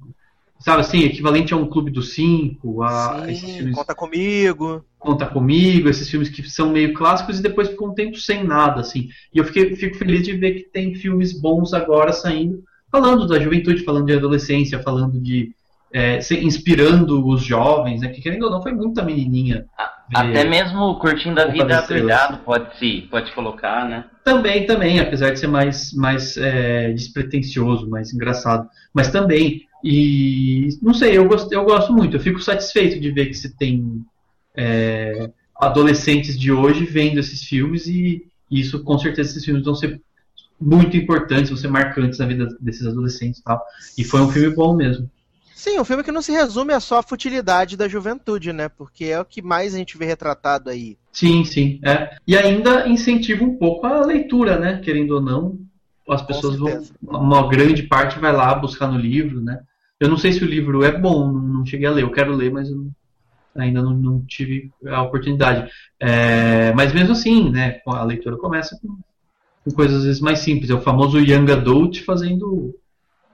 sabe 0.59 0.81
assim, 0.81 1.03
equivalente 1.03 1.53
a 1.53 1.57
um 1.57 1.69
Clube 1.69 1.91
dos 1.91 2.13
Cinco, 2.13 2.83
a 2.83 3.25
Sim, 3.25 3.31
esses 3.31 3.55
filmes 3.55 3.75
conta 3.75 3.95
comigo. 3.95 4.85
Conta 4.99 5.27
Comigo, 5.27 5.89
esses 5.89 6.09
filmes 6.09 6.29
que 6.29 6.49
são 6.49 6.71
meio 6.71 6.93
clássicos 6.93 7.37
e 7.37 7.43
depois 7.43 7.67
ficam 7.67 7.89
um 7.89 7.93
tempo 7.93 8.17
sem 8.17 8.41
nada, 8.41 8.79
assim. 8.79 9.09
E 9.33 9.37
eu 9.37 9.43
fiquei, 9.43 9.75
fico 9.75 9.97
feliz 9.97 10.23
de 10.23 10.31
ver 10.31 10.53
que 10.53 10.63
tem 10.69 10.95
filmes 10.95 11.37
bons 11.37 11.73
agora 11.73 12.13
saindo, 12.13 12.63
falando 12.93 13.27
da 13.27 13.39
juventude, 13.39 13.83
falando 13.83 14.05
de 14.05 14.13
adolescência, 14.13 14.79
falando 14.79 15.19
de. 15.19 15.51
É, 15.91 16.19
inspirando 16.41 17.27
os 17.27 17.43
jovens, 17.43 18.01
né? 18.01 18.07
Que 18.07 18.21
querendo 18.21 18.43
ou 18.43 18.51
não, 18.51 18.63
foi 18.63 18.71
muita 18.71 19.03
menininha. 19.03 19.65
Até 20.13 20.43
mesmo 20.43 20.95
curtindo 20.99 21.39
a 21.39 21.45
vida 21.45 21.65
das 21.65 21.87
doidado 21.87 22.37
pode 22.39 22.77
se 22.77 23.07
pode 23.11 23.31
colocar, 23.31 23.87
né? 23.87 24.05
Também, 24.23 24.65
também, 24.65 24.99
apesar 24.99 25.31
de 25.31 25.39
ser 25.39 25.47
mais, 25.47 25.93
mais 25.93 26.35
é, 26.37 26.91
despretensioso, 26.93 27.87
mais 27.87 28.11
engraçado. 28.11 28.67
Mas 28.91 29.11
também, 29.11 29.67
e 29.83 30.69
não 30.81 30.95
sei, 30.95 31.15
eu 31.15 31.27
gosto, 31.27 31.51
eu 31.53 31.63
gosto 31.63 31.93
muito, 31.93 32.15
eu 32.17 32.19
fico 32.19 32.41
satisfeito 32.41 32.99
de 32.99 33.11
ver 33.11 33.27
que 33.27 33.35
se 33.35 33.55
tem 33.55 34.03
é, 34.57 35.29
adolescentes 35.55 36.39
de 36.39 36.51
hoje 36.51 36.85
vendo 36.85 37.19
esses 37.19 37.43
filmes 37.43 37.85
e 37.85 38.23
isso, 38.49 38.83
com 38.83 38.97
certeza, 38.97 39.29
esses 39.29 39.45
filmes 39.45 39.63
vão 39.63 39.75
ser 39.75 40.01
muito 40.63 40.95
importantes, 40.97 41.49
vão 41.49 41.57
ser 41.57 41.67
marcantes 41.69 42.19
na 42.19 42.25
vida 42.25 42.47
desses 42.59 42.87
adolescentes 42.87 43.39
e 43.39 43.43
tal. 43.43 43.61
E 43.97 44.03
foi 44.03 44.21
um 44.21 44.29
filme 44.29 44.55
bom 44.55 44.75
mesmo. 44.75 45.09
Sim, 45.55 45.79
um 45.79 45.85
filme 45.85 46.03
que 46.03 46.11
não 46.11 46.21
se 46.21 46.31
resume 46.31 46.73
a 46.73 46.79
só 46.79 46.99
a 46.99 47.03
futilidade 47.03 47.77
da 47.77 47.87
juventude, 47.87 48.51
né? 48.51 48.67
Porque 48.67 49.05
é 49.05 49.19
o 49.19 49.25
que 49.25 49.41
mais 49.41 49.73
a 49.73 49.77
gente 49.77 49.97
vê 49.97 50.05
retratado 50.05 50.69
aí. 50.69 50.97
Sim, 51.11 51.45
sim. 51.45 51.79
É. 51.85 52.17
E 52.27 52.35
ainda 52.35 52.87
incentiva 52.87 53.43
um 53.43 53.55
pouco 53.57 53.85
a 53.85 54.05
leitura, 54.05 54.59
né? 54.59 54.81
Querendo 54.83 55.11
ou 55.11 55.21
não, 55.21 55.57
as 56.09 56.21
pessoas 56.21 56.57
vão. 56.57 56.83
Uma 57.01 57.47
grande 57.47 57.83
parte 57.83 58.19
vai 58.19 58.33
lá 58.33 58.53
buscar 58.55 58.87
no 58.87 58.97
livro, 58.97 59.41
né? 59.41 59.61
Eu 59.99 60.09
não 60.09 60.17
sei 60.17 60.33
se 60.33 60.43
o 60.43 60.47
livro 60.47 60.83
é 60.83 60.91
bom, 60.91 61.31
não 61.31 61.65
cheguei 61.65 61.87
a 61.87 61.91
ler. 61.91 62.03
Eu 62.03 62.11
quero 62.11 62.35
ler, 62.35 62.51
mas 62.51 62.69
não- 62.69 62.91
ainda 63.55 63.81
não, 63.81 63.93
não 63.93 64.25
tive 64.25 64.71
a 64.87 65.01
oportunidade. 65.03 65.69
É, 65.99 66.73
mas 66.73 66.91
mesmo 66.91 67.13
assim, 67.13 67.49
né? 67.51 67.79
A 67.87 68.03
leitura 68.03 68.35
começa 68.35 68.77
com, 68.81 68.97
com 69.63 69.71
coisas 69.71 69.99
às 69.99 70.03
vezes 70.05 70.21
mais 70.21 70.39
simples. 70.39 70.69
É 70.69 70.73
o 70.73 70.81
famoso 70.81 71.19
young 71.19 71.51
adult 71.51 72.01
fazendo, 72.03 72.75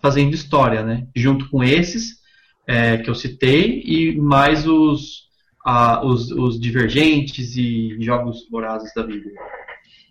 fazendo 0.02 0.34
história, 0.34 0.84
né? 0.84 1.08
Junto 1.16 1.50
com 1.50 1.64
esses 1.64 2.20
é, 2.68 2.98
que 2.98 3.10
eu 3.10 3.16
citei 3.16 3.82
e 3.86 4.16
mais 4.18 4.68
os, 4.68 5.24
a- 5.66 6.06
os, 6.06 6.32
os 6.32 6.60
divergentes 6.60 7.56
e 7.56 7.98
jogos 8.02 8.48
vorazes 8.50 8.94
da 8.94 9.04
vida. 9.04 9.30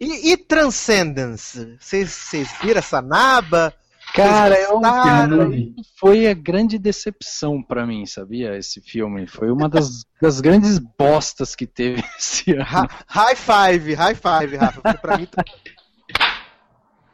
E, 0.00 0.32
e 0.32 0.36
Transcendence? 0.36 1.76
Vocês 1.80 2.52
viram 2.62 2.78
essa 2.78 3.00
naba? 3.02 3.72
Cara, 4.14 4.54
Vocês 4.54 4.70
eu, 4.70 5.74
foi 6.00 6.26
a 6.28 6.32
grande 6.34 6.78
decepção 6.78 7.62
pra 7.62 7.86
mim, 7.86 8.06
sabia? 8.06 8.56
Esse 8.56 8.80
filme. 8.80 9.26
Foi 9.26 9.50
uma 9.50 9.68
das, 9.68 10.06
das 10.20 10.40
grandes 10.40 10.78
bostas 10.78 11.54
que 11.54 11.66
teve 11.66 12.02
esse 12.18 12.52
ano. 12.52 12.88
High 13.06 13.36
five, 13.36 13.94
high 13.94 14.14
five, 14.14 14.56
Rafa. 14.56 14.94
Pra 14.94 15.18
mim 15.18 15.26
tá- 15.26 15.44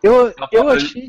Eu, 0.05 0.35
eu 0.52 0.68
achei. 0.68 1.09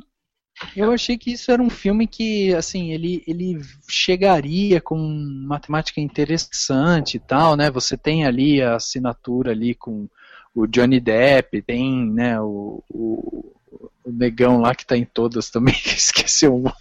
Eu 0.73 0.93
achei 0.93 1.17
que 1.17 1.33
isso 1.33 1.51
era 1.51 1.61
um 1.61 1.69
filme 1.69 2.07
que, 2.07 2.53
assim, 2.53 2.93
ele, 2.93 3.21
ele 3.27 3.59
chegaria 3.89 4.79
com 4.79 4.95
uma 4.97 5.59
temática 5.59 5.99
interessante 5.99 7.15
e 7.15 7.19
tal, 7.19 7.57
né? 7.57 7.69
Você 7.69 7.97
tem 7.97 8.25
ali 8.25 8.61
a 8.61 8.75
assinatura 8.75 9.51
ali 9.51 9.75
com 9.75 10.07
o 10.53 10.65
Johnny 10.65 11.01
Depp, 11.01 11.61
tem, 11.61 12.09
né, 12.09 12.39
o, 12.39 12.81
o, 12.89 13.53
o 14.05 14.11
negão 14.13 14.61
lá 14.61 14.73
que 14.73 14.85
tá 14.85 14.95
em 14.95 15.03
todas 15.03 15.49
também, 15.49 15.73
que 15.83 15.89
esqueceu 15.89 16.55
o 16.55 16.73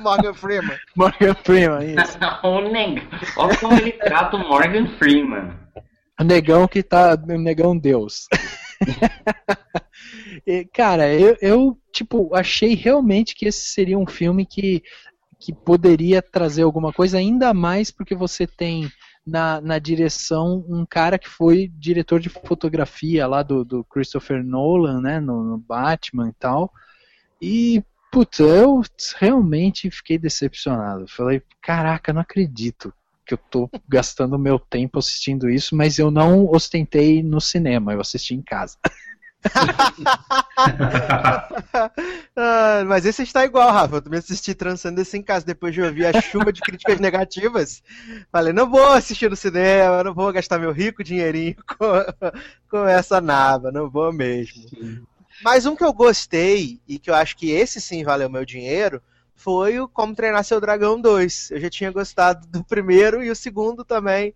Morgan 0.00 0.32
Freeman. 0.32 0.78
Morgan 0.96 1.34
Freeman, 1.44 1.94
isso. 1.94 2.18
o 2.42 2.60
neg... 2.70 3.06
Olha 3.36 3.56
como 3.58 3.74
ele 3.74 3.92
trata 3.92 4.36
o 4.36 4.48
Morgan 4.48 4.88
Freeman. 4.96 5.52
O 6.18 6.24
negão 6.24 6.66
que 6.66 6.82
tá. 6.82 7.14
O 7.14 7.38
negão 7.38 7.76
Deus. 7.76 8.28
E, 10.46 10.64
cara, 10.66 11.12
eu, 11.12 11.36
eu, 11.40 11.78
tipo, 11.92 12.34
achei 12.34 12.74
realmente 12.74 13.34
que 13.34 13.46
esse 13.46 13.68
seria 13.68 13.98
um 13.98 14.06
filme 14.06 14.44
que, 14.44 14.82
que 15.40 15.52
poderia 15.52 16.20
trazer 16.20 16.62
alguma 16.62 16.92
coisa, 16.92 17.18
ainda 17.18 17.54
mais 17.54 17.90
porque 17.90 18.14
você 18.14 18.46
tem 18.46 18.90
na, 19.26 19.60
na 19.60 19.78
direção 19.78 20.64
um 20.68 20.84
cara 20.84 21.18
que 21.18 21.28
foi 21.28 21.68
diretor 21.78 22.20
de 22.20 22.28
fotografia 22.28 23.26
lá 23.26 23.42
do, 23.42 23.64
do 23.64 23.84
Christopher 23.84 24.44
Nolan, 24.44 25.00
né, 25.00 25.20
no, 25.20 25.42
no 25.42 25.58
Batman 25.58 26.28
e 26.28 26.34
tal. 26.34 26.72
E, 27.40 27.82
putz, 28.12 28.40
eu 28.40 28.82
realmente 29.18 29.90
fiquei 29.90 30.18
decepcionado. 30.18 31.06
Falei, 31.08 31.42
caraca, 31.62 32.12
não 32.12 32.20
acredito 32.20 32.92
que 33.24 33.34
eu 33.34 33.38
tô 33.38 33.70
gastando 33.88 34.38
meu 34.38 34.58
tempo 34.58 34.98
assistindo 34.98 35.48
isso, 35.48 35.74
mas 35.74 35.98
eu 35.98 36.10
não 36.10 36.46
ostentei 36.50 37.22
no 37.22 37.40
cinema, 37.40 37.92
eu 37.92 38.00
assisti 38.00 38.34
em 38.34 38.42
casa. 38.42 38.76
Ah, 42.36 42.82
mas 42.86 43.06
esse 43.06 43.22
está 43.22 43.44
igual, 43.44 43.70
Rafa. 43.70 43.96
Eu 43.96 44.02
também 44.02 44.18
assisti 44.18 44.54
Transcendence 44.54 45.16
em 45.16 45.22
casa 45.22 45.46
depois 45.46 45.72
de 45.72 45.80
ouvir 45.80 46.06
a 46.06 46.20
chuva 46.20 46.52
de 46.52 46.60
críticas 46.60 46.98
negativas. 46.98 47.80
Falei, 48.32 48.52
não 48.52 48.68
vou 48.68 48.92
assistir 48.92 49.30
no 49.30 49.36
cinema, 49.36 50.02
não 50.02 50.12
vou 50.12 50.32
gastar 50.32 50.58
meu 50.58 50.72
rico 50.72 51.04
dinheirinho 51.04 51.54
com, 51.78 51.86
com 52.68 52.88
essa 52.88 53.20
naba, 53.20 53.70
não 53.70 53.88
vou 53.88 54.12
mesmo. 54.12 54.64
Mas 55.42 55.66
um 55.66 55.76
que 55.76 55.84
eu 55.84 55.92
gostei, 55.92 56.80
e 56.88 56.98
que 56.98 57.10
eu 57.10 57.14
acho 57.14 57.36
que 57.36 57.50
esse 57.50 57.80
sim 57.80 58.02
valeu 58.02 58.28
meu 58.28 58.44
dinheiro, 58.44 59.00
foi 59.34 59.78
o 59.80 59.88
Como 59.88 60.14
Treinar 60.14 60.44
Seu 60.44 60.60
Dragão 60.60 61.00
2. 61.00 61.50
Eu 61.50 61.60
já 61.60 61.70
tinha 61.70 61.90
gostado 61.90 62.46
do 62.48 62.64
primeiro 62.64 63.22
e 63.22 63.30
o 63.30 63.36
segundo 63.36 63.84
também. 63.84 64.34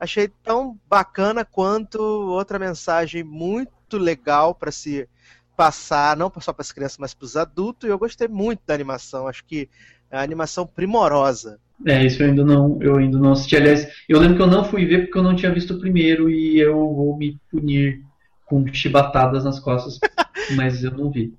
Achei 0.00 0.28
tão 0.42 0.78
bacana 0.88 1.44
quanto 1.44 2.00
outra 2.00 2.58
mensagem 2.58 3.22
muito 3.22 3.98
legal 3.98 4.54
para 4.54 4.70
se 4.70 5.08
passar, 5.56 6.16
não 6.16 6.32
só 6.40 6.52
para 6.52 6.62
as 6.62 6.72
crianças, 6.72 6.98
mas 6.98 7.14
para 7.14 7.24
os 7.24 7.36
adultos. 7.36 7.88
E 7.88 7.92
eu 7.92 7.98
gostei 7.98 8.28
muito 8.28 8.60
da 8.66 8.74
animação. 8.74 9.26
Acho 9.26 9.44
que 9.44 9.68
é 10.10 10.16
uma 10.16 10.22
animação 10.22 10.66
primorosa. 10.66 11.58
É, 11.86 12.04
isso 12.04 12.22
eu 12.22 12.28
ainda 12.28 12.44
não, 12.44 12.78
eu 12.80 12.96
ainda 12.96 13.18
não 13.18 13.32
assisti. 13.32 13.56
Aliás, 13.56 13.88
eu 14.08 14.18
lembro 14.18 14.36
que 14.36 14.42
eu 14.42 14.46
não 14.46 14.64
fui 14.64 14.84
ver 14.84 15.02
porque 15.02 15.18
eu 15.18 15.22
não 15.22 15.36
tinha 15.36 15.52
visto 15.52 15.74
o 15.74 15.80
primeiro 15.80 16.28
e 16.28 16.58
eu 16.58 16.74
vou 16.74 17.16
me 17.16 17.36
punir 17.50 18.02
com 18.46 18.66
chibatadas 18.72 19.44
nas 19.44 19.60
costas, 19.60 19.98
mas 20.56 20.82
eu 20.82 20.90
não 20.90 21.10
vi. 21.10 21.34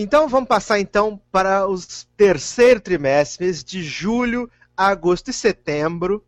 Então 0.00 0.28
vamos 0.28 0.48
passar 0.48 0.78
então 0.78 1.20
para 1.32 1.66
os 1.66 2.04
terceiro 2.16 2.80
trimestres 2.80 3.64
de 3.64 3.82
julho, 3.82 4.48
agosto 4.76 5.30
e 5.30 5.32
setembro, 5.32 6.24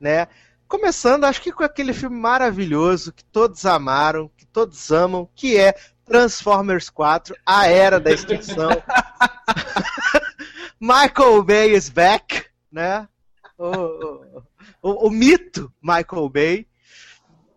né? 0.00 0.26
Começando, 0.66 1.22
acho 1.22 1.40
que 1.40 1.52
com 1.52 1.62
aquele 1.62 1.92
filme 1.92 2.18
maravilhoso 2.18 3.12
que 3.12 3.22
todos 3.24 3.64
amaram, 3.64 4.28
que 4.36 4.44
todos 4.44 4.90
amam, 4.90 5.28
que 5.36 5.56
é 5.56 5.72
Transformers 6.04 6.90
4, 6.90 7.36
A 7.46 7.68
Era 7.68 8.00
da 8.00 8.10
Extinção. 8.10 8.70
Michael 10.80 11.44
Bay 11.44 11.76
is 11.76 11.88
back, 11.88 12.44
né? 12.72 13.06
O, 13.56 13.68
o, 13.68 14.42
o- 14.82 15.06
o 15.06 15.10
mito 15.10 15.72
Michael 15.80 16.28
Bay. 16.28 16.66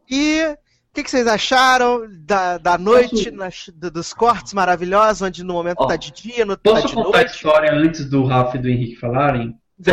E 0.07 0.55
que, 0.95 1.03
que 1.03 1.11
vocês 1.11 1.27
acharam 1.27 2.07
da, 2.25 2.57
da 2.57 2.77
noite, 2.77 3.29
nas- 3.29 3.69
do- 3.75 3.91
dos 3.91 4.13
cortes 4.13 4.53
maravilhosos, 4.53 5.21
onde 5.21 5.43
no 5.43 5.53
momento 5.53 5.81
Ó, 5.81 5.85
tá 5.87 5.95
de 5.95 6.11
dia, 6.11 6.45
no 6.45 6.55
tá 6.57 6.71
Posso 6.71 6.87
de 6.87 6.93
contar 6.93 7.09
a 7.09 7.21
noite? 7.21 7.35
história 7.35 7.73
antes 7.73 8.09
do 8.09 8.23
Rafa 8.25 8.57
e 8.57 8.61
do 8.61 8.69
Henrique 8.69 8.95
falarem? 8.95 9.53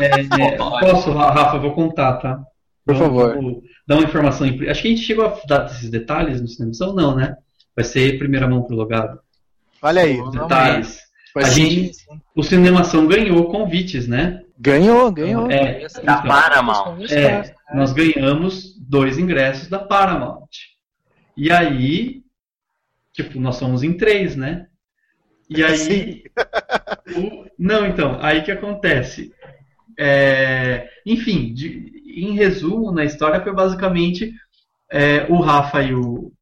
É, 0.00 0.06
é, 0.20 0.56
posso, 0.56 1.12
Rafa, 1.12 1.56
eu 1.56 1.60
vou 1.62 1.72
contar, 1.72 2.14
tá? 2.14 2.40
Por 2.84 2.96
Vamos- 2.96 3.32
favor. 3.32 3.62
Dar 3.86 3.94
uma 3.94 4.02
informação. 4.04 4.44
Acho 4.46 4.56
que 4.58 4.68
a 4.88 4.90
gente 4.90 5.02
chegou 5.02 5.24
a 5.24 5.38
dar 5.46 5.66
esses 5.66 5.88
detalhes 5.88 6.40
no 6.40 6.48
cinema, 6.48 6.72
não, 6.94 7.14
né? 7.14 7.36
Vai 7.76 7.84
ser 7.84 8.18
primeira 8.18 8.48
mão 8.48 8.62
pro 8.64 8.74
logado. 8.74 9.20
Olha 9.80 10.02
aí. 10.02 10.16
Vamos 10.16 10.32
Detalhes. 10.36 10.98
Mas 11.34 11.46
A 11.46 11.50
gente- 11.50 11.92
O 12.34 12.42
Cinemação 12.42 13.06
ganhou 13.06 13.44
convites, 13.50 14.08
né? 14.08 14.40
Ganhou, 14.64 15.12
ganhou. 15.12 15.50
É, 15.50 15.82
Essa- 15.82 16.02
Da 16.02 16.22
Paramount. 16.22 16.98
É, 17.12 17.54
nós 17.74 17.92
ganhamos 17.92 18.74
dois 18.80 19.18
ingressos 19.18 19.68
da 19.68 19.78
Paramount. 19.78 20.48
E 21.36 21.50
aí, 21.52 22.22
tipo, 23.12 23.38
nós 23.40 23.56
somos 23.56 23.82
em 23.82 23.96
três, 23.96 24.34
né? 24.36 24.66
E 25.50 25.62
aí. 25.62 26.24
o- 27.16 27.44
não, 27.58 27.86
então, 27.86 28.18
aí 28.22 28.42
que 28.42 28.50
acontece? 28.50 29.32
É, 29.98 30.88
enfim, 31.06 31.52
de- 31.52 31.92
em 32.16 32.32
resumo, 32.34 32.90
na 32.90 33.04
história 33.04 33.42
foi 33.42 33.52
basicamente 33.52 34.32
é, 34.90 35.26
o 35.28 35.40
Rafa 35.40 35.82
e 35.82 35.92
o, 35.94 36.32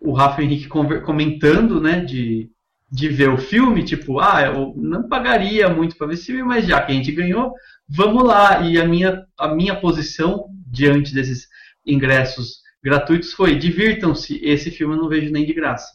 o 0.00 0.12
Rafa 0.12 0.40
e 0.40 0.44
o 0.44 0.46
Henrique 0.46 0.68
comentando, 0.68 1.80
né, 1.80 2.00
de, 2.00 2.50
de 2.90 3.08
ver 3.08 3.30
o 3.30 3.38
filme, 3.38 3.84
tipo, 3.84 4.18
ah, 4.20 4.42
eu 4.46 4.74
não 4.76 5.08
pagaria 5.08 5.68
muito 5.68 5.96
para 5.96 6.08
ver 6.08 6.14
esse 6.14 6.26
filme, 6.26 6.42
mas 6.42 6.66
já 6.66 6.82
que 6.82 6.92
a 6.92 6.94
gente 6.94 7.12
ganhou, 7.12 7.52
vamos 7.88 8.24
lá. 8.24 8.60
E 8.62 8.80
a 8.80 8.84
minha, 8.86 9.24
a 9.38 9.48
minha 9.54 9.76
posição 9.76 10.46
diante 10.66 11.14
desses 11.14 11.46
ingressos 11.86 12.60
gratuitos 12.82 13.32
foi: 13.32 13.56
divirtam-se, 13.56 14.40
esse 14.44 14.70
filme 14.70 14.94
eu 14.94 14.98
não 15.00 15.08
vejo 15.08 15.30
nem 15.32 15.46
de 15.46 15.52
graça. 15.52 15.88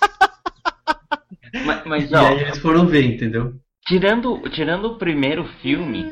Mas, 1.66 1.84
mas, 1.84 2.10
E 2.10 2.14
ó, 2.14 2.28
aí 2.28 2.40
eles 2.40 2.58
foram 2.58 2.86
ver, 2.86 3.04
entendeu? 3.04 3.60
tirando, 3.86 4.42
tirando 4.50 4.86
o 4.86 4.98
primeiro 4.98 5.44
filme, 5.60 6.06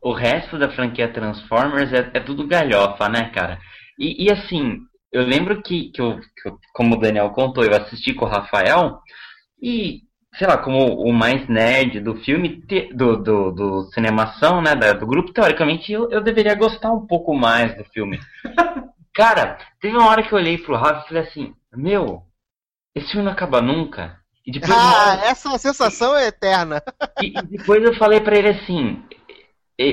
o 0.00 0.12
resto 0.12 0.58
da 0.58 0.70
franquia 0.70 1.12
Transformers 1.12 1.92
é, 1.92 2.10
é 2.14 2.20
tudo 2.20 2.46
galhofa, 2.46 3.08
né, 3.08 3.30
cara? 3.30 3.58
E, 3.98 4.24
e 4.24 4.30
assim, 4.30 4.78
eu 5.12 5.22
lembro 5.22 5.62
que, 5.62 5.90
que, 5.90 6.00
eu, 6.00 6.18
que 6.18 6.48
eu, 6.48 6.58
como 6.72 6.94
o 6.94 6.98
Daniel 6.98 7.30
contou, 7.30 7.64
eu 7.64 7.76
assisti 7.76 8.14
com 8.14 8.24
o 8.24 8.28
Rafael 8.28 8.98
e, 9.62 10.00
sei 10.36 10.46
lá, 10.46 10.56
como 10.56 10.94
o 10.94 11.12
mais 11.12 11.46
nerd 11.48 12.00
do 12.00 12.16
filme, 12.16 12.62
do, 12.94 13.16
do, 13.16 13.50
do 13.52 13.82
cinemação, 13.92 14.62
né, 14.62 14.74
do 14.74 15.06
grupo, 15.06 15.32
teoricamente 15.32 15.92
eu, 15.92 16.10
eu 16.10 16.22
deveria 16.22 16.54
gostar 16.54 16.92
um 16.92 17.06
pouco 17.06 17.34
mais 17.34 17.76
do 17.76 17.84
filme. 17.84 18.18
Cara, 19.14 19.58
teve 19.80 19.94
uma 19.94 20.08
hora 20.08 20.22
que 20.22 20.32
eu 20.32 20.38
olhei 20.38 20.56
pro 20.56 20.76
Rafa 20.76 21.04
e 21.04 21.08
falei 21.08 21.22
assim, 21.24 21.54
meu, 21.74 22.22
esse 22.94 23.08
filme 23.08 23.26
não 23.26 23.32
acaba 23.32 23.60
nunca. 23.60 24.16
E 24.46 24.50
depois 24.50 24.72
ah, 24.72 25.12
hora... 25.12 25.26
essa 25.26 25.58
sensação 25.58 26.16
é 26.16 26.28
eterna. 26.28 26.82
E, 27.20 27.38
e 27.38 27.42
depois 27.58 27.82
eu 27.82 27.94
falei 27.96 28.20
para 28.20 28.36
ele 28.36 28.48
assim, 28.48 29.02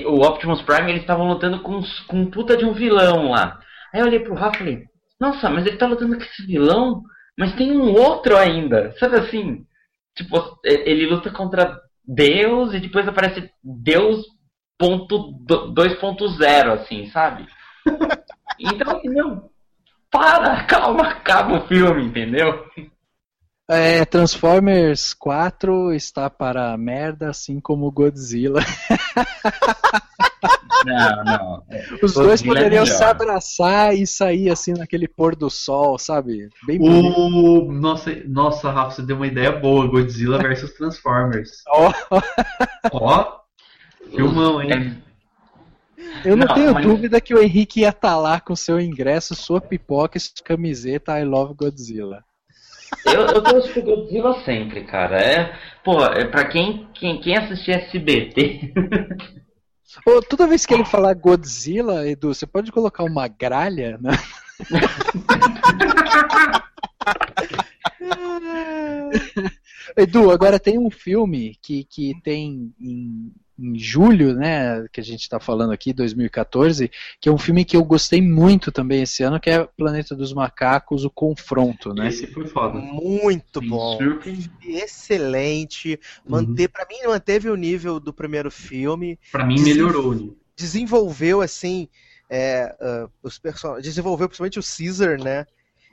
o 0.07 0.25
Optimus 0.25 0.61
Prime 0.61 0.89
eles 0.89 1.01
estavam 1.01 1.27
lutando 1.27 1.61
com, 1.61 1.81
com 2.07 2.17
um 2.17 2.31
puta 2.31 2.55
de 2.55 2.63
um 2.63 2.73
vilão 2.73 3.31
lá. 3.31 3.59
Aí 3.93 3.99
eu 3.99 4.05
olhei 4.05 4.19
pro 4.19 4.35
Rafa 4.35 4.55
e 4.55 4.59
falei, 4.59 4.88
nossa, 5.19 5.49
mas 5.49 5.65
ele 5.65 5.77
tá 5.77 5.87
lutando 5.87 6.15
com 6.15 6.23
esse 6.23 6.45
vilão, 6.45 7.03
mas 7.37 7.55
tem 7.55 7.71
um 7.71 7.93
outro 7.93 8.37
ainda. 8.37 8.95
Sabe 8.97 9.17
assim? 9.17 9.65
Tipo, 10.15 10.59
ele 10.63 11.07
luta 11.07 11.31
contra 11.31 11.79
Deus 12.05 12.73
e 12.73 12.79
depois 12.79 13.07
aparece 13.07 13.49
Deus 13.63 14.25
ponto 14.77 15.33
2.0, 15.45 16.73
assim, 16.73 17.09
sabe? 17.11 17.47
Então, 18.61 18.99
não. 19.05 19.49
Para, 20.11 20.63
calma, 20.67 21.07
acaba 21.07 21.59
o 21.59 21.67
filme, 21.67 22.03
entendeu? 22.03 22.65
É, 23.69 24.03
Transformers 24.03 25.13
4 25.13 25.93
está 25.93 26.29
para 26.29 26.73
a 26.73 26.77
merda, 26.77 27.29
assim 27.29 27.61
como 27.61 27.89
Godzilla. 27.89 28.59
Não, 30.85 31.23
não. 31.23 31.63
Os 32.01 32.13
dois 32.13 32.41
poderiam 32.41 32.83
é 32.83 32.85
se 32.85 33.03
abraçar 33.03 33.95
e 33.95 34.05
sair 34.05 34.49
assim 34.49 34.73
naquele 34.73 35.07
pôr 35.07 35.35
do 35.35 35.49
sol, 35.49 35.97
sabe? 35.97 36.49
Bem 36.65 36.79
o... 36.79 37.71
nossa, 37.71 38.15
nossa, 38.27 38.71
Rafa, 38.71 38.95
você 38.95 39.01
deu 39.01 39.15
uma 39.15 39.27
ideia 39.27 39.51
boa. 39.51 39.87
Godzilla 39.87 40.37
versus 40.37 40.73
Transformers. 40.73 41.63
Ó. 41.69 41.91
Oh. 42.11 42.21
Ó. 42.93 43.39
Filmão, 44.15 44.61
hein? 44.61 45.01
Eu 46.23 46.35
não, 46.35 46.47
não 46.47 46.55
tenho 46.55 46.73
mas... 46.73 46.85
dúvida 46.85 47.21
que 47.21 47.33
o 47.33 47.41
Henrique 47.41 47.81
ia 47.81 47.89
estar 47.89 48.09
tá 48.09 48.17
lá 48.17 48.39
com 48.39 48.55
seu 48.55 48.79
ingresso, 48.79 49.35
sua 49.35 49.61
pipoca 49.61 50.17
e 50.17 50.21
sua 50.21 50.43
camiseta 50.43 51.19
I 51.19 51.25
Love 51.25 51.53
Godzilla. 51.53 52.23
Eu, 53.05 53.21
eu 53.21 53.43
torço 53.43 53.71
pro 53.73 53.83
Godzilla 53.83 54.43
sempre, 54.43 54.83
cara. 54.83 55.17
É, 55.21 55.53
pô, 55.83 56.03
é 56.05 56.25
pra 56.25 56.45
quem, 56.45 56.87
quem, 56.93 57.19
quem 57.21 57.37
assistir 57.37 57.71
SBT. 57.71 58.73
Ô, 60.05 60.21
toda 60.21 60.47
vez 60.47 60.65
que 60.65 60.73
ele 60.73 60.85
falar 60.85 61.13
Godzilla, 61.15 62.07
Edu, 62.07 62.33
você 62.33 62.45
pode 62.45 62.71
colocar 62.71 63.03
uma 63.03 63.27
gralha, 63.27 63.97
né? 63.99 64.11
Edu, 69.97 70.31
agora 70.31 70.59
tem 70.59 70.77
um 70.77 70.91
filme 70.91 71.57
que, 71.61 71.83
que 71.83 72.13
tem 72.21 72.73
em 72.79 73.33
em 73.61 73.77
julho, 73.77 74.33
né, 74.33 74.85
que 74.91 74.99
a 74.99 75.03
gente 75.03 75.21
está 75.21 75.39
falando 75.39 75.71
aqui, 75.71 75.91
2014, 75.91 76.89
que 77.19 77.27
é 77.27 77.31
um 77.31 77.37
filme 77.37 77.65
que 77.65 77.75
eu 77.75 77.83
gostei 77.83 78.21
muito 78.21 78.71
também 78.71 79.01
esse 79.01 79.21
ano, 79.23 79.39
que 79.39 79.49
é 79.49 79.67
Planeta 79.77 80.15
dos 80.15 80.33
Macacos, 80.33 81.03
o 81.03 81.09
Confronto, 81.09 81.93
né? 81.93 82.07
Esse 82.07 82.27
foi 82.27 82.47
foda. 82.47 82.79
Muito 82.79 83.61
Sim, 83.61 83.69
bom. 83.69 83.99
Excelente. 84.63 85.99
Manter, 86.27 86.63
uhum. 86.63 86.69
para 86.71 86.87
mim 86.87 87.07
manteve 87.07 87.49
o 87.49 87.55
nível 87.55 87.99
do 87.99 88.13
primeiro 88.13 88.49
filme. 88.49 89.19
Para 89.31 89.45
mim 89.45 89.59
melhorou. 89.61 90.35
Desenvolveu 90.55 91.41
assim 91.41 91.87
é, 92.29 92.75
uh, 92.79 93.11
os 93.23 93.39
personagens, 93.39 93.83
desenvolveu 93.83 94.27
principalmente 94.27 94.59
o 94.59 94.63
Caesar, 94.63 95.21
né? 95.21 95.45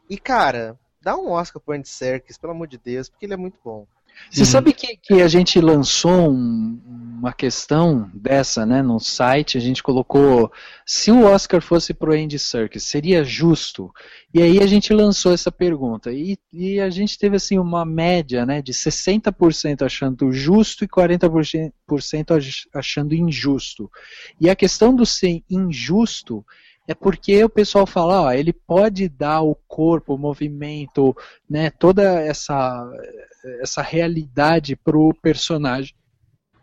E 0.08 0.18
cara, 0.18 0.78
dá 1.00 1.16
um 1.16 1.30
Oscar 1.30 1.60
pro 1.60 1.74
Andy 1.74 1.88
Serkis, 1.88 2.36
pelo 2.36 2.52
amor 2.52 2.68
de 2.68 2.78
Deus, 2.78 3.08
porque 3.08 3.26
ele 3.26 3.34
é 3.34 3.36
muito 3.36 3.58
bom. 3.64 3.86
Você 4.30 4.40
uhum. 4.40 4.46
sabe 4.46 4.72
que, 4.72 4.96
que 4.96 5.14
a 5.22 5.28
gente 5.28 5.60
lançou 5.60 6.30
um, 6.30 6.80
uma 7.18 7.32
questão 7.32 8.10
dessa, 8.14 8.66
né, 8.66 8.82
no 8.82 9.00
site, 9.00 9.56
a 9.56 9.60
gente 9.60 9.82
colocou 9.82 10.52
se 10.84 11.10
o 11.10 11.24
Oscar 11.24 11.62
fosse 11.62 11.94
pro 11.94 12.12
Andy 12.12 12.38
Serkis, 12.38 12.84
seria 12.84 13.24
justo? 13.24 13.90
E 14.32 14.42
aí 14.42 14.60
a 14.60 14.66
gente 14.66 14.92
lançou 14.92 15.32
essa 15.32 15.50
pergunta 15.50 16.12
e, 16.12 16.36
e 16.52 16.78
a 16.78 16.90
gente 16.90 17.18
teve 17.18 17.36
assim 17.36 17.58
uma 17.58 17.84
média, 17.84 18.44
né, 18.44 18.60
de 18.60 18.72
60% 18.72 19.82
achando 19.82 20.30
justo 20.30 20.84
e 20.84 20.88
40% 20.88 21.72
achando 22.74 23.14
injusto. 23.14 23.90
E 24.40 24.50
a 24.50 24.56
questão 24.56 24.94
do 24.94 25.06
ser 25.06 25.42
injusto 25.48 26.44
é 26.88 26.94
porque 26.94 27.42
o 27.42 27.48
pessoal 27.48 27.86
fala, 27.86 28.22
ó, 28.22 28.32
ele 28.32 28.52
pode 28.52 29.08
dar 29.08 29.42
o 29.42 29.56
corpo, 29.66 30.14
o 30.14 30.18
movimento, 30.18 31.16
né, 31.48 31.70
toda 31.70 32.02
essa 32.20 32.90
essa 33.60 33.82
realidade 33.82 34.74
pro 34.74 35.14
personagem. 35.22 35.94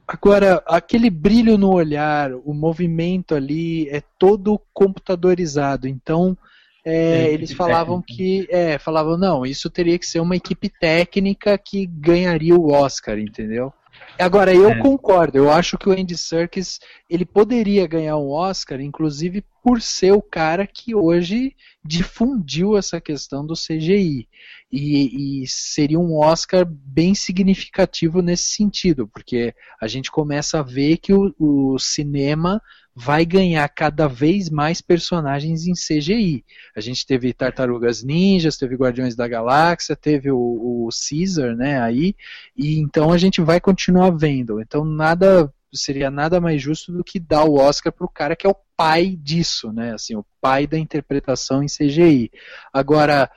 Agora, 0.05 0.61
aquele 0.67 1.09
brilho 1.09 1.57
no 1.57 1.71
olhar, 1.71 2.33
o 2.33 2.53
movimento 2.53 3.33
ali 3.33 3.87
é 3.89 4.01
todo 4.19 4.59
computadorizado. 4.73 5.87
Então, 5.87 6.37
é, 6.85 7.31
eles 7.31 7.53
falavam 7.53 8.01
que, 8.05 8.45
é, 8.49 8.77
falavam 8.77 9.17
não, 9.17 9.45
isso 9.45 9.69
teria 9.69 9.97
que 9.97 10.05
ser 10.05 10.19
uma 10.19 10.35
equipe 10.35 10.69
técnica 10.69 11.57
que 11.57 11.85
ganharia 11.85 12.55
o 12.55 12.71
Oscar, 12.71 13.17
entendeu? 13.17 13.73
Agora, 14.19 14.53
eu 14.53 14.69
é. 14.69 14.79
concordo, 14.79 15.37
eu 15.37 15.51
acho 15.51 15.77
que 15.77 15.89
o 15.89 15.91
Andy 15.91 16.15
Serkis, 16.15 16.79
ele 17.09 17.25
poderia 17.25 17.87
ganhar 17.87 18.17
um 18.17 18.29
Oscar, 18.29 18.79
inclusive 18.79 19.43
por 19.63 19.81
ser 19.81 20.11
o 20.11 20.21
cara 20.21 20.67
que 20.67 20.93
hoje 20.93 21.55
difundiu 21.83 22.77
essa 22.77 23.01
questão 23.01 23.45
do 23.45 23.53
CGI. 23.53 24.27
E, 24.71 25.43
e, 25.43 25.47
seria 25.47 25.99
um 25.99 26.17
Oscar 26.17 26.65
bem 26.65 27.13
significativo 27.13 28.21
nesse 28.21 28.55
sentido, 28.55 29.07
porque 29.07 29.53
a 29.79 29.87
gente 29.87 30.11
começa 30.11 30.59
a 30.59 30.63
ver 30.63 30.97
que 30.97 31.13
o, 31.13 31.33
o 31.37 31.77
cinema 31.77 32.61
vai 32.95 33.25
ganhar 33.25 33.67
cada 33.69 34.07
vez 34.07 34.49
mais 34.49 34.79
personagens 34.81 35.65
em 35.65 35.73
CGI. 35.73 36.45
A 36.75 36.81
gente 36.81 37.05
teve 37.05 37.33
Tartarugas 37.33 38.03
Ninjas, 38.03 38.57
teve 38.57 38.75
Guardiões 38.75 39.15
da 39.15 39.27
Galáxia, 39.27 39.95
teve 39.95 40.31
o, 40.31 40.37
o 40.37 40.89
Caesar, 40.91 41.55
né, 41.55 41.81
aí, 41.81 42.15
e 42.55 42.77
então 42.77 43.11
a 43.11 43.17
gente 43.17 43.41
vai 43.41 43.59
continuar 43.59 44.11
vendo. 44.11 44.61
Então 44.61 44.85
nada 44.85 45.51
seria 45.73 46.11
nada 46.11 46.39
mais 46.39 46.61
justo 46.61 46.91
do 46.91 47.03
que 47.03 47.19
dar 47.19 47.45
o 47.45 47.55
Oscar 47.55 47.91
para 47.91 48.05
o 48.05 48.09
cara 48.09 48.35
que 48.35 48.45
é 48.45 48.49
o 48.49 48.55
pai 48.77 49.17
disso, 49.19 49.71
né, 49.73 49.93
assim, 49.93 50.15
o 50.15 50.25
pai 50.39 50.67
da 50.67 50.77
interpretação 50.77 51.63
em 51.63 51.67
CGI. 51.67 52.31
Agora, 52.71 53.29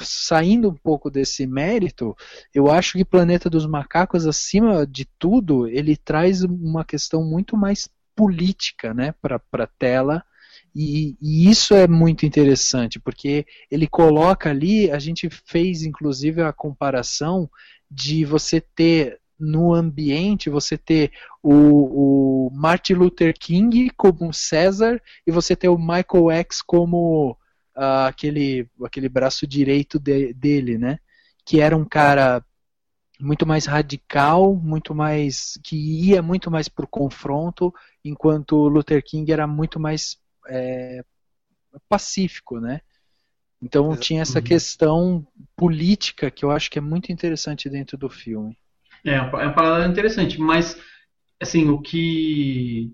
saindo 0.00 0.70
um 0.70 0.74
pouco 0.74 1.10
desse 1.10 1.46
mérito, 1.46 2.16
eu 2.54 2.70
acho 2.70 2.92
que 2.96 3.04
Planeta 3.04 3.50
dos 3.50 3.66
Macacos, 3.66 4.26
acima 4.26 4.86
de 4.86 5.06
tudo, 5.18 5.66
ele 5.68 5.96
traz 5.96 6.42
uma 6.42 6.84
questão 6.84 7.22
muito 7.24 7.56
mais 7.56 7.88
política 8.20 8.92
né, 8.92 9.14
para 9.22 9.40
a 9.54 9.66
tela. 9.66 10.22
E, 10.76 11.16
e, 11.22 11.50
isso 11.50 11.74
é 11.74 11.88
muito 11.88 12.26
interessante, 12.26 13.00
porque 13.00 13.46
ele 13.70 13.88
coloca 13.88 14.50
ali, 14.50 14.90
a 14.90 14.98
gente 14.98 15.28
fez 15.46 15.82
inclusive 15.82 16.42
a 16.42 16.52
comparação 16.52 17.50
de 17.90 18.26
você 18.26 18.60
ter 18.60 19.18
no 19.38 19.72
ambiente, 19.72 20.50
você 20.50 20.76
ter 20.76 21.12
o, 21.42 22.48
o 22.48 22.50
Martin 22.52 22.92
Luther 22.92 23.34
King 23.36 23.90
como 23.96 24.34
César 24.34 25.00
e 25.26 25.32
você 25.32 25.56
ter 25.56 25.70
o 25.70 25.78
Michael 25.78 26.30
X 26.30 26.60
como 26.60 27.32
uh, 27.74 28.06
aquele, 28.06 28.68
aquele 28.84 29.08
braço 29.08 29.46
direito 29.46 29.98
de, 29.98 30.34
dele, 30.34 30.76
né? 30.76 30.98
Que 31.42 31.58
era 31.58 31.74
um 31.74 31.86
cara 31.86 32.44
muito 33.20 33.46
mais 33.46 33.66
radical, 33.66 34.54
muito 34.54 34.94
mais 34.94 35.58
que 35.62 35.76
ia 35.76 36.22
muito 36.22 36.50
mais 36.50 36.68
para 36.68 36.84
o 36.84 36.88
confronto, 36.88 37.72
enquanto 38.04 38.68
Luther 38.68 39.02
King 39.04 39.30
era 39.30 39.46
muito 39.46 39.78
mais 39.78 40.18
é, 40.48 41.04
pacífico, 41.88 42.58
né? 42.58 42.80
Então 43.62 43.94
tinha 43.94 44.22
essa 44.22 44.40
questão 44.40 45.26
política 45.54 46.30
que 46.30 46.44
eu 46.44 46.50
acho 46.50 46.70
que 46.70 46.78
é 46.78 46.82
muito 46.82 47.12
interessante 47.12 47.68
dentro 47.68 47.98
do 47.98 48.08
filme. 48.08 48.56
É, 49.04 49.16
é 49.16 49.20
uma 49.20 49.52
palavra 49.52 49.86
interessante, 49.86 50.40
mas 50.40 50.80
assim 51.38 51.68
o 51.68 51.80
que 51.80 52.90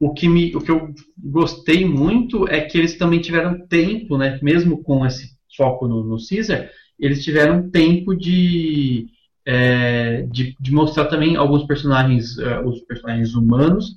o 0.00 0.12
que 0.12 0.28
me 0.28 0.54
o 0.56 0.60
que 0.60 0.70
eu 0.70 0.92
gostei 1.16 1.84
muito 1.84 2.48
é 2.48 2.60
que 2.62 2.76
eles 2.76 2.98
também 2.98 3.20
tiveram 3.20 3.66
tempo, 3.68 4.18
né? 4.18 4.40
Mesmo 4.42 4.82
com 4.82 5.06
esse 5.06 5.36
foco 5.56 5.86
no, 5.86 6.02
no 6.02 6.16
Caesar, 6.28 6.68
eles 6.98 7.24
tiveram 7.24 7.70
tempo 7.70 8.14
de, 8.14 9.06
é, 9.44 10.22
de, 10.22 10.56
de, 10.58 10.72
mostrar 10.72 11.06
também 11.06 11.36
alguns 11.36 11.66
personagens, 11.66 12.36
uh, 12.38 12.60
os 12.64 12.80
personagens 12.82 13.34
humanos, 13.34 13.94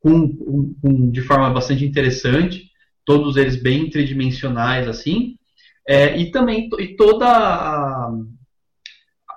com, 0.00 0.28
com, 0.80 1.10
de 1.10 1.22
forma 1.22 1.50
bastante 1.50 1.84
interessante, 1.84 2.70
todos 3.04 3.36
eles 3.36 3.60
bem 3.60 3.88
tridimensionais 3.88 4.88
assim, 4.88 5.36
é, 5.86 6.16
e 6.16 6.30
também 6.30 6.68
e 6.78 6.96
toda 6.96 7.26
a, 7.26 8.10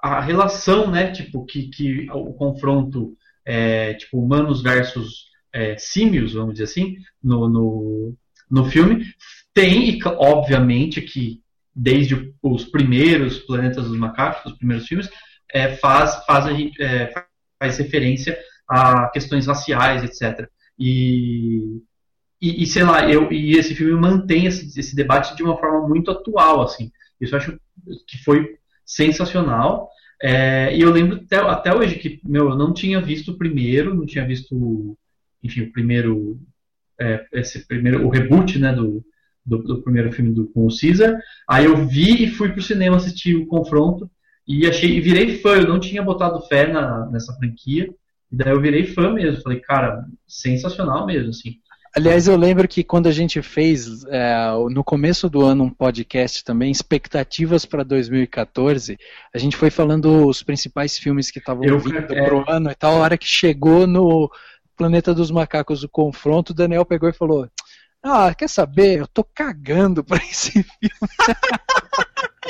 a 0.02 0.22
relação, 0.22 0.90
né, 0.90 1.12
tipo, 1.12 1.46
que, 1.46 1.68
que 1.70 2.08
o 2.12 2.34
confronto, 2.34 3.16
é, 3.44 3.94
tipo, 3.94 4.20
humanos 4.20 4.62
versus 4.62 5.26
é, 5.54 5.78
símios, 5.78 6.34
vamos 6.34 6.54
dizer 6.54 6.66
assim, 6.66 6.98
no, 7.24 7.48
no, 7.50 8.16
no 8.50 8.66
filme, 8.66 9.06
tem, 9.54 9.90
e 9.90 10.00
obviamente 10.04 11.02
que 11.02 11.42
desde 11.76 12.34
os 12.42 12.64
primeiros 12.64 13.40
Planetas 13.40 13.88
dos 13.88 13.98
Macacos, 13.98 14.54
os 14.54 14.58
primeiros 14.58 14.88
filmes, 14.88 15.10
é, 15.54 15.76
faz, 15.76 16.24
faz, 16.26 16.46
é, 16.80 17.12
faz 17.60 17.78
referência 17.78 18.38
a 18.68 19.10
questões 19.10 19.48
raciais, 19.48 20.04
etc. 20.04 20.48
E, 20.80 21.82
e, 22.42 22.64
e, 22.64 22.66
sei 22.66 22.84
lá, 22.84 23.10
eu, 23.10 23.32
e 23.32 23.58
esse 23.58 23.76
filme 23.76 24.00
mantém 24.00 24.46
esse, 24.46 24.80
esse 24.80 24.96
debate 24.96 25.36
de 25.36 25.44
uma 25.44 25.58
forma 25.58 25.88
muito 25.88 26.12
atual, 26.12 26.62
assim. 26.62 26.92
Isso 27.20 27.36
eu 27.36 27.40
acho 27.40 27.60
que 28.08 28.24
foi 28.24 28.58
sensacional. 28.86 29.90
É, 30.22 30.76
e 30.76 30.82
eu 30.82 30.92
lembro 30.92 31.18
até, 31.18 31.38
até 31.38 31.76
hoje 31.76 31.96
que, 31.96 32.20
meu, 32.24 32.50
eu 32.50 32.58
não 32.58 32.74
tinha 32.74 33.02
visto 33.02 33.32
o 33.32 33.38
primeiro, 33.38 33.94
não 33.94 34.06
tinha 34.06 34.26
visto, 34.26 34.98
enfim, 35.44 35.62
o 35.62 35.72
primeiro, 35.72 36.40
é, 37.00 37.26
esse 37.34 37.68
primeiro, 37.68 38.06
o 38.06 38.10
reboot, 38.10 38.58
né, 38.58 38.74
do, 38.74 39.04
do, 39.46 39.60
do, 39.60 39.82
primeiro 39.82 40.12
filme 40.12 40.32
do, 40.32 40.48
com 40.48 40.66
o 40.66 40.70
Caesar. 40.70 41.20
Aí 41.48 41.66
eu 41.66 41.86
vi 41.86 42.24
e 42.24 42.32
fui 42.32 42.52
pro 42.52 42.62
cinema 42.62 42.98
assistir 42.98 43.36
o 43.36 43.46
confronto 43.46 44.10
e 44.48 44.66
achei, 44.68 44.98
e 44.98 45.02
virei 45.02 45.38
fã, 45.40 45.56
eu 45.56 45.68
não 45.68 45.80
tinha 45.80 46.04
botado 46.04 46.46
fé 46.48 46.68
na, 46.68 47.08
nessa 47.08 47.34
franquia, 47.34 47.90
e 48.32 48.36
daí 48.36 48.52
eu 48.52 48.62
virei 48.62 48.86
fã 48.86 49.12
mesmo, 49.12 49.42
falei, 49.42 49.60
cara, 49.60 50.06
sensacional 50.28 51.06
mesmo, 51.06 51.30
assim. 51.30 51.56
Aliás, 51.96 52.28
eu 52.28 52.36
lembro 52.36 52.68
que 52.68 52.84
quando 52.84 53.08
a 53.08 53.12
gente 53.12 53.42
fez 53.42 54.04
é, 54.10 54.52
no 54.70 54.84
começo 54.84 55.30
do 55.30 55.46
ano 55.46 55.64
um 55.64 55.70
podcast 55.70 56.44
também, 56.44 56.70
expectativas 56.70 57.66
para 57.66 57.84
2014, 57.84 58.98
a 59.34 59.38
gente 59.38 59.56
foi 59.56 59.70
falando 59.70 60.28
os 60.28 60.44
principais 60.44 60.98
filmes 60.98 61.32
que 61.32 61.40
estavam 61.40 61.62
vindo 61.80 62.14
é... 62.14 62.26
pro 62.26 62.44
ano 62.50 62.70
e 62.70 62.76
tal. 62.76 62.98
A 62.98 63.00
hora 63.00 63.18
que 63.18 63.26
chegou 63.26 63.88
no 63.88 64.30
Planeta 64.76 65.14
dos 65.14 65.32
Macacos 65.32 65.84
o 65.84 65.90
confronto, 65.90 66.52
o 66.52 66.56
Daniel 66.56 66.86
pegou 66.86 67.08
e 67.08 67.14
falou: 67.14 67.48
Ah, 68.08 68.36
quer 68.36 68.48
saber? 68.48 69.00
Eu 69.00 69.08
tô 69.08 69.24
cagando 69.24 70.04
pra 70.04 70.18
esse 70.30 70.52
filme. 70.52 70.94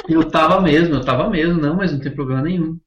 eu 0.09 0.29
tava 0.29 0.59
mesmo, 0.59 0.95
eu 0.95 1.05
tava 1.05 1.29
mesmo, 1.29 1.61
não, 1.61 1.77
mas 1.77 1.93
não 1.93 1.99
tem 2.01 2.13
problema 2.13 2.41
nenhum. 2.41 2.77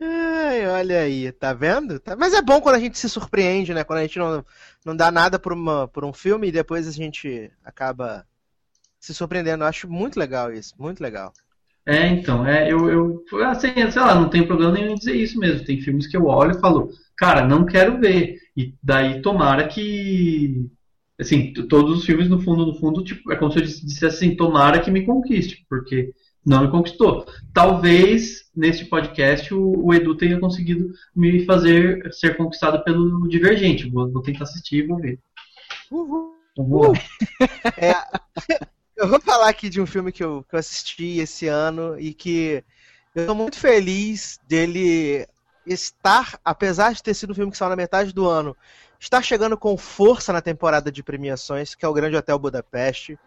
Ai, 0.00 0.68
olha 0.68 1.00
aí, 1.00 1.32
tá 1.32 1.52
vendo? 1.52 1.98
Tá... 1.98 2.14
Mas 2.14 2.32
é 2.32 2.40
bom 2.40 2.60
quando 2.60 2.76
a 2.76 2.78
gente 2.78 2.96
se 2.96 3.08
surpreende, 3.08 3.74
né? 3.74 3.82
Quando 3.82 3.98
a 3.98 4.02
gente 4.02 4.20
não, 4.20 4.46
não 4.86 4.94
dá 4.94 5.10
nada 5.10 5.36
por, 5.36 5.52
uma, 5.52 5.88
por 5.88 6.04
um 6.04 6.12
filme 6.12 6.46
e 6.46 6.52
depois 6.52 6.86
a 6.86 6.92
gente 6.92 7.50
acaba 7.64 8.24
se 9.00 9.12
surpreendendo. 9.12 9.64
Eu 9.64 9.68
acho 9.68 9.90
muito 9.90 10.16
legal 10.16 10.52
isso, 10.52 10.76
muito 10.78 11.00
legal. 11.00 11.32
É, 11.84 12.06
então, 12.06 12.46
é, 12.46 12.70
eu, 12.70 12.88
eu 12.88 13.24
assim, 13.46 13.72
sei 13.90 14.02
lá, 14.02 14.14
não 14.14 14.30
tem 14.30 14.46
problema 14.46 14.72
nenhum 14.72 14.92
em 14.92 14.94
dizer 14.94 15.16
isso 15.16 15.36
mesmo. 15.40 15.64
Tem 15.64 15.80
filmes 15.80 16.06
que 16.06 16.16
eu 16.16 16.26
olho 16.26 16.56
e 16.56 16.60
falo, 16.60 16.90
cara, 17.16 17.44
não 17.44 17.66
quero 17.66 17.98
ver. 17.98 18.36
E 18.56 18.74
daí 18.80 19.20
tomara 19.20 19.66
que. 19.66 20.70
Assim, 21.20 21.52
todos 21.52 21.98
os 21.98 22.04
filmes, 22.04 22.28
no 22.28 22.40
fundo, 22.40 22.64
no 22.64 22.74
fundo, 22.74 23.02
tipo, 23.02 23.32
é 23.32 23.36
como 23.36 23.50
se 23.50 23.58
eu 23.58 23.62
dissesse 23.62 24.06
assim, 24.06 24.36
tomara 24.36 24.80
que 24.80 24.90
me 24.90 25.04
conquiste, 25.04 25.66
porque 25.68 26.12
não 26.46 26.62
me 26.62 26.70
conquistou. 26.70 27.26
Talvez 27.52 28.48
neste 28.54 28.84
podcast 28.84 29.52
o, 29.52 29.84
o, 29.84 29.92
Edu 29.92 30.16
tenha 30.16 30.38
conseguido 30.38 30.92
me 31.14 31.44
fazer 31.44 32.12
ser 32.14 32.36
conquistado 32.36 32.82
pelo 32.84 33.28
Divergente. 33.28 33.90
Vou, 33.90 34.10
vou 34.10 34.22
tentar 34.22 34.44
assistir 34.44 34.84
e 34.84 34.86
vou 34.86 34.98
ver. 34.98 35.18
Uhul. 35.90 36.34
Uhul. 36.56 36.92
É, 37.76 37.94
eu 38.96 39.06
vou 39.06 39.20
falar 39.20 39.48
aqui 39.48 39.68
de 39.68 39.80
um 39.80 39.86
filme 39.86 40.10
que 40.10 40.24
eu, 40.24 40.44
que 40.48 40.54
eu 40.54 40.58
assisti 40.58 41.18
esse 41.18 41.46
ano 41.46 41.98
e 41.98 42.12
que 42.12 42.64
eu 43.14 43.22
estou 43.22 43.34
muito 43.34 43.56
feliz 43.56 44.40
dele 44.48 45.26
estar, 45.66 46.38
apesar 46.44 46.92
de 46.92 47.02
ter 47.02 47.14
sido 47.14 47.30
um 47.30 47.34
filme 47.34 47.52
que 47.52 47.58
saiu 47.58 47.70
na 47.70 47.76
metade 47.76 48.12
do 48.12 48.28
ano, 48.28 48.56
estar 48.98 49.22
chegando 49.22 49.56
com 49.56 49.76
força 49.76 50.32
na 50.32 50.40
temporada 50.40 50.90
de 50.90 51.02
premiações, 51.02 51.74
que 51.74 51.84
é 51.84 51.88
o 51.88 51.92
Grande 51.92 52.16
Hotel 52.16 52.38
Budapeste. 52.38 53.18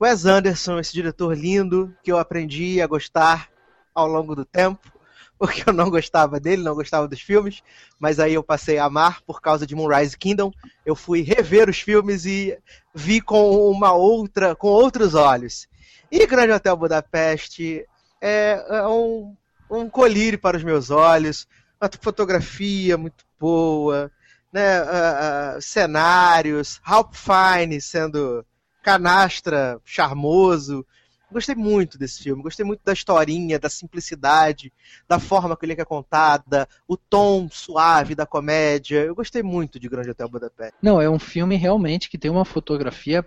Wes 0.00 0.24
Anderson, 0.24 0.78
esse 0.78 0.92
diretor 0.92 1.36
lindo 1.36 1.94
que 2.02 2.10
eu 2.10 2.18
aprendi 2.18 2.80
a 2.80 2.86
gostar 2.86 3.50
ao 3.94 4.06
longo 4.06 4.34
do 4.34 4.44
tempo, 4.44 4.90
porque 5.38 5.68
eu 5.68 5.72
não 5.72 5.90
gostava 5.90 6.38
dele, 6.38 6.62
não 6.62 6.74
gostava 6.74 7.08
dos 7.08 7.20
filmes, 7.20 7.62
mas 7.98 8.20
aí 8.20 8.34
eu 8.34 8.42
passei 8.42 8.78
a 8.78 8.84
amar 8.84 9.20
por 9.22 9.40
causa 9.40 9.66
de 9.66 9.74
Moonrise 9.74 10.16
Kingdom. 10.16 10.52
Eu 10.86 10.94
fui 10.94 11.22
rever 11.22 11.68
os 11.68 11.80
filmes 11.80 12.24
e 12.24 12.56
vi 12.94 13.20
com 13.20 13.70
uma 13.70 13.92
outra, 13.92 14.54
com 14.54 14.68
outros 14.68 15.14
olhos. 15.14 15.66
E 16.10 16.26
Grande 16.26 16.52
Hotel 16.52 16.76
Budapeste 16.76 17.86
é, 18.20 18.64
é 18.68 18.86
um, 18.86 19.34
um 19.70 19.88
colírio 19.88 20.38
para 20.38 20.56
os 20.56 20.62
meus 20.62 20.90
olhos, 20.90 21.48
uma 21.80 21.90
fotografia 22.00 22.96
muito 22.98 23.24
boa, 23.38 24.10
né, 24.52 24.82
uh, 24.82 25.58
uh, 25.58 25.62
cenários, 25.62 26.80
Ralph 26.82 27.14
Fiennes 27.14 27.84
sendo 27.84 28.44
canastra, 28.82 29.80
charmoso. 29.84 30.84
Gostei 31.30 31.54
muito 31.54 31.96
desse 31.96 32.24
filme, 32.24 32.42
gostei 32.42 32.66
muito 32.66 32.80
da 32.84 32.92
historinha, 32.92 33.56
da 33.56 33.70
simplicidade, 33.70 34.72
da 35.08 35.20
forma 35.20 35.56
que 35.56 35.64
ele 35.64 35.80
é 35.80 35.84
contada, 35.84 36.68
o 36.88 36.96
tom 36.96 37.48
suave 37.48 38.16
da 38.16 38.26
comédia. 38.26 39.04
Eu 39.04 39.14
gostei 39.14 39.40
muito 39.40 39.78
de 39.78 39.88
Grande 39.88 40.10
Hotel 40.10 40.28
Budapeste. 40.28 40.74
Não, 40.82 41.00
é 41.00 41.08
um 41.08 41.20
filme 41.20 41.54
realmente 41.54 42.10
que 42.10 42.18
tem 42.18 42.30
uma 42.30 42.44
fotografia 42.44 43.24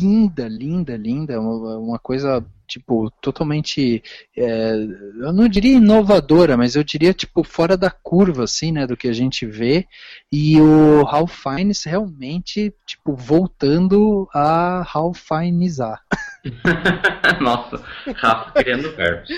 linda, 0.00 0.48
linda, 0.48 0.96
linda, 0.96 1.38
uma, 1.38 1.76
uma 1.76 1.98
coisa 1.98 2.42
tipo 2.66 3.10
totalmente, 3.20 4.02
é, 4.36 4.72
eu 5.20 5.32
não 5.32 5.48
diria 5.48 5.76
inovadora, 5.76 6.56
mas 6.56 6.74
eu 6.74 6.84
diria 6.84 7.14
tipo 7.14 7.42
fora 7.42 7.76
da 7.76 7.90
curva, 7.90 8.44
assim, 8.44 8.72
né, 8.72 8.86
do 8.86 8.96
que 8.96 9.08
a 9.08 9.12
gente 9.12 9.46
vê. 9.46 9.86
E 10.32 10.60
o 10.60 11.02
Ralph 11.04 11.34
Fiennes 11.34 11.84
realmente 11.84 12.74
tipo 12.86 13.14
voltando 13.14 14.28
a 14.34 14.82
Ralph 14.82 15.18
Fiennesar. 15.18 16.02
Nossa, 17.40 17.82
Rafa 18.14 18.62
criando 18.62 18.94
verbos. 18.94 19.28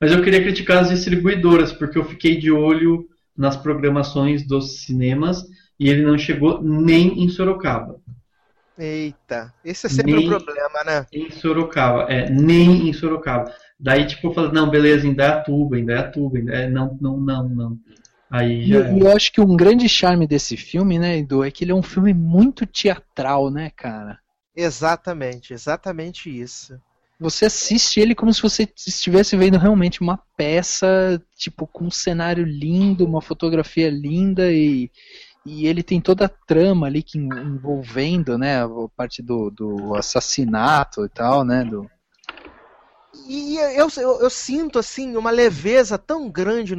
Mas 0.00 0.12
eu 0.12 0.22
queria 0.22 0.42
criticar 0.42 0.78
as 0.78 0.90
distribuidoras 0.90 1.72
porque 1.72 1.98
eu 1.98 2.04
fiquei 2.04 2.38
de 2.38 2.52
olho 2.52 3.08
nas 3.36 3.56
programações 3.56 4.46
dos 4.46 4.82
cinemas 4.82 5.44
e 5.78 5.88
ele 5.88 6.02
não 6.02 6.18
chegou 6.18 6.62
nem 6.62 7.22
em 7.22 7.28
Sorocaba. 7.28 8.00
Eita, 8.78 9.52
esse 9.64 9.86
é 9.86 9.90
sempre 9.90 10.12
nem 10.14 10.26
um 10.26 10.28
problema, 10.28 10.84
né? 10.86 11.06
Em 11.12 11.30
Sorocaba, 11.30 12.02
é, 12.04 12.30
nem 12.30 12.88
em 12.88 12.92
Sorocaba. 12.92 13.52
Daí, 13.78 14.06
tipo, 14.06 14.32
falei, 14.32 14.52
não, 14.52 14.70
beleza, 14.70 15.06
ainda 15.06 15.24
é 15.24 15.28
Atuba, 15.28 15.76
ainda 15.76 15.92
é 15.94 15.98
Atuba, 15.98 16.38
ainda 16.38 16.54
é, 16.54 16.70
não, 16.70 16.96
não, 17.00 17.16
não, 17.16 17.48
não. 17.48 17.78
Aí 18.30 18.66
já... 18.66 18.90
E 18.90 19.00
eu 19.00 19.10
acho 19.10 19.32
que 19.32 19.40
um 19.40 19.56
grande 19.56 19.88
charme 19.88 20.26
desse 20.26 20.56
filme, 20.56 20.98
né, 20.98 21.18
Edu, 21.18 21.42
é 21.42 21.50
que 21.50 21.64
ele 21.64 21.72
é 21.72 21.74
um 21.74 21.82
filme 21.82 22.14
muito 22.14 22.66
teatral, 22.66 23.50
né, 23.50 23.70
cara? 23.74 24.18
Exatamente, 24.54 25.52
exatamente 25.52 26.28
isso. 26.28 26.80
Você 27.20 27.46
assiste 27.46 27.98
ele 27.98 28.14
como 28.14 28.32
se 28.32 28.40
você 28.40 28.68
estivesse 28.76 29.36
vendo 29.36 29.58
realmente 29.58 30.00
uma 30.00 30.20
peça, 30.36 31.20
tipo, 31.36 31.66
com 31.66 31.86
um 31.86 31.90
cenário 31.90 32.44
lindo, 32.44 33.04
uma 33.04 33.20
fotografia 33.20 33.90
linda 33.90 34.52
e, 34.52 34.88
e 35.44 35.66
ele 35.66 35.82
tem 35.82 36.00
toda 36.00 36.26
a 36.26 36.28
trama 36.28 36.86
ali 36.86 37.02
que 37.02 37.18
envolvendo, 37.18 38.36
né, 38.36 38.62
a 38.62 38.68
parte 38.96 39.22
do, 39.22 39.50
do 39.50 39.94
assassinato 39.94 41.04
e 41.04 41.08
tal, 41.08 41.44
né, 41.44 41.64
do... 41.64 41.88
E 43.26 43.56
eu, 43.56 43.88
eu, 43.96 44.20
eu 44.20 44.30
sinto, 44.30 44.78
assim, 44.78 45.16
uma 45.16 45.30
leveza 45.30 45.98
tão 45.98 46.30
grande, 46.30 46.74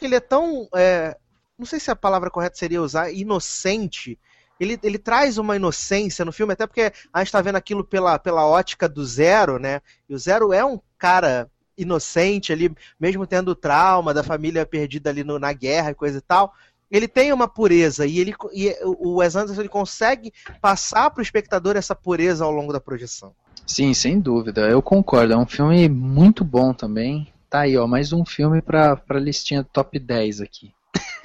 ele 0.00 0.14
é 0.14 0.20
tão, 0.20 0.68
é, 0.74 1.16
não 1.58 1.64
sei 1.64 1.80
se 1.80 1.90
a 1.90 1.96
palavra 1.96 2.30
correta 2.30 2.56
seria 2.56 2.82
usar, 2.82 3.12
inocente, 3.12 4.18
ele, 4.58 4.78
ele 4.82 4.98
traz 4.98 5.38
uma 5.38 5.56
inocência 5.56 6.24
no 6.24 6.32
filme, 6.32 6.52
até 6.52 6.66
porque 6.66 6.92
a 7.12 7.18
gente 7.20 7.28
está 7.28 7.40
vendo 7.40 7.56
aquilo 7.56 7.84
pela, 7.84 8.18
pela 8.18 8.46
ótica 8.46 8.88
do 8.88 9.04
Zero, 9.04 9.58
né, 9.58 9.80
e 10.08 10.14
o 10.14 10.18
Zero 10.18 10.52
é 10.52 10.64
um 10.64 10.80
cara 10.98 11.48
inocente 11.76 12.52
ali, 12.52 12.72
mesmo 12.98 13.26
tendo 13.26 13.54
trauma 13.54 14.14
da 14.14 14.22
família 14.22 14.64
perdida 14.64 15.10
ali 15.10 15.24
no, 15.24 15.38
na 15.38 15.52
guerra 15.52 15.90
e 15.90 15.94
coisa 15.94 16.18
e 16.18 16.20
tal, 16.20 16.54
ele 16.90 17.08
tem 17.08 17.32
uma 17.32 17.48
pureza 17.48 18.06
e, 18.06 18.18
ele, 18.18 18.34
e 18.52 18.74
o 18.84 19.16
Wes 19.16 19.36
Anderson 19.36 19.60
ele 19.60 19.68
consegue 19.68 20.32
passar 20.60 21.10
para 21.10 21.20
o 21.20 21.22
espectador 21.22 21.76
essa 21.76 21.94
pureza 21.94 22.44
ao 22.44 22.50
longo 22.50 22.72
da 22.72 22.80
projeção. 22.80 23.34
Sim, 23.66 23.94
sem 23.94 24.20
dúvida, 24.20 24.68
eu 24.68 24.82
concordo. 24.82 25.32
É 25.32 25.36
um 25.36 25.46
filme 25.46 25.88
muito 25.88 26.44
bom 26.44 26.72
também. 26.72 27.32
Tá 27.48 27.60
aí, 27.60 27.76
ó, 27.76 27.86
mais 27.86 28.12
um 28.12 28.24
filme 28.24 28.60
para 28.60 29.00
a 29.08 29.14
listinha 29.14 29.64
top 29.64 29.98
10 29.98 30.40
aqui. 30.40 30.72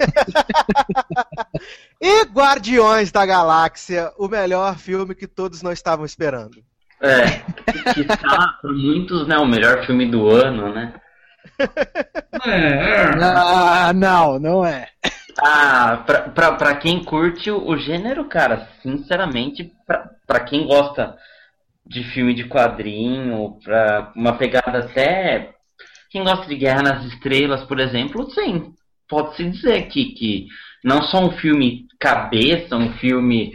e 2.00 2.24
Guardiões 2.24 3.12
da 3.12 3.26
Galáxia, 3.26 4.12
o 4.16 4.28
melhor 4.28 4.78
filme 4.78 5.14
que 5.14 5.26
todos 5.26 5.62
nós 5.62 5.78
estávamos 5.78 6.12
esperando. 6.12 6.62
É, 7.02 7.40
que 7.94 8.04
tá 8.04 8.58
por 8.60 8.74
muitos, 8.74 9.26
né, 9.26 9.38
o 9.38 9.46
melhor 9.46 9.86
filme 9.86 10.10
do 10.10 10.28
ano, 10.28 10.72
né? 10.72 10.94
É. 12.46 13.10
Ah, 13.22 13.92
não, 13.92 14.38
não 14.38 14.64
é. 14.64 14.88
Ah, 15.38 16.02
pra, 16.06 16.28
pra, 16.30 16.52
pra 16.52 16.76
quem 16.76 17.04
curte 17.04 17.50
o, 17.50 17.76
gênero, 17.76 18.28
cara, 18.28 18.68
sinceramente, 18.82 19.72
pra, 19.86 20.10
pra 20.26 20.40
quem 20.40 20.66
gosta 20.66 21.16
de 21.86 22.04
filme 22.04 22.34
de 22.34 22.44
quadrinho, 22.44 23.58
pra 23.62 24.12
uma 24.14 24.36
pegada 24.36 24.78
até 24.78 25.54
quem 26.10 26.24
gosta 26.24 26.46
de 26.46 26.56
Guerra 26.56 26.82
nas 26.82 27.04
Estrelas, 27.04 27.64
por 27.64 27.78
exemplo, 27.78 28.30
sim, 28.30 28.74
pode-se 29.10 29.50
dizer 29.50 29.82
que, 29.88 30.14
que 30.14 30.46
não 30.82 31.02
só 31.02 31.22
um 31.26 31.32
filme 31.32 31.86
cabeça, 31.98 32.74
um 32.76 32.92
filme 32.94 33.52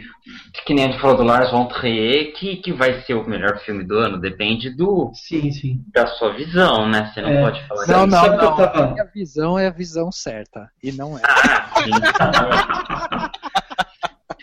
que 0.64 0.74
nem 0.74 0.86
a 0.86 0.90
gente 0.90 1.00
falou 1.00 1.16
do 1.18 1.22
Lars 1.22 1.50
von 1.52 1.66
Trier, 1.66 2.32
que, 2.34 2.56
que 2.56 2.72
vai 2.72 3.00
ser 3.02 3.14
o 3.14 3.28
melhor 3.28 3.58
filme 3.60 3.84
do 3.84 3.96
ano, 3.96 4.18
depende 4.18 4.70
do 4.70 5.12
Sim, 5.14 5.50
sim. 5.52 5.80
da 5.94 6.06
sua 6.08 6.32
visão, 6.34 6.88
né? 6.88 7.10
Você 7.14 7.22
não 7.22 7.28
É. 7.30 7.40
pode 7.42 7.64
falar 7.68 7.86
Não, 7.86 8.06
não, 8.06 8.26
não. 8.36 8.56
tava- 8.56 8.84
A 8.84 8.92
minha 8.92 9.04
visão 9.14 9.56
é 9.58 9.68
a 9.68 9.70
visão 9.70 10.10
certa. 10.10 10.68
E 10.82 10.90
não 10.92 11.16
é. 11.16 11.22
Ah, 11.24 11.70
sim, 11.82 11.90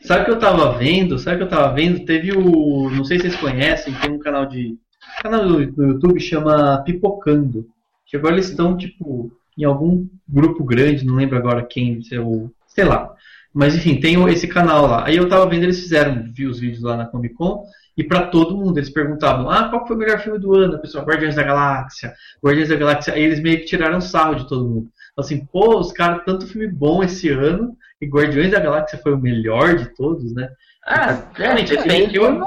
Sabe 0.06 0.23
o 0.23 0.26
que 0.26 0.31
eu 0.31 0.40
tava 0.40 0.77
vendo? 0.77 1.18
Sabe 1.18 1.35
o 1.35 1.40
que 1.40 1.44
eu 1.45 1.49
tava 1.57 1.73
vendo? 1.73 2.06
Teve 2.06 2.34
o. 2.35 2.90
Não 2.90 3.06
sei 3.06 3.18
se 3.19 3.30
vocês 3.30 3.40
conhecem, 3.40 3.94
tem 3.94 4.11
um 4.11 4.19
canal 4.19 4.45
de. 4.45 4.77
canal 5.22 5.48
do, 5.48 5.65
do 5.72 5.84
YouTube 5.85 6.19
chama 6.19 6.81
Pipocando. 6.85 7.65
Que 8.06 8.18
agora 8.18 8.34
eles 8.35 8.49
estão, 8.49 8.76
tipo, 8.77 9.31
em 9.58 9.64
algum 9.64 10.08
grupo 10.28 10.64
grande, 10.64 11.06
não 11.06 11.16
lembro 11.16 11.38
agora 11.38 11.66
quem, 11.66 12.00
é 12.12 12.20
o. 12.20 12.50
sei 12.68 12.84
lá. 12.84 13.14
Mas 13.54 13.76
enfim, 13.76 14.00
tem 14.00 14.22
esse 14.30 14.48
canal 14.48 14.88
lá. 14.88 15.06
Aí 15.06 15.16
eu 15.16 15.30
tava 15.30 15.48
vendo, 15.48 15.64
eles 15.64 15.80
fizeram, 15.80 16.32
vi 16.34 16.48
os 16.48 16.60
vídeos 16.60 16.82
lá 16.82 16.98
na 16.98 17.06
Comic 17.06 17.36
Con, 17.36 17.64
e 17.96 18.04
pra 18.04 18.26
todo 18.28 18.58
mundo, 18.58 18.80
eles 18.80 18.90
perguntavam, 18.90 19.50
ah, 19.50 19.70
qual 19.70 19.86
foi 19.86 19.96
o 19.96 20.00
melhor 20.00 20.20
filme 20.20 20.40
do 20.40 20.56
ano? 20.56 20.76
A 20.76 20.80
pessoa, 20.80 21.04
Guardiões 21.04 21.36
da 21.36 21.44
Galáxia, 21.44 22.14
Guardiões 22.44 22.70
da 22.70 22.76
Galáxia. 22.76 23.14
Aí 23.14 23.22
eles 23.22 23.40
meio 23.40 23.60
que 23.60 23.66
tiraram 23.66 24.02
sarro 24.02 24.36
de 24.36 24.48
todo 24.48 24.68
mundo. 24.68 24.88
Assim, 25.16 25.46
pô, 25.46 25.80
os 25.80 25.92
caras, 25.92 26.24
tanto 26.26 26.48
filme 26.48 26.68
bom 26.68 27.04
esse 27.04 27.30
ano, 27.30 27.78
e 28.02 28.08
Guardiões 28.08 28.52
da 28.52 28.60
Galáxia 28.60 28.98
foi 28.98 29.14
o 29.14 29.20
melhor 29.20 29.76
de 29.76 29.96
todos, 29.96 30.34
né? 30.34 30.50
Ah, 30.86 31.22
Realmente, 31.36 31.78
é, 31.78 31.82
depende. 31.84 32.16
eu, 32.16 32.42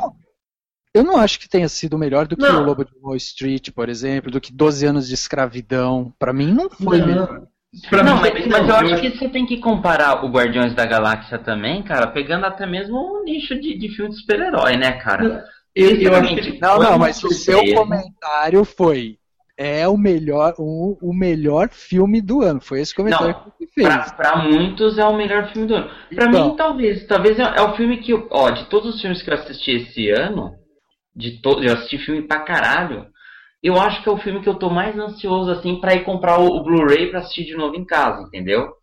Eu 0.97 1.05
não 1.05 1.17
acho 1.19 1.39
que 1.39 1.49
tenha 1.49 1.69
sido 1.69 1.99
melhor 1.99 2.27
do 2.27 2.37
que 2.37 2.43
Não. 2.43 2.63
o 2.63 2.65
Lobo 2.65 2.85
de 2.85 2.93
Wall 3.03 3.17
Street, 3.17 3.71
por 3.71 3.89
exemplo, 3.89 4.31
do 4.31 4.41
que 4.41 4.53
12 4.53 4.87
anos 4.87 5.07
de 5.09 5.15
escravidão. 5.15 6.13
Pra 6.19 6.33
mim 6.33 6.53
não 6.53 6.71
foi 6.71 6.99
Não. 6.99 7.07
melhor. 7.07 7.43
Pra 7.91 8.03
não, 8.03 8.17
mim 8.23 8.31
mas, 8.33 8.47
não. 8.67 8.69
eu 8.69 8.77
acho 8.77 9.01
que 9.03 9.11
você 9.19 9.29
tem 9.29 9.45
que 9.45 9.59
comparar 9.59 10.25
o 10.25 10.29
Guardiões 10.31 10.73
da 10.75 10.87
Galáxia 10.87 11.39
também, 11.39 11.83
cara, 11.83 12.07
pegando 12.07 12.47
até 12.47 12.65
mesmo 12.67 12.97
o 12.97 13.23
nicho 13.25 13.55
de, 13.61 13.77
de 13.77 13.89
filme 13.95 14.11
de 14.13 14.17
super-herói, 14.21 14.77
né, 14.79 14.93
cara? 14.93 15.45
Eu, 15.75 15.91
eu 16.01 16.15
acho 16.15 16.35
que 16.37 16.59
Não, 16.59 16.79
não, 16.79 16.99
mas 16.99 17.23
o 17.23 17.31
seu 17.31 17.59
comentário 17.75 18.65
foi 18.65 19.19
é 19.59 19.87
o 19.89 19.97
melhor 19.97 20.55
o, 20.59 20.97
o 21.03 21.13
melhor 21.15 21.69
filme 21.71 22.21
do 22.23 22.43
ano. 22.43 22.61
Foi 22.61 22.81
esse 22.81 22.95
comentário 22.95 23.29
Não, 23.29 23.35
que 23.35 23.51
você 23.67 23.67
fez. 23.75 23.87
Pra, 23.89 24.11
pra 24.13 24.37
muitos 24.37 24.97
é 24.97 25.05
o 25.05 25.17
melhor 25.17 25.51
filme 25.53 25.69
do 25.69 25.75
ano. 25.75 25.91
Pra 26.15 26.27
Então. 26.29 26.49
mim, 26.51 26.57
talvez. 26.57 27.07
Talvez 27.07 27.39
é, 27.39 27.43
é 27.43 27.61
o 27.63 27.75
filme 27.77 27.99
que, 27.99 28.13
ó, 28.31 28.51
de 28.51 28.65
todos 28.71 28.95
os 28.95 29.01
filmes 29.03 29.23
que 29.23 29.29
eu 29.31 29.35
assisti 29.35 29.71
esse 29.73 30.11
ano, 30.11 30.55
de 31.17 31.41
to, 31.41 31.63
eu 31.63 31.73
assisti 31.73 31.99
filme 31.99 32.23
pra 32.23 32.41
caralho, 32.41 33.07
eu 33.63 33.81
acho 33.81 34.03
que 34.03 34.09
é 34.09 34.13
o 34.13 34.19
filme 34.19 34.43
que 34.43 34.49
eu 34.49 34.55
tô 34.55 34.71
mais 34.71 34.97
ansioso, 34.99 35.51
assim, 35.51 35.81
pra 35.81 35.95
ir 35.95 36.05
comprar 36.05 36.39
o, 36.39 36.47
o 36.47 36.63
Blu-ray 36.63 37.11
pra 37.11 37.21
assistir 37.21 37.45
de 37.45 37.57
novo 37.57 37.75
em 37.75 37.85
casa, 37.85 38.23
entendeu? 38.23 38.75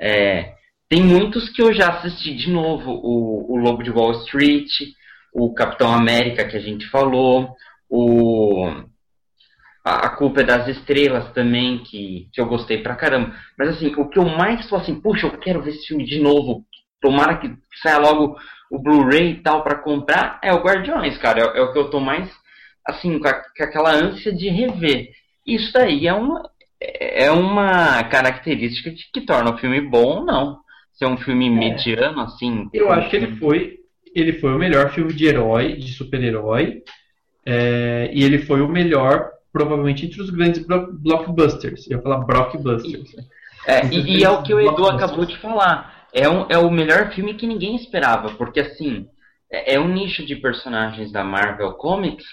É, 0.00 0.54
tem 0.88 1.02
muitos 1.02 1.48
que 1.50 1.60
eu 1.60 1.72
já 1.72 1.88
assisti 1.88 2.34
de 2.34 2.50
novo. 2.50 2.90
O, 2.90 3.54
o 3.54 3.56
Lobo 3.56 3.82
de 3.82 3.90
Wall 3.90 4.12
Street, 4.22 4.70
o 5.32 5.52
Capitão 5.52 5.92
América 5.92 6.46
que 6.46 6.56
a 6.56 6.60
gente 6.60 6.88
falou, 6.88 7.54
o... 7.90 8.70
A, 9.84 10.08
Culpa 10.08 10.40
é 10.40 10.44
das 10.44 10.66
Estrelas 10.68 11.30
também, 11.32 11.82
que, 11.84 12.28
que 12.32 12.40
eu 12.40 12.46
gostei 12.46 12.78
pra 12.82 12.96
caramba. 12.96 13.36
Mas 13.58 13.70
assim, 13.70 13.88
o 13.96 14.08
que 14.08 14.18
eu 14.18 14.24
mais 14.24 14.66
tô 14.66 14.76
assim, 14.76 14.98
puxa, 14.98 15.26
eu 15.26 15.38
quero 15.38 15.62
ver 15.62 15.72
esse 15.72 15.88
filme 15.88 16.06
de 16.06 16.20
novo. 16.20 16.64
Tomara 17.02 17.36
que 17.36 17.54
saia 17.82 17.98
logo 17.98 18.38
o 18.70 18.78
Blu-ray 18.78 19.30
e 19.32 19.42
tal 19.42 19.62
pra 19.62 19.76
comprar, 19.76 20.38
é 20.42 20.52
o 20.52 20.62
Guardiões, 20.62 21.16
cara. 21.18 21.40
É, 21.40 21.58
é 21.58 21.62
o 21.62 21.72
que 21.72 21.78
eu 21.78 21.90
tô 21.90 22.00
mais, 22.00 22.30
assim, 22.86 23.18
com, 23.18 23.28
a- 23.28 23.34
com 23.56 23.62
aquela 23.64 23.92
ânsia 23.92 24.32
de 24.32 24.48
rever. 24.48 25.08
Isso 25.46 25.72
daí 25.72 26.06
é 26.06 26.12
uma, 26.14 26.48
é 26.80 27.30
uma 27.30 28.02
característica 28.04 28.90
de 28.90 29.04
que 29.12 29.20
torna 29.20 29.52
o 29.54 29.58
filme 29.58 29.80
bom 29.80 30.18
ou 30.20 30.24
não. 30.24 30.58
Se 30.94 31.04
é 31.04 31.08
um 31.08 31.16
filme 31.16 31.50
mediano, 31.50 32.20
assim. 32.20 32.68
Eu 32.72 32.90
acho 32.92 33.10
que 33.10 33.16
ele 33.16 33.36
foi, 33.36 33.78
ele 34.14 34.34
foi 34.34 34.54
o 34.54 34.58
melhor 34.58 34.90
filme 34.92 35.12
de 35.12 35.26
herói, 35.26 35.72
de 35.76 35.92
super-herói, 35.92 36.82
é, 37.44 38.10
e 38.12 38.22
ele 38.22 38.38
foi 38.38 38.60
o 38.60 38.68
melhor, 38.68 39.28
provavelmente, 39.52 40.06
entre 40.06 40.20
os 40.22 40.30
grandes 40.30 40.64
blo- 40.66 40.92
blockbusters. 40.92 41.88
Eu 41.90 41.96
ia 41.98 42.02
falar 42.02 42.18
blockbusters. 42.18 43.14
É, 43.66 43.84
e, 43.86 44.18
e 44.18 44.24
é 44.24 44.30
o 44.30 44.42
que 44.42 44.54
o 44.54 44.60
Edu 44.60 44.86
acabou 44.86 45.24
de 45.26 45.36
falar. 45.38 45.93
É, 46.14 46.28
um, 46.28 46.46
é 46.48 46.56
o 46.58 46.70
melhor 46.70 47.12
filme 47.12 47.34
que 47.34 47.46
ninguém 47.46 47.76
esperava, 47.76 48.30
porque 48.36 48.60
assim, 48.60 49.06
é, 49.52 49.74
é 49.74 49.80
um 49.80 49.88
nicho 49.88 50.24
de 50.24 50.36
personagens 50.36 51.12
da 51.12 51.24
Marvel 51.24 51.72
Comics 51.74 52.24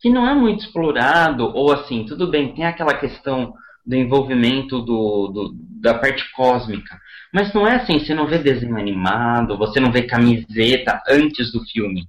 que 0.00 0.10
não 0.10 0.26
é 0.28 0.34
muito 0.34 0.64
explorado, 0.64 1.44
ou 1.54 1.72
assim, 1.72 2.04
tudo 2.04 2.28
bem, 2.30 2.54
tem 2.54 2.64
aquela 2.66 2.94
questão 2.94 3.54
do 3.84 3.96
envolvimento 3.96 4.80
do, 4.80 5.28
do- 5.28 5.54
da 5.80 5.94
parte 5.94 6.24
cósmica. 6.32 6.98
Mas 7.32 7.52
não 7.54 7.66
é 7.66 7.76
assim, 7.76 7.98
você 7.98 8.14
não 8.14 8.26
vê 8.26 8.38
desenho 8.38 8.76
animado, 8.78 9.56
você 9.56 9.80
não 9.80 9.92
vê 9.92 10.02
camiseta 10.02 11.00
antes 11.08 11.52
do 11.52 11.64
filme. 11.64 12.04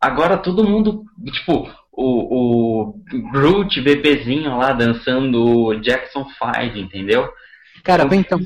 Agora 0.00 0.36
todo 0.36 0.64
mundo, 0.64 1.04
tipo, 1.32 1.68
o, 1.92 2.86
o 2.88 2.94
Groot, 3.32 3.80
bebezinho 3.80 4.56
lá 4.56 4.72
dançando 4.72 5.44
o 5.44 5.74
Jackson 5.80 6.24
5, 6.24 6.78
entendeu? 6.78 7.28
Cara, 7.84 8.04
bem, 8.04 8.20
então, 8.20 8.38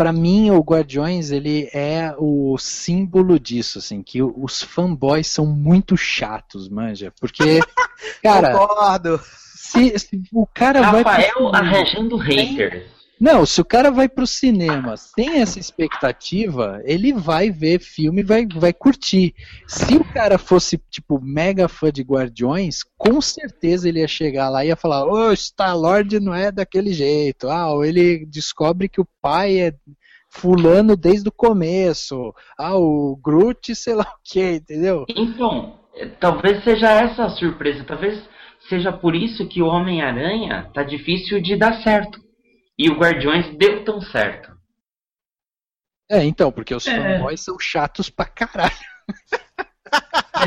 Pra 0.00 0.14
mim, 0.14 0.50
o 0.50 0.60
Guardiões, 0.60 1.30
ele 1.30 1.68
é 1.74 2.14
o 2.16 2.56
símbolo 2.56 3.38
disso, 3.38 3.76
assim, 3.80 4.02
que 4.02 4.22
os 4.22 4.62
fanboys 4.62 5.26
são 5.26 5.44
muito 5.44 5.94
chatos, 5.94 6.70
manja. 6.70 7.12
Porque, 7.20 7.60
cara, 8.22 8.52
Concordo. 8.56 9.20
se, 9.22 9.98
se 9.98 10.22
o 10.32 10.46
cara 10.46 10.80
vai 10.90 11.02
Rafael 11.02 11.32
cinema- 11.34 11.58
arranjando 11.58 12.16
haters. 12.16 12.84
Não, 13.20 13.44
se 13.44 13.60
o 13.60 13.64
cara 13.66 13.90
vai 13.90 14.08
pro 14.08 14.26
cinema 14.26 14.96
sem 14.96 15.42
essa 15.42 15.58
expectativa, 15.58 16.80
ele 16.84 17.12
vai 17.12 17.50
ver 17.50 17.78
filme 17.78 18.22
vai, 18.22 18.46
vai 18.46 18.72
curtir. 18.72 19.34
Se 19.66 19.94
o 19.94 20.04
cara 20.04 20.38
fosse, 20.38 20.80
tipo, 20.90 21.20
mega 21.20 21.68
fã 21.68 21.92
de 21.92 22.02
Guardiões, 22.02 22.78
com 22.96 23.20
certeza 23.20 23.86
ele 23.86 24.00
ia 24.00 24.08
chegar 24.08 24.48
lá 24.48 24.64
e 24.64 24.68
ia 24.68 24.76
falar, 24.76 25.04
ô, 25.04 25.30
Star-Lord 25.36 26.18
não 26.18 26.34
é 26.34 26.50
daquele 26.50 26.94
jeito. 26.94 27.50
Ah, 27.50 27.70
ou 27.70 27.84
ele 27.84 28.24
descobre 28.24 28.88
que 28.88 29.02
o 29.02 29.08
pai 29.20 29.60
é 29.60 29.74
fulano 30.30 30.96
desde 30.96 31.28
o 31.28 31.32
começo. 31.32 32.34
Ah, 32.58 32.78
o 32.78 33.20
Groot, 33.22 33.74
sei 33.74 33.94
lá 33.94 34.04
o 34.04 34.20
que, 34.24 34.54
entendeu? 34.54 35.04
Então, 35.10 35.74
eh, 35.94 36.06
talvez 36.18 36.64
seja 36.64 36.88
essa 36.90 37.24
a 37.24 37.30
surpresa. 37.30 37.84
Talvez 37.84 38.18
seja 38.66 38.90
por 38.90 39.14
isso 39.14 39.46
que 39.46 39.60
o 39.60 39.66
Homem-Aranha 39.66 40.70
tá 40.72 40.82
difícil 40.82 41.38
de 41.42 41.54
dar 41.54 41.82
certo. 41.82 42.29
E 42.82 42.88
o 42.88 42.94
Guardiões 42.98 43.46
deu 43.58 43.84
tão 43.84 44.00
certo. 44.00 44.50
É, 46.10 46.24
então, 46.24 46.50
porque 46.50 46.74
os 46.74 46.86
É. 46.86 46.96
fanboys 46.96 47.40
são 47.42 47.58
chatos 47.58 48.08
pra 48.08 48.24
caralho. 48.24 48.72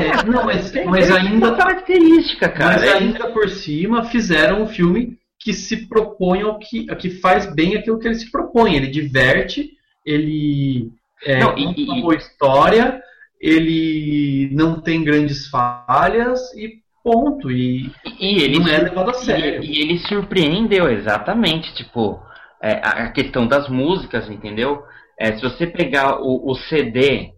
É, 0.00 0.24
não, 0.24 0.44
mas, 0.44 0.72
mas 0.84 1.10
ainda 1.12 1.48
uma 1.48 1.56
característica, 1.56 2.48
cara. 2.48 2.74
Mas 2.74 2.82
É- 2.82 2.92
ainda 2.94 3.30
por 3.30 3.48
cima 3.48 4.04
fizeram 4.06 4.62
um 4.62 4.66
filme 4.66 5.16
que 5.38 5.52
se 5.52 5.86
propõe 5.86 6.42
ao 6.42 6.58
que, 6.58 6.86
que 6.96 7.10
faz 7.20 7.46
bem 7.54 7.76
aquilo 7.76 7.98
que 8.00 8.08
ele 8.08 8.16
se 8.16 8.30
propõe. 8.32 8.74
Ele 8.74 8.88
diverte, 8.88 9.70
ele 10.04 10.90
é, 11.24 11.38
Não, 11.38 11.56
e- 11.56 11.64
conta 11.66 11.80
e- 11.80 11.84
uma 11.84 12.00
boa 12.00 12.16
história, 12.16 13.00
ele 13.40 14.50
não 14.52 14.80
tem 14.80 15.04
grandes 15.04 15.46
falhas 15.48 16.52
e 16.54 16.82
ponto. 17.04 17.50
E 17.52 17.92
E 18.20 18.42
ele, 18.42 18.58
não 18.60 18.68
é 18.68 18.78
levado 18.78 19.10
a 19.10 19.14
sério. 19.14 19.62
E, 19.62 19.78
e 19.78 19.82
ele 19.82 19.98
surpreendeu, 20.00 20.90
exatamente. 20.90 21.74
Tipo, 21.74 22.22
é, 22.62 22.80
a 22.82 23.12
questão 23.12 23.46
das 23.46 23.68
músicas, 23.68 24.30
entendeu? 24.30 24.82
É, 25.20 25.34
se 25.36 25.42
você 25.42 25.66
pegar 25.66 26.20
o, 26.20 26.50
o 26.50 26.54
CD 26.56 27.30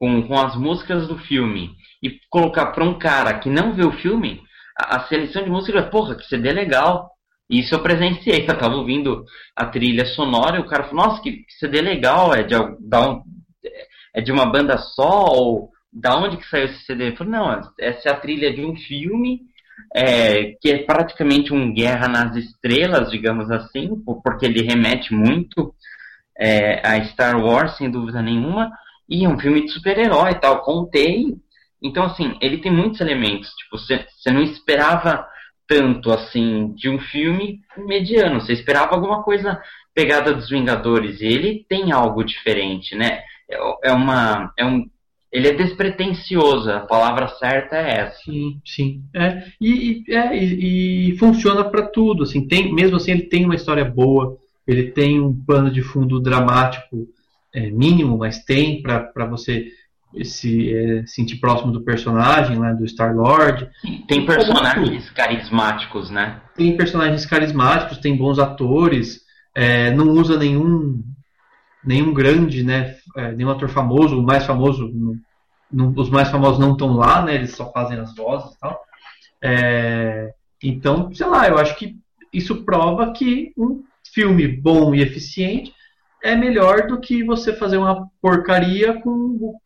com, 0.00 0.26
com 0.26 0.34
as 0.38 0.56
músicas 0.56 1.08
do 1.08 1.18
filme 1.18 1.70
e 2.02 2.18
colocar 2.30 2.68
pra 2.68 2.84
um 2.84 2.98
cara 2.98 3.38
que 3.38 3.50
não 3.50 3.74
vê 3.74 3.84
o 3.84 3.92
filme, 3.92 4.42
a, 4.78 4.98
a 4.98 5.08
seleção 5.08 5.44
de 5.44 5.50
música, 5.50 5.82
porra, 5.84 6.16
que 6.16 6.24
CD 6.26 6.52
legal. 6.52 7.10
Isso 7.50 7.74
eu 7.74 7.82
presenciei, 7.82 8.44
eu 8.48 8.58
tava 8.58 8.76
ouvindo 8.76 9.24
a 9.56 9.66
trilha 9.66 10.06
sonora 10.06 10.58
e 10.58 10.60
o 10.60 10.66
cara 10.66 10.84
falou, 10.84 11.06
nossa, 11.06 11.22
que 11.22 11.44
CD 11.60 11.82
legal, 11.82 12.34
é 12.34 12.44
de, 12.44 12.56
um- 12.56 12.76
é 14.14 14.20
de 14.20 14.32
uma 14.32 14.46
banda 14.46 14.78
só, 14.78 15.26
ou 15.32 15.70
da 15.92 16.16
onde 16.16 16.36
que 16.38 16.48
saiu 16.48 16.64
esse 16.66 16.84
CD? 16.84 17.10
Eu 17.10 17.16
falei, 17.16 17.32
não, 17.32 17.60
essa 17.78 18.08
é 18.08 18.12
a 18.12 18.16
trilha 18.20 18.52
de 18.52 18.64
um 18.64 18.74
filme 18.76 19.42
é, 19.94 20.52
que 20.60 20.70
é 20.70 20.78
praticamente 20.84 21.52
um 21.52 21.72
Guerra 21.72 22.08
nas 22.08 22.36
Estrelas, 22.36 23.10
digamos 23.10 23.50
assim, 23.50 23.96
po- 24.04 24.22
porque 24.22 24.46
ele 24.46 24.62
remete 24.62 25.12
muito 25.14 25.74
é, 26.38 26.86
a 26.86 27.02
Star 27.04 27.38
Wars, 27.42 27.76
sem 27.76 27.90
dúvida 27.90 28.22
nenhuma, 28.22 28.70
e 29.08 29.24
é 29.24 29.28
um 29.28 29.38
filme 29.38 29.62
de 29.64 29.72
super-herói 29.72 30.32
e 30.32 30.40
tal, 30.40 30.62
contei. 30.62 31.26
Então, 31.82 32.04
assim, 32.04 32.36
ele 32.40 32.58
tem 32.58 32.72
muitos 32.72 33.00
elementos, 33.00 33.50
tipo, 33.54 33.78
você 33.78 34.06
você 34.18 34.30
não 34.30 34.42
esperava 34.42 35.26
tanto, 35.68 36.10
assim, 36.12 36.72
de 36.74 36.88
um 36.88 36.98
filme 36.98 37.60
mediano, 37.76 38.40
você 38.40 38.52
esperava 38.52 38.94
alguma 38.94 39.22
coisa 39.22 39.60
pegada 39.94 40.32
dos 40.34 40.48
Vingadores, 40.50 41.20
e 41.20 41.26
ele 41.26 41.64
tem 41.68 41.92
algo 41.92 42.24
diferente, 42.24 42.94
né? 42.96 43.22
É, 43.50 43.88
é 43.90 43.92
uma... 43.92 44.52
É 44.58 44.64
um, 44.64 44.86
ele 45.32 45.48
é 45.48 45.54
despretensioso, 45.54 46.70
a 46.70 46.80
palavra 46.80 47.26
certa 47.26 47.76
é 47.76 48.00
essa. 48.00 48.18
Sim, 48.24 48.60
sim. 48.66 49.02
É, 49.14 49.42
e, 49.58 50.04
é, 50.08 50.36
e, 50.36 51.12
e 51.12 51.18
funciona 51.18 51.64
para 51.64 51.86
tudo. 51.86 52.24
Assim, 52.24 52.46
tem, 52.46 52.72
mesmo 52.74 52.96
assim, 52.96 53.12
ele 53.12 53.22
tem 53.22 53.46
uma 53.46 53.54
história 53.54 53.84
boa, 53.84 54.36
ele 54.66 54.90
tem 54.90 55.20
um 55.20 55.34
pano 55.34 55.70
de 55.70 55.80
fundo 55.80 56.20
dramático 56.20 57.08
é, 57.54 57.70
mínimo, 57.70 58.18
mas 58.18 58.44
tem 58.44 58.82
para 58.82 59.26
você 59.26 59.68
se 60.22 60.74
é, 60.74 61.06
sentir 61.06 61.36
próximo 61.36 61.72
do 61.72 61.82
personagem, 61.82 62.58
né, 62.58 62.74
do 62.74 62.86
Star 62.86 63.16
Lord. 63.16 63.66
Tem 64.06 64.26
personagens 64.26 65.08
carismáticos, 65.10 66.10
né? 66.10 66.42
Tem 66.54 66.76
personagens 66.76 67.24
carismáticos, 67.24 67.96
tem 67.96 68.14
bons 68.14 68.38
atores, 68.38 69.22
é, 69.54 69.90
não 69.92 70.10
usa 70.10 70.36
nenhum 70.36 71.02
nenhum 71.84 72.12
grande, 72.12 72.62
né, 72.62 72.96
é, 73.16 73.32
nenhum 73.32 73.50
ator 73.50 73.68
famoso, 73.68 74.18
o 74.18 74.22
mais 74.22 74.44
famoso, 74.44 74.92
os 75.96 76.10
mais 76.10 76.28
famosos 76.28 76.58
não 76.58 76.72
estão 76.72 76.94
lá, 76.94 77.22
né, 77.24 77.34
eles 77.34 77.54
só 77.54 77.70
fazem 77.72 77.98
as 77.98 78.14
vozes 78.14 78.54
e 78.54 78.58
tal. 78.60 78.80
É, 79.42 80.32
então, 80.62 81.12
sei 81.12 81.26
lá, 81.26 81.48
eu 81.48 81.58
acho 81.58 81.76
que 81.76 81.96
isso 82.32 82.64
prova 82.64 83.12
que 83.12 83.52
um 83.56 83.82
filme 84.12 84.46
bom 84.46 84.94
e 84.94 85.00
eficiente 85.00 85.74
é 86.22 86.36
melhor 86.36 86.86
do 86.86 87.00
que 87.00 87.24
você 87.24 87.52
fazer 87.52 87.78
uma 87.78 88.08
porcaria 88.20 89.00
com 89.00 89.10
o, 89.10 89.58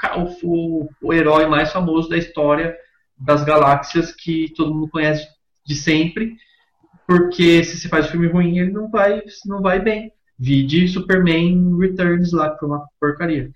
o, 0.42 0.88
o 1.02 1.12
herói 1.12 1.46
mais 1.46 1.70
famoso 1.70 2.08
da 2.08 2.16
história 2.16 2.74
das 3.18 3.44
galáxias 3.44 4.12
que 4.12 4.52
todo 4.56 4.74
mundo 4.74 4.88
conhece 4.88 5.26
de 5.64 5.74
sempre, 5.74 6.36
porque 7.06 7.62
se 7.62 7.78
você 7.78 7.88
faz 7.88 8.10
filme 8.10 8.26
ruim, 8.26 8.58
ele 8.58 8.70
não 8.70 8.90
vai, 8.90 9.22
não 9.44 9.60
vai 9.60 9.80
bem. 9.80 10.12
Vide 10.38 10.86
Superman 10.88 11.78
Returns 11.78 12.32
lá, 12.32 12.50
que 12.50 12.58
foi 12.58 12.68
uma 12.68 12.86
porcaria. 13.00 13.50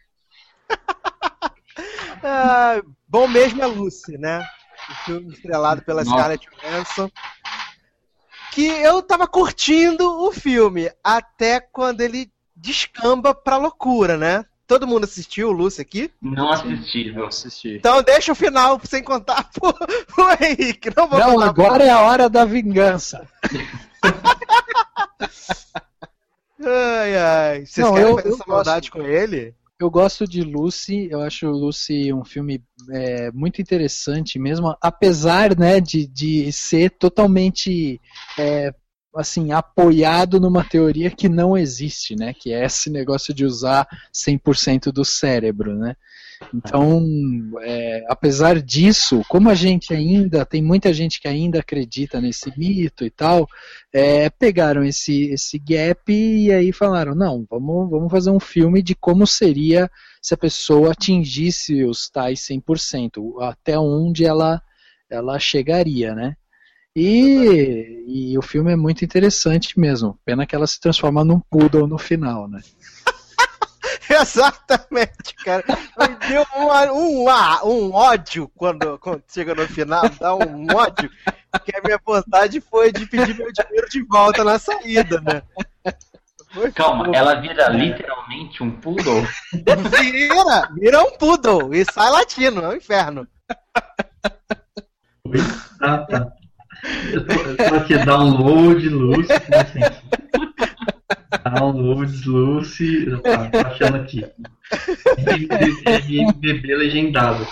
ah, 2.24 2.81
bom 3.07 3.28
mesmo 3.28 3.62
é 3.62 3.66
Lucy, 3.66 4.16
né? 4.16 4.47
O 4.89 4.94
filme 5.05 5.32
estrelado 5.32 5.82
pela 5.82 6.02
Nossa. 6.02 6.16
Scarlett 6.16 6.48
Johansson. 6.48 7.11
Que 8.52 8.66
eu 8.66 9.02
tava 9.02 9.28
curtindo 9.28 10.05
o 10.27 10.32
filme, 10.32 10.90
até 11.05 11.61
quando 11.61 12.01
ele 12.01 12.32
descamba 12.57 13.35
pra 13.35 13.59
loucura, 13.59 14.16
né? 14.16 14.44
Todo 14.66 14.86
mundo 14.86 15.05
assistiu 15.05 15.48
o 15.48 15.52
Lucy 15.52 15.82
aqui? 15.82 16.11
Não 16.23 16.51
assisti, 16.51 17.12
não 17.12 17.27
assisti. 17.27 17.77
Então 17.77 18.02
deixa 18.02 18.32
o 18.32 18.36
final 18.36 18.81
sem 18.85 19.02
contar 19.02 19.51
pro, 19.51 19.73
pro 19.73 20.44
Henrique. 20.44 20.90
Não, 20.97 21.09
vou 21.09 21.19
não 21.19 21.40
agora 21.40 21.85
é 21.85 21.90
a 21.90 22.01
hora 22.01 22.31
da 22.31 22.44
vingança. 22.44 23.28
ai, 26.65 27.16
ai. 27.16 27.66
Vocês 27.66 27.87
não, 27.87 27.95
querem 27.95 28.09
eu, 28.09 28.16
fazer 28.16 28.28
eu 28.28 28.35
essa 28.35 28.45
maldade 28.47 28.91
com 28.91 29.03
ele? 29.03 29.55
Eu 29.78 29.91
gosto 29.91 30.27
de 30.27 30.43
Lucy, 30.43 31.09
eu 31.11 31.23
acho 31.23 31.49
Lucy 31.49 32.12
um 32.12 32.23
filme 32.23 32.62
é, 32.91 33.32
muito 33.32 33.62
interessante 33.62 34.39
mesmo, 34.39 34.77
apesar 34.81 35.59
né, 35.59 35.81
de, 35.81 36.07
de 36.07 36.53
ser 36.53 36.91
totalmente 36.91 37.99
é, 38.39 38.74
assim, 39.16 39.53
apoiado 39.53 40.39
numa 40.39 40.62
teoria 40.62 41.11
que 41.11 41.28
não 41.28 41.57
existe, 41.57 42.15
né? 42.15 42.35
Que 42.35 42.53
é 42.53 42.65
esse 42.65 42.91
negócio 42.91 43.32
de 43.32 43.45
usar 43.45 43.89
100% 44.15 44.93
do 44.93 45.05
cérebro, 45.05 45.74
né? 45.74 45.97
Então, 46.55 47.03
é, 47.62 48.05
apesar 48.09 48.61
disso, 48.61 49.23
como 49.29 49.51
a 49.51 49.55
gente 49.55 49.93
ainda, 49.93 50.45
tem 50.45 50.62
muita 50.62 50.93
gente 50.93 51.21
que 51.21 51.29
ainda 51.29 51.61
acredita 51.61 52.21
nesse 52.21 52.53
mito 52.59 53.05
e 53.05 53.11
tal, 53.11 53.47
é, 53.93 54.29
pegaram 54.31 54.83
esse, 54.83 55.31
esse 55.31 55.59
gap 55.59 56.12
e 56.12 56.51
aí 56.51 56.73
falaram, 56.73 57.15
não, 57.15 57.47
vamos, 57.49 57.91
vamos 57.91 58.11
fazer 58.11 58.31
um 58.31 58.41
filme 58.41 58.83
de 58.83 58.95
como 58.95 59.27
seria 59.27 59.91
se 60.23 60.35
a 60.35 60.37
pessoa 60.37 60.93
atingisse 60.93 61.85
os 61.85 62.09
tais 62.09 62.41
100%, 62.41 63.43
até 63.43 63.79
onde 63.79 64.25
ela, 64.25 64.61
ela 65.09 65.39
chegaria, 65.39 66.15
né? 66.15 66.37
E, 66.95 68.33
e 68.33 68.39
o 68.39 68.43
filme 68.43 68.73
é 68.73 68.77
muito 68.77 69.05
interessante 69.05 69.79
mesmo. 69.79 70.19
Pena 70.25 70.45
que 70.45 70.57
ela 70.57 70.67
se 70.67 70.81
transforma 70.81 71.25
num 71.25 71.39
poodle 71.39 71.87
no 71.87 71.97
final, 71.97 72.49
né? 72.49 72.61
Exatamente, 74.20 75.35
cara. 75.45 75.65
Me 75.99 76.28
deu 76.28 76.45
um, 76.57 76.66
um, 76.93 77.28
um 77.65 77.93
ódio 77.95 78.51
quando, 78.57 78.99
quando 78.99 79.23
chega 79.28 79.55
no 79.55 79.66
final, 79.69 80.09
dá 80.20 80.35
um 80.35 80.66
ódio. 80.74 81.09
Que 81.65 81.77
a 81.77 81.81
minha 81.82 82.01
vontade 82.05 82.61
foi 82.61 82.93
de 82.93 83.07
pedir 83.07 83.37
meu 83.37 83.53
dinheiro 83.53 83.89
de 83.89 84.03
volta 84.03 84.43
na 84.43 84.59
saída, 84.59 85.20
né? 85.20 85.43
Foi 86.53 86.73
Calma, 86.73 87.05
foda. 87.05 87.16
ela 87.16 87.41
vira 87.41 87.69
literalmente 87.69 88.62
um 88.62 88.73
poodle? 88.73 89.24
Vira, 89.53 90.69
vira 90.74 91.03
um 91.03 91.16
poodle 91.16 91.73
e 91.73 91.85
sai 91.85 92.11
latino, 92.11 92.62
é 92.62 92.69
um 92.69 92.77
inferno. 92.77 93.27
Ah, 95.81 95.99
tá. 95.99 96.32
Eu 97.12 97.27
tô, 97.27 97.35
eu 97.35 97.57
tô 97.57 97.74
aqui, 97.77 97.99
download, 98.05 98.89
Lucy, 98.89 99.32
assim. 99.32 99.81
Download, 101.55 102.28
Lucy, 102.28 103.06
tá, 103.22 103.51
tô 103.51 103.59
achando 103.59 103.97
aqui. 103.97 104.24
MBB 106.09 106.77
legendado. 106.77 107.47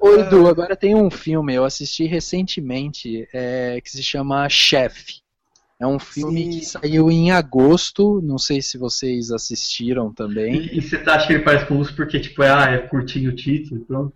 Ô 0.00 0.14
Edu, 0.16 0.48
agora 0.48 0.76
tem 0.76 0.94
um 0.94 1.10
filme, 1.10 1.54
eu 1.54 1.64
assisti 1.64 2.04
recentemente, 2.04 3.28
é, 3.32 3.80
que 3.82 3.90
se 3.90 4.02
chama 4.02 4.48
Chef. 4.48 5.22
É 5.80 5.86
um 5.86 5.98
filme 5.98 6.44
Sim. 6.44 6.50
que 6.50 6.64
saiu 6.64 7.10
em 7.10 7.32
agosto, 7.32 8.20
não 8.22 8.38
sei 8.38 8.62
se 8.62 8.78
vocês 8.78 9.30
assistiram 9.30 10.12
também. 10.12 10.54
E, 10.54 10.78
e 10.78 10.80
você 10.80 10.96
acha 10.96 11.26
que 11.26 11.32
ele 11.32 11.42
parece 11.42 11.66
com 11.66 11.74
o 11.74 11.78
Lucy 11.78 11.92
porque, 11.92 12.20
tipo, 12.20 12.42
é, 12.42 12.50
ah, 12.50 12.70
é 12.70 12.78
curtinho 12.78 13.30
o 13.30 13.34
título, 13.34 13.84
pronto? 13.84 14.14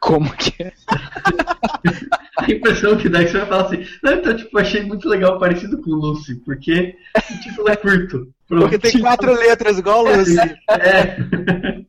Como 0.00 0.34
que 0.36 0.62
é? 0.62 0.72
a 2.38 2.50
impressão 2.50 2.96
que 2.96 3.08
dá 3.08 3.20
é 3.20 3.24
que 3.24 3.32
você 3.32 3.38
vai 3.38 3.46
falar 3.48 3.64
assim, 3.64 3.86
não, 4.02 4.12
então, 4.14 4.36
tipo, 4.36 4.58
achei 4.58 4.82
muito 4.82 5.08
legal, 5.08 5.38
parecido 5.38 5.80
com 5.82 5.90
Lucy, 5.90 6.36
porque 6.44 6.96
o 7.16 7.40
título 7.40 7.68
é 7.68 7.76
curto. 7.76 8.32
Pronto. 8.46 8.62
Porque 8.62 8.78
tem 8.78 9.00
quatro 9.00 9.32
letras, 9.32 9.78
igual 9.78 10.04
Lucy. 10.04 10.38
É. 10.70 11.16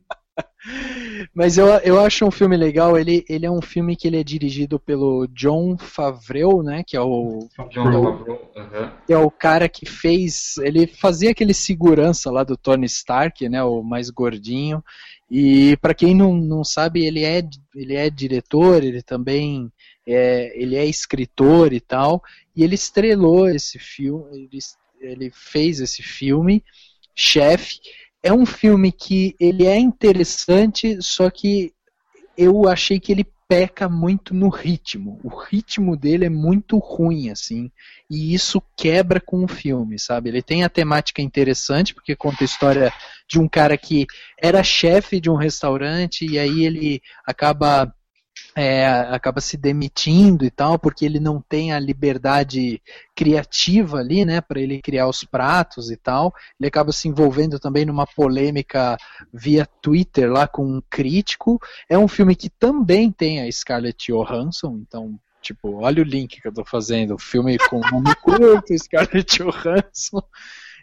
Mas 1.34 1.56
eu, 1.56 1.66
eu 1.66 1.98
acho 2.00 2.24
um 2.24 2.30
filme 2.30 2.56
legal, 2.56 2.98
ele, 2.98 3.24
ele 3.28 3.46
é 3.46 3.50
um 3.50 3.62
filme 3.62 3.96
que 3.96 4.06
ele 4.06 4.18
é 4.18 4.24
dirigido 4.24 4.78
pelo 4.78 5.26
John 5.28 5.78
Favreau, 5.78 6.62
né, 6.62 6.82
que 6.86 6.96
é 6.96 7.00
o... 7.00 7.48
John 7.70 7.84
Favreau, 7.84 8.52
uhum. 8.56 8.90
Que 9.06 9.12
é 9.12 9.18
o 9.18 9.30
cara 9.30 9.68
que 9.68 9.86
fez, 9.86 10.56
ele 10.58 10.86
fazia 10.86 11.30
aquele 11.30 11.54
segurança 11.54 12.30
lá 12.30 12.42
do 12.42 12.56
Tony 12.56 12.86
Stark, 12.86 13.48
né, 13.48 13.62
o 13.62 13.82
mais 13.82 14.10
gordinho, 14.10 14.82
e 15.30 15.76
para 15.76 15.94
quem 15.94 16.14
não, 16.14 16.34
não 16.34 16.64
sabe, 16.64 17.06
ele 17.06 17.24
é, 17.24 17.42
ele 17.74 17.94
é 17.94 18.10
diretor, 18.10 18.82
ele 18.82 19.02
também 19.02 19.70
é, 20.12 20.52
ele 20.60 20.76
é 20.76 20.84
escritor 20.84 21.72
e 21.72 21.80
tal, 21.80 22.22
e 22.54 22.62
ele 22.64 22.74
estrelou 22.74 23.48
esse 23.48 23.78
filme, 23.78 24.48
ele, 24.50 24.58
ele 25.00 25.30
fez 25.32 25.80
esse 25.80 26.02
filme, 26.02 26.62
Chefe. 27.14 27.80
É 28.22 28.32
um 28.32 28.44
filme 28.44 28.92
que 28.92 29.34
ele 29.40 29.66
é 29.66 29.78
interessante, 29.78 30.98
só 31.00 31.30
que 31.30 31.72
eu 32.36 32.68
achei 32.68 33.00
que 33.00 33.12
ele 33.12 33.26
peca 33.50 33.88
muito 33.88 34.32
no 34.32 34.48
ritmo. 34.48 35.18
O 35.24 35.28
ritmo 35.28 35.96
dele 35.96 36.26
é 36.26 36.30
muito 36.30 36.78
ruim, 36.78 37.30
assim, 37.30 37.68
e 38.08 38.32
isso 38.32 38.62
quebra 38.76 39.20
com 39.20 39.42
o 39.42 39.48
filme, 39.48 39.98
sabe? 39.98 40.28
Ele 40.28 40.40
tem 40.40 40.62
a 40.62 40.68
temática 40.68 41.20
interessante, 41.20 41.92
porque 41.92 42.14
conta 42.14 42.44
a 42.44 42.46
história 42.46 42.92
de 43.28 43.40
um 43.40 43.48
cara 43.48 43.76
que 43.76 44.06
era 44.40 44.62
chefe 44.62 45.20
de 45.20 45.28
um 45.28 45.34
restaurante 45.34 46.24
e 46.24 46.38
aí 46.38 46.64
ele 46.64 47.02
acaba 47.26 47.92
é, 48.54 48.86
acaba 48.86 49.40
se 49.40 49.56
demitindo 49.56 50.44
e 50.44 50.50
tal, 50.50 50.78
porque 50.78 51.04
ele 51.04 51.20
não 51.20 51.40
tem 51.40 51.72
a 51.72 51.78
liberdade 51.78 52.80
criativa 53.14 53.98
ali, 53.98 54.24
né, 54.24 54.40
para 54.40 54.60
ele 54.60 54.80
criar 54.82 55.08
os 55.08 55.24
pratos 55.24 55.90
e 55.90 55.96
tal. 55.96 56.34
Ele 56.58 56.68
acaba 56.68 56.92
se 56.92 57.08
envolvendo 57.08 57.58
também 57.58 57.84
numa 57.84 58.06
polêmica 58.06 58.96
via 59.32 59.66
Twitter 59.80 60.30
lá 60.30 60.48
com 60.48 60.64
um 60.64 60.82
crítico. 60.88 61.60
É 61.88 61.96
um 61.96 62.08
filme 62.08 62.34
que 62.34 62.48
também 62.48 63.10
tem 63.10 63.40
a 63.40 63.50
Scarlett 63.50 64.12
Johansson, 64.12 64.80
então 64.86 65.18
Tipo, 65.42 65.76
olha 65.76 66.02
o 66.02 66.04
link 66.04 66.38
que 66.38 66.46
eu 66.46 66.52
tô 66.52 66.64
fazendo. 66.64 67.18
Filme 67.18 67.56
com 67.56 67.80
nome 67.80 68.14
curto, 68.20 68.76
Scarlett 68.76 69.38
Johansson. 69.38 70.22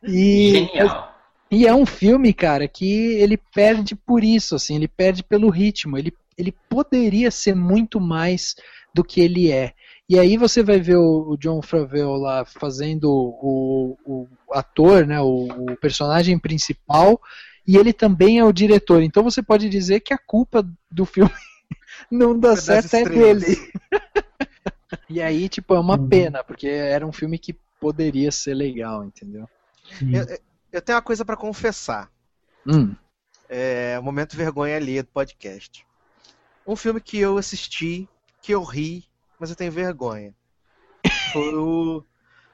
E, 0.03 0.67
Genial. 0.67 1.15
E 1.49 1.65
é 1.65 1.73
um 1.73 1.85
filme, 1.85 2.33
cara, 2.33 2.67
que 2.67 3.13
ele 3.13 3.37
perde 3.37 3.95
por 3.95 4.23
isso, 4.23 4.55
assim, 4.55 4.75
ele 4.75 4.87
perde 4.87 5.23
pelo 5.23 5.49
ritmo. 5.49 5.97
Ele 5.97 6.13
ele 6.37 6.53
poderia 6.69 7.31
ser 7.31 7.55
muito 7.55 7.99
mais 7.99 8.55
do 8.93 9.03
que 9.03 9.21
ele 9.21 9.51
é. 9.51 9.73
E 10.09 10.17
aí 10.17 10.37
você 10.37 10.63
vai 10.63 10.79
ver 10.79 10.95
o, 10.95 11.31
o 11.31 11.37
John 11.37 11.61
Favreau 11.61 12.15
lá 12.15 12.45
fazendo 12.45 13.11
o, 13.11 13.97
o 14.05 14.27
ator, 14.53 15.05
né, 15.05 15.19
o, 15.19 15.47
o, 15.47 15.75
personagem 15.77 16.39
principal, 16.39 17.21
e 17.67 17.75
ele 17.75 17.91
também 17.91 18.39
é 18.39 18.45
o 18.45 18.53
diretor. 18.53 19.03
Então 19.03 19.23
você 19.23 19.43
pode 19.43 19.67
dizer 19.67 19.99
que 19.99 20.13
a 20.13 20.17
culpa 20.17 20.65
do 20.89 21.05
filme 21.05 21.31
não 22.09 22.39
dá 22.39 22.55
certo 22.55 22.95
é 22.95 23.03
dele. 23.03 23.57
e 25.09 25.21
aí, 25.21 25.49
tipo, 25.49 25.75
é 25.75 25.79
uma 25.79 25.99
uhum. 25.99 26.07
pena, 26.07 26.43
porque 26.43 26.67
era 26.67 27.05
um 27.05 27.11
filme 27.11 27.37
que 27.37 27.53
poderia 27.79 28.31
ser 28.31 28.53
legal, 28.53 29.03
entendeu? 29.03 29.47
Eu, 30.01 30.39
eu 30.71 30.81
tenho 30.81 30.95
uma 30.95 31.01
coisa 31.01 31.25
para 31.25 31.37
confessar. 31.37 32.09
Hum. 32.65 32.95
É, 33.49 33.99
momento 33.99 34.35
vergonha 34.35 34.75
ali 34.75 35.01
do 35.01 35.07
podcast. 35.07 35.85
Um 36.67 36.75
filme 36.75 36.99
que 36.99 37.17
eu 37.17 37.37
assisti, 37.37 38.09
que 38.41 38.51
eu 38.51 38.61
ri, 38.61 39.05
mas 39.39 39.49
eu 39.49 39.55
tenho 39.55 39.71
vergonha. 39.71 40.35
Foi 41.31 41.55
o, 41.55 42.03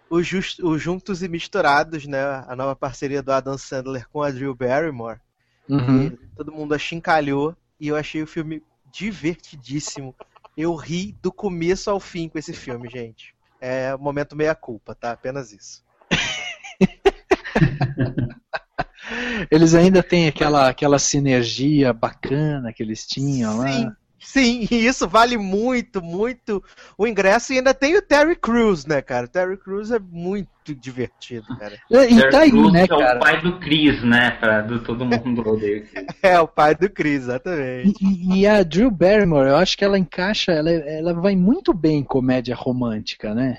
o, 0.10 0.22
Just, 0.22 0.60
o 0.60 0.78
Juntos 0.78 1.24
e 1.24 1.28
Misturados, 1.28 2.06
né? 2.06 2.22
A 2.48 2.56
nova 2.56 2.76
parceria 2.76 3.24
do 3.24 3.32
Adam 3.32 3.58
Sandler 3.58 4.08
com 4.10 4.22
a 4.22 4.30
Drew 4.30 4.54
Barrymore. 4.54 5.20
Uhum. 5.68 6.16
todo 6.36 6.52
mundo 6.52 6.76
achincalhou 6.76 7.56
e 7.80 7.88
eu 7.88 7.96
achei 7.96 8.22
o 8.22 8.28
filme 8.28 8.62
divertidíssimo. 8.92 10.14
Eu 10.56 10.76
ri 10.76 11.18
do 11.22 11.32
começo 11.32 11.90
ao 11.90 12.00
fim 12.00 12.30
com 12.30 12.38
esse 12.38 12.54
filme, 12.54 12.88
gente. 12.90 13.34
É 13.60 13.96
um 13.96 14.00
momento 14.00 14.36
meia 14.36 14.54
culpa, 14.54 14.94
tá? 14.94 15.14
Apenas 15.14 15.52
isso. 15.52 15.84
Eles 19.50 19.74
ainda 19.74 20.04
têm 20.04 20.28
aquela, 20.28 20.70
aquela 20.70 21.00
sinergia 21.00 21.92
bacana 21.94 22.72
que 22.72 22.82
eles 22.82 23.06
tinham 23.06 23.54
Sim, 23.54 23.86
lá. 23.86 23.98
Sim, 24.24 24.68
e 24.72 24.86
isso 24.86 25.08
vale 25.08 25.38
muito, 25.38 26.02
muito 26.02 26.64
o 26.98 27.06
ingresso. 27.06 27.54
E 27.54 27.58
ainda 27.58 27.74
tem 27.74 27.96
o 27.98 28.02
Terry 28.02 28.36
Crews, 28.36 28.86
né, 28.86 29.02
cara? 29.02 29.26
O 29.26 29.30
Terry 29.30 29.58
Crews 29.58 29.92
é 29.92 30.00
muito 30.00 30.74
divertido, 30.76 31.46
cara. 31.58 31.78
E 31.90 32.16
Terry 32.16 32.30
tá 32.30 32.40
aí, 32.40 32.52
Crews 32.52 32.74
né, 32.74 32.82
é 32.82 32.94
o 32.94 33.00
cara? 33.00 33.20
pai 33.20 33.42
do 33.42 33.60
Chris, 33.60 34.04
né? 34.04 34.32
Pra, 34.32 34.62
do 34.62 34.80
todo 34.80 35.06
mundo 35.06 35.42
odeia 35.48 35.80
o 35.80 35.88
Chris. 35.88 36.06
É, 36.24 36.40
o 36.40 36.48
pai 36.48 36.74
do 36.74 36.90
Chris, 36.90 37.24
exatamente. 37.24 37.98
E, 38.02 38.40
e 38.40 38.48
a 38.48 38.64
Drew 38.64 38.90
Barrymore, 38.90 39.50
eu 39.50 39.58
acho 39.58 39.78
que 39.78 39.84
ela 39.84 40.00
encaixa, 40.00 40.52
ela, 40.52 40.72
ela 40.72 41.14
vai 41.14 41.36
muito 41.36 41.74
bem 41.74 42.00
em 42.00 42.04
comédia 42.04 42.56
romântica, 42.56 43.36
né? 43.36 43.58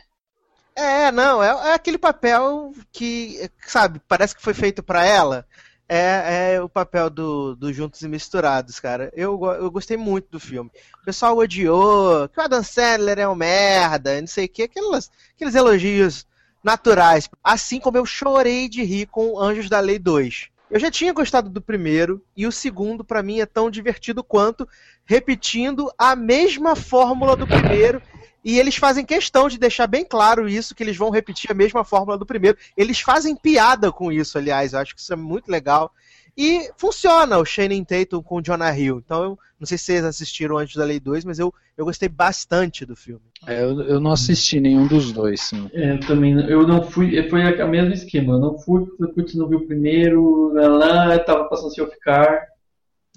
É, 0.76 1.12
não, 1.12 1.42
é, 1.42 1.70
é 1.70 1.74
aquele 1.74 1.98
papel 1.98 2.72
que, 2.92 3.48
sabe, 3.64 4.00
parece 4.08 4.34
que 4.34 4.42
foi 4.42 4.54
feito 4.54 4.82
pra 4.82 5.04
ela. 5.04 5.46
É, 5.89 6.55
é 6.55 6.62
o 6.62 6.69
papel 6.69 7.11
do, 7.11 7.55
do 7.55 7.73
Juntos 7.73 8.01
e 8.02 8.09
Misturados, 8.09 8.81
cara. 8.81 9.12
Eu, 9.15 9.39
eu 9.44 9.70
gostei 9.70 9.97
muito 9.97 10.28
do 10.31 10.40
filme. 10.40 10.70
O 11.02 11.05
pessoal 11.05 11.36
odiou, 11.36 12.28
que 12.28 12.40
o 12.40 12.43
Adam 12.43 12.62
Sandler 12.62 13.19
é 13.19 13.28
um 13.28 13.35
merda, 13.35 14.20
não 14.20 14.27
sei 14.27 14.47
o 14.47 14.48
que, 14.48 14.62
aquelas, 14.62 15.11
aqueles 15.35 15.55
elogios 15.55 16.27
naturais. 16.62 17.28
Assim 17.43 17.78
como 17.78 17.98
eu 17.98 18.06
chorei 18.06 18.69
de 18.69 18.82
rir 18.82 19.06
com 19.06 19.39
Anjos 19.39 19.69
da 19.69 19.81
Lei 19.81 19.98
2. 19.98 20.48
Eu 20.70 20.81
já 20.81 20.90
tinha 20.90 21.12
gostado 21.12 21.51
do 21.51 21.61
primeiro, 21.61 22.24
e 22.36 22.47
o 22.47 22.52
segundo, 22.52 23.05
pra 23.05 23.23
mim, 23.23 23.39
é 23.39 23.47
tão 23.47 23.70
divertido 23.70 24.24
quanto, 24.24 24.66
repetindo 25.05 25.93
a 25.98 26.16
mesma 26.16 26.74
fórmula 26.74 27.36
do 27.36 27.47
primeiro. 27.47 28.02
E 28.44 28.58
eles 28.58 28.76
fazem 28.76 29.04
questão 29.06 29.48
de 29.48 29.58
deixar 29.58 29.86
bem 29.86 30.04
claro 30.04 30.48
isso, 30.48 30.74
que 30.74 30.82
eles 30.82 30.96
vão 30.96 31.10
repetir 31.10 31.50
a 31.50 31.54
mesma 31.54 31.82
fórmula 31.82 32.18
do 32.18 32.26
primeiro. 32.26 32.58
Eles 32.76 33.00
fazem 33.00 33.34
piada 33.34 33.90
com 33.90 34.12
isso, 34.12 34.36
aliás, 34.36 34.72
eu 34.72 34.80
acho 34.80 34.94
que 34.94 35.00
isso 35.00 35.12
é 35.12 35.16
muito 35.16 35.50
legal. 35.50 35.90
E 36.36 36.68
funciona 36.76 37.38
o 37.38 37.44
Shannon 37.44 37.84
Tatum 37.84 38.20
com 38.20 38.36
o 38.38 38.42
Jonah 38.42 38.76
Hill. 38.76 39.00
Então, 39.04 39.22
eu 39.22 39.38
não 39.58 39.66
sei 39.66 39.78
se 39.78 39.84
vocês 39.84 40.04
assistiram 40.04 40.58
antes 40.58 40.74
da 40.76 40.84
Lei 40.84 40.98
2, 40.98 41.24
mas 41.24 41.38
eu, 41.38 41.54
eu 41.76 41.84
gostei 41.84 42.08
bastante 42.08 42.84
do 42.84 42.96
filme. 42.96 43.22
É, 43.46 43.62
eu, 43.62 43.80
eu 43.82 44.00
não 44.00 44.10
assisti 44.12 44.58
nenhum 44.60 44.86
dos 44.86 45.12
dois, 45.12 45.40
sim. 45.40 45.70
É, 45.72 45.92
eu 45.92 46.00
também 46.00 46.34
não- 46.34 46.48
eu 46.48 46.66
não 46.66 46.82
fui, 46.82 47.28
foi 47.30 47.40
o 47.62 47.68
mesmo 47.68 47.94
esquema, 47.94 48.34
eu 48.34 48.40
não 48.40 48.58
fui, 48.58 48.84
fui 48.96 49.08
putz, 49.12 49.34
não 49.36 49.48
vi 49.48 49.54
o 49.54 49.66
primeiro, 49.66 50.52
lá, 50.52 51.06
lá, 51.06 51.18
tava 51.20 51.44
passando 51.44 51.72
se 51.72 51.80
eu 51.80 51.88
ficar, 51.88 52.48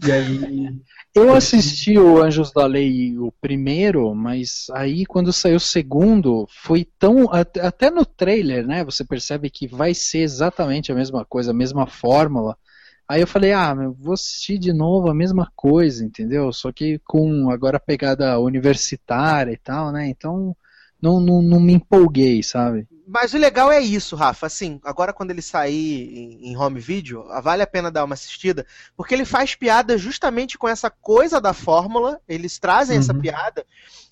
e 0.05 0.11
aí, 0.11 0.75
Eu 1.19 1.33
assisti 1.33 1.97
o 1.97 2.21
Anjos 2.21 2.51
da 2.51 2.65
Lei, 2.67 3.17
o 3.17 3.31
primeiro, 3.41 4.13
mas 4.13 4.67
aí 4.73 5.03
quando 5.05 5.33
saiu 5.33 5.57
o 5.57 5.59
segundo, 5.59 6.45
foi 6.49 6.85
tão. 6.99 7.31
at- 7.33 7.57
Até 7.57 7.89
no 7.89 8.05
trailer, 8.05 8.65
né? 8.67 8.83
Você 8.85 9.03
percebe 9.03 9.49
que 9.49 9.67
vai 9.67 9.93
ser 9.93 10.19
exatamente 10.19 10.91
a 10.91 10.95
mesma 10.95 11.25
coisa, 11.25 11.51
a 11.51 11.53
mesma 11.53 11.87
fórmula. 11.87 12.55
Aí 13.07 13.21
eu 13.21 13.27
falei, 13.27 13.51
ah, 13.53 13.73
meu, 13.73 13.93
vou 13.93 14.13
assistir 14.13 14.57
de 14.59 14.71
novo 14.73 15.09
a 15.09 15.13
mesma 15.15 15.51
coisa, 15.55 16.05
entendeu? 16.05 16.51
Só 16.53 16.71
que 16.71 16.99
com 17.05 17.49
agora 17.49 17.77
a 17.77 17.79
pegada 17.79 18.39
universitária 18.39 19.51
e 19.53 19.57
tal, 19.57 19.91
né? 19.91 20.07
Então 20.09 20.55
não, 21.01 21.19
não, 21.19 21.41
não 21.41 21.59
me 21.59 21.73
empolguei, 21.73 22.43
sabe? 22.43 22.87
Mas 23.09 23.33
o 23.33 23.37
legal 23.37 23.71
é 23.71 23.79
isso, 23.79 24.15
Rafa. 24.17 24.47
Assim, 24.47 24.81
agora 24.83 25.13
quando 25.13 25.31
ele 25.31 25.41
sair 25.41 26.09
em, 26.17 26.51
em 26.51 26.57
home 26.57 26.79
video, 26.79 27.23
vale 27.41 27.63
a 27.63 27.67
pena 27.67 27.89
dar 27.89 28.03
uma 28.03 28.13
assistida, 28.15 28.65
porque 28.97 29.13
ele 29.13 29.23
faz 29.23 29.55
piada 29.55 29.97
justamente 29.97 30.57
com 30.57 30.67
essa 30.67 30.89
coisa 30.89 31.39
da 31.39 31.53
fórmula. 31.53 32.19
Eles 32.27 32.59
trazem 32.59 32.97
essa 32.97 33.13
Uhum. 33.13 33.21
piada. 33.21 33.65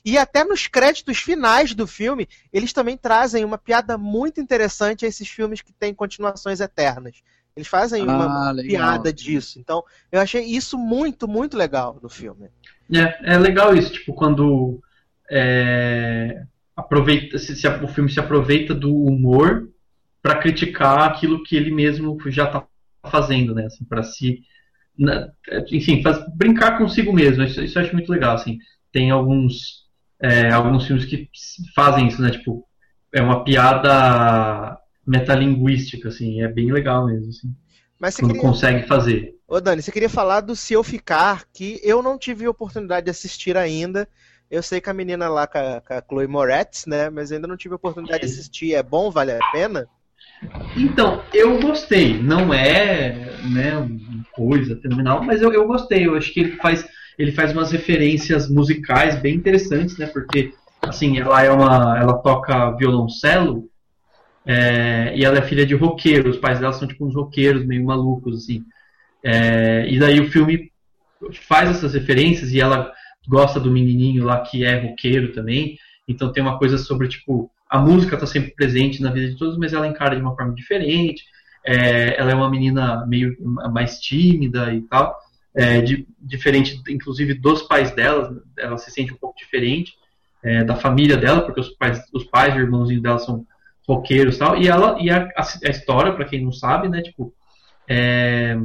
E 0.05 0.17
até 0.17 0.43
nos 0.45 0.67
créditos 0.67 1.17
finais 1.17 1.73
do 1.73 1.85
filme, 1.85 2.27
eles 2.53 2.71
também 2.71 2.95
trazem 2.95 3.43
uma 3.43 3.57
piada 3.57 3.97
muito 3.97 4.39
interessante 4.39 5.03
a 5.05 5.07
esses 5.09 5.27
filmes 5.27 5.61
que 5.61 5.73
têm 5.73 5.93
continuações 5.93 6.61
eternas. 6.61 7.21
Eles 7.55 7.67
fazem 7.67 8.07
uma 8.07 8.25
Ah, 8.25 8.51
legal. 8.51 8.69
piada 8.69 9.11
disso. 9.11 9.59
Então, 9.59 9.83
eu 10.11 10.21
achei 10.21 10.43
isso 10.43 10.77
muito, 10.77 11.27
muito 11.27 11.57
legal 11.57 11.99
no 12.01 12.07
filme. 12.09 12.49
é, 12.93 13.33
é 13.33 13.37
legal 13.37 13.75
isso, 13.75 13.91
tipo, 13.93 14.13
quando 14.13 14.79
é, 15.29 16.43
aproveita, 16.75 17.37
se, 17.37 17.55
se 17.55 17.67
o 17.67 17.87
filme 17.87 18.09
se 18.11 18.19
aproveita 18.19 18.73
do 18.73 18.93
humor 18.93 19.69
para 20.21 20.37
criticar 20.39 20.99
aquilo 21.09 21.43
que 21.43 21.55
ele 21.55 21.71
mesmo 21.71 22.17
já 22.27 22.47
tá 22.47 22.65
fazendo, 23.09 23.53
né, 23.53 23.65
assim, 23.65 23.85
para 23.85 24.03
se, 24.03 24.41
na- 24.97 25.29
enfim, 25.71 26.01
faz, 26.01 26.19
brincar 26.35 26.77
consigo 26.77 27.13
mesmo, 27.13 27.43
isso, 27.43 27.61
isso 27.61 27.77
eu 27.77 27.83
acho 27.83 27.93
muito 27.93 28.11
legal, 28.11 28.35
assim, 28.35 28.57
tem 28.91 29.11
alguns, 29.11 29.85
é, 30.19 30.49
alguns 30.51 30.85
filmes 30.85 31.05
que 31.05 31.29
fazem 31.75 32.07
isso, 32.07 32.21
né, 32.21 32.31
tipo, 32.31 32.67
é 33.13 33.21
uma 33.21 33.43
piada 33.43 34.77
metalinguística, 35.05 36.09
assim, 36.09 36.41
é 36.41 36.47
bem 36.47 36.71
legal 36.71 37.05
mesmo, 37.05 37.29
assim, 37.29 37.55
Mas 37.99 38.15
quando 38.15 38.31
queria... 38.31 38.41
consegue 38.41 38.87
fazer. 38.87 39.35
Ô 39.47 39.59
Dani, 39.61 39.81
você 39.81 39.91
queria 39.91 40.09
falar 40.09 40.41
do 40.41 40.55
Se 40.55 40.73
Eu 40.73 40.83
Ficar, 40.83 41.45
que 41.53 41.79
eu 41.83 42.01
não 42.01 42.17
tive 42.17 42.47
oportunidade 42.47 43.05
de 43.05 43.11
assistir 43.11 43.55
ainda. 43.55 44.07
Eu 44.49 44.61
sei 44.61 44.79
que 44.79 44.89
a 44.89 44.93
menina 44.93 45.27
lá 45.27 45.47
com 45.47 45.57
a, 45.57 45.81
com 45.81 45.93
a 45.93 46.03
Chloe 46.07 46.27
Moretz, 46.27 46.85
né? 46.85 47.09
Mas 47.09 47.31
ainda 47.31 47.47
não 47.47 47.57
tive 47.57 47.73
a 47.73 47.77
oportunidade 47.77 48.25
de 48.25 48.31
assistir. 48.31 48.73
É 48.73 48.83
bom? 48.83 49.09
Vale 49.09 49.31
a 49.31 49.39
pena? 49.51 49.87
Então, 50.77 51.21
eu 51.33 51.59
gostei. 51.59 52.21
Não 52.21 52.53
é 52.53 53.31
né, 53.51 53.77
uma 53.77 54.23
coisa 54.31 54.79
fenomenal, 54.79 55.23
mas 55.23 55.41
eu, 55.41 55.51
eu 55.51 55.67
gostei. 55.67 56.05
Eu 56.05 56.15
acho 56.15 56.31
que 56.31 56.41
ele 56.41 56.51
faz, 56.57 56.87
ele 57.17 57.31
faz 57.31 57.51
umas 57.51 57.71
referências 57.71 58.49
musicais 58.49 59.19
bem 59.19 59.35
interessantes, 59.35 59.97
né? 59.97 60.07
Porque 60.07 60.53
assim, 60.81 61.17
ela 61.17 61.41
é 61.43 61.49
uma. 61.49 61.97
Ela 61.97 62.17
toca 62.19 62.71
violoncelo 62.71 63.69
é, 64.45 65.13
e 65.15 65.25
ela 65.25 65.39
é 65.39 65.41
filha 65.41 65.65
de 65.65 65.73
roqueiro. 65.73 66.29
Os 66.29 66.37
pais 66.37 66.59
dela 66.59 66.73
são 66.73 66.87
tipo 66.87 67.05
uns 67.05 67.15
roqueiros 67.15 67.65
meio 67.65 67.83
malucos, 67.83 68.43
assim. 68.43 68.63
É, 69.23 69.87
e 69.89 69.97
daí 69.97 70.19
o 70.19 70.29
filme 70.29 70.71
faz 71.47 71.69
essas 71.69 71.93
referências 71.93 72.51
e 72.51 72.59
ela 72.59 72.93
gosta 73.27 73.59
do 73.59 73.71
menininho 73.71 74.23
lá 74.23 74.41
que 74.41 74.63
é 74.63 74.79
roqueiro 74.79 75.33
também. 75.33 75.77
Então 76.07 76.31
tem 76.31 76.43
uma 76.43 76.57
coisa 76.57 76.77
sobre, 76.77 77.07
tipo, 77.07 77.49
a 77.69 77.79
música 77.79 78.15
está 78.15 78.27
sempre 78.27 78.51
presente 78.51 79.01
na 79.01 79.11
vida 79.11 79.29
de 79.29 79.37
todos, 79.37 79.57
mas 79.57 79.73
ela 79.73 79.87
encara 79.87 80.15
de 80.15 80.21
uma 80.21 80.35
forma 80.35 80.53
diferente. 80.53 81.23
É, 81.65 82.19
ela 82.19 82.31
é 82.31 82.35
uma 82.35 82.49
menina 82.49 83.05
meio 83.07 83.35
mais 83.71 83.99
tímida 83.99 84.71
e 84.73 84.81
tal, 84.81 85.17
é, 85.55 85.81
de, 85.81 86.07
diferente, 86.19 86.79
inclusive, 86.87 87.33
dos 87.33 87.63
pais 87.63 87.91
dela. 87.91 88.41
Ela 88.57 88.77
se 88.77 88.91
sente 88.91 89.11
um 89.11 89.17
pouco 89.17 89.37
diferente 89.37 89.93
é, 90.43 90.63
da 90.63 90.75
família 90.75 91.17
dela, 91.17 91.41
porque 91.41 91.59
os 91.59 91.69
pais, 91.69 91.99
os 92.13 92.23
pais 92.25 92.53
e 92.53 92.59
o 92.59 92.61
irmãozinho 92.61 93.01
dela 93.01 93.17
são 93.17 93.45
roqueiros 93.87 94.35
e 94.35 94.39
tal. 94.39 94.61
E, 94.61 94.67
ela, 94.67 94.97
e 95.01 95.09
a, 95.09 95.27
a, 95.35 95.69
história, 95.69 96.13
para 96.13 96.25
quem 96.25 96.43
não 96.43 96.51
sabe, 96.51 96.87
né, 96.87 97.01
tipo, 97.01 97.33
é, 97.87 98.55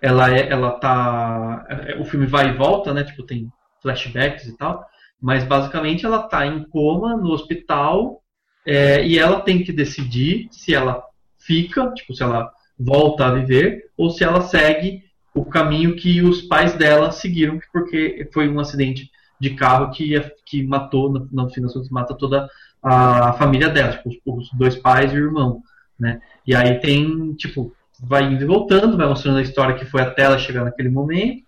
ela, 0.00 0.36
é, 0.36 0.48
ela 0.48 0.72
tá. 0.72 1.64
O 2.00 2.04
filme 2.04 2.26
vai 2.26 2.48
e 2.48 2.56
volta, 2.56 2.92
né? 2.92 3.04
Tipo, 3.04 3.22
tem 3.22 3.48
flashbacks 3.82 4.46
e 4.46 4.56
tal. 4.56 4.86
Mas 5.20 5.44
basicamente 5.44 6.06
ela 6.06 6.22
tá 6.22 6.46
em 6.46 6.64
coma 6.64 7.16
no 7.16 7.30
hospital 7.30 8.22
é, 8.66 9.04
e 9.06 9.18
ela 9.18 9.40
tem 9.40 9.62
que 9.62 9.72
decidir 9.72 10.48
se 10.50 10.74
ela 10.74 11.02
fica, 11.38 11.92
tipo, 11.92 12.14
se 12.14 12.22
ela 12.22 12.50
volta 12.78 13.26
a 13.26 13.34
viver, 13.34 13.90
ou 13.96 14.10
se 14.10 14.24
ela 14.24 14.40
segue 14.40 15.02
o 15.34 15.44
caminho 15.44 15.96
que 15.96 16.22
os 16.22 16.42
pais 16.42 16.74
dela 16.74 17.10
seguiram, 17.10 17.58
porque 17.72 18.28
foi 18.32 18.48
um 18.48 18.60
acidente 18.60 19.10
de 19.40 19.50
carro 19.50 19.90
que, 19.90 20.18
que 20.46 20.62
matou, 20.62 21.10
no 21.10 21.50
fim 21.50 21.62
das 21.62 21.72
contas, 21.72 21.90
mata 21.90 22.14
toda 22.14 22.48
a 22.82 23.32
família 23.34 23.68
dela, 23.68 23.92
tipo, 23.92 24.08
os, 24.08 24.16
os 24.26 24.50
dois 24.52 24.76
pais 24.76 25.12
e 25.12 25.16
o 25.16 25.24
irmão, 25.24 25.62
né? 25.98 26.20
E 26.46 26.54
aí 26.54 26.78
tem, 26.80 27.32
tipo, 27.34 27.74
vai 28.00 28.24
indo 28.24 28.42
e 28.42 28.46
voltando, 28.46 28.96
vai 28.96 29.08
mostrando 29.08 29.38
a 29.38 29.42
história 29.42 29.74
que 29.74 29.84
foi 29.84 30.02
até 30.02 30.22
ela 30.22 30.38
chegar 30.38 30.64
naquele 30.64 30.88
momento 30.88 31.44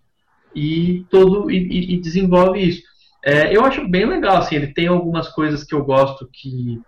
e 0.55 1.05
todo 1.11 1.51
e, 1.51 1.95
e 1.95 2.01
desenvolve 2.01 2.61
isso. 2.61 2.83
É, 3.25 3.55
eu 3.57 3.65
acho 3.65 3.89
bem 3.89 4.05
legal, 4.07 4.37
assim, 4.37 4.57
ele 4.57 4.69
tem 4.69 4.87
algumas 4.87 5.29
coisas 5.29 5.65
que 5.65 5.75
eu 5.75 5.85
gosto 5.85 6.29
que 6.33 6.81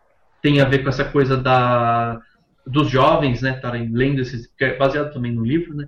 tem 0.42 0.60
a 0.60 0.64
ver 0.64 0.82
com 0.82 0.88
essa 0.88 1.04
coisa 1.04 1.36
da 1.36 2.20
dos 2.66 2.90
jovens, 2.90 3.42
né, 3.42 3.54
estarem 3.54 3.88
lendo 3.92 4.20
esses, 4.20 4.48
que 4.58 4.64
é 4.64 4.76
baseado 4.76 5.12
também 5.12 5.32
no 5.32 5.44
livro, 5.44 5.72
né, 5.72 5.86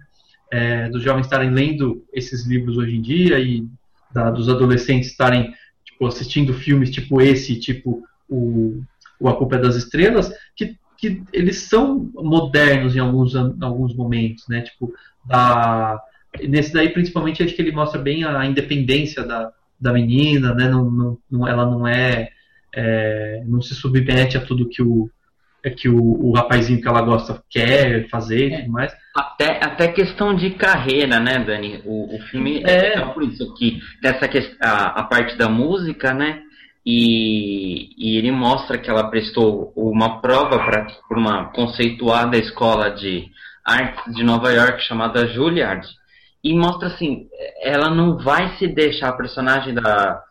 é, 0.50 0.88
dos 0.88 1.02
jovens 1.02 1.26
estarem 1.26 1.50
lendo 1.50 2.04
esses 2.12 2.46
livros 2.46 2.76
hoje 2.76 2.96
em 2.96 3.02
dia 3.02 3.40
e 3.40 3.66
da, 4.12 4.30
dos 4.30 4.48
adolescentes 4.48 5.10
estarem 5.10 5.52
tipo, 5.84 6.06
assistindo 6.06 6.54
filmes 6.54 6.90
tipo 6.90 7.20
esse, 7.20 7.58
tipo 7.58 8.04
o, 8.28 8.80
o 9.18 9.28
A 9.28 9.36
Culpa 9.36 9.56
é 9.56 9.60
das 9.60 9.74
Estrelas, 9.74 10.32
que 10.54 10.78
que 10.98 11.22
eles 11.32 11.62
são 11.62 12.10
modernos 12.12 12.96
em 12.96 12.98
alguns, 12.98 13.34
em 13.34 13.62
alguns 13.62 13.94
momentos, 13.94 14.44
né? 14.48 14.62
Tipo, 14.62 14.92
da, 15.24 15.98
nesse 16.42 16.72
daí, 16.72 16.90
principalmente, 16.90 17.42
acho 17.42 17.54
que 17.54 17.62
ele 17.62 17.72
mostra 17.72 18.00
bem 18.00 18.24
a 18.24 18.44
independência 18.46 19.24
da, 19.24 19.50
da 19.80 19.92
menina, 19.92 20.54
né? 20.54 20.68
Não, 20.68 21.18
não, 21.30 21.48
ela 21.48 21.64
não 21.66 21.86
é, 21.86 22.30
é, 22.74 23.42
não 23.46 23.60
se 23.60 23.74
submete 23.74 24.36
a 24.36 24.40
tudo 24.40 24.68
que 24.68 24.82
o 24.82 25.10
é 25.62 25.70
que 25.70 25.88
o, 25.88 25.98
o 25.98 26.32
rapazinho 26.32 26.80
que 26.80 26.86
ela 26.86 27.02
gosta 27.02 27.42
quer 27.50 28.08
fazer 28.08 28.46
e 28.46 28.56
tudo 28.58 28.70
mais. 28.70 28.92
Até, 29.14 29.58
até 29.60 29.88
questão 29.88 30.34
de 30.34 30.50
carreira, 30.50 31.18
né, 31.18 31.44
Dani? 31.44 31.82
O, 31.84 32.16
o 32.16 32.20
filme 32.30 32.62
é, 32.64 32.98
é 32.98 33.06
por 33.06 33.24
isso 33.24 33.52
que 33.54 33.80
dessa 34.00 34.28
a, 34.60 35.00
a 35.00 35.02
parte 35.04 35.36
da 35.36 35.48
música, 35.48 36.14
né? 36.14 36.42
E, 36.86 37.90
e 37.98 38.16
ele 38.16 38.30
mostra 38.30 38.78
que 38.78 38.88
ela 38.88 39.10
prestou 39.10 39.72
uma 39.76 40.20
prova 40.20 40.58
para 40.58 41.18
uma 41.18 41.46
conceituada 41.46 42.38
escola 42.38 42.90
de 42.90 43.28
artes 43.64 44.14
de 44.14 44.22
Nova 44.22 44.50
York 44.52 44.82
chamada 44.82 45.26
Juilliard. 45.26 45.86
E 46.42 46.54
mostra 46.54 46.88
assim, 46.88 47.28
ela 47.60 47.90
não 47.90 48.18
vai 48.18 48.56
se 48.56 48.66
deixar, 48.68 49.08
a 49.08 49.16
personagem 49.16 49.74
da 49.74 50.22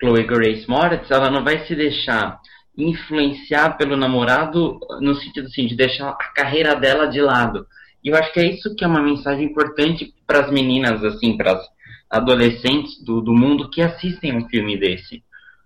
Chloe 0.00 0.24
Grace 0.24 0.68
Moritz, 0.68 1.10
ela 1.10 1.30
não 1.30 1.42
vai 1.42 1.66
se 1.66 1.74
deixar 1.74 2.38
influenciar 2.76 3.76
pelo 3.78 3.96
namorado 3.96 4.78
no 5.00 5.14
sentido 5.14 5.46
assim, 5.46 5.66
de 5.66 5.74
deixar 5.74 6.10
a 6.10 6.32
carreira 6.34 6.76
dela 6.76 7.06
de 7.06 7.20
lado. 7.20 7.66
E 8.04 8.10
eu 8.10 8.16
acho 8.16 8.32
que 8.32 8.40
é 8.40 8.46
isso 8.46 8.74
que 8.76 8.84
é 8.84 8.86
uma 8.86 9.02
mensagem 9.02 9.46
importante 9.46 10.14
para 10.26 10.44
as 10.44 10.50
meninas, 10.50 11.02
assim, 11.02 11.36
para 11.36 11.52
as 11.52 11.66
adolescentes 12.10 13.02
do, 13.02 13.20
do 13.20 13.32
mundo 13.32 13.70
que 13.70 13.82
assistem 13.82 14.36
um 14.36 14.48
filme 14.48 14.78
desse. 14.78 15.24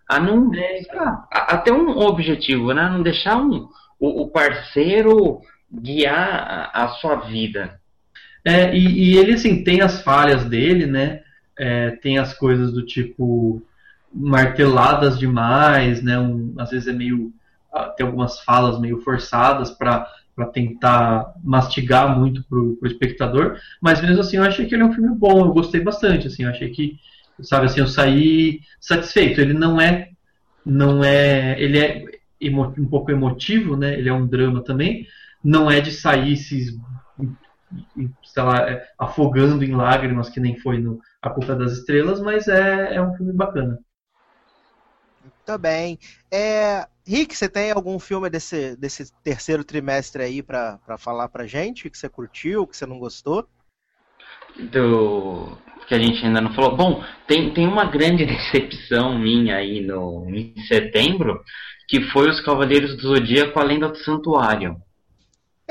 A 0.09 0.19
não 0.19 0.51
a, 1.31 1.55
a 1.55 1.59
ter 1.59 1.73
um 1.73 1.99
objetivo, 1.99 2.73
né? 2.73 2.89
Não 2.89 3.03
deixar 3.03 3.37
um, 3.37 3.69
o, 3.99 4.23
o 4.23 4.31
parceiro 4.31 5.41
guiar 5.71 6.71
a, 6.73 6.85
a 6.85 6.89
sua 6.89 7.17
vida. 7.17 7.80
É, 8.45 8.75
e, 8.75 9.13
e, 9.13 9.17
ele, 9.19 9.35
assim, 9.35 9.63
tem 9.63 9.81
as 9.81 10.03
falhas 10.03 10.45
dele, 10.45 10.87
né? 10.87 11.21
É, 11.59 11.91
tem 11.91 12.19
as 12.19 12.33
coisas 12.33 12.73
do 12.73 12.85
tipo 12.85 13.63
marteladas 14.13 15.19
demais, 15.19 16.03
né? 16.03 16.19
Um, 16.19 16.55
às 16.59 16.71
vezes 16.71 16.89
é 16.89 16.93
meio 16.93 17.33
ah, 17.73 17.85
tem 17.97 18.05
algumas 18.05 18.41
falas 18.41 18.81
meio 18.81 19.01
forçadas 19.03 19.71
para 19.71 20.07
tentar 20.53 21.35
mastigar 21.45 22.19
muito 22.19 22.43
pro, 22.45 22.77
pro 22.77 22.89
espectador, 22.89 23.59
mas 23.81 24.01
mesmo 24.01 24.21
assim 24.21 24.39
eu 24.39 24.43
achei 24.43 24.67
que 24.67 24.75
ele 24.75 24.83
é 24.83 24.87
um 24.87 24.93
filme 24.93 25.15
bom, 25.15 25.41
eu 25.41 25.53
gostei 25.53 25.81
bastante, 25.81 26.27
assim, 26.27 26.45
eu 26.45 26.51
achei 26.51 26.71
que 26.71 26.99
sabe 27.43 27.67
assim, 27.67 27.81
eu 27.81 27.87
saí 27.87 28.61
satisfeito. 28.81 29.41
Ele 29.41 29.53
não 29.55 29.81
é 29.81 30.11
não 30.65 31.03
é, 31.03 31.61
ele 31.61 31.79
é 31.79 32.05
um 32.43 32.87
pouco 32.87 33.11
emotivo, 33.11 33.77
né? 33.77 33.99
Ele 33.99 34.09
é 34.09 34.13
um 34.13 34.27
drama 34.27 34.63
também, 34.63 35.07
não 35.43 35.71
é 35.71 35.81
de 35.81 35.91
sair 35.91 36.37
se 36.37 36.79
sei 38.25 38.43
lá, 38.43 38.71
é, 38.71 38.87
afogando 38.99 39.65
em 39.65 39.75
lágrimas 39.75 40.29
que 40.29 40.41
nem 40.41 40.59
foi 40.59 40.79
no 40.79 40.99
A 41.23 41.31
Culpa 41.31 41.55
das 41.55 41.73
Estrelas, 41.73 42.21
mas 42.21 42.49
é, 42.49 42.95
é 42.95 43.03
um 43.03 43.15
filme 43.17 43.33
bacana. 43.33 43.79
Muito 45.23 45.59
bem. 45.59 45.99
É, 46.31 46.87
Rick, 47.07 47.37
você 47.37 47.49
tem 47.49 47.71
algum 47.71 47.99
filme 47.99 48.31
desse, 48.31 48.77
desse 48.77 49.13
terceiro 49.23 49.65
trimestre 49.65 50.23
aí 50.23 50.43
para 50.43 50.79
falar 50.99 51.29
pra 51.29 51.47
gente? 51.47 51.91
Que 51.91 51.99
você 51.99 52.09
curtiu, 52.09 52.67
que 52.67 52.77
você 52.77 52.87
não 52.87 52.99
gostou? 52.99 53.49
Do 54.73 55.57
que 55.91 55.95
a 55.95 55.99
gente 55.99 56.25
ainda 56.25 56.41
não 56.41 56.55
falou. 56.55 56.77
Bom, 56.77 57.05
tem, 57.27 57.53
tem 57.53 57.67
uma 57.67 57.85
grande 57.85 58.25
decepção 58.27 59.19
minha 59.19 59.57
aí 59.57 59.81
no, 59.81 60.25
em 60.31 60.55
setembro, 60.69 61.43
que 61.89 62.01
foi 62.11 62.31
os 62.31 62.41
Cavaleiros 62.41 62.97
do 62.97 63.09
Zodíaco 63.09 63.59
Além 63.59 63.81
do 63.81 63.93
Santuário. 63.97 64.77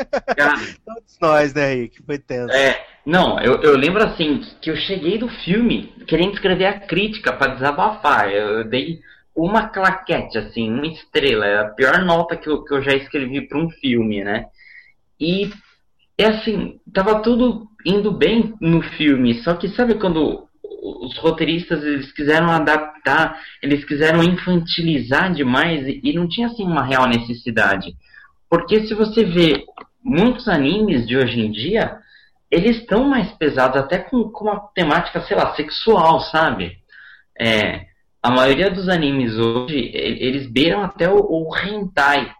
Todos 0.85 1.17
nós, 1.21 1.53
né, 1.53 1.73
Rick? 1.75 2.03
Foi 2.03 2.17
tenso. 2.17 2.53
É, 2.53 2.85
não, 3.05 3.39
eu, 3.39 3.61
eu 3.61 3.77
lembro 3.77 4.03
assim 4.03 4.41
que 4.61 4.69
eu 4.69 4.75
cheguei 4.75 5.17
do 5.17 5.27
filme 5.27 5.93
querendo 6.07 6.33
escrever 6.33 6.65
a 6.65 6.79
crítica 6.79 7.33
para 7.33 7.53
desabafar. 7.53 8.29
Eu, 8.29 8.59
eu 8.59 8.63
dei 8.63 8.99
uma 9.35 9.67
claquete, 9.69 10.37
assim, 10.37 10.71
uma 10.71 10.87
estrela. 10.87 11.45
É 11.45 11.59
a 11.59 11.69
pior 11.69 11.99
nota 12.03 12.35
que 12.35 12.49
eu, 12.49 12.63
que 12.63 12.73
eu 12.73 12.81
já 12.81 12.93
escrevi 12.93 13.47
para 13.47 13.57
um 13.57 13.69
filme, 13.69 14.23
né? 14.23 14.45
E 15.19 15.51
é 16.17 16.27
assim, 16.27 16.79
tava 16.93 17.21
tudo 17.21 17.67
indo 17.85 18.11
bem 18.11 18.53
no 18.59 18.81
filme, 18.81 19.41
só 19.41 19.53
que 19.55 19.69
sabe 19.69 19.95
quando 19.95 20.47
os 20.81 21.17
roteiristas 21.17 21.83
eles 21.83 22.11
quiseram 22.11 22.49
adaptar, 22.51 23.39
eles 23.61 23.83
quiseram 23.85 24.23
infantilizar 24.23 25.31
demais 25.33 25.87
e, 25.87 26.01
e 26.03 26.13
não 26.13 26.27
tinha 26.27 26.47
assim 26.47 26.63
uma 26.63 26.83
real 26.83 27.07
necessidade. 27.07 27.95
Porque 28.49 28.87
se 28.87 28.93
você 28.93 29.23
vê 29.23 29.63
muitos 30.03 30.47
animes 30.47 31.07
de 31.07 31.17
hoje 31.17 31.39
em 31.39 31.51
dia, 31.51 31.97
eles 32.49 32.77
estão 32.77 33.03
mais 33.03 33.31
pesados, 33.33 33.79
até 33.79 33.99
com, 33.99 34.29
com 34.29 34.45
uma 34.45 34.59
temática, 34.73 35.21
sei 35.21 35.37
lá, 35.37 35.53
sexual, 35.55 36.19
sabe? 36.21 36.77
É, 37.39 37.85
a 38.21 38.29
maioria 38.29 38.69
dos 38.69 38.89
animes 38.89 39.37
hoje, 39.37 39.91
eles 39.93 40.47
beiram 40.47 40.83
até 40.83 41.09
o, 41.09 41.19
o 41.19 41.55
hentai. 41.55 42.31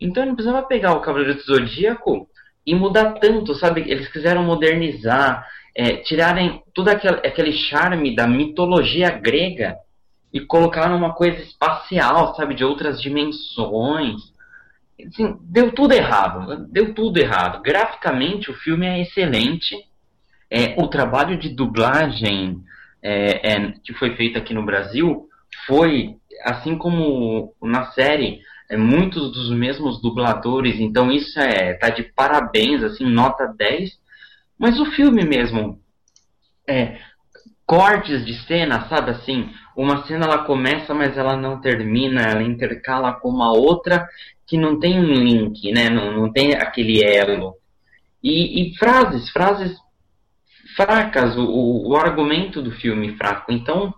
Então 0.00 0.26
não 0.26 0.34
precisava 0.34 0.66
pegar 0.66 0.94
o 0.94 1.00
Cavaleiro 1.00 1.34
do 1.34 1.42
Zodíaco 1.42 2.28
e 2.66 2.74
mudar 2.74 3.14
tanto, 3.14 3.54
sabe? 3.54 3.82
Eles 3.88 4.08
quiseram 4.08 4.42
modernizar, 4.42 5.46
é, 5.74 5.96
tirarem 5.98 6.62
todo 6.74 6.88
aquele, 6.88 7.16
aquele 7.16 7.52
charme 7.52 8.14
da 8.14 8.26
mitologia 8.26 9.10
grega 9.10 9.76
e 10.32 10.40
colocar 10.40 10.88
numa 10.88 11.14
coisa 11.14 11.40
espacial, 11.40 12.34
sabe? 12.34 12.54
De 12.54 12.64
outras 12.64 13.00
dimensões. 13.00 14.31
Assim, 15.08 15.36
deu 15.42 15.72
tudo 15.72 15.92
errado, 15.92 16.66
deu 16.68 16.94
tudo 16.94 17.18
errado. 17.18 17.62
Graficamente 17.62 18.50
o 18.50 18.54
filme 18.54 18.86
é 18.86 19.00
excelente. 19.00 19.76
É, 20.50 20.74
o 20.78 20.86
trabalho 20.88 21.38
de 21.38 21.48
dublagem 21.48 22.62
é, 23.02 23.52
é, 23.52 23.72
que 23.82 23.92
foi 23.94 24.14
feita 24.16 24.38
aqui 24.38 24.54
no 24.54 24.64
Brasil 24.64 25.28
foi, 25.66 26.16
assim 26.44 26.76
como 26.76 27.54
na 27.62 27.90
série, 27.92 28.40
é, 28.70 28.76
muitos 28.76 29.32
dos 29.32 29.50
mesmos 29.50 30.00
dubladores, 30.00 30.78
então 30.78 31.10
isso 31.10 31.38
é 31.38 31.74
tá 31.74 31.90
de 31.90 32.04
parabéns, 32.04 32.82
assim, 32.82 33.04
nota 33.04 33.46
10. 33.46 33.90
Mas 34.58 34.78
o 34.78 34.86
filme 34.92 35.24
mesmo, 35.24 35.80
é, 36.68 36.98
cortes 37.66 38.24
de 38.24 38.34
cena, 38.46 38.86
sabe 38.88 39.10
assim, 39.10 39.50
uma 39.76 40.04
cena 40.06 40.26
ela 40.26 40.44
começa, 40.44 40.94
mas 40.94 41.16
ela 41.16 41.36
não 41.36 41.60
termina, 41.60 42.22
ela 42.22 42.42
intercala 42.42 43.12
com 43.12 43.28
uma 43.28 43.52
outra 43.52 44.08
que 44.46 44.56
não 44.58 44.78
tem 44.78 44.98
um 44.98 45.12
link, 45.12 45.72
né? 45.72 45.88
Não, 45.88 46.12
não 46.12 46.32
tem 46.32 46.54
aquele 46.54 47.02
elo. 47.02 47.54
E, 48.22 48.70
e 48.70 48.76
frases, 48.76 49.30
frases 49.30 49.76
fracas, 50.76 51.36
o, 51.36 51.88
o 51.88 51.96
argumento 51.96 52.62
do 52.62 52.70
filme 52.72 53.16
fraco. 53.16 53.52
Então, 53.52 53.94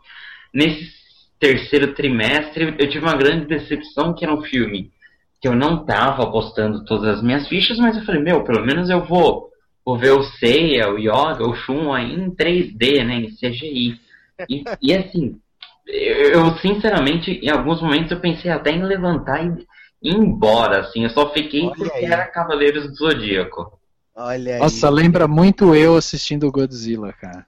nesse 0.52 0.92
terceiro 1.38 1.94
trimestre, 1.94 2.74
eu 2.78 2.88
tive 2.88 3.04
uma 3.04 3.16
grande 3.16 3.46
decepção 3.46 4.14
que 4.14 4.24
era 4.24 4.34
um 4.34 4.42
filme 4.42 4.92
que 5.40 5.48
eu 5.48 5.54
não 5.54 5.84
tava 5.84 6.22
apostando 6.22 6.84
todas 6.86 7.18
as 7.18 7.22
minhas 7.22 7.46
fichas, 7.46 7.78
mas 7.78 7.96
eu 7.96 8.04
falei, 8.04 8.22
meu, 8.22 8.42
pelo 8.44 8.64
menos 8.64 8.88
eu 8.88 9.04
vou, 9.04 9.50
vou 9.84 9.98
ver 9.98 10.12
o 10.12 10.22
Seiya, 10.22 10.88
o 10.88 10.98
Yoga, 10.98 11.46
o 11.46 11.54
Shun 11.54 11.92
aí 11.92 12.14
em 12.14 12.30
3D, 12.30 13.04
né, 13.04 13.16
em 13.16 13.30
CGI. 13.30 14.00
E, 14.48 14.64
e 14.80 14.94
assim, 14.94 15.38
eu, 15.86 16.30
eu, 16.30 16.56
sinceramente, 16.58 17.30
em 17.30 17.50
alguns 17.50 17.80
momentos 17.80 18.10
eu 18.10 18.20
pensei 18.20 18.50
até 18.50 18.70
em 18.70 18.82
levantar 18.82 19.44
e 19.44 19.66
ir 20.02 20.14
embora, 20.14 20.80
assim, 20.80 21.04
eu 21.04 21.10
só 21.10 21.32
fiquei 21.32 21.64
Olha 21.64 21.74
porque 21.74 21.98
aí. 21.98 22.04
era 22.04 22.26
Cavaleiros 22.26 22.88
do 22.88 22.94
Zodíaco. 22.94 23.78
Olha 24.16 24.58
Nossa, 24.58 24.88
aí. 24.88 24.94
lembra 24.94 25.26
muito 25.26 25.74
eu 25.74 25.96
assistindo 25.96 26.50
Godzilla, 26.50 27.12
cara. 27.12 27.46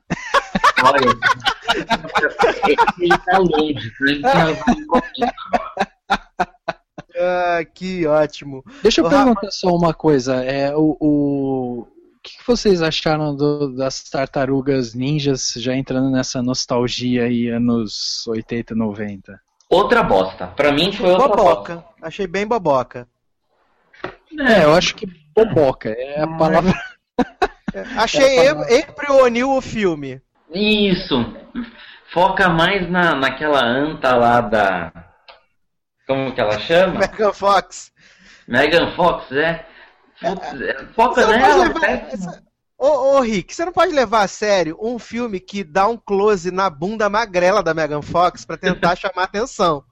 Olha, 0.82 1.16
ele 2.98 3.18
tá 3.18 3.38
longe, 3.38 3.92
ah, 7.18 7.64
que 7.74 8.06
ótimo. 8.06 8.62
Deixa 8.82 9.00
eu 9.00 9.08
perguntar 9.08 9.50
só 9.50 9.74
uma 9.74 9.94
coisa. 9.94 10.44
É, 10.44 10.74
o 10.76 11.86
que 12.46 12.52
vocês 12.52 12.80
acharam 12.80 13.34
do, 13.34 13.74
das 13.74 14.04
tartarugas 14.04 14.94
ninjas 14.94 15.52
já 15.56 15.74
entrando 15.74 16.10
nessa 16.10 16.40
nostalgia 16.40 17.24
aí, 17.24 17.48
anos 17.48 18.24
80, 18.28 18.72
90? 18.72 19.40
Outra 19.68 20.04
bosta. 20.04 20.46
Pra 20.46 20.70
mim 20.70 20.92
foi 20.92 21.10
outra 21.10 21.26
boboca. 21.26 21.74
bosta. 21.74 21.90
Achei 22.00 22.28
bem 22.28 22.46
boboca. 22.46 23.08
É, 24.38 24.62
eu 24.62 24.74
acho 24.74 24.94
que 24.94 25.06
boboca 25.34 25.88
é 25.88 26.22
a 26.22 26.28
palavra. 26.28 26.72
É, 27.74 27.80
achei 27.96 28.38
é 28.38 29.10
O'Neil 29.10 29.50
o 29.50 29.60
filme. 29.60 30.22
Isso. 30.54 31.16
Foca 32.12 32.48
mais 32.48 32.88
na, 32.88 33.16
naquela 33.16 33.64
anta 33.64 34.14
lá 34.14 34.40
da. 34.40 34.92
Como 36.06 36.32
que 36.32 36.40
ela 36.40 36.60
chama? 36.60 37.00
Megan 37.00 37.32
Fox. 37.32 37.92
Megan 38.46 38.94
Fox, 38.94 39.32
é. 39.32 39.66
É 40.22 40.84
Foca 40.94 41.26
nela. 41.26 41.64
Levar, 41.64 42.42
Ô, 42.78 43.16
ô, 43.16 43.20
Rick, 43.20 43.54
você 43.54 43.64
não 43.64 43.72
pode 43.72 43.92
levar 43.92 44.22
a 44.22 44.28
sério 44.28 44.76
um 44.80 44.98
filme 44.98 45.40
que 45.40 45.64
dá 45.64 45.88
um 45.88 45.96
close 45.96 46.50
na 46.50 46.68
bunda 46.68 47.08
magrela 47.08 47.62
da 47.62 47.72
Megan 47.72 48.02
Fox 48.02 48.44
para 48.44 48.58
tentar 48.58 48.94
chamar 48.96 49.22
atenção. 49.24 49.82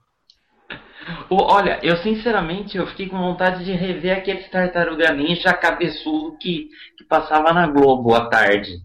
Olha, 1.29 1.79
eu 1.83 1.97
sinceramente 1.97 2.77
eu 2.77 2.87
fiquei 2.87 3.07
com 3.07 3.17
vontade 3.17 3.63
de 3.63 3.71
rever 3.71 4.17
aquele 4.17 4.43
Tartaruga 4.49 5.11
Ninja 5.13 5.53
cabeçudo 5.53 6.37
que, 6.39 6.69
que 6.97 7.03
passava 7.07 7.53
na 7.53 7.67
Globo 7.67 8.15
à 8.15 8.27
tarde. 8.27 8.77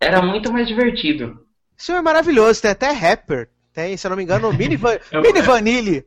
era 0.00 0.20
muito 0.22 0.52
mais 0.52 0.66
divertido. 0.66 1.38
Isso 1.76 1.92
é 1.92 2.02
maravilhoso, 2.02 2.60
tem 2.62 2.72
até 2.72 2.90
rapper. 2.90 3.48
Tem, 3.72 3.96
se 3.96 4.04
eu 4.06 4.10
não 4.10 4.16
me 4.16 4.24
engano, 4.24 4.52
Mini, 4.52 4.74
Van, 4.76 4.98
É 5.12 5.20
Mini 5.20 5.40
Vanille. 5.40 6.04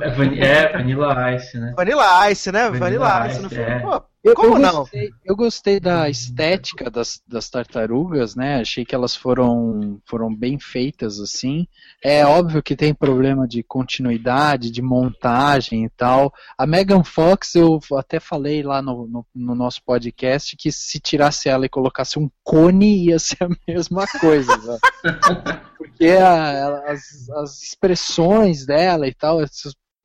É, 0.00 0.10
Van- 0.10 0.34
é, 0.36 0.72
Vanilla 0.72 1.34
Ice, 1.36 1.58
né? 1.58 1.74
Vanilla 1.76 2.30
Ice, 2.32 2.50
né? 2.52 2.70
Vanilla 2.70 3.08
Vanilla, 3.08 3.26
Ice 3.28 3.34
Ice, 3.34 3.42
no 3.42 3.50
filme. 3.50 3.64
é. 3.70 3.78
Pô, 3.80 4.02
Eu, 4.24 4.34
Como 4.34 4.54
eu 4.54 4.58
não? 4.58 4.78
Gostei, 4.78 5.10
eu 5.22 5.36
gostei 5.36 5.78
da 5.78 6.08
estética 6.08 6.90
das, 6.90 7.20
das 7.28 7.50
tartarugas, 7.50 8.34
né? 8.34 8.62
Achei 8.62 8.82
que 8.82 8.94
elas 8.94 9.14
foram, 9.14 10.00
foram 10.08 10.34
bem 10.34 10.58
feitas 10.58 11.20
assim. 11.20 11.66
É 12.02 12.24
óbvio 12.24 12.62
que 12.62 12.74
tem 12.74 12.94
problema 12.94 13.46
de 13.46 13.62
continuidade, 13.62 14.70
de 14.70 14.80
montagem 14.80 15.84
e 15.84 15.90
tal. 15.90 16.32
A 16.56 16.66
Megan 16.66 17.04
Fox, 17.04 17.54
eu 17.54 17.78
até 17.98 18.18
falei 18.18 18.62
lá 18.62 18.80
no, 18.80 19.06
no, 19.06 19.26
no 19.34 19.54
nosso 19.54 19.82
podcast 19.84 20.56
que 20.56 20.72
se 20.72 20.98
tirasse 20.98 21.50
ela 21.50 21.66
e 21.66 21.68
colocasse 21.68 22.18
um 22.18 22.30
cone 22.42 23.04
ia 23.04 23.18
ser 23.18 23.44
a 23.44 23.48
mesma 23.68 24.06
coisa. 24.18 24.56
né? 24.56 24.78
Porque 25.76 26.06
a- 26.06 26.90
as, 26.90 27.28
as 27.28 27.62
expressões 27.62 28.64
dela 28.64 29.06
e 29.06 29.12
tal, 29.12 29.38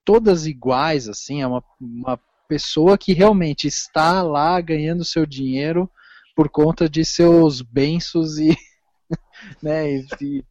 todas 0.04 0.46
iguais, 0.46 1.08
assim, 1.08 1.42
é 1.42 1.48
uma, 1.48 1.64
uma 1.80 2.20
pessoa 2.50 2.98
que 2.98 3.14
realmente 3.14 3.68
está 3.68 4.24
lá 4.24 4.62
ganhando 4.62 5.06
seu 5.06 5.26
dinheiro 5.26 5.90
por 6.36 6.50
conta 6.50 6.90
de 6.90 7.06
seus 7.06 7.62
bens 7.62 8.14
e, 8.40 8.58
né, 9.62 9.92
e- 9.98 10.06
e- 10.22 10.44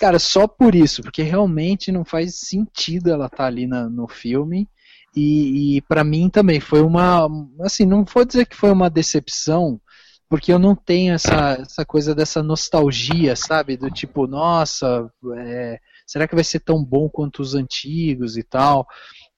cara, 0.00 0.18
só 0.18 0.46
por 0.46 0.74
isso, 0.74 1.02
porque 1.02 1.22
realmente 1.22 1.92
não 1.92 2.04
faz 2.04 2.36
sentido 2.36 3.10
ela 3.10 3.26
estar 3.26 3.46
ali 3.46 3.66
na- 3.66 3.88
no 3.88 4.08
filme 4.08 4.68
e, 5.16 5.76
e 5.78 5.82
para 5.82 6.04
mim 6.04 6.30
também 6.30 6.60
foi 6.60 6.82
uma, 6.82 7.28
assim, 7.62 7.86
não 7.86 8.04
vou 8.04 8.24
dizer 8.24 8.46
que 8.46 8.56
foi 8.56 8.70
uma 8.72 8.90
decepção, 8.90 9.80
porque 10.28 10.52
eu 10.52 10.58
não 10.58 10.76
tenho 10.76 11.14
essa, 11.14 11.58
essa 11.60 11.84
coisa 11.86 12.14
dessa 12.14 12.42
nostalgia, 12.42 13.34
sabe, 13.36 13.76
do 13.76 13.90
tipo, 13.90 14.26
nossa, 14.26 15.10
é, 15.38 15.80
será 16.06 16.28
que 16.28 16.34
vai 16.34 16.44
ser 16.44 16.60
tão 16.60 16.84
bom 16.84 17.08
quanto 17.08 17.40
os 17.42 17.54
antigos 17.54 18.36
e 18.36 18.42
tal? 18.42 18.86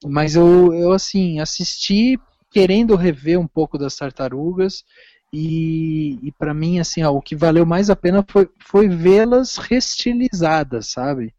Mas 0.05 0.35
eu, 0.35 0.73
eu 0.73 0.93
assim, 0.93 1.41
assisti 1.41 2.19
querendo 2.51 2.97
rever 2.97 3.39
um 3.39 3.47
pouco 3.47 3.79
das 3.79 3.95
tartarugas 3.95 4.85
e, 5.33 6.19
e 6.23 6.33
para 6.33 6.53
mim, 6.53 6.81
assim, 6.81 7.03
ó, 7.03 7.11
o 7.11 7.23
que 7.23 7.37
valeu 7.37 7.65
mais 7.65 7.89
a 7.91 7.97
pena 7.97 8.25
foi, 8.29 8.49
foi 8.59 8.89
vê-las 8.89 9.57
restilizadas, 9.57 10.89
sabe? 10.89 11.33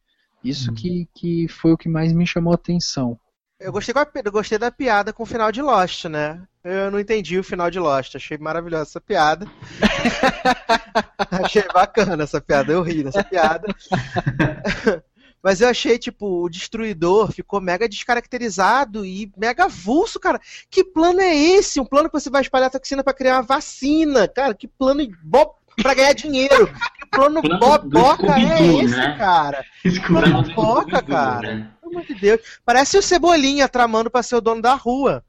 Isso 0.43 0.73
que, 0.73 1.07
que 1.13 1.47
foi 1.47 1.71
o 1.71 1.77
que 1.77 1.89
mais 1.89 2.13
me 2.13 2.25
chamou 2.25 2.51
a 2.51 2.55
atenção. 2.55 3.19
Eu 3.59 3.71
gostei, 3.71 3.93
com 3.93 3.99
a 3.99 4.07
eu 4.25 4.31
gostei 4.31 4.57
da 4.57 4.71
piada 4.71 5.13
com 5.13 5.21
o 5.21 5.25
final 5.25 5.51
de 5.51 5.61
Lost, 5.61 6.05
né? 6.05 6.41
Eu 6.63 6.89
não 6.89 6.99
entendi 6.99 7.37
o 7.37 7.43
final 7.43 7.69
de 7.69 7.79
Lost. 7.79 8.15
Achei 8.15 8.37
maravilhosa 8.37 8.83
essa 8.83 9.01
piada. 9.01 9.45
achei 11.43 11.63
bacana 11.71 12.23
essa 12.23 12.41
piada. 12.41 12.73
Eu 12.73 12.81
ri 12.81 13.03
dessa 13.03 13.23
piada. 13.23 13.67
Mas 15.43 15.59
eu 15.61 15.67
achei, 15.69 15.97
tipo, 15.97 16.43
o 16.43 16.49
destruidor 16.49 17.31
ficou 17.31 17.59
mega 17.59 17.89
descaracterizado 17.89 19.03
e 19.05 19.31
mega 19.35 19.65
avulso, 19.65 20.19
cara. 20.19 20.39
Que 20.69 20.83
plano 20.83 21.19
é 21.19 21.35
esse? 21.35 21.79
Um 21.79 21.85
plano 21.85 22.09
que 22.09 22.19
você 22.19 22.29
vai 22.29 22.41
espalhar 22.41 22.69
toxina 22.69 23.03
pra 23.03 23.13
criar 23.13 23.37
uma 23.37 23.41
vacina, 23.41 24.27
cara. 24.27 24.53
Que 24.53 24.67
plano 24.67 25.03
bo... 25.23 25.55
pra 25.81 25.93
ganhar 25.95 26.13
dinheiro. 26.13 26.67
Que 26.67 27.07
plano 27.09 27.41
Plano 27.41 27.59
boboca 27.59 28.39
é 28.39 28.83
esse, 28.83 28.95
né? 28.95 29.17
cara? 29.17 29.65
Escuro. 29.83 30.21
Plano 30.21 30.43
do 30.43 30.53
boca, 30.53 30.81
Scooby-Doo, 30.97 31.07
cara. 31.07 31.55
né? 31.55 31.71
Pelo 31.81 31.91
amor 31.93 32.05
de 32.05 32.13
Deus. 32.15 32.41
Parece 32.63 32.97
o 32.97 33.01
Cebolinha 33.01 33.67
tramando 33.67 34.09
pra 34.11 34.23
ser 34.23 34.35
o 34.35 34.41
dono 34.41 34.61
da 34.61 34.75
rua. 34.75 35.23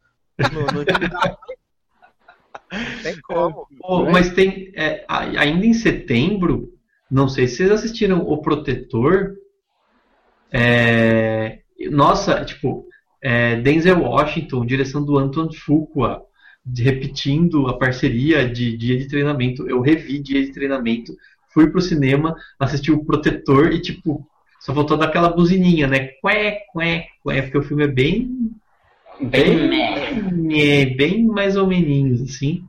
No, 0.52 0.60
no... 0.66 0.84
Tem 3.02 3.20
como. 3.22 3.66
Pô, 3.78 4.10
mas 4.10 4.32
tem. 4.32 4.72
é, 4.74 5.04
ainda 5.08 5.66
em 5.66 5.74
setembro, 5.74 6.72
não 7.10 7.28
sei 7.28 7.46
se 7.46 7.56
vocês 7.56 7.70
assistiram 7.70 8.20
O 8.20 8.40
Protetor. 8.40 9.34
É, 10.52 11.60
nossa, 11.90 12.44
tipo, 12.44 12.86
é, 13.22 13.56
Denzel 13.56 14.00
Washington, 14.02 14.66
direção 14.66 15.04
do 15.04 15.18
Anton 15.18 15.48
Fuqua, 15.52 16.22
de- 16.64 16.82
repetindo 16.82 17.66
a 17.68 17.78
parceria 17.78 18.48
de 18.48 18.76
dia 18.76 18.98
de 18.98 19.08
treinamento. 19.08 19.68
Eu 19.68 19.80
revi 19.80 20.20
dia 20.22 20.44
de 20.44 20.52
treinamento, 20.52 21.12
fui 21.52 21.70
pro 21.70 21.80
cinema, 21.80 22.34
assisti 22.58 22.90
o 22.92 23.04
Protetor 23.04 23.72
e, 23.72 23.80
tipo, 23.80 24.26
só 24.60 24.74
faltou 24.74 24.96
dar 24.96 25.06
aquela 25.06 25.30
buzininha, 25.30 25.86
né? 25.88 26.08
Qué, 26.22 26.60
qué, 26.72 27.06
qué, 27.24 27.42
porque 27.42 27.58
o 27.58 27.62
filme 27.62 27.84
é 27.84 27.88
bem 27.88 28.28
Bem 29.20 29.68
meh. 29.68 30.56
é, 30.56 30.86
bem 30.86 31.24
mais 31.26 31.56
ou 31.56 31.66
menos, 31.66 32.20
assim. 32.22 32.64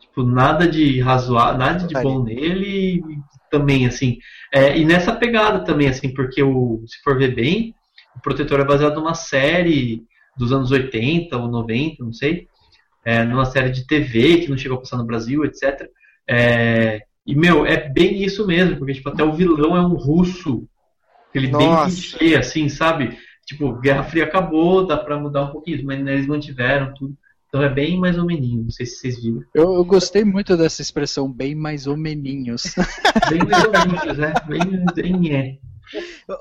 Tipo, 0.00 0.22
nada 0.22 0.68
de 0.68 1.00
razoável, 1.00 1.58
nada 1.58 1.86
de 1.86 1.94
bom 1.94 2.22
nele 2.22 3.02
também, 3.56 3.86
assim. 3.86 4.18
É, 4.52 4.76
e 4.76 4.84
nessa 4.84 5.14
pegada 5.14 5.64
também, 5.64 5.88
assim, 5.88 6.12
porque 6.12 6.42
o, 6.42 6.84
se 6.86 7.02
for 7.02 7.16
ver 7.18 7.34
bem, 7.34 7.74
o 8.14 8.20
Protetor 8.20 8.60
é 8.60 8.64
baseado 8.64 8.96
numa 8.96 9.14
série 9.14 10.04
dos 10.36 10.52
anos 10.52 10.70
80 10.70 11.36
ou 11.36 11.48
90, 11.48 12.04
não 12.04 12.12
sei. 12.12 12.46
É, 13.04 13.24
numa 13.24 13.44
série 13.44 13.70
de 13.70 13.86
TV 13.86 14.38
que 14.38 14.50
não 14.50 14.58
chegou 14.58 14.76
a 14.76 14.80
passar 14.80 14.98
no 14.98 15.06
Brasil, 15.06 15.44
etc. 15.44 15.88
É, 16.28 17.02
e, 17.26 17.34
meu, 17.34 17.64
é 17.64 17.88
bem 17.88 18.22
isso 18.22 18.46
mesmo, 18.46 18.76
porque, 18.76 18.94
tipo, 18.94 19.08
até 19.08 19.24
o 19.24 19.32
vilão 19.32 19.76
é 19.76 19.80
um 19.80 19.94
russo. 19.94 20.68
Aquele 21.30 21.48
bem 21.48 21.68
clichê, 21.84 22.36
assim, 22.36 22.68
sabe? 22.68 23.16
Tipo, 23.46 23.74
Guerra 23.74 24.04
Fria 24.04 24.24
acabou, 24.24 24.86
dá 24.86 24.96
pra 24.96 25.18
mudar 25.18 25.44
um 25.44 25.52
pouquinho, 25.52 25.84
mas 25.84 25.98
eles 26.00 26.26
mantiveram 26.26 26.92
tudo. 26.94 27.16
Então 27.56 27.64
é 27.64 27.72
bem 27.72 27.98
mais 27.98 28.18
ou 28.18 28.26
não 28.26 28.68
sei 28.70 28.84
se 28.84 28.96
vocês 28.96 29.22
viram. 29.22 29.40
Eu, 29.54 29.76
eu 29.76 29.82
gostei 29.82 30.22
muito 30.26 30.58
dessa 30.58 30.82
expressão, 30.82 31.32
bem 31.32 31.54
mais 31.54 31.86
ou 31.86 31.96
meninhos. 31.96 32.64
Bem 33.30 33.38
mais 33.48 33.64
ou 33.64 33.72
né? 34.14 34.34
Bem, 34.46 34.84
bem 34.94 35.34
é. 35.34 35.56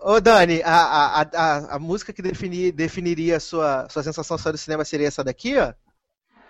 Ô, 0.04 0.20
Dani, 0.20 0.62
a, 0.62 0.76
a, 0.76 1.22
a, 1.22 1.76
a 1.76 1.80
música 1.80 2.12
que 2.12 2.22
defini- 2.22 2.74
definiria 2.74 3.38
a 3.38 3.40
sua, 3.40 3.88
sua 3.90 4.04
sensação 4.04 4.38
só 4.38 4.52
do 4.52 4.58
cinema 4.58 4.84
seria 4.84 5.08
essa 5.08 5.24
daqui, 5.24 5.58
ó? 5.58 5.72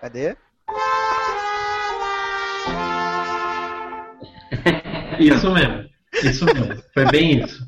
Cadê? 0.01 0.29
Isso 5.19 5.53
mesmo. 5.53 5.85
Isso 6.23 6.43
mesmo. 6.45 6.81
Foi 6.91 7.05
bem 7.11 7.43
isso. 7.43 7.63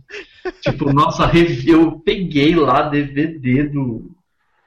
Tipo, 0.61 0.91
nossa, 0.91 1.29
eu 1.67 1.99
peguei 1.99 2.55
lá 2.55 2.89
DVD 2.89 3.67
do 3.67 4.16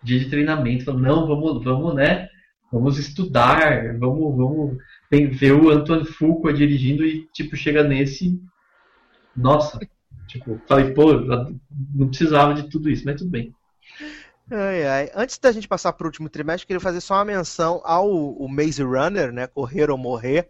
dia 0.02 0.18
de 0.18 0.30
treinamento. 0.30 0.84
Falei, 0.84 1.02
não, 1.02 1.26
vamos, 1.26 1.62
vamos, 1.64 1.94
né? 1.94 2.28
Vamos 2.72 2.98
estudar, 2.98 3.98
vamos, 3.98 4.36
vamos 4.36 4.78
ver 5.10 5.52
o 5.52 5.70
Antônio 5.70 6.04
Fuqua 6.04 6.52
dirigindo 6.52 7.04
e, 7.04 7.26
tipo, 7.32 7.56
chega 7.56 7.82
nesse. 7.82 8.40
Nossa. 9.36 9.78
Tipo, 10.28 10.60
falei, 10.68 10.92
pô, 10.92 11.12
não 11.94 12.08
precisava 12.08 12.54
de 12.54 12.68
tudo 12.70 12.88
isso, 12.88 13.04
mas 13.04 13.20
tudo 13.20 13.30
bem. 13.30 13.52
Ai, 14.50 14.86
ai. 14.86 15.10
Antes 15.14 15.38
da 15.38 15.50
gente 15.50 15.66
passar 15.66 15.92
pro 15.92 16.06
último 16.06 16.28
trimestre, 16.28 16.66
queria 16.66 16.80
fazer 16.80 17.00
só 17.00 17.14
uma 17.14 17.24
menção 17.24 17.80
ao 17.84 18.08
o 18.08 18.48
Maze 18.48 18.82
Runner, 18.82 19.32
né? 19.32 19.46
Correr 19.46 19.90
ou 19.90 19.98
Morrer, 19.98 20.48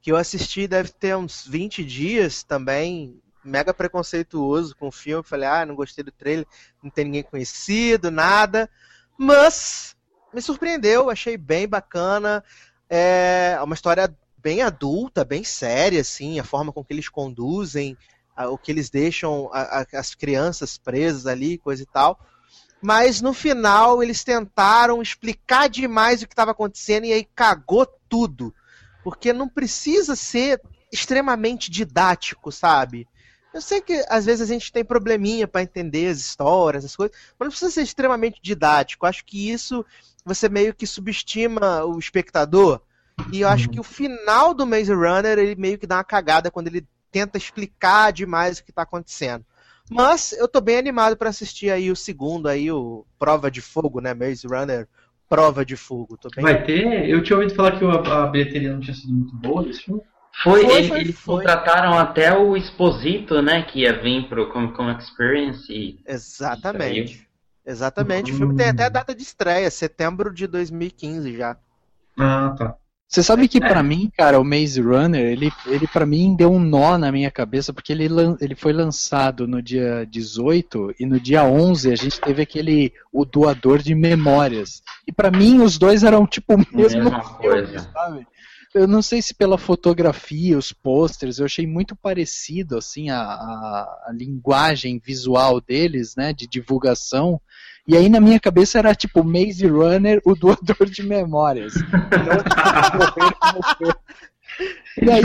que 0.00 0.10
eu 0.10 0.16
assisti 0.16 0.66
deve 0.66 0.90
ter 0.90 1.16
uns 1.16 1.46
20 1.46 1.84
dias 1.84 2.42
também, 2.42 3.20
mega 3.50 3.74
preconceituoso 3.74 4.74
com 4.76 4.88
o 4.88 4.92
filme. 4.92 5.24
Falei, 5.24 5.48
ah, 5.48 5.66
não 5.66 5.74
gostei 5.74 6.04
do 6.04 6.12
trailer, 6.12 6.46
não 6.82 6.90
tem 6.90 7.04
ninguém 7.04 7.22
conhecido, 7.22 8.10
nada. 8.10 8.70
Mas 9.18 9.94
me 10.32 10.40
surpreendeu, 10.40 11.10
achei 11.10 11.36
bem 11.36 11.68
bacana. 11.68 12.42
É 12.88 13.58
uma 13.62 13.74
história 13.74 14.14
bem 14.38 14.62
adulta, 14.62 15.24
bem 15.24 15.44
séria, 15.44 16.00
assim, 16.00 16.38
a 16.38 16.44
forma 16.44 16.72
com 16.72 16.82
que 16.84 16.92
eles 16.94 17.08
conduzem, 17.08 17.96
a- 18.34 18.48
o 18.48 18.56
que 18.56 18.72
eles 18.72 18.88
deixam 18.88 19.50
a- 19.52 19.80
a- 19.80 19.86
as 19.98 20.14
crianças 20.14 20.78
presas 20.78 21.26
ali, 21.26 21.58
coisa 21.58 21.82
e 21.82 21.86
tal. 21.86 22.18
Mas 22.82 23.20
no 23.20 23.34
final 23.34 24.02
eles 24.02 24.24
tentaram 24.24 25.02
explicar 25.02 25.68
demais 25.68 26.22
o 26.22 26.26
que 26.26 26.32
estava 26.32 26.52
acontecendo 26.52 27.04
e 27.04 27.12
aí 27.12 27.28
cagou 27.34 27.86
tudo. 28.08 28.54
Porque 29.04 29.32
não 29.32 29.48
precisa 29.48 30.16
ser 30.16 30.60
extremamente 30.90 31.70
didático, 31.70 32.50
sabe? 32.50 33.06
Eu 33.52 33.60
sei 33.60 33.80
que 33.80 34.04
às 34.08 34.26
vezes 34.26 34.48
a 34.48 34.52
gente 34.52 34.72
tem 34.72 34.84
probleminha 34.84 35.46
para 35.48 35.62
entender 35.62 36.08
as 36.08 36.18
histórias, 36.18 36.84
as 36.84 36.94
coisas, 36.94 37.16
mas 37.38 37.46
não 37.46 37.50
precisa 37.50 37.70
ser 37.70 37.82
extremamente 37.82 38.40
didático. 38.40 39.06
Acho 39.06 39.24
que 39.24 39.50
isso 39.50 39.84
você 40.24 40.48
meio 40.48 40.74
que 40.74 40.86
subestima 40.86 41.84
o 41.84 41.98
espectador. 41.98 42.80
E 43.32 43.40
eu 43.40 43.48
acho 43.48 43.68
que 43.68 43.80
o 43.80 43.84
final 43.84 44.54
do 44.54 44.66
Maze 44.66 44.92
Runner 44.92 45.38
ele 45.38 45.54
meio 45.54 45.78
que 45.78 45.86
dá 45.86 45.96
uma 45.96 46.04
cagada 46.04 46.50
quando 46.50 46.68
ele 46.68 46.86
tenta 47.10 47.36
explicar 47.36 48.12
demais 48.12 48.58
o 48.58 48.64
que 48.64 48.70
está 48.70 48.82
acontecendo. 48.82 49.44
Mas 49.90 50.32
eu 50.32 50.46
tô 50.46 50.60
bem 50.60 50.78
animado 50.78 51.16
para 51.16 51.30
assistir 51.30 51.70
aí 51.70 51.90
o 51.90 51.96
segundo 51.96 52.46
aí, 52.46 52.70
o 52.70 53.04
Prova 53.18 53.50
de 53.50 53.60
Fogo, 53.60 54.00
né? 54.00 54.14
Maze 54.14 54.46
Runner 54.46 54.86
Prova 55.28 55.64
de 55.64 55.76
Fogo. 55.76 56.16
Tô 56.16 56.28
bem... 56.34 56.44
Vai 56.44 56.64
ter. 56.64 57.08
Eu 57.08 57.22
tinha 57.22 57.36
ouvido 57.36 57.54
falar 57.54 57.76
que 57.76 57.84
a, 57.84 58.22
a 58.22 58.26
bilheteria 58.28 58.72
não 58.72 58.80
tinha 58.80 58.94
sido 58.94 59.12
muito 59.12 59.34
boa 59.36 59.64
desse 59.64 59.82
filme. 59.82 60.02
Foi, 60.42 60.62
Foi, 60.64 60.74
ele- 60.78 60.88
foi, 60.88 61.00
eles 61.00 61.18
foi. 61.18 61.36
contrataram 61.36 61.98
até 61.98 62.36
o 62.36 62.56
Exposito, 62.56 63.42
né? 63.42 63.62
Que 63.62 63.80
ia 63.80 64.00
vir 64.00 64.28
pro 64.28 64.48
Comic 64.50 64.74
Con 64.74 64.90
Experience. 64.92 65.70
E 65.72 65.98
Exatamente. 66.06 67.28
Exatamente. 67.66 68.32
O 68.32 68.36
filme 68.36 68.56
tem 68.56 68.68
até 68.70 68.84
a 68.84 68.88
data 68.88 69.14
de 69.14 69.22
estreia, 69.22 69.70
setembro 69.70 70.32
de 70.32 70.46
2015 70.46 71.36
já. 71.36 71.56
Ah, 72.18 72.54
tá. 72.56 72.74
Você 73.06 73.24
sabe 73.24 73.48
que 73.48 73.58
pra 73.58 73.82
mim, 73.82 74.08
cara, 74.16 74.38
o 74.38 74.44
Maze 74.44 74.80
Runner, 74.80 75.20
ele, 75.20 75.50
ele 75.66 75.86
para 75.88 76.06
mim 76.06 76.34
deu 76.36 76.50
um 76.52 76.60
nó 76.60 76.96
na 76.96 77.10
minha 77.10 77.28
cabeça, 77.30 77.72
porque 77.72 77.92
ele, 77.92 78.08
lan- 78.08 78.36
ele 78.40 78.54
foi 78.54 78.72
lançado 78.72 79.48
no 79.48 79.60
dia 79.60 80.06
18 80.08 80.94
e 80.98 81.04
no 81.04 81.18
dia 81.18 81.42
11 81.42 81.92
a 81.92 81.96
gente 81.96 82.20
teve 82.20 82.40
aquele 82.40 82.92
o 83.12 83.24
doador 83.24 83.78
de 83.78 83.96
memórias. 83.96 84.80
E 85.08 85.12
pra 85.12 85.28
mim 85.28 85.60
os 85.60 85.76
dois 85.76 86.04
eram 86.04 86.24
tipo 86.24 86.54
o 86.54 86.58
mesmo 86.58 87.02
Mesma 87.02 87.20
filme, 87.24 87.38
coisa. 87.40 87.78
sabe? 87.92 88.26
Eu 88.72 88.86
não 88.86 89.02
sei 89.02 89.20
se 89.20 89.34
pela 89.34 89.58
fotografia, 89.58 90.56
os 90.56 90.72
posters, 90.72 91.38
eu 91.38 91.46
achei 91.46 91.66
muito 91.66 91.96
parecido 91.96 92.78
assim 92.78 93.10
a, 93.10 93.20
a, 93.20 94.04
a 94.06 94.12
linguagem 94.12 95.00
visual 95.04 95.60
deles, 95.60 96.14
né, 96.16 96.32
de 96.32 96.46
divulgação. 96.46 97.40
E 97.88 97.96
aí 97.96 98.08
na 98.08 98.20
minha 98.20 98.38
cabeça 98.38 98.78
era 98.78 98.94
tipo 98.94 99.24
Maze 99.24 99.66
Runner, 99.66 100.20
o 100.24 100.36
doador 100.36 100.88
de 100.88 101.02
memórias. 101.02 101.74
E 105.02 105.10
aí 105.10 105.22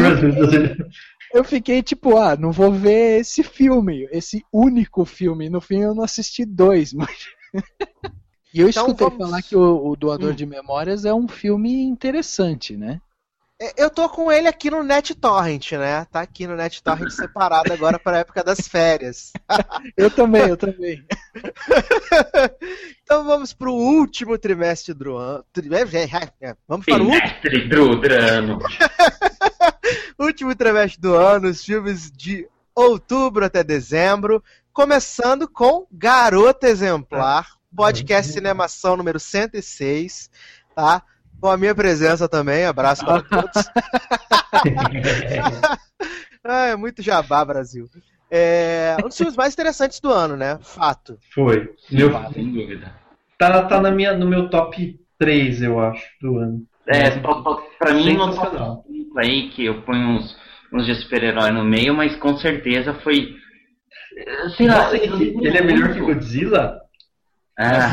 eu 1.33 1.43
fiquei 1.43 1.83
tipo, 1.83 2.17
ah, 2.17 2.35
não 2.35 2.51
vou 2.51 2.71
ver 2.71 3.19
esse 3.19 3.43
filme, 3.43 4.07
esse 4.11 4.43
único 4.51 5.05
filme. 5.05 5.49
No 5.49 5.59
fim 5.61 5.79
eu 5.81 5.93
não 5.93 6.03
assisti 6.03 6.45
dois, 6.45 6.93
mas. 6.97 7.09
E 8.53 8.61
eu 8.61 8.69
Então 8.69 8.87
escutei 8.87 9.07
vamos- 9.09 9.23
falar 9.25 9.41
que 9.41 9.55
o, 9.55 9.87
o 9.91 9.95
Doador 9.95 10.31
Hum. 10.31 10.35
de 10.35 10.45
Memórias 10.45 11.03
é 11.05 11.13
um 11.13 11.27
filme 11.27 11.83
interessante, 11.83 12.77
né? 12.77 13.01
É, 13.61 13.83
Eu 13.83 13.89
tô 13.89 14.09
com 14.09 14.31
ele 14.31 14.47
aqui 14.47 14.69
no 14.69 14.83
NetTorrent, 14.83 15.71
né? 15.73 16.05
Tá 16.11 16.21
aqui 16.21 16.45
no 16.45 16.55
NetTorrent 16.55 17.09
separado 17.11 17.71
agora 17.71 17.97
para 17.97 18.17
a 18.17 18.19
época 18.19 18.43
das 18.43 18.67
férias. 18.67 19.31
Eu 19.95 20.11
também, 20.11 20.49
eu 20.49 20.57
também. 20.57 21.03
Então 23.03 23.23
vamos 23.23 23.53
pro 23.53 23.71
último 23.71 24.35
trimestre 24.35 24.91
do 24.91 25.15
ano. 25.15 25.45
Vamos 26.67 26.85
para 26.85 27.03
o 27.03 27.69
Drudrano. 27.69 28.57
último 30.17 30.55
trimestre 30.55 30.99
do 30.99 31.13
ano, 31.13 31.47
os 31.49 31.63
filmes 31.63 32.09
de 32.11 32.47
outubro 32.73 33.45
até 33.45 33.63
dezembro, 33.63 34.43
começando 34.73 35.47
com 35.47 35.85
Garota 35.91 36.67
Exemplar, 36.67 37.47
podcast 37.75 38.33
Cinemação 38.33 38.97
número 38.97 39.19
106, 39.19 40.31
tá? 40.75 41.03
Com 41.45 41.51
a 41.51 41.57
minha 41.57 41.75
presença 41.75 42.27
também, 42.27 42.65
abraço 42.65 43.05
para 43.05 43.21
todos. 43.21 43.53
Ah, 46.47 46.67
é 46.67 46.75
muito 46.75 47.01
jabá, 47.01 47.43
Brasil. 47.43 47.89
É 48.29 48.97
um 49.03 49.07
dos 49.07 49.17
filmes 49.17 49.35
mais 49.35 49.53
interessantes 49.53 49.99
do 49.99 50.11
ano, 50.11 50.37
né? 50.37 50.59
Fato. 50.61 51.17
Foi. 51.33 51.73
Meu, 51.89 52.11
Sem 52.33 52.51
dúvida. 52.51 52.93
tá 53.37 53.63
tá 53.63 53.81
na 53.81 53.89
minha, 53.89 54.13
no 54.13 54.27
meu 54.27 54.47
top 54.47 54.95
3, 55.17 55.63
eu 55.63 55.79
acho, 55.79 56.03
do 56.21 56.37
ano. 56.37 56.61
É, 56.87 57.09
pra 57.79 57.93
mim 57.95 58.03
Sensacional. 58.03 58.85
5 58.87 59.19
aí, 59.19 59.49
que 59.49 59.65
eu 59.65 59.81
ponho 59.81 60.17
uns, 60.17 60.37
uns 60.71 60.85
de 60.85 60.93
super-herói 60.93 61.49
no 61.49 61.63
meio, 61.63 61.95
mas 61.95 62.15
com 62.15 62.37
certeza 62.37 62.93
foi. 62.93 63.35
Sei 64.55 64.67
lá. 64.67 64.83
Nossa, 64.83 64.97
ele, 64.97 65.35
ele 65.41 65.57
é 65.57 65.63
melhor 65.63 65.93
que 65.93 65.99
Godzilla? 65.99 66.79
Ah, 67.57 67.89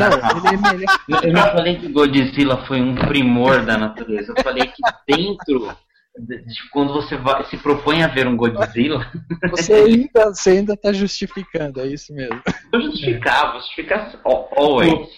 Não, 1.09 1.23
eu 1.23 1.33
não 1.33 1.43
falei 1.43 1.79
que 1.79 1.89
Godzilla 1.89 2.65
foi 2.67 2.81
um 2.81 2.95
primor 2.95 3.65
da 3.65 3.79
natureza. 3.79 4.35
Eu 4.37 4.43
falei 4.43 4.67
que 4.67 4.83
dentro. 5.07 5.73
de- 6.19 6.43
quando 6.73 6.93
você 6.93 7.17
vai, 7.17 7.45
se 7.47 7.57
propõe 7.57 8.03
a 8.03 8.09
ver 8.09 8.27
um 8.27 8.37
Godzilla, 8.37 9.11
Você 9.51 9.73
ainda, 9.73 10.27
você 10.35 10.51
ainda 10.51 10.77
tá 10.77 10.93
justificando, 10.93 11.81
é 11.81 11.87
isso 11.87 12.13
mesmo. 12.13 12.41
vou 12.71 12.83
justificar, 12.83 13.53
vou 13.53 13.61
justificar 13.61 14.13
al- 14.25 14.49
always. 14.57 15.09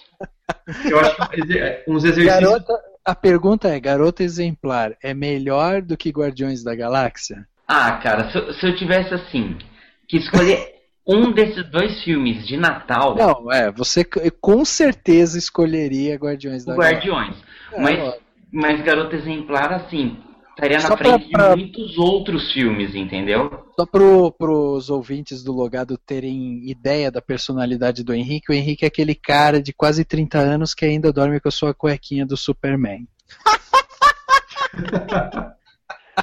Eu 0.88 1.00
acho 1.00 1.16
que 1.30 1.84
uns 1.88 2.04
exercícios. 2.04 2.40
Garota, 2.40 2.72
a 3.04 3.14
pergunta 3.14 3.68
é: 3.68 3.80
Garota 3.80 4.22
Exemplar 4.22 4.92
é 5.02 5.12
melhor 5.14 5.80
do 5.82 5.96
que 5.96 6.10
Guardiões 6.10 6.62
da 6.62 6.74
Galáxia? 6.76 7.46
Ah, 7.66 7.92
cara, 7.92 8.30
se, 8.30 8.36
eu- 8.38 8.52
se 8.54 8.66
eu 8.66 8.76
tivesse 8.76 9.12
assim, 9.14 9.56
que 10.06 10.18
escolher 10.18 10.73
um 11.06 11.32
desses 11.32 11.68
dois 11.70 12.02
filmes 12.02 12.47
de 12.47 12.56
Natal, 12.56 13.14
Não, 13.16 13.52
é, 13.52 13.70
você 13.70 14.05
com 14.40 14.64
certeza 14.64 15.39
escolheria 15.39 16.16
Guardiões 16.16 16.64
da. 16.64 16.74
Guardiões. 16.74 17.36
É, 17.72 17.81
Mas, 17.81 17.98
ó, 18.01 18.14
mas 18.52 18.81
Garota 18.82 19.16
Exemplar, 19.16 19.72
assim, 19.72 20.16
estaria 20.51 20.81
Só 20.81 20.90
na 20.90 20.97
pra- 20.97 21.18
frente 21.18 21.31
pra- 21.31 21.55
de 21.55 21.62
muitos 21.62 21.98
outros 21.98 22.52
filmes, 22.52 22.94
entendeu? 22.94 23.64
Só 23.78 23.85
pro, 23.85 24.31
pros 24.32 24.89
ouvintes 24.89 25.43
do 25.43 25.52
Logado 25.52 25.98
terem 25.98 26.68
ideia 26.70 27.10
da 27.10 27.20
personalidade 27.20 28.05
do 28.05 28.14
Henrique, 28.14 28.52
o 28.52 28.55
Henrique 28.55 28.85
é 28.85 28.89
aquele 28.89 29.14
cara 29.14 29.60
de 29.60 29.72
quase 29.72 30.05
30 30.05 30.39
anos 30.39 30.74
que 30.74 30.85
ainda 30.85 31.12
dorme 31.12 31.40
com 31.40 31.48
a 31.48 31.52
sua 31.52 31.74
cuequinha 31.74 32.24
do 32.24 32.36
Superman. 32.36 33.06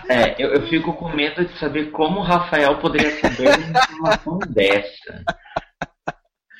É, 0.10 0.36
eu, 0.42 0.54
eu 0.54 0.68
fico 0.68 0.94
com 0.94 1.10
medo 1.10 1.44
de 1.46 1.58
saber 1.60 1.92
como 1.92 2.20
o 2.20 2.24
Rafael 2.24 2.78
poderia 2.80 3.12
saber 3.20 3.50
uma 3.58 3.80
informação 3.80 4.40
dessa. 4.50 5.24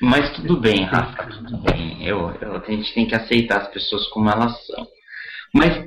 Mas 0.00 0.32
tudo 0.34 0.60
bem, 0.60 0.84
Rafa, 0.84 1.26
tudo 1.28 1.58
bem. 1.58 2.04
Eu, 2.04 2.30
eu- 2.40 2.56
a 2.56 2.70
gente 2.70 2.92
tem 2.92 3.06
que 3.06 3.14
aceitar 3.14 3.62
as 3.62 3.68
pessoas 3.68 4.06
como 4.08 4.28
elas 4.28 4.52
são. 4.66 4.86
Mas, 5.54 5.86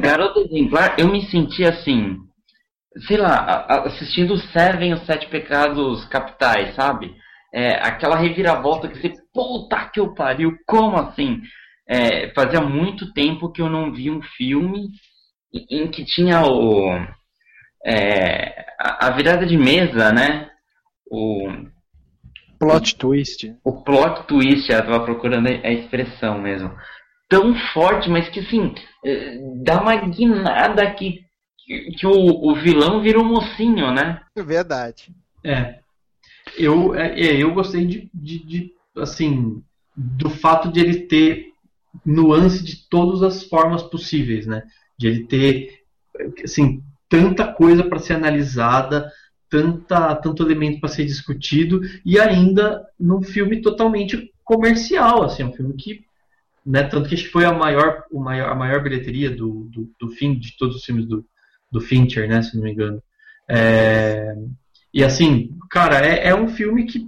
Garota 0.00 0.40
Exemplar, 0.40 0.96
eu 0.98 1.08
me 1.08 1.22
senti 1.30 1.64
assim, 1.64 2.18
sei 3.06 3.16
lá, 3.16 3.66
assistindo 3.86 4.34
o 4.34 4.38
Seven, 4.38 4.94
os 4.94 5.06
Sete 5.06 5.28
Pecados 5.28 6.04
Capitais, 6.06 6.74
sabe? 6.74 7.14
É, 7.54 7.74
aquela 7.76 8.16
reviravolta 8.16 8.88
que 8.88 8.98
você, 9.00 9.12
puta 9.32 9.88
que 9.90 10.00
eu 10.00 10.14
pariu, 10.14 10.52
como 10.66 10.96
assim? 10.98 11.40
É, 11.88 12.32
fazia 12.34 12.60
muito 12.60 13.12
tempo 13.12 13.50
que 13.52 13.62
eu 13.62 13.70
não 13.70 13.92
vi 13.92 14.10
um 14.10 14.20
filme 14.22 14.88
em 15.52 15.90
que 15.90 16.04
tinha 16.04 16.42
o 16.44 16.90
é, 17.84 18.66
a, 18.78 19.10
virada 19.10 19.46
de 19.46 19.56
mesa, 19.56 20.12
né? 20.12 20.50
O, 21.10 21.48
Plot 22.58 22.96
twist. 22.96 23.54
o 23.62 23.82
plot 23.82 24.26
twist, 24.26 24.72
eu 24.72 24.78
tava 24.78 25.04
procurando 25.04 25.46
a 25.48 25.68
a 25.68 25.72
expressão 25.72 26.40
mesmo. 26.40 26.74
Tão 27.28 27.54
forte, 27.72 28.08
mas 28.08 28.28
que 28.28 28.40
assim, 28.40 28.74
eh, 29.04 29.38
dá 29.62 29.80
uma 29.80 29.96
guinada 29.96 30.90
que, 30.92 31.20
que, 31.98 32.06
o, 32.06 32.12
o 32.12 32.54
vilão 32.54 33.02
vira 33.02 33.20
um 33.20 33.24
mocinho, 33.24 33.92
né? 33.92 34.22
Verdade. 34.34 35.12
É. 35.44 35.80
Eu, 36.56 36.94
é, 36.94 37.20
é, 37.20 37.42
eu 37.42 37.52
gostei 37.52 37.84
de, 37.84 38.10
de, 38.14 38.46
de, 38.46 38.72
assim, 38.96 39.62
do 39.96 40.30
fato 40.30 40.70
de 40.70 40.80
ele 40.80 41.06
ter 41.06 41.46
nuance 42.04 42.64
de 42.64 42.88
todas 42.88 43.22
as 43.22 43.42
formas 43.44 43.82
possíveis, 43.82 44.46
né? 44.46 44.62
De 44.98 45.08
ele 45.08 45.24
ter, 45.26 45.80
assim, 46.42 46.82
tanta 47.08 47.52
coisa 47.52 47.84
para 47.84 47.98
ser 47.98 48.14
analisada, 48.14 49.10
tanta, 49.48 50.14
tanto 50.16 50.42
elemento 50.42 50.80
para 50.80 50.88
ser 50.88 51.04
discutido 51.04 51.80
e 52.04 52.18
ainda 52.18 52.84
num 52.98 53.22
filme 53.22 53.60
totalmente 53.60 54.32
comercial, 54.44 55.22
assim, 55.22 55.44
um 55.44 55.52
filme 55.52 55.74
que, 55.74 56.00
né, 56.64 56.82
tanto 56.84 57.08
que 57.08 57.16
que 57.16 57.28
foi 57.28 57.44
a 57.44 57.52
maior, 57.52 58.04
o 58.10 58.20
maior, 58.20 58.50
a 58.50 58.54
maior 58.54 58.82
bilheteria 58.82 59.30
do, 59.30 59.68
do, 59.72 59.90
do 60.00 60.10
fim 60.10 60.38
de 60.38 60.56
todos 60.56 60.76
os 60.76 60.84
filmes 60.84 61.06
do, 61.06 61.24
do 61.70 61.80
Fincher, 61.80 62.28
né, 62.28 62.42
se 62.42 62.56
não 62.56 62.62
me 62.62 62.72
engano. 62.72 63.02
É, 63.48 64.34
e 64.92 65.04
assim, 65.04 65.50
cara, 65.70 66.04
é, 66.04 66.28
é 66.28 66.34
um 66.34 66.48
filme 66.48 66.86
que, 66.86 67.06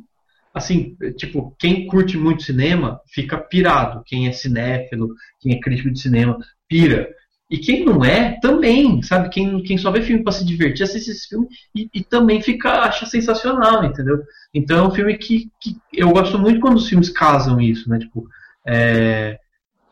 assim, 0.53 0.97
tipo, 1.17 1.57
quem 1.59 1.87
curte 1.87 2.19
muito 2.19 2.43
cinema 2.43 3.01
fica 3.07 3.39
pirado. 3.39 4.03
Quem 4.05 4.29
é 4.29 4.33
cinéfilo, 4.33 5.15
quem 5.41 5.55
é 5.55 5.61
crítico 5.61 5.91
de 5.91 5.99
cinema, 5.99 6.39
pira. 6.69 7.09
E 7.51 7.57
quem 7.57 7.85
não 7.85 8.05
é, 8.05 8.39
também, 8.41 9.03
sabe? 9.03 9.31
Quem, 9.31 9.63
quem 9.63 9.79
só 9.79 9.91
vê 9.91 10.03
filme 10.03 10.23
pra 10.23 10.33
se 10.33 10.45
divertir, 10.45 10.83
assiste 10.83 11.11
esse 11.11 11.29
filme 11.29 11.47
e, 11.75 11.89
e 11.95 12.05
também 12.05 12.43
fica, 12.43 12.83
acha 12.83 13.07
sensacional, 13.07 13.85
entendeu? 13.85 14.23
Então 14.53 14.79
é 14.79 14.87
um 14.87 14.91
filme 14.91 15.17
que, 15.17 15.51
que 15.61 15.77
eu 15.93 16.11
gosto 16.11 16.39
muito 16.39 16.61
quando 16.61 16.77
os 16.77 16.89
filmes 16.89 17.09
casam 17.09 17.59
isso, 17.59 17.89
né? 17.89 17.99
Tipo, 17.99 18.29
é, 18.67 19.39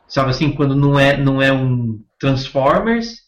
sabe 0.07 0.29
assim, 0.29 0.51
quando 0.51 0.75
não 0.75 0.99
é, 0.99 1.17
não 1.17 1.41
é 1.41 1.51
um 1.51 1.99
Transformers 2.19 3.23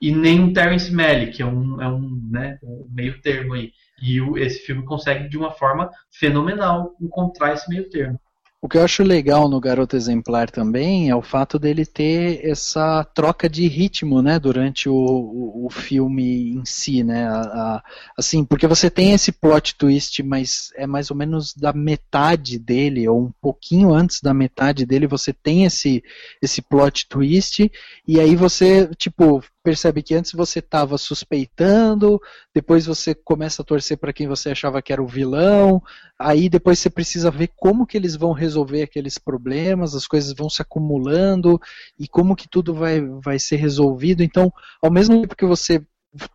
e 0.00 0.12
nem 0.12 0.40
um 0.40 0.52
Terrence 0.52 0.92
Malick, 0.92 1.40
é 1.40 1.46
um, 1.46 1.80
é 1.80 1.88
um, 1.88 2.28
né, 2.30 2.58
um 2.62 2.88
meio 2.90 3.20
termo 3.20 3.54
aí. 3.54 3.72
E 4.02 4.20
o, 4.20 4.36
esse 4.36 4.60
filme 4.66 4.84
consegue, 4.84 5.28
de 5.28 5.38
uma 5.38 5.52
forma 5.52 5.90
fenomenal, 6.10 6.96
encontrar 7.00 7.54
esse 7.54 7.68
meio 7.68 7.88
termo. 7.88 8.20
O 8.64 8.68
que 8.68 8.78
eu 8.78 8.82
acho 8.82 9.02
legal 9.02 9.46
no 9.46 9.60
Garoto 9.60 9.94
Exemplar 9.94 10.50
também 10.50 11.10
é 11.10 11.14
o 11.14 11.20
fato 11.20 11.58
dele 11.58 11.84
ter 11.84 12.40
essa 12.42 13.04
troca 13.04 13.46
de 13.46 13.68
ritmo, 13.68 14.22
né, 14.22 14.38
durante 14.38 14.88
o, 14.88 14.94
o, 14.94 15.66
o 15.66 15.70
filme 15.70 16.52
em 16.54 16.64
si, 16.64 17.04
né, 17.04 17.28
a- 17.28 17.42
a- 17.42 17.82
assim, 18.16 18.42
porque 18.42 18.66
você 18.66 18.88
tem 18.88 19.12
esse 19.12 19.30
plot 19.32 19.74
twist, 19.76 20.22
mas 20.22 20.70
é 20.76 20.86
mais 20.86 21.10
ou 21.10 21.16
menos 21.16 21.52
da 21.52 21.74
metade 21.74 22.58
dele, 22.58 23.06
ou 23.06 23.24
um 23.26 23.32
pouquinho 23.38 23.92
antes 23.92 24.22
da 24.22 24.32
metade 24.32 24.86
dele, 24.86 25.06
você 25.06 25.30
tem 25.30 25.66
esse, 25.66 26.02
esse 26.40 26.62
plot 26.62 27.06
twist, 27.06 27.70
e 28.08 28.18
aí 28.18 28.34
você, 28.34 28.88
tipo, 28.96 29.44
percebe 29.64 30.02
que 30.02 30.14
antes 30.14 30.32
você 30.32 30.58
estava 30.58 30.98
suspeitando, 30.98 32.20
depois 32.54 32.84
você 32.84 33.14
começa 33.14 33.62
a 33.62 33.64
torcer 33.64 33.96
para 33.96 34.12
quem 34.12 34.28
você 34.28 34.50
achava 34.50 34.82
que 34.82 34.92
era 34.92 35.02
o 35.02 35.08
vilão, 35.08 35.82
aí 36.18 36.50
depois 36.50 36.78
você 36.78 36.90
precisa 36.90 37.30
ver 37.30 37.50
como 37.56 37.86
que 37.86 37.96
eles 37.96 38.14
vão 38.14 38.32
resolver 38.32 38.82
aqueles 38.82 39.16
problemas, 39.16 39.94
as 39.94 40.06
coisas 40.06 40.34
vão 40.36 40.50
se 40.50 40.60
acumulando 40.60 41.58
e 41.98 42.06
como 42.06 42.36
que 42.36 42.46
tudo 42.46 42.74
vai, 42.74 43.00
vai 43.00 43.38
ser 43.38 43.56
resolvido. 43.56 44.22
Então, 44.22 44.52
ao 44.82 44.92
mesmo 44.92 45.18
tempo 45.18 45.34
que 45.34 45.46
você 45.46 45.82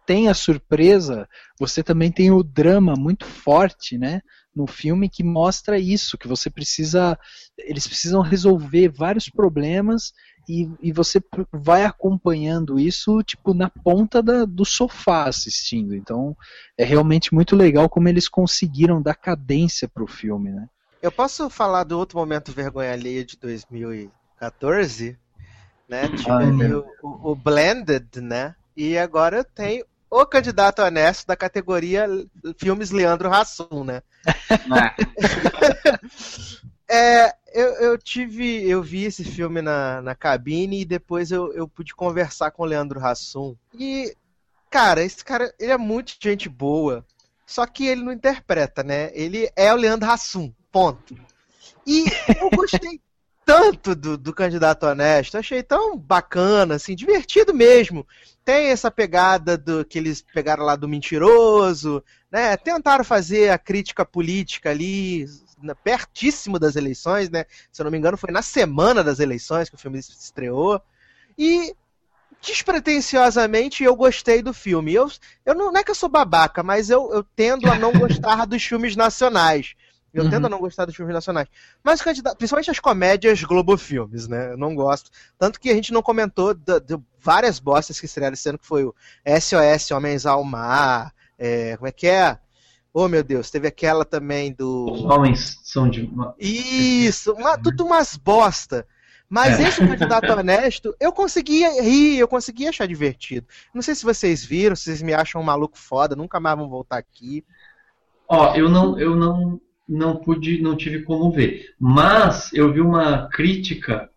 tem 0.08 0.28
a 0.28 0.34
surpresa, 0.34 1.30
você 1.58 1.84
também 1.84 2.12
tem 2.12 2.32
o 2.32 2.44
drama 2.44 2.96
muito 2.98 3.26
forte, 3.26 3.98
né? 3.98 4.22
No 4.54 4.66
filme 4.66 5.08
que 5.08 5.24
mostra 5.24 5.80
isso, 5.80 6.18
que 6.18 6.28
você 6.28 6.50
precisa. 6.50 7.18
Eles 7.58 7.88
precisam 7.88 8.22
resolver 8.22 8.90
vários 8.90 9.30
problemas 9.30 10.12
e, 10.50 10.68
e 10.82 10.92
você 10.92 11.22
vai 11.54 11.86
acompanhando 11.86 12.80
isso 12.80 13.22
tipo 13.22 13.54
na 13.54 13.70
ponta 13.70 14.22
da, 14.24 14.46
do 14.46 14.66
sofá 14.66 15.26
assistindo. 15.26 15.96
Então 15.96 16.36
é 16.76 16.84
realmente 16.84 17.36
muito 17.36 17.56
legal 17.56 17.88
como 17.88 18.10
eles 18.10 18.28
conseguiram 18.28 19.00
dar 19.00 19.14
cadência 19.14 19.88
para 19.88 20.04
o 20.04 20.08
filme, 20.08 20.50
né? 20.50 20.68
Eu 21.02 21.12
posso 21.12 21.50
falar 21.50 21.84
do 21.84 21.98
outro 21.98 22.18
momento 22.18 22.52
vergonha 22.52 22.92
alheia 22.92 23.24
de 23.24 23.38
2014, 23.38 25.18
né? 25.88 26.10
Tive 26.10 26.32
ah, 26.32 26.38
ali 26.38 26.74
o, 26.74 26.86
o, 27.04 27.32
o 27.32 27.36
Blended, 27.36 28.20
né? 28.20 28.56
E 28.76 28.98
agora 28.98 29.38
eu 29.38 29.44
tenho 29.44 29.86
o 30.10 30.26
candidato 30.26 30.82
honesto 30.82 31.28
da 31.28 31.36
categoria 31.36 32.08
filmes 32.58 32.90
Leandro 32.90 33.32
Hassum, 33.32 33.84
né? 33.84 34.02
é, 36.90 37.36
eu, 37.54 37.74
eu, 37.76 37.98
tive. 37.98 38.68
Eu 38.68 38.82
vi 38.82 39.04
esse 39.04 39.24
filme 39.24 39.62
na, 39.62 40.02
na 40.02 40.16
cabine 40.16 40.82
e 40.82 40.86
depois 40.86 41.32
eu, 41.32 41.54
eu 41.54 41.68
pude 41.68 41.96
conversar 41.96 42.52
com 42.52 42.64
o 42.64 42.66
Leandro 42.66 43.04
Hassum. 43.04 43.56
E, 43.74 44.16
cara, 44.70 45.04
esse 45.04 45.24
cara 45.24 45.54
ele 45.60 45.72
é 45.72 45.78
muito 45.78 46.16
gente 46.20 46.48
boa. 46.50 47.06
Só 47.46 47.66
que 47.66 47.88
ele 47.88 48.04
não 48.04 48.12
interpreta, 48.12 48.84
né? 48.84 49.12
Ele 49.14 49.50
é 49.56 49.74
o 49.74 49.78
Leandro 49.78 50.10
Hassum. 50.10 50.54
Ponto. 50.72 51.16
E 51.86 52.06
eu 52.40 52.50
gostei 52.52 53.02
tanto 53.44 53.96
do, 53.96 54.16
do 54.16 54.32
candidato 54.32 54.86
honesto, 54.86 55.36
achei 55.36 55.64
tão 55.64 55.98
bacana, 55.98 56.76
assim, 56.76 56.96
divertido 56.96 57.52
mesmo. 57.52 58.06
Tem 58.46 58.68
essa 58.68 58.92
pegada 58.92 59.58
do 59.58 59.84
que 59.84 59.98
eles 59.98 60.24
pegaram 60.34 60.64
lá 60.64 60.76
do 60.76 60.88
mentiroso, 60.88 62.04
né? 62.32 62.56
Tentaram 62.58 63.04
fazer 63.04 63.50
a 63.50 63.58
crítica 63.58 64.06
política 64.06 64.70
ali, 64.70 65.26
pertíssimo 65.84 66.60
das 66.60 66.76
eleições, 66.76 67.30
né? 67.30 67.46
Se 67.72 67.82
eu 67.82 67.84
não 67.86 67.92
me 67.92 67.98
engano, 67.98 68.18
foi 68.18 68.32
na 68.32 68.42
semana 68.42 69.04
das 69.04 69.20
eleições 69.20 69.70
que 69.70 69.76
o 69.76 69.80
filme 69.80 70.00
estreou. 70.00 70.82
E 71.38 71.76
despretensiosamente 72.42 73.84
eu 73.84 73.96
gostei 73.96 74.42
do 74.42 74.54
filme. 74.54 74.94
Eu, 74.94 75.10
eu 75.46 75.56
não, 75.56 75.72
não 75.72 75.80
é 75.80 75.84
que 75.84 75.92
eu 75.92 75.96
sou 75.96 76.10
babaca, 76.10 76.64
mas 76.64 76.90
eu, 76.90 77.12
eu 77.14 77.24
tendo 77.36 77.70
a 77.72 77.76
não 77.76 77.92
gostar 77.92 78.46
dos 78.46 78.64
filmes 78.64 78.96
nacionais. 78.96 79.76
Eu 80.14 80.24
uhum. 80.24 80.30
tendo 80.30 80.48
a 80.48 80.50
não 80.50 80.60
gostar 80.60 80.86
dos 80.86 80.96
filmes 80.96 81.14
nacionais. 81.14 81.48
Mas, 81.84 82.02
principalmente 82.02 82.72
as 82.72 82.80
comédias 82.80 83.44
Globo 83.44 83.78
Filmes, 83.78 84.28
né? 84.28 84.54
Eu 84.54 84.58
não 84.58 84.74
gosto. 84.74 85.12
Tanto 85.38 85.60
que 85.60 85.70
a 85.70 85.76
gente 85.76 85.94
não 85.94 86.02
comentou 86.02 86.54
de, 86.54 86.80
de 86.80 87.00
várias 87.20 87.60
bostas 87.60 88.00
que 88.00 88.08
estrearam 88.08 88.34
esse 88.34 88.50
ano, 88.50 88.58
que 88.58 88.66
foi 88.66 88.84
o 88.84 88.96
SOS 89.40 89.92
Homens 89.92 90.26
ao 90.26 90.44
Mar. 90.44 91.14
É, 91.38 91.78
como 91.78 91.88
é 91.88 91.92
que 91.92 92.08
é? 92.08 92.38
Oh, 92.94 93.08
meu 93.08 93.24
Deus, 93.24 93.52
teve 93.52 93.68
aquela 93.68 94.04
também 94.04 94.52
do. 94.52 94.92
Os 94.92 95.06
homens 95.06 95.60
são 95.64 95.90
de. 95.90 96.10
Isso, 96.40 97.34
uma, 97.34 97.58
tudo 97.58 97.86
umas 97.86 98.18
bosta. 98.18 98.86
Mas 99.30 99.60
é. 99.60 99.68
esse 99.68 99.86
candidato 99.86 100.32
honesto, 100.32 100.96
eu 101.00 101.12
conseguia 101.12 101.84
rir, 101.84 102.18
eu 102.18 102.28
conseguia 102.28 102.70
achar 102.70 102.88
divertido. 102.88 103.46
Não 103.76 103.82
sei 103.82 103.94
se 103.94 104.04
vocês 104.04 104.44
viram, 104.44 104.76
se 104.76 104.86
vocês 104.86 105.04
me 105.04 105.14
acham 105.14 105.40
um 105.40 105.44
maluco 105.44 105.78
foda, 105.78 106.16
nunca 106.16 106.40
mais 106.40 106.58
vão 106.58 106.68
voltar 106.68 106.98
aqui. 106.98 107.46
Ó, 108.28 108.56
eu 108.56 108.68
não, 108.68 109.00
eu 109.00 109.16
não, 109.16 109.62
não 109.88 110.16
pude, 110.16 110.60
não 110.62 110.76
tive 110.76 111.04
como 111.04 111.32
ver. 111.32 111.76
Mas 111.80 112.52
eu 112.54 112.74
vi 112.74 112.82
uma 112.82 113.30
crítica 113.30 114.10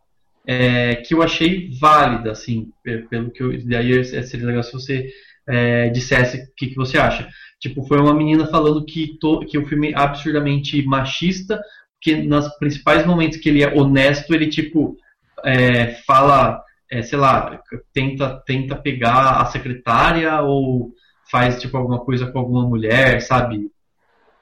é, 0.46 0.96
que 0.96 1.12
eu 1.12 1.22
achei 1.22 1.70
válida, 1.78 2.32
assim, 2.32 2.72
pelo 2.82 3.30
que 3.30 3.42
eu. 3.42 3.52
Daí 3.66 4.02
seria 4.04 4.46
legal 4.46 4.62
se 4.62 4.72
você 4.72 5.10
é, 5.52 5.90
dissesse 5.90 6.38
o 6.38 6.54
que, 6.56 6.68
que 6.68 6.76
você 6.76 6.98
acha. 6.98 7.28
Tipo, 7.60 7.86
foi 7.86 8.00
uma 8.00 8.14
menina 8.14 8.46
falando 8.46 8.84
que, 8.84 9.18
to, 9.20 9.40
que 9.40 9.58
o 9.58 9.66
filme 9.66 9.92
é 9.92 9.98
absurdamente 9.98 10.82
machista, 10.84 11.60
que 12.00 12.16
nos 12.16 12.48
principais 12.56 13.06
momentos 13.06 13.38
que 13.38 13.48
ele 13.48 13.62
é 13.62 13.72
honesto, 13.72 14.34
ele, 14.34 14.48
tipo, 14.48 14.96
é, 15.44 15.94
fala, 16.06 16.60
é, 16.90 17.02
sei 17.02 17.18
lá, 17.18 17.60
tenta, 17.92 18.42
tenta 18.46 18.74
pegar 18.74 19.40
a 19.40 19.46
secretária 19.46 20.40
ou 20.40 20.92
faz, 21.30 21.60
tipo, 21.60 21.76
alguma 21.76 22.00
coisa 22.00 22.26
com 22.26 22.38
alguma 22.38 22.66
mulher, 22.66 23.20
sabe? 23.20 23.70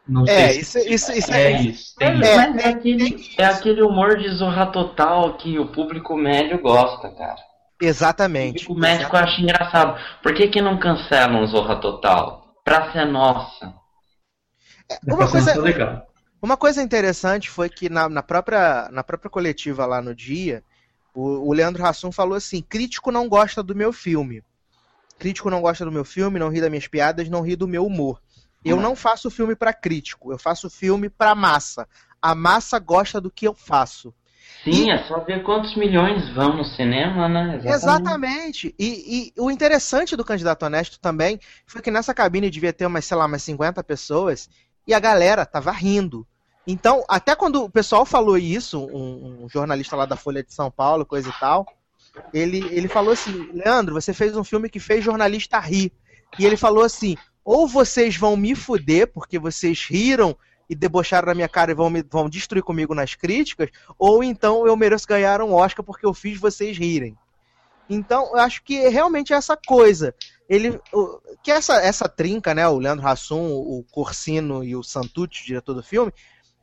Não 0.08 0.26
é, 0.26 0.52
isso, 0.52 0.78
se, 0.78 0.92
isso, 0.92 1.12
isso, 1.12 1.32
é, 1.32 1.52
é 1.52 1.62
isso. 1.62 1.94
É, 2.00 2.06
é, 2.06 2.62
é, 2.64 2.68
aquele, 2.68 3.30
é 3.36 3.44
aquele 3.44 3.82
humor 3.82 4.16
de 4.16 4.28
zorra 4.28 4.66
total 4.66 5.36
que 5.36 5.58
o 5.58 5.66
público 5.66 6.16
médio 6.16 6.60
gosta, 6.60 7.10
cara. 7.10 7.49
Exatamente. 7.80 8.70
O 8.70 8.74
médico 8.74 9.16
acha 9.16 9.40
engraçado. 9.40 9.98
Por 10.22 10.34
que, 10.34 10.48
que 10.48 10.60
não 10.60 10.78
cancelam 10.78 11.42
o 11.42 11.46
Zorra 11.46 11.76
Total? 11.76 12.54
Praça 12.62 12.98
é 12.98 13.04
nossa. 13.06 13.74
É, 14.90 14.98
uma, 15.06 15.30
coisa, 15.30 16.04
uma 16.42 16.56
coisa 16.56 16.82
interessante 16.82 17.48
foi 17.48 17.70
que 17.70 17.88
na, 17.88 18.08
na, 18.08 18.22
própria, 18.22 18.88
na 18.90 19.02
própria 19.02 19.30
coletiva 19.30 19.86
lá 19.86 20.02
no 20.02 20.14
dia, 20.14 20.62
o, 21.14 21.48
o 21.48 21.52
Leandro 21.52 21.84
Hassum 21.84 22.12
falou 22.12 22.36
assim: 22.36 22.60
crítico 22.60 23.10
não 23.10 23.28
gosta 23.28 23.62
do 23.62 23.74
meu 23.74 23.92
filme. 23.92 24.44
Crítico 25.18 25.50
não 25.50 25.60
gosta 25.60 25.84
do 25.84 25.92
meu 25.92 26.04
filme, 26.04 26.38
não 26.38 26.48
ri 26.48 26.60
das 26.60 26.70
minhas 26.70 26.86
piadas, 26.86 27.28
não 27.28 27.42
ri 27.42 27.56
do 27.56 27.68
meu 27.68 27.86
humor. 27.86 28.20
Eu 28.64 28.76
hum. 28.76 28.80
não 28.80 28.94
faço 28.94 29.30
filme 29.30 29.54
para 29.54 29.72
crítico, 29.72 30.32
eu 30.32 30.38
faço 30.38 30.68
filme 30.68 31.08
para 31.08 31.34
massa. 31.34 31.88
A 32.20 32.34
massa 32.34 32.78
gosta 32.78 33.20
do 33.20 33.30
que 33.30 33.46
eu 33.46 33.54
faço. 33.54 34.14
Sim, 34.64 34.88
e... 34.88 34.90
é 34.90 35.04
só 35.04 35.20
ver 35.20 35.42
quantos 35.42 35.74
milhões 35.76 36.28
vão 36.34 36.56
no 36.56 36.64
cinema, 36.64 37.28
né? 37.28 37.56
Exatamente. 37.56 37.74
Exatamente. 37.74 38.74
E, 38.78 39.32
e, 39.36 39.40
o 39.40 39.50
interessante 39.50 40.16
do 40.16 40.24
candidato 40.24 40.64
honesto 40.64 41.00
também 41.00 41.40
foi 41.66 41.80
que 41.80 41.90
nessa 41.90 42.14
cabine 42.14 42.50
devia 42.50 42.72
ter 42.72 42.86
umas, 42.86 43.04
sei 43.04 43.16
lá, 43.16 43.26
umas 43.26 43.42
50 43.42 43.82
pessoas 43.84 44.48
e 44.86 44.92
a 44.92 45.00
galera 45.00 45.46
tava 45.46 45.70
rindo. 45.70 46.26
Então, 46.66 47.04
até 47.08 47.34
quando 47.34 47.64
o 47.64 47.70
pessoal 47.70 48.04
falou 48.04 48.36
isso, 48.36 48.78
um, 48.92 49.44
um 49.44 49.48
jornalista 49.48 49.96
lá 49.96 50.04
da 50.04 50.16
Folha 50.16 50.42
de 50.42 50.52
São 50.52 50.70
Paulo, 50.70 51.06
coisa 51.06 51.28
e 51.28 51.40
tal, 51.40 51.66
ele, 52.32 52.58
ele 52.70 52.88
falou 52.88 53.12
assim: 53.12 53.50
Leandro, 53.52 53.94
você 53.94 54.12
fez 54.12 54.36
um 54.36 54.44
filme 54.44 54.68
que 54.68 54.78
fez 54.78 55.04
jornalista 55.04 55.58
rir. 55.58 55.92
E 56.38 56.44
ele 56.44 56.56
falou 56.56 56.84
assim: 56.84 57.16
ou 57.44 57.66
vocês 57.66 58.16
vão 58.16 58.36
me 58.36 58.54
fuder 58.54 59.08
porque 59.12 59.38
vocês 59.38 59.86
riram 59.88 60.36
e 60.70 60.74
debocharam 60.76 61.26
na 61.26 61.34
minha 61.34 61.48
cara 61.48 61.72
e 61.72 61.74
vão, 61.74 61.90
me, 61.90 62.00
vão 62.00 62.30
destruir 62.30 62.62
comigo 62.62 62.94
nas 62.94 63.16
críticas, 63.16 63.68
ou 63.98 64.22
então 64.22 64.64
eu 64.64 64.76
mereço 64.76 65.04
ganhar 65.04 65.42
um 65.42 65.52
Oscar 65.52 65.84
porque 65.84 66.06
eu 66.06 66.14
fiz 66.14 66.38
vocês 66.38 66.78
rirem. 66.78 67.18
Então, 67.88 68.28
eu 68.28 68.36
acho 68.36 68.62
que 68.62 68.88
realmente 68.88 69.32
é 69.32 69.36
essa 69.36 69.56
coisa. 69.56 70.14
Ele, 70.48 70.80
o, 70.92 71.20
que 71.42 71.50
essa, 71.50 71.74
essa 71.82 72.08
trinca, 72.08 72.54
né, 72.54 72.68
o 72.68 72.78
Leandro 72.78 73.04
Hassum, 73.04 73.50
o 73.50 73.84
Corsino 73.90 74.62
e 74.62 74.76
o 74.76 74.82
Santucci, 74.84 75.44
diretor 75.44 75.74
do 75.74 75.82
filme, 75.82 76.12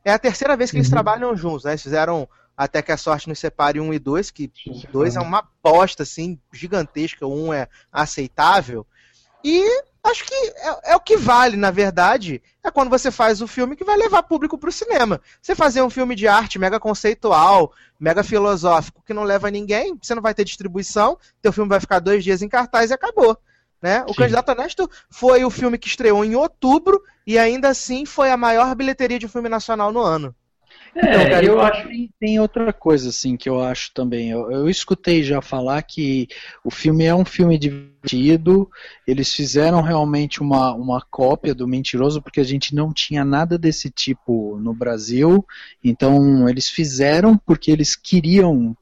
é 0.02 0.10
a 0.10 0.18
terceira 0.18 0.56
vez 0.56 0.70
que 0.70 0.78
uhum. 0.78 0.80
eles 0.80 0.90
trabalham 0.90 1.36
juntos, 1.36 1.64
né? 1.64 1.72
Eles 1.72 1.82
fizeram 1.82 2.26
até 2.56 2.80
que 2.80 2.90
a 2.90 2.96
sorte 2.96 3.28
nos 3.28 3.38
separe 3.38 3.78
um 3.78 3.92
e 3.92 3.98
dois, 3.98 4.30
que 4.30 4.50
dois 4.90 5.16
é 5.16 5.20
uma 5.20 5.46
bosta, 5.62 6.02
assim, 6.02 6.38
gigantesca, 6.50 7.26
um 7.26 7.52
é 7.52 7.68
aceitável. 7.92 8.86
E 9.44 9.62
acho 10.02 10.24
que 10.24 10.34
é, 10.34 10.92
é, 10.92 10.96
o 10.96 11.00
que 11.00 11.16
vale, 11.16 11.56
na 11.56 11.70
verdade, 11.70 12.42
é 12.64 12.70
quando 12.70 12.90
você 12.90 13.10
faz 13.10 13.40
o 13.40 13.46
filme 13.46 13.76
que 13.76 13.84
vai 13.84 13.96
levar 13.96 14.22
público 14.22 14.58
para 14.58 14.68
o 14.68 14.72
cinema. 14.72 15.20
Você 15.40 15.54
fazer 15.54 15.82
um 15.82 15.90
filme 15.90 16.14
de 16.14 16.26
arte 16.26 16.58
mega 16.58 16.80
conceitual, 16.80 17.72
mega 17.98 18.22
filosófico, 18.22 19.02
que 19.04 19.14
não 19.14 19.22
leva 19.22 19.50
ninguém, 19.50 19.96
você 20.00 20.14
não 20.14 20.22
vai 20.22 20.34
ter 20.34 20.44
distribuição, 20.44 21.18
teu 21.40 21.52
filme 21.52 21.68
vai 21.68 21.80
ficar 21.80 21.98
dois 21.98 22.24
dias 22.24 22.42
em 22.42 22.48
cartaz 22.48 22.90
e 22.90 22.94
acabou. 22.94 23.38
Né? 23.80 24.04
O 24.08 24.14
Candidato 24.14 24.50
Honesto 24.50 24.90
foi 25.08 25.44
o 25.44 25.50
filme 25.50 25.78
que 25.78 25.86
estreou 25.86 26.24
em 26.24 26.34
outubro 26.34 27.00
e 27.24 27.38
ainda 27.38 27.68
assim 27.68 28.04
foi 28.04 28.30
a 28.30 28.36
maior 28.36 28.74
bilheteria 28.74 29.20
de 29.20 29.26
um 29.26 29.28
filme 29.28 29.48
nacional 29.48 29.92
no 29.92 30.00
ano. 30.00 30.34
É, 30.94 31.00
então, 31.00 31.30
cara, 31.30 31.44
eu 31.44 31.60
acho 31.60 31.88
que 31.88 32.10
tem 32.18 32.40
outra 32.40 32.72
coisa 32.72 33.10
assim 33.10 33.36
que 33.36 33.48
eu 33.48 33.60
acho 33.60 33.92
também. 33.92 34.30
Eu, 34.30 34.50
eu, 34.50 34.68
escutei 34.68 35.22
já 35.22 35.40
falar 35.40 35.82
que 35.82 36.28
o 36.64 36.70
filme 36.70 37.04
é 37.04 37.14
um 37.14 37.24
filme 37.24 37.58
divertido. 37.58 38.68
Eles 39.06 39.32
fizeram 39.32 39.80
realmente 39.82 40.40
uma, 40.40 40.72
uma 40.74 41.00
cópia 41.10 41.54
do 41.54 41.68
Mentiroso 41.68 42.22
porque 42.22 42.40
a 42.40 42.44
gente 42.44 42.74
não 42.74 42.92
tinha 42.92 43.24
nada 43.24 43.58
desse 43.58 43.90
tipo 43.90 44.58
no 44.58 44.74
Brasil. 44.74 45.44
Então 45.82 46.48
eles 46.48 46.68
fizeram 46.68 47.36
porque 47.36 47.70
eles 47.70 47.94
queriam 47.94 48.76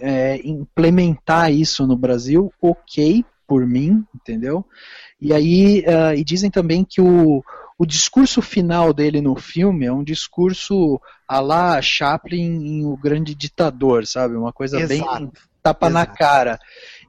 é, 0.00 0.40
implementar 0.44 1.52
isso 1.52 1.86
no 1.86 1.96
Brasil. 1.96 2.52
Ok, 2.60 3.24
por 3.46 3.66
mim, 3.66 4.04
entendeu? 4.14 4.64
E 5.20 5.32
aí 5.32 5.80
uh, 5.80 6.14
e 6.14 6.24
dizem 6.24 6.50
também 6.50 6.84
que 6.84 7.00
o 7.00 7.42
o 7.78 7.84
discurso 7.84 8.40
final 8.40 8.92
dele 8.92 9.20
no 9.20 9.36
filme 9.36 9.86
é 9.86 9.92
um 9.92 10.02
discurso 10.02 11.00
a 11.28 11.40
lá 11.40 11.80
Chaplin 11.82 12.42
em 12.42 12.84
O 12.84 12.96
Grande 12.96 13.34
Ditador, 13.34 14.06
sabe? 14.06 14.34
Uma 14.34 14.52
coisa 14.52 14.80
Exato. 14.80 15.20
bem 15.20 15.32
tapa 15.62 15.86
Exato. 15.88 15.92
na 15.92 16.06
cara. 16.06 16.58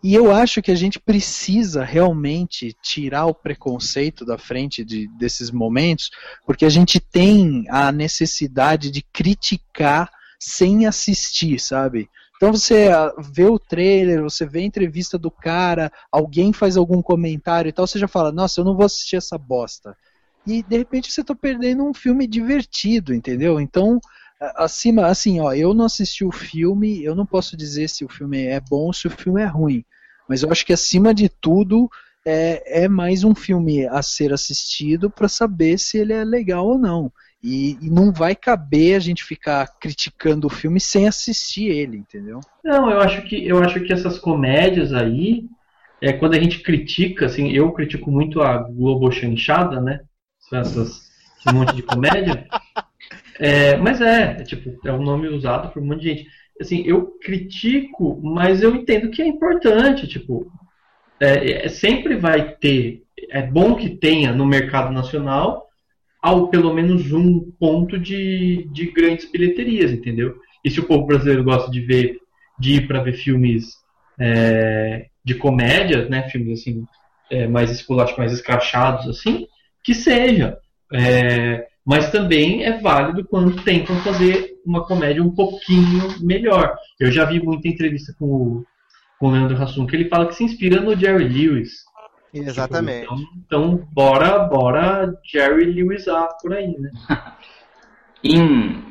E 0.03 0.13
eu 0.13 0.31
acho 0.31 0.61
que 0.61 0.71
a 0.71 0.75
gente 0.75 0.99
precisa 0.99 1.83
realmente 1.83 2.75
tirar 2.81 3.25
o 3.25 3.33
preconceito 3.33 4.25
da 4.25 4.37
frente 4.37 4.83
de, 4.83 5.07
desses 5.17 5.51
momentos, 5.51 6.11
porque 6.45 6.65
a 6.65 6.69
gente 6.69 6.99
tem 6.99 7.65
a 7.69 7.91
necessidade 7.91 8.91
de 8.91 9.01
criticar 9.01 10.11
sem 10.39 10.85
assistir, 10.85 11.59
sabe? 11.59 12.09
Então 12.35 12.51
você 12.51 12.89
ah, 12.89 13.11
vê 13.17 13.45
o 13.45 13.57
trailer, 13.57 14.21
você 14.21 14.45
vê 14.45 14.59
a 14.59 14.65
entrevista 14.65 15.17
do 15.17 15.31
cara, 15.31 15.91
alguém 16.11 16.53
faz 16.53 16.77
algum 16.77 17.01
comentário 17.01 17.69
e 17.69 17.71
tal, 17.71 17.87
você 17.87 17.97
já 17.97 18.07
fala, 18.07 18.31
nossa, 18.31 18.61
eu 18.61 18.65
não 18.65 18.75
vou 18.75 18.85
assistir 18.85 19.15
essa 19.15 19.37
bosta. 19.37 19.95
E 20.48 20.64
de 20.64 20.77
repente 20.77 21.11
você 21.11 21.22
está 21.22 21.35
perdendo 21.35 21.84
um 21.84 21.93
filme 21.93 22.26
divertido, 22.26 23.14
entendeu? 23.14 23.59
Então, 23.59 24.00
acima, 24.56 25.08
assim, 25.08 25.42
ó, 25.42 25.53
eu 25.53 25.74
não 25.74 25.85
assisti 25.85 26.24
o 26.24 26.32
filme, 26.32 27.03
eu 27.03 27.14
não 27.14 27.26
posso 27.26 27.58
dizer 27.58 27.90
se 27.90 28.06
o 28.06 28.09
filme 28.09 28.45
é 28.45 28.59
bom 28.59 28.85
ou 28.85 28.93
se 28.93 29.08
o 29.08 29.11
filme 29.11 29.42
é 29.42 29.45
ruim. 29.45 29.84
Mas 30.27 30.43
eu 30.43 30.51
acho 30.51 30.66
que 30.66 30.74
acima 30.74 31.14
de 31.14 31.27
tudo 31.27 31.90
é, 32.26 32.84
é 32.84 32.88
mais 32.88 33.24
um 33.24 33.35
filme 33.35 33.85
a 33.88 34.01
ser 34.01 34.34
assistido 34.34 35.09
para 35.09 35.27
saber 35.27 35.77
se 35.77 35.98
ele 35.98 36.14
é 36.14 36.24
legal 36.24 36.66
ou 36.66 36.77
não. 36.77 37.11
E, 37.43 37.77
e, 37.82 37.90
não 37.90 38.11
vai 38.11 38.35
caber 38.35 38.95
a 38.95 39.00
gente 39.00 39.24
ficar 39.24 39.67
criticando 39.80 40.48
o 40.48 40.50
filme 40.50 40.80
sem 40.80 41.08
assistir 41.08 41.67
ele, 41.67 41.98
entendeu? 41.98 42.40
Não, 42.64 42.90
eu 42.90 43.00
acho 43.00 43.22
que 43.22 43.48
eu 43.48 43.59
acho 43.64 43.80
que 43.82 43.93
essas 43.93 44.17
comédias 44.17 44.92
aí 44.92 45.45
é 46.01 46.11
quando 46.11 46.34
a 46.34 46.40
gente 46.40 46.59
critica, 46.59 47.27
assim, 47.27 47.51
eu 47.51 47.72
critico 47.72 48.11
muito 48.11 48.42
a 48.42 48.58
Globo 48.58 49.11
Chanchada, 49.11 49.80
né? 49.80 50.01
Essas, 50.53 51.09
esse 51.40 51.53
monte 51.53 51.76
de 51.76 51.84
comédia. 51.84 52.48
É, 53.40 53.77
mas 53.77 54.01
é, 54.01 54.38
é, 54.40 54.43
tipo, 54.43 54.76
é 54.88 54.92
um 54.92 55.03
nome 55.03 55.27
usado 55.27 55.72
por 55.72 55.82
um 55.82 55.85
monte 55.85 56.01
de 56.01 56.09
gente. 56.09 56.27
Assim, 56.59 56.84
eu 56.85 57.11
critico, 57.22 58.19
mas 58.24 58.64
eu 58.64 58.76
entendo 58.76 59.11
que 59.11 59.22
é 59.22 59.27
importante, 59.27 60.08
tipo, 60.08 60.51
é, 61.19 61.66
é, 61.66 61.69
sempre 61.69 62.16
vai 62.16 62.56
ter, 62.56 63.03
é 63.30 63.42
bom 63.42 63.76
que 63.76 63.90
tenha 63.90 64.32
no 64.34 64.45
mercado 64.45 64.92
nacional 64.92 65.67
ao 66.22 66.50
pelo 66.50 66.74
menos 66.74 67.11
um 67.11 67.51
ponto 67.59 67.98
de, 67.98 68.67
de 68.72 68.92
grandes 68.92 69.30
bilheterias, 69.32 69.92
entendeu? 69.92 70.35
E 70.64 70.69
se 70.69 70.80
o 70.80 70.84
povo 70.84 71.06
brasileiro 71.06 71.43
gosta 71.43 71.69
de 71.72 71.82
ver, 71.82 72.17
de 72.59 72.74
ir 72.74 72.88
para 72.88 73.03
ver 73.03 73.14
filmes 73.14 73.76
é, 74.19 75.08
de 75.24 75.35
comédia, 75.35 76.09
né, 76.09 76.27
filmes 76.30 76.59
assim 76.59 76.84
é, 77.30 77.48
mais 77.48 77.69
esculachos, 77.69 78.17
mais 78.17 78.34
escrachados, 78.34 79.08
assim, 79.08 79.48
que 79.88 79.95
seja. 79.95 80.57
É, 80.93 81.66
mas 81.85 82.11
também 82.11 82.66
é 82.66 82.77
válido 82.77 83.25
quando 83.25 83.64
tentam 83.64 83.95
fazer 84.01 84.57
uma 84.66 84.85
comédia 84.85 85.24
um 85.24 85.33
pouquinho 85.33 86.19
melhor. 86.19 86.75
Eu 86.99 87.09
já 87.09 87.24
vi 87.24 87.41
muita 87.41 87.69
entrevista 87.69 88.14
com 88.19 88.25
o, 88.25 88.66
com 89.17 89.27
o 89.27 89.32
Leandro 89.32 89.56
Hassum 89.56 89.88
que 89.88 89.95
ele 89.95 90.09
fala 90.09 90.27
que 90.27 90.35
se 90.35 90.43
inspira 90.43 90.82
no 90.82 90.93
Jerry 90.93 91.30
Lewis. 91.30 91.85
Exatamente. 92.33 93.07
Tipo, 93.07 93.14
então, 93.14 93.75
então, 93.77 93.88
bora, 93.93 94.40
bora 94.40 95.14
Jerry 95.24 95.72
Lewisar 95.72 96.27
por 96.41 96.53
aí, 96.53 96.77
né? 96.77 96.91
em, 98.22 98.83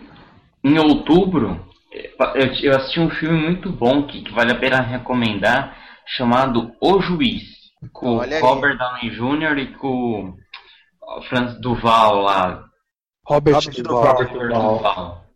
em 0.64 0.78
outubro, 0.78 1.60
eu, 1.92 2.46
eu, 2.62 2.74
assisti 2.74 3.00
um 3.00 3.10
filme 3.10 3.38
muito 3.38 3.70
bom 3.70 4.06
que, 4.06 4.22
que, 4.22 4.32
vale 4.32 4.52
a 4.52 4.58
pena 4.58 4.80
recomendar, 4.80 5.76
chamado 6.06 6.72
O 6.80 6.98
Juiz, 7.02 7.42
com 7.92 8.16
Olha 8.16 8.40
Robert 8.40 8.78
Downey 8.78 9.10
Jr. 9.10 9.58
e 9.58 9.66
com 9.74 10.30
o 10.30 10.45
Franz 11.28 11.60
Duval 11.60 12.22
lá. 12.22 12.64
Robert, 13.26 13.54
Robert 13.54 13.82
Duval. 13.82 14.06
Robert 14.06 14.32
Duval. 14.32 15.26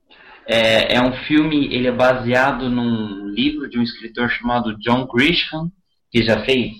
É, 0.46 0.96
é 0.96 1.02
um 1.02 1.12
filme, 1.26 1.72
ele 1.72 1.88
é 1.88 1.92
baseado 1.92 2.68
num 2.68 3.28
livro 3.28 3.68
de 3.68 3.78
um 3.78 3.82
escritor 3.82 4.28
chamado 4.30 4.76
John 4.78 5.06
Grisham, 5.06 5.70
que 6.10 6.22
já 6.22 6.44
fez 6.44 6.72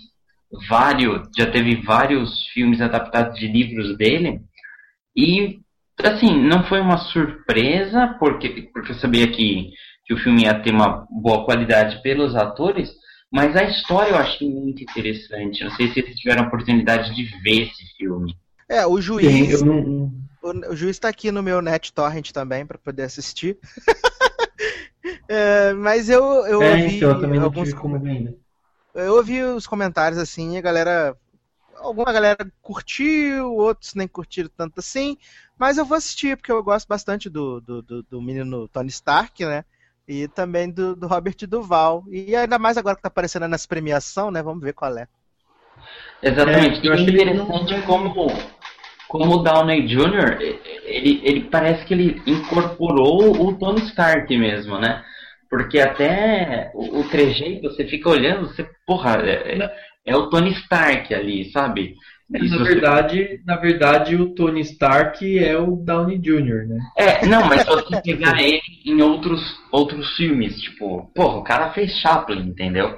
vários, 0.69 1.29
já 1.37 1.47
teve 1.51 1.77
vários 1.83 2.47
filmes 2.49 2.81
adaptados 2.81 3.39
de 3.39 3.47
livros 3.47 3.97
dele. 3.97 4.41
E 5.17 5.61
assim, 6.03 6.41
não 6.41 6.65
foi 6.65 6.81
uma 6.81 6.99
surpresa, 6.99 8.17
porque, 8.19 8.69
porque 8.73 8.93
eu 8.93 8.97
sabia 8.97 9.31
que, 9.31 9.71
que 10.05 10.15
o 10.15 10.19
filme 10.19 10.43
ia 10.43 10.61
ter 10.61 10.73
uma 10.73 11.07
boa 11.11 11.45
qualidade 11.45 12.03
pelos 12.03 12.35
atores, 12.35 12.91
mas 13.33 13.55
a 13.55 13.63
história 13.65 14.11
eu 14.11 14.17
achei 14.17 14.49
muito 14.49 14.83
interessante. 14.83 15.63
Não 15.63 15.71
sei 15.73 15.89
se 15.89 15.95
vocês 15.95 16.17
tiveram 16.17 16.45
a 16.45 16.47
oportunidade 16.49 17.15
de 17.15 17.23
ver 17.43 17.63
esse 17.63 17.97
filme. 17.97 18.35
É, 18.71 18.87
o 18.87 19.01
juiz. 19.01 19.59
Sim, 19.59 20.13
o, 20.41 20.49
o, 20.71 20.77
juiz 20.77 20.95
está 20.95 21.09
aqui 21.09 21.33
no 21.33 21.43
meu 21.43 21.61
Net 21.61 21.93
Torrent 21.93 22.31
também 22.31 22.65
para 22.65 22.79
poder 22.79 23.03
assistir. 23.03 23.59
é, 25.29 25.73
mas 25.73 26.09
eu, 26.09 26.23
eu 26.47 26.63
é, 26.63 26.71
ouvi 26.71 26.97
então, 26.97 27.11
eu 27.11 27.21
também 27.21 27.41
alguns. 27.41 27.73
Não 27.73 27.81
como 27.81 27.97
ainda. 27.97 28.33
Eu 28.95 29.17
ouvi 29.17 29.43
os 29.43 29.67
comentários 29.67 30.21
assim, 30.21 30.57
a 30.57 30.61
galera. 30.61 31.17
Alguma 31.79 32.13
galera 32.13 32.37
curtiu, 32.63 33.55
outros 33.55 33.95
nem 33.95 34.07
curtiram 34.07 34.51
tanto 34.57 34.79
assim. 34.79 35.17
Mas 35.59 35.77
eu 35.77 35.85
vou 35.85 35.97
assistir, 35.97 36.37
porque 36.37 36.53
eu 36.53 36.63
gosto 36.63 36.87
bastante 36.87 37.29
do, 37.29 37.61
do, 37.61 37.83
do, 37.83 38.03
do 38.05 38.23
menino 38.23 38.69
Tony 38.69 38.91
Stark, 38.91 39.45
né? 39.45 39.65
E 40.07 40.29
também 40.29 40.71
do, 40.71 40.95
do 40.95 41.09
Robert 41.09 41.37
Duval. 41.49 42.05
E 42.09 42.37
ainda 42.37 42.59
mais 42.59 42.77
agora 42.77 42.95
que 42.95 43.03
tá 43.03 43.09
aparecendo 43.09 43.49
nessa 43.49 43.67
premiação, 43.67 44.31
né? 44.31 44.45
Vamos 44.45 44.63
ver 44.63 44.75
qual 44.75 44.97
é. 44.97 45.09
Exatamente. 46.23 46.87
É, 46.87 46.89
eu 46.89 46.93
achei 46.93 47.09
interessante 47.09 47.73
não... 47.75 47.83
como, 47.83 48.15
como 49.11 49.35
o 49.35 49.43
Downey 49.43 49.89
Jr., 49.89 50.39
ele, 50.85 51.21
ele 51.25 51.41
parece 51.51 51.85
que 51.85 51.93
ele 51.93 52.23
incorporou 52.25 53.45
o 53.45 53.59
Tony 53.59 53.81
Stark 53.81 54.39
mesmo, 54.39 54.79
né? 54.79 55.03
Porque 55.51 55.81
até 55.81 56.71
o, 56.73 57.01
o 57.01 57.09
trejeito, 57.09 57.69
você 57.69 57.85
fica 57.87 58.09
olhando, 58.09 58.47
você, 58.47 58.65
porra, 58.87 59.17
é, 59.17 59.59
é, 59.59 59.73
é 60.07 60.17
o 60.17 60.29
Tony 60.29 60.51
Stark 60.53 61.13
ali, 61.13 61.51
sabe? 61.51 61.97
Isso 62.37 62.57
na 62.57 62.65
verdade, 62.65 63.17
você... 63.17 63.41
na 63.45 63.57
verdade, 63.57 64.15
o 64.15 64.33
Tony 64.33 64.61
Stark 64.61 65.39
é 65.41 65.59
o 65.59 65.75
Downey 65.75 66.17
Jr., 66.17 66.69
né? 66.69 66.79
É, 66.97 67.27
não, 67.27 67.49
mas 67.49 67.67
você 67.67 68.01
pegar 68.01 68.41
ele 68.41 68.63
em 68.87 69.03
outros, 69.03 69.43
outros 69.73 70.15
filmes, 70.15 70.57
tipo, 70.61 71.11
porra, 71.17 71.39
o 71.39 71.43
cara 71.43 71.71
fez 71.73 71.93
Chaplin, 71.99 72.43
entendeu? 72.43 72.97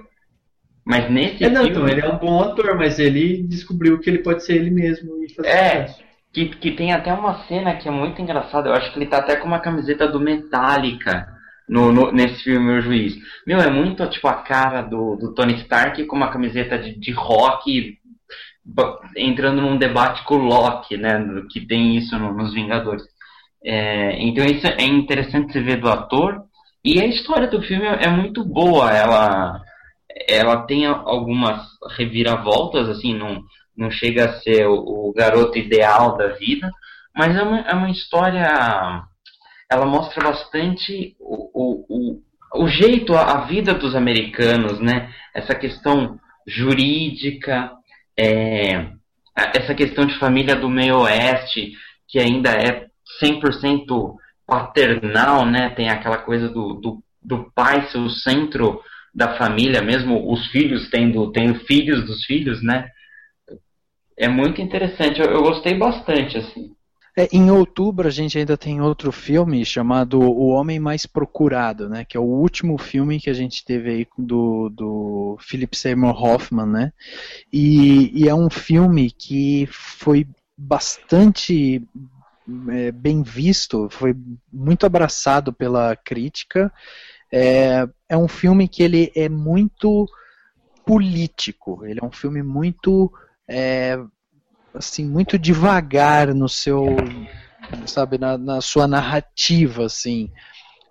Mas 0.84 1.10
nesse 1.10 1.44
é, 1.44 1.48
não, 1.48 1.64
filme... 1.64 1.70
então, 1.70 1.88
ele 1.88 2.00
é 2.00 2.08
um 2.08 2.18
bom 2.18 2.42
ator, 2.42 2.76
mas 2.76 2.98
ele 2.98 3.42
descobriu 3.42 3.98
que 4.00 4.10
ele 4.10 4.18
pode 4.18 4.44
ser 4.44 4.56
ele 4.56 4.70
mesmo 4.70 5.22
e 5.22 5.32
fazer 5.32 5.48
É, 5.48 5.86
que, 6.32 6.46
que 6.46 6.72
tem 6.72 6.92
até 6.92 7.12
uma 7.12 7.44
cena 7.46 7.76
que 7.76 7.88
é 7.88 7.90
muito 7.90 8.20
engraçada, 8.20 8.68
eu 8.68 8.74
acho 8.74 8.92
que 8.92 8.98
ele 8.98 9.06
tá 9.06 9.18
até 9.18 9.36
com 9.36 9.46
uma 9.46 9.60
camiseta 9.60 10.08
do 10.08 10.18
Metallica, 10.18 11.28
no, 11.68 11.92
no, 11.92 12.12
nesse 12.12 12.42
filme 12.42 12.78
O 12.78 12.80
Juiz. 12.80 13.14
Meu, 13.46 13.58
é 13.58 13.70
muito 13.70 14.06
tipo 14.08 14.28
a 14.28 14.34
cara 14.34 14.82
do, 14.82 15.16
do 15.16 15.34
Tony 15.34 15.54
Stark 15.54 16.04
com 16.04 16.16
uma 16.16 16.30
camiseta 16.30 16.78
de, 16.78 16.98
de 16.98 17.12
rock 17.12 17.98
entrando 19.16 19.60
num 19.60 19.76
debate 19.76 20.24
com 20.24 20.36
o 20.36 20.44
Loki, 20.44 20.96
né? 20.96 21.18
Que 21.50 21.66
tem 21.66 21.96
isso 21.96 22.18
no, 22.18 22.32
nos 22.32 22.52
Vingadores. 22.52 23.02
É, 23.64 24.20
então 24.20 24.44
isso 24.44 24.66
é 24.66 24.84
interessante 24.84 25.52
se 25.52 25.60
ver 25.60 25.80
do 25.80 25.88
ator. 25.88 26.42
E 26.84 27.00
a 27.00 27.06
história 27.06 27.48
do 27.48 27.62
filme 27.62 27.86
é 27.86 28.08
muito 28.08 28.44
boa. 28.44 28.90
Ela, 28.90 29.62
ela 30.32 30.62
tem 30.62 30.86
algumas 30.86 31.60
reviravoltas, 31.96 32.88
assim, 32.88 33.14
não, 33.14 33.42
não 33.76 33.90
chega 33.90 34.26
a 34.26 34.40
ser 34.40 34.66
o, 34.66 34.74
o 34.74 35.12
garoto 35.14 35.58
ideal 35.58 36.16
da 36.16 36.28
vida, 36.28 36.70
mas 37.14 37.36
é 37.36 37.42
uma, 37.42 37.60
é 37.60 37.74
uma 37.74 37.90
história 37.90 39.04
ela 39.72 39.86
mostra 39.86 40.22
bastante 40.22 41.16
o, 41.18 41.50
o, 41.54 41.86
o, 41.88 42.62
o 42.64 42.68
jeito, 42.68 43.14
a, 43.14 43.22
a, 43.22 43.40
vida 43.46 43.72
dos 43.72 43.94
americanos, 43.94 44.78
né? 44.80 45.10
Essa 45.34 45.54
questão 45.54 46.18
jurídica, 46.46 47.72
é, 48.18 48.90
essa 49.34 49.74
questão 49.74 50.04
de 50.04 50.18
família 50.18 50.54
do 50.54 50.68
meio 50.68 50.98
oeste, 51.00 51.72
que 52.06 52.18
ainda 52.18 52.50
é 52.50 52.86
100% 53.22 54.14
paternal, 54.46 55.46
né? 55.46 55.70
Tem 55.70 55.88
aquela 55.88 56.18
coisa 56.18 56.48
do, 56.50 56.74
do, 56.74 57.02
do 57.22 57.50
pai 57.54 57.88
ser 57.88 57.98
o 57.98 58.10
centro 58.10 58.80
da 59.14 59.36
família, 59.36 59.82
mesmo 59.82 60.30
os 60.32 60.46
filhos 60.48 60.88
tendo, 60.90 61.30
tendo 61.32 61.60
filhos 61.66 62.04
dos 62.06 62.24
filhos, 62.24 62.62
né? 62.62 62.88
É 64.16 64.28
muito 64.28 64.60
interessante, 64.60 65.20
eu, 65.20 65.26
eu 65.26 65.42
gostei 65.42 65.76
bastante, 65.76 66.38
assim. 66.38 66.74
É, 67.14 67.28
em 67.30 67.50
outubro 67.50 68.08
a 68.08 68.10
gente 68.10 68.38
ainda 68.38 68.56
tem 68.56 68.80
outro 68.80 69.12
filme 69.12 69.64
chamado 69.66 70.18
O 70.18 70.48
Homem 70.48 70.78
Mais 70.78 71.04
Procurado, 71.04 71.88
né? 71.88 72.06
Que 72.06 72.16
é 72.16 72.20
o 72.20 72.24
último 72.24 72.78
filme 72.78 73.20
que 73.20 73.28
a 73.28 73.34
gente 73.34 73.62
teve 73.64 73.90
aí 73.90 74.06
do, 74.16 74.70
do 74.70 75.36
Philip 75.40 75.76
Seymour 75.76 76.22
Hoffman, 76.22 76.66
né? 76.66 76.92
E, 77.52 78.10
e 78.18 78.28
é 78.28 78.34
um 78.34 78.48
filme 78.48 79.10
que 79.10 79.68
foi 79.70 80.26
bastante 80.56 81.82
é, 82.70 82.90
bem 82.92 83.22
visto, 83.22 83.88
foi 83.90 84.14
muito 84.50 84.86
abraçado 84.86 85.52
pela 85.52 85.94
crítica. 85.94 86.72
É, 87.30 87.86
é 88.12 88.16
um 88.16 88.28
filme 88.28 88.68
que 88.68 88.82
ele 88.82 89.10
é 89.16 89.26
muito 89.26 90.06
político, 90.84 91.82
ele 91.86 91.98
é 92.02 92.04
um 92.04 92.12
filme 92.12 92.42
muito 92.42 93.10
é, 93.48 93.98
assim 94.74 95.02
muito 95.08 95.38
devagar 95.38 96.34
no 96.34 96.46
seu 96.46 96.94
sabe 97.86 98.18
na, 98.18 98.36
na 98.36 98.60
sua 98.60 98.86
narrativa 98.86 99.86
assim. 99.86 100.30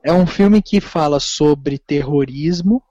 É 0.03 0.11
um 0.11 0.25
filme 0.25 0.63
que 0.63 0.81
fala 0.81 1.19
sobre 1.19 1.77
terrorismo 1.77 2.81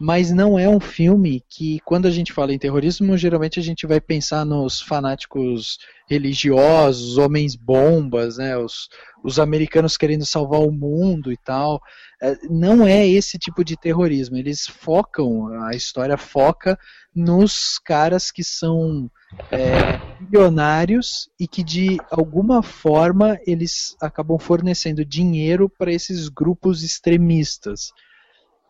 mas 0.00 0.30
não 0.32 0.58
é 0.58 0.68
um 0.68 0.80
filme 0.80 1.42
que, 1.48 1.78
quando 1.84 2.06
a 2.06 2.10
gente 2.10 2.32
fala 2.32 2.52
em 2.52 2.58
terrorismo, 2.58 3.16
geralmente 3.16 3.60
a 3.60 3.62
gente 3.62 3.86
vai 3.86 4.00
pensar 4.00 4.44
nos 4.44 4.80
fanáticos 4.80 5.78
religiosos, 6.08 7.16
homens 7.16 7.54
bombas, 7.54 8.38
né, 8.38 8.56
os, 8.56 8.88
os 9.22 9.38
americanos 9.38 9.96
querendo 9.96 10.26
salvar 10.26 10.60
o 10.60 10.72
mundo 10.72 11.32
e 11.32 11.36
tal. 11.36 11.80
É, 12.20 12.36
não 12.50 12.86
é 12.86 13.06
esse 13.06 13.38
tipo 13.38 13.64
de 13.64 13.76
terrorismo. 13.76 14.36
Eles 14.36 14.66
focam, 14.66 15.46
a 15.64 15.74
história 15.74 16.16
foca 16.16 16.78
nos 17.14 17.78
caras 17.78 18.32
que 18.32 18.42
são 18.42 19.08
é, 19.50 20.00
milionários 20.20 21.28
e 21.38 21.46
que 21.46 21.62
de 21.62 21.98
alguma 22.10 22.62
forma 22.62 23.38
eles 23.46 23.96
acabam 24.00 24.38
fornecendo 24.38 25.04
dinheiro 25.04 25.70
para 25.70 25.92
esses 25.92 26.28
grupos 26.28 26.82
extremistas. 26.82 27.92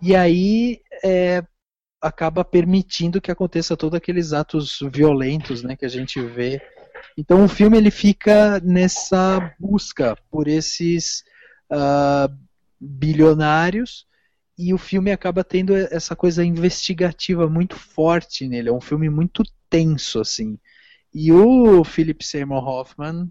E 0.01 0.15
aí 0.15 0.81
é, 1.03 1.43
acaba 2.01 2.45
permitindo 2.45 3.21
que 3.21 3.31
aconteça 3.31 3.77
todos 3.77 3.97
aqueles 3.97 4.33
atos 4.33 4.79
violentos 4.93 5.63
né, 5.63 5.77
que 5.77 5.85
a 5.85 5.89
gente 5.89 6.21
vê. 6.21 6.61
Então 7.17 7.45
o 7.45 7.49
filme 7.49 7.79
ele 7.79 7.91
fica 7.91 8.61
nessa 8.61 9.55
busca 9.59 10.17
por 10.31 10.49
esses 10.49 11.25
uh, 11.73 12.33
bilionários 12.79 14.07
e 14.59 14.75
o 14.75 14.79
filme 14.79 15.11
acaba 15.11 15.43
tendo 15.43 15.75
essa 15.75 16.15
coisa 16.15 16.45
investigativa 16.45 17.49
muito 17.49 17.77
forte 17.77 18.47
nele. 18.47 18.69
É 18.69 18.73
um 18.73 18.81
filme 18.81 19.09
muito 19.09 19.43
tenso, 19.69 20.21
assim. 20.21 20.59
E 21.13 21.33
o 21.33 21.83
Philip 21.85 22.25
Seymour 22.25 22.67
Hoffman 22.67 23.31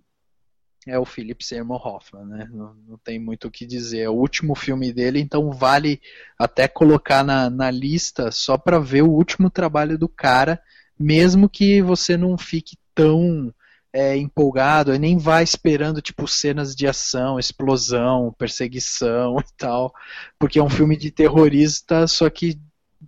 é 0.87 0.99
o 0.99 1.05
Philip 1.05 1.43
Seymour 1.43 1.85
Hoffman, 1.87 2.25
né? 2.25 2.49
Não, 2.51 2.73
não, 2.87 2.97
tem 2.97 3.19
muito 3.19 3.47
o 3.47 3.51
que 3.51 3.65
dizer. 3.65 4.01
É 4.01 4.09
o 4.09 4.13
último 4.13 4.55
filme 4.55 4.91
dele, 4.91 5.19
então 5.19 5.51
vale 5.51 6.01
até 6.37 6.67
colocar 6.67 7.23
na, 7.23 7.49
na 7.49 7.71
lista 7.71 8.31
só 8.31 8.57
para 8.57 8.79
ver 8.79 9.03
o 9.03 9.11
último 9.11 9.49
trabalho 9.49 9.97
do 9.97 10.09
cara, 10.09 10.61
mesmo 10.99 11.49
que 11.49 11.81
você 11.81 12.17
não 12.17 12.37
fique 12.37 12.77
tão 12.93 13.53
é, 13.93 14.17
empolgado 14.17 14.93
e 14.93 14.99
nem 14.99 15.17
vá 15.17 15.41
esperando 15.43 16.01
tipo 16.01 16.27
cenas 16.27 16.75
de 16.75 16.87
ação, 16.87 17.39
explosão, 17.39 18.33
perseguição 18.37 19.37
e 19.41 19.53
tal, 19.57 19.93
porque 20.39 20.59
é 20.59 20.63
um 20.63 20.69
filme 20.69 20.97
de 20.97 21.11
terrorista, 21.11 22.07
só 22.07 22.29
que 22.29 22.59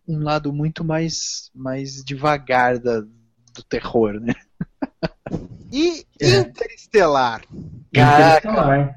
um 0.08 0.24
lado 0.24 0.54
muito 0.54 0.84
mais 0.84 1.50
mais 1.54 2.04
devagar 2.04 2.80
da, 2.80 3.02
do 3.02 3.64
terror, 3.68 4.20
né? 4.20 4.34
E 5.72 6.06
é. 6.22 6.38
Interestelar? 6.38 7.42
Interestelar. 7.92 8.96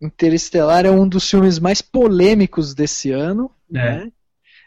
Interestelar 0.00 0.86
é 0.86 0.90
um 0.90 1.08
dos 1.08 1.28
filmes 1.28 1.58
mais 1.58 1.80
polêmicos 1.80 2.74
desse 2.74 3.10
ano, 3.10 3.50
é. 3.72 3.76
né? 3.76 4.12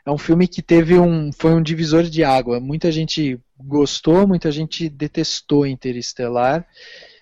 É 0.06 0.12
um 0.12 0.18
filme 0.18 0.48
que 0.48 0.62
teve 0.62 0.98
um 0.98 1.32
foi 1.34 1.54
um 1.54 1.62
divisor 1.62 2.04
de 2.04 2.24
água. 2.24 2.60
Muita 2.60 2.92
gente 2.92 3.40
gostou, 3.58 4.28
muita 4.28 4.52
gente 4.52 4.90
detestou 4.90 5.66
Interestelar. 5.66 6.66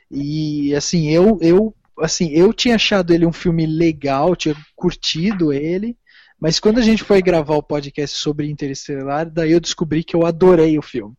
E 0.10 0.74
assim, 0.76 1.10
eu 1.10 1.40
eu 1.42 1.76
assim, 2.00 2.30
eu 2.30 2.54
tinha 2.54 2.76
achado 2.76 3.14
ele 3.14 3.26
um 3.26 3.34
filme 3.34 3.66
legal, 3.66 4.36
tinha 4.36 4.56
curtido 4.76 5.52
ele, 5.52 5.98
mas 6.40 6.60
quando 6.60 6.80
a 6.80 6.82
gente 6.82 7.04
foi 7.04 7.22
gravar 7.22 7.56
o 7.56 7.64
podcast 7.64 8.18
sobre 8.18 8.50
Interestelar, 8.50 9.30
daí 9.30 9.52
eu 9.52 9.60
descobri 9.60 10.04
que 10.04 10.16
eu 10.16 10.26
adorei 10.26 10.78
o 10.78 10.82
filme. 10.82 11.16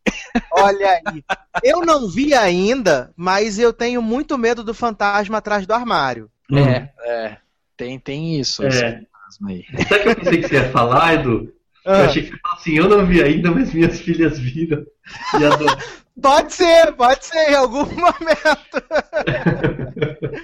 Olha 0.52 1.00
aí. 1.06 1.24
Eu 1.62 1.80
não 1.80 2.08
vi 2.08 2.34
ainda, 2.34 3.12
mas 3.16 3.58
eu 3.58 3.72
tenho 3.72 4.02
muito 4.02 4.36
medo 4.36 4.62
do 4.62 4.74
fantasma 4.74 5.38
atrás 5.38 5.66
do 5.66 5.72
armário. 5.72 6.30
É, 6.52 6.88
é. 7.04 7.36
Tem, 7.76 7.98
tem 7.98 8.38
isso. 8.38 8.64
É. 8.64 8.70
Sabe 8.70 9.66
o 9.80 10.02
que 10.02 10.08
eu 10.08 10.16
pensei 10.16 10.40
que 10.42 10.48
você 10.48 10.54
ia 10.54 10.70
falar, 10.70 11.14
Edu? 11.14 11.52
Ah. 11.84 12.00
Eu 12.00 12.04
achei 12.06 12.22
que 12.22 12.30
você 12.30 12.38
falou 12.38 12.56
assim, 12.58 12.74
eu 12.74 12.88
não 12.88 13.06
vi 13.06 13.22
ainda, 13.22 13.50
mas 13.50 13.72
minhas 13.72 14.00
filhas 14.00 14.38
viram. 14.38 14.84
pode 16.20 16.52
ser, 16.52 16.92
pode 16.92 17.24
ser, 17.24 17.50
em 17.50 17.54
algum 17.54 17.84
momento. 17.84 18.82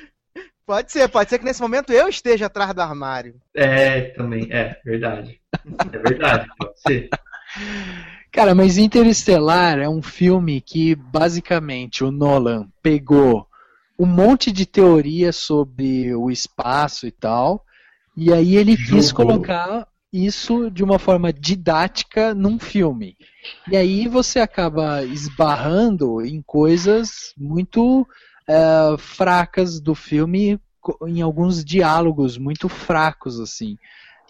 pode 0.72 0.90
ser, 0.90 1.06
pode 1.06 1.28
ser 1.28 1.38
que 1.38 1.44
nesse 1.44 1.60
momento 1.60 1.92
eu 1.92 2.08
esteja 2.08 2.46
atrás 2.46 2.72
do 2.72 2.80
armário. 2.80 3.34
É, 3.54 4.00
também, 4.12 4.48
é, 4.50 4.80
verdade. 4.82 5.38
É 5.92 5.98
verdade, 5.98 6.48
pode 6.58 6.80
ser. 6.80 7.10
Cara, 8.32 8.54
mas 8.54 8.78
Interestelar 8.78 9.78
é 9.78 9.86
um 9.86 10.00
filme 10.00 10.62
que 10.62 10.94
basicamente 10.94 12.02
o 12.02 12.10
Nolan 12.10 12.66
pegou 12.82 13.46
um 13.98 14.06
monte 14.06 14.50
de 14.50 14.64
teoria 14.64 15.30
sobre 15.30 16.14
o 16.14 16.30
espaço 16.30 17.06
e 17.06 17.10
tal, 17.10 17.66
e 18.16 18.32
aí 18.32 18.56
ele 18.56 18.74
quis 18.74 19.12
colocar 19.12 19.86
isso 20.10 20.70
de 20.70 20.82
uma 20.82 20.98
forma 20.98 21.30
didática 21.34 22.34
num 22.34 22.58
filme. 22.58 23.14
E 23.70 23.76
aí 23.76 24.08
você 24.08 24.40
acaba 24.40 25.04
esbarrando 25.04 26.24
em 26.24 26.40
coisas 26.40 27.34
muito 27.36 28.06
uh, 28.48 28.98
fracas 28.98 29.80
do 29.80 29.94
filme, 29.94 30.60
em 31.06 31.22
alguns 31.22 31.64
diálogos 31.64 32.36
muito 32.36 32.68
fracos, 32.68 33.38
assim. 33.40 33.78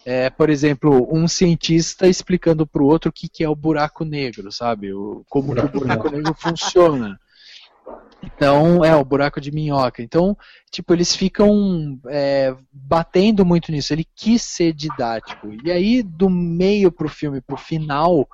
É, 0.04 0.28
por 0.28 0.50
exemplo, 0.50 1.08
um 1.12 1.28
cientista 1.28 2.08
explicando 2.08 2.66
para 2.66 2.82
o 2.82 2.86
outro 2.86 3.08
o 3.08 3.12
que, 3.12 3.28
que 3.28 3.44
é 3.44 3.48
o 3.48 3.54
buraco 3.54 4.04
negro, 4.04 4.50
sabe? 4.50 4.92
O, 4.92 5.24
como 5.28 5.52
o 5.52 5.68
buraco 5.68 6.10
negro 6.10 6.34
funciona. 6.34 7.18
Então, 8.22 8.84
é, 8.84 8.94
o 8.94 9.04
buraco 9.04 9.40
de 9.40 9.52
minhoca. 9.52 10.02
Então, 10.02 10.36
tipo, 10.70 10.92
eles 10.92 11.14
ficam 11.14 12.00
é, 12.08 12.54
batendo 12.72 13.44
muito 13.44 13.72
nisso. 13.72 13.92
Ele 13.92 14.06
quis 14.14 14.42
ser 14.42 14.72
didático. 14.72 15.48
E 15.64 15.70
aí, 15.70 16.02
do 16.02 16.30
meio 16.30 16.90
pro 16.90 17.08
filme, 17.08 17.40
pro 17.40 17.56
final, 17.56 18.28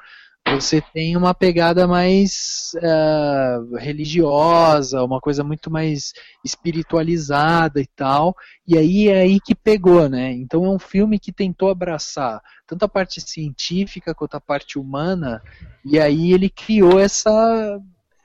você 0.54 0.80
tem 0.92 1.16
uma 1.16 1.34
pegada 1.34 1.86
mais 1.86 2.72
uh, 2.76 3.76
religiosa, 3.76 5.02
uma 5.02 5.20
coisa 5.20 5.42
muito 5.44 5.70
mais 5.70 6.12
espiritualizada 6.44 7.80
e 7.80 7.86
tal. 7.86 8.34
E 8.66 8.76
aí 8.76 9.08
é 9.08 9.20
aí 9.20 9.40
que 9.40 9.54
pegou, 9.54 10.08
né? 10.08 10.32
Então 10.32 10.64
é 10.64 10.68
um 10.68 10.78
filme 10.78 11.18
que 11.18 11.32
tentou 11.32 11.70
abraçar 11.70 12.40
tanto 12.66 12.84
a 12.84 12.88
parte 12.88 13.20
científica 13.20 14.14
quanto 14.14 14.36
a 14.36 14.40
parte 14.40 14.78
humana. 14.78 15.42
E 15.84 15.98
aí 15.98 16.32
ele 16.32 16.48
criou 16.50 16.98
essa 16.98 17.80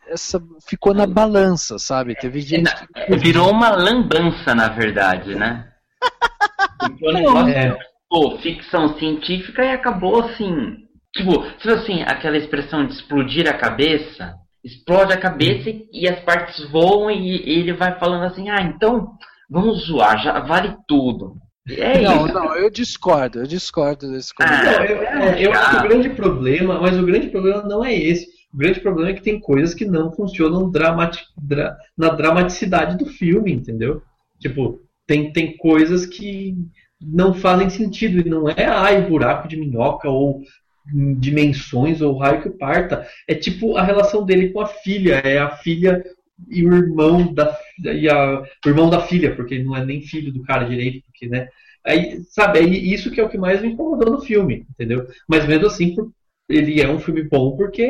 essa 0.08 0.42
ficou 0.68 0.94
na 0.94 1.08
balança, 1.08 1.80
sabe? 1.80 2.16
Teve 2.16 2.42
gente 2.42 2.72
que... 3.08 3.16
virou 3.16 3.50
uma 3.50 3.72
lambança, 3.72 4.54
na 4.54 4.68
verdade, 4.70 5.36
né? 5.36 5.70
Ficou 6.86 7.14
negócio, 7.14 7.54
é. 7.54 7.78
pô, 8.10 8.38
ficção 8.40 8.98
científica 9.00 9.64
e 9.64 9.72
acabou 9.72 10.22
assim. 10.26 10.83
Tipo, 11.16 11.44
tipo 11.58 11.70
assim, 11.70 12.02
aquela 12.02 12.38
expressão 12.38 12.86
de 12.86 12.94
explodir 12.94 13.48
a 13.48 13.54
cabeça, 13.54 14.36
explode 14.64 15.14
a 15.14 15.20
cabeça 15.20 15.70
e, 15.70 15.88
e 15.92 16.08
as 16.08 16.20
partes 16.22 16.68
voam 16.72 17.12
e, 17.12 17.38
e, 17.38 17.60
ele 17.60 17.74
vai 17.74 17.98
falando 18.00 18.24
assim, 18.24 18.50
ah, 18.50 18.62
então 18.62 19.12
vamos 19.50 19.86
zoar, 19.86 20.22
já 20.24 20.40
vale 20.40 20.76
tudo. 20.88 21.36
É 21.70 22.02
não, 22.02 22.26
isso. 22.26 22.34
não, 22.34 22.56
eu 22.56 22.70
discordo, 22.70 23.40
eu 23.40 23.48
discordo 23.48 24.12
desse 24.12 24.34
comentário. 24.34 24.80
Ah, 24.80 24.86
eu, 24.86 24.98
eu, 24.98 25.38
eu 25.38 25.54
acho 25.54 25.70
que 25.70 25.86
o 25.86 25.88
grande 25.88 26.10
problema, 26.10 26.82
mas 26.82 26.98
o 26.98 27.06
grande 27.06 27.30
problema 27.30 27.62
não 27.64 27.86
é 27.86 27.94
esse. 27.94 28.28
O 28.54 28.58
grande 28.58 28.80
problema 28.82 29.10
é 29.10 29.14
que 29.14 29.24
tem 29.24 29.40
coisas 29.40 29.74
que 29.74 29.86
não 29.86 30.12
funcionam 30.12 30.70
dramati 30.70 31.24
dra 31.42 31.76
na 31.98 32.10
dramaticidade 32.10 32.98
do 32.98 33.06
filme, 33.06 33.52
entendeu? 33.52 34.02
Tipo, 34.40 34.80
tem, 35.08 35.32
tem 35.32 35.56
coisas 35.58 36.06
que 36.06 36.54
não 37.02 37.34
fazem 37.34 37.70
sentido 37.70 38.20
e 38.20 38.30
não 38.30 38.48
é 38.50 38.66
ai 38.66 39.08
buraco 39.08 39.48
de 39.48 39.58
minhoca 39.58 40.10
ou 40.10 40.42
dimensões 40.86 42.02
ou 42.02 42.18
raio 42.18 42.42
que 42.42 42.50
parta. 42.50 43.08
É 43.28 43.36
tipo 43.36 43.78
a 43.78 43.84
relação 43.84 44.26
dele 44.26 44.50
com 44.50 44.60
a 44.60 44.68
filha, 44.68 45.16
é 45.16 45.40
a 45.40 45.52
filha 45.52 46.04
e 46.50 46.66
o 46.66 46.74
irmão 46.74 47.34
da 47.34 47.58
e 47.84 48.10
a, 48.10 48.42
o 48.42 48.70
irmão 48.70 48.90
da 48.90 49.02
filha, 49.02 49.36
porque 49.36 49.60
não 49.60 49.76
é 49.76 49.86
nem 49.86 50.02
filho 50.02 50.32
do 50.32 50.44
cara 50.44 50.66
direito, 50.66 51.04
porque 51.06 51.28
né? 51.28 51.48
Aí, 51.86 52.22
sabe, 52.30 52.60
é 52.60 52.64
isso 52.64 53.12
que 53.12 53.20
é 53.20 53.24
o 53.24 53.30
que 53.30 53.38
mais 53.38 53.62
me 53.62 53.70
incomodou 53.70 54.10
no 54.10 54.22
filme, 54.22 54.66
entendeu? 54.72 55.06
Mas 55.28 55.46
mesmo 55.46 55.68
assim, 55.68 55.96
ele 56.48 56.82
é 56.82 56.90
um 56.90 57.00
filme 57.00 57.24
bom 57.24 57.58
porque 57.58 57.84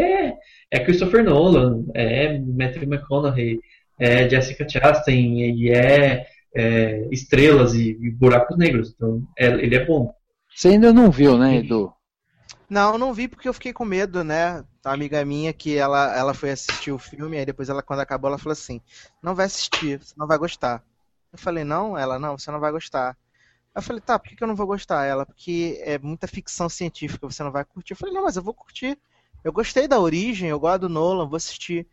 é 0.72 0.80
Christopher 0.80 1.23
Nolan, 1.23 1.85
é 1.93 2.39
Matthew 2.39 2.83
McConaughey, 2.83 3.59
é 3.99 4.27
Jessica 4.27 4.67
Chastain 4.67 5.41
e 5.41 5.69
é, 5.69 6.25
é 6.55 7.07
estrelas 7.11 7.75
e, 7.75 7.97
e, 8.01 8.09
buracos 8.11 8.57
negros. 8.57 8.93
Então, 8.95 9.23
é, 9.38 9.47
ele 9.47 9.75
é 9.75 9.85
bom. 9.85 10.11
Você 10.55 10.69
ainda 10.69 10.91
não 10.91 11.11
viu, 11.11 11.38
né, 11.38 11.57
Edu? 11.57 11.91
Não, 12.74 12.98
não 12.98 13.14
vi 13.14 13.27
porque 13.27 13.48
eu 13.48 13.53
fiquei 13.53 13.72
com 13.72 13.85
medo, 13.85 14.24
né? 14.24 14.64
A 14.84 14.93
amiga 14.93 15.24
minha 15.24 15.53
que 15.53 15.77
ela, 15.77 16.11
ela 16.18 16.34
foi 16.34 16.50
assistir 16.50 16.92
o 16.92 16.98
filme, 16.98 17.38
aí 17.38 17.45
depois 17.45 17.69
ela, 17.69 17.84
quando 17.84 18.00
acabou, 18.00 18.30
ela 18.30 18.40
falou 18.40 18.53
assim: 18.53 18.82
Não 19.22 19.35
vai 19.35 19.45
assistir, 19.45 20.00
você 20.00 20.16
não 20.18 20.26
vai 20.26 20.40
gostar. 20.40 20.84
Eu 21.32 21.38
falei, 21.38 21.64
não, 21.64 21.95
ela, 21.95 22.18
não, 22.18 22.35
você 22.35 22.50
não 22.50 22.60
vai 22.60 22.72
gostar. 22.72 23.16
Eu 23.76 23.82
falei, 23.82 24.02
tá, 24.02 24.18
por 24.18 24.27
que, 24.27 24.35
que 24.35 24.43
eu 24.43 24.48
não 24.48 24.56
vou 24.56 24.66
gostar? 24.66 25.06
Ela, 25.06 25.24
porque 25.24 25.80
é 25.84 26.00
muita 26.00 26.27
ficção 26.27 26.68
científica, 26.68 27.30
você 27.30 27.43
não 27.43 27.52
vai 27.52 27.64
curtir. 27.64 27.93
Eu 27.93 27.98
falei, 27.98 28.14
não, 28.14 28.24
mas 28.24 28.38
eu 28.38 28.43
vou 28.43 28.56
curtir. 28.56 28.98
Eu 29.43 29.53
gostei 29.53 29.88
da 29.88 30.00
origem, 30.00 30.50
eu 30.50 30.60
gosto 30.60 30.82
do 30.82 30.90
Nolan, 30.90 31.27
vou 31.27 31.38
assistir. 31.38 31.85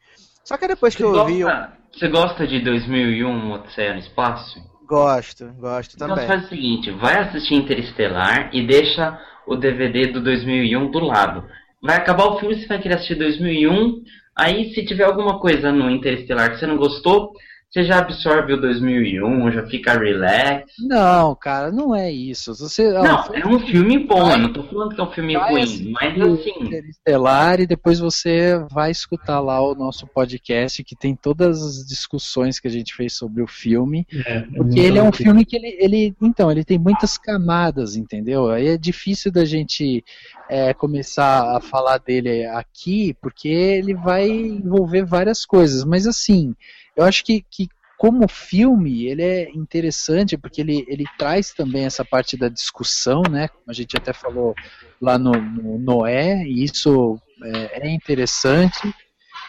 Só 0.42 0.56
que 0.56 0.66
depois 0.66 0.94
que 0.94 1.02
você 1.02 1.08
eu 1.08 1.12
gosta, 1.12 1.32
vi. 1.32 1.40
Eu... 1.40 1.48
Você 1.92 2.08
gosta 2.08 2.46
de 2.46 2.64
2001, 2.64 3.52
Odisseia 3.52 3.92
no 3.92 4.00
Espaço? 4.00 4.58
Gosto, 4.90 5.52
gosto 5.60 5.94
Então 5.94 6.08
também. 6.08 6.26
faz 6.26 6.46
o 6.46 6.48
seguinte, 6.48 6.90
vai 6.90 7.16
assistir 7.20 7.54
Interestelar 7.54 8.50
e 8.52 8.66
deixa 8.66 9.16
o 9.46 9.54
DVD 9.54 10.08
do 10.08 10.20
2001 10.20 10.90
do 10.90 10.98
lado. 10.98 11.44
Vai 11.80 11.96
acabar 11.96 12.24
o 12.24 12.40
filme, 12.40 12.56
você 12.56 12.66
vai 12.66 12.80
querer 12.80 12.94
assistir 12.96 13.14
2001, 13.14 14.02
aí 14.36 14.74
se 14.74 14.84
tiver 14.84 15.04
alguma 15.04 15.38
coisa 15.38 15.70
no 15.70 15.88
Interestelar 15.88 16.50
que 16.50 16.58
você 16.58 16.66
não 16.66 16.76
gostou, 16.76 17.30
você 17.70 17.84
já 17.84 17.98
absorve 17.98 18.52
o 18.52 18.60
2001, 18.60 19.52
já 19.52 19.64
fica 19.64 19.96
relax. 19.96 20.72
Não, 20.80 21.36
cara, 21.36 21.70
não 21.70 21.94
é 21.94 22.10
isso. 22.10 22.52
Você, 22.52 22.92
ó, 22.92 23.04
Não, 23.04 23.34
é 23.34 23.46
um 23.46 23.60
filme 23.60 23.96
bom, 23.96 24.28
eu 24.28 24.38
não 24.38 24.52
tô 24.52 24.64
falando 24.64 24.92
que 24.92 25.00
é 25.00 25.04
um 25.04 25.10
filme 25.12 25.34
Vai 25.34 25.52
ruim, 25.52 25.92
mas 25.92 26.20
assim, 26.20 26.64
Interestelar 26.64 27.60
e 27.60 27.68
depois 27.68 28.00
você 28.00 28.58
vai 28.72 28.90
escutar 28.90 29.38
lá 29.38 29.60
o 29.60 29.76
nosso 29.76 30.04
podcast 30.08 30.82
que 30.82 30.96
tem 30.96 31.14
todas 31.14 31.62
as 31.62 31.86
discussões 31.86 32.58
que 32.58 32.66
a 32.66 32.70
gente 32.70 32.92
fez 32.92 33.16
sobre 33.16 33.40
o 33.40 33.46
filme, 33.46 34.04
É, 34.26 34.40
porque 34.40 34.80
ele 34.80 34.98
é 34.98 35.02
um 35.02 35.12
filme 35.12 35.44
que 35.44 35.54
ele, 35.54 35.76
ele 35.78 36.16
então 36.20 36.50
ele 36.50 36.64
tem 36.64 36.78
muitas 36.78 37.16
camadas, 37.16 37.94
entendeu? 37.94 38.50
Aí 38.50 38.66
é 38.66 38.76
difícil 38.76 39.30
da 39.30 39.44
gente 39.44 40.04
é, 40.48 40.74
começar 40.74 41.56
a 41.56 41.60
falar 41.60 41.98
dele 41.98 42.44
aqui, 42.46 43.14
porque 43.22 43.48
ele 43.48 43.94
vai 43.94 44.28
envolver 44.28 45.04
várias 45.04 45.46
coisas, 45.46 45.84
mas 45.84 46.04
assim, 46.04 46.56
eu 46.96 47.04
acho 47.04 47.24
que, 47.24 47.44
que 47.50 47.68
como 48.00 48.26
filme, 48.26 49.04
ele 49.04 49.22
é 49.22 49.50
interessante 49.50 50.34
porque 50.38 50.62
ele, 50.62 50.86
ele 50.88 51.04
traz 51.18 51.52
também 51.52 51.84
essa 51.84 52.02
parte 52.02 52.34
da 52.34 52.48
discussão, 52.48 53.22
né? 53.30 53.48
Como 53.48 53.64
a 53.68 53.74
gente 53.74 53.94
até 53.94 54.10
falou 54.12 54.54
lá 54.98 55.18
no, 55.18 55.32
no 55.32 55.78
Noé, 55.78 56.42
e 56.44 56.64
isso 56.64 57.20
é, 57.44 57.88
é 57.88 57.90
interessante. 57.90 58.94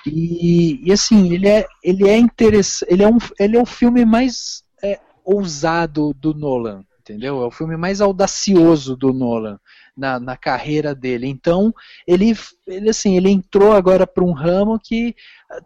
E, 0.06 0.82
e, 0.84 0.92
assim, 0.92 1.34
ele 1.34 1.48
é, 1.48 1.66
ele 1.82 2.10
é 2.10 2.18
interessante. 2.18 2.92
Ele 2.92 3.04
é 3.04 3.08
um, 3.08 3.18
ele 3.40 3.56
é 3.56 3.62
o 3.62 3.66
filme 3.66 4.04
mais 4.04 4.66
é, 4.84 5.00
ousado 5.24 6.14
do 6.14 6.34
Nolan, 6.34 6.84
entendeu? 7.12 7.42
É 7.42 7.46
o 7.46 7.52
filme 7.52 7.76
mais 7.76 8.00
audacioso 8.00 8.96
do 8.96 9.14
Nolan 9.14 9.60
na, 9.96 10.20
na 10.20 10.38
carreira 10.38 10.96
dele. 10.96 11.28
Então, 11.28 11.74
ele, 12.08 12.36
ele 12.66 12.90
assim, 12.90 13.18
ele 13.18 13.30
entrou 13.30 13.74
agora 13.74 14.08
para 14.08 14.24
um 14.24 14.32
ramo 14.32 14.80
que 14.80 15.16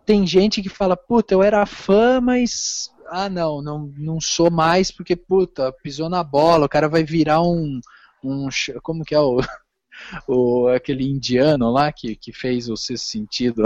tem 0.06 0.25
gente 0.25 0.61
que 0.61 0.69
fala, 0.69 0.98
puta, 0.98 1.33
eu 1.33 1.43
era 1.43 1.65
fã, 1.65 2.19
mas 2.19 2.90
ah 3.07 3.30
não, 3.30 3.61
não, 3.61 3.93
não 3.98 4.19
sou 4.19 4.49
mais 4.49 4.90
porque 4.91 5.15
puta, 5.15 5.72
pisou 5.83 6.09
na 6.09 6.24
bola, 6.24 6.65
o 6.65 6.69
cara 6.69 6.90
vai 6.90 7.03
virar 7.03 7.41
um, 7.43 7.80
um 8.24 8.48
como 8.82 9.06
que 9.06 9.14
é 9.14 9.19
o, 9.19 9.40
o 10.27 10.67
aquele 10.69 11.07
indiano 11.07 11.72
lá 11.72 11.91
que, 11.91 12.15
que 12.15 12.33
fez 12.33 12.67
o 12.67 12.75
sexto 12.75 13.06
sentido. 13.06 13.64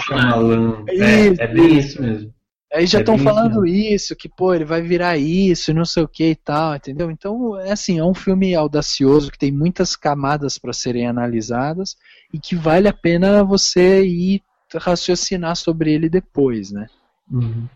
Shyamalan. 0.00 0.84
É, 0.88 1.44
é 1.44 1.46
bem 1.46 1.78
isso 1.78 2.02
mesmo. 2.02 2.35
Aí 2.76 2.86
já 2.86 3.00
estão 3.00 3.14
é 3.14 3.18
falando 3.18 3.66
isso, 3.66 4.14
que 4.14 4.28
pô, 4.28 4.52
ele 4.52 4.66
vai 4.66 4.82
virar 4.82 5.16
isso, 5.16 5.72
não 5.72 5.86
sei 5.86 6.02
o 6.02 6.08
que 6.08 6.32
e 6.32 6.36
tal, 6.36 6.76
entendeu? 6.76 7.10
Então, 7.10 7.58
é 7.58 7.72
assim, 7.72 7.98
é 7.98 8.04
um 8.04 8.12
filme 8.12 8.54
audacioso 8.54 9.30
que 9.30 9.38
tem 9.38 9.50
muitas 9.50 9.96
camadas 9.96 10.58
para 10.58 10.74
serem 10.74 11.06
analisadas 11.06 11.96
e 12.30 12.38
que 12.38 12.54
vale 12.54 12.86
a 12.86 12.92
pena 12.92 13.42
você 13.42 14.04
ir 14.04 14.42
raciocinar 14.74 15.56
sobre 15.56 15.94
ele 15.94 16.10
depois, 16.10 16.70
né? 16.70 16.86
Uhum. 17.30 17.66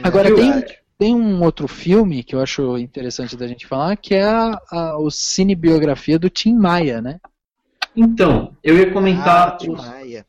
Agora 0.00 0.32
tem, 0.32 0.64
tem 0.96 1.14
um 1.14 1.42
outro 1.42 1.66
filme 1.66 2.22
que 2.22 2.36
eu 2.36 2.40
acho 2.40 2.78
interessante 2.78 3.36
da 3.36 3.48
gente 3.48 3.66
falar, 3.66 3.96
que 3.96 4.14
é 4.14 4.22
a, 4.22 4.60
a 4.70 4.98
o 4.98 5.10
cinebiografia 5.10 6.20
do 6.20 6.30
Tim 6.30 6.54
Maia, 6.54 7.02
né? 7.02 7.18
Então, 7.96 8.56
eu 8.62 8.76
ia 8.76 8.92
comentar. 8.92 9.48
Ah, 9.48 9.56
Tim 9.56 9.70
Maia 9.70 10.24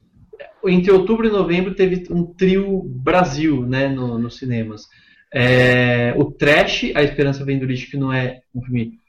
entre 0.66 0.92
outubro 0.92 1.28
e 1.28 1.32
novembro 1.32 1.74
teve 1.74 2.04
um 2.12 2.26
trio 2.26 2.84
Brasil 2.84 3.66
né, 3.66 3.88
no, 3.88 4.18
nos 4.18 4.38
cinemas. 4.38 4.88
É, 5.34 6.14
o 6.18 6.26
Trash, 6.26 6.92
A 6.94 7.02
Esperança 7.02 7.46
Vem 7.46 7.58
do 7.58 7.66
Lixo, 7.66 7.90
que 7.90 7.98
não 7.98 8.12
é 8.12 8.42
um 8.54 8.62
filme 8.62 9.00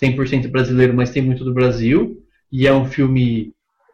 100% 0.00 0.48
brasileiro, 0.48 0.94
mas 0.94 1.10
tem 1.10 1.22
muito 1.22 1.44
do 1.44 1.54
Brasil. 1.54 2.22
E 2.50 2.66
é 2.66 2.72
um 2.72 2.86
filme 2.86 3.52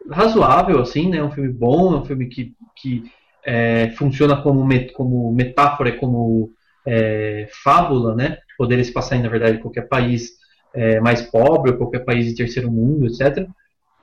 razoável, 0.09 0.79
assim, 0.79 1.09
né? 1.09 1.23
Um 1.23 1.31
filme 1.31 1.49
bom, 1.49 1.93
é 1.93 1.97
um 1.97 2.05
filme 2.05 2.27
que, 2.27 2.53
que 2.75 3.03
é, 3.45 3.89
funciona 3.91 4.41
como, 4.41 4.63
met, 4.65 4.93
como 4.93 5.33
metáfora, 5.33 5.91
como 5.93 6.51
é, 6.85 7.49
fábula, 7.63 8.15
né? 8.15 8.37
Poderia 8.57 8.83
se 8.83 8.91
passar, 8.91 9.17
na 9.19 9.29
verdade, 9.29 9.57
em 9.57 9.61
qualquer 9.61 9.87
país 9.87 10.31
é, 10.73 10.99
mais 10.99 11.21
pobre, 11.23 11.71
ou 11.71 11.77
qualquer 11.77 12.05
país 12.05 12.27
de 12.27 12.35
terceiro 12.35 12.71
mundo, 12.71 13.07
etc. 13.07 13.47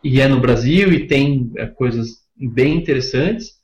E 0.03 0.21
é 0.21 0.27
no 0.27 0.41
Brasil 0.41 0.93
e 0.93 1.07
tem 1.07 1.53
é, 1.57 1.67
coisas 1.67 2.21
bem 2.49 2.77
interessantes. 2.77 3.59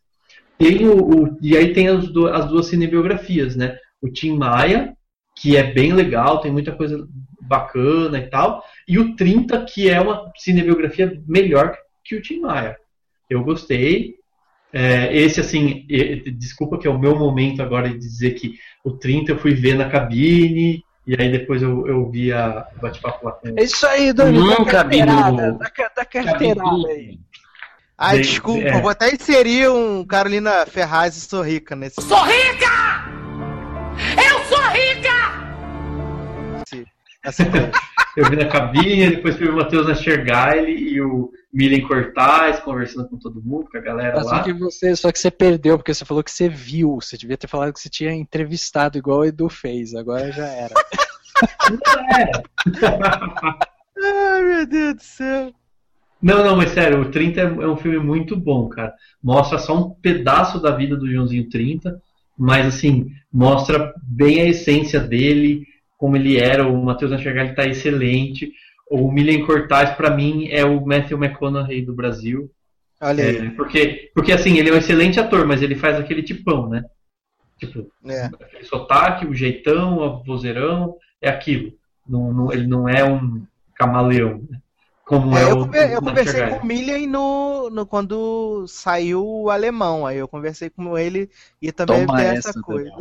Tem 0.59 0.87
o, 0.89 1.25
o 1.25 1.39
e 1.41 1.57
aí 1.57 1.73
tem 1.73 1.89
as, 1.89 2.09
do, 2.09 2.27
as 2.29 2.47
duas 2.47 2.67
cinebiografias, 2.67 3.57
né? 3.57 3.77
O 4.01 4.09
Tim 4.09 4.37
Maia, 4.37 4.97
que 5.37 5.57
é 5.57 5.63
bem 5.63 5.93
legal, 5.93 6.41
tem 6.41 6.51
muita 6.51 6.73
coisa 6.73 7.07
bacana 7.41 8.19
e 8.19 8.29
tal, 8.29 8.65
e 8.89 8.99
o 8.99 9.15
30, 9.15 9.65
que 9.65 9.89
é 9.89 10.01
uma 10.01 10.31
cinebiografia 10.37 11.23
melhor 11.27 11.77
que 12.05 12.17
o 12.17 12.23
Tim 12.23 12.41
Maia. 12.41 12.77
Eu 13.29 13.45
gostei. 13.45 14.15
É, 14.73 15.17
esse, 15.17 15.41
assim, 15.41 15.87
desculpa 16.37 16.79
que 16.79 16.87
é 16.87 16.91
o 16.91 16.99
meu 16.99 17.19
momento 17.19 17.63
agora 17.63 17.89
de 17.89 17.99
dizer 17.99 18.33
que 18.33 18.55
o 18.85 18.93
30 18.93 19.33
eu 19.33 19.39
fui 19.39 19.55
ver 19.55 19.75
na 19.75 19.89
cabine, 19.89 20.85
e 21.07 21.15
aí 21.19 21.31
depois 21.31 21.63
eu, 21.63 21.87
eu 21.87 22.11
vi 22.11 22.33
a 22.33 22.67
bate-papo 22.81 23.25
lá 23.25 23.33
com 23.33 23.49
É 23.57 23.63
isso 23.63 23.87
aí, 23.87 24.13
Dani, 24.13 24.39
Não, 24.39 24.65
da 24.65 24.65
carteirada, 24.65 25.37
cabine. 25.37 25.59
da, 25.59 25.89
da 25.95 26.05
carteirada 26.05 26.89
aí. 26.89 27.19
Ah, 27.99 28.13
Bem, 28.13 28.21
desculpa, 28.21 28.69
é. 28.69 28.77
eu 28.77 28.83
vou 28.83 28.91
até 28.91 29.11
inserir 29.11 29.71
um 29.71 30.05
Carolina 30.05 30.67
Ferraz 30.67 31.17
e 31.17 31.21
Sou 31.23 31.41
Rica 31.41 31.75
nesse. 31.75 32.03
Sou 32.03 32.23
rica! 32.25 33.07
Eu 34.23 34.45
sou 34.45 34.63
rica! 34.69 35.47
Essa 37.25 37.45
coisa. 37.47 37.71
Eu 38.17 38.31
vi 38.31 38.37
na 38.37 38.49
cabine, 38.49 39.11
depois 39.11 39.37
fui 39.37 39.47
o 39.47 39.55
Matheus 39.55 39.87
Nastergaile 39.87 40.73
e 40.73 41.03
o 41.03 41.31
Milen 41.53 41.87
Cortais 41.87 42.59
conversando 42.61 43.07
com 43.11 43.19
todo 43.19 43.43
mundo, 43.43 43.69
com 43.71 43.77
a 43.77 43.81
galera 43.83 44.23
Só 44.23 44.31
lá. 44.31 44.43
que, 44.43 44.55
você, 44.55 44.97
só 44.97 45.13
que 45.13 45.19
você 45.19 45.31
perdeu, 45.31 45.77
porque 45.77 45.93
você 45.93 46.03
falou 46.03 46.25
que 46.25 46.31
você 46.31 46.49
viu. 46.49 46.95
Você 46.95 47.19
devia 47.19 47.37
ter 47.37 47.47
falado 47.47 47.75
que 47.75 47.81
você 47.81 47.91
tinha 47.91 48.15
entrevistado, 48.15 48.97
igual 48.97 49.19
o 49.19 49.25
Edu 49.27 49.51
fez. 49.51 49.95
Agora 49.95 50.33
já 50.33 50.47
era. 50.47 50.73
Ai, 54.03 54.43
meu 54.43 54.67
Deus 54.67 54.95
do 54.95 55.03
céu. 55.03 55.53
Não, 56.27 56.45
não, 56.45 56.57
mas 56.57 56.71
sério, 56.71 57.03
o 57.03 57.11
30 57.11 57.41
é 57.41 57.45
é 57.45 57.69
um 57.69 57.77
filme 57.77 57.99
muito 57.99 58.37
bom, 58.37 58.69
cara. 58.69 58.93
Mostra 59.23 59.59
só 59.59 59.79
um 59.79 59.91
pedaço 59.91 60.61
da 60.61 60.73
vida 60.73 60.97
do 60.97 61.09
Joãozinho 61.09 61.49
30, 61.49 62.01
mas 62.37 62.67
assim, 62.67 63.07
mostra 63.33 63.95
bem 64.03 64.41
a 64.41 64.47
essência 64.49 64.99
dele, 64.99 65.65
como 65.97 66.17
ele 66.17 66.37
era. 66.37 66.67
O 66.67 66.85
Matheus 66.85 67.13
Nastergaile 67.13 67.55
tá 67.55 67.65
excelente. 67.65 68.51
O 68.91 69.13
Milen 69.13 69.47
Cortais, 69.47 69.91
pra 69.95 70.11
mim, 70.11 70.49
é 70.51 70.65
o 70.65 70.85
Matthew 70.85 71.17
McConaughey 71.17 71.83
do 71.87 71.95
Brasil. 71.95 72.51
Olha 73.01 73.23
aí. 73.25 73.37
É, 73.47 73.51
porque, 73.51 74.11
porque 74.13 74.33
assim, 74.33 74.59
ele 74.59 74.71
é 74.71 74.73
um 74.73 74.79
excelente 74.79 75.21
ator, 75.21 75.47
mas 75.47 75.63
ele 75.63 75.77
faz 75.77 75.97
aquele 75.97 76.25
tipão, 76.25 76.69
né? 76.69 76.85
Tipo, 77.61 77.87
É. 78.05 78.25
aquele 78.27 78.65
sotaque, 78.65 79.27
o 79.27 79.33
jeitão, 79.35 79.99
o 79.99 80.25
vozeirão, 80.25 80.97
é 81.23 81.29
aquilo. 81.29 81.73
Não, 82.09 82.33
não- 82.33 82.53
ele 82.53 82.67
não 82.67 82.89
é 82.89 83.05
um 83.05 83.45
camaleão, 83.77 84.45
né? 84.51 84.59
Como 85.07 85.39
é, 85.39 85.43
É, 85.43 85.53
eu, 85.53 85.59
o 85.61 85.75
eu 85.75 86.03
conversei 86.03 86.47
com 86.49 86.57
o 86.57 86.67
Millen 86.67 87.07
no, 87.07 87.71
no, 87.71 87.87
quando 87.87 88.67
saiu 88.67 89.25
o 89.25 89.51
alemão. 89.51 90.05
Aí 90.05 90.19
eu 90.19 90.27
conversei 90.27 90.69
com 90.69 90.99
ele 90.99 91.31
e 91.63 91.71
também 91.71 92.05
Toma 92.05 92.21
essa, 92.21 92.51
essa 92.51 92.61
coisa. 92.61 92.91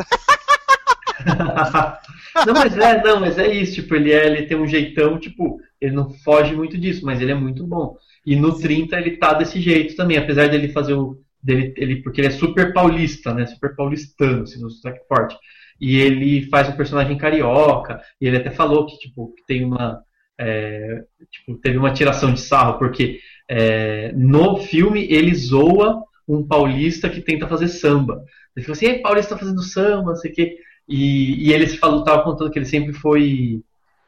Não, 2.46 2.54
mas 2.54 2.78
é, 2.78 3.02
não, 3.02 3.22
mas 3.22 3.38
é 3.38 3.52
isso, 3.52 3.76
tipo, 3.76 3.96
ele, 3.96 4.12
é, 4.12 4.28
ele 4.28 4.46
tem 4.46 4.58
um 4.58 4.68
jeitão, 4.68 5.18
tipo, 5.18 5.58
ele 5.80 5.96
não 5.96 6.10
foge 6.10 6.54
muito 6.54 6.78
disso, 6.78 7.06
mas 7.06 7.22
ele 7.22 7.32
é 7.32 7.36
muito 7.36 7.66
bom. 7.66 7.96
E 8.26 8.36
no 8.36 8.60
30 8.60 8.98
ele 8.98 9.18
tá 9.18 9.34
desse 9.34 9.62
jeito 9.62 9.96
também, 9.96 10.18
apesar 10.18 10.50
dele 10.50 10.70
fazer 10.70 10.94
o. 10.94 11.18
Dele, 11.42 11.74
ele, 11.78 12.02
porque 12.02 12.20
ele 12.22 12.28
é 12.28 12.32
super 12.32 12.74
paulista, 12.74 13.34
né? 13.34 13.46
Super 13.46 13.76
paulistano, 13.76 14.44
assim, 14.44 14.60
no 14.62 14.70
sotaque 14.70 15.00
forte. 15.08 15.38
E 15.80 15.98
ele 15.98 16.48
faz 16.50 16.68
um 16.68 16.76
personagem 16.76 17.18
carioca, 17.18 18.02
e 18.20 18.28
ele 18.28 18.38
até 18.38 18.52
falou 18.52 18.86
que, 18.86 18.98
tipo, 18.98 19.34
que 19.34 19.46
tem 19.46 19.64
uma. 19.64 20.04
É, 20.40 21.04
tipo, 21.32 21.58
teve 21.60 21.78
uma 21.78 21.94
tiração 21.94 22.34
de 22.34 22.42
sarro, 22.42 22.78
porque 22.78 23.20
é, 23.50 24.12
no 24.14 24.58
filme 24.58 25.06
ele 25.12 25.34
zoa 25.34 26.04
um 26.28 26.46
paulista 26.46 27.10
que 27.10 27.22
tenta 27.22 27.48
fazer 27.48 27.68
samba. 27.68 28.24
Ele 28.56 28.66
falou 28.66 28.76
assim, 28.76 28.88
"Ei, 28.88 29.02
paulista 29.02 29.36
tá 29.36 29.40
fazendo 29.40 29.62
samba, 29.62 30.12
não 30.12 30.16
sei 30.16 30.32
o 30.32 30.34
quê. 30.36 30.58
E, 30.88 31.48
e 31.50 31.54
ele 31.54 31.68
falou, 31.68 32.04
tava 32.04 32.24
contando 32.24 32.52
que 32.52 32.60
ele 32.60 32.66
sempre 32.66 32.94
foi, 32.94 33.62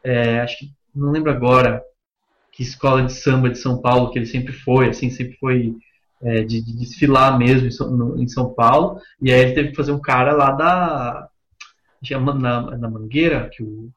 é, 0.04 0.40
acho 0.42 0.58
que 0.60 0.72
não 0.96 1.12
lembro 1.12 1.32
agora, 1.32 1.82
que 2.52 2.64
escola 2.64 3.04
de 3.04 3.14
samba 3.14 3.50
de 3.50 3.58
São 3.60 3.82
Paulo 3.82 4.10
que 4.12 4.20
ele 4.20 4.26
sempre 4.26 4.52
foi, 4.54 4.90
assim, 4.90 5.10
sempre 5.10 5.38
foi 5.38 5.76
é, 6.22 6.44
de, 6.44 6.62
de 6.64 6.76
desfilar 6.78 7.38
mesmo 7.38 7.68
em 7.68 7.72
São, 7.72 7.92
no- 7.92 8.22
em 8.22 8.28
São 8.28 8.54
Paulo. 8.54 9.00
E 9.22 9.32
aí 9.32 9.40
ele 9.42 9.54
teve 9.54 9.70
que 9.70 9.76
fazer 9.76 9.92
um 9.92 10.02
cara 10.02 10.34
lá 10.34 10.52
da 10.52 11.30
na, 12.36 12.78
na 12.78 12.90
Mangueira 12.90 13.50
que 13.52 13.64
o 13.64 13.90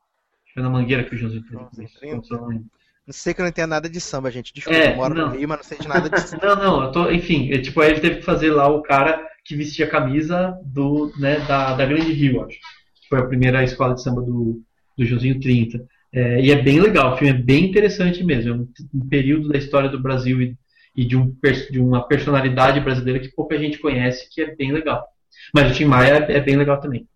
foi 0.52 0.62
na 0.62 0.70
Mangueira 0.70 1.04
que 1.04 1.14
o 1.14 1.18
Joãozinho 1.18 1.44
Joãozinho 1.50 1.88
fez. 1.88 2.28
Não 3.06 3.14
sei 3.14 3.34
que 3.34 3.40
eu 3.40 3.44
não 3.44 3.50
entendo 3.50 3.70
nada 3.70 3.88
de 3.88 4.00
samba, 4.00 4.30
gente. 4.30 4.52
Desculpa, 4.52 4.78
É, 4.78 4.92
eu 4.92 4.96
moro 4.96 5.14
não. 5.14 5.30
no 5.30 5.36
Lima, 5.36 5.56
não 5.56 5.64
sei 5.64 5.78
de 5.78 5.88
nada 5.88 6.08
de 6.08 6.20
samba. 6.20 6.46
Não, 6.46 6.56
não, 6.56 6.84
eu 6.84 6.92
tô, 6.92 7.10
enfim, 7.10 7.52
é, 7.52 7.58
tipo, 7.58 7.80
aí 7.80 7.90
ele 7.90 8.00
teve 8.00 8.16
que 8.16 8.22
fazer 8.24 8.50
lá 8.52 8.68
o 8.68 8.82
cara 8.82 9.26
que 9.44 9.56
vestia 9.56 9.86
a 9.86 9.90
camisa 9.90 10.56
do, 10.64 11.12
né, 11.18 11.40
da, 11.40 11.74
da 11.74 11.86
Grande 11.86 12.12
Rio, 12.12 12.44
acho. 12.44 12.58
foi 13.08 13.18
a 13.18 13.26
primeira 13.26 13.64
escola 13.64 13.94
de 13.94 14.02
samba 14.02 14.20
do, 14.22 14.62
do 14.96 15.04
Joãozinho 15.04 15.40
30. 15.40 15.84
É, 16.12 16.40
e 16.40 16.50
é 16.50 16.60
bem 16.60 16.80
legal, 16.80 17.14
o 17.14 17.16
filme 17.16 17.32
é 17.36 17.42
bem 17.42 17.64
interessante 17.66 18.22
mesmo. 18.22 18.50
É 18.52 18.56
um, 18.56 18.68
um 19.02 19.08
período 19.08 19.48
da 19.48 19.58
história 19.58 19.88
do 19.88 20.00
Brasil 20.00 20.40
e, 20.42 20.56
e 20.94 21.04
de, 21.04 21.16
um, 21.16 21.34
de, 21.70 21.80
uma 21.80 22.06
personalidade 22.06 22.80
brasileira 22.80 23.20
que 23.20 23.28
pouca 23.34 23.58
gente 23.58 23.78
conhece, 23.78 24.28
que 24.30 24.42
é 24.42 24.54
bem 24.54 24.72
legal. 24.72 25.04
Mas 25.54 25.70
o 25.70 25.74
Tim 25.74 25.86
Maia 25.86 26.26
é, 26.28 26.36
é 26.36 26.40
bem 26.40 26.56
legal 26.56 26.80
também. 26.80 27.08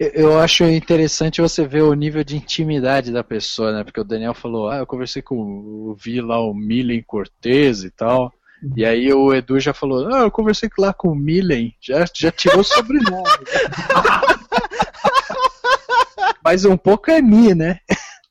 Eu 0.00 0.38
acho 0.38 0.64
interessante 0.64 1.42
você 1.42 1.66
ver 1.66 1.82
o 1.82 1.92
nível 1.92 2.24
de 2.24 2.34
intimidade 2.34 3.12
da 3.12 3.22
pessoa, 3.22 3.70
né? 3.70 3.84
Porque 3.84 4.00
o 4.00 4.04
Daniel 4.04 4.32
falou, 4.32 4.70
ah, 4.70 4.78
eu 4.78 4.86
conversei 4.86 5.20
com, 5.20 5.94
vi 5.94 6.22
lá 6.22 6.40
o 6.40 6.54
Milen 6.54 7.02
Cortez 7.02 7.84
e 7.84 7.90
tal. 7.90 8.32
Uhum. 8.62 8.72
E 8.76 8.84
aí 8.86 9.12
o 9.12 9.34
Edu 9.34 9.60
já 9.60 9.74
falou, 9.74 10.08
ah, 10.08 10.20
eu 10.20 10.30
conversei 10.30 10.70
lá 10.78 10.94
com 10.94 11.08
o 11.08 11.14
Milen, 11.14 11.74
já, 11.78 12.06
já 12.14 12.32
tirou 12.32 12.60
o 12.60 12.64
sobrenome. 12.64 13.12
Mas 16.42 16.64
um 16.64 16.78
pouco 16.78 17.10
é 17.10 17.20
Mi, 17.20 17.54
né? 17.54 17.78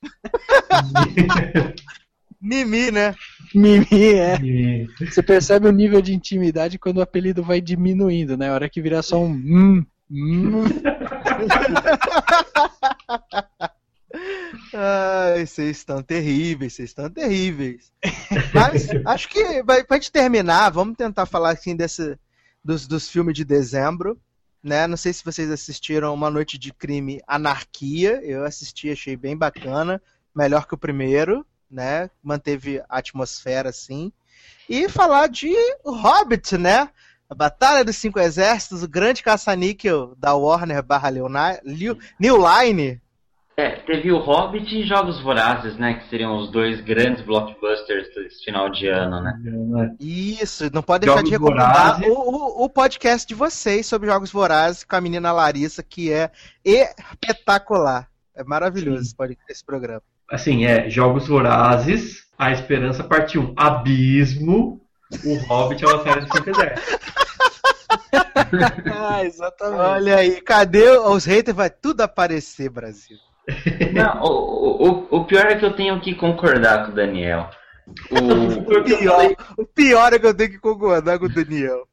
Mimi, 2.41 2.89
né? 2.89 3.13
Mimi, 3.53 4.13
é. 4.13 4.39
Mimi. 4.39 4.87
Você 5.01 5.21
percebe 5.21 5.67
o 5.67 5.71
nível 5.71 6.01
de 6.01 6.15
intimidade 6.15 6.79
quando 6.79 6.97
o 6.97 7.01
apelido 7.01 7.43
vai 7.43 7.61
diminuindo, 7.61 8.35
né? 8.35 8.49
A 8.49 8.53
hora 8.53 8.69
que 8.69 8.81
virar 8.81 9.03
só 9.03 9.19
um 9.19 9.29
hum. 9.29 9.85
Ai, 14.73 15.45
vocês 15.45 15.77
estão 15.77 16.01
terríveis, 16.01 16.73
vocês 16.73 16.89
estão 16.89 17.09
terríveis. 17.09 17.91
Mas 18.53 18.89
acho 19.05 19.29
que 19.29 19.61
vai, 19.63 19.83
pra 19.83 19.97
gente 19.97 20.11
terminar, 20.11 20.71
vamos 20.71 20.97
tentar 20.97 21.25
falar 21.25 21.51
assim 21.51 21.75
desse, 21.75 22.17
dos, 22.63 22.87
dos 22.87 23.07
filmes 23.09 23.35
de 23.35 23.45
dezembro. 23.45 24.19
Né? 24.63 24.87
Não 24.87 24.97
sei 24.97 25.13
se 25.13 25.23
vocês 25.23 25.49
assistiram 25.51 26.13
Uma 26.13 26.29
Noite 26.29 26.57
de 26.57 26.73
Crime 26.73 27.21
Anarquia. 27.27 28.19
Eu 28.23 28.43
assisti, 28.43 28.89
achei 28.89 29.15
bem 29.15 29.37
bacana. 29.37 30.01
Melhor 30.35 30.67
que 30.67 30.73
o 30.73 30.77
primeiro, 30.77 31.45
né? 31.69 32.09
Manteve 32.21 32.79
a 32.89 32.97
atmosfera 32.97 33.69
assim. 33.69 34.11
E 34.67 34.89
falar 34.89 35.27
de 35.27 35.53
Hobbit, 35.85 36.57
né? 36.57 36.89
A 37.29 37.35
Batalha 37.35 37.85
dos 37.85 37.95
Cinco 37.95 38.19
Exércitos, 38.19 38.81
o 38.81 38.87
grande 38.87 39.21
caça-níquel 39.21 40.15
da 40.17 40.33
Warner 40.33 40.81
barra 40.81 41.11
New 41.11 42.37
Line, 42.37 42.99
é, 43.59 43.71
teve 43.71 44.09
o 44.09 44.19
Hobbit 44.19 44.73
e 44.73 44.87
Jogos 44.87 45.21
Vorazes, 45.21 45.75
né? 45.75 45.95
Que 45.95 46.07
seriam 46.07 46.37
os 46.37 46.49
dois 46.49 46.79
grandes 46.79 47.25
blockbusters 47.25 48.07
desse 48.15 48.45
final 48.45 48.69
de 48.69 48.87
ano, 48.87 49.21
né? 49.21 49.93
Isso, 49.99 50.69
não 50.73 50.81
pode 50.81 51.05
deixar 51.05 51.17
Jogos 51.17 51.29
de 51.29 51.35
recomendar 51.35 52.01
o, 52.03 52.13
o, 52.13 52.63
o, 52.63 52.69
podcast 52.69 53.27
de 53.27 53.35
vocês 53.35 53.85
sobre 53.85 54.09
Jogos 54.09 54.31
Vorazes 54.31 54.85
com 54.85 54.95
a 54.95 55.01
menina 55.01 55.33
Larissa, 55.33 55.83
que 55.83 56.09
é 56.09 56.31
espetacular. 56.63 58.07
É 58.33 58.45
maravilhoso 58.45 59.01
esse, 59.01 59.37
esse 59.49 59.65
programa. 59.65 60.03
Assim, 60.31 60.63
é 60.63 60.89
Jogos 60.89 61.27
Vorazes, 61.27 62.27
A 62.37 62.53
Esperança 62.53 63.03
Parte 63.03 63.37
1, 63.37 63.55
Abismo, 63.57 64.79
o 65.25 65.35
Hobbit 65.47 65.83
é 65.83 65.87
uma 65.87 66.03
série 66.03 66.25
de 66.25 66.49
exércitos. 66.49 66.99
ah, 68.93 69.23
exatamente. 69.23 69.79
Olha 69.79 70.15
aí, 70.17 70.41
cadê 70.41 70.89
os 70.89 71.25
haters? 71.25 71.55
Vai 71.55 71.69
tudo 71.69 72.01
aparecer, 72.01 72.69
Brasil. 72.69 73.17
Não, 73.93 74.21
o, 74.21 74.87
o, 74.87 75.17
o 75.17 75.25
pior 75.25 75.45
é 75.45 75.55
que 75.55 75.65
eu 75.65 75.75
tenho 75.75 75.99
que 75.99 76.13
concordar 76.13 76.85
com 76.85 76.91
o 76.91 76.95
Daniel. 76.95 77.49
O, 78.11 78.69
o, 78.77 78.83
pior, 78.83 79.35
o 79.57 79.65
pior 79.65 80.13
é 80.13 80.19
que 80.19 80.25
eu 80.25 80.33
tenho 80.33 80.51
que 80.51 80.59
concordar 80.59 81.17
com 81.17 81.25
o 81.25 81.33
Daniel. 81.33 81.87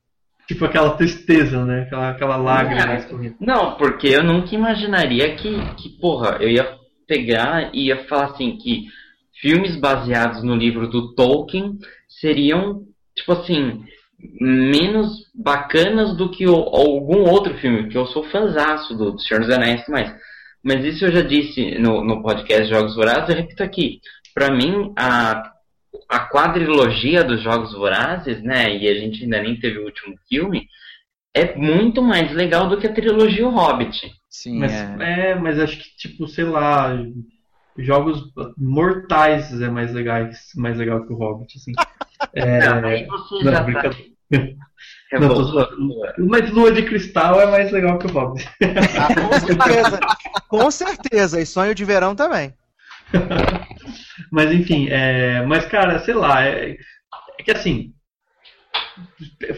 Tipo 0.47 0.67
aquela 0.67 0.97
tristeza, 0.97 1.65
né? 1.65 1.83
Aquela, 1.83 2.11
aquela 2.11 2.37
lágrima 2.37 2.87
não, 3.11 3.35
não, 3.41 3.77
porque 3.77 4.09
eu 4.09 4.23
nunca 4.23 4.55
imaginaria 4.55 5.35
que, 5.35 5.75
que, 5.75 5.89
porra, 6.01 6.37
eu 6.41 6.49
ia 6.49 6.77
pegar 7.07 7.71
e 7.75 7.89
ia 7.89 8.07
falar 8.07 8.27
assim 8.27 8.57
que 8.57 8.85
filmes 9.41 9.77
baseados 9.77 10.43
no 10.45 10.55
livro 10.55 10.89
do 10.89 11.15
Tolkien 11.15 11.79
seriam, 12.09 12.85
tipo 13.17 13.33
assim, 13.33 13.85
menos 14.41 15.31
bacanas 15.35 16.17
do 16.17 16.31
que 16.31 16.47
o, 16.47 16.55
algum 16.55 17.29
outro 17.29 17.57
filme, 17.59 17.89
que 17.89 17.99
eu 17.99 18.07
sou 18.07 18.25
fãzaço 18.25 18.97
do, 18.97 19.13
do 19.13 19.21
Senhor 19.21 19.41
dos 19.41 19.51
Anéis 19.51 19.85
mas 19.89 20.15
mas 20.67 20.85
isso 20.85 21.05
eu 21.05 21.13
já 21.13 21.23
disse 21.23 21.79
no, 21.79 22.03
no 22.03 22.21
podcast 22.23 22.69
Jogos 22.69 22.97
Vorazes, 22.97 23.29
eu 23.29 23.37
repito 23.37 23.63
aqui. 23.63 24.01
Para 24.35 24.53
mim, 24.53 24.93
a, 24.99 25.53
a 26.09 26.29
quadrilogia 26.29 27.23
dos 27.23 27.41
Jogos 27.41 27.73
Vorazes, 27.73 28.43
né, 28.43 28.77
e 28.77 28.89
a 28.89 28.95
gente 28.95 29.23
ainda 29.23 29.41
nem 29.41 29.61
teve 29.61 29.79
o 29.79 29.85
último 29.85 30.17
filme, 30.29 30.67
é 31.33 31.55
muito 31.55 32.03
mais 32.03 32.33
legal 32.33 32.69
do 32.69 32.79
que 32.81 32.87
a 32.89 32.93
trilogia 32.93 33.47
O 33.47 33.51
Hobbit. 33.51 34.11
Sim, 34.29 34.59
mas, 34.59 34.73
é. 34.73 35.31
é 35.31 35.35
mas 35.37 35.61
acho 35.61 35.79
que, 35.79 35.97
tipo, 35.97 36.27
sei 36.27 36.45
lá, 36.45 37.01
jogos 37.79 38.33
mortais 38.57 39.61
é 39.61 39.69
mais 39.69 39.93
legais, 39.93 40.51
mais 40.57 40.79
legal 40.79 41.07
que 41.07 41.13
o 41.13 41.17
Hobbit, 41.17 41.59
assim. 41.59 41.73
É, 42.33 42.61
não, 42.81 42.89
aí 42.89 43.07
você 43.07 43.45
não, 43.45 43.53
já 43.53 43.83
tá... 43.83 43.91
Não, 45.13 46.27
mas 46.27 46.51
Lua 46.51 46.73
de 46.73 46.83
Cristal 46.83 47.41
é 47.41 47.47
mais 47.47 47.71
legal 47.71 47.97
que 47.97 48.07
o 48.07 48.13
Bob. 48.13 48.43
Ah, 48.99 49.15
com 49.15 49.39
certeza. 49.39 50.01
com 50.49 50.71
certeza. 50.71 51.41
E 51.41 51.47
Sonho 51.47 51.75
de 51.77 51.85
Verão 51.85 52.17
também. 52.17 52.53
mas 54.33 54.53
enfim, 54.53 54.89
é... 54.91 55.43
mas 55.47 55.65
cara, 55.67 56.01
sei 56.01 56.15
lá, 56.15 56.45
é, 56.45 56.77
é 57.39 57.43
que 57.43 57.53
assim, 57.53 57.95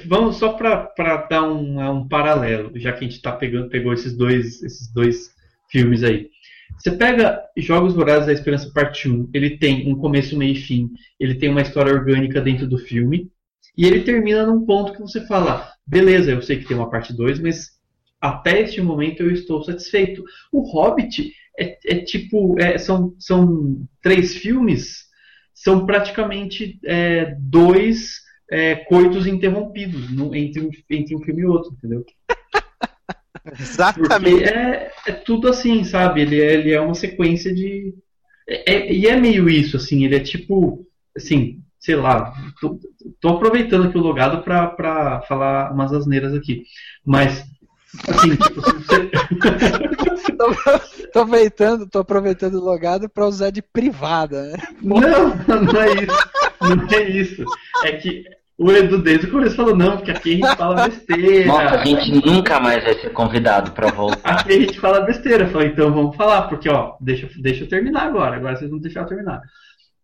vamos 0.07 0.37
só 0.37 0.53
para 0.53 1.27
dar 1.31 1.45
um, 1.45 1.81
um, 1.81 2.09
paralelo, 2.09 2.71
já 2.79 2.93
que 2.93 3.05
a 3.05 3.09
gente 3.09 3.23
tá 3.23 3.33
pegando, 3.33 3.71
pegou 3.71 3.93
esses 3.93 4.17
dois, 4.17 4.63
esses 4.63 4.93
dois 4.93 5.31
filmes 5.71 6.03
aí. 6.03 6.29
Você 6.79 6.93
pega 6.93 7.43
Jogos 7.57 7.95
Vorazes 7.95 8.27
da 8.27 8.33
Esperança 8.33 8.71
Parte 8.73 9.09
1, 9.09 9.31
ele 9.35 9.59
tem 9.59 9.91
um 9.91 9.97
começo, 9.97 10.37
meio 10.39 10.53
e 10.53 10.61
fim, 10.61 10.89
ele 11.19 11.35
tem 11.35 11.49
uma 11.49 11.63
história 11.63 11.93
orgânica 11.93 12.41
dentro 12.41 12.69
do 12.69 12.79
filme, 12.79 13.31
e 13.77 13.85
ele 13.85 14.03
termina 14.03 14.47
num 14.47 14.65
ponto 14.65 14.93
que 14.93 15.01
você 15.01 15.27
fala: 15.27 15.73
beleza, 15.87 16.31
eu 16.31 16.41
sei 16.41 16.59
que 16.59 16.67
tem 16.67 16.77
uma 16.77 16.91
parte 16.91 17.13
2, 17.13 17.41
mas 17.41 17.79
até 18.21 18.61
este 18.63 18.81
momento 18.81 19.23
eu 19.23 19.31
estou 19.31 19.63
satisfeito. 19.63 20.23
O 20.53 20.61
Hobbit 20.61 21.33
é, 21.59 21.79
é 21.85 21.97
tipo: 22.05 22.59
é, 22.61 22.79
são, 22.79 23.15
são 23.19 23.85
três 24.01 24.37
filmes, 24.37 25.05
são 25.53 25.85
praticamente 25.85 26.79
é, 26.85 27.37
dois 27.41 28.21
é, 28.51 28.77
coitos 28.77 29.27
interrompidos 29.27 30.11
no, 30.11 30.35
entre, 30.35 30.63
um, 30.63 30.71
entre 30.91 31.17
um 31.17 31.21
filme 31.21 31.43
e 31.43 31.47
outro, 31.47 31.73
entendeu? 31.73 32.05
Exatamente. 33.59 34.45
É, 34.45 34.91
é, 35.07 35.13
tudo 35.13 35.49
assim, 35.49 35.85
sabe? 35.85 36.23
Ele 36.23 36.41
é, 36.41 36.55
ele 36.55 36.73
é 36.73 36.81
uma 36.81 36.95
sequência 36.95 37.55
de. 37.55 37.95
É, 38.49 38.75
é, 38.75 38.93
e 38.93 39.07
é 39.07 39.17
meio 39.17 39.49
isso, 39.49 39.77
assim, 39.77 40.05
ele 40.05 40.17
é 40.17 40.21
tipo. 40.21 40.87
Assim, 41.17 41.61
sei 41.81 41.97
lá, 41.97 42.33
tô, 42.61 42.79
tô 43.21 43.29
aproveitando 43.31 43.89
aqui 43.89 43.99
o 43.99 44.03
logado 44.03 44.43
para 44.43 45.23
falar 45.23 45.73
umas 45.73 45.93
asneiras 45.93 46.33
aqui. 46.35 46.63
Mas, 47.05 47.45
assim, 48.09 48.37
tipo, 48.37 48.61
você... 48.61 49.11
tô, 50.37 50.47
tô, 51.13 51.21
aproveitando, 51.21 51.89
tô 51.89 51.99
aproveitando 51.99 52.55
o 52.55 52.65
logado 52.65 53.09
para 53.09 53.27
usar 53.27 53.51
de 53.51 53.63
privada, 53.63 54.43
né? 54.45 54.59
Não, 54.81 55.01
não 55.01 55.81
é 55.81 55.93
isso. 55.95 56.29
Não 56.61 56.99
é 56.99 57.11
isso. 57.11 57.45
É 57.85 57.93
que 57.93 58.25
o 58.59 58.73
Edu 58.73 59.01
desde 59.01 59.27
o 59.27 59.31
começo 59.31 59.55
falou, 59.55 59.77
não, 59.77 59.97
porque 59.97 60.11
aqui 60.11 60.33
a 60.33 60.49
gente 60.49 60.57
fala 60.57 60.89
besteira. 60.89 61.47
Nossa, 61.47 61.77
a 61.77 61.85
gente 61.85 62.27
nunca 62.27 62.59
mais 62.59 62.83
vai 62.83 62.95
ser 62.95 63.11
convidado 63.11 63.71
para 63.71 63.93
voltar. 63.93 64.41
Aqui 64.41 64.53
a 64.53 64.61
gente 64.61 64.81
fala 64.81 65.03
besteira. 65.03 65.45
Eu 65.45 65.51
falei, 65.51 65.69
então 65.69 65.95
vamos 65.95 66.17
falar, 66.17 66.49
porque 66.49 66.69
ó, 66.69 66.97
deixa, 67.01 67.31
deixa 67.41 67.63
eu 67.63 67.69
terminar 67.69 68.03
agora, 68.03 68.35
agora 68.35 68.57
vocês 68.57 68.69
vão 68.69 68.81
deixar 68.81 69.03
eu 69.03 69.07
terminar. 69.07 69.41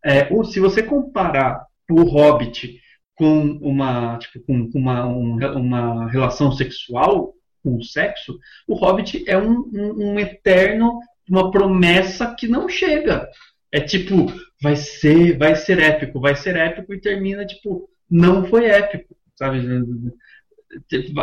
É, 0.05 0.28
se 0.44 0.60
você 0.60 0.84
comparar 0.84 1.66
o 1.91 2.02
Hobbit 2.02 2.78
com 3.16 3.58
uma, 3.60 4.18
tipo, 4.18 4.41
com, 4.47 4.70
uma, 4.73 5.05
um, 5.05 5.36
uma 5.57 6.08
relação 6.08 6.52
sexual 6.52 7.34
com 7.60 7.76
o 7.76 7.83
sexo, 7.83 8.39
o 8.68 8.74
Hobbit 8.74 9.24
é 9.26 9.36
um, 9.36 9.68
um, 9.73 10.12
um 10.12 10.20
eterno, 10.20 11.00
uma 11.28 11.50
promessa 11.50 12.33
que 12.39 12.47
não 12.47 12.68
chega. 12.68 13.28
É 13.73 13.81
tipo, 13.81 14.33
vai 14.62 14.76
ser, 14.76 15.36
vai 15.36 15.57
ser 15.57 15.81
épico, 15.81 16.20
vai 16.20 16.36
ser 16.36 16.55
épico 16.55 16.94
e 16.94 17.00
termina 17.00 17.44
tipo, 17.44 17.89
não 18.15 18.47
foi 18.47 18.67
épico, 18.67 19.17
sabe? 19.34 19.67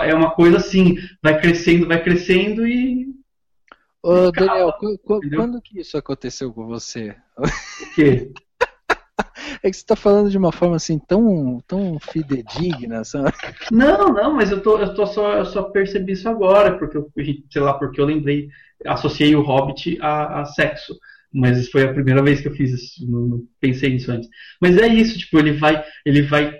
É 0.03 0.13
uma 0.13 0.31
coisa 0.31 0.57
assim, 0.57 0.97
vai 1.23 1.39
crescendo, 1.39 1.87
vai 1.87 2.03
crescendo 2.03 2.67
e 2.67 3.09
Ô, 4.03 4.31
Daniel, 4.31 4.73
quando 5.35 5.61
que 5.61 5.79
isso 5.79 5.95
aconteceu 5.95 6.51
com 6.51 6.65
você? 6.65 7.15
O 7.37 7.95
quê? 7.95 8.31
É 9.63 9.69
que 9.69 9.75
você 9.75 9.83
está 9.83 9.95
falando 9.95 10.31
de 10.31 10.37
uma 10.37 10.51
forma 10.51 10.75
assim 10.75 10.97
tão, 10.97 11.61
tão 11.67 11.99
fidedigna, 11.99 13.03
sabe? 13.03 13.31
Não, 13.71 14.11
não, 14.11 14.33
mas 14.33 14.49
eu 14.49 14.61
tô, 14.61 14.79
eu 14.79 14.95
tô 14.95 15.05
só, 15.05 15.37
eu 15.37 15.45
só 15.45 15.63
percebi 15.63 16.13
isso 16.13 16.27
agora, 16.27 16.79
porque 16.79 16.97
eu, 16.97 17.11
sei 17.49 17.61
lá, 17.61 17.73
porque 17.73 18.01
eu 18.01 18.05
lembrei, 18.05 18.49
associei 18.85 19.35
o 19.35 19.41
Hobbit 19.41 19.99
a, 20.01 20.41
a 20.41 20.45
sexo. 20.45 20.97
Mas 21.33 21.69
foi 21.69 21.83
a 21.83 21.93
primeira 21.93 22.21
vez 22.21 22.41
que 22.41 22.47
eu 22.47 22.53
fiz 22.53 22.71
isso, 22.71 23.09
não, 23.09 23.21
não, 23.21 23.43
pensei 23.59 23.89
nisso 23.91 24.11
antes. 24.11 24.29
Mas 24.59 24.77
é 24.77 24.87
isso, 24.87 25.17
tipo, 25.17 25.39
ele 25.39 25.53
vai, 25.53 25.81
ele 26.05 26.23
vai, 26.23 26.53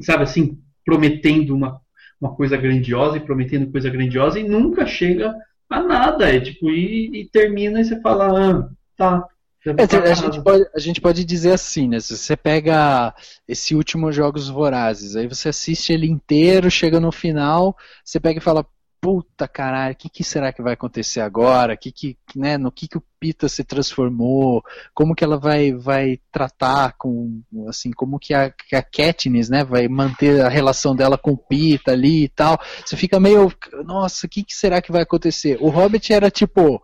sabe 0.00 0.24
assim, 0.24 0.58
prometendo 0.84 1.54
uma, 1.54 1.80
uma 2.20 2.34
coisa 2.34 2.56
grandiosa 2.56 3.16
e 3.18 3.24
prometendo 3.24 3.70
coisa 3.70 3.88
grandiosa 3.88 4.40
e 4.40 4.48
nunca 4.48 4.84
chega 4.84 5.32
a 5.70 5.80
nada. 5.80 6.28
É 6.28 6.40
tipo, 6.40 6.70
e, 6.70 7.22
e 7.22 7.28
termina 7.30 7.80
e 7.80 7.84
você 7.84 8.00
fala, 8.00 8.50
ah, 8.50 8.68
tá. 8.96 9.28
É, 9.64 10.10
a, 10.10 10.14
gente 10.14 10.42
pode, 10.42 10.64
a 10.74 10.78
gente 10.78 11.00
pode 11.00 11.24
dizer 11.24 11.52
assim, 11.52 11.88
né? 11.88 11.98
Se 11.98 12.16
você 12.16 12.36
pega 12.36 13.12
esse 13.48 13.74
último 13.74 14.12
Jogos 14.12 14.48
Vorazes, 14.48 15.16
aí 15.16 15.26
você 15.26 15.48
assiste 15.48 15.92
ele 15.92 16.06
inteiro, 16.06 16.70
chega 16.70 17.00
no 17.00 17.10
final, 17.10 17.76
você 18.04 18.20
pega 18.20 18.38
e 18.38 18.42
fala, 18.42 18.64
puta 19.00 19.46
caralho, 19.46 19.94
o 19.94 19.96
que, 19.96 20.08
que, 20.08 20.24
será 20.24 20.52
que 20.52 20.62
vai 20.62 20.74
acontecer 20.74 21.20
agora? 21.20 21.76
Que 21.76 21.92
que, 21.92 22.18
né, 22.34 22.58
no 22.58 22.72
que, 22.72 22.88
que 22.88 22.98
o 22.98 23.02
Pita 23.20 23.48
se 23.48 23.64
transformou? 23.64 24.62
Como 24.94 25.14
que 25.14 25.24
ela 25.24 25.38
vai, 25.38 25.72
vai 25.72 26.20
tratar 26.30 26.94
com, 26.98 27.42
assim, 27.68 27.90
como 27.92 28.18
que 28.18 28.34
a, 28.34 28.50
que 28.50 28.74
a 28.74 28.82
Katniss, 28.82 29.48
né, 29.48 29.64
vai 29.64 29.88
manter 29.88 30.40
a 30.40 30.48
relação 30.48 30.94
dela 30.94 31.16
com 31.16 31.32
o 31.32 31.38
Pita 31.38 31.92
ali 31.92 32.24
e 32.24 32.28
tal? 32.28 32.58
Você 32.84 32.96
fica 32.96 33.20
meio, 33.20 33.52
nossa, 33.84 34.26
o 34.26 34.28
que, 34.28 34.42
que 34.42 34.54
será 34.54 34.82
que 34.82 34.92
vai 34.92 35.02
acontecer? 35.02 35.56
O 35.60 35.68
Hobbit 35.68 36.12
era 36.12 36.30
tipo, 36.30 36.82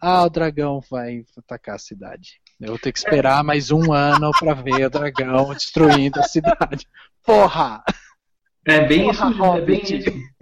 ah, 0.00 0.24
o 0.24 0.30
dragão 0.30 0.80
vai 0.90 1.24
atacar 1.36 1.76
a 1.76 1.78
cidade. 1.78 2.40
Eu 2.60 2.68
vou 2.68 2.78
ter 2.78 2.92
que 2.92 2.98
esperar 2.98 3.42
mais 3.44 3.70
um 3.70 3.92
ano 3.92 4.30
para 4.38 4.54
ver 4.54 4.86
o 4.86 4.90
dragão 4.90 5.54
destruindo 5.54 6.20
a 6.20 6.24
cidade. 6.24 6.86
Porra! 7.24 7.82
É 8.66 8.86
bem 8.86 9.04
Porra, 9.04 9.30
isso, 9.30 9.38
Hobbit. 9.38 9.94
é 9.94 9.98
bem 9.98 10.18
isso. 10.18 10.39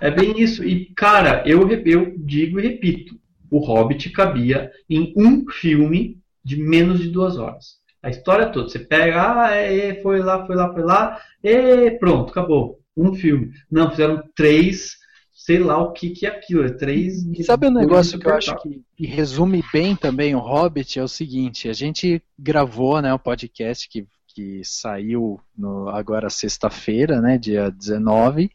É 0.00 0.10
bem 0.10 0.40
isso. 0.40 0.64
E, 0.64 0.86
cara, 0.94 1.42
eu, 1.46 1.68
eu 1.84 2.14
digo 2.18 2.58
e 2.58 2.62
repito: 2.62 3.18
o 3.50 3.58
Hobbit 3.58 4.10
cabia 4.10 4.70
em 4.88 5.12
um 5.16 5.44
filme 5.50 6.18
de 6.44 6.56
menos 6.56 7.00
de 7.00 7.08
duas 7.08 7.36
horas. 7.36 7.80
A 8.02 8.10
história 8.10 8.50
toda. 8.50 8.68
Você 8.68 8.78
pega, 8.78 9.42
ah, 9.42 9.54
é, 9.54 9.90
é, 9.90 10.02
foi 10.02 10.20
lá, 10.20 10.44
foi 10.46 10.56
lá, 10.56 10.72
foi 10.72 10.82
lá, 10.82 11.20
e 11.42 11.90
pronto, 11.92 12.30
acabou. 12.30 12.80
Um 12.96 13.14
filme. 13.14 13.52
Não, 13.70 13.90
fizeram 13.90 14.22
três, 14.34 14.96
sei 15.32 15.58
lá 15.58 15.78
o 15.78 15.92
que, 15.92 16.10
que 16.10 16.26
é 16.26 16.30
aquilo. 16.30 16.64
É 16.64 16.70
três. 16.70 17.24
E 17.24 17.44
sabe 17.44 17.68
um 17.68 17.72
negócio 17.72 18.18
que 18.18 18.26
eu 18.26 18.34
acho 18.34 18.56
que, 18.58 18.82
que, 18.96 19.06
resume 19.06 19.62
bem 19.72 19.94
também 19.94 20.34
o 20.34 20.40
Hobbit? 20.40 20.98
É 20.98 21.02
o 21.02 21.08
seguinte: 21.08 21.68
a 21.68 21.72
gente 21.72 22.22
gravou 22.38 23.00
né, 23.00 23.12
o 23.12 23.16
um 23.16 23.18
podcast 23.18 23.88
que 23.88 24.06
que 24.34 24.62
saiu 24.64 25.38
no, 25.56 25.88
agora 25.88 26.30
sexta-feira, 26.30 27.20
né, 27.20 27.38
dia 27.38 27.70
19, 27.70 28.50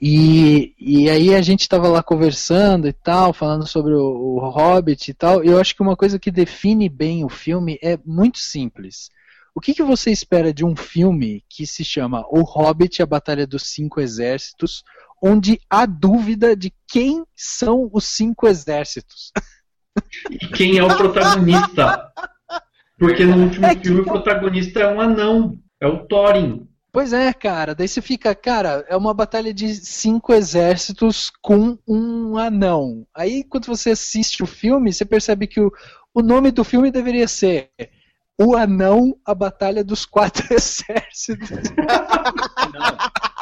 e, 0.00 0.74
e 0.78 1.08
aí 1.08 1.34
a 1.34 1.40
gente 1.40 1.62
estava 1.62 1.88
lá 1.88 2.02
conversando 2.02 2.86
e 2.86 2.92
tal, 2.92 3.32
falando 3.32 3.66
sobre 3.66 3.94
o, 3.94 4.02
o 4.02 4.50
Hobbit 4.50 5.10
e 5.10 5.14
tal, 5.14 5.42
e 5.42 5.48
eu 5.48 5.58
acho 5.58 5.74
que 5.74 5.82
uma 5.82 5.96
coisa 5.96 6.18
que 6.18 6.30
define 6.30 6.88
bem 6.88 7.24
o 7.24 7.28
filme 7.28 7.78
é 7.82 7.98
muito 8.04 8.38
simples. 8.38 9.10
O 9.54 9.60
que, 9.60 9.72
que 9.72 9.82
você 9.82 10.10
espera 10.10 10.52
de 10.52 10.66
um 10.66 10.76
filme 10.76 11.42
que 11.48 11.66
se 11.66 11.82
chama 11.82 12.26
O 12.30 12.42
Hobbit, 12.42 13.02
a 13.02 13.06
Batalha 13.06 13.46
dos 13.46 13.62
Cinco 13.62 14.02
Exércitos, 14.02 14.84
onde 15.22 15.58
há 15.70 15.86
dúvida 15.86 16.54
de 16.54 16.70
quem 16.86 17.24
são 17.34 17.88
os 17.90 18.04
cinco 18.04 18.46
exércitos? 18.46 19.32
E 20.30 20.46
quem 20.48 20.76
é 20.76 20.84
o 20.84 20.94
protagonista? 20.94 22.12
Porque 22.98 23.24
no 23.24 23.44
último 23.44 23.64
é 23.64 23.74
filme 23.76 24.04
que... 24.04 24.10
o 24.10 24.12
protagonista 24.12 24.80
é 24.80 24.94
um 24.94 25.00
anão, 25.00 25.58
é 25.80 25.86
o 25.86 26.06
Thorin. 26.06 26.68
Pois 26.96 27.12
é, 27.12 27.30
cara. 27.30 27.74
Daí 27.74 27.86
você 27.86 28.00
fica, 28.00 28.34
cara, 28.34 28.82
é 28.88 28.96
uma 28.96 29.12
batalha 29.12 29.52
de 29.52 29.68
cinco 29.74 30.32
exércitos 30.32 31.30
com 31.42 31.76
um 31.86 32.38
anão. 32.38 33.06
Aí 33.14 33.44
quando 33.44 33.66
você 33.66 33.90
assiste 33.90 34.42
o 34.42 34.46
filme, 34.46 34.90
você 34.90 35.04
percebe 35.04 35.46
que 35.46 35.60
o, 35.60 35.70
o 36.14 36.22
nome 36.22 36.50
do 36.50 36.64
filme 36.64 36.90
deveria 36.90 37.28
ser 37.28 37.68
O 38.40 38.56
Anão, 38.56 39.14
a 39.26 39.34
Batalha 39.34 39.84
dos 39.84 40.06
Quatro 40.06 40.46
Exércitos. 40.50 41.50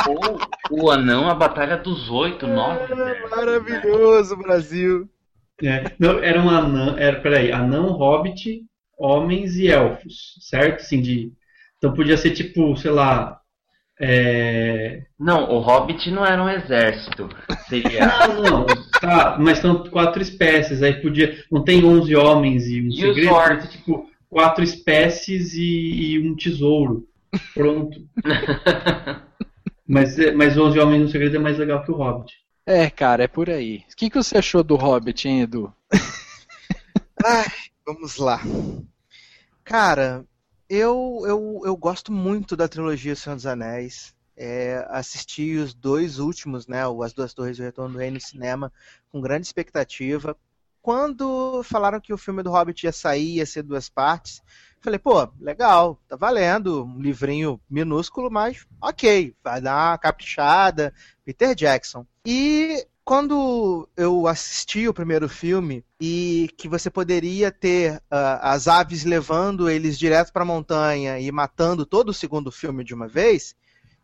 Ou 0.09 0.41
O 0.73 0.91
Anão, 0.91 1.31
a 1.31 1.35
Batalha 1.37 1.77
dos 1.77 2.11
Oito, 2.11 2.49
nove. 2.49 2.93
É, 2.93 3.29
maravilhoso, 3.29 4.37
Brasil. 4.37 5.09
É, 5.63 5.93
não, 5.97 6.21
era 6.21 6.43
um 6.43 6.51
anão, 6.51 6.99
era, 6.99 7.21
peraí, 7.21 7.53
anão, 7.53 7.93
hobbit, 7.93 8.65
homens 8.99 9.55
e 9.55 9.69
elfos, 9.69 10.41
certo? 10.41 10.81
Assim, 10.81 11.01
de, 11.01 11.33
então 11.85 11.95
podia 11.95 12.17
ser 12.17 12.31
tipo, 12.31 12.75
sei 12.77 12.91
lá. 12.91 13.41
É... 14.01 15.05
Não, 15.19 15.51
o 15.51 15.61
Hobbit 15.61 16.11
não 16.11 16.25
era 16.25 16.43
um 16.43 16.49
exército. 16.49 17.29
Seria... 17.69 18.07
não, 18.29 18.43
não, 18.67 18.67
tá, 19.01 19.37
mas 19.39 19.59
são 19.59 19.85
quatro 19.85 20.21
espécies. 20.21 20.83
Aí 20.83 20.95
podia. 20.95 21.45
Não 21.51 21.63
tem 21.63 21.85
11 21.85 22.15
homens 22.17 22.67
e 22.67 22.81
um 22.81 22.89
e 22.89 22.97
segredo, 22.97 23.29
podia 23.29 23.67
tipo 23.69 24.11
quatro 24.29 24.65
espécies 24.65 25.55
e, 25.55 25.63
e 25.63 26.29
um 26.29 26.35
tesouro. 26.35 27.07
Pronto. 27.55 28.01
mas, 29.87 30.19
é, 30.19 30.33
mas 30.33 30.57
11 30.57 30.79
homens 30.79 31.03
e 31.03 31.05
um 31.05 31.09
segredo 31.09 31.37
é 31.37 31.41
mais 31.41 31.59
legal 31.59 31.85
que 31.85 31.91
o 31.91 31.97
Hobbit. 31.97 32.33
É, 32.67 32.89
cara, 32.91 33.25
é 33.25 33.29
por 33.29 33.51
aí. 33.51 33.85
O 33.93 33.97
que, 33.97 34.11
que 34.11 34.17
você 34.17 34.39
achou 34.39 34.65
do 34.65 34.75
Hobbit, 34.75 35.29
hein, 35.29 35.43
Edu? 35.43 35.73
Ai, 37.25 37.47
Vamos 37.87 38.17
lá. 38.17 38.41
Cara, 39.63 40.25
eu, 40.69 41.23
eu, 41.27 41.63
eu 41.65 41.77
gosto 41.77 42.11
muito 42.13 42.57
da 42.57 42.69
trilogia 42.69 43.17
Senhor 43.17 43.37
dos 43.37 43.47
Anéis. 43.47 44.15
É, 44.37 44.85
assisti 44.89 45.57
os 45.57 45.73
dois 45.73 46.19
últimos, 46.19 46.67
né? 46.67 46.83
As 47.05 47.13
Duas 47.13 47.33
Torres 47.33 47.59
e 47.59 47.63
o 47.63 47.65
Retorno 47.65 47.93
do 47.93 47.99
Rei 47.99 48.11
no 48.11 48.21
cinema, 48.21 48.73
com 49.11 49.21
grande 49.21 49.47
expectativa. 49.47 50.37
Quando 50.83 51.63
falaram 51.63 52.01
que 52.01 52.13
o 52.13 52.19
filme 52.19 52.43
do 52.43 52.51
Hobbit 52.51 52.85
ia 52.85 52.93
sair, 52.93 53.37
ia 53.37 53.47
ser 53.47 53.63
duas 53.63 53.89
partes, 53.89 54.43
falei, 54.83 54.99
pô, 54.99 55.27
legal, 55.41 55.99
tá 56.07 56.15
valendo, 56.15 56.85
um 56.85 57.01
livrinho 57.01 57.59
minúsculo, 57.71 58.31
mas 58.31 58.67
ok, 58.83 59.35
vai 59.43 59.61
dar 59.63 59.93
uma 59.93 59.99
caprichada, 59.99 60.93
Peter 61.25 61.55
Jackson. 61.55 62.07
E 62.27 62.87
quando 63.05 63.87
eu 63.97 64.27
assisti 64.27 64.89
o 64.89 64.95
primeiro 64.95 65.29
filme 65.29 65.85
e 66.01 66.49
que 66.57 66.67
você 66.67 66.89
poderia 66.89 67.53
ter 67.53 67.97
uh, 67.97 68.41
as 68.41 68.67
aves 68.67 69.05
levando 69.05 69.69
eles 69.69 69.99
direto 69.99 70.33
para 70.33 70.43
a 70.43 70.47
montanha 70.47 71.19
e 71.19 71.31
matando 71.31 71.85
todo 71.85 72.09
o 72.09 72.15
segundo 72.15 72.51
filme 72.51 72.83
de 72.83 72.95
uma 72.95 73.07
vez, 73.07 73.55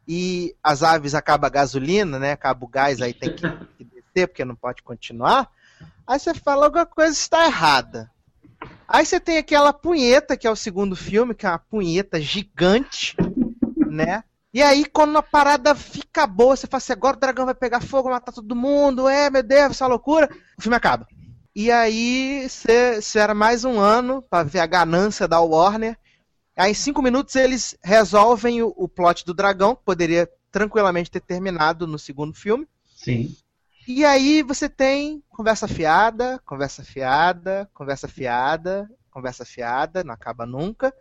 e 0.06 0.54
as 0.62 0.82
aves 0.82 1.14
acaba 1.14 1.46
a 1.46 1.50
gasolina, 1.50 2.18
né? 2.18 2.32
Acaba 2.32 2.64
o 2.64 2.68
gás, 2.68 3.00
aí 3.00 3.14
tem 3.14 3.34
que, 3.34 3.42
que 3.78 3.84
descer 3.84 4.28
porque 4.28 4.44
não 4.44 4.54
pode 4.54 4.82
continuar. 4.82 5.50
Aí 6.06 6.18
você 6.18 6.34
fala 6.34 6.66
alguma 6.66 6.84
coisa 6.84 7.12
está 7.12 7.46
errada. 7.46 8.10
Aí 8.86 9.06
você 9.06 9.18
tem 9.18 9.38
aquela 9.38 9.72
punheta 9.72 10.36
que 10.36 10.46
é 10.46 10.50
o 10.50 10.56
segundo 10.56 10.94
filme, 10.94 11.34
que 11.34 11.46
é 11.46 11.48
uma 11.48 11.58
punheta 11.58 12.20
gigante, 12.20 13.16
né? 13.86 14.24
E 14.52 14.62
aí, 14.62 14.84
quando 14.84 15.16
a 15.16 15.22
parada 15.22 15.74
fica 15.74 16.26
boa, 16.26 16.56
você 16.56 16.66
fala 16.66 16.78
assim, 16.78 16.92
agora 16.92 17.16
o 17.16 17.20
dragão 17.20 17.44
vai 17.44 17.54
pegar 17.54 17.80
fogo, 17.80 18.10
matar 18.10 18.32
todo 18.32 18.56
mundo, 18.56 19.08
é, 19.08 19.30
meu 19.30 19.42
Deus, 19.42 19.70
essa 19.70 19.86
loucura, 19.86 20.28
o 20.58 20.62
filme 20.62 20.76
acaba. 20.76 21.06
E 21.54 21.70
aí, 21.70 22.48
você 22.48 23.18
era 23.18 23.34
mais 23.34 23.64
um 23.64 23.78
ano 23.78 24.22
para 24.22 24.42
ver 24.42 24.60
a 24.60 24.66
ganância 24.66 25.28
da 25.28 25.40
Warner. 25.40 25.96
Aí, 26.56 26.72
em 26.72 26.74
cinco 26.74 27.00
minutos, 27.00 27.36
eles 27.36 27.76
resolvem 27.82 28.62
o, 28.62 28.74
o 28.76 28.88
plot 28.88 29.24
do 29.24 29.32
dragão, 29.32 29.76
que 29.76 29.84
poderia 29.84 30.28
tranquilamente 30.50 31.10
ter 31.10 31.20
terminado 31.20 31.86
no 31.86 31.98
segundo 31.98 32.34
filme. 32.34 32.66
Sim. 32.96 33.34
E 33.86 34.04
aí 34.04 34.42
você 34.42 34.68
tem 34.68 35.22
conversa 35.28 35.66
fiada, 35.66 36.40
conversa 36.44 36.84
fiada, 36.84 37.68
conversa 37.72 38.06
fiada, 38.06 38.88
conversa 39.10 39.44
fiada, 39.44 40.04
não 40.04 40.14
acaba 40.14 40.44
nunca. 40.46 40.94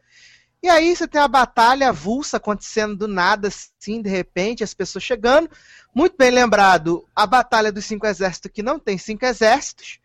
E 0.61 0.67
aí 0.67 0.93
você 0.93 1.07
tem 1.07 1.21
a 1.21 1.27
batalha 1.27 1.89
avulsa 1.89 2.37
acontecendo 2.37 2.95
do 2.95 3.07
nada, 3.07 3.47
assim, 3.47 4.01
de 4.01 4.09
repente, 4.09 4.63
as 4.63 4.73
pessoas 4.73 5.03
chegando. 5.03 5.49
Muito 5.95 6.17
bem 6.17 6.31
lembrado, 6.31 7.05
a 7.15 7.25
batalha 7.25 7.71
dos 7.71 7.85
cinco 7.85 8.05
exércitos, 8.05 8.51
que 8.51 8.61
não 8.61 8.77
tem 8.77 8.97
cinco 8.97 9.25
exércitos. 9.25 9.99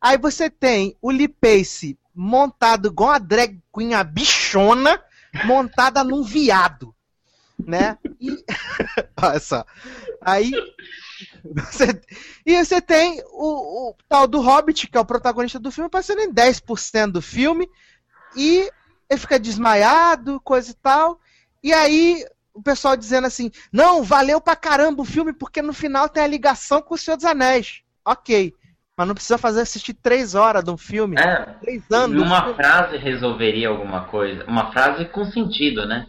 Aí 0.00 0.16
você 0.16 0.48
tem 0.48 0.96
o 1.02 1.10
Lee 1.10 1.28
Pace 1.28 1.98
montado 2.14 2.88
igual 2.88 3.10
a 3.10 3.18
drag 3.18 3.60
queen, 3.74 3.94
a 3.94 4.02
bichona, 4.02 5.00
montada 5.44 6.02
num 6.02 6.22
viado. 6.22 6.94
Né? 7.58 7.98
E... 8.20 8.30
Olha 9.20 9.40
só. 9.40 9.64
Aí. 10.22 10.52
Você... 11.44 12.00
E 12.46 12.64
você 12.64 12.80
tem 12.80 13.22
o, 13.32 13.90
o, 13.90 13.96
tal 14.08 14.26
do 14.26 14.40
Hobbit, 14.40 14.86
que 14.86 14.96
é 14.96 15.00
o 15.00 15.04
protagonista 15.04 15.58
do 15.58 15.70
filme, 15.70 15.86
aparecendo 15.86 16.20
em 16.20 16.32
10% 16.32 17.12
do 17.12 17.20
filme. 17.20 17.68
E 18.36 18.70
ele 19.08 19.20
fica 19.20 19.38
desmaiado, 19.38 20.40
coisa 20.40 20.70
e 20.70 20.74
tal. 20.74 21.18
E 21.62 21.72
aí 21.72 22.24
o 22.52 22.62
pessoal 22.62 22.96
dizendo 22.96 23.26
assim: 23.26 23.50
não, 23.72 24.02
valeu 24.02 24.40
pra 24.40 24.56
caramba 24.56 25.02
o 25.02 25.06
filme, 25.06 25.32
porque 25.32 25.62
no 25.62 25.72
final 25.72 26.08
tem 26.08 26.22
a 26.22 26.26
ligação 26.26 26.82
com 26.82 26.94
o 26.94 26.98
Senhor 26.98 27.16
dos 27.16 27.24
Anéis. 27.24 27.82
Ok. 28.04 28.52
Mas 28.96 29.06
não 29.06 29.14
precisa 29.14 29.38
fazer 29.38 29.60
assistir 29.60 29.94
três 29.94 30.34
horas 30.34 30.64
de 30.64 30.70
um 30.70 30.76
filme. 30.76 31.16
É, 31.16 31.44
três 31.60 31.88
anos. 31.90 32.20
Uma 32.20 32.52
frase 32.54 32.96
resolveria 32.96 33.68
alguma 33.68 34.06
coisa. 34.06 34.44
Uma 34.46 34.72
frase 34.72 35.04
com 35.04 35.24
sentido, 35.24 35.86
né? 35.86 36.06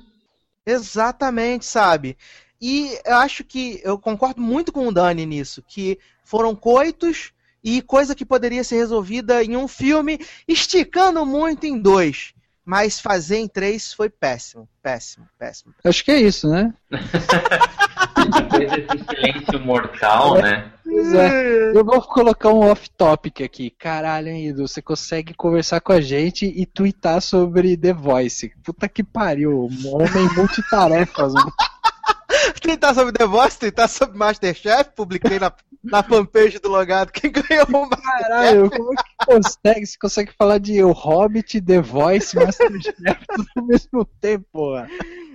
Exatamente, 0.66 1.66
sabe? 1.66 2.18
E 2.60 2.98
eu 3.06 3.16
acho 3.18 3.44
que 3.44 3.80
eu 3.84 3.98
concordo 4.00 4.42
muito 4.42 4.72
com 4.72 4.88
o 4.88 4.92
Dani 4.92 5.26
nisso, 5.26 5.64
que 5.68 6.00
foram 6.24 6.56
coitos 6.56 7.32
e 7.64 7.82
coisa 7.82 8.16
que 8.16 8.26
poderia 8.26 8.64
ser 8.64 8.78
resolvida 8.78 9.44
em 9.44 9.56
um 9.56 9.68
filme, 9.68 10.20
esticando 10.48 11.24
muito 11.26 11.66
em 11.66 11.80
dois 11.80 12.34
mas 12.70 13.00
fazer 13.00 13.38
em 13.38 13.48
três 13.48 13.92
foi 13.92 14.12
péssimo, 14.12 14.70
péssimo, 14.84 15.28
péssimo. 15.40 15.74
Acho 15.84 16.06
que 16.06 16.12
é 16.12 16.20
isso, 16.20 16.48
né? 16.48 16.72
Depois 16.92 18.70
desse 18.70 19.06
silêncio 19.10 19.60
mortal, 19.60 20.40
né? 20.40 20.72
Pois 20.84 21.12
é. 21.16 21.72
Eu 21.76 21.84
vou 21.84 22.00
colocar 22.00 22.50
um 22.50 22.70
off-topic 22.70 23.42
aqui. 23.42 23.72
Caralho, 23.72 24.28
hein, 24.28 24.50
Edu, 24.50 24.68
você 24.68 24.84
consegue 24.84 25.34
conversar 25.34 25.82
com 25.82 25.94
a 25.94 26.00
gente 26.00 26.46
e 26.46 26.64
twittar 26.64 27.24
sobre 27.24 27.76
The 27.76 27.92
Voice. 27.92 28.54
Puta 28.64 28.88
que 28.88 29.04
pariu, 29.04 29.68
um 29.68 29.96
homem 29.96 30.32
multitarefas. 30.36 31.34
mano. 31.34 31.52
Tentar 32.62 32.94
sobre 32.94 33.14
The 33.14 33.26
Voice, 33.26 33.58
tentar 33.58 33.88
sobre 33.88 34.16
Masterchef, 34.16 34.92
publiquei 34.96 35.40
na, 35.40 35.52
na 35.84 36.04
fanpage 36.04 36.60
do 36.60 36.70
Logado 36.70 37.12
quem 37.12 37.32
ganhou 37.32 37.66
o. 37.72 37.90
Caralho, 37.90 38.70
como 38.70 38.94
é 38.94 38.96
que 38.96 39.26
consegue? 39.26 39.86
Você 39.86 39.98
consegue 40.00 40.32
falar 40.38 40.58
de 40.58 40.84
O 40.84 40.92
Hobbit, 40.92 41.62
The 41.62 41.80
Voice, 41.82 42.36
Masterchef 42.36 43.26
tudo 43.28 43.48
ao 43.58 43.64
mesmo 43.66 44.06
tempo, 44.20 44.46
porra. 44.52 44.88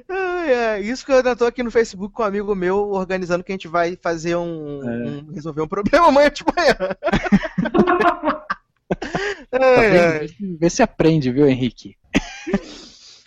É, 0.06 0.80
isso 0.80 1.04
que 1.04 1.10
eu 1.12 1.16
ainda 1.16 1.34
tô 1.34 1.46
aqui 1.46 1.62
no 1.62 1.70
Facebook 1.70 2.12
com 2.12 2.22
um 2.22 2.26
amigo 2.26 2.54
meu 2.54 2.90
organizando 2.90 3.42
que 3.42 3.50
a 3.50 3.54
gente 3.54 3.66
vai 3.68 3.96
fazer 4.00 4.36
um, 4.36 4.82
É. 4.82 5.08
um- 5.08 5.32
resolver 5.32 5.62
um 5.62 5.68
problema 5.68 6.08
amanhã 6.08 6.30
de 6.30 6.44
manhã. 6.44 6.76
Tá 9.50 9.58
Vê 10.60 10.68
se 10.70 10.82
aprende, 10.82 11.30
viu, 11.32 11.48
Henrique? 11.48 11.96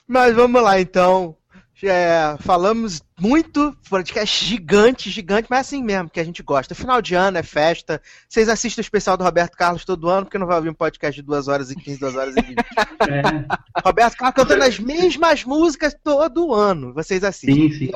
Mas 0.08 0.36
vamos 0.36 0.62
lá 0.62 0.80
então. 0.80 1.36
É, 1.84 2.36
falamos 2.40 3.04
muito, 3.20 3.76
podcast 3.88 4.44
gigante, 4.44 5.12
gigante, 5.12 5.48
mas 5.48 5.68
assim 5.68 5.84
mesmo, 5.84 6.10
que 6.10 6.20
a 6.20 6.24
gente 6.24 6.42
gosta. 6.42 6.74
Final 6.74 7.02
de 7.02 7.14
ano 7.14 7.38
é 7.38 7.44
festa. 7.44 8.02
Vocês 8.28 8.50
assistem 8.50 8.82
o 8.82 8.86
especial 8.86 9.16
do 9.16 9.24
Roberto 9.24 9.56
Carlos 9.56 9.86
todo 9.86 10.10
ano, 10.10 10.26
porque 10.26 10.40
não 10.40 10.48
vai 10.48 10.58
ouvir 10.58 10.70
um 10.70 10.74
podcast 10.74 11.22
de 11.22 11.28
2 11.28 11.48
horas 11.48 11.70
e 11.70 11.76
15, 11.76 12.00
2 12.00 12.16
horas 12.16 12.36
e 12.36 12.42
20. 12.42 12.58
É, 13.08 13.82
Roberto 13.86 14.18
Carlos 14.18 14.36
cantando 14.36 14.64
as 14.64 14.80
mesmas 14.80 15.44
músicas 15.44 15.96
todo 16.04 16.54
ano. 16.54 16.94
Vocês 16.94 17.24
assistem. 17.24 17.72
sim, 17.72 17.88
sim. 17.88 17.92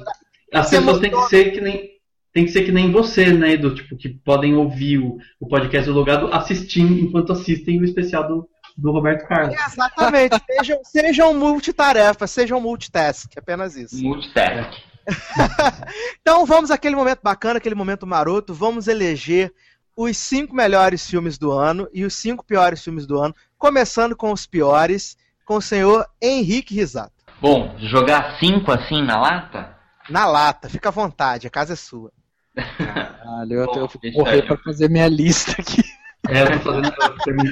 As 0.53 0.69
pessoas 0.69 0.99
têm 0.99 1.11
que 1.11 1.27
ser 1.27 1.51
que 1.51 1.61
nem. 1.61 1.91
Tem 2.33 2.45
que 2.45 2.51
ser 2.51 2.63
que 2.63 2.71
nem 2.71 2.91
você, 2.91 3.33
né, 3.33 3.53
Edu? 3.53 3.75
Tipo, 3.75 3.97
que 3.97 4.07
podem 4.09 4.55
ouvir 4.55 4.99
o, 4.99 5.17
o 5.37 5.47
podcast 5.47 5.89
do 5.89 5.95
Logado 5.95 6.27
assistindo 6.31 6.97
enquanto 6.97 7.33
assistem 7.33 7.81
o 7.81 7.83
especial 7.83 8.25
do, 8.25 8.49
do 8.77 8.91
Roberto 8.91 9.27
Carlos. 9.27 9.55
Exatamente. 9.55 10.35
Sejam, 10.47 10.79
sejam 10.83 11.33
multitarefas, 11.33 12.31
sejam 12.31 12.59
multitask. 12.61 13.31
Apenas 13.37 13.75
isso. 13.75 14.03
Multitask. 14.03 14.79
Então 16.21 16.45
vamos 16.45 16.69
àquele 16.69 16.95
momento 16.95 17.19
bacana, 17.23 17.57
aquele 17.57 17.75
momento 17.75 18.05
maroto. 18.05 18.53
Vamos 18.53 18.87
eleger 18.87 19.51
os 19.95 20.15
cinco 20.17 20.55
melhores 20.55 21.09
filmes 21.09 21.37
do 21.37 21.51
ano 21.51 21.87
e 21.91 22.05
os 22.05 22.13
cinco 22.13 22.45
piores 22.45 22.83
filmes 22.83 23.05
do 23.05 23.19
ano. 23.19 23.35
Começando 23.57 24.15
com 24.15 24.31
os 24.31 24.45
piores, 24.45 25.17
com 25.45 25.55
o 25.55 25.61
senhor 25.61 26.05
Henrique 26.21 26.75
Risato. 26.75 27.13
Bom, 27.41 27.75
jogar 27.79 28.39
cinco 28.39 28.71
assim 28.71 29.03
na 29.03 29.19
lata? 29.19 29.75
Na 30.09 30.25
lata, 30.25 30.69
fica 30.69 30.89
à 30.89 30.91
vontade, 30.91 31.47
a 31.47 31.49
casa 31.49 31.73
é 31.73 31.75
sua. 31.75 32.11
Caralho, 32.55 33.53
eu, 33.53 33.65
Bom, 33.65 33.79
eu 33.79 33.87
vou 33.87 34.23
correr 34.23 34.41
pra 34.43 34.57
fazer 34.57 34.89
minha 34.89 35.07
lista 35.07 35.53
aqui. 35.59 35.83
É, 36.29 36.43
eu 36.43 36.51
tô 36.51 36.59
fazendo. 36.59 36.93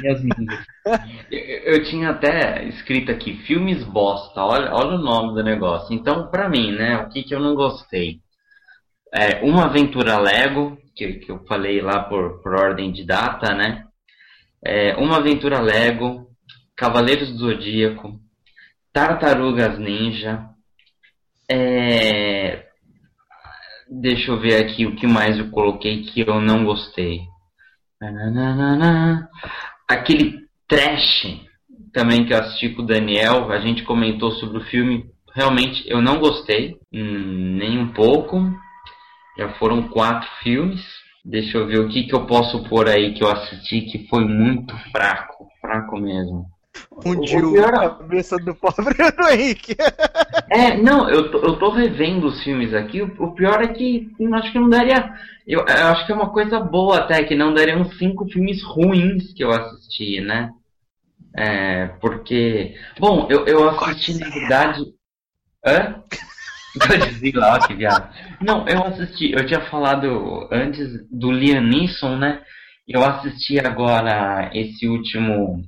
As 0.09 0.23
minhas. 0.23 0.65
Eu, 1.31 1.39
eu 1.73 1.83
tinha 1.85 2.09
até 2.09 2.63
escrito 2.65 3.11
aqui, 3.11 3.37
filmes 3.45 3.83
bosta, 3.83 4.41
olha, 4.41 4.73
olha 4.73 4.95
o 4.95 5.01
nome 5.01 5.33
do 5.33 5.43
negócio. 5.43 5.93
Então, 5.93 6.29
pra 6.29 6.49
mim, 6.49 6.71
né, 6.71 6.97
o 6.97 7.09
que, 7.09 7.23
que 7.23 7.33
eu 7.33 7.39
não 7.39 7.55
gostei? 7.55 8.19
É, 9.13 9.41
Uma 9.43 9.65
Aventura 9.65 10.19
Lego, 10.19 10.77
que, 10.95 11.13
que 11.13 11.31
eu 11.31 11.43
falei 11.45 11.81
lá 11.81 12.03
por, 12.03 12.41
por 12.41 12.53
ordem 12.53 12.91
de 12.91 13.03
data, 13.05 13.53
né? 13.55 13.85
É, 14.63 14.95
Uma 14.97 15.17
Aventura 15.17 15.59
Lego, 15.59 16.27
Cavaleiros 16.75 17.31
do 17.31 17.37
Zodíaco, 17.39 18.19
Tartarugas 18.93 19.79
Ninja, 19.79 20.45
é, 21.51 22.67
deixa 23.89 24.31
eu 24.31 24.39
ver 24.39 24.63
aqui 24.63 24.85
o 24.85 24.95
que 24.95 25.07
mais 25.07 25.39
eu 25.39 25.49
coloquei 25.49 26.03
que 26.03 26.21
eu 26.21 26.39
não 26.39 26.63
gostei. 26.63 27.21
Aquele 29.87 30.47
trash 30.67 31.41
também 31.91 32.25
que 32.25 32.33
eu 32.33 32.37
assisti 32.37 32.69
com 32.69 32.81
o 32.81 32.85
Daniel, 32.85 33.51
a 33.51 33.59
gente 33.59 33.83
comentou 33.83 34.31
sobre 34.33 34.59
o 34.59 34.65
filme. 34.65 35.05
Realmente 35.35 35.83
eu 35.87 36.01
não 36.01 36.19
gostei, 36.19 36.77
hum, 36.93 37.57
nem 37.57 37.77
um 37.77 37.91
pouco. 37.91 38.39
Já 39.37 39.49
foram 39.53 39.89
quatro 39.89 40.29
filmes. 40.41 40.81
Deixa 41.25 41.57
eu 41.57 41.67
ver 41.67 41.79
o 41.79 41.89
que, 41.89 42.03
que 42.03 42.15
eu 42.15 42.25
posso 42.25 42.63
pôr 42.69 42.87
aí 42.87 43.13
que 43.13 43.23
eu 43.23 43.29
assisti 43.29 43.81
que 43.81 44.07
foi 44.07 44.25
muito 44.25 44.75
fraco, 44.91 45.47
fraco 45.61 45.99
mesmo. 45.99 46.45
Fundiu 47.01 47.51
pior- 47.51 47.75
a 47.75 47.89
cabeça 47.91 48.37
do 48.37 48.55
pobre 48.55 48.93
do 49.17 49.29
Henrique. 49.29 49.75
É, 50.49 50.77
não, 50.77 51.09
eu 51.09 51.31
tô, 51.31 51.37
eu 51.39 51.59
tô 51.59 51.69
revendo 51.69 52.27
os 52.27 52.43
filmes 52.43 52.73
aqui. 52.73 53.01
O, 53.01 53.23
o 53.23 53.33
pior 53.33 53.61
é 53.61 53.67
que 53.67 54.09
eu 54.19 54.33
acho 54.35 54.51
que 54.51 54.59
não 54.59 54.69
daria. 54.69 55.11
Eu, 55.47 55.59
eu 55.61 55.87
acho 55.87 56.05
que 56.05 56.11
é 56.11 56.15
uma 56.15 56.31
coisa 56.31 56.59
boa 56.59 56.97
até, 56.99 57.23
que 57.23 57.35
não 57.35 57.53
daria 57.53 57.77
uns 57.77 57.97
cinco 57.97 58.27
filmes 58.29 58.63
ruins 58.63 59.33
que 59.33 59.43
eu 59.43 59.51
assisti, 59.51 60.21
né? 60.21 60.51
É, 61.35 61.87
porque. 62.01 62.75
Bom, 62.99 63.27
eu, 63.29 63.45
eu 63.45 63.69
assisti 63.69 64.17
na 64.17 64.29
verdade. 64.29 64.81
Hã? 65.65 66.03
Godzilla, 66.77 67.55
ó 67.55 67.67
que 67.67 67.73
viado. 67.73 68.13
Não, 68.41 68.67
eu 68.67 68.83
assisti, 68.83 69.31
eu 69.31 69.45
tinha 69.45 69.61
falado 69.69 70.47
antes 70.51 70.87
do 71.11 71.31
Liam 71.31 71.61
Neeson, 71.61 72.15
né? 72.17 72.41
Eu 72.87 73.03
assisti 73.03 73.59
agora 73.59 74.49
esse 74.53 74.87
último 74.87 75.63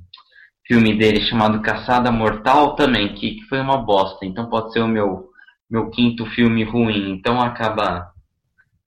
filme 0.72 0.96
dele 0.96 1.20
chamado 1.26 1.60
Caçada 1.60 2.10
Mortal 2.10 2.74
também, 2.74 3.14
que, 3.14 3.34
que 3.34 3.42
foi 3.42 3.60
uma 3.60 3.76
bosta. 3.76 4.24
Então 4.24 4.48
pode 4.48 4.72
ser 4.72 4.80
o 4.80 4.88
meu, 4.88 5.28
meu 5.68 5.90
quinto 5.90 6.24
filme 6.24 6.64
ruim. 6.64 7.10
Então 7.12 7.42
acaba 7.42 8.10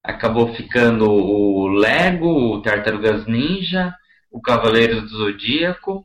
acabou 0.04 0.56
ficando 0.56 1.08
o 1.08 1.68
Lego, 1.68 2.28
o 2.28 2.62
Tartarugas 2.64 3.28
Ninja, 3.28 3.94
o 4.32 4.42
Cavaleiros 4.42 5.04
do 5.04 5.18
Zodíaco, 5.18 6.04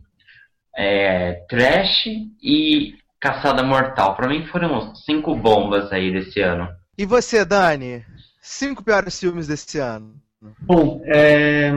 é, 0.76 1.44
Trash 1.48 2.06
e 2.42 2.94
Caçada 3.18 3.62
Mortal. 3.62 4.14
Pra 4.16 4.28
mim 4.28 4.46
foram 4.48 4.94
cinco 4.94 5.34
bombas 5.34 5.90
aí 5.92 6.12
desse 6.12 6.40
ano. 6.40 6.68
E 6.98 7.06
você, 7.06 7.42
Dani? 7.42 8.04
Cinco 8.42 8.84
piores 8.84 9.18
filmes 9.18 9.46
desse 9.46 9.78
ano. 9.78 10.14
Bom, 10.60 11.00
é, 11.06 11.72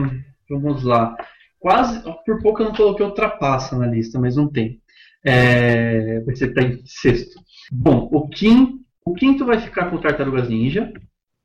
vamos 0.50 0.82
lá. 0.82 1.16
Quase, 1.64 2.02
por 2.26 2.42
pouco 2.42 2.60
eu 2.60 2.66
não 2.66 2.74
coloquei 2.74 3.06
Ultrapassa 3.06 3.74
na 3.78 3.86
lista, 3.86 4.20
mas 4.20 4.36
não 4.36 4.46
tem. 4.46 4.82
É, 5.24 6.20
vai 6.20 6.36
ser 6.36 6.52
tá 6.52 6.60
em 6.60 6.82
sexto. 6.84 7.40
Bom, 7.72 8.06
o 8.12 8.28
quinto, 8.28 8.80
o 9.02 9.14
quinto 9.14 9.46
vai 9.46 9.58
ficar 9.58 9.88
com 9.88 9.96
Tartarugas 9.96 10.50
Ninja. 10.50 10.92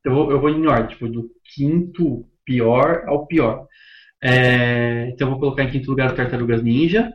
Eu 0.03 0.13
vou, 0.13 0.29
eu 0.29 0.41
vou 0.41 0.49
em 0.49 0.67
ordem, 0.67 0.89
tipo, 0.89 1.07
do 1.07 1.31
quinto 1.55 2.27
pior 2.43 3.05
ao 3.07 3.27
pior. 3.27 3.65
É, 4.21 5.07
então 5.07 5.25
eu 5.25 5.31
vou 5.31 5.39
colocar 5.39 5.63
em 5.63 5.71
quinto 5.71 5.89
lugar 5.89 6.11
o 6.11 6.15
Tartarugas 6.15 6.61
Ninja. 6.61 7.13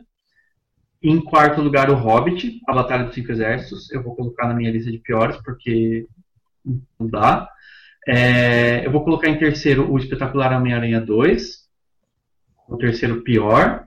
Em 0.99 1.21
quarto 1.21 1.61
lugar 1.61 1.91
o 1.91 1.95
Hobbit, 1.95 2.59
A 2.67 2.73
Batalha 2.73 3.03
dos 3.03 3.13
Cinco 3.13 3.31
Exércitos. 3.31 3.91
Eu 3.91 4.01
vou 4.01 4.15
colocar 4.15 4.47
na 4.47 4.55
minha 4.55 4.71
lista 4.71 4.91
de 4.91 4.97
piores, 4.97 5.37
porque 5.45 6.07
não 6.99 7.07
dá. 7.07 7.47
É, 8.07 8.83
eu 8.83 8.91
vou 8.91 9.03
colocar 9.03 9.29
em 9.29 9.37
terceiro 9.37 9.91
o 9.91 9.95
Espetacular 9.95 10.57
Homem-Aranha 10.57 10.99
2. 10.99 11.64
O 12.67 12.77
terceiro 12.77 13.21
pior. 13.21 13.83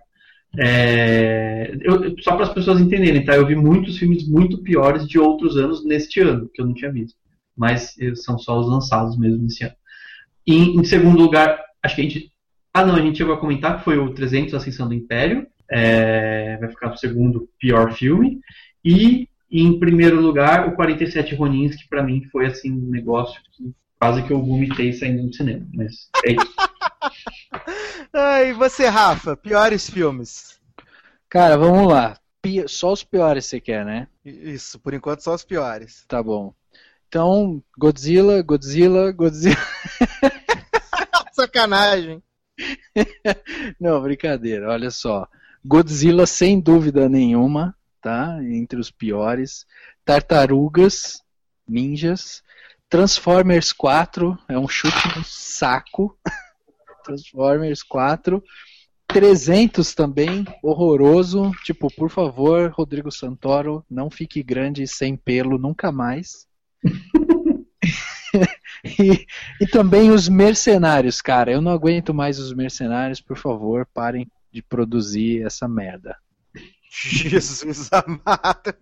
É, 0.59 1.77
eu- 1.83 2.15
só 2.21 2.35
para 2.35 2.45
as 2.45 2.53
pessoas 2.55 2.81
entenderem, 2.81 3.25
tá? 3.25 3.37
Eu 3.37 3.47
vi 3.47 3.55
muitos 3.55 3.99
filmes 3.99 4.27
muito 4.29 4.63
piores 4.63 5.07
de 5.07 5.19
outros 5.19 5.57
anos 5.57 5.85
neste 5.85 6.21
ano, 6.21 6.49
que 6.53 6.61
eu 6.61 6.67
não 6.67 6.75
tinha 6.75 6.91
visto. 6.91 7.17
Mas 7.57 7.95
são 8.17 8.39
só 8.39 8.59
os 8.59 8.69
lançados 8.69 9.19
mesmo 9.19 9.43
nesse 9.43 9.65
ano. 9.65 9.75
E, 10.47 10.57
em 10.79 10.85
segundo 10.85 11.19
lugar, 11.19 11.61
acho 11.83 11.95
que 11.97 12.01
a 12.01 12.05
gente. 12.05 12.33
Ah, 12.73 12.87
não, 12.87 12.95
a 12.95 13.01
gente 13.01 13.19
chegou 13.19 13.35
a 13.35 13.39
comentar 13.41 13.79
que 13.79 13.85
foi 13.85 13.99
o 13.99 14.15
300 14.15 14.55
Ascensão 14.55 14.89
do 14.89 14.95
Império. 14.95 15.47
É, 15.71 16.57
vai 16.59 16.71
ficar 16.71 16.93
o 16.93 16.97
segundo 16.97 17.49
pior 17.59 17.93
filme. 17.93 18.41
E 18.85 19.29
em 19.51 19.79
primeiro 19.79 20.21
lugar, 20.21 20.69
o 20.69 20.73
47 20.77 21.35
Ronins, 21.35 21.75
que 21.77 21.89
pra 21.89 22.03
mim 22.03 22.25
foi 22.31 22.47
assim 22.47 22.73
um 22.73 22.91
negócio 22.91 23.41
que 23.53 23.73
quase 23.99 24.23
que 24.23 24.31
eu 24.33 24.43
vomitei 24.43 24.93
saindo 24.93 25.27
do 25.27 25.35
cinema. 25.35 25.67
Mas 25.75 26.09
é 26.25 26.33
isso. 26.33 26.55
Ah, 28.21 28.43
e 28.43 28.53
você, 28.53 28.89
Rafa? 28.89 29.37
Piores 29.37 29.89
filmes. 29.89 30.61
Cara, 31.29 31.57
vamos 31.57 31.87
lá. 31.87 32.19
Só 32.67 32.93
os 32.93 33.05
piores 33.05 33.47
você 33.47 33.61
quer, 33.61 33.85
né? 33.85 34.09
Isso, 34.25 34.77
por 34.81 34.93
enquanto 34.93 35.23
só 35.23 35.37
os 35.37 35.45
piores. 35.45 36.05
Tá 36.09 36.21
bom. 36.21 36.53
Então, 37.07 37.63
Godzilla, 37.79 38.43
Godzilla, 38.43 39.13
Godzilla. 39.13 39.55
Sacanagem. 41.31 42.21
Não, 43.79 44.03
brincadeira, 44.03 44.69
olha 44.69 44.91
só. 44.91 45.29
Godzilla, 45.65 46.27
sem 46.27 46.61
dúvida 46.61 47.09
nenhuma, 47.09 47.73
tá? 48.01 48.37
Entre 48.43 48.81
os 48.81 48.91
piores. 48.91 49.65
Tartarugas, 50.05 51.23
Ninjas. 51.69 52.43
Transformers 52.89 53.73
4, 53.73 54.37
é 54.49 54.59
um 54.59 54.67
chute 54.67 55.17
no 55.17 55.23
saco. 55.23 56.19
Transformers 57.09 57.83
4. 57.83 58.43
300 59.07 59.95
também, 59.95 60.45
horroroso. 60.63 61.51
Tipo, 61.65 61.89
por 61.95 62.11
favor, 62.11 62.71
Rodrigo 62.71 63.11
Santoro, 63.11 63.83
não 63.91 64.11
fique 64.11 64.43
grande 64.43 64.87
sem 64.87 65.17
pelo 65.17 65.59
nunca 65.59 65.91
mais. 65.91 66.47
E, 68.85 69.27
e 69.61 69.67
também 69.67 70.11
os 70.11 70.29
mercenários, 70.29 71.21
cara. 71.21 71.51
Eu 71.51 71.61
não 71.61 71.73
aguento 71.73 72.15
mais 72.15 72.39
os 72.39 72.53
mercenários, 72.53 73.21
por 73.21 73.37
favor, 73.37 73.85
parem 73.93 74.31
de 74.53 74.63
produzir 74.63 75.45
essa 75.45 75.67
merda. 75.67 76.17
Jesus 76.89 77.91
amado. 77.93 78.75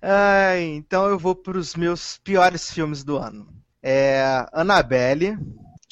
Ai, 0.00 0.62
então 0.62 1.08
eu 1.08 1.18
vou 1.18 1.34
para 1.34 1.58
os 1.58 1.74
meus 1.74 2.18
piores 2.18 2.70
filmes 2.70 3.02
do 3.02 3.16
ano. 3.16 3.48
É 3.82 4.46
Annabelle, 4.52 5.36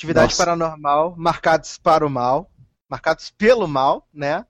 Atividade 0.03 0.33
Nossa. 0.33 0.45
Paranormal, 0.45 1.15
Marcados 1.17 1.79
para 1.79 2.05
o 2.05 2.11
Mal, 2.11 2.51
Marcados 2.91 3.31
pelo 3.31 3.69
Mal, 3.69 4.09
né? 4.13 4.45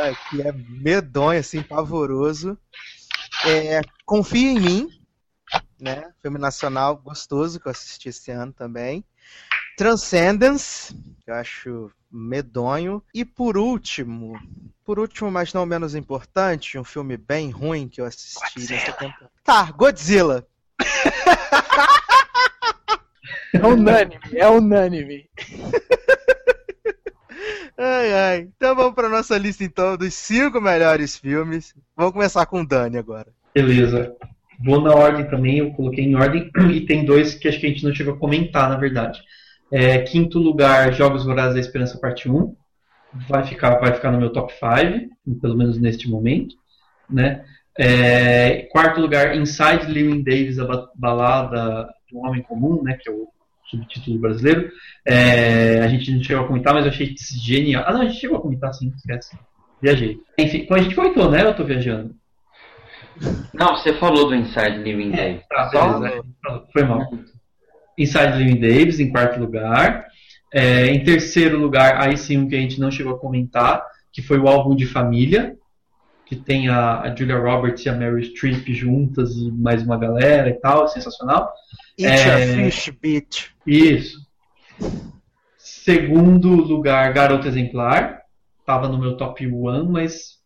Ai, 0.00 0.16
que 0.30 0.40
é 0.40 0.52
medonho, 0.52 1.40
assim, 1.40 1.60
pavoroso. 1.60 2.56
É, 3.44 3.80
Confia 4.06 4.48
em 4.48 4.60
Mim, 4.60 4.88
né? 5.80 6.08
Filme 6.22 6.38
nacional 6.38 6.96
gostoso 6.96 7.58
que 7.58 7.66
eu 7.66 7.72
assisti 7.72 8.10
esse 8.10 8.30
ano 8.30 8.52
também. 8.52 9.04
Transcendence, 9.76 10.94
que 11.24 11.32
eu 11.32 11.34
acho 11.34 11.90
medonho. 12.08 13.02
E 13.12 13.24
por 13.24 13.58
último, 13.58 14.38
por 14.84 15.00
último, 15.00 15.32
mas 15.32 15.52
não 15.52 15.66
menos 15.66 15.96
importante, 15.96 16.78
um 16.78 16.84
filme 16.84 17.16
bem 17.16 17.50
ruim 17.50 17.88
que 17.88 18.00
eu 18.00 18.04
assisti 18.04 18.72
nessa 18.72 18.92
temporada. 18.92 19.32
Tá, 19.42 19.64
Godzilla. 19.72 20.46
É 23.54 23.66
unânime, 23.66 24.20
é 24.34 24.48
unânime. 24.48 25.28
Ai, 27.76 28.12
ai. 28.12 28.48
Então 28.56 28.74
vamos 28.74 28.94
para 28.94 29.08
nossa 29.08 29.36
lista 29.36 29.64
então 29.64 29.96
dos 29.96 30.14
cinco 30.14 30.60
melhores 30.60 31.16
filmes. 31.16 31.74
Vamos 31.96 32.12
começar 32.12 32.46
com 32.46 32.60
o 32.62 32.66
Dani 32.66 32.98
agora. 32.98 33.26
Beleza. 33.54 34.14
Vou 34.64 34.80
na 34.80 34.94
ordem 34.94 35.28
também, 35.28 35.58
eu 35.58 35.72
coloquei 35.72 36.04
em 36.04 36.14
ordem, 36.14 36.50
e 36.72 36.80
tem 36.82 37.04
dois 37.04 37.34
que 37.34 37.48
acho 37.48 37.58
que 37.58 37.66
a 37.66 37.68
gente 37.68 37.84
não 37.84 37.94
chegou 37.94 38.14
a 38.14 38.18
comentar, 38.18 38.68
na 38.68 38.76
verdade. 38.76 39.20
É, 39.72 39.98
quinto 39.98 40.38
lugar, 40.38 40.92
Jogos 40.92 41.24
Vorazes 41.24 41.54
da 41.54 41.60
Esperança 41.60 41.98
Parte 41.98 42.30
1. 42.30 42.54
Vai 43.28 43.44
ficar, 43.44 43.78
vai 43.80 43.92
ficar 43.92 44.12
no 44.12 44.18
meu 44.18 44.32
top 44.32 44.52
5, 44.52 45.40
pelo 45.40 45.56
menos 45.56 45.78
neste 45.80 46.08
momento. 46.08 46.54
Né? 47.10 47.44
É, 47.76 48.68
quarto 48.70 49.00
lugar, 49.00 49.36
Inside 49.36 49.86
Llewyn 49.92 50.22
Davis, 50.22 50.58
a 50.60 50.64
ba- 50.64 50.88
balada 50.94 51.88
do 52.10 52.18
homem 52.18 52.42
comum, 52.42 52.80
né, 52.82 52.96
que 53.00 53.10
é 53.10 53.12
o 53.12 53.26
subtítulo 53.74 54.18
brasileiro. 54.18 54.70
É, 55.06 55.80
a 55.80 55.88
gente 55.88 56.10
não 56.12 56.22
chegou 56.22 56.44
a 56.44 56.46
comentar, 56.46 56.74
mas 56.74 56.84
eu 56.84 56.90
achei 56.90 57.14
genial. 57.18 57.84
Ah, 57.86 57.92
não, 57.92 58.02
a 58.02 58.04
gente 58.06 58.20
chegou 58.20 58.38
a 58.38 58.40
comentar 58.40 58.72
sim, 58.74 58.92
esquece. 58.96 59.36
Viajei. 59.82 60.18
Enfim, 60.38 60.66
a 60.70 60.78
gente 60.78 60.94
comentou, 60.94 61.30
né? 61.30 61.42
Eu 61.42 61.54
tô 61.54 61.64
viajando. 61.64 62.14
Não, 63.52 63.76
você 63.76 63.92
falou 63.94 64.28
do 64.28 64.34
Inside 64.34 64.78
Living 64.78 65.10
Day. 65.10 65.40
Tá, 65.48 65.70
Só- 65.70 65.98
beleza. 65.98 66.24
Foi 66.72 66.82
mal. 66.84 67.08
Inside 67.98 68.38
Living 68.38 68.60
Davis, 68.60 68.98
em 68.98 69.10
quarto 69.10 69.38
lugar. 69.38 70.06
É, 70.52 70.86
em 70.86 71.02
terceiro 71.02 71.58
lugar, 71.58 72.00
aí 72.00 72.16
sim 72.16 72.38
um 72.38 72.48
que 72.48 72.54
a 72.54 72.60
gente 72.60 72.80
não 72.80 72.90
chegou 72.90 73.14
a 73.14 73.18
comentar, 73.18 73.84
que 74.12 74.22
foi 74.22 74.38
o 74.38 74.48
álbum 74.48 74.74
de 74.74 74.86
família, 74.86 75.56
que 76.26 76.36
tem 76.36 76.68
a, 76.68 77.00
a 77.00 77.14
Julia 77.14 77.36
Roberts 77.36 77.84
e 77.84 77.88
a 77.88 77.94
Mary 77.94 78.24
Streep 78.24 78.72
juntas 78.72 79.32
e 79.36 79.50
mais 79.50 79.82
uma 79.82 79.98
galera 79.98 80.48
e 80.48 80.54
tal, 80.54 80.86
sensacional. 80.88 81.52
Eat 81.98 82.20
É. 82.28 82.34
a 82.34 82.54
Fish 82.70 82.88
Beach. 83.00 83.54
Isso. 83.66 84.18
Segundo 85.58 86.48
lugar, 86.54 87.12
Garota 87.12 87.48
Exemplar. 87.48 88.22
Tava 88.66 88.88
no 88.88 88.98
meu 88.98 89.16
top 89.16 89.46
1, 89.46 89.90
mas 89.90 90.38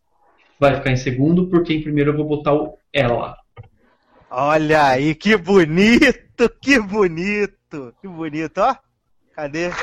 vai 0.59 0.75
ficar 0.75 0.91
em 0.91 0.97
segundo, 0.97 1.49
porque 1.49 1.73
em 1.73 1.81
primeiro 1.81 2.11
eu 2.11 2.17
vou 2.17 2.25
botar 2.27 2.53
o 2.53 2.77
Ela. 2.91 3.37
Olha 4.29 4.87
aí, 4.87 5.15
que 5.15 5.35
bonito, 5.37 6.49
que 6.61 6.79
bonito, 6.79 7.95
que 8.01 8.07
bonito, 8.07 8.57
ó. 8.59 8.75
Cadê? 9.33 9.69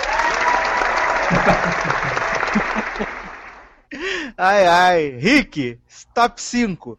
Ai, 4.38 4.66
ai. 4.66 5.08
Rick, 5.18 5.80
top 6.14 6.40
5. 6.40 6.98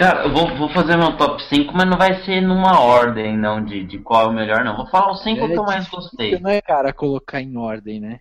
Cara, 0.00 0.24
eu 0.24 0.32
vou, 0.32 0.56
vou 0.56 0.70
fazer 0.70 0.96
meu 0.96 1.14
top 1.18 1.42
5, 1.42 1.74
mas 1.74 1.86
não 1.86 1.98
vai 1.98 2.24
ser 2.24 2.40
numa 2.40 2.80
ordem, 2.80 3.36
não, 3.36 3.62
de, 3.62 3.84
de 3.84 3.98
qual 3.98 4.22
é 4.22 4.26
o 4.28 4.32
melhor, 4.32 4.64
não. 4.64 4.74
Vou 4.74 4.86
falar 4.86 5.12
os 5.12 5.22
5 5.22 5.46
que 5.46 5.58
eu 5.58 5.62
mais 5.62 5.86
gostei. 5.90 6.40
Não 6.40 6.48
é, 6.48 6.62
cara, 6.62 6.90
colocar 6.90 7.42
em 7.42 7.54
ordem, 7.58 8.00
né? 8.00 8.20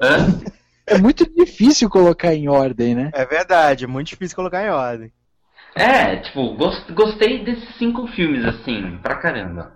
Hã? 0.00 0.28
É 0.86 0.96
muito 0.96 1.28
difícil 1.34 1.90
colocar 1.90 2.32
em 2.32 2.48
ordem, 2.48 2.94
né? 2.94 3.10
É 3.12 3.26
verdade, 3.26 3.82
é 3.82 3.88
muito 3.88 4.06
difícil 4.06 4.36
colocar 4.36 4.64
em 4.64 4.70
ordem. 4.70 5.12
É, 5.74 6.18
tipo, 6.18 6.54
gos- 6.54 6.88
gostei 6.90 7.44
desses 7.44 7.76
cinco 7.78 8.06
filmes, 8.06 8.44
assim, 8.44 8.96
pra 9.02 9.16
caramba. 9.16 9.72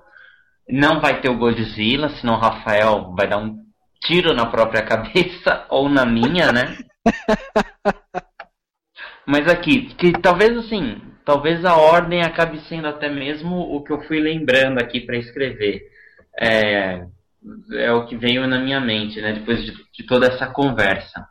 Não 0.68 1.00
vai 1.00 1.20
ter 1.20 1.28
o 1.28 1.36
Godzilla, 1.36 2.08
senão 2.20 2.34
o 2.34 2.38
Rafael 2.38 3.12
vai 3.16 3.26
dar 3.26 3.38
um 3.38 3.58
tiro 4.04 4.32
na 4.32 4.46
própria 4.46 4.82
cabeça, 4.86 5.66
ou 5.68 5.88
na 5.88 6.06
minha, 6.06 6.52
né? 6.52 6.78
Mas 9.26 9.48
aqui, 9.48 9.92
que 9.94 10.12
talvez 10.12 10.56
assim, 10.56 11.11
talvez 11.24 11.64
a 11.64 11.76
ordem 11.76 12.22
acabe 12.22 12.60
sendo 12.68 12.86
até 12.86 13.08
mesmo 13.08 13.56
o 13.56 13.82
que 13.82 13.92
eu 13.92 14.00
fui 14.02 14.20
lembrando 14.20 14.78
aqui 14.78 15.00
pra 15.00 15.16
escrever. 15.16 15.82
É, 16.40 17.06
é 17.74 17.92
o 17.92 18.06
que 18.06 18.16
veio 18.16 18.46
na 18.46 18.58
minha 18.58 18.80
mente, 18.80 19.20
né, 19.20 19.32
depois 19.32 19.64
de, 19.64 19.72
de 19.72 20.06
toda 20.06 20.26
essa 20.26 20.46
conversa. 20.46 21.26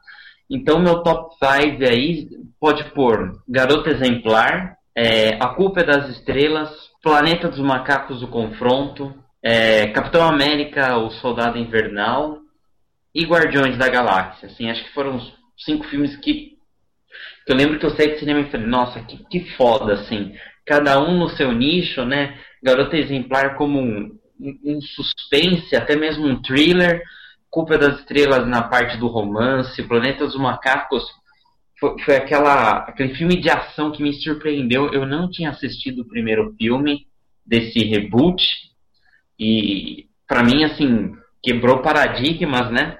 Então, 0.49 0.79
meu 0.79 1.01
top 1.01 1.33
5 1.35 1.83
aí 1.89 2.27
pode 2.59 2.83
pôr 2.91 3.41
Garota 3.47 3.89
Exemplar, 3.89 4.75
é, 4.95 5.35
A 5.41 5.47
Culpa 5.49 5.79
é 5.79 5.85
das 5.85 6.09
Estrelas, 6.09 6.69
Planeta 7.01 7.47
dos 7.47 7.59
Macacos, 7.59 8.21
O 8.21 8.27
Confronto, 8.27 9.13
é, 9.41 9.87
Capitão 9.87 10.27
América, 10.27 10.97
O 10.97 11.09
Soldado 11.11 11.57
Invernal 11.57 12.39
e 13.15 13.25
Guardiões 13.25 13.77
da 13.77 13.89
Galáxia. 13.89 14.47
Assim, 14.47 14.69
acho 14.69 14.83
que 14.83 14.93
foram 14.93 15.15
os 15.15 15.33
cinco 15.57 15.85
filmes 15.85 16.15
que 16.17 16.50
eu 17.47 17.55
lembro 17.55 17.79
que 17.79 17.85
eu 17.85 17.95
saí 17.95 18.13
do 18.13 18.19
cinema 18.19 18.41
e 18.41 18.51
falei, 18.51 18.67
nossa, 18.67 19.01
que, 19.01 19.17
que 19.25 19.51
foda, 19.55 19.93
assim. 19.93 20.33
Cada 20.65 20.99
um 21.01 21.17
no 21.17 21.29
seu 21.29 21.51
nicho, 21.51 22.05
né? 22.05 22.37
Garota 22.63 22.97
Exemplar 22.97 23.55
como 23.55 23.79
um, 23.79 24.19
um- 24.39 24.81
suspense, 24.81 25.75
até 25.75 25.95
mesmo 25.95 26.27
um 26.27 26.41
thriller. 26.41 27.01
Culpa 27.49 27.77
das 27.77 27.99
Estrelas 27.99 28.47
na 28.47 28.63
parte 28.63 28.97
do 28.97 29.07
romance, 29.07 29.83
Planeta 29.83 30.25
dos 30.25 30.37
Macacos 30.37 31.03
foi, 31.79 31.99
foi 31.99 32.15
aquela, 32.15 32.77
aquele 32.87 33.15
filme 33.15 33.41
de 33.41 33.49
ação 33.49 33.91
que 33.91 34.01
me 34.03 34.13
surpreendeu. 34.13 34.93
Eu 34.93 35.05
não 35.05 35.29
tinha 35.29 35.49
assistido 35.49 36.03
o 36.03 36.07
primeiro 36.07 36.55
filme 36.57 37.07
desse 37.45 37.79
reboot 37.79 38.41
e 39.39 40.07
para 40.27 40.43
mim 40.43 40.63
assim 40.63 41.13
quebrou 41.43 41.81
paradigmas, 41.81 42.71
né? 42.71 42.99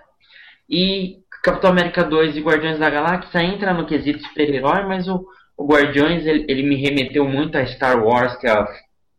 E 0.68 1.21
Capitão 1.44 1.72
América 1.72 2.04
2 2.04 2.36
e 2.36 2.42
Guardiões 2.42 2.80
da 2.80 2.90
Galáxia 2.90 3.42
entra 3.44 3.74
no 3.74 3.86
quesito 3.88 4.22
super-herói, 4.28 4.84
mas 4.86 5.08
o, 5.08 5.26
o 5.58 5.66
Guardiões 5.68 6.26
ele, 6.26 6.46
ele 6.48 6.64
me 6.64 6.76
remeteu 6.76 7.28
muito 7.28 7.58
a 7.58 7.66
Star 7.66 8.04
Wars, 8.04 8.36
que 8.38 8.48
é 8.48 8.66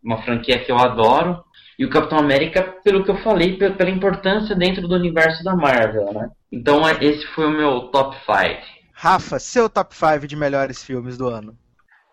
uma 0.03 0.23
franquia 0.23 0.59
que 0.65 0.71
eu 0.71 0.79
adoro. 0.79 1.43
E 1.79 1.85
o 1.85 1.91
Capitão 1.91 2.19
América, 2.19 2.63
pelo 2.85 3.03
que 3.03 3.11
eu 3.11 3.17
falei, 3.23 3.57
pe- 3.57 3.71
pela 3.71 3.91
importância 3.91 4.55
dentro 4.55 4.87
do 4.87 4.95
universo 4.95 5.43
da 5.43 5.57
Marvel, 5.57 6.13
né? 6.13 6.29
Então 6.53 6.87
é- 6.89 7.03
esse 7.03 7.27
foi 7.29 7.47
o 7.47 7.51
meu 7.51 7.81
top 7.89 8.17
5. 8.25 8.61
Rafa, 8.93 9.39
seu 9.39 9.69
top 9.69 9.95
5 9.97 10.27
de 10.29 10.37
melhores 10.37 10.85
filmes 10.85 11.17
do 11.17 11.27
ano. 11.29 11.57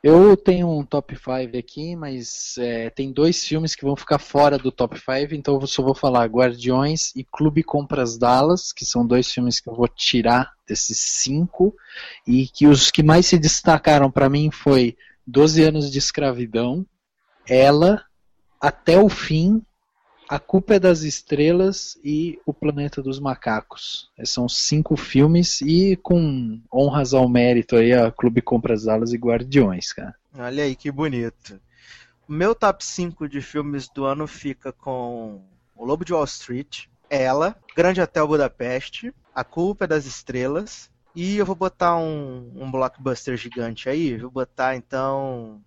Eu 0.02 0.38
tenho 0.38 0.70
um 0.70 0.84
top 0.84 1.14
5 1.14 1.58
aqui, 1.58 1.94
mas 1.94 2.58
é, 2.58 2.90
tem 2.90 3.12
dois 3.12 3.46
filmes 3.46 3.76
que 3.76 3.84
vão 3.84 3.98
ficar 3.98 4.18
fora 4.18 4.58
do 4.58 4.72
top 4.72 4.98
5, 4.98 5.36
então 5.36 5.60
eu 5.60 5.68
só 5.68 5.84
vou 5.84 5.94
falar 5.94 6.26
Guardiões 6.26 7.14
e 7.18 7.24
Clube 7.26 7.64
Compras 7.64 8.18
Dallas, 8.18 8.72
que 8.72 8.86
são 8.86 9.06
dois 9.06 9.30
filmes 9.30 9.60
que 9.60 9.68
eu 9.68 9.76
vou 9.76 9.90
tirar 9.90 10.54
desses 10.66 11.00
cinco, 11.00 11.76
e 12.26 12.48
que 12.48 12.66
os 12.66 12.90
que 12.90 13.04
mais 13.04 13.26
se 13.26 13.38
destacaram 13.38 14.10
para 14.10 14.30
mim 14.30 14.50
foi 14.52 14.96
12 15.28 15.64
anos 15.64 15.92
de 15.92 16.00
escravidão, 16.00 16.86
Ela, 17.46 18.02
Até 18.62 18.98
o 18.98 19.10
Fim, 19.10 19.62
A 20.30 20.38
Culpa 20.38 20.76
é 20.76 20.80
das 20.80 21.02
Estrelas 21.02 21.98
e 22.04 22.40
O 22.46 22.54
Planeta 22.54 23.02
dos 23.02 23.20
Macacos. 23.20 24.12
Esses 24.16 24.32
são 24.32 24.48
cinco 24.48 24.96
filmes 24.96 25.60
e 25.62 25.96
com 25.96 26.62
honras 26.72 27.16
ao 27.16 27.28
mérito 27.28 27.76
aí 27.76 27.94
a 27.94 28.12
Clube 28.12 28.40
Compras 28.40 28.84
Dallas 28.84 29.12
e 29.12 29.18
Guardiões, 29.18 29.92
cara. 29.92 30.14
Olha 30.38 30.66
aí, 30.66 30.76
que 30.76 30.92
bonito. 30.92 31.60
Meu 32.28 32.54
top 32.54 32.86
5 32.86 33.28
de 33.28 33.42
filmes 33.42 33.90
do 33.90 34.06
ano 34.06 34.28
fica 34.28 34.72
com 34.72 35.42
O 35.76 35.84
Lobo 35.84 36.06
de 36.06 36.14
Wall 36.14 36.26
Street, 36.26 36.86
Ela, 37.10 37.56
Grande 37.76 38.00
Hotel 38.00 38.28
Budapeste, 38.28 39.12
A 39.34 39.44
Culpa 39.44 39.86
é 39.86 39.88
das 39.88 40.06
Estrelas, 40.06 40.92
e 41.16 41.38
eu 41.38 41.46
vou 41.46 41.56
botar 41.56 41.98
um, 41.98 42.52
um 42.56 42.70
blockbuster 42.70 43.36
gigante 43.36 43.90
aí, 43.90 44.16
vou 44.18 44.30
botar 44.30 44.76
então 44.76 45.60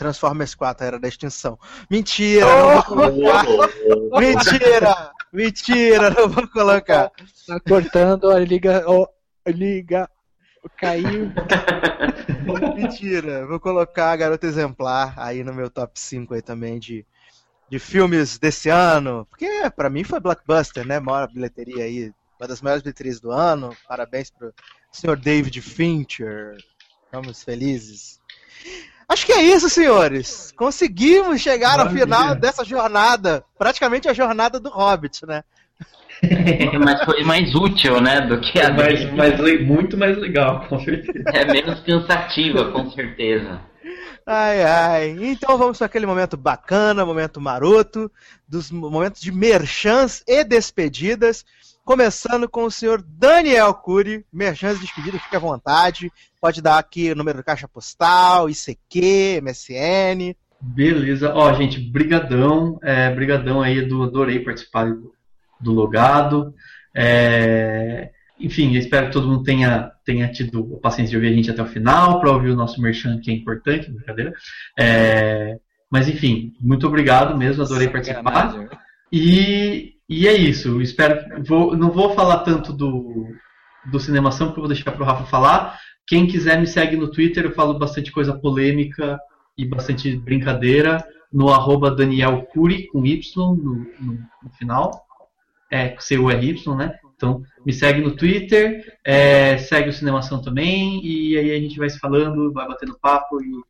Transformers 0.00 0.54
4, 0.54 0.82
a 0.82 0.86
Era 0.86 0.98
da 0.98 1.08
Extinção. 1.08 1.58
Mentira, 1.90 2.46
não 2.46 2.72
vou 2.72 2.82
colocar. 2.84 3.44
Mentira! 4.18 5.12
Mentira, 5.30 6.08
não 6.08 6.26
vou 6.26 6.48
colocar. 6.48 7.12
Tá 7.46 7.60
cortando, 7.60 8.24
ó, 8.24 8.38
liga, 8.38 8.82
ó, 8.86 9.06
liga, 9.46 10.08
caiu. 10.78 11.30
Mentira, 12.74 13.46
vou 13.46 13.60
colocar 13.60 14.12
a 14.12 14.16
Garota 14.16 14.46
Exemplar 14.46 15.12
aí 15.18 15.44
no 15.44 15.52
meu 15.52 15.68
top 15.68 16.00
5 16.00 16.32
aí 16.32 16.40
também 16.40 16.78
de, 16.78 17.04
de 17.68 17.78
filmes 17.78 18.38
desse 18.38 18.70
ano. 18.70 19.26
Porque 19.28 19.70
pra 19.76 19.90
mim 19.90 20.02
foi 20.02 20.18
blockbuster, 20.18 20.86
né? 20.86 20.98
Maior 20.98 21.30
bilheteria 21.30 21.84
aí, 21.84 22.10
uma 22.40 22.48
das 22.48 22.62
maiores 22.62 22.82
bilheterias 22.82 23.20
do 23.20 23.30
ano. 23.30 23.76
Parabéns 23.86 24.30
pro 24.30 24.50
senhor 24.90 25.18
David 25.18 25.60
Fincher. 25.60 26.56
Estamos 27.04 27.42
felizes. 27.42 28.18
Acho 29.10 29.26
que 29.26 29.32
é 29.32 29.42
isso, 29.42 29.68
senhores. 29.68 30.52
Conseguimos 30.56 31.40
chegar 31.40 31.80
ao 31.80 31.90
final 31.90 32.36
dessa 32.36 32.64
jornada. 32.64 33.44
Praticamente 33.58 34.08
a 34.08 34.12
jornada 34.12 34.60
do 34.60 34.70
Hobbit, 34.70 35.26
né? 35.26 35.42
Mas 36.78 37.04
foi 37.04 37.24
mais 37.24 37.52
útil, 37.52 38.00
né? 38.00 38.20
Do 38.20 38.40
que 38.40 38.60
a 38.60 38.72
mais, 38.72 39.12
mais, 39.12 39.66
muito 39.66 39.96
mais 39.96 40.16
legal, 40.16 40.64
com 40.68 40.78
certeza. 40.78 41.24
É 41.34 41.44
menos 41.44 41.80
cansativa, 41.80 42.70
com 42.70 42.88
certeza. 42.92 43.60
Ai, 44.24 44.62
ai. 44.62 45.16
Então 45.22 45.58
vamos 45.58 45.78
para 45.78 45.86
aquele 45.86 46.06
momento 46.06 46.36
bacana, 46.36 47.04
momento 47.04 47.40
maroto, 47.40 48.08
dos 48.46 48.70
momentos 48.70 49.20
de 49.20 49.32
merchans 49.32 50.22
e 50.24 50.44
despedidas. 50.44 51.44
Começando 51.90 52.48
com 52.48 52.62
o 52.62 52.70
senhor 52.70 53.02
Daniel 53.04 53.74
Cury, 53.74 54.24
merchans 54.32 54.78
e 54.78 54.82
despedidas, 54.82 55.20
fique 55.22 55.34
à 55.34 55.40
vontade. 55.40 56.08
Pode 56.40 56.62
dar 56.62 56.78
aqui 56.78 57.10
o 57.10 57.16
número 57.16 57.38
da 57.38 57.42
caixa 57.42 57.66
postal, 57.66 58.48
ICQ, 58.48 59.40
MSN. 59.42 60.36
Beleza. 60.60 61.34
Ó, 61.34 61.52
gente, 61.52 61.80
brigadão. 61.80 62.78
É, 62.80 63.12
brigadão 63.12 63.60
aí, 63.60 63.84
do, 63.84 64.04
adorei 64.04 64.38
participar 64.38 64.84
do, 64.84 65.12
do 65.58 65.72
logado. 65.72 66.54
É, 66.94 68.10
enfim, 68.38 68.76
espero 68.76 69.08
que 69.08 69.12
todo 69.12 69.26
mundo 69.26 69.42
tenha, 69.42 69.90
tenha 70.04 70.30
tido 70.30 70.76
a 70.76 70.80
paciência 70.80 71.10
de 71.10 71.16
ouvir 71.16 71.32
a 71.32 71.36
gente 71.36 71.50
até 71.50 71.60
o 71.60 71.66
final, 71.66 72.20
para 72.20 72.30
ouvir 72.30 72.50
o 72.50 72.56
nosso 72.56 72.80
merchan, 72.80 73.18
que 73.18 73.32
é 73.32 73.34
importante, 73.34 73.90
brincadeira. 73.90 74.32
É, 74.78 75.58
mas, 75.90 76.08
enfim, 76.08 76.52
muito 76.60 76.86
obrigado 76.86 77.36
mesmo, 77.36 77.64
adorei 77.64 77.88
participar. 77.88 78.52
Né? 78.52 78.68
E, 79.12 79.94
e 80.10 80.28
é 80.28 80.34
isso, 80.34 80.82
espero. 80.82 81.42
Vou, 81.44 81.76
não 81.76 81.90
vou 81.90 82.14
falar 82.14 82.40
tanto 82.40 82.72
do, 82.72 83.28
do 83.90 84.00
Cinemação, 84.00 84.48
porque 84.48 84.60
eu 84.60 84.64
vou 84.64 84.74
deixar 84.74 84.92
para 84.92 85.02
o 85.02 85.06
Rafa 85.06 85.24
falar. 85.24 85.78
Quem 86.06 86.26
quiser 86.26 86.60
me 86.60 86.66
segue 86.66 86.96
no 86.96 87.10
Twitter, 87.10 87.44
eu 87.44 87.54
falo 87.54 87.78
bastante 87.78 88.10
coisa 88.10 88.36
polêmica 88.36 89.18
e 89.56 89.64
bastante 89.64 90.16
brincadeira 90.16 91.02
no 91.32 91.48
arroba 91.48 91.94
Daniel 91.94 92.42
Cury, 92.52 92.88
com 92.88 93.06
Y 93.06 93.22
no, 93.36 93.86
no, 94.00 94.18
no 94.42 94.50
final 94.58 95.06
é 95.70 95.94
C-U-R-Y, 95.98 96.76
né? 96.76 96.98
Então, 97.14 97.42
me 97.64 97.72
segue 97.72 98.00
no 98.00 98.16
Twitter, 98.16 98.98
é, 99.04 99.56
segue 99.58 99.90
o 99.90 99.92
Cinemação 99.92 100.42
também, 100.42 101.04
e 101.04 101.36
aí 101.36 101.52
a 101.52 101.60
gente 101.60 101.78
vai 101.78 101.88
se 101.88 101.98
falando, 101.98 102.52
vai 102.52 102.66
batendo 102.66 102.98
papo 102.98 103.38
e, 103.42 103.62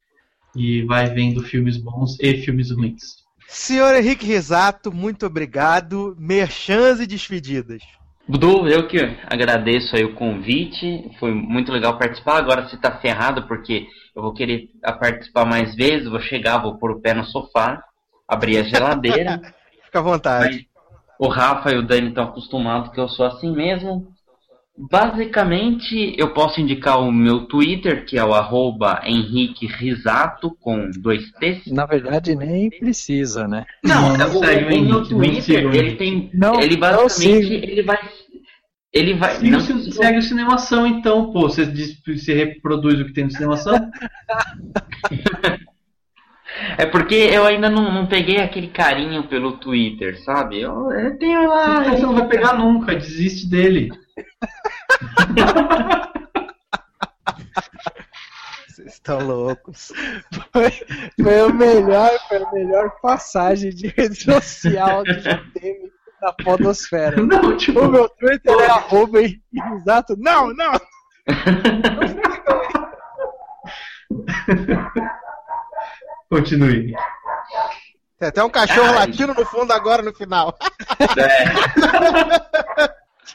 e 0.56 0.82
vai 0.84 1.12
vendo 1.12 1.42
filmes 1.42 1.76
bons 1.76 2.16
e 2.20 2.38
filmes 2.38 2.70
ruins. 2.70 3.19
Senhor 3.52 3.94
Henrique 3.96 4.26
Risato, 4.26 4.92
muito 4.92 5.26
obrigado. 5.26 6.16
Merchans 6.18 7.00
e 7.00 7.06
despedidas. 7.06 7.82
Dudu, 8.28 8.68
eu 8.68 8.86
que 8.86 8.98
agradeço 9.26 9.96
aí 9.96 10.04
o 10.04 10.14
convite, 10.14 11.10
foi 11.18 11.34
muito 11.34 11.72
legal 11.72 11.98
participar. 11.98 12.38
Agora 12.38 12.68
você 12.68 12.76
está 12.76 12.92
ferrado 12.92 13.48
porque 13.48 13.88
eu 14.14 14.22
vou 14.22 14.32
querer 14.32 14.68
participar 15.00 15.44
mais 15.44 15.74
vezes, 15.74 16.08
vou 16.08 16.20
chegar, 16.20 16.58
vou 16.58 16.78
pôr 16.78 16.92
o 16.92 17.00
pé 17.00 17.12
no 17.12 17.24
sofá, 17.24 17.82
abrir 18.28 18.58
a 18.58 18.62
geladeira. 18.62 19.40
Fica 19.84 19.98
à 19.98 20.02
vontade 20.02 20.70
o 21.20 21.28
Rafa 21.28 21.70
e 21.70 21.76
o 21.76 21.86
Dani 21.86 22.08
estão 22.08 22.24
acostumados 22.24 22.90
que 22.92 22.98
eu 22.98 23.06
sou 23.06 23.26
assim 23.26 23.52
mesmo. 23.52 24.08
Basicamente, 24.88 26.14
eu 26.16 26.32
posso 26.32 26.58
indicar 26.58 27.00
o 27.00 27.12
meu 27.12 27.46
Twitter, 27.46 28.06
que 28.06 28.16
é 28.16 28.24
o 28.24 28.32
arroba 28.32 29.02
Henrique 29.04 29.66
Risato, 29.66 30.56
com 30.58 30.90
dois 30.90 31.30
T's. 31.32 31.70
Na 31.70 31.84
verdade, 31.84 32.34
nem 32.34 32.70
precisa, 32.70 33.46
né? 33.46 33.66
Não, 33.84 34.16
não 34.16 34.36
o, 34.36 34.38
segue, 34.38 34.74
o, 34.74 34.82
meu 34.82 35.06
Twitter, 35.06 35.74
ele 35.74 35.96
tem... 35.96 36.30
Não, 36.32 36.58
ele 36.60 36.78
basicamente, 36.78 37.52
ele 37.52 37.82
vai... 37.82 37.98
Ele 38.92 39.14
vai... 39.14 39.36
Siga, 39.36 39.50
não, 39.50 39.60
segue 39.60 40.18
o 40.18 40.22
Cinemação, 40.22 40.86
então, 40.86 41.30
pô. 41.30 41.42
Você, 41.42 41.66
diz, 41.66 42.00
você 42.04 42.32
reproduz 42.32 42.98
o 42.98 43.04
que 43.04 43.12
tem 43.12 43.24
no 43.24 43.30
Cinemação? 43.30 43.74
É 46.76 46.86
porque 46.86 47.14
eu 47.14 47.44
ainda 47.44 47.68
não, 47.68 47.92
não 47.92 48.06
peguei 48.06 48.38
aquele 48.38 48.68
carinho 48.68 49.28
pelo 49.28 49.58
Twitter, 49.58 50.20
sabe? 50.22 50.60
Eu, 50.60 50.90
eu 50.92 51.18
tenho 51.18 51.48
lá. 51.48 51.82
Você 51.84 52.02
não 52.02 52.14
vai 52.14 52.28
pegar 52.28 52.54
nunca, 52.54 52.94
desiste 52.94 53.48
dele. 53.48 53.90
Vocês 58.68 58.94
estão 58.94 59.18
loucos. 59.18 59.92
Foi, 60.52 60.70
foi, 61.22 61.42
o 61.42 61.54
melhor, 61.54 62.10
foi 62.28 62.42
a 62.42 62.52
melhor 62.52 62.90
passagem 63.00 63.70
de 63.70 63.88
rede 63.88 64.16
social 64.16 65.04
que 65.04 65.20
já 65.20 65.38
teve 65.54 65.92
na 66.20 66.32
podosfera. 66.32 67.22
Não, 67.22 67.56
tipo, 67.56 67.80
o 67.80 67.90
meu 67.90 68.08
Twitter 68.08 68.58
é 68.58 68.66
arroba 68.66 69.20
exato. 69.22 70.16
Não, 70.18 70.52
não! 70.54 70.72
Continue. 76.30 76.94
Tem 78.18 78.28
até 78.28 78.44
um 78.44 78.50
cachorro 78.50 78.90
Ai. 78.90 79.06
latindo 79.06 79.34
no 79.34 79.44
fundo 79.44 79.72
agora 79.72 80.02
no 80.02 80.14
final. 80.14 80.56
É. 81.18 81.44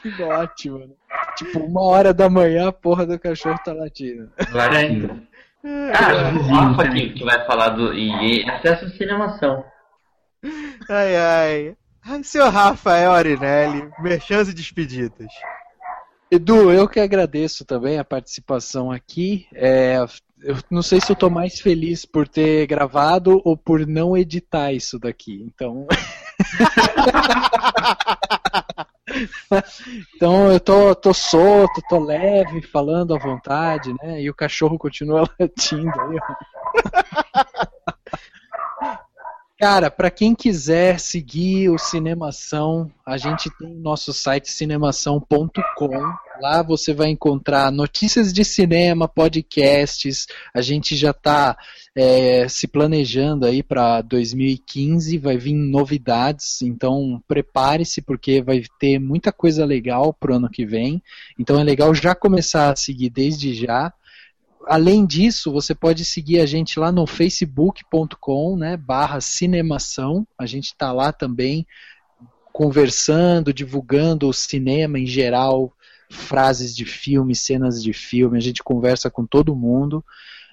que 0.00 0.22
ótimo, 0.22 0.78
né? 0.78 0.94
Tipo, 1.36 1.58
uma 1.60 1.82
hora 1.82 2.14
da 2.14 2.30
manhã 2.30 2.68
a 2.68 2.72
porra 2.72 3.04
do 3.04 3.18
cachorro 3.18 3.58
tá 3.64 3.72
latindo. 3.72 4.30
Latindo. 4.52 5.22
Ah, 5.64 6.32
o 6.38 6.42
Rafa 6.42 6.82
aqui 6.84 7.12
que 7.12 7.24
vai 7.24 7.44
falar 7.46 7.70
do. 7.70 7.92
E 7.92 8.48
acesso 8.48 8.84
à 8.86 8.88
cinemação. 8.90 9.64
Ai, 10.88 11.16
ai. 11.16 11.76
Ai, 12.04 12.22
senhor 12.22 12.50
Rafael 12.50 13.10
Arinelli, 13.12 13.90
merchans 13.98 14.48
e 14.48 14.54
despedidas. 14.54 15.32
Edu, 16.30 16.72
eu 16.72 16.88
que 16.88 17.00
agradeço 17.00 17.64
também 17.64 17.98
a 17.98 18.04
participação 18.04 18.92
aqui. 18.92 19.48
É, 19.52 19.96
eu 20.42 20.56
não 20.70 20.82
sei 20.82 21.00
se 21.00 21.10
eu 21.10 21.16
tô 21.16 21.30
mais 21.30 21.60
feliz 21.60 22.04
por 22.04 22.28
ter 22.28 22.66
gravado 22.66 23.40
ou 23.44 23.56
por 23.56 23.86
não 23.86 24.16
editar 24.16 24.72
isso 24.72 24.98
daqui. 24.98 25.42
Então. 25.42 25.86
então 30.14 30.52
eu 30.52 30.60
tô, 30.60 30.94
tô 30.94 31.14
solto, 31.14 31.80
tô 31.88 31.98
leve, 31.98 32.60
falando 32.62 33.14
à 33.14 33.18
vontade, 33.18 33.94
né? 34.02 34.20
E 34.20 34.28
o 34.28 34.34
cachorro 34.34 34.78
continua 34.78 35.28
latindo 35.40 36.00
aí. 36.00 36.18
Cara, 39.58 39.90
para 39.90 40.10
quem 40.10 40.34
quiser 40.34 41.00
seguir 41.00 41.70
o 41.70 41.78
Cinemação, 41.78 42.92
a 43.06 43.16
gente 43.16 43.48
tem 43.58 43.72
o 43.72 43.80
nosso 43.80 44.12
site 44.12 44.50
cinemação.com. 44.50 46.14
Lá 46.42 46.62
você 46.62 46.92
vai 46.92 47.08
encontrar 47.08 47.72
notícias 47.72 48.34
de 48.34 48.44
cinema, 48.44 49.08
podcasts. 49.08 50.26
A 50.54 50.60
gente 50.60 50.94
já 50.94 51.10
está 51.10 51.56
é, 51.96 52.46
se 52.50 52.68
planejando 52.68 53.46
aí 53.46 53.62
para 53.62 54.02
2015, 54.02 55.16
vai 55.16 55.38
vir 55.38 55.54
novidades. 55.54 56.60
Então 56.60 57.22
prepare-se 57.26 58.02
porque 58.02 58.42
vai 58.42 58.62
ter 58.78 58.98
muita 58.98 59.32
coisa 59.32 59.64
legal 59.64 60.12
pro 60.12 60.34
ano 60.34 60.50
que 60.50 60.66
vem. 60.66 61.02
Então 61.38 61.58
é 61.58 61.64
legal 61.64 61.94
já 61.94 62.14
começar 62.14 62.72
a 62.72 62.76
seguir 62.76 63.08
desde 63.08 63.54
já 63.54 63.90
além 64.66 65.06
disso, 65.06 65.52
você 65.52 65.74
pode 65.74 66.04
seguir 66.04 66.40
a 66.40 66.46
gente 66.46 66.78
lá 66.78 66.90
no 66.90 67.06
facebook.com, 67.06 68.56
né, 68.56 68.76
barra 68.76 69.20
cinemação. 69.20 70.26
A 70.38 70.44
gente 70.44 70.66
está 70.66 70.92
lá 70.92 71.12
também 71.12 71.66
conversando, 72.52 73.52
divulgando 73.52 74.28
o 74.28 74.32
cinema 74.32 74.98
em 74.98 75.06
geral, 75.06 75.72
frases 76.10 76.74
de 76.74 76.84
filme, 76.84 77.34
cenas 77.34 77.82
de 77.82 77.92
filme. 77.92 78.36
A 78.36 78.40
gente 78.40 78.62
conversa 78.62 79.10
com 79.10 79.24
todo 79.24 79.54
mundo. 79.54 80.04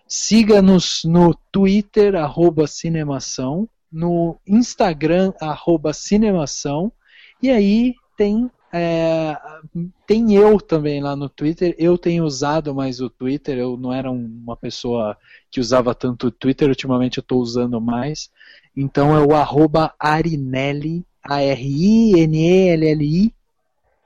Siga-nos 0.08 1.03
no 1.06 1.33
Twitter, 1.51 2.16
arroba 2.16 2.67
cinemação, 2.67 3.67
no 3.92 4.38
Instagram, 4.45 5.33
arroba 5.40 5.93
cinemação, 5.93 6.92
e 7.42 7.50
aí 7.50 7.95
tem 8.17 8.50
é, 8.76 9.38
tem 10.08 10.34
eu 10.34 10.60
também 10.60 11.00
lá 11.00 11.16
no 11.16 11.30
Twitter. 11.30 11.76
Eu 11.77 11.95
tenho 11.95 12.24
usado 12.24 12.74
mais 12.74 13.00
o 13.00 13.08
Twitter. 13.08 13.56
Eu 13.60 13.77
não 13.77 13.93
era 13.93 14.10
uma 14.10 14.58
pessoa 14.58 15.16
que 15.52 15.60
usava 15.60 15.93
tanto 15.93 16.26
o 16.27 16.32
Twitter. 16.32 16.68
Ultimamente 16.68 17.19
eu 17.19 17.22
estou 17.22 17.40
usando 17.40 17.80
mais. 17.80 18.32
Então 18.76 19.16
é 19.16 19.24
o 19.24 19.35
arroba 19.35 19.93
Arinelli, 20.00 21.06
A-R-I-N-E-L-L-I. 21.24 22.24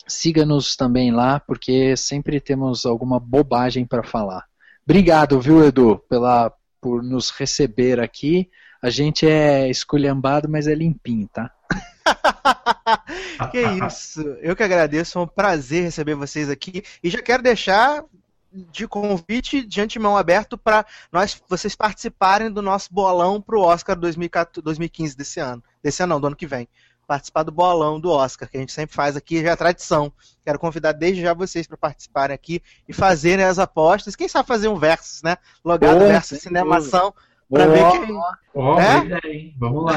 Siga-nos 0.06 0.76
também 0.76 1.12
lá, 1.12 1.40
porque 1.40 1.96
sempre 1.96 2.42
temos 2.42 2.86
alguma 2.86 3.22
bobagem 3.22 3.86
para 3.86 4.04
falar. 4.04 4.46
Obrigado, 4.86 5.40
viu, 5.40 5.64
Edu, 5.66 5.98
pela, 6.10 6.52
por 6.82 7.02
nos 7.02 7.30
receber 7.30 8.02
aqui. 8.02 8.50
A 8.82 8.90
gente 8.90 9.26
é 9.26 9.70
esculhambado, 9.70 10.50
mas 10.50 10.68
é 10.68 10.76
limpinho, 10.76 11.28
tá? 11.28 11.52
que 13.52 13.62
isso. 13.86 14.22
Eu 14.42 14.56
que 14.56 14.64
agradeço, 14.64 15.18
é 15.18 15.22
um 15.22 15.28
prazer 15.28 15.84
receber 15.84 16.16
vocês 16.16 16.50
aqui. 16.50 16.84
E 17.04 17.10
já 17.10 17.22
quero 17.22 17.44
deixar 17.44 18.04
de 18.52 18.88
convite 18.88 19.64
de 19.66 19.82
antemão 19.82 20.18
aberto 20.18 20.58
para 20.58 20.86
nós 21.12 21.40
vocês 21.48 21.76
participarem 21.76 22.50
do 22.50 22.62
nosso 22.62 22.92
bolão 22.92 23.42
pro 23.42 23.62
Oscar 23.62 23.96
2015 23.96 25.16
desse 25.16 25.40
ano. 25.40 25.64
Desse 25.84 26.02
ano 26.02 26.16
não, 26.16 26.22
do 26.22 26.28
ano 26.28 26.36
que 26.36 26.48
vem. 26.48 26.68
Participar 27.06 27.44
do 27.44 27.52
bolão 27.52 28.00
do 28.00 28.10
Oscar, 28.10 28.50
que 28.50 28.58
a 28.58 28.60
gente 28.60 28.74
sempre 28.74 28.94
faz 28.94 29.16
aqui, 29.16 29.42
já 29.42 29.52
é 29.52 29.56
tradição. 29.56 30.12
Quero 30.44 30.60
convidar 30.60 30.92
desde 30.92 31.22
já 31.22 31.34
vocês 31.34 31.66
para 31.66 31.78
participarem 31.78 32.36
aqui 32.36 32.62
e 32.88 32.92
fazerem 32.92 33.46
as 33.46 33.60
apostas. 33.60 34.16
Quem 34.16 34.28
sabe 34.28 34.48
fazer 34.48 34.68
um 34.68 34.78
versus, 34.78 35.22
né? 35.22 35.38
Logado 35.64 36.04
oh, 36.04 36.08
versus 36.08 36.42
cinemação. 36.42 37.14
Pra 37.50 37.66
oh, 37.66 37.72
ver 37.72 38.06
quem. 38.06 38.19
Oh, 38.53 38.76
né? 38.76 39.53
Vamos 39.58 39.85
lá, 39.85 39.93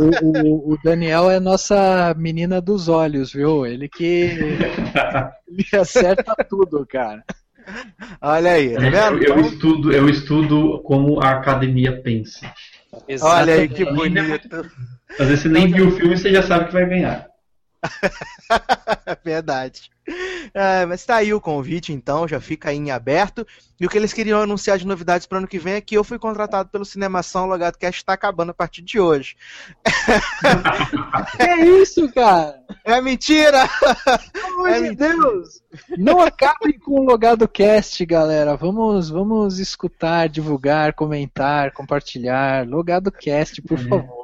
o, 0.00 0.26
o, 0.26 0.72
o, 0.72 0.78
Daniel 0.82 1.30
é 1.30 1.38
nossa 1.38 2.12
menina 2.18 2.60
dos 2.60 2.88
olhos, 2.88 3.32
viu? 3.32 3.64
Ele 3.64 3.88
que. 3.88 4.30
ele 5.46 5.80
acerta 5.80 6.34
tudo, 6.48 6.84
cara. 6.84 7.22
Olha 8.20 8.52
aí, 8.52 8.74
tá 8.74 8.80
vendo? 8.80 9.22
Eu, 9.22 9.36
eu, 9.36 9.40
estudo, 9.40 9.92
eu 9.92 10.08
estudo 10.08 10.82
como 10.82 11.22
a 11.22 11.30
academia 11.30 12.02
pensa. 12.02 12.52
Exatamente. 13.06 13.42
Olha 13.42 13.54
aí 13.54 13.68
que 13.68 13.84
bonito. 13.84 14.72
Às 15.20 15.28
vezes 15.28 15.42
você 15.42 15.48
nem 15.48 15.70
viu 15.70 15.88
o 15.88 15.92
filme 15.92 16.14
e 16.14 16.18
você 16.18 16.32
já 16.32 16.42
sabe 16.42 16.66
que 16.66 16.72
vai 16.72 16.86
ganhar. 16.86 17.28
Verdade. 19.24 19.91
É, 20.54 20.84
mas 20.84 21.04
tá 21.04 21.16
aí 21.16 21.32
o 21.32 21.40
convite, 21.40 21.92
então, 21.92 22.26
já 22.26 22.40
fica 22.40 22.70
aí 22.70 22.76
em 22.76 22.90
aberto. 22.90 23.46
E 23.80 23.86
o 23.86 23.88
que 23.88 23.96
eles 23.96 24.12
queriam 24.12 24.40
anunciar 24.40 24.78
de 24.78 24.86
novidades 24.86 25.26
para 25.26 25.36
o 25.36 25.38
ano 25.38 25.48
que 25.48 25.58
vem 25.58 25.74
é 25.74 25.80
que 25.80 25.96
eu 25.96 26.04
fui 26.04 26.18
contratado 26.18 26.68
pelo 26.68 26.84
Cinemação, 26.84 27.44
o 27.44 27.48
Logado 27.48 27.78
Cast 27.78 28.00
está 28.00 28.12
acabando 28.12 28.50
a 28.50 28.54
partir 28.54 28.82
de 28.82 29.00
hoje. 29.00 29.36
é 31.38 31.64
isso, 31.64 32.12
cara? 32.12 32.60
É 32.84 33.00
mentira! 33.00 33.68
Pelo 34.32 34.66
é 34.66 34.80
de 34.82 34.96
Deus! 34.96 35.62
Não 35.96 36.20
acabem 36.20 36.78
com 36.78 37.00
o 37.00 37.04
Logado 37.04 37.48
Cast, 37.48 38.04
galera. 38.04 38.56
Vamos, 38.56 39.08
vamos 39.08 39.58
escutar, 39.58 40.28
divulgar, 40.28 40.92
comentar, 40.94 41.72
compartilhar. 41.72 42.66
Logado 42.68 43.10
Cast, 43.10 43.62
por 43.62 43.78
é. 43.78 43.84
favor. 43.88 44.22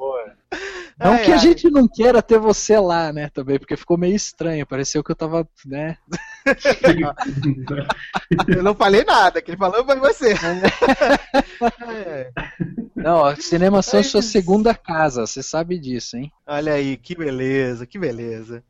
Não 0.99 1.13
ai, 1.13 1.25
que 1.25 1.31
a 1.31 1.35
ai. 1.35 1.41
gente 1.41 1.71
não 1.71 1.87
queira 1.87 2.21
ter 2.21 2.39
você 2.39 2.79
lá, 2.79 3.13
né, 3.13 3.29
também, 3.29 3.59
porque 3.59 3.77
ficou 3.77 3.97
meio 3.97 4.17
estranho, 4.17 4.67
pareceu 4.67 5.05
que 5.05 5.13
eu 5.13 5.17
tava, 5.17 5.49
né... 5.65 5.97
eu 8.49 8.63
não 8.63 8.75
falei 8.75 9.05
nada, 9.05 9.41
que 9.41 9.53
ele 9.53 9.59
falou 9.59 9.85
foi 9.85 9.99
você. 10.01 10.35
não, 12.97 13.17
ó, 13.17 13.37
cinema 13.37 13.81
são 13.81 14.03
sua 14.03 14.23
segunda 14.23 14.75
casa, 14.75 15.25
você 15.25 15.43
sabe 15.43 15.79
disso, 15.79 16.17
hein? 16.17 16.33
Olha 16.47 16.73
aí, 16.73 16.97
que 16.97 17.15
beleza, 17.15 17.87
que 17.87 17.99
beleza. 17.99 18.65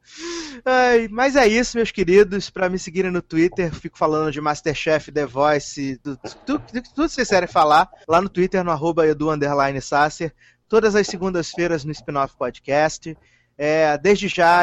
Ai, 0.64 1.08
mas 1.10 1.36
é 1.36 1.46
isso, 1.46 1.76
meus 1.76 1.90
queridos. 1.90 2.50
Para 2.50 2.68
me 2.68 2.78
seguirem 2.78 3.10
no 3.10 3.22
Twitter, 3.22 3.72
fico 3.72 3.96
falando 3.96 4.32
de 4.32 4.40
Masterchef, 4.40 5.12
The 5.12 5.24
Voice, 5.24 6.00
tudo, 6.44 6.60
que 6.60 6.96
vocês 6.96 7.14
quiserem 7.14 7.48
falar, 7.48 7.88
lá 8.06 8.20
no 8.20 8.28
Twitter, 8.28 8.64
no 8.64 8.70
arroba 8.70 9.06
edu 9.06 9.28
Sasser 9.80 10.34
todas 10.68 10.94
as 10.94 11.06
segundas-feiras 11.06 11.84
no 11.84 11.92
Spin-Off 11.92 12.36
Podcast. 12.36 13.16
É, 13.56 13.96
desde 13.98 14.28
já, 14.28 14.62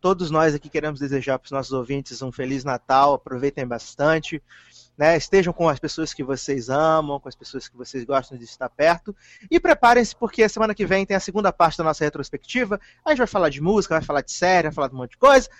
todos 0.00 0.30
nós 0.30 0.54
aqui 0.54 0.68
queremos 0.68 1.00
desejar 1.00 1.38
para 1.38 1.46
os 1.46 1.50
nossos 1.50 1.72
ouvintes 1.72 2.22
um 2.22 2.30
Feliz 2.30 2.62
Natal, 2.62 3.14
aproveitem 3.14 3.66
bastante. 3.66 4.42
Né, 4.98 5.14
estejam 5.14 5.52
com 5.52 5.68
as 5.68 5.78
pessoas 5.78 6.14
que 6.14 6.24
vocês 6.24 6.70
amam, 6.70 7.20
com 7.20 7.28
as 7.28 7.34
pessoas 7.34 7.68
que 7.68 7.76
vocês 7.76 8.02
gostam 8.02 8.38
de 8.38 8.44
estar 8.44 8.70
perto. 8.70 9.14
E 9.50 9.60
preparem-se, 9.60 10.16
porque 10.16 10.42
a 10.42 10.48
semana 10.48 10.74
que 10.74 10.86
vem 10.86 11.04
tem 11.04 11.14
a 11.14 11.20
segunda 11.20 11.52
parte 11.52 11.76
da 11.76 11.84
nossa 11.84 12.02
retrospectiva. 12.02 12.80
A 13.04 13.10
gente 13.10 13.18
vai 13.18 13.26
falar 13.26 13.50
de 13.50 13.60
música, 13.60 13.94
vai 13.94 14.02
falar 14.02 14.22
de 14.22 14.32
série, 14.32 14.68
vai 14.68 14.72
falar 14.72 14.88
de 14.88 14.94
um 14.94 14.98
monte 14.98 15.10
de 15.10 15.18
coisa. 15.18 15.50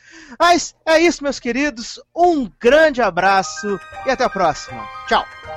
Mas 0.40 0.74
é 0.86 0.98
isso, 1.00 1.22
meus 1.22 1.38
queridos. 1.38 2.00
Um 2.16 2.50
grande 2.58 3.02
abraço 3.02 3.78
e 4.06 4.10
até 4.10 4.24
a 4.24 4.30
próxima. 4.30 4.88
Tchau! 5.06 5.55